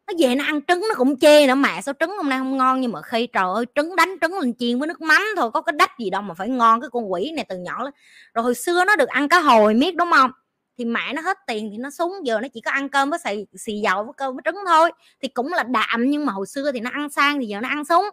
nó 0.07 0.13
về 0.19 0.35
nó 0.35 0.45
ăn 0.45 0.61
trứng 0.67 0.79
nó 0.79 0.95
cũng 0.97 1.19
chê 1.19 1.47
nữa. 1.47 1.55
Mẹ 1.55 1.81
sao 1.81 1.93
trứng 1.99 2.17
hôm 2.17 2.29
nay 2.29 2.39
không 2.39 2.57
ngon 2.57 2.81
nhưng 2.81 2.91
mà 2.91 3.01
khi 3.01 3.27
trời 3.27 3.43
ơi 3.55 3.65
trứng 3.75 3.95
đánh 3.95 4.15
trứng 4.21 4.39
lên 4.39 4.53
chiên 4.59 4.79
với 4.79 4.87
nước 4.87 5.01
mắm 5.01 5.21
thôi 5.37 5.51
có 5.51 5.61
cái 5.61 5.73
đách 5.77 5.99
gì 5.99 6.09
đâu 6.09 6.21
mà 6.21 6.33
phải 6.33 6.49
ngon. 6.49 6.81
Cái 6.81 6.89
con 6.89 7.11
quỷ 7.11 7.31
này 7.35 7.45
từ 7.49 7.57
nhỏ 7.57 7.83
lên 7.83 7.93
rồi 8.33 8.43
hồi 8.43 8.55
xưa 8.55 8.85
nó 8.85 8.95
được 8.95 9.09
ăn 9.09 9.29
cá 9.29 9.39
hồi 9.39 9.73
miết 9.73 9.95
đúng 9.95 10.11
không? 10.11 10.31
Thì 10.77 10.85
mẹ 10.85 11.13
nó 11.13 11.21
hết 11.21 11.37
tiền 11.47 11.69
thì 11.71 11.77
nó 11.77 11.89
súng 11.89 12.11
giờ 12.23 12.39
nó 12.41 12.47
chỉ 12.53 12.61
có 12.61 12.71
ăn 12.71 12.89
cơm 12.89 13.09
với 13.09 13.19
xì, 13.19 13.45
xì 13.57 13.73
dầu 13.73 14.03
với 14.03 14.13
cơm 14.17 14.35
với 14.35 14.41
trứng 14.45 14.55
thôi. 14.67 14.91
Thì 15.21 15.27
cũng 15.27 15.53
là 15.53 15.63
đạm 15.63 16.09
nhưng 16.09 16.25
mà 16.25 16.33
hồi 16.33 16.47
xưa 16.47 16.71
thì 16.71 16.79
nó 16.79 16.89
ăn 16.93 17.09
sang 17.09 17.39
thì 17.39 17.45
giờ 17.45 17.61
nó 17.61 17.69
ăn 17.69 17.85
súng 17.85 18.05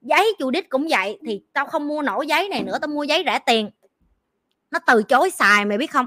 giấy 0.00 0.34
chù 0.38 0.50
đít 0.50 0.68
cũng 0.68 0.86
vậy 0.90 1.18
thì 1.26 1.42
tao 1.52 1.66
không 1.66 1.88
mua 1.88 2.02
nổi 2.02 2.26
giấy 2.26 2.48
này 2.48 2.62
nữa 2.62 2.78
tao 2.80 2.88
mua 2.88 3.02
giấy 3.02 3.22
rẻ 3.26 3.38
tiền. 3.46 3.70
Nó 4.70 4.78
từ 4.86 5.02
chối 5.02 5.30
xài 5.30 5.64
mày 5.64 5.78
biết 5.78 5.90
không? 5.90 6.06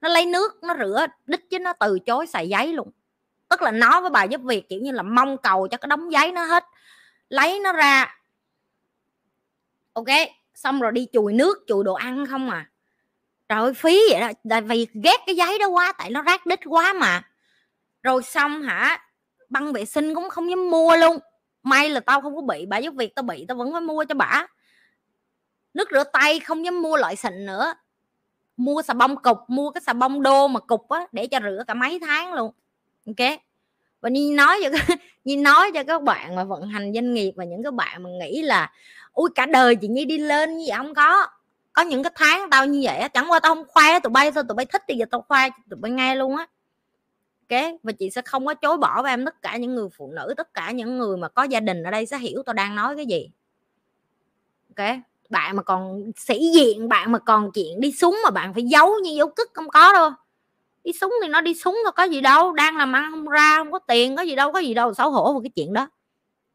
Nó 0.00 0.08
lấy 0.08 0.26
nước 0.26 0.62
nó 0.62 0.76
rửa 0.78 1.06
đít 1.26 1.40
chứ 1.50 1.58
nó 1.58 1.72
từ 1.72 1.98
chối 1.98 2.26
xài 2.26 2.48
giấy 2.48 2.72
luôn 2.72 2.90
tức 3.48 3.62
là 3.62 3.70
nói 3.70 4.00
với 4.00 4.10
bà 4.10 4.24
giúp 4.24 4.40
việc, 4.44 4.68
kiểu 4.68 4.80
như 4.80 4.92
là 4.92 5.02
mong 5.02 5.38
cầu 5.38 5.68
cho 5.68 5.76
cái 5.76 5.88
đống 5.88 6.12
giấy 6.12 6.32
nó 6.32 6.44
hết, 6.44 6.64
lấy 7.28 7.60
nó 7.60 7.72
ra. 7.72 8.18
Ok, 9.92 10.08
xong 10.54 10.80
rồi 10.80 10.92
đi 10.92 11.06
chùi 11.12 11.32
nước, 11.32 11.58
chùi 11.66 11.84
đồ 11.84 11.94
ăn 11.94 12.26
không 12.26 12.50
à. 12.50 12.70
Trời 13.48 13.60
ơi, 13.60 13.74
phí 13.74 14.00
vậy 14.10 14.20
đó, 14.20 14.30
tại 14.50 14.60
vì 14.60 14.86
ghét 15.04 15.16
cái 15.26 15.36
giấy 15.36 15.58
đó 15.58 15.68
quá, 15.68 15.92
tại 15.98 16.10
nó 16.10 16.22
rác 16.22 16.46
đít 16.46 16.60
quá 16.64 16.92
mà. 16.92 17.22
Rồi 18.02 18.22
xong 18.22 18.62
hả, 18.62 19.06
băng 19.48 19.72
vệ 19.72 19.84
sinh 19.84 20.14
cũng 20.14 20.30
không 20.30 20.50
dám 20.50 20.70
mua 20.70 20.96
luôn. 20.96 21.18
May 21.62 21.90
là 21.90 22.00
tao 22.00 22.20
không 22.20 22.36
có 22.36 22.42
bị, 22.42 22.66
bà 22.66 22.78
giúp 22.78 22.94
việc 22.94 23.14
tao 23.14 23.22
bị, 23.22 23.44
tao 23.48 23.56
vẫn 23.56 23.72
phải 23.72 23.80
mua 23.80 24.04
cho 24.04 24.14
bà. 24.14 24.46
Nước 25.74 25.88
rửa 25.92 26.04
tay 26.04 26.40
không 26.40 26.64
dám 26.64 26.82
mua 26.82 26.96
loại 26.96 27.16
xịn 27.16 27.46
nữa. 27.46 27.74
Mua 28.56 28.82
xà 28.82 28.94
bông 28.94 29.16
cục, 29.16 29.38
mua 29.48 29.70
cái 29.70 29.80
xà 29.80 29.92
bông 29.92 30.22
đô 30.22 30.48
mà 30.48 30.60
cục 30.60 30.88
á, 30.88 31.06
để 31.12 31.26
cho 31.26 31.40
rửa 31.40 31.62
cả 31.66 31.74
mấy 31.74 32.00
tháng 32.00 32.34
luôn 32.34 32.52
ok 33.06 33.38
và 34.00 34.08
nhi 34.08 34.30
nói 34.34 34.60
cho 34.62 34.94
nhi 35.24 35.36
nói 35.36 35.70
cho 35.74 35.84
các 35.84 36.02
bạn 36.02 36.36
mà 36.36 36.44
vận 36.44 36.68
hành 36.68 36.92
doanh 36.94 37.14
nghiệp 37.14 37.32
và 37.36 37.44
những 37.44 37.62
cái 37.62 37.72
bạn 37.72 38.02
mà 38.02 38.10
nghĩ 38.10 38.42
là, 38.42 38.72
ui, 39.12 39.30
cả 39.34 39.46
đời 39.46 39.76
chị 39.76 39.88
nhi 39.88 40.04
đi 40.04 40.18
lên 40.18 40.56
như 40.58 40.64
vậy 40.68 40.76
không 40.76 40.94
có 40.94 41.26
có 41.72 41.82
những 41.82 42.02
cái 42.02 42.12
tháng 42.14 42.50
tao 42.50 42.66
như 42.66 42.80
vậy 42.84 43.08
chẳng 43.14 43.30
qua 43.30 43.40
tao 43.40 43.54
không 43.54 43.64
khoe, 43.68 44.00
tụi 44.00 44.10
bay 44.10 44.32
thôi 44.32 44.44
tụi 44.48 44.54
bay 44.54 44.66
thích 44.66 44.82
thì 44.88 44.94
giờ 44.94 45.06
tao 45.10 45.24
khoe 45.28 45.48
tụi 45.70 45.78
bay 45.80 45.92
nghe 45.92 46.14
luôn 46.14 46.36
á. 46.36 46.46
Ok 47.50 47.60
và 47.82 47.92
chị 47.92 48.10
sẽ 48.10 48.22
không 48.22 48.46
có 48.46 48.54
chối 48.54 48.76
bỏ 48.76 49.02
với 49.02 49.12
em 49.12 49.24
tất 49.24 49.42
cả 49.42 49.56
những 49.56 49.74
người 49.74 49.88
phụ 49.96 50.12
nữ, 50.12 50.34
tất 50.36 50.54
cả 50.54 50.70
những 50.70 50.98
người 50.98 51.16
mà 51.16 51.28
có 51.28 51.42
gia 51.42 51.60
đình 51.60 51.82
ở 51.82 51.90
đây 51.90 52.06
sẽ 52.06 52.18
hiểu 52.18 52.42
tao 52.46 52.52
đang 52.52 52.76
nói 52.76 52.96
cái 52.96 53.06
gì. 53.06 53.30
Ok 54.76 54.96
bạn 55.30 55.56
mà 55.56 55.62
còn 55.62 56.12
sĩ 56.16 56.50
diện, 56.54 56.88
bạn 56.88 57.12
mà 57.12 57.18
còn 57.18 57.52
chuyện 57.52 57.80
đi 57.80 57.92
súng 57.92 58.20
mà 58.24 58.30
bạn 58.30 58.54
phải 58.54 58.62
giấu 58.62 58.94
như 59.02 59.10
dấu 59.10 59.28
cức 59.28 59.50
không 59.54 59.68
có 59.68 59.92
đâu 59.92 60.10
đi 60.84 60.92
súng 60.92 61.14
thì 61.22 61.28
nó 61.28 61.40
đi 61.40 61.54
súng 61.54 61.78
thôi, 61.84 61.92
có 61.96 62.02
gì 62.02 62.20
đâu, 62.20 62.52
đang 62.52 62.76
làm 62.76 62.92
ăn 62.92 63.10
không 63.10 63.28
ra, 63.28 63.54
không 63.58 63.72
có 63.72 63.78
tiền, 63.78 64.16
có 64.16 64.22
gì 64.22 64.34
đâu, 64.34 64.52
có 64.52 64.58
gì 64.58 64.74
đâu, 64.74 64.94
xấu 64.94 65.10
hổ 65.10 65.32
về 65.32 65.40
cái 65.42 65.50
chuyện 65.56 65.72
đó. 65.72 65.88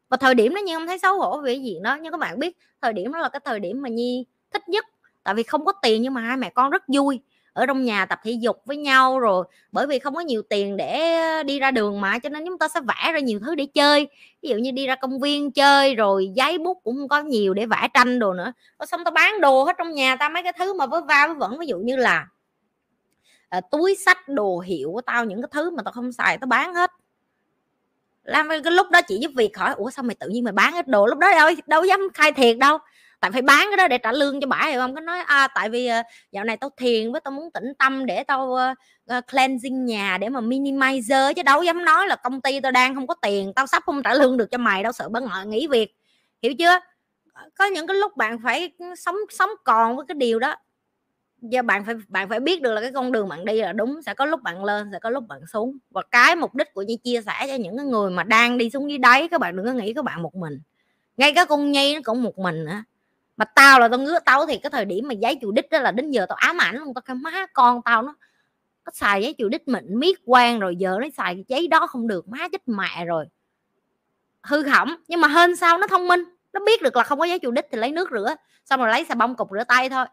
Và 0.08 0.16
thời 0.16 0.34
điểm 0.34 0.54
đó 0.54 0.60
như 0.60 0.76
không 0.76 0.86
thấy 0.86 0.98
xấu 0.98 1.20
hổ 1.20 1.40
về 1.40 1.54
cái 1.54 1.62
chuyện 1.66 1.82
đó, 1.82 1.98
nhưng 2.02 2.12
các 2.12 2.20
bạn 2.20 2.38
biết, 2.38 2.56
thời 2.82 2.92
điểm 2.92 3.12
đó 3.12 3.18
là 3.18 3.28
cái 3.28 3.40
thời 3.44 3.60
điểm 3.60 3.82
mà 3.82 3.88
nhi 3.88 4.26
thích 4.52 4.68
nhất. 4.68 4.84
Tại 5.22 5.34
vì 5.34 5.42
không 5.42 5.64
có 5.64 5.72
tiền 5.72 6.02
nhưng 6.02 6.14
mà 6.14 6.20
hai 6.20 6.36
mẹ 6.36 6.50
con 6.50 6.70
rất 6.70 6.82
vui, 6.88 7.20
ở 7.52 7.66
trong 7.66 7.84
nhà 7.84 8.06
tập 8.06 8.18
thể 8.24 8.32
dục 8.32 8.62
với 8.64 8.76
nhau 8.76 9.18
rồi, 9.18 9.44
bởi 9.72 9.86
vì 9.86 9.98
không 9.98 10.14
có 10.14 10.20
nhiều 10.20 10.42
tiền 10.42 10.76
để 10.76 11.42
đi 11.42 11.60
ra 11.60 11.70
đường 11.70 12.00
mà, 12.00 12.18
cho 12.18 12.28
nên 12.28 12.46
chúng 12.46 12.58
ta 12.58 12.68
sẽ 12.68 12.80
vẽ 12.80 13.12
ra 13.12 13.18
nhiều 13.18 13.40
thứ 13.40 13.54
để 13.54 13.66
chơi. 13.66 14.08
Ví 14.42 14.48
dụ 14.48 14.56
như 14.56 14.70
đi 14.70 14.86
ra 14.86 14.94
công 14.94 15.20
viên 15.20 15.52
chơi 15.52 15.94
rồi 15.94 16.30
giấy 16.34 16.58
bút 16.58 16.80
cũng 16.84 16.96
không 16.96 17.08
có 17.08 17.20
nhiều 17.22 17.54
để 17.54 17.66
vẽ 17.66 17.88
tranh 17.94 18.18
đồ 18.18 18.32
nữa. 18.32 18.52
Rồi 18.78 18.86
xong 18.86 19.04
tao 19.04 19.12
bán 19.12 19.40
đồ 19.40 19.64
hết 19.64 19.72
trong 19.78 19.92
nhà, 19.92 20.16
ta 20.16 20.28
mấy 20.28 20.42
cái 20.42 20.52
thứ 20.58 20.74
mà 20.74 20.86
với 20.86 21.00
va 21.08 21.26
với 21.26 21.36
vẫn 21.36 21.58
ví 21.58 21.66
dụ 21.66 21.78
như 21.78 21.96
là 21.96 22.26
à, 23.50 23.60
túi 23.60 23.96
sách 24.06 24.28
đồ 24.28 24.58
hiệu 24.58 24.92
của 24.92 25.00
tao 25.00 25.24
những 25.24 25.42
cái 25.42 25.48
thứ 25.52 25.70
mà 25.70 25.82
tao 25.82 25.92
không 25.92 26.12
xài 26.12 26.38
tao 26.38 26.46
bán 26.46 26.74
hết. 26.74 26.90
Làm 28.24 28.48
cái 28.48 28.72
lúc 28.72 28.90
đó 28.90 29.00
chị 29.02 29.18
giúp 29.18 29.30
việc 29.36 29.56
hỏi 29.56 29.74
ủa 29.74 29.90
sao 29.90 30.02
mày 30.02 30.14
tự 30.14 30.28
nhiên 30.28 30.44
mày 30.44 30.52
bán 30.52 30.72
hết 30.72 30.88
đồ 30.88 31.06
lúc 31.06 31.18
đó 31.18 31.30
đâu? 31.30 31.50
Đâu 31.66 31.84
dám 31.84 32.00
khai 32.14 32.32
thiệt 32.32 32.58
đâu. 32.58 32.78
Tại 33.20 33.30
phải 33.30 33.42
bán 33.42 33.66
cái 33.70 33.76
đó 33.76 33.88
để 33.88 33.98
trả 33.98 34.12
lương 34.12 34.40
cho 34.40 34.46
bả 34.46 34.66
hiểu 34.66 34.80
không? 34.80 34.94
Có 34.94 35.00
nói 35.00 35.18
à, 35.18 35.48
tại 35.54 35.68
vì 35.68 35.86
ờ, 35.86 36.02
dạo 36.32 36.44
này 36.44 36.56
tao 36.56 36.70
thiền 36.76 37.12
với 37.12 37.20
tao 37.20 37.32
muốn 37.32 37.50
tĩnh 37.50 37.72
tâm 37.78 38.06
để 38.06 38.24
tao 38.24 38.56
uh, 39.18 39.26
cleansing 39.30 39.84
nhà 39.84 40.18
để 40.18 40.28
mà 40.28 40.40
minimizer 40.40 41.32
chứ 41.34 41.42
đâu 41.42 41.62
dám 41.62 41.84
nói 41.84 42.06
là 42.06 42.16
công 42.16 42.40
ty 42.40 42.60
tao 42.60 42.72
đang 42.72 42.94
không 42.94 43.06
có 43.06 43.14
tiền 43.14 43.52
tao 43.56 43.66
sắp 43.66 43.82
không 43.86 44.02
trả 44.02 44.14
lương 44.14 44.36
được 44.36 44.50
cho 44.50 44.58
mày 44.58 44.82
đâu 44.82 44.92
sợ 44.92 45.08
bất 45.08 45.22
ngờ 45.22 45.44
nghỉ 45.46 45.66
việc. 45.66 45.96
Hiểu 46.42 46.54
chưa? 46.58 46.78
Có 47.58 47.64
những 47.64 47.86
cái 47.86 47.96
lúc 47.96 48.16
bạn 48.16 48.38
phải 48.44 48.72
ừ, 48.78 48.86
sống 48.96 49.16
sống 49.30 49.50
còn 49.64 49.96
với 49.96 50.04
cái 50.08 50.14
điều 50.14 50.38
đó 50.38 50.56
do 51.42 51.62
bạn 51.62 51.84
phải 51.84 51.94
bạn 52.08 52.28
phải 52.28 52.40
biết 52.40 52.62
được 52.62 52.72
là 52.72 52.80
cái 52.80 52.92
con 52.92 53.12
đường 53.12 53.28
bạn 53.28 53.44
đi 53.44 53.60
là 53.60 53.72
đúng, 53.72 54.02
sẽ 54.02 54.14
có 54.14 54.24
lúc 54.24 54.42
bạn 54.42 54.64
lên, 54.64 54.88
sẽ 54.92 54.98
có 54.98 55.10
lúc 55.10 55.24
bạn 55.28 55.40
xuống. 55.52 55.78
Và 55.90 56.02
cái 56.10 56.36
mục 56.36 56.54
đích 56.54 56.74
của 56.74 56.82
Nhi 56.82 56.96
chia 56.96 57.20
sẻ 57.26 57.46
cho 57.48 57.54
những 57.54 57.76
cái 57.76 57.86
người 57.86 58.10
mà 58.10 58.22
đang 58.22 58.58
đi 58.58 58.70
xuống 58.70 58.90
dưới 58.90 58.98
đáy, 58.98 59.28
các 59.28 59.40
bạn 59.40 59.56
đừng 59.56 59.66
có 59.66 59.72
nghĩ 59.72 59.94
các 59.94 60.04
bạn 60.04 60.22
một 60.22 60.34
mình. 60.34 60.60
Ngay 61.16 61.34
cả 61.34 61.44
con 61.44 61.72
nhi 61.72 61.94
nó 61.94 62.00
cũng 62.04 62.22
một 62.22 62.38
mình 62.38 62.64
nữa 62.64 62.82
mà 63.36 63.44
tao 63.44 63.80
là 63.80 63.88
tao 63.88 64.00
ngứa 64.00 64.18
tao 64.24 64.46
thì 64.46 64.58
cái 64.58 64.70
thời 64.70 64.84
điểm 64.84 65.08
mà 65.08 65.14
giấy 65.14 65.38
chủ 65.40 65.52
đích 65.52 65.70
đó 65.70 65.78
là 65.78 65.90
đến 65.90 66.10
giờ 66.10 66.26
tao 66.28 66.36
ám 66.36 66.60
ảnh 66.60 66.76
luôn, 66.76 66.94
tao 66.94 67.02
cái 67.02 67.16
má 67.16 67.46
con 67.52 67.82
tao 67.82 68.02
nó 68.02 68.14
nó 68.84 68.92
xài 68.94 69.22
giấy 69.22 69.34
chủ 69.38 69.48
đích 69.48 69.68
mịn 69.68 69.98
miết 69.98 70.18
quan 70.26 70.60
rồi, 70.60 70.76
giờ 70.76 70.98
nó 71.00 71.06
xài 71.16 71.44
giấy 71.48 71.68
đó 71.68 71.86
không 71.86 72.08
được, 72.08 72.28
má 72.28 72.48
chết 72.52 72.68
mẹ 72.68 73.04
rồi. 73.04 73.26
Hư 74.42 74.62
hỏng. 74.62 74.94
Nhưng 75.08 75.20
mà 75.20 75.28
hơn 75.28 75.56
sao? 75.56 75.78
Nó 75.78 75.86
thông 75.86 76.08
minh. 76.08 76.24
Nó 76.52 76.60
biết 76.66 76.82
được 76.82 76.96
là 76.96 77.02
không 77.02 77.18
có 77.18 77.24
giấy 77.24 77.38
chủ 77.38 77.50
đích 77.50 77.66
thì 77.72 77.78
lấy 77.78 77.92
nước 77.92 78.10
rửa, 78.12 78.34
xong 78.64 78.80
rồi 78.80 78.88
lấy 78.88 79.04
xà 79.04 79.14
bông 79.14 79.36
cục 79.36 79.48
rửa 79.52 79.64
tay 79.64 79.88
thôi 79.88 80.06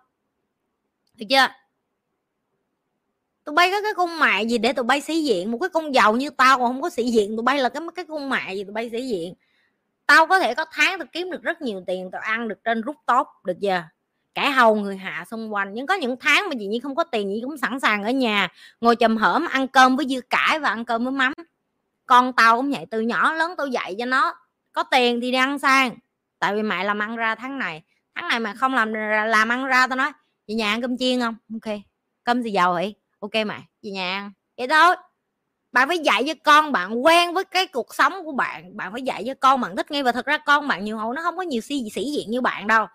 được 1.18 1.26
chưa? 1.30 1.48
Tụi 3.44 3.56
bay 3.56 3.72
có 3.72 3.82
cái 3.82 3.94
con 3.94 4.20
mẹ 4.20 4.44
gì 4.44 4.58
để 4.58 4.74
tụi 4.74 4.84
bay 4.84 5.02
sĩ 5.02 5.24
diện? 5.24 5.52
Một 5.52 5.58
cái 5.62 5.70
con 5.70 5.94
giàu 5.94 6.16
như 6.16 6.30
tao 6.30 6.58
còn 6.58 6.68
không 6.68 6.82
có 6.82 6.90
sĩ 6.90 7.12
diện. 7.12 7.36
Tụi 7.36 7.44
bay 7.44 7.60
là 7.60 7.70
cái 7.70 7.84
cái 7.96 8.06
con 8.06 8.30
mẹ 8.30 8.54
gì 8.54 8.64
tụi 8.64 8.74
bay 8.74 8.90
sĩ 8.90 9.08
diện? 9.08 9.34
Tao 10.06 10.28
có 10.28 10.40
thể 10.40 10.54
có 10.54 10.66
tháng 10.72 11.00
tao 11.00 11.08
kiếm 11.12 11.32
được 11.32 11.44
rất 11.44 11.62
nhiều 11.62 11.84
tiền, 11.88 12.10
tao 12.12 12.22
ăn 12.22 12.48
được 12.48 12.64
trên 12.64 12.82
rút 12.82 12.96
tốt 13.06 13.28
được 13.44 13.58
chưa? 13.62 13.84
Kẻ 14.34 14.50
hầu 14.50 14.76
người 14.76 14.98
hạ 14.98 15.26
xung 15.32 15.54
quanh. 15.54 15.74
Nhưng 15.74 15.88
có 15.88 15.94
những 15.94 16.16
tháng 16.20 16.50
mà 16.50 16.56
chị 16.60 16.68
nhi 16.68 16.80
không 16.80 16.96
có 16.96 17.04
tiền 17.04 17.32
chị 17.36 17.42
cũng 17.44 17.58
sẵn 17.58 17.80
sàng 17.80 18.04
ở 18.04 18.12
nhà, 18.12 18.48
ngồi 18.82 18.96
chầm 18.96 19.18
hởm 19.18 19.46
ăn 19.46 19.68
cơm 19.68 19.96
với 19.96 20.06
dưa 20.10 20.22
cải 20.30 20.60
và 20.60 20.70
ăn 20.70 20.86
cơm 20.86 21.04
với 21.04 21.12
mắm. 21.12 21.34
Con 22.06 22.34
tao 22.34 22.58
cũng 22.58 22.72
vậy, 22.72 22.86
từ 22.92 23.02
nhỏ 23.02 23.34
lớn 23.34 23.54
tao 23.58 23.68
dạy 23.68 23.96
cho 24.00 24.06
nó, 24.06 24.36
có 24.72 24.84
tiền 24.84 25.22
thì 25.22 25.32
đi 25.32 25.38
ăn 25.38 25.60
sang. 25.60 25.98
Tại 26.40 26.56
vì 26.56 26.64
mẹ 26.64 26.84
làm 26.84 27.00
ăn 27.00 27.16
ra 27.16 27.36
tháng 27.36 27.60
này. 27.60 27.84
Tháng 28.16 28.28
này 28.28 28.40
mà 28.40 28.54
không 28.54 28.74
làm 28.74 28.94
làm 29.28 29.50
ăn 29.50 29.66
ra 29.66 29.88
tao 29.88 29.96
nói 29.96 30.12
về 30.48 30.56
nhà 30.56 30.74
ăn 30.74 30.82
cơm 30.82 30.98
chiên 30.98 31.20
không? 31.20 31.36
Ok. 31.54 31.76
Cơm 32.24 32.42
gì 32.42 32.52
giàu 32.52 32.74
vậy 32.74 32.96
ok 33.20 33.34
mẹ 33.34 33.60
về 33.84 33.92
nhà 33.92 34.20
ăn. 34.20 34.32
Vậy 34.58 34.68
thôi. 34.68 34.96
Bạn 35.72 35.88
phải 35.88 36.00
dạy 36.00 36.24
cho 36.28 36.34
con 36.44 36.72
bạn 36.72 37.06
quen 37.06 37.34
với 37.34 37.44
cái 37.44 37.68
cuộc 37.68 37.96
sống 37.96 38.14
của 38.26 38.32
bạn. 38.32 38.78
Bạn 38.78 38.92
phải 38.92 39.02
dạy 39.02 39.24
cho 39.28 39.34
con, 39.40 39.62
bạn 39.62 39.76
thích 39.76 39.92
ngay 39.92 40.04
và 40.04 40.12
thật 40.12 40.26
ra 40.26 40.38
con 40.38 40.68
bạn 40.68 40.84
nhiều 40.84 40.98
hậu 40.98 41.14
nó 41.14 41.22
không 41.22 41.38
có 41.38 41.44
nhiều 41.44 41.62
si, 41.62 41.84
sĩ 41.94 42.12
diện 42.12 42.32
như 42.32 42.42
bạn 42.42 42.68
đâu. 42.68 42.86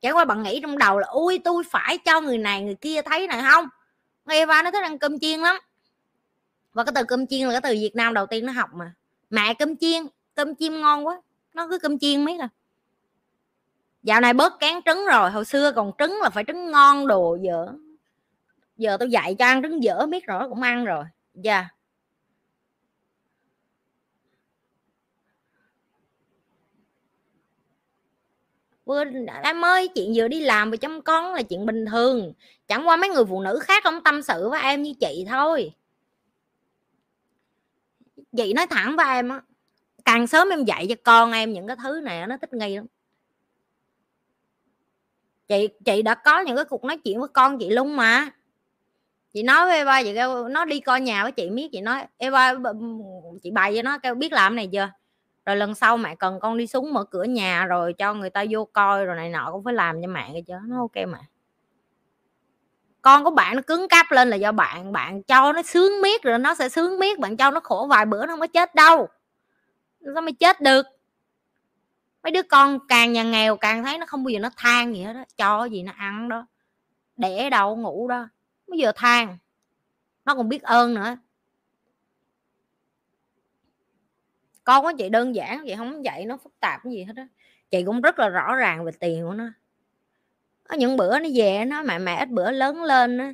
Chẳng 0.00 0.16
qua 0.16 0.24
bạn 0.24 0.42
nghĩ 0.42 0.60
trong 0.60 0.78
đầu 0.78 0.98
là 0.98 1.06
ui 1.06 1.38
tôi 1.38 1.62
phải 1.70 1.98
cho 1.98 2.20
người 2.20 2.38
này, 2.38 2.62
người 2.62 2.74
kia 2.74 3.02
thấy 3.02 3.26
này 3.26 3.42
không? 3.50 3.68
Eva 4.28 4.62
nó 4.62 4.70
thích 4.70 4.82
ăn 4.82 4.98
cơm 4.98 5.18
chiên 5.18 5.40
lắm. 5.40 5.56
Và 6.72 6.84
cái 6.84 6.92
từ 6.94 7.02
cơm 7.04 7.26
chiên 7.26 7.46
là 7.46 7.60
cái 7.60 7.72
từ 7.72 7.80
Việt 7.80 7.94
Nam 7.94 8.14
đầu 8.14 8.26
tiên 8.26 8.46
nó 8.46 8.52
học 8.52 8.70
mà. 8.74 8.94
Mẹ 9.30 9.54
cơm 9.54 9.76
chiên 9.76 10.02
cơm 10.34 10.54
chiên 10.56 10.80
ngon 10.80 11.06
quá. 11.06 11.22
Nó 11.54 11.68
cứ 11.70 11.78
cơm 11.78 11.98
chiên 11.98 12.24
mấy 12.24 12.36
là 12.38 12.48
dạo 14.02 14.20
này 14.20 14.32
bớt 14.32 14.52
cán 14.60 14.80
trứng 14.86 15.06
rồi, 15.06 15.30
hồi 15.30 15.44
xưa 15.44 15.72
còn 15.72 15.92
trứng 15.98 16.18
là 16.22 16.30
phải 16.30 16.44
trứng 16.46 16.70
ngon 16.70 17.06
đồ 17.06 17.38
dở. 17.40 17.66
Giờ 18.76 18.96
tôi 19.00 19.10
dạy 19.10 19.36
cho 19.38 19.44
ăn 19.44 19.62
trứng 19.62 19.82
dở 19.82 20.06
biết 20.06 20.26
rồi 20.26 20.48
cũng 20.48 20.62
ăn 20.62 20.84
rồi. 20.84 21.04
Dạ. 21.34 21.52
Yeah. 21.52 21.66
em 29.42 29.64
ơi 29.64 29.88
chuyện 29.94 30.12
vừa 30.16 30.28
đi 30.28 30.40
làm 30.40 30.70
và 30.70 30.76
chăm 30.76 31.02
con 31.02 31.34
là 31.34 31.42
chuyện 31.42 31.66
bình 31.66 31.86
thường. 31.86 32.32
Chẳng 32.68 32.88
qua 32.88 32.96
mấy 32.96 33.08
người 33.08 33.24
phụ 33.24 33.42
nữ 33.42 33.58
khác 33.62 33.84
không 33.84 34.02
tâm 34.04 34.22
sự 34.22 34.48
với 34.48 34.60
em 34.62 34.82
như 34.82 34.94
chị 35.00 35.26
thôi. 35.28 35.72
Chị 38.36 38.52
nói 38.52 38.66
thẳng 38.66 38.96
với 38.96 39.06
em 39.06 39.28
á, 39.28 39.40
càng 40.04 40.26
sớm 40.26 40.48
em 40.48 40.64
dạy 40.64 40.86
cho 40.88 40.94
con 41.04 41.32
em 41.32 41.52
những 41.52 41.66
cái 41.66 41.76
thứ 41.82 42.00
này 42.04 42.26
nó 42.26 42.36
thích 42.36 42.52
nghi 42.52 42.76
lắm 42.76 42.86
chị 45.48 45.68
chị 45.84 46.02
đã 46.02 46.14
có 46.14 46.40
những 46.40 46.56
cái 46.56 46.64
cuộc 46.64 46.84
nói 46.84 46.96
chuyện 46.96 47.20
với 47.20 47.28
con 47.28 47.58
chị 47.58 47.70
luôn 47.70 47.96
mà. 47.96 48.30
Chị 49.32 49.42
nói 49.42 49.66
với 49.66 49.76
Eva, 49.76 50.02
chị 50.02 50.14
kêu, 50.14 50.48
nó 50.48 50.64
đi 50.64 50.80
coi 50.80 51.00
nhà 51.00 51.22
với 51.22 51.32
chị 51.32 51.50
biết 51.50 51.68
chị 51.72 51.80
nói, 51.80 52.06
Eva 52.18 52.54
chị 53.42 53.50
bày 53.50 53.76
cho 53.76 53.82
nó 53.82 53.98
kêu 53.98 54.14
biết 54.14 54.32
làm 54.32 54.56
này 54.56 54.68
chưa? 54.72 54.90
Rồi 55.46 55.56
lần 55.56 55.74
sau 55.74 55.96
mẹ 55.96 56.14
cần 56.14 56.40
con 56.40 56.56
đi 56.56 56.66
xuống 56.66 56.94
mở 56.94 57.04
cửa 57.04 57.24
nhà 57.24 57.64
rồi 57.64 57.92
cho 57.92 58.14
người 58.14 58.30
ta 58.30 58.44
vô 58.50 58.64
coi 58.64 59.04
rồi 59.04 59.16
này 59.16 59.28
nọ, 59.28 59.48
cũng 59.52 59.64
phải 59.64 59.74
làm 59.74 60.02
cho 60.02 60.08
mẹ 60.08 60.40
chứ. 60.46 60.54
Nó 60.66 60.78
ok 60.78 61.08
mà. 61.08 61.18
Con 63.02 63.24
của 63.24 63.30
bạn 63.30 63.56
nó 63.56 63.62
cứng 63.62 63.88
cáp 63.88 64.06
lên 64.10 64.30
là 64.30 64.36
do 64.36 64.52
bạn 64.52 64.92
bạn 64.92 65.22
cho 65.22 65.52
nó 65.52 65.62
sướng 65.62 66.00
miết 66.02 66.22
rồi 66.22 66.38
nó 66.38 66.54
sẽ 66.54 66.68
sướng 66.68 66.98
miết, 66.98 67.18
bạn 67.18 67.36
cho 67.36 67.50
nó 67.50 67.60
khổ 67.60 67.86
vài 67.90 68.06
bữa 68.06 68.26
nó 68.26 68.36
mới 68.36 68.48
chết 68.48 68.74
đâu. 68.74 69.08
Sao 70.14 70.22
mới 70.22 70.32
chết 70.32 70.60
được 70.60 70.86
mấy 72.28 72.32
đứa 72.32 72.42
con 72.42 72.78
càng 72.88 73.12
nhà 73.12 73.22
nghèo 73.22 73.56
càng 73.56 73.84
thấy 73.84 73.98
nó 73.98 74.06
không 74.06 74.24
bao 74.24 74.28
giờ 74.28 74.38
nó 74.38 74.50
than 74.56 74.94
gì 74.94 75.02
hết 75.02 75.12
đó 75.12 75.24
cho 75.36 75.64
gì 75.64 75.82
nó 75.82 75.92
ăn 75.96 76.28
đó 76.28 76.46
đẻ 77.16 77.50
đâu 77.50 77.76
ngủ 77.76 78.08
đó 78.08 78.28
bây 78.66 78.78
giờ 78.78 78.92
than. 78.96 79.38
Nó 80.24 80.34
còn 80.34 80.48
biết 80.48 80.62
ơn 80.62 80.94
nữa. 80.94 81.16
Con 84.64 84.84
của 84.84 84.92
chị 84.98 85.08
đơn 85.08 85.34
giản 85.34 85.64
vậy, 85.66 85.76
không 85.76 86.04
dạy 86.04 86.24
nó 86.24 86.36
phức 86.36 86.60
tạp 86.60 86.80
cái 86.84 86.92
gì 86.92 87.04
hết 87.04 87.12
đó 87.12 87.22
chị 87.70 87.84
cũng 87.84 88.00
rất 88.00 88.18
là 88.18 88.28
rõ 88.28 88.54
ràng 88.54 88.84
về 88.84 88.92
tiền 89.00 89.24
của 89.24 89.34
nó. 89.34 89.48
Có 90.68 90.76
những 90.76 90.96
bữa 90.96 91.18
nó 91.18 91.28
về 91.34 91.64
nó, 91.64 91.82
mẹ 91.82 91.98
mẹ 91.98 92.16
ít 92.16 92.28
bữa 92.28 92.50
lớn 92.50 92.82
lên 92.82 93.18
á. 93.18 93.32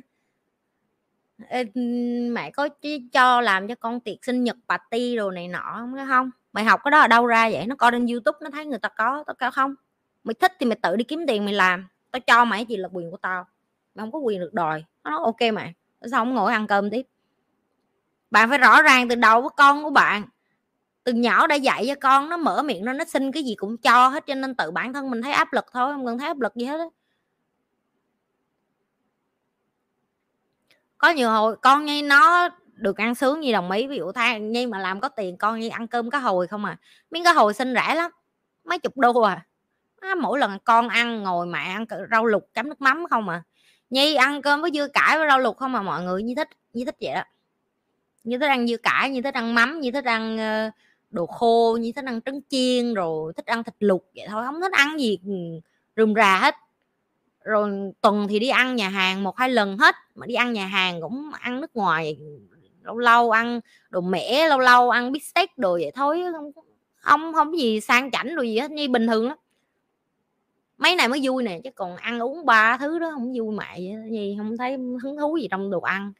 Mẹ 2.31 2.51
có 2.51 2.69
cho 3.11 3.41
làm 3.41 3.67
cho 3.67 3.75
con 3.75 3.99
tiệc 3.99 4.25
sinh 4.25 4.43
nhật 4.43 4.57
party 4.69 5.15
đồ 5.15 5.31
này 5.31 5.47
nọ, 5.47 5.75
không 5.79 5.95
không? 6.07 6.31
Mày 6.55 6.63
học 6.63 6.81
cái 6.83 6.91
đó 6.91 6.99
ở 6.99 7.07
đâu 7.07 7.25
ra 7.25 7.49
vậy? 7.49 7.65
Nó 7.67 7.75
coi 7.75 7.91
trên 7.91 8.07
youtube, 8.07 8.37
nó 8.41 8.49
thấy 8.49 8.65
người 8.65 8.79
ta 8.79 8.89
có, 8.89 9.23
tao 9.27 9.33
cao 9.33 9.51
không. 9.51 9.75
Mày 10.23 10.33
thích 10.33 10.53
thì 10.59 10.65
mày 10.65 10.77
tự 10.81 10.95
đi 10.95 11.03
kiếm 11.03 11.25
tiền 11.27 11.45
mày 11.45 11.53
làm. 11.53 11.87
Tao 12.11 12.19
cho 12.19 12.45
mày 12.45 12.65
gì 12.65 12.77
là 12.77 12.89
quyền 12.91 13.11
của 13.11 13.17
tao. 13.17 13.47
Mày 13.95 14.03
không 14.03 14.11
có 14.11 14.19
quyền 14.19 14.39
được 14.39 14.53
đòi. 14.53 14.83
Nó 15.03 15.11
nói, 15.11 15.19
ok 15.23 15.53
mày 15.53 15.73
sao 16.11 16.21
không 16.21 16.33
ngồi 16.33 16.53
ăn 16.53 16.67
cơm 16.67 16.89
tiếp. 16.89 17.07
Bạn 18.31 18.49
phải 18.49 18.57
rõ 18.57 18.81
ràng 18.81 19.09
từ 19.09 19.15
đầu 19.15 19.41
với 19.41 19.49
con 19.57 19.83
của 19.83 19.89
bạn. 19.89 20.23
Từ 21.03 21.13
nhỏ 21.13 21.47
đã 21.47 21.55
dạy 21.55 21.85
cho 21.87 21.95
con, 22.01 22.29
nó 22.29 22.37
mở 22.37 22.63
miệng 22.63 22.85
nó 22.85 22.93
nó 22.93 23.05
xin 23.05 23.31
cái 23.31 23.43
gì 23.43 23.55
cũng 23.55 23.77
cho 23.77 24.07
hết, 24.07 24.25
cho 24.27 24.35
nên 24.35 24.55
tự 24.55 24.71
bản 24.71 24.93
thân 24.93 25.11
mình 25.11 25.21
thấy 25.21 25.31
áp 25.31 25.53
lực 25.53 25.65
thôi, 25.71 25.93
không 25.93 26.05
cần 26.05 26.17
thấy 26.17 26.27
áp 26.27 26.39
lực 26.39 26.55
gì 26.55 26.65
hết 26.65 26.79
á. 26.79 26.85
Có 30.97 31.09
nhiều 31.09 31.29
hồi 31.29 31.55
con 31.61 31.85
như 31.85 32.01
nó 32.03 32.49
được 32.75 32.97
ăn 32.97 33.15
sướng 33.15 33.39
như 33.39 33.51
đồng 33.51 33.71
ý 33.71 33.87
ví 33.87 33.97
dụ 33.97 34.11
thay 34.11 34.39
nhi 34.39 34.65
mà 34.65 34.79
làm 34.79 34.99
có 34.99 35.09
tiền 35.09 35.37
con 35.37 35.59
như 35.59 35.69
ăn 35.69 35.87
cơm 35.87 36.09
cá 36.09 36.19
hồi 36.19 36.47
không 36.47 36.65
à? 36.65 36.77
Miếng 37.11 37.23
cá 37.23 37.33
hồi 37.33 37.53
xinh 37.53 37.73
rẻ 37.73 37.95
lắm 37.95 38.11
mấy 38.63 38.79
chục 38.79 38.97
đô 38.97 39.21
à. 39.21 39.45
À, 39.99 40.15
mỗi 40.15 40.39
lần 40.39 40.57
con 40.63 40.89
ăn 40.89 41.23
ngồi 41.23 41.45
mẹ 41.45 41.59
ăn 41.59 41.85
rau 42.11 42.25
lục 42.25 42.49
chấm 42.53 42.69
nước 42.69 42.81
mắm 42.81 43.05
không 43.09 43.29
à. 43.29 43.43
Nhi 43.89 44.15
ăn 44.15 44.41
cơm 44.41 44.61
với 44.61 44.71
dưa 44.73 44.87
cải 44.87 45.17
với 45.17 45.27
rau 45.27 45.39
lục 45.39 45.57
không 45.57 45.71
mà 45.71 45.81
mọi 45.81 46.03
người 46.03 46.23
như 46.23 46.35
thích 46.35 46.49
như 46.73 46.85
thích 46.85 46.95
vậy 47.01 47.13
đó. 47.13 47.21
Như 48.23 48.37
thích 48.37 48.47
ăn 48.47 48.67
dưa 48.67 48.77
cải 48.77 49.09
như 49.09 49.21
thích 49.21 49.33
ăn 49.33 49.55
mắm 49.55 49.79
như 49.79 49.91
thích 49.91 50.05
ăn 50.05 50.37
ờ, 50.37 50.71
đồ 51.09 51.25
khô 51.25 51.77
như 51.81 51.91
thích 51.95 52.05
ăn 52.05 52.21
trứng 52.21 52.41
chiên 52.49 52.93
rồi 52.93 53.33
thích 53.33 53.45
ăn 53.45 53.63
thịt 53.63 53.75
luộc 53.79 54.03
vậy 54.15 54.25
thôi 54.29 54.43
không 54.45 54.61
thích 54.61 54.71
ăn 54.71 54.99
gì 54.99 55.19
ừ, 55.25 55.33
rườm 55.95 56.15
rà 56.15 56.37
hết. 56.37 56.55
Rồi 57.43 57.71
tuần 58.01 58.27
thì 58.29 58.39
đi 58.39 58.49
ăn 58.49 58.75
nhà 58.75 58.89
hàng 58.89 59.23
một 59.23 59.37
hai 59.37 59.49
lần 59.49 59.77
hết 59.77 59.95
mà 60.15 60.25
đi 60.25 60.33
ăn 60.33 60.53
nhà 60.53 60.65
hàng 60.65 61.01
cũng 61.01 61.31
ăn 61.39 61.61
nước 61.61 61.75
ngoài 61.75 62.17
lâu 62.85 62.97
lâu 62.97 63.31
ăn 63.31 63.59
đồ 63.89 64.01
mẻ, 64.01 64.47
lâu 64.49 64.59
lâu 64.59 64.89
ăn 64.89 65.11
bít 65.11 65.21
tết 65.35 65.57
đồ 65.57 65.73
vậy 65.73 65.91
thôi, 65.95 66.23
không 66.31 66.51
không 66.95 67.33
không 67.33 67.59
gì 67.59 67.81
sang 67.81 68.11
chảnh 68.11 68.35
đồ 68.35 68.41
gì 68.41 68.59
hết, 68.59 68.71
như 68.71 68.87
bình 68.89 69.07
thường 69.07 69.27
lắm. 69.27 69.37
Mấy 70.77 70.95
này 70.95 71.07
mới 71.07 71.19
vui 71.23 71.43
nè, 71.43 71.59
chứ 71.63 71.69
còn 71.75 71.95
ăn 71.95 72.19
uống 72.19 72.45
ba 72.45 72.77
thứ 72.77 72.99
đó 72.99 73.11
không 73.13 73.33
vui 73.37 73.55
mẹ 73.55 73.79
gì 74.11 74.35
không 74.37 74.57
thấy 74.57 74.71
hứng 75.03 75.17
thú 75.19 75.37
gì 75.37 75.47
trong 75.51 75.71
đồ 75.71 75.81
ăn. 75.81 76.13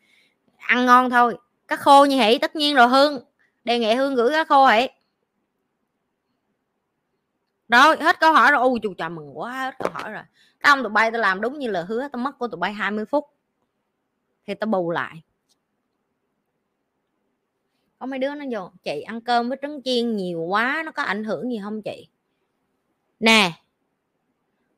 Ăn 0.58 0.86
ngon 0.86 1.10
thôi, 1.10 1.38
cá 1.68 1.76
khô 1.76 2.06
như 2.06 2.18
hỷ 2.18 2.38
tất 2.38 2.56
nhiên 2.56 2.76
rồi, 2.76 2.88
hương, 2.88 3.20
đề 3.64 3.80
nghị 3.80 3.94
hương 3.94 4.16
gửi 4.16 4.32
cá 4.32 4.44
khô 4.44 4.68
hỷ 4.68 4.88
rồi, 7.70 7.98
hết 8.00 8.20
câu 8.20 8.34
hỏi 8.34 8.52
rồi. 8.52 8.62
Ui 8.62 8.80
chú 8.84 8.94
chào 8.98 9.10
mừng 9.10 9.38
quá, 9.38 9.52
hết 9.52 9.76
câu 9.80 9.92
hỏi 9.94 10.12
rồi. 10.12 10.24
Tao 10.62 10.76
tụi 10.84 10.90
bay 10.90 11.12
tao 11.12 11.22
làm 11.22 11.42
đúng 11.42 11.60
như 11.60 11.68
lời 11.68 11.86
hứa, 11.88 12.08
tao 12.12 12.24
mất 12.24 12.40
của 12.40 12.48
tụi 12.48 12.60
bay 12.60 12.74
20 12.74 13.06
phút. 13.06 13.26
Thì 14.48 14.54
tao 14.54 14.68
bù 14.68 14.92
lại 14.92 15.22
có 18.06 18.10
mấy 18.10 18.20
đứa 18.20 18.36
nó 18.36 18.46
vô, 18.52 18.72
chị 18.84 19.02
ăn 19.02 19.22
cơm 19.22 19.50
với 19.50 19.58
trứng 19.62 19.82
chiên 19.84 20.16
nhiều 20.16 20.40
quá, 20.40 20.84
nó 20.86 20.92
có 20.92 21.04
ảnh 21.04 21.24
hưởng 21.24 21.52
gì 21.52 21.60
không 21.64 21.82
chị? 21.82 22.08
Nè, 23.20 23.52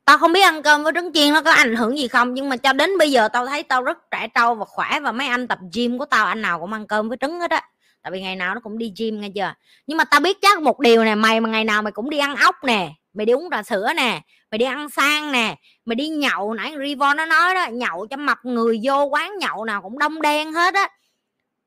tao 0.06 0.18
không 0.18 0.34
biết 0.34 0.42
ăn 0.42 0.64
cơm 0.64 0.84
với 0.84 0.94
trứng 0.96 1.14
chiên 1.14 1.34
nó 1.34 1.42
có 1.42 1.52
ảnh 1.52 1.76
hưởng 1.76 1.98
gì 1.98 2.08
không, 2.08 2.34
nhưng 2.34 2.50
mà 2.50 2.58
cho 2.58 2.74
đến 2.74 2.98
bây 2.98 3.12
giờ 3.12 3.28
tao 3.28 3.46
thấy 3.46 3.64
tao 3.64 3.84
rất 3.84 4.12
trẻ 4.12 4.28
trâu 4.36 4.56
và 4.56 4.66
khỏe 4.66 5.00
và 5.00 5.12
mấy 5.12 5.28
anh 5.28 5.48
tập 5.48 5.60
gym 5.74 5.98
của 5.98 6.06
tao, 6.06 6.26
anh 6.26 6.42
nào 6.42 6.60
cũng 6.60 6.74
ăn 6.74 6.88
cơm 6.88 7.10
với 7.10 7.18
trứng 7.22 7.40
hết 7.40 7.52
á. 7.52 7.62
Tại 8.02 8.12
vì 8.12 8.22
ngày 8.22 8.36
nào 8.36 8.54
nó 8.54 8.60
cũng 8.60 8.78
đi 8.78 8.94
gym 8.98 9.22
nghe 9.22 9.30
chưa? 9.36 9.54
Nhưng 9.88 9.98
mà 9.98 10.04
tao 10.04 10.20
biết 10.20 10.38
chắc 10.42 10.62
một 10.62 10.80
điều 10.80 11.04
nè, 11.04 11.16
mày 11.16 11.40
mà 11.40 11.50
ngày 11.50 11.64
nào 11.64 11.82
mày 11.82 11.92
cũng 11.92 12.10
đi 12.10 12.18
ăn 12.18 12.36
ốc 12.36 12.56
nè, 12.64 12.92
mày 13.14 13.26
đi 13.26 13.34
uống 13.34 13.50
trà 13.52 13.64
sữa 13.64 13.92
nè, 13.96 14.22
mày 14.52 14.58
đi 14.58 14.66
ăn 14.66 14.90
sang 14.90 15.32
nè, 15.32 15.56
mày 15.86 15.96
đi 15.96 16.08
nhậu, 16.08 16.54
nãy 16.54 16.74
Rivon 16.84 17.18
nó 17.18 17.26
nói 17.26 17.54
đó, 17.54 17.68
nhậu 17.72 18.08
cho 18.08 18.18
mập 18.18 18.38
người 18.44 18.80
vô 18.84 19.04
quán 19.04 19.38
nhậu 19.40 19.66
nào 19.66 19.82
cũng 19.82 20.00
đông 20.00 20.22
đen 20.22 20.54
hết 20.54 20.74
á 20.74 20.90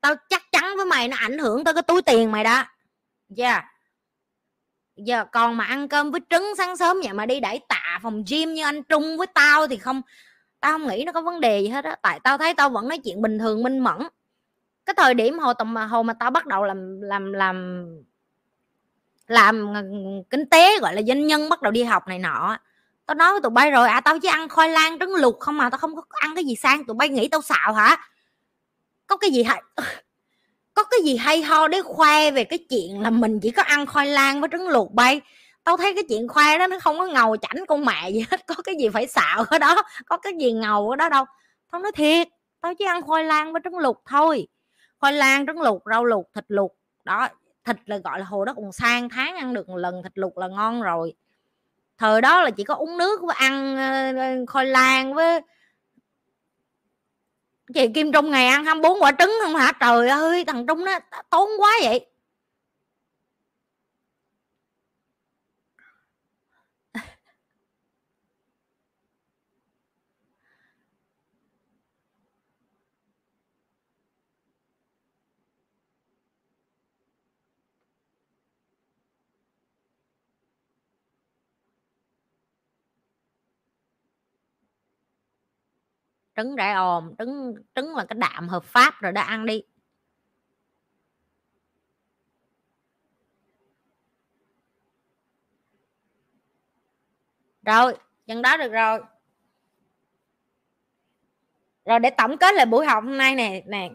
tao 0.01 0.15
chắc 0.29 0.51
chắn 0.51 0.73
với 0.77 0.85
mày 0.85 1.07
nó 1.07 1.17
ảnh 1.19 1.37
hưởng 1.37 1.63
tới 1.63 1.73
cái 1.73 1.83
túi 1.83 2.01
tiền 2.01 2.31
mày 2.31 2.43
đó. 2.43 2.63
Yeah. 3.37 3.63
Giờ 4.95 5.25
còn 5.31 5.57
mà 5.57 5.65
ăn 5.65 5.87
cơm 5.87 6.11
với 6.11 6.21
trứng 6.29 6.53
sáng 6.57 6.77
sớm 6.77 6.97
vậy 7.03 7.13
mà 7.13 7.25
đi 7.25 7.39
đẩy 7.39 7.61
tạ 7.69 7.99
phòng 8.03 8.23
gym 8.29 8.53
như 8.53 8.63
anh 8.63 8.83
trung 8.83 9.17
với 9.17 9.27
tao 9.27 9.67
thì 9.67 9.77
không, 9.77 10.01
tao 10.59 10.71
không 10.71 10.87
nghĩ 10.87 11.03
nó 11.05 11.11
có 11.11 11.21
vấn 11.21 11.39
đề 11.39 11.59
gì 11.61 11.67
hết 11.67 11.85
á. 11.85 11.95
Tại 12.01 12.19
tao 12.19 12.37
thấy 12.37 12.53
tao 12.53 12.69
vẫn 12.69 12.87
nói 12.87 12.97
chuyện 12.97 13.21
bình 13.21 13.39
thường, 13.39 13.63
minh 13.63 13.79
mẫn. 13.79 13.97
Cái 14.85 14.93
thời 14.97 15.13
điểm 15.13 15.39
hồi 15.39 15.53
tầm 15.57 15.75
hồi 15.75 16.03
mà 16.03 16.13
tao 16.13 16.31
bắt 16.31 16.45
đầu 16.45 16.63
làm 16.63 17.01
làm 17.01 17.33
làm 17.33 17.87
làm 19.27 19.73
kinh 20.29 20.45
tế, 20.45 20.79
gọi 20.79 20.95
là 20.95 21.01
doanh 21.01 21.27
nhân, 21.27 21.49
bắt 21.49 21.61
đầu 21.61 21.71
đi 21.71 21.83
học 21.83 22.07
này 22.07 22.19
nọ 22.19 22.57
tao 23.05 23.15
nói 23.15 23.31
với 23.31 23.41
tụi 23.41 23.49
bay 23.49 23.71
rồi 23.71 23.87
à 23.87 24.01
tao 24.01 24.19
chỉ 24.19 24.27
ăn 24.27 24.49
khoai 24.49 24.69
lang 24.69 24.99
trứng 24.99 25.15
luộc 25.15 25.39
không 25.39 25.57
mà 25.57 25.69
tao 25.69 25.77
không 25.77 25.95
có 25.95 26.01
ăn 26.09 26.35
cái 26.35 26.43
gì 26.43 26.55
sang, 26.55 26.85
tụi 26.85 26.93
bay 26.93 27.09
nghĩ 27.09 27.27
tao 27.27 27.41
xạo 27.41 27.73
hả? 27.73 27.97
Có 29.11 29.17
cái 29.17 29.31
gì 29.31 29.43
hay, 29.43 29.61
có 30.73 30.83
cái 30.83 30.99
gì 31.03 31.17
hay 31.17 31.41
ho 31.41 31.67
để 31.67 31.81
khoe 31.81 32.31
về 32.31 32.43
cái 32.43 32.59
chuyện 32.69 33.01
là 33.01 33.09
mình 33.09 33.39
chỉ 33.39 33.51
có 33.51 33.63
ăn 33.63 33.85
khoai 33.85 34.07
lang 34.07 34.41
với 34.41 34.49
trứng 34.51 34.67
luộc 34.67 34.91
bay? 34.91 35.21
Tao 35.63 35.77
thấy 35.77 35.93
cái 35.93 36.03
chuyện 36.09 36.27
khoe 36.27 36.57
đó 36.57 36.67
nó 36.67 36.79
không 36.79 36.97
có 36.99 37.05
ngầu 37.05 37.37
chảnh 37.37 37.65
con 37.67 37.85
mẹ 37.85 38.09
gì 38.09 38.25
hết, 38.31 38.47
có 38.47 38.55
cái 38.63 38.75
gì 38.79 38.89
phải 38.89 39.07
xạo 39.07 39.43
ở 39.49 39.59
đó, 39.59 39.83
có 40.05 40.17
cái 40.17 40.33
gì 40.39 40.51
ngầu 40.51 40.89
ở 40.89 40.95
đó 40.95 41.09
đâu. 41.09 41.25
Tao 41.71 41.81
nói 41.81 41.91
thiệt, 41.95 42.27
tao 42.61 42.73
chỉ 42.79 42.85
ăn 42.85 43.01
khoai 43.01 43.23
lang 43.23 43.53
với 43.53 43.61
trứng 43.63 43.77
luộc 43.77 44.01
thôi. 44.05 44.47
Khoai 44.99 45.13
lang, 45.13 45.47
trứng 45.47 45.61
luộc, 45.61 45.81
rau 45.85 46.05
luộc, 46.05 46.25
thịt 46.35 46.45
luộc. 46.47 46.71
Đó, 47.03 47.27
thịt 47.65 47.75
là 47.85 47.97
gọi 47.97 48.19
là 48.19 48.25
hồi 48.25 48.45
đó 48.45 48.53
còn 48.55 48.71
sang 48.71 49.09
tháng 49.09 49.35
ăn 49.35 49.53
được 49.53 49.69
một 49.69 49.77
lần, 49.77 50.03
thịt 50.03 50.11
luộc 50.15 50.37
là 50.37 50.47
ngon 50.47 50.81
rồi. 50.81 51.13
Thời 51.97 52.21
đó 52.21 52.41
là 52.41 52.49
chỉ 52.49 52.63
có 52.63 52.73
uống 52.75 52.97
nước 52.97 53.21
với 53.21 53.35
ăn 53.39 53.77
ờ, 53.77 54.21
ờ, 54.21 54.45
khoai 54.47 54.65
lang 54.65 55.13
với 55.13 55.41
chị 57.73 57.87
kim 57.93 58.11
trung 58.11 58.31
ngày 58.31 58.47
ăn 58.47 58.65
24 58.65 59.01
quả 59.01 59.11
trứng 59.19 59.31
không 59.41 59.55
hả? 59.55 59.71
Trời 59.79 60.09
ơi, 60.09 60.45
thằng 60.47 60.67
trung 60.67 60.85
nó 60.85 60.99
tốn 61.29 61.49
quá 61.57 61.71
vậy. 61.83 62.10
Trứng 86.35 86.55
rải 86.55 86.73
ồn 86.73 87.15
trứng 87.19 87.55
trứng 87.75 87.95
là 87.95 88.05
cái 88.05 88.17
đạm 88.19 88.47
hợp 88.49 88.63
pháp 88.63 88.93
rồi 89.01 89.11
đã 89.11 89.21
ăn 89.21 89.45
đi. 89.45 89.63
Rồi 97.65 97.97
chừng 98.27 98.41
đó 98.41 98.57
được 98.57 98.71
rồi. 98.71 98.99
Rồi 101.85 101.99
để 101.99 102.09
tổng 102.09 102.37
kết 102.37 102.55
lại 102.55 102.65
buổi 102.65 102.85
học 102.85 103.03
hôm 103.03 103.17
nay 103.17 103.35
nè 103.35 103.63
nè, 103.65 103.89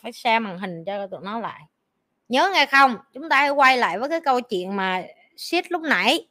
phải 0.00 0.12
share 0.12 0.38
màn 0.38 0.58
hình 0.58 0.84
cho 0.86 1.06
tụi 1.06 1.20
nó 1.22 1.40
lại. 1.40 1.62
Nhớ 2.28 2.50
nghe 2.52 2.66
không? 2.66 2.96
Chúng 3.12 3.28
ta 3.28 3.36
hãy 3.36 3.50
quay 3.50 3.78
lại 3.78 3.98
với 3.98 4.08
cái 4.08 4.20
câu 4.20 4.40
chuyện 4.40 4.76
mà 4.76 5.02
shit 5.36 5.72
lúc 5.72 5.82
nãy. 5.82 6.28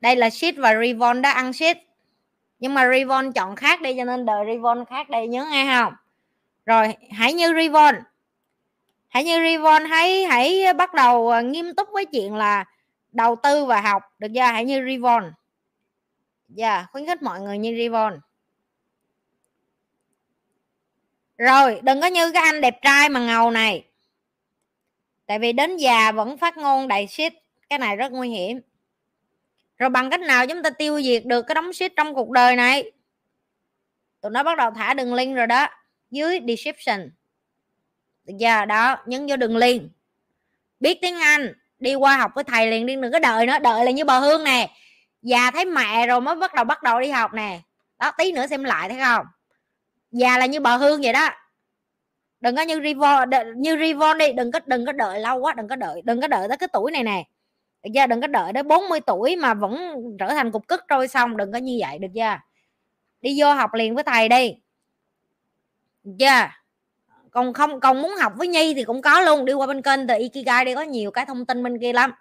Đây 0.00 0.16
là 0.16 0.30
shit 0.30 0.54
và 0.56 0.74
revon 0.82 1.22
đã 1.22 1.32
ăn 1.32 1.52
shit 1.52 1.76
nhưng 2.58 2.74
mà 2.74 2.88
Revon 2.92 3.32
chọn 3.32 3.56
khác 3.56 3.82
đi 3.82 3.94
cho 3.96 4.04
nên 4.04 4.26
đời 4.26 4.44
Revon 4.46 4.84
khác 4.84 5.10
đây 5.10 5.28
nhớ 5.28 5.46
nghe 5.50 5.66
không? 5.66 5.94
Rồi 6.66 6.96
hãy 7.10 7.32
như 7.32 7.54
Revon, 7.54 7.94
hãy 9.08 9.24
như 9.24 9.42
Revon 9.44 9.84
hãy 9.84 10.24
hãy 10.24 10.74
bắt 10.74 10.94
đầu 10.94 11.30
à, 11.30 11.40
nghiêm 11.40 11.74
túc 11.74 11.88
với 11.92 12.06
chuyện 12.06 12.34
là 12.34 12.64
đầu 13.12 13.36
tư 13.36 13.64
và 13.64 13.80
học. 13.80 14.02
Được 14.18 14.28
chưa? 14.34 14.40
Hãy 14.40 14.64
như 14.64 14.84
Revon, 14.86 15.32
dạ 16.48 16.74
yeah, 16.74 16.90
khuyến 16.92 17.06
khích 17.06 17.22
mọi 17.22 17.40
người 17.40 17.58
như 17.58 17.76
Revon. 17.78 18.20
rồi 21.38 21.80
đừng 21.82 22.00
có 22.00 22.06
như 22.06 22.32
cái 22.32 22.42
anh 22.42 22.60
đẹp 22.60 22.78
trai 22.82 23.08
mà 23.08 23.20
ngầu 23.20 23.50
này. 23.50 23.84
Tại 25.26 25.38
vì 25.38 25.52
đến 25.52 25.76
già 25.76 26.12
vẫn 26.12 26.38
phát 26.38 26.56
ngôn 26.56 26.88
đầy 26.88 27.06
shit. 27.06 27.32
Cái 27.68 27.78
này 27.78 27.96
rất 27.96 28.12
nguy 28.12 28.28
hiểm 28.28 28.60
rồi 29.78 29.90
bằng 29.90 30.10
cách 30.10 30.20
nào 30.20 30.46
chúng 30.46 30.62
ta 30.62 30.70
tiêu 30.70 31.02
diệt 31.02 31.24
được 31.26 31.42
cái 31.42 31.54
đống 31.54 31.72
shit 31.72 31.92
trong 31.96 32.14
cuộc 32.14 32.30
đời 32.30 32.56
này? 32.56 32.92
Tụi 34.20 34.30
nó 34.30 34.42
bắt 34.42 34.58
đầu 34.58 34.70
thả 34.70 34.94
đường 34.94 35.14
link 35.14 35.36
rồi 35.36 35.46
đó. 35.46 35.68
Dưới 36.10 36.40
description. 36.48 37.10
Được 38.24 38.34
chưa 38.40 38.64
đó, 38.64 38.96
nhấn 39.06 39.26
vô 39.26 39.36
đường 39.36 39.56
link. 39.56 39.82
Biết 40.80 40.98
tiếng 41.02 41.18
anh, 41.18 41.52
đi 41.78 41.94
qua 41.94 42.16
học 42.16 42.30
với 42.34 42.44
thầy 42.44 42.70
liền, 42.70 42.86
đi 42.86 42.96
đừng 42.96 43.12
có 43.12 43.18
đợi 43.18 43.46
nữa, 43.46 43.58
đợi 43.58 43.84
là 43.84 43.90
như 43.90 44.04
bờ 44.04 44.20
hương 44.20 44.44
nè. 44.44 44.70
Già 45.22 45.50
thấy 45.50 45.64
mẹ 45.64 46.06
rồi 46.06 46.20
mới 46.20 46.36
bắt 46.36 46.54
đầu 46.54 46.64
bắt 46.64 46.82
đầu 46.82 47.00
đi 47.00 47.08
học 47.08 47.34
nè. 47.34 47.60
Đó, 47.98 48.12
tí 48.18 48.32
nữa 48.32 48.46
xem 48.46 48.64
lại 48.64 48.88
thấy 48.88 48.98
không? 48.98 49.26
Già 50.10 50.38
là 50.38 50.46
như 50.46 50.60
bờ 50.60 50.76
hương 50.76 51.00
vậy 51.02 51.12
đó. 51.12 51.30
Đừng 52.40 52.56
có 52.56 52.62
như 52.62 52.80
rivon 52.84 53.30
như 53.56 53.78
rivon 53.78 54.18
đi, 54.18 54.32
đừng 54.32 54.52
có 54.52 54.60
đừng 54.66 54.86
có 54.86 54.92
đợi 54.92 55.20
lâu 55.20 55.38
quá, 55.38 55.54
đừng 55.54 55.68
có 55.68 55.76
đợi, 55.76 56.02
đừng 56.04 56.20
có 56.20 56.26
đợi 56.26 56.48
tới 56.48 56.56
cái 56.56 56.68
tuổi 56.72 56.92
này 56.92 57.02
nè 57.02 57.24
được 57.82 57.90
chưa 57.94 58.06
đừng 58.06 58.20
có 58.20 58.26
đợi 58.26 58.52
đến 58.52 58.68
40 58.68 59.00
tuổi 59.00 59.36
mà 59.36 59.54
vẫn 59.54 59.94
trở 60.18 60.28
thành 60.28 60.52
cục 60.52 60.68
cức 60.68 60.84
trôi 60.88 61.08
xong, 61.08 61.36
đừng 61.36 61.52
có 61.52 61.58
như 61.58 61.78
vậy, 61.80 61.98
được 61.98 62.08
chưa? 62.14 62.38
Đi 63.20 63.40
vô 63.40 63.52
học 63.52 63.74
liền 63.74 63.94
với 63.94 64.04
thầy 64.04 64.28
đi. 64.28 64.54
Được 66.04 66.12
chưa? 66.18 66.48
Còn 67.30 67.52
không, 67.52 67.80
còn 67.80 68.02
muốn 68.02 68.14
học 68.20 68.32
với 68.36 68.48
nhi 68.48 68.74
thì 68.74 68.84
cũng 68.84 69.02
có 69.02 69.20
luôn, 69.20 69.44
đi 69.44 69.52
qua 69.52 69.66
bên 69.66 69.82
kênh 69.82 70.06
từ 70.06 70.14
ikigai 70.18 70.64
đi, 70.64 70.74
có 70.74 70.82
nhiều 70.82 71.10
cái 71.10 71.26
thông 71.26 71.46
tin 71.46 71.62
bên 71.62 71.78
kia 71.78 71.92
lắm. 71.92 72.12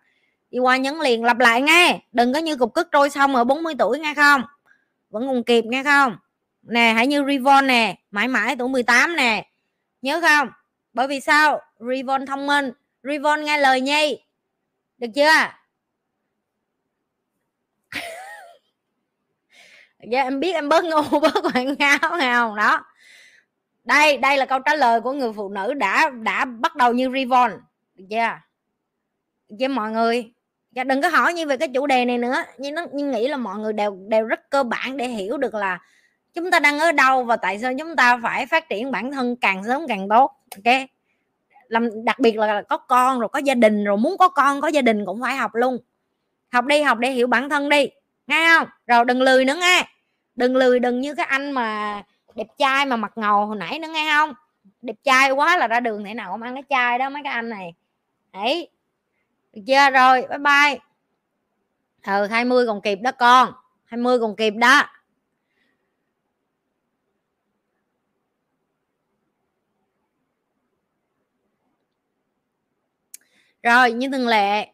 Đi 0.52 0.60
qua 0.60 0.78
nhấn 0.78 1.00
liền, 1.00 1.24
lặp 1.24 1.40
lại 1.40 1.62
nghe. 1.62 2.00
Đừng 2.12 2.34
có 2.34 2.40
như 2.40 2.56
cục 2.56 2.74
cức 2.74 2.88
trôi 2.92 3.10
xong 3.10 3.36
ở 3.36 3.44
40 3.44 3.74
tuổi 3.80 4.00
nghe 4.00 4.14
không? 4.16 4.42
Vẫn 5.10 5.28
còn 5.28 5.44
kịp 5.44 5.66
nghe 5.66 5.84
không? 5.84 6.18
Nè, 6.62 6.94
hãy 6.96 7.08
như 7.08 7.24
Revon 7.28 7.68
nè, 7.68 7.96
mãi 8.12 8.28
mãi 8.28 8.56
tuổi 8.56 8.70
18 8.70 9.16
nè. 9.16 9.48
Nhớ 10.02 10.22
không? 10.22 10.50
Bởi 10.94 11.08
vì 11.08 11.20
sao? 11.20 11.62
Revon 11.80 12.26
thông 12.26 12.48
minh. 12.48 12.72
Revon 13.04 13.46
nghe 13.46 13.58
lời 13.58 13.82
nhi 13.82 14.20
được 14.98 15.08
chưa? 15.16 15.32
Dạ 20.12 20.24
em 20.24 20.40
biết 20.40 20.54
em 20.54 20.70
bớt 20.70 20.86
ngu, 20.86 21.20
bớt 21.20 21.36
quảng 21.44 21.76
ngáo 21.80 22.18
nào. 22.20 22.56
Đó. 22.56 22.86
Đây 23.84 24.18
đây 24.18 24.38
là 24.38 24.46
câu 24.46 24.60
trả 24.60 24.76
lời 24.76 25.02
của 25.02 25.12
người 25.12 25.34
phụ 25.34 25.50
nữ 25.50 25.74
đã 25.74 26.10
đã 26.10 26.46
bắt 26.46 26.76
đầu 26.76 26.94
như 26.94 27.10
Revon. 27.14 27.52
Được 27.96 28.06
chưa? 28.10 28.30
Với 29.60 29.68
mọi 29.68 29.92
người? 29.92 30.34
Dạ 30.72 30.84
đừng 30.84 31.02
có 31.02 31.10
hỏi 31.10 31.34
như 31.34 31.48
về 31.48 31.58
cái 31.58 31.68
chủ 31.68 31.88
đề 31.88 32.06
này 32.06 32.18
nữa. 32.18 32.44
Nhưng 32.58 32.76
nó 32.76 32.86
nhưng 32.94 33.12
nghĩ 33.12 33.28
là 33.28 33.38
mọi 33.38 33.60
người 33.60 33.74
đều 33.74 33.98
đều 34.08 34.26
rất 34.26 34.50
cơ 34.50 34.64
bản 34.64 34.98
để 34.98 35.08
hiểu 35.08 35.38
được 35.38 35.54
là 35.54 35.80
chúng 36.34 36.52
ta 36.52 36.60
đang 36.60 36.80
ở 36.80 36.92
đâu 36.92 37.24
và 37.24 37.36
tại 37.36 37.60
sao 37.60 37.74
chúng 37.80 37.96
ta 37.96 38.20
phải 38.24 38.46
phát 38.46 38.70
triển 38.70 38.92
bản 38.92 39.12
thân 39.12 39.36
càng 39.36 39.64
sớm 39.64 39.82
càng 39.88 40.10
tốt. 40.10 40.32
Ok? 40.56 40.74
Làm, 41.70 42.06
đặc 42.06 42.20
biệt 42.20 42.38
là 42.38 42.62
có 42.62 42.78
con 42.78 43.20
rồi, 43.20 43.30
có 43.30 43.40
gia 43.40 43.54
đình 43.54 43.84
rồi, 43.84 43.98
muốn 43.98 44.18
có 44.18 44.28
con, 44.28 44.62
có 44.62 44.68
gia 44.68 44.82
đình 44.82 45.06
cũng 45.06 45.22
phải 45.22 45.36
học 45.36 45.56
luôn. 45.56 45.78
Học 46.52 46.66
đi, 46.66 46.82
học 46.82 46.98
để 46.98 47.12
hiểu 47.12 47.28
bản 47.28 47.50
thân 47.50 47.70
đi, 47.70 47.90
nghe 48.28 48.58
không? 48.58 48.68
Rồi 48.88 49.06
đừng 49.06 49.22
lười 49.22 49.46
nữa 49.46 49.56
nghe. 49.60 49.88
Đừng 50.36 50.56
lười, 50.56 50.80
đừng 50.80 51.02
như 51.02 51.16
cái 51.16 51.26
anh 51.26 51.52
mà 51.52 52.02
đẹp 52.36 52.48
trai 52.58 52.86
mà 52.86 52.96
mặt 52.96 53.12
ngầu 53.16 53.46
hồi 53.46 53.58
nãy 53.58 53.80
nữa 53.80 53.88
nghe 53.94 54.12
không? 54.18 54.34
Đẹp 54.82 54.96
trai 55.04 55.32
quá 55.32 55.58
là 55.58 55.68
ra 55.68 55.80
đường 55.80 56.04
thế 56.04 56.14
nào 56.14 56.32
cũng 56.32 56.42
ăn 56.42 56.54
cái 56.54 56.64
chai 56.70 57.00
đó 57.00 57.10
mấy 57.10 57.22
cái 57.24 57.34
anh 57.34 57.50
này. 57.50 57.74
Đấy. 58.34 58.70
Được 59.54 59.62
chưa? 59.68 59.90
Rồi, 59.90 60.22
bye 60.30 60.38
bye. 60.38 60.80
Ừ 62.06 62.26
20 62.26 62.68
còn 62.68 62.82
kịp 62.82 62.96
đó 62.96 63.12
con. 63.12 63.54
20 63.86 64.20
còn 64.20 64.36
kịp 64.36 64.50
đó. 64.50 64.84
Rồi 73.64 73.92
như 73.92 74.10
thường 74.12 74.28
lệ 74.28 74.68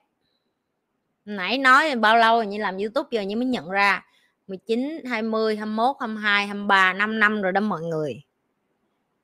nãy 1.25 1.57
nói 1.57 1.95
bao 1.95 2.17
lâu 2.17 2.35
rồi 2.35 2.47
như 2.47 2.57
làm 2.57 2.77
youtube 2.77 3.07
giờ 3.11 3.21
như 3.21 3.35
mới 3.35 3.45
nhận 3.45 3.69
ra. 3.69 4.05
19 4.47 5.01
20 5.05 5.55
21 5.55 5.95
22 5.99 6.47
23 6.47 6.93
5 6.93 7.19
năm 7.19 7.41
rồi 7.41 7.51
đó 7.51 7.61
mọi 7.61 7.81
người. 7.81 8.21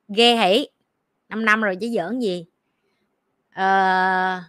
Ghê 0.08 0.36
hỉ. 0.36 0.68
5 1.28 1.44
năm 1.44 1.62
rồi 1.62 1.76
chứ 1.76 1.88
giỡn 1.96 2.20
gì. 2.20 2.46
À... 3.50 4.44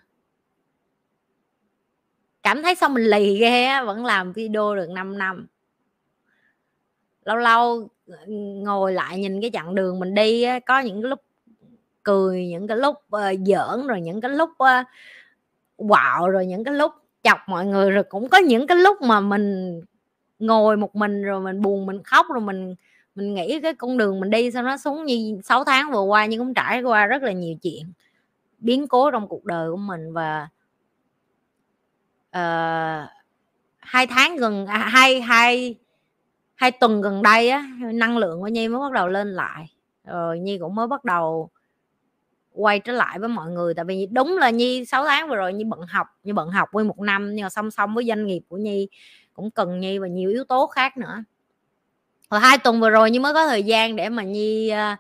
cảm 2.44 2.64
thấy 2.64 2.76
sao 2.76 2.90
mình 2.90 3.04
lì 3.04 3.38
ghê 3.38 3.64
á 3.64 3.84
vẫn 3.84 4.06
làm 4.06 4.34
video 4.34 4.76
được 4.76 4.90
5 4.90 5.18
năm. 5.18 5.48
Lâu 7.26 7.36
lâu 7.36 7.90
ừ, 8.06 8.16
ngồi 8.64 8.94
lại 8.94 9.20
nhìn 9.20 9.42
cái 9.42 9.50
chặng 9.54 9.76
đường 9.76 10.00
mình 10.00 10.14
đi 10.14 10.44
á, 10.44 10.60
có 10.60 10.80
những 10.80 11.02
lúc 11.02 11.20
cười 12.04 12.48
những 12.48 12.68
cái 12.68 12.78
lúc 12.78 12.96
uh, 13.16 13.40
giỡn 13.46 13.88
rồi 13.88 14.02
những 14.02 14.22
cái 14.22 14.32
lúc 14.32 14.50
uh, 14.50 14.88
quạo 15.90 16.30
rồi 16.30 16.46
những 16.46 16.64
cái 16.64 16.74
lúc 16.74 16.92
chọc 17.24 17.38
mọi 17.48 17.66
người 17.66 17.92
rồi 17.92 18.04
cũng 18.04 18.30
có 18.30 18.38
những 18.38 18.68
cái 18.68 18.78
lúc 18.78 19.02
mà 19.02 19.20
mình 19.20 19.82
ngồi 20.40 20.78
một 20.78 20.96
mình 20.96 21.24
rồi 21.24 21.42
mình 21.42 21.62
buồn 21.62 21.86
mình 21.86 22.04
khóc 22.04 22.26
rồi 22.30 22.42
mình 22.42 22.76
mình 23.16 23.34
nghĩ 23.34 23.60
cái 23.62 23.74
con 23.74 23.98
đường 23.98 24.20
mình 24.20 24.30
đi 24.30 24.52
sao 24.52 24.64
nó 24.64 24.78
xuống 24.78 25.06
như 25.06 25.40
6 25.44 25.64
tháng 25.64 25.92
vừa 25.92 26.02
qua 26.02 26.26
nhưng 26.26 26.40
cũng 26.40 26.54
trải 26.54 26.82
qua 26.82 27.06
rất 27.06 27.24
là 27.24 27.32
nhiều 27.32 27.56
chuyện 27.62 27.94
biến 28.60 28.88
cố 28.88 29.12
trong 29.12 29.28
cuộc 29.28 29.46
đời 29.46 29.72
của 29.72 29.78
mình 29.78 30.14
và 30.14 30.48
uh, 32.30 33.10
hai 33.80 34.08
tháng 34.08 34.36
gần 34.38 34.66
à, 34.66 34.78
hai 34.78 35.22
hai 35.22 35.76
hai 36.56 36.72
tuần 36.72 37.02
gần 37.02 37.22
đây 37.22 37.50
á 37.50 37.68
năng 37.94 38.18
lượng 38.18 38.42
của 38.42 38.48
nhi 38.48 38.68
mới 38.68 38.80
bắt 38.80 38.92
đầu 38.92 39.08
lên 39.08 39.34
lại 39.34 39.74
rồi 40.06 40.40
nhi 40.40 40.58
cũng 40.58 40.76
mới 40.76 40.88
bắt 40.88 41.06
đầu 41.06 41.50
quay 42.62 42.80
trở 42.80 42.94
lại 42.94 43.20
với 43.20 43.30
mọi 43.30 43.52
người. 43.52 43.74
Tại 43.74 43.86
vì 43.86 44.06
đúng 44.06 44.38
là 44.38 44.50
nhi 44.50 44.86
6 44.86 45.06
tháng 45.06 45.30
vừa 45.30 45.36
rồi 45.36 45.54
nhi 45.54 45.64
bận 45.64 45.82
học 45.82 46.08
như 46.24 46.34
bận 46.34 46.50
học 46.50 46.70
với 46.72 46.84
một 46.84 47.00
năm 47.00 47.36
nhưng 47.36 47.44
mà 47.44 47.50
song 47.50 47.72
song 47.72 47.96
với 47.96 48.06
doanh 48.08 48.26
nghiệp 48.26 48.42
của 48.50 48.58
nhi 48.58 48.88
cũng 49.34 49.52
cần 49.52 49.80
nhi 49.80 49.98
và 49.98 50.08
nhiều 50.08 50.30
yếu 50.30 50.44
tố 50.44 50.68
khác 50.68 50.98
nữa. 50.98 51.24
Và 52.30 52.40
hai 52.40 52.58
tuần 52.58 52.82
vừa 52.82 52.90
rồi 52.90 53.12
nhi 53.12 53.20
mới 53.20 53.34
có 53.34 53.48
thời 53.48 53.64
gian 53.64 53.96
để 53.96 54.10
mà 54.10 54.24
nhi 54.24 54.72
uh, 54.74 55.00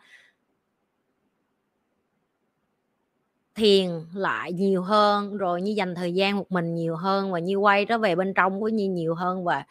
thiền 3.55 3.89
lại 4.13 4.53
nhiều 4.53 4.81
hơn. 4.81 5.37
Rồi 5.37 5.61
như 5.61 5.71
dành 5.71 5.95
thời 5.95 6.13
gian 6.13 6.37
một 6.37 6.51
mình 6.51 6.75
nhiều 6.75 6.95
hơn 6.95 7.31
và 7.31 7.39
như 7.39 7.55
quay 7.55 7.85
trở 7.85 7.97
về 7.97 8.15
bên 8.15 8.33
trong 8.33 8.59
của 8.59 8.69
nhi 8.69 8.87
nhiều 8.87 9.15
hơn. 9.15 9.43
Và 9.43 9.65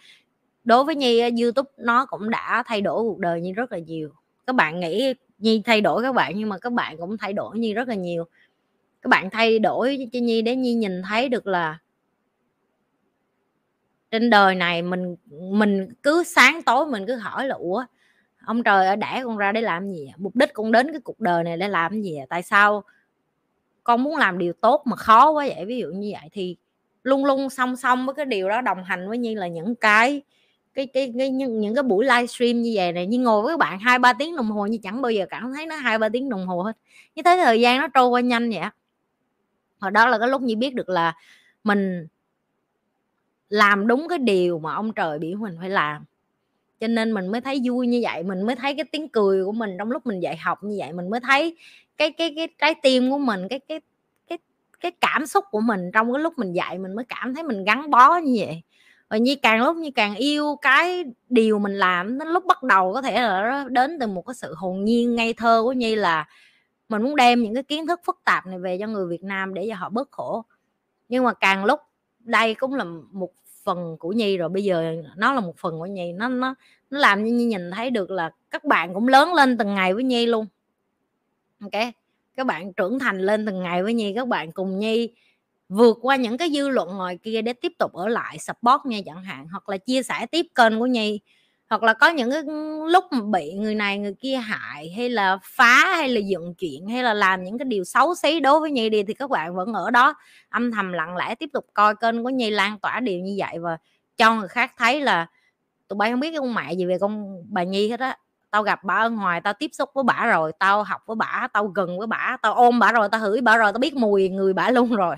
đối 0.64 0.84
với 0.84 0.94
nhi 0.94 1.20
youtube 1.42 1.70
nó 1.76 2.06
cũng 2.06 2.30
đã 2.30 2.62
thay 2.66 2.80
đổi 2.80 3.02
cuộc 3.02 3.18
đời 3.18 3.40
nhi 3.40 3.52
rất 3.52 3.72
là 3.72 3.78
nhiều. 3.78 4.10
Các 4.46 4.56
bạn 4.56 4.80
nghĩ 4.80 5.14
nhi 5.40 5.62
thay 5.64 5.80
đổi 5.80 6.02
các 6.02 6.14
bạn, 6.14 6.32
nhưng 6.36 6.48
mà 6.48 6.58
các 6.58 6.72
bạn 6.72 6.96
cũng 6.96 7.16
thay 7.18 7.32
đổi 7.32 7.58
nhi 7.58 7.74
rất 7.74 7.88
là 7.88 7.94
nhiều. 7.94 8.24
Các 9.02 9.08
bạn 9.08 9.30
thay 9.30 9.58
đổi 9.58 10.08
cho 10.12 10.20
nhi 10.20 10.42
để 10.42 10.56
nhi 10.56 10.74
nhìn 10.74 11.02
thấy 11.02 11.28
được 11.28 11.46
là 11.46 11.78
trên 14.10 14.30
đời 14.30 14.54
này 14.54 14.82
mình 14.82 15.16
mình 15.30 15.88
cứ 16.02 16.24
sáng 16.24 16.62
tối 16.62 16.86
mình 16.86 17.06
cứ 17.06 17.14
hỏi 17.16 17.48
là, 17.48 17.54
ủa, 17.54 17.84
ông 18.46 18.62
trời 18.62 18.86
ở 18.86 18.96
đẻ 18.96 19.20
con 19.24 19.36
ra 19.36 19.52
để 19.52 19.60
làm 19.60 19.90
gì 19.90 20.08
à? 20.12 20.14
mục 20.18 20.36
đích 20.36 20.52
con 20.54 20.72
đến 20.72 20.92
cái 20.92 21.00
cuộc 21.00 21.20
đời 21.20 21.44
này 21.44 21.56
để 21.56 21.68
làm 21.68 22.02
gì 22.02 22.16
à? 22.16 22.26
tại 22.28 22.42
sao 22.42 22.84
con 23.84 24.02
muốn 24.02 24.16
làm 24.16 24.38
điều 24.38 24.52
tốt 24.52 24.82
mà 24.86 24.96
khó 24.96 25.30
quá 25.30 25.46
vậy? 25.54 25.64
Ví 25.64 25.78
dụ 25.78 25.88
như 25.88 26.10
vậy 26.12 26.28
thì 26.32 26.56
luôn 27.04 27.24
luôn 27.24 27.50
song 27.50 27.76
song 27.76 28.06
với 28.06 28.14
cái 28.14 28.24
điều 28.24 28.48
đó 28.48 28.60
đồng 28.60 28.84
hành 28.84 29.08
với 29.08 29.18
nhi 29.18 29.34
là 29.34 29.48
những 29.48 29.74
cái 29.74 30.22
cái 30.86 30.86
cái, 30.86 31.14
cái 31.18 31.30
những, 31.30 31.60
những 31.60 31.74
cái 31.74 31.82
buổi 31.82 32.04
livestream 32.04 32.62
như 32.62 32.72
vậy 32.74 32.92
này 32.92 33.06
như 33.06 33.18
ngồi 33.18 33.42
với 33.42 33.52
các 33.52 33.58
bạn 33.58 33.78
hai 33.78 33.98
ba 33.98 34.12
tiếng 34.12 34.36
đồng 34.36 34.50
hồ 34.50 34.66
như 34.66 34.78
chẳng 34.82 35.02
bao 35.02 35.12
giờ 35.12 35.26
cảm 35.30 35.52
thấy 35.54 35.66
nó 35.66 35.76
hai 35.76 35.98
ba 35.98 36.08
tiếng 36.08 36.28
đồng 36.28 36.46
hồ 36.46 36.62
hết. 36.62 36.72
Như 37.14 37.22
thế 37.22 37.36
thời 37.44 37.60
gian 37.60 37.80
nó 37.80 37.88
trôi 37.88 38.08
qua 38.08 38.20
nhanh 38.20 38.50
vậy 38.50 38.60
và 39.78 39.90
đó 39.90 40.06
là 40.06 40.18
cái 40.18 40.28
lúc 40.28 40.42
như 40.42 40.56
biết 40.56 40.74
được 40.74 40.88
là 40.88 41.14
mình 41.64 42.06
làm 43.48 43.86
đúng 43.86 44.06
cái 44.08 44.18
điều 44.18 44.58
mà 44.58 44.74
ông 44.74 44.92
trời 44.92 45.18
biểu 45.18 45.38
mình 45.38 45.56
phải 45.60 45.70
làm. 45.70 46.04
Cho 46.80 46.86
nên 46.86 47.12
mình 47.12 47.28
mới 47.28 47.40
thấy 47.40 47.60
vui 47.64 47.86
như 47.86 48.00
vậy 48.02 48.22
mình 48.22 48.42
mới 48.42 48.56
thấy 48.56 48.74
cái 48.74 48.84
tiếng 48.84 49.08
cười 49.08 49.44
của 49.44 49.52
mình 49.52 49.76
trong 49.78 49.90
lúc 49.90 50.06
mình 50.06 50.20
dạy 50.20 50.36
học 50.36 50.58
như 50.62 50.76
vậy 50.78 50.92
mình 50.92 51.10
mới 51.10 51.20
thấy 51.20 51.56
cái 51.96 52.12
cái 52.12 52.34
cái 52.36 52.48
trái 52.58 52.74
tim 52.82 53.10
của 53.10 53.18
mình 53.18 53.48
cái 53.48 53.58
cái 53.58 53.80
cái 54.28 54.38
cái 54.80 54.92
cảm 55.00 55.26
xúc 55.26 55.44
của 55.50 55.60
mình 55.60 55.90
trong 55.94 56.12
cái 56.12 56.22
lúc 56.22 56.38
mình 56.38 56.52
dạy 56.52 56.78
mình 56.78 56.94
mới 56.94 57.04
cảm 57.08 57.34
thấy 57.34 57.44
mình 57.44 57.64
gắn 57.64 57.90
bó 57.90 58.16
như 58.16 58.34
vậy. 58.38 58.62
Ờ, 59.10 59.14
và 59.14 59.18
như 59.18 59.36
càng 59.42 59.64
lúc 59.64 59.76
như 59.76 59.90
càng 59.94 60.14
yêu 60.14 60.56
cái 60.62 61.04
điều 61.28 61.58
mình 61.58 61.74
làm, 61.74 62.18
nó 62.18 62.24
lúc 62.24 62.46
bắt 62.46 62.62
đầu 62.62 62.92
có 62.92 63.02
thể 63.02 63.22
là 63.22 63.42
nó 63.42 63.68
đến 63.68 63.98
từ 64.00 64.06
một 64.06 64.22
cái 64.26 64.34
sự 64.34 64.54
hồn 64.54 64.84
nhiên, 64.84 65.14
ngây 65.14 65.32
thơ 65.32 65.62
của 65.64 65.72
nhi 65.72 65.94
là 65.94 66.28
mình 66.88 67.02
muốn 67.02 67.16
đem 67.16 67.42
những 67.42 67.54
cái 67.54 67.62
kiến 67.62 67.86
thức 67.86 68.00
phức 68.04 68.20
tạp 68.24 68.46
này 68.46 68.58
về 68.58 68.78
cho 68.80 68.86
người 68.86 69.06
Việt 69.06 69.22
Nam 69.22 69.54
để 69.54 69.66
cho 69.70 69.76
họ 69.76 69.88
bớt 69.88 70.10
khổ. 70.10 70.44
Nhưng 71.08 71.24
mà 71.24 71.32
càng 71.34 71.64
lúc 71.64 71.80
đây 72.20 72.54
cũng 72.54 72.74
là 72.74 72.84
một 73.12 73.30
phần 73.64 73.96
của 73.98 74.12
nhi 74.12 74.36
rồi, 74.36 74.48
bây 74.48 74.64
giờ 74.64 74.94
nó 75.16 75.32
là 75.32 75.40
một 75.40 75.56
phần 75.58 75.78
của 75.78 75.86
nhi, 75.86 76.12
nó 76.12 76.28
nó 76.28 76.54
nó 76.90 76.98
làm 76.98 77.24
như 77.24 77.32
nhi 77.32 77.44
nhìn 77.44 77.70
thấy 77.70 77.90
được 77.90 78.10
là 78.10 78.30
các 78.50 78.64
bạn 78.64 78.94
cũng 78.94 79.08
lớn 79.08 79.34
lên 79.34 79.58
từng 79.58 79.74
ngày 79.74 79.94
với 79.94 80.04
nhi 80.04 80.26
luôn. 80.26 80.46
Ok 81.60 81.92
các 82.36 82.46
bạn 82.46 82.72
trưởng 82.72 82.98
thành 82.98 83.18
lên 83.18 83.46
từng 83.46 83.62
ngày 83.62 83.82
với 83.82 83.94
nhi, 83.94 84.12
các 84.16 84.28
bạn 84.28 84.52
cùng 84.52 84.78
nhi 84.78 85.10
vượt 85.70 85.98
qua 86.02 86.16
những 86.16 86.38
cái 86.38 86.50
dư 86.50 86.68
luận 86.68 86.96
ngoài 86.96 87.18
kia 87.22 87.42
để 87.42 87.52
tiếp 87.52 87.72
tục 87.78 87.92
ở 87.92 88.08
lại 88.08 88.38
support 88.38 88.86
nha 88.86 88.98
chẳng 89.06 89.24
hạn, 89.24 89.46
hoặc 89.50 89.68
là 89.68 89.76
chia 89.76 90.02
sẻ 90.02 90.26
tiếp 90.26 90.46
kênh 90.54 90.78
của 90.78 90.86
nhi. 90.86 91.20
Hoặc 91.70 91.82
là 91.82 91.94
có 91.94 92.08
những 92.08 92.30
cái 92.30 92.42
lúc 92.88 93.04
mà 93.10 93.20
bị 93.32 93.52
người 93.52 93.74
này 93.74 93.98
người 93.98 94.14
kia 94.20 94.36
hại, 94.36 94.92
hay 94.96 95.08
là 95.10 95.38
phá, 95.42 95.96
hay 95.96 96.08
là 96.08 96.20
dựng 96.20 96.54
chuyện, 96.58 96.88
hay 96.88 97.02
là 97.02 97.14
làm 97.14 97.44
những 97.44 97.58
cái 97.58 97.64
điều 97.64 97.84
xấu 97.84 98.14
xí 98.14 98.40
đối 98.40 98.60
với 98.60 98.70
nhi 98.70 98.88
đi, 98.88 99.02
thì 99.02 99.14
các 99.14 99.30
bạn 99.30 99.54
vẫn 99.54 99.72
ở 99.72 99.90
đó 99.90 100.14
âm 100.48 100.72
thầm 100.72 100.92
lặng 100.92 101.16
lẽ 101.16 101.34
tiếp 101.34 101.50
tục 101.52 101.66
coi 101.74 101.96
kênh 101.96 102.22
của 102.22 102.30
nhi, 102.30 102.50
lan 102.50 102.78
tỏa 102.78 103.00
điều 103.00 103.20
như 103.20 103.34
vậy 103.38 103.58
và 103.58 103.78
cho 104.16 104.34
người 104.34 104.48
khác 104.48 104.72
thấy 104.78 105.00
là 105.00 105.26
tụi 105.88 105.96
bay 105.96 106.10
không 106.10 106.20
biết 106.20 106.30
cái 106.30 106.40
con 106.40 106.54
mẹ 106.54 106.72
gì 106.72 106.84
về 106.84 106.98
con 107.00 107.42
bà 107.48 107.62
nhi 107.62 107.90
hết 107.90 108.00
á. 108.00 108.16
Tao 108.50 108.62
gặp 108.62 108.84
bà 108.84 108.94
ở 108.94 109.10
ngoài, 109.10 109.40
tao 109.40 109.52
tiếp 109.52 109.70
xúc 109.72 109.90
với 109.94 110.04
bà 110.04 110.26
rồi, 110.26 110.52
tao 110.58 110.82
học 110.82 111.00
với 111.06 111.16
bà, 111.16 111.48
tao 111.52 111.66
gần 111.66 111.98
với 111.98 112.06
bà, 112.06 112.36
tao 112.42 112.54
ôm 112.54 112.78
bà 112.78 112.92
rồi, 112.92 113.08
tao 113.12 113.20
hửi 113.20 113.40
bà 113.40 113.56
rồi, 113.56 113.72
tao 113.72 113.78
biết 113.78 113.94
mùi 113.96 114.28
người 114.28 114.52
bà 114.52 114.70
luôn 114.70 114.94
rồi 114.96 115.16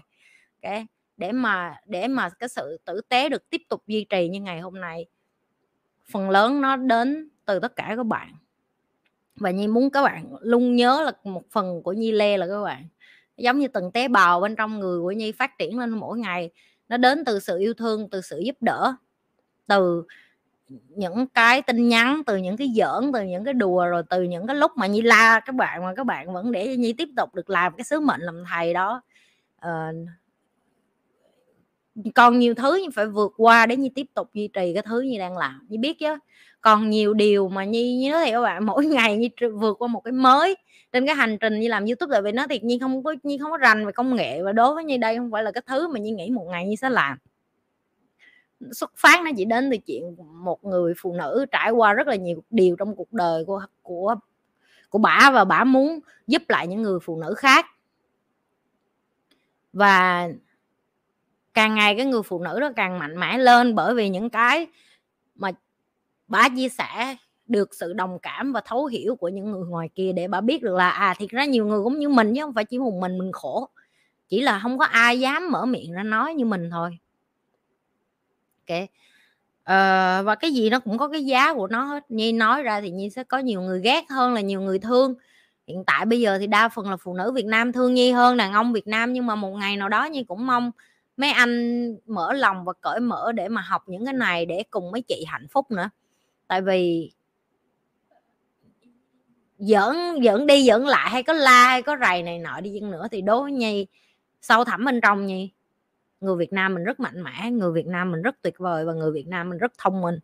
okay. 0.62 0.86
để 1.16 1.32
mà 1.32 1.76
để 1.86 2.08
mà 2.08 2.31
cái 2.31 2.49
sự 2.49 2.81
tử 2.84 3.00
tế 3.08 3.28
được 3.28 3.50
tiếp 3.50 3.62
tục 3.68 3.82
duy 3.86 4.05
trì 4.05 4.28
như 4.28 4.41
ngày 4.41 4.60
hôm 4.60 4.81
nay. 4.81 5.07
Phần 6.10 6.31
lớn 6.31 6.60
nó 6.60 6.76
đến 6.76 7.28
từ 7.44 7.58
tất 7.58 7.76
cả 7.76 7.94
các 7.97 8.07
bạn. 8.07 8.32
Và 9.36 9.50
nhi 9.50 9.68
muốn 9.68 9.91
các 9.91 10.02
bạn 10.02 10.24
luôn 10.41 10.76
nhớ 10.76 11.02
là 11.05 11.12
một 11.31 11.42
phần 11.50 11.82
của 11.82 11.92
nhi 11.92 12.12
lê 12.12 12.36
là 12.36 12.47
các 12.47 12.62
bạn. 12.62 12.86
Giống 13.36 13.58
như 13.58 13.68
từng 13.68 13.91
tế 13.91 14.08
bào 14.08 14.41
bên 14.41 14.57
trong 14.57 14.81
người 14.81 15.00
của 15.00 15.12
nhi 15.12 15.32
phát 15.32 15.58
triển 15.58 15.78
lên 15.78 15.91
mỗi 15.91 16.18
ngày 16.18 16.50
nó 16.89 16.97
đến 16.97 17.24
từ 17.24 17.41
sự 17.41 17.58
yêu 17.58 17.74
thương 17.74 18.10
từ 18.10 18.20
sự 18.20 18.39
giúp 18.39 18.57
đỡ 18.60 18.94
từ 19.66 20.05
những 20.89 21.26
cái 21.26 21.62
tin 21.62 21.89
nhắn 21.89 22.23
từ 22.26 22.36
những 22.36 22.57
cái 22.57 22.68
giỡn 22.76 23.12
từ 23.12 23.23
những 23.23 23.44
cái 23.44 23.55
đùa 23.55 23.86
rồi 23.86 24.02
từ 24.10 24.23
những 24.23 24.47
cái 24.47 24.57
lúc 24.57 24.73
mà 24.76 24.86
nhi 24.86 25.02
la 25.02 25.41
các 25.41 25.55
bạn 25.55 25.82
mà 25.82 25.94
các 25.97 26.05
bạn 26.05 26.32
vẫn 26.32 26.52
để 26.52 26.76
nhi 26.76 26.92
tiếp 26.92 27.08
tục 27.16 27.34
được 27.34 27.50
làm 27.50 27.73
cái 27.76 27.84
sứ 27.84 28.00
mệnh 28.00 28.20
làm 28.20 28.44
thầy 28.52 28.74
đó. 28.74 29.02
Uh, 29.66 29.94
còn 32.14 32.38
nhiều 32.38 32.54
thứ 32.54 32.78
nhưng 32.82 32.90
phải 32.90 33.06
vượt 33.06 33.32
qua 33.36 33.66
để 33.66 33.76
như 33.76 33.88
tiếp 33.94 34.06
tục 34.14 34.30
duy 34.34 34.48
trì 34.48 34.74
cái 34.74 34.82
thứ 34.86 35.00
như 35.00 35.18
đang 35.18 35.36
làm. 35.36 35.66
Như 35.68 35.78
biết 35.78 35.98
chứ. 35.98 36.18
Còn 36.60 36.90
nhiều 36.90 37.14
điều 37.14 37.48
mà 37.48 37.64
nhi 37.64 37.96
nhớ 37.96 38.22
thì 38.24 38.30
các 38.30 38.40
bạn, 38.40 38.66
mỗi 38.66 38.86
ngày 38.86 39.16
như 39.16 39.28
vượt 39.54 39.76
qua 39.78 39.88
một 39.88 40.00
cái 40.00 40.12
mới 40.12 40.56
trên 40.92 41.06
cái 41.06 41.14
hành 41.14 41.38
trình 41.38 41.60
như 41.60 41.68
làm 41.68 41.84
youtube. 41.84 42.12
Tại 42.12 42.22
vì 42.22 42.32
nó 42.32 42.46
thiệt 42.46 42.64
nhiên 42.64 42.80
không 42.80 43.04
có, 43.04 43.14
nhi 43.22 43.38
không 43.38 43.50
có 43.50 43.56
rành 43.56 43.86
về 43.86 43.92
công 43.92 44.16
nghệ 44.16 44.42
và 44.42 44.52
đối 44.52 44.74
với 44.74 44.84
như 44.84 44.96
đây 44.96 45.16
không 45.16 45.30
phải 45.30 45.42
là 45.42 45.50
cái 45.50 45.62
thứ 45.66 45.88
mà 45.88 45.98
nhi 45.98 46.10
nghĩ 46.10 46.30
một 46.30 46.46
ngày 46.50 46.66
như 46.66 46.76
sẽ 46.76 46.90
làm. 46.90 47.18
Xuất 48.72 48.92
phát 48.96 49.24
nó 49.24 49.30
chỉ 49.36 49.44
đến 49.44 49.70
từ 49.70 49.76
chuyện 49.76 50.16
một 50.44 50.64
người 50.64 50.94
phụ 50.98 51.12
nữ 51.12 51.46
trải 51.52 51.70
qua 51.70 51.92
rất 51.92 52.06
là 52.06 52.16
nhiều 52.16 52.42
điều 52.50 52.76
trong 52.76 52.96
cuộc 52.96 53.12
đời 53.12 53.44
của 53.44 53.62
của 53.82 54.16
của 54.90 54.98
bả 54.98 55.30
và 55.32 55.44
bả 55.44 55.64
muốn 55.64 56.00
giúp 56.26 56.42
lại 56.48 56.66
những 56.66 56.82
người 56.82 56.98
phụ 57.02 57.20
nữ 57.20 57.34
khác. 57.34 57.66
Và 59.72 60.28
càng 61.55 61.74
ngày 61.74 61.94
cái 61.97 62.06
người 62.06 62.22
phụ 62.22 62.42
nữ 62.42 62.60
đó 62.60 62.70
càng 62.76 62.98
mạnh 62.98 63.20
mẽ 63.20 63.39
lên 63.39 63.74
bởi 63.74 63.94
vì 63.94 64.08
những 64.08 64.31
cái 64.31 64.66
mà 65.34 65.50
bà 66.28 66.48
chia 66.56 66.68
sẻ 66.68 67.16
được 67.47 67.74
sự 67.74 67.92
đồng 67.92 68.18
cảm 68.18 68.52
và 68.52 68.60
thấu 68.60 68.86
hiểu 68.86 69.16
của 69.16 69.28
những 69.28 69.52
người 69.52 69.66
ngoài 69.66 69.89
kia 69.94 70.12
để 70.12 70.28
bà 70.28 70.40
biết 70.40 70.62
được 70.62 70.74
là 70.74 70.90
à 70.90 71.14
thiệt 71.18 71.31
ra 71.31 71.44
nhiều 71.44 71.66
người 71.66 71.82
cũng 71.82 71.98
như 71.98 72.08
mình 72.08 72.34
chứ 72.34 72.40
không 72.42 72.55
phải 72.55 72.64
chỉ 72.64 72.78
một 72.78 72.94
mình 73.00 73.18
mình 73.18 73.32
khổ. 73.32 73.68
Chỉ 74.28 74.40
là 74.40 74.60
không 74.62 74.78
có 74.78 74.84
ai 74.84 75.20
dám 75.20 75.50
mở 75.50 75.66
miệng 75.66 75.92
ra 75.92 76.02
nói 76.02 76.34
như 76.34 76.44
mình 76.44 76.70
thôi. 76.70 76.98
Ok. 78.68 78.78
Ờ, 79.64 80.22
và 80.22 80.34
cái 80.34 80.52
gì 80.52 80.70
nó 80.70 80.81
cũng 80.81 80.98
có 80.98 81.08
cái 81.08 81.24
giá 81.24 81.55
của 81.55 81.66
nó 81.66 81.84
hết. 81.84 82.10
Nhi 82.10 82.32
nói 82.32 82.62
ra 82.62 82.81
thì 82.81 82.90
nhi 82.90 83.10
sẽ 83.10 83.24
có 83.24 83.39
nhiều 83.39 83.60
người 83.60 83.81
ghét 83.81 84.05
hơn 84.10 84.34
là 84.34 84.40
nhiều 84.40 84.60
người 84.60 84.78
thương. 84.78 85.14
Hiện 85.68 85.84
tại 85.86 86.06
bây 86.06 86.20
giờ 86.20 86.39
thì 86.39 86.47
đa 86.47 86.68
phần 86.68 86.90
là 86.90 86.97
phụ 86.97 87.14
nữ 87.14 87.32
việt 87.32 87.47
nam 87.47 87.72
thương 87.72 87.94
nhi 87.94 88.12
hơn 88.12 88.36
đàn 88.36 88.52
ông 88.52 88.72
việt 88.72 88.86
nam. 88.86 89.12
Nhưng 89.12 89.26
mà 89.26 89.34
một 89.34 89.50
ngày 89.50 89.76
nào 89.76 89.89
đó 89.89 90.05
nhi 90.05 90.24
cũng 90.28 90.47
mong 90.47 90.70
mấy 91.16 91.31
anh 91.31 91.86
mở 92.07 92.32
lòng 92.32 92.65
và 92.65 92.73
cởi 92.73 93.00
mở 93.00 93.32
để 93.32 93.49
mà 93.49 93.60
học 93.60 93.82
những 93.86 94.05
cái 94.05 94.15
này 94.15 94.47
để 94.47 94.65
cùng 94.70 94.91
mấy 94.91 95.02
chị 95.02 95.24
hạnh 95.28 95.47
phúc 95.50 95.70
nữa. 95.70 95.91
Tại 96.47 96.62
vì 96.62 97.12
giỡn 99.58 99.97
giỡn 100.24 100.47
đi, 100.47 100.66
giỡn 100.66 100.82
lại, 100.82 101.10
hay 101.10 101.23
có 101.23 101.32
la, 101.32 101.65
hay 101.65 101.82
có 101.82 101.97
rầy 102.00 102.23
này 102.23 102.39
nọ 102.39 102.60
đi 102.60 102.78
chăng 102.81 102.91
nữa 102.91 103.07
thì 103.10 103.20
đối 103.23 103.42
với 103.42 103.52
nhi, 103.52 103.86
sâu 104.41 104.65
thẳm 104.65 104.84
bên 104.84 105.00
trong 105.00 105.26
nhi. 105.26 105.52
Người 106.20 106.36
việt 106.36 106.52
nam 106.52 106.74
mình 106.74 106.84
rất 106.84 107.00
mạnh 107.00 107.23
mẽ, 107.23 107.50
người 107.50 107.73
việt 107.73 107.86
nam 107.86 108.12
mình 108.12 108.23
rất 108.23 108.42
tuyệt 108.42 108.58
vời 108.58 108.84
và 108.84 108.92
người 108.92 109.12
việt 109.12 109.26
nam 109.26 109.49
mình 109.49 109.58
rất 109.58 109.73
thông 109.78 110.00
minh. 110.00 110.18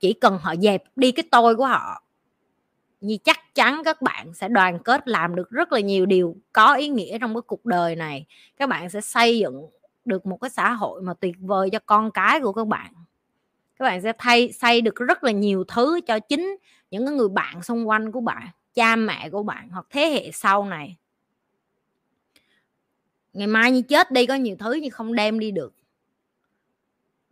Chỉ 0.00 0.12
cần 0.12 0.38
họ 0.38 0.56
dẹp 0.56 0.82
đi 0.96 1.12
cái 1.12 1.24
tôi 1.30 1.56
của 1.56 1.66
họ 1.66 2.02
như 3.00 3.18
chắc 3.24 3.54
chắn 3.54 3.82
các 3.84 4.02
bạn 4.02 4.34
sẽ 4.34 4.48
đoàn 4.48 4.78
kết 4.78 5.08
làm 5.08 5.34
được 5.34 5.50
rất 5.50 5.72
là 5.72 5.80
nhiều 5.80 6.06
điều 6.06 6.36
có 6.52 6.74
ý 6.74 6.88
nghĩa 6.88 7.18
trong 7.18 7.34
cái 7.34 7.42
cuộc 7.42 7.66
đời 7.66 7.96
này. 7.96 8.26
Các 8.56 8.68
bạn 8.68 8.90
sẽ 8.90 9.00
xây 9.00 9.38
dựng 9.38 9.66
được 10.04 10.26
một 10.26 10.36
cái 10.36 10.50
xã 10.50 10.72
hội 10.72 11.02
mà 11.02 11.14
tuyệt 11.14 11.34
vời 11.40 11.70
cho 11.72 11.78
con 11.86 12.10
cái 12.10 12.40
của 12.40 12.52
các 12.52 12.66
bạn. 12.66 12.92
Các 13.78 13.84
bạn 13.84 14.02
sẽ 14.02 14.12
thay, 14.18 14.52
xây 14.52 14.80
được 14.80 14.96
rất 14.96 15.24
là 15.24 15.30
nhiều 15.30 15.64
thứ 15.64 16.00
cho 16.06 16.18
chính 16.18 16.56
những 16.90 17.06
cái 17.06 17.14
người 17.14 17.28
bạn 17.28 17.62
xung 17.62 17.88
quanh 17.88 18.12
của 18.12 18.20
bạn, 18.20 18.48
cha 18.74 18.96
mẹ 18.96 19.30
của 19.30 19.42
bạn 19.42 19.68
hoặc 19.68 19.86
thế 19.90 20.10
hệ 20.10 20.30
sau 20.32 20.64
này. 20.64 20.96
Ngày 23.32 23.46
mai 23.46 23.72
như 23.72 23.82
chết 23.82 24.10
đi 24.10 24.26
có 24.26 24.34
nhiều 24.34 24.56
thứ 24.58 24.72
như 24.72 24.90
không 24.90 25.14
đem 25.14 25.38
đi 25.38 25.50
được. 25.50 25.74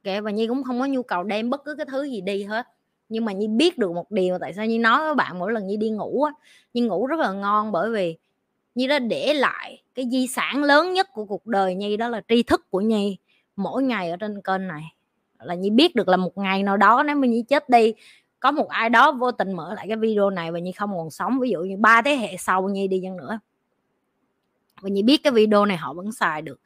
Kệ 0.02 0.20
và 0.20 0.30
nhi 0.30 0.46
cũng 0.46 0.64
không 0.64 0.80
có 0.80 0.86
nhu 0.86 1.02
cầu 1.02 1.24
đem 1.24 1.50
bất 1.50 1.64
cứ 1.64 1.74
cái 1.74 1.86
thứ 1.90 2.02
gì 2.02 2.20
đi 2.20 2.42
hết 2.42 2.66
nhưng 3.08 3.24
mà 3.24 3.32
nhi 3.32 3.48
biết 3.48 3.78
được 3.78 3.92
một 3.92 4.10
điều 4.10 4.38
tại 4.38 4.54
sao 4.54 4.66
nhi 4.66 4.78
nói 4.78 4.98
với 5.04 5.14
bạn 5.14 5.38
mỗi 5.38 5.52
lần 5.52 5.66
nhi 5.66 5.76
đi 5.76 5.90
ngủ 5.90 6.22
á, 6.22 6.32
nhi 6.74 6.80
ngủ 6.80 7.06
rất 7.06 7.20
là 7.20 7.32
ngon 7.32 7.72
bởi 7.72 7.90
vì 7.90 8.16
nhi 8.74 8.86
đã 8.86 8.98
để 8.98 9.34
lại 9.34 9.82
cái 9.94 10.08
di 10.12 10.26
sản 10.26 10.62
lớn 10.62 10.92
nhất 10.92 11.12
của 11.12 11.24
cuộc 11.24 11.46
đời 11.46 11.74
nhi, 11.74 11.96
đó 11.96 12.08
là 12.08 12.22
tri 12.28 12.42
thức 12.42 12.70
của 12.70 12.80
nhi 12.80 13.18
mỗi 13.56 13.82
ngày 13.82 14.10
ở 14.10 14.16
trên 14.16 14.42
kênh 14.42 14.68
này. 14.68 14.82
Là 15.38 15.54
nhi 15.54 15.70
biết 15.70 15.94
được 15.94 16.08
là 16.08 16.16
một 16.16 16.38
ngày 16.38 16.62
nào 16.62 16.76
đó 16.76 17.02
nếu 17.02 17.16
mà 17.16 17.26
nhi 17.26 17.42
chết 17.48 17.68
đi, 17.68 17.94
có 18.40 18.50
một 18.50 18.68
ai 18.68 18.90
đó 18.90 19.12
vô 19.12 19.32
tình 19.32 19.52
mở 19.52 19.74
lại 19.74 19.86
cái 19.88 19.96
video 19.96 20.30
này 20.30 20.52
và 20.52 20.58
nhi 20.58 20.72
không 20.72 20.90
còn 20.96 21.10
sống, 21.10 21.38
ví 21.40 21.50
dụ 21.50 21.60
như 21.60 21.76
ba 21.76 22.02
thế 22.02 22.16
hệ 22.16 22.36
sau 22.38 22.68
nhi 22.68 22.88
đi 22.88 23.00
chăng 23.02 23.16
nữa. 23.16 23.38
Và 24.80 24.88
nhi 24.88 25.02
biết 25.02 25.22
cái 25.22 25.32
video 25.32 25.66
này 25.66 25.76
họ 25.76 25.94
vẫn 25.94 26.12
xài 26.12 26.42
được. 26.42 26.60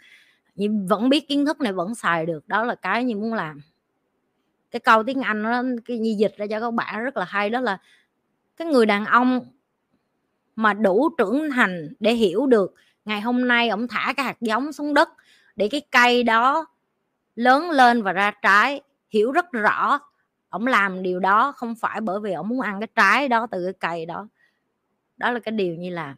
Nhi 0.56 0.68
vẫn 0.88 1.08
biết 1.08 1.28
kiến 1.28 1.46
thức 1.46 1.60
này 1.60 1.72
vẫn 1.72 1.94
xài 1.94 2.26
được, 2.26 2.48
đó 2.48 2.64
là 2.64 2.74
cái 2.74 3.04
nhi 3.04 3.14
muốn 3.14 3.34
làm 3.34 3.60
cái 4.70 4.80
câu 4.80 5.02
tiếng 5.02 5.20
anh 5.20 5.42
nó 5.42 5.62
cái 5.84 5.98
nhi 5.98 6.14
dịch 6.14 6.34
ra 6.36 6.46
cho 6.50 6.60
các 6.60 6.74
bạn 6.74 7.04
rất 7.04 7.16
là 7.16 7.24
hay, 7.24 7.50
đó 7.50 7.60
là 7.60 7.78
cái 8.56 8.68
người 8.68 8.86
đàn 8.86 9.04
ông 9.04 9.40
mà 10.56 10.74
đủ 10.74 11.08
trưởng 11.18 11.50
thành 11.50 11.92
để 12.00 12.14
hiểu 12.14 12.46
được 12.46 12.74
ngày 13.04 13.20
hôm 13.20 13.48
nay 13.48 13.68
ông 13.68 13.88
thả 13.88 14.12
cái 14.16 14.26
hạt 14.26 14.36
giống 14.40 14.72
xuống 14.72 14.94
đất 14.94 15.08
để 15.56 15.68
cái 15.68 15.80
cây 15.90 16.22
đó 16.22 16.66
lớn 17.34 17.70
lên 17.70 18.02
và 18.02 18.12
ra 18.12 18.30
trái, 18.42 18.80
hiểu 19.08 19.32
rất 19.32 19.52
rõ 19.52 20.00
ông 20.48 20.66
làm 20.66 21.02
điều 21.02 21.20
đó 21.20 21.52
không 21.52 21.74
phải 21.74 22.00
bởi 22.00 22.20
vì 22.20 22.32
ông 22.32 22.48
muốn 22.48 22.60
ăn 22.60 22.80
cái 22.80 22.88
trái 22.94 23.28
đó 23.28 23.46
từ 23.50 23.64
cái 23.64 23.72
cây 23.72 24.06
đó. 24.06 24.28
Đó 25.16 25.30
là 25.30 25.40
cái 25.40 25.52
điều 25.52 25.74
như 25.74 25.90
là 25.90 26.14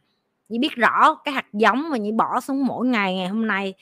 như 0.49 0.59
biết 0.59 0.75
rõ 0.75 1.15
cái 1.15 1.33
hạt 1.33 1.45
giống 1.53 1.89
mà 1.89 1.97
như 1.97 2.11
bỏ 2.13 2.41
xuống 2.41 2.65
mỗi 2.65 2.87
ngày 2.87 3.15
ngày 3.15 3.27
hôm 3.27 3.47
nay 3.47 3.73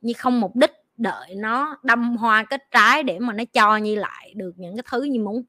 như 0.00 0.12
không 0.18 0.40
mục 0.40 0.56
đích 0.56 0.72
đợi 0.96 1.34
nó 1.34 1.76
đâm 1.82 2.16
hoa 2.16 2.44
kết 2.44 2.70
trái 2.70 3.02
để 3.02 3.18
mà 3.18 3.32
nó 3.32 3.44
cho 3.52 3.76
nhi 3.76 3.96
lại 3.96 4.32
được 4.36 4.52
những 4.56 4.76
cái 4.76 4.84
thứ 4.90 5.02
như 5.02 5.20
muốn. 5.20 5.42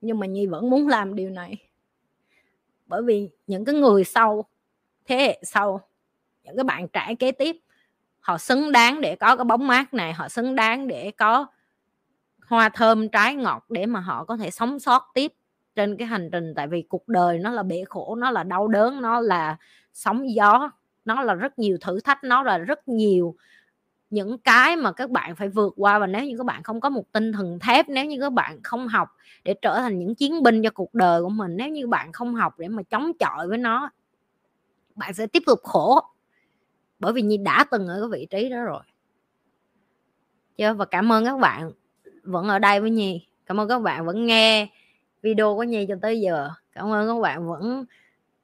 Nhưng 0.00 0.18
mà 0.18 0.26
nhi 0.26 0.46
vẫn 0.46 0.70
muốn 0.70 0.88
làm 0.88 1.14
điều 1.14 1.30
này. 1.30 1.56
Bởi 2.86 3.02
vì 3.02 3.30
những 3.46 3.64
cái 3.64 3.74
người 3.74 4.04
sau, 4.04 4.44
thế 5.04 5.16
hệ 5.16 5.40
sau, 5.42 5.80
những 6.42 6.56
cái 6.56 6.64
bạn 6.64 6.88
trẻ 6.88 7.14
kế 7.18 7.32
tiếp, 7.32 7.56
họ 8.20 8.38
xứng 8.38 8.72
đáng 8.72 9.00
để 9.00 9.16
có 9.16 9.36
cái 9.36 9.44
bóng 9.44 9.66
mát 9.66 9.94
này, 9.94 10.12
họ 10.12 10.28
xứng 10.28 10.54
đáng 10.54 10.88
để 10.88 11.10
có 11.10 11.46
hoa 12.46 12.68
thơm 12.68 13.08
trái 13.08 13.34
ngọt 13.34 13.64
để 13.68 13.86
mà 13.86 14.00
họ 14.00 14.24
có 14.24 14.36
thể 14.36 14.50
sống 14.50 14.78
sót 14.78 15.10
tiếp 15.14 15.32
trên 15.74 15.96
cái 15.96 16.08
hành 16.08 16.28
trình. 16.32 16.52
Tại 16.56 16.66
vì 16.66 16.82
cuộc 16.88 17.08
đời 17.08 17.38
nó 17.38 17.50
là 17.50 17.62
bể 17.62 17.84
khổ, 17.88 18.14
nó 18.14 18.30
là 18.30 18.42
đau 18.42 18.68
đớn, 18.68 19.02
nó 19.02 19.20
là 19.20 19.56
sóng 19.92 20.34
gió, 20.34 20.70
nó 21.04 21.22
là 21.22 21.34
rất 21.34 21.58
nhiều 21.58 21.76
thử 21.80 22.00
thách, 22.00 22.24
nó 22.24 22.42
là 22.42 22.58
rất 22.58 22.88
nhiều 22.88 23.36
những 24.16 24.38
cái 24.38 24.76
mà 24.76 24.92
các 24.92 25.10
bạn 25.10 25.36
phải 25.36 25.48
vượt 25.48 25.74
qua 25.76 25.98
và 25.98 26.06
nếu 26.06 26.24
như 26.24 26.36
các 26.38 26.46
bạn 26.46 26.62
không 26.62 26.80
có 26.80 26.90
một 26.90 27.12
tinh 27.12 27.32
thần 27.32 27.58
thép, 27.58 27.88
nếu 27.88 28.04
như 28.04 28.20
các 28.20 28.32
bạn 28.32 28.62
không 28.62 28.88
học 28.88 29.08
để 29.44 29.54
trở 29.62 29.78
thành 29.80 29.98
những 29.98 30.14
chiến 30.14 30.42
binh 30.42 30.62
cho 30.62 30.70
cuộc 30.70 30.94
đời 30.94 31.22
của 31.22 31.28
mình, 31.28 31.56
nếu 31.56 31.68
như 31.68 31.86
bạn 31.86 32.12
không 32.12 32.34
học 32.34 32.58
để 32.58 32.68
mà 32.68 32.82
chống 32.82 33.12
chọi 33.18 33.48
với 33.48 33.58
nó, 33.58 33.90
bạn 34.94 35.14
sẽ 35.14 35.26
tiếp 35.26 35.42
tục 35.46 35.60
khổ. 35.62 36.00
Bởi 36.98 37.12
vì 37.12 37.22
nhi 37.22 37.36
đã 37.36 37.64
từng 37.70 37.88
ở 37.88 38.00
cái 38.00 38.08
vị 38.20 38.26
trí 38.30 38.48
đó 38.48 38.62
rồi. 38.62 38.82
Chưa 40.56 40.74
và 40.74 40.84
cảm 40.84 41.12
ơn 41.12 41.24
các 41.24 41.38
bạn 41.38 41.72
vẫn 42.22 42.48
ở 42.48 42.58
đây 42.58 42.80
với 42.80 42.90
nhi. 42.90 43.26
Cảm 43.46 43.60
ơn 43.60 43.68
các 43.68 43.78
bạn 43.78 44.06
vẫn 44.06 44.26
nghe 44.26 44.68
video 45.22 45.56
của 45.56 45.62
nhi 45.62 45.86
cho 45.88 45.94
tới 46.02 46.20
giờ. 46.20 46.50
Cảm 46.72 46.92
ơn 46.92 47.08
các 47.08 47.20
bạn 47.20 47.48
vẫn 47.48 47.84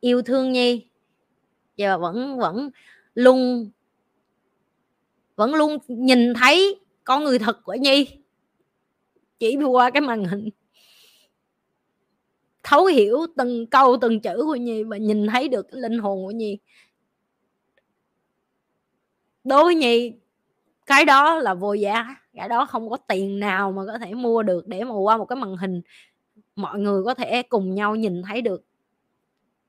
yêu 0.01 0.23
thương 0.23 0.53
nhi. 0.53 0.87
Và 1.79 1.97
vẫn 1.97 2.39
vẫn 2.39 2.71
luôn 3.15 3.71
vẫn 5.37 5.55
luôn 5.55 5.79
nhìn 5.89 6.35
thấy 6.35 6.81
con 7.05 7.25
người 7.25 7.39
thật 7.39 7.65
của 7.65 7.75
nhi. 7.75 8.09
Chỉ 9.39 9.57
qua 9.57 9.91
cái 9.91 10.01
màn 10.01 10.25
hình. 10.25 10.49
Thấu 12.63 12.87
hiểu 12.87 13.19
từng 13.37 13.67
câu, 13.67 13.97
từng 14.01 14.21
chữ 14.21 14.43
của 14.47 14.57
nhi 14.57 14.83
và 14.83 14.97
nhìn 14.97 15.27
thấy 15.27 15.49
được 15.49 15.67
cái 15.71 15.81
linh 15.81 15.99
hồn 15.99 16.25
của 16.25 16.31
nhi. 16.31 16.59
Đối 19.45 19.65
với 19.65 19.75
nhi, 19.75 20.13
cái 20.87 21.05
đó 21.05 21.39
là 21.39 21.55
vô 21.55 21.73
giá. 21.73 22.17
Cái 22.35 22.49
đó 22.49 22.67
không 22.67 22.91
có 22.91 22.97
tiền 22.97 23.41
nào 23.41 23.73
mà 23.73 23.83
có 23.87 23.99
thể 23.99 24.15
mua 24.15 24.43
được 24.43 24.69
để 24.69 24.85
mà 24.85 24.95
qua 24.95 25.17
một 25.17 25.25
cái 25.25 25.37
màn 25.37 25.57
hình. 25.57 25.83
Mọi 26.57 26.79
người 26.79 27.03
có 27.05 27.15
thể 27.15 27.43
cùng 27.43 27.75
nhau 27.75 27.97
nhìn 27.97 28.23
thấy 28.23 28.43
được 28.43 28.65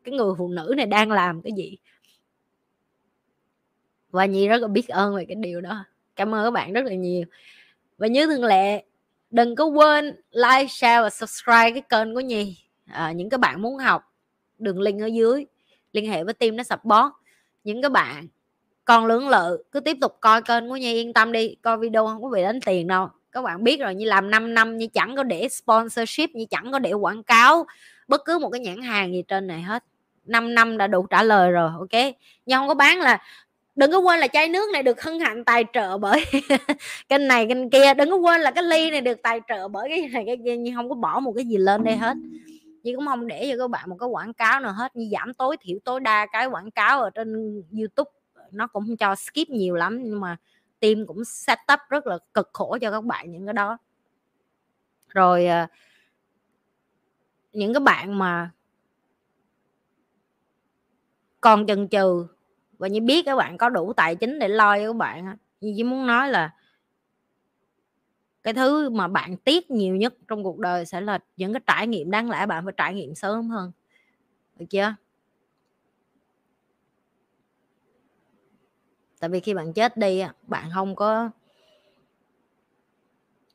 cái 0.03 0.13
người 0.13 0.33
phụ 0.37 0.47
nữ 0.47 0.73
này 0.77 0.85
đang 0.85 1.11
làm 1.11 1.41
cái 1.41 1.51
gì 1.57 1.77
và 4.13 4.25
nhi 4.25 4.47
rất 4.47 4.61
là 4.61 4.67
biết 4.67 4.87
ơn 4.87 5.15
về 5.15 5.25
cái 5.25 5.35
điều 5.35 5.61
đó. 5.61 5.85
Cảm 6.15 6.35
ơn 6.35 6.43
các 6.43 6.51
bạn 6.51 6.73
rất 6.73 6.85
là 6.85 6.93
nhiều. 6.93 7.25
Và 7.97 8.07
như 8.07 8.27
thường 8.27 8.43
lệ 8.43 8.83
đừng 9.31 9.55
có 9.55 9.65
quên 9.65 10.15
like 10.31 10.67
share 10.69 11.01
và 11.01 11.09
subscribe 11.09 11.71
cái 11.71 11.81
kênh 11.89 12.13
của 12.13 12.19
nhi. 12.19 12.57
À, 12.85 13.11
những 13.11 13.29
cái 13.29 13.37
bạn 13.37 13.61
muốn 13.61 13.77
học 13.77 14.13
đường 14.57 14.81
link 14.81 15.01
ở 15.01 15.05
dưới. 15.05 15.45
Liên 15.93 16.11
hệ 16.11 16.23
với 16.23 16.33
team 16.33 16.55
nó 16.55 16.63
support. 16.63 17.13
Những 17.63 17.81
cái 17.81 17.89
bạn 17.89 18.27
còn 18.85 19.05
lưỡng 19.05 19.29
lự 19.29 19.63
cứ 19.71 19.79
tiếp 19.79 19.97
tục 20.01 20.17
coi 20.19 20.41
kênh 20.41 20.69
của 20.69 20.75
nhi 20.75 20.93
yên 20.93 21.13
tâm 21.13 21.31
đi. 21.31 21.55
Coi 21.61 21.77
video 21.77 22.07
không 22.07 22.23
có 22.23 22.29
bị 22.29 22.41
đánh 22.41 22.59
tiền 22.65 22.87
đâu. 22.87 23.09
Các 23.31 23.41
bạn 23.41 23.63
biết 23.63 23.79
rồi 23.79 23.95
như 23.95 24.05
làm 24.05 24.31
5 24.31 24.53
năm 24.53 24.77
như 24.77 24.87
chẳng 24.87 25.15
có 25.15 25.23
để 25.23 25.49
sponsorship 25.49 26.29
như 26.33 26.45
chẳng 26.49 26.71
có 26.71 26.79
để 26.79 26.93
quảng 26.93 27.23
cáo 27.23 27.65
bất 28.07 28.21
cứ 28.25 28.39
một 28.39 28.49
cái 28.49 28.59
nhãn 28.59 28.81
hàng 28.81 29.13
gì 29.13 29.23
trên 29.27 29.47
này 29.47 29.61
hết. 29.61 29.83
5 30.25 30.55
năm 30.55 30.77
đã 30.77 30.87
đủ 30.87 31.07
trả 31.09 31.23
lời 31.23 31.51
rồi 31.51 31.71
ok? 31.79 32.13
Nhưng 32.45 32.59
không 32.59 32.67
có 32.67 32.73
bán 32.73 32.99
là 32.99 33.21
đừng 33.75 33.91
có 33.91 33.99
quên 33.99 34.19
là 34.19 34.27
chai 34.27 34.49
nước 34.49 34.69
này 34.73 34.83
được 34.83 35.01
hân 35.01 35.19
hạnh 35.19 35.45
tài 35.45 35.65
trợ 35.73 35.97
bởi 35.97 36.25
kênh 37.09 37.27
này, 37.27 37.47
kênh 37.47 37.69
kia. 37.69 37.93
Đừng 37.93 38.09
có 38.09 38.15
quên 38.15 38.41
là 38.41 38.51
cái 38.51 38.63
ly 38.63 38.91
này 38.91 39.01
được 39.01 39.21
tài 39.23 39.41
trợ 39.47 39.67
bởi 39.67 39.89
cái 39.89 40.07
này, 40.07 40.23
cái 40.25 40.37
kia. 40.45 40.57
Nhưng 40.57 40.75
không 40.75 40.89
có 40.89 40.95
bỏ 40.95 41.19
một 41.19 41.33
cái 41.35 41.45
gì 41.45 41.57
lên 41.57 41.83
đây 41.83 41.97
hết. 41.97 42.17
Chứ 42.83 42.91
cũng 42.95 43.05
không 43.05 43.27
để 43.27 43.49
cho 43.51 43.63
các 43.63 43.69
bạn 43.69 43.89
một 43.89 43.95
cái 43.99 44.09
quảng 44.09 44.33
cáo 44.33 44.59
nào 44.59 44.73
hết. 44.73 44.95
Như 44.95 45.09
giảm 45.11 45.33
tối 45.33 45.57
thiểu 45.61 45.77
tối 45.83 45.99
đa 45.99 46.25
cái 46.31 46.47
quảng 46.47 46.71
cáo 46.71 47.01
ở 47.01 47.09
trên 47.09 47.61
youtube, 47.79 48.11
nó 48.51 48.67
cũng 48.67 48.97
cho 48.97 49.15
skip 49.15 49.49
nhiều 49.49 49.75
lắm. 49.75 49.99
Nhưng 50.03 50.19
mà 50.19 50.37
team 50.79 51.05
cũng 51.07 51.25
setup 51.25 51.79
rất 51.89 52.07
là 52.07 52.17
cực 52.33 52.49
khổ 52.53 52.77
cho 52.81 52.91
các 52.91 53.03
bạn 53.03 53.31
những 53.31 53.45
cái 53.45 53.53
đó. 53.53 53.77
Rồi 55.09 55.45
ờ, 55.45 55.67
những 57.53 57.73
cái 57.73 57.79
bạn 57.79 58.19
mà 58.19 58.49
còn 61.41 61.67
chần 61.67 61.87
chừ 61.87 62.27
và 62.83 62.89
như 62.89 63.01
biết 63.01 63.25
các 63.25 63.35
bạn 63.35 63.57
có 63.57 63.69
đủ 63.69 63.93
tài 63.93 64.15
chính 64.15 64.39
để 64.39 64.47
lo 64.47 64.77
cho 64.77 64.87
các 64.87 64.95
bạn 64.95 65.37
như 65.61 65.73
chỉ 65.77 65.83
muốn 65.83 66.07
nói 66.07 66.29
là 66.29 66.53
cái 68.43 68.53
thứ 68.53 68.89
mà 68.89 69.07
bạn 69.07 69.37
tiếc 69.37 69.71
nhiều 69.71 69.95
nhất 69.95 70.13
trong 70.27 70.43
cuộc 70.43 70.59
đời 70.59 70.85
sẽ 70.85 71.01
là 71.01 71.19
những 71.37 71.53
cái 71.53 71.61
trải 71.67 71.87
nghiệm 71.87 72.11
đáng 72.11 72.29
lẽ 72.29 72.45
bạn 72.45 72.63
phải 72.65 72.73
trải 72.77 72.93
nghiệm 72.93 73.15
sớm 73.15 73.49
hơn. 73.49 73.71
Được 74.55 74.65
chưa? 74.69 74.95
Tại 79.19 79.29
vì 79.29 79.39
khi 79.39 79.53
bạn 79.53 79.73
chết 79.73 79.97
đi 79.97 80.23
bạn 80.47 80.69
không 80.73 80.95
có, 80.95 81.29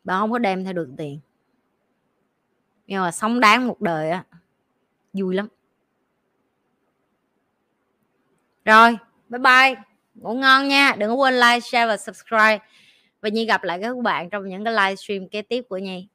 bạn 0.05 0.21
không 0.21 0.33
có 0.33 0.39
đem 0.39 0.65
theo 0.65 0.73
được 0.73 0.91
tiền. 0.97 1.21
Nhưng 2.87 3.03
mà 3.03 3.11
sống 3.11 3.41
đáng 3.41 3.67
một 3.67 3.81
đời 3.81 4.11
á, 4.11 4.25
vui 5.13 5.35
lắm. 5.35 5.49
Rồi 8.65 8.99
bye 9.29 9.39
bye. 9.39 9.75
Ngủ 10.15 10.35
ngon 10.35 10.69
nha. 10.69 10.95
Đừng 10.99 11.09
có 11.09 11.15
quên 11.15 11.35
like, 11.35 11.61
share 11.61 11.87
và 11.87 11.97
subscribe. 11.97 12.59
Và 13.23 13.29
Nhi 13.29 13.45
gặp 13.45 13.65
lại 13.65 13.79
các 13.83 13.97
bạn 13.97 14.31
trong 14.31 14.49
những 14.49 14.65
cái 14.65 14.75
livestream 14.75 15.29
kế 15.29 15.43
tiếp 15.43 15.63
của 15.69 15.79
Nhi. 15.79 16.09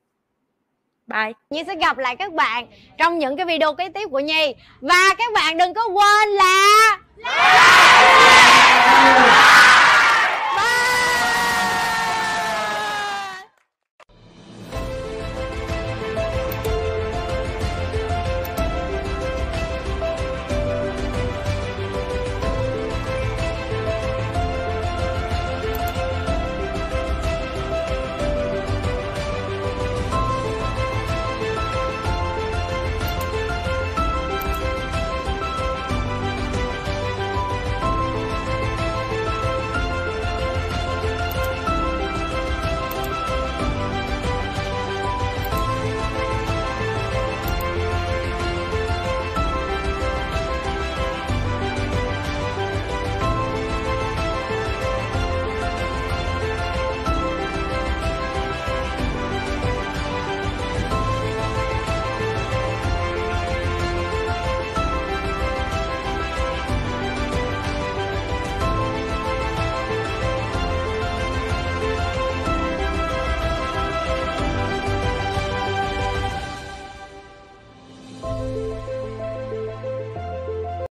Bye. 1.07 1.31
Nhi 1.49 1.63
sẽ 1.67 1.75
gặp 1.75 1.97
lại 1.97 2.15
các 2.15 2.33
bạn 2.33 2.67
trong 2.97 3.19
những 3.19 3.37
cái 3.37 3.45
video 3.45 3.73
kế 3.73 3.89
tiếp 3.89 4.07
của 4.11 4.19
Nhi. 4.19 4.55
Và 4.81 5.15
các 5.17 5.33
bạn 5.33 5.57
đừng 5.57 5.73
có 5.73 5.87
quên 5.87 6.29
là 6.29 6.97
like. 7.17 7.33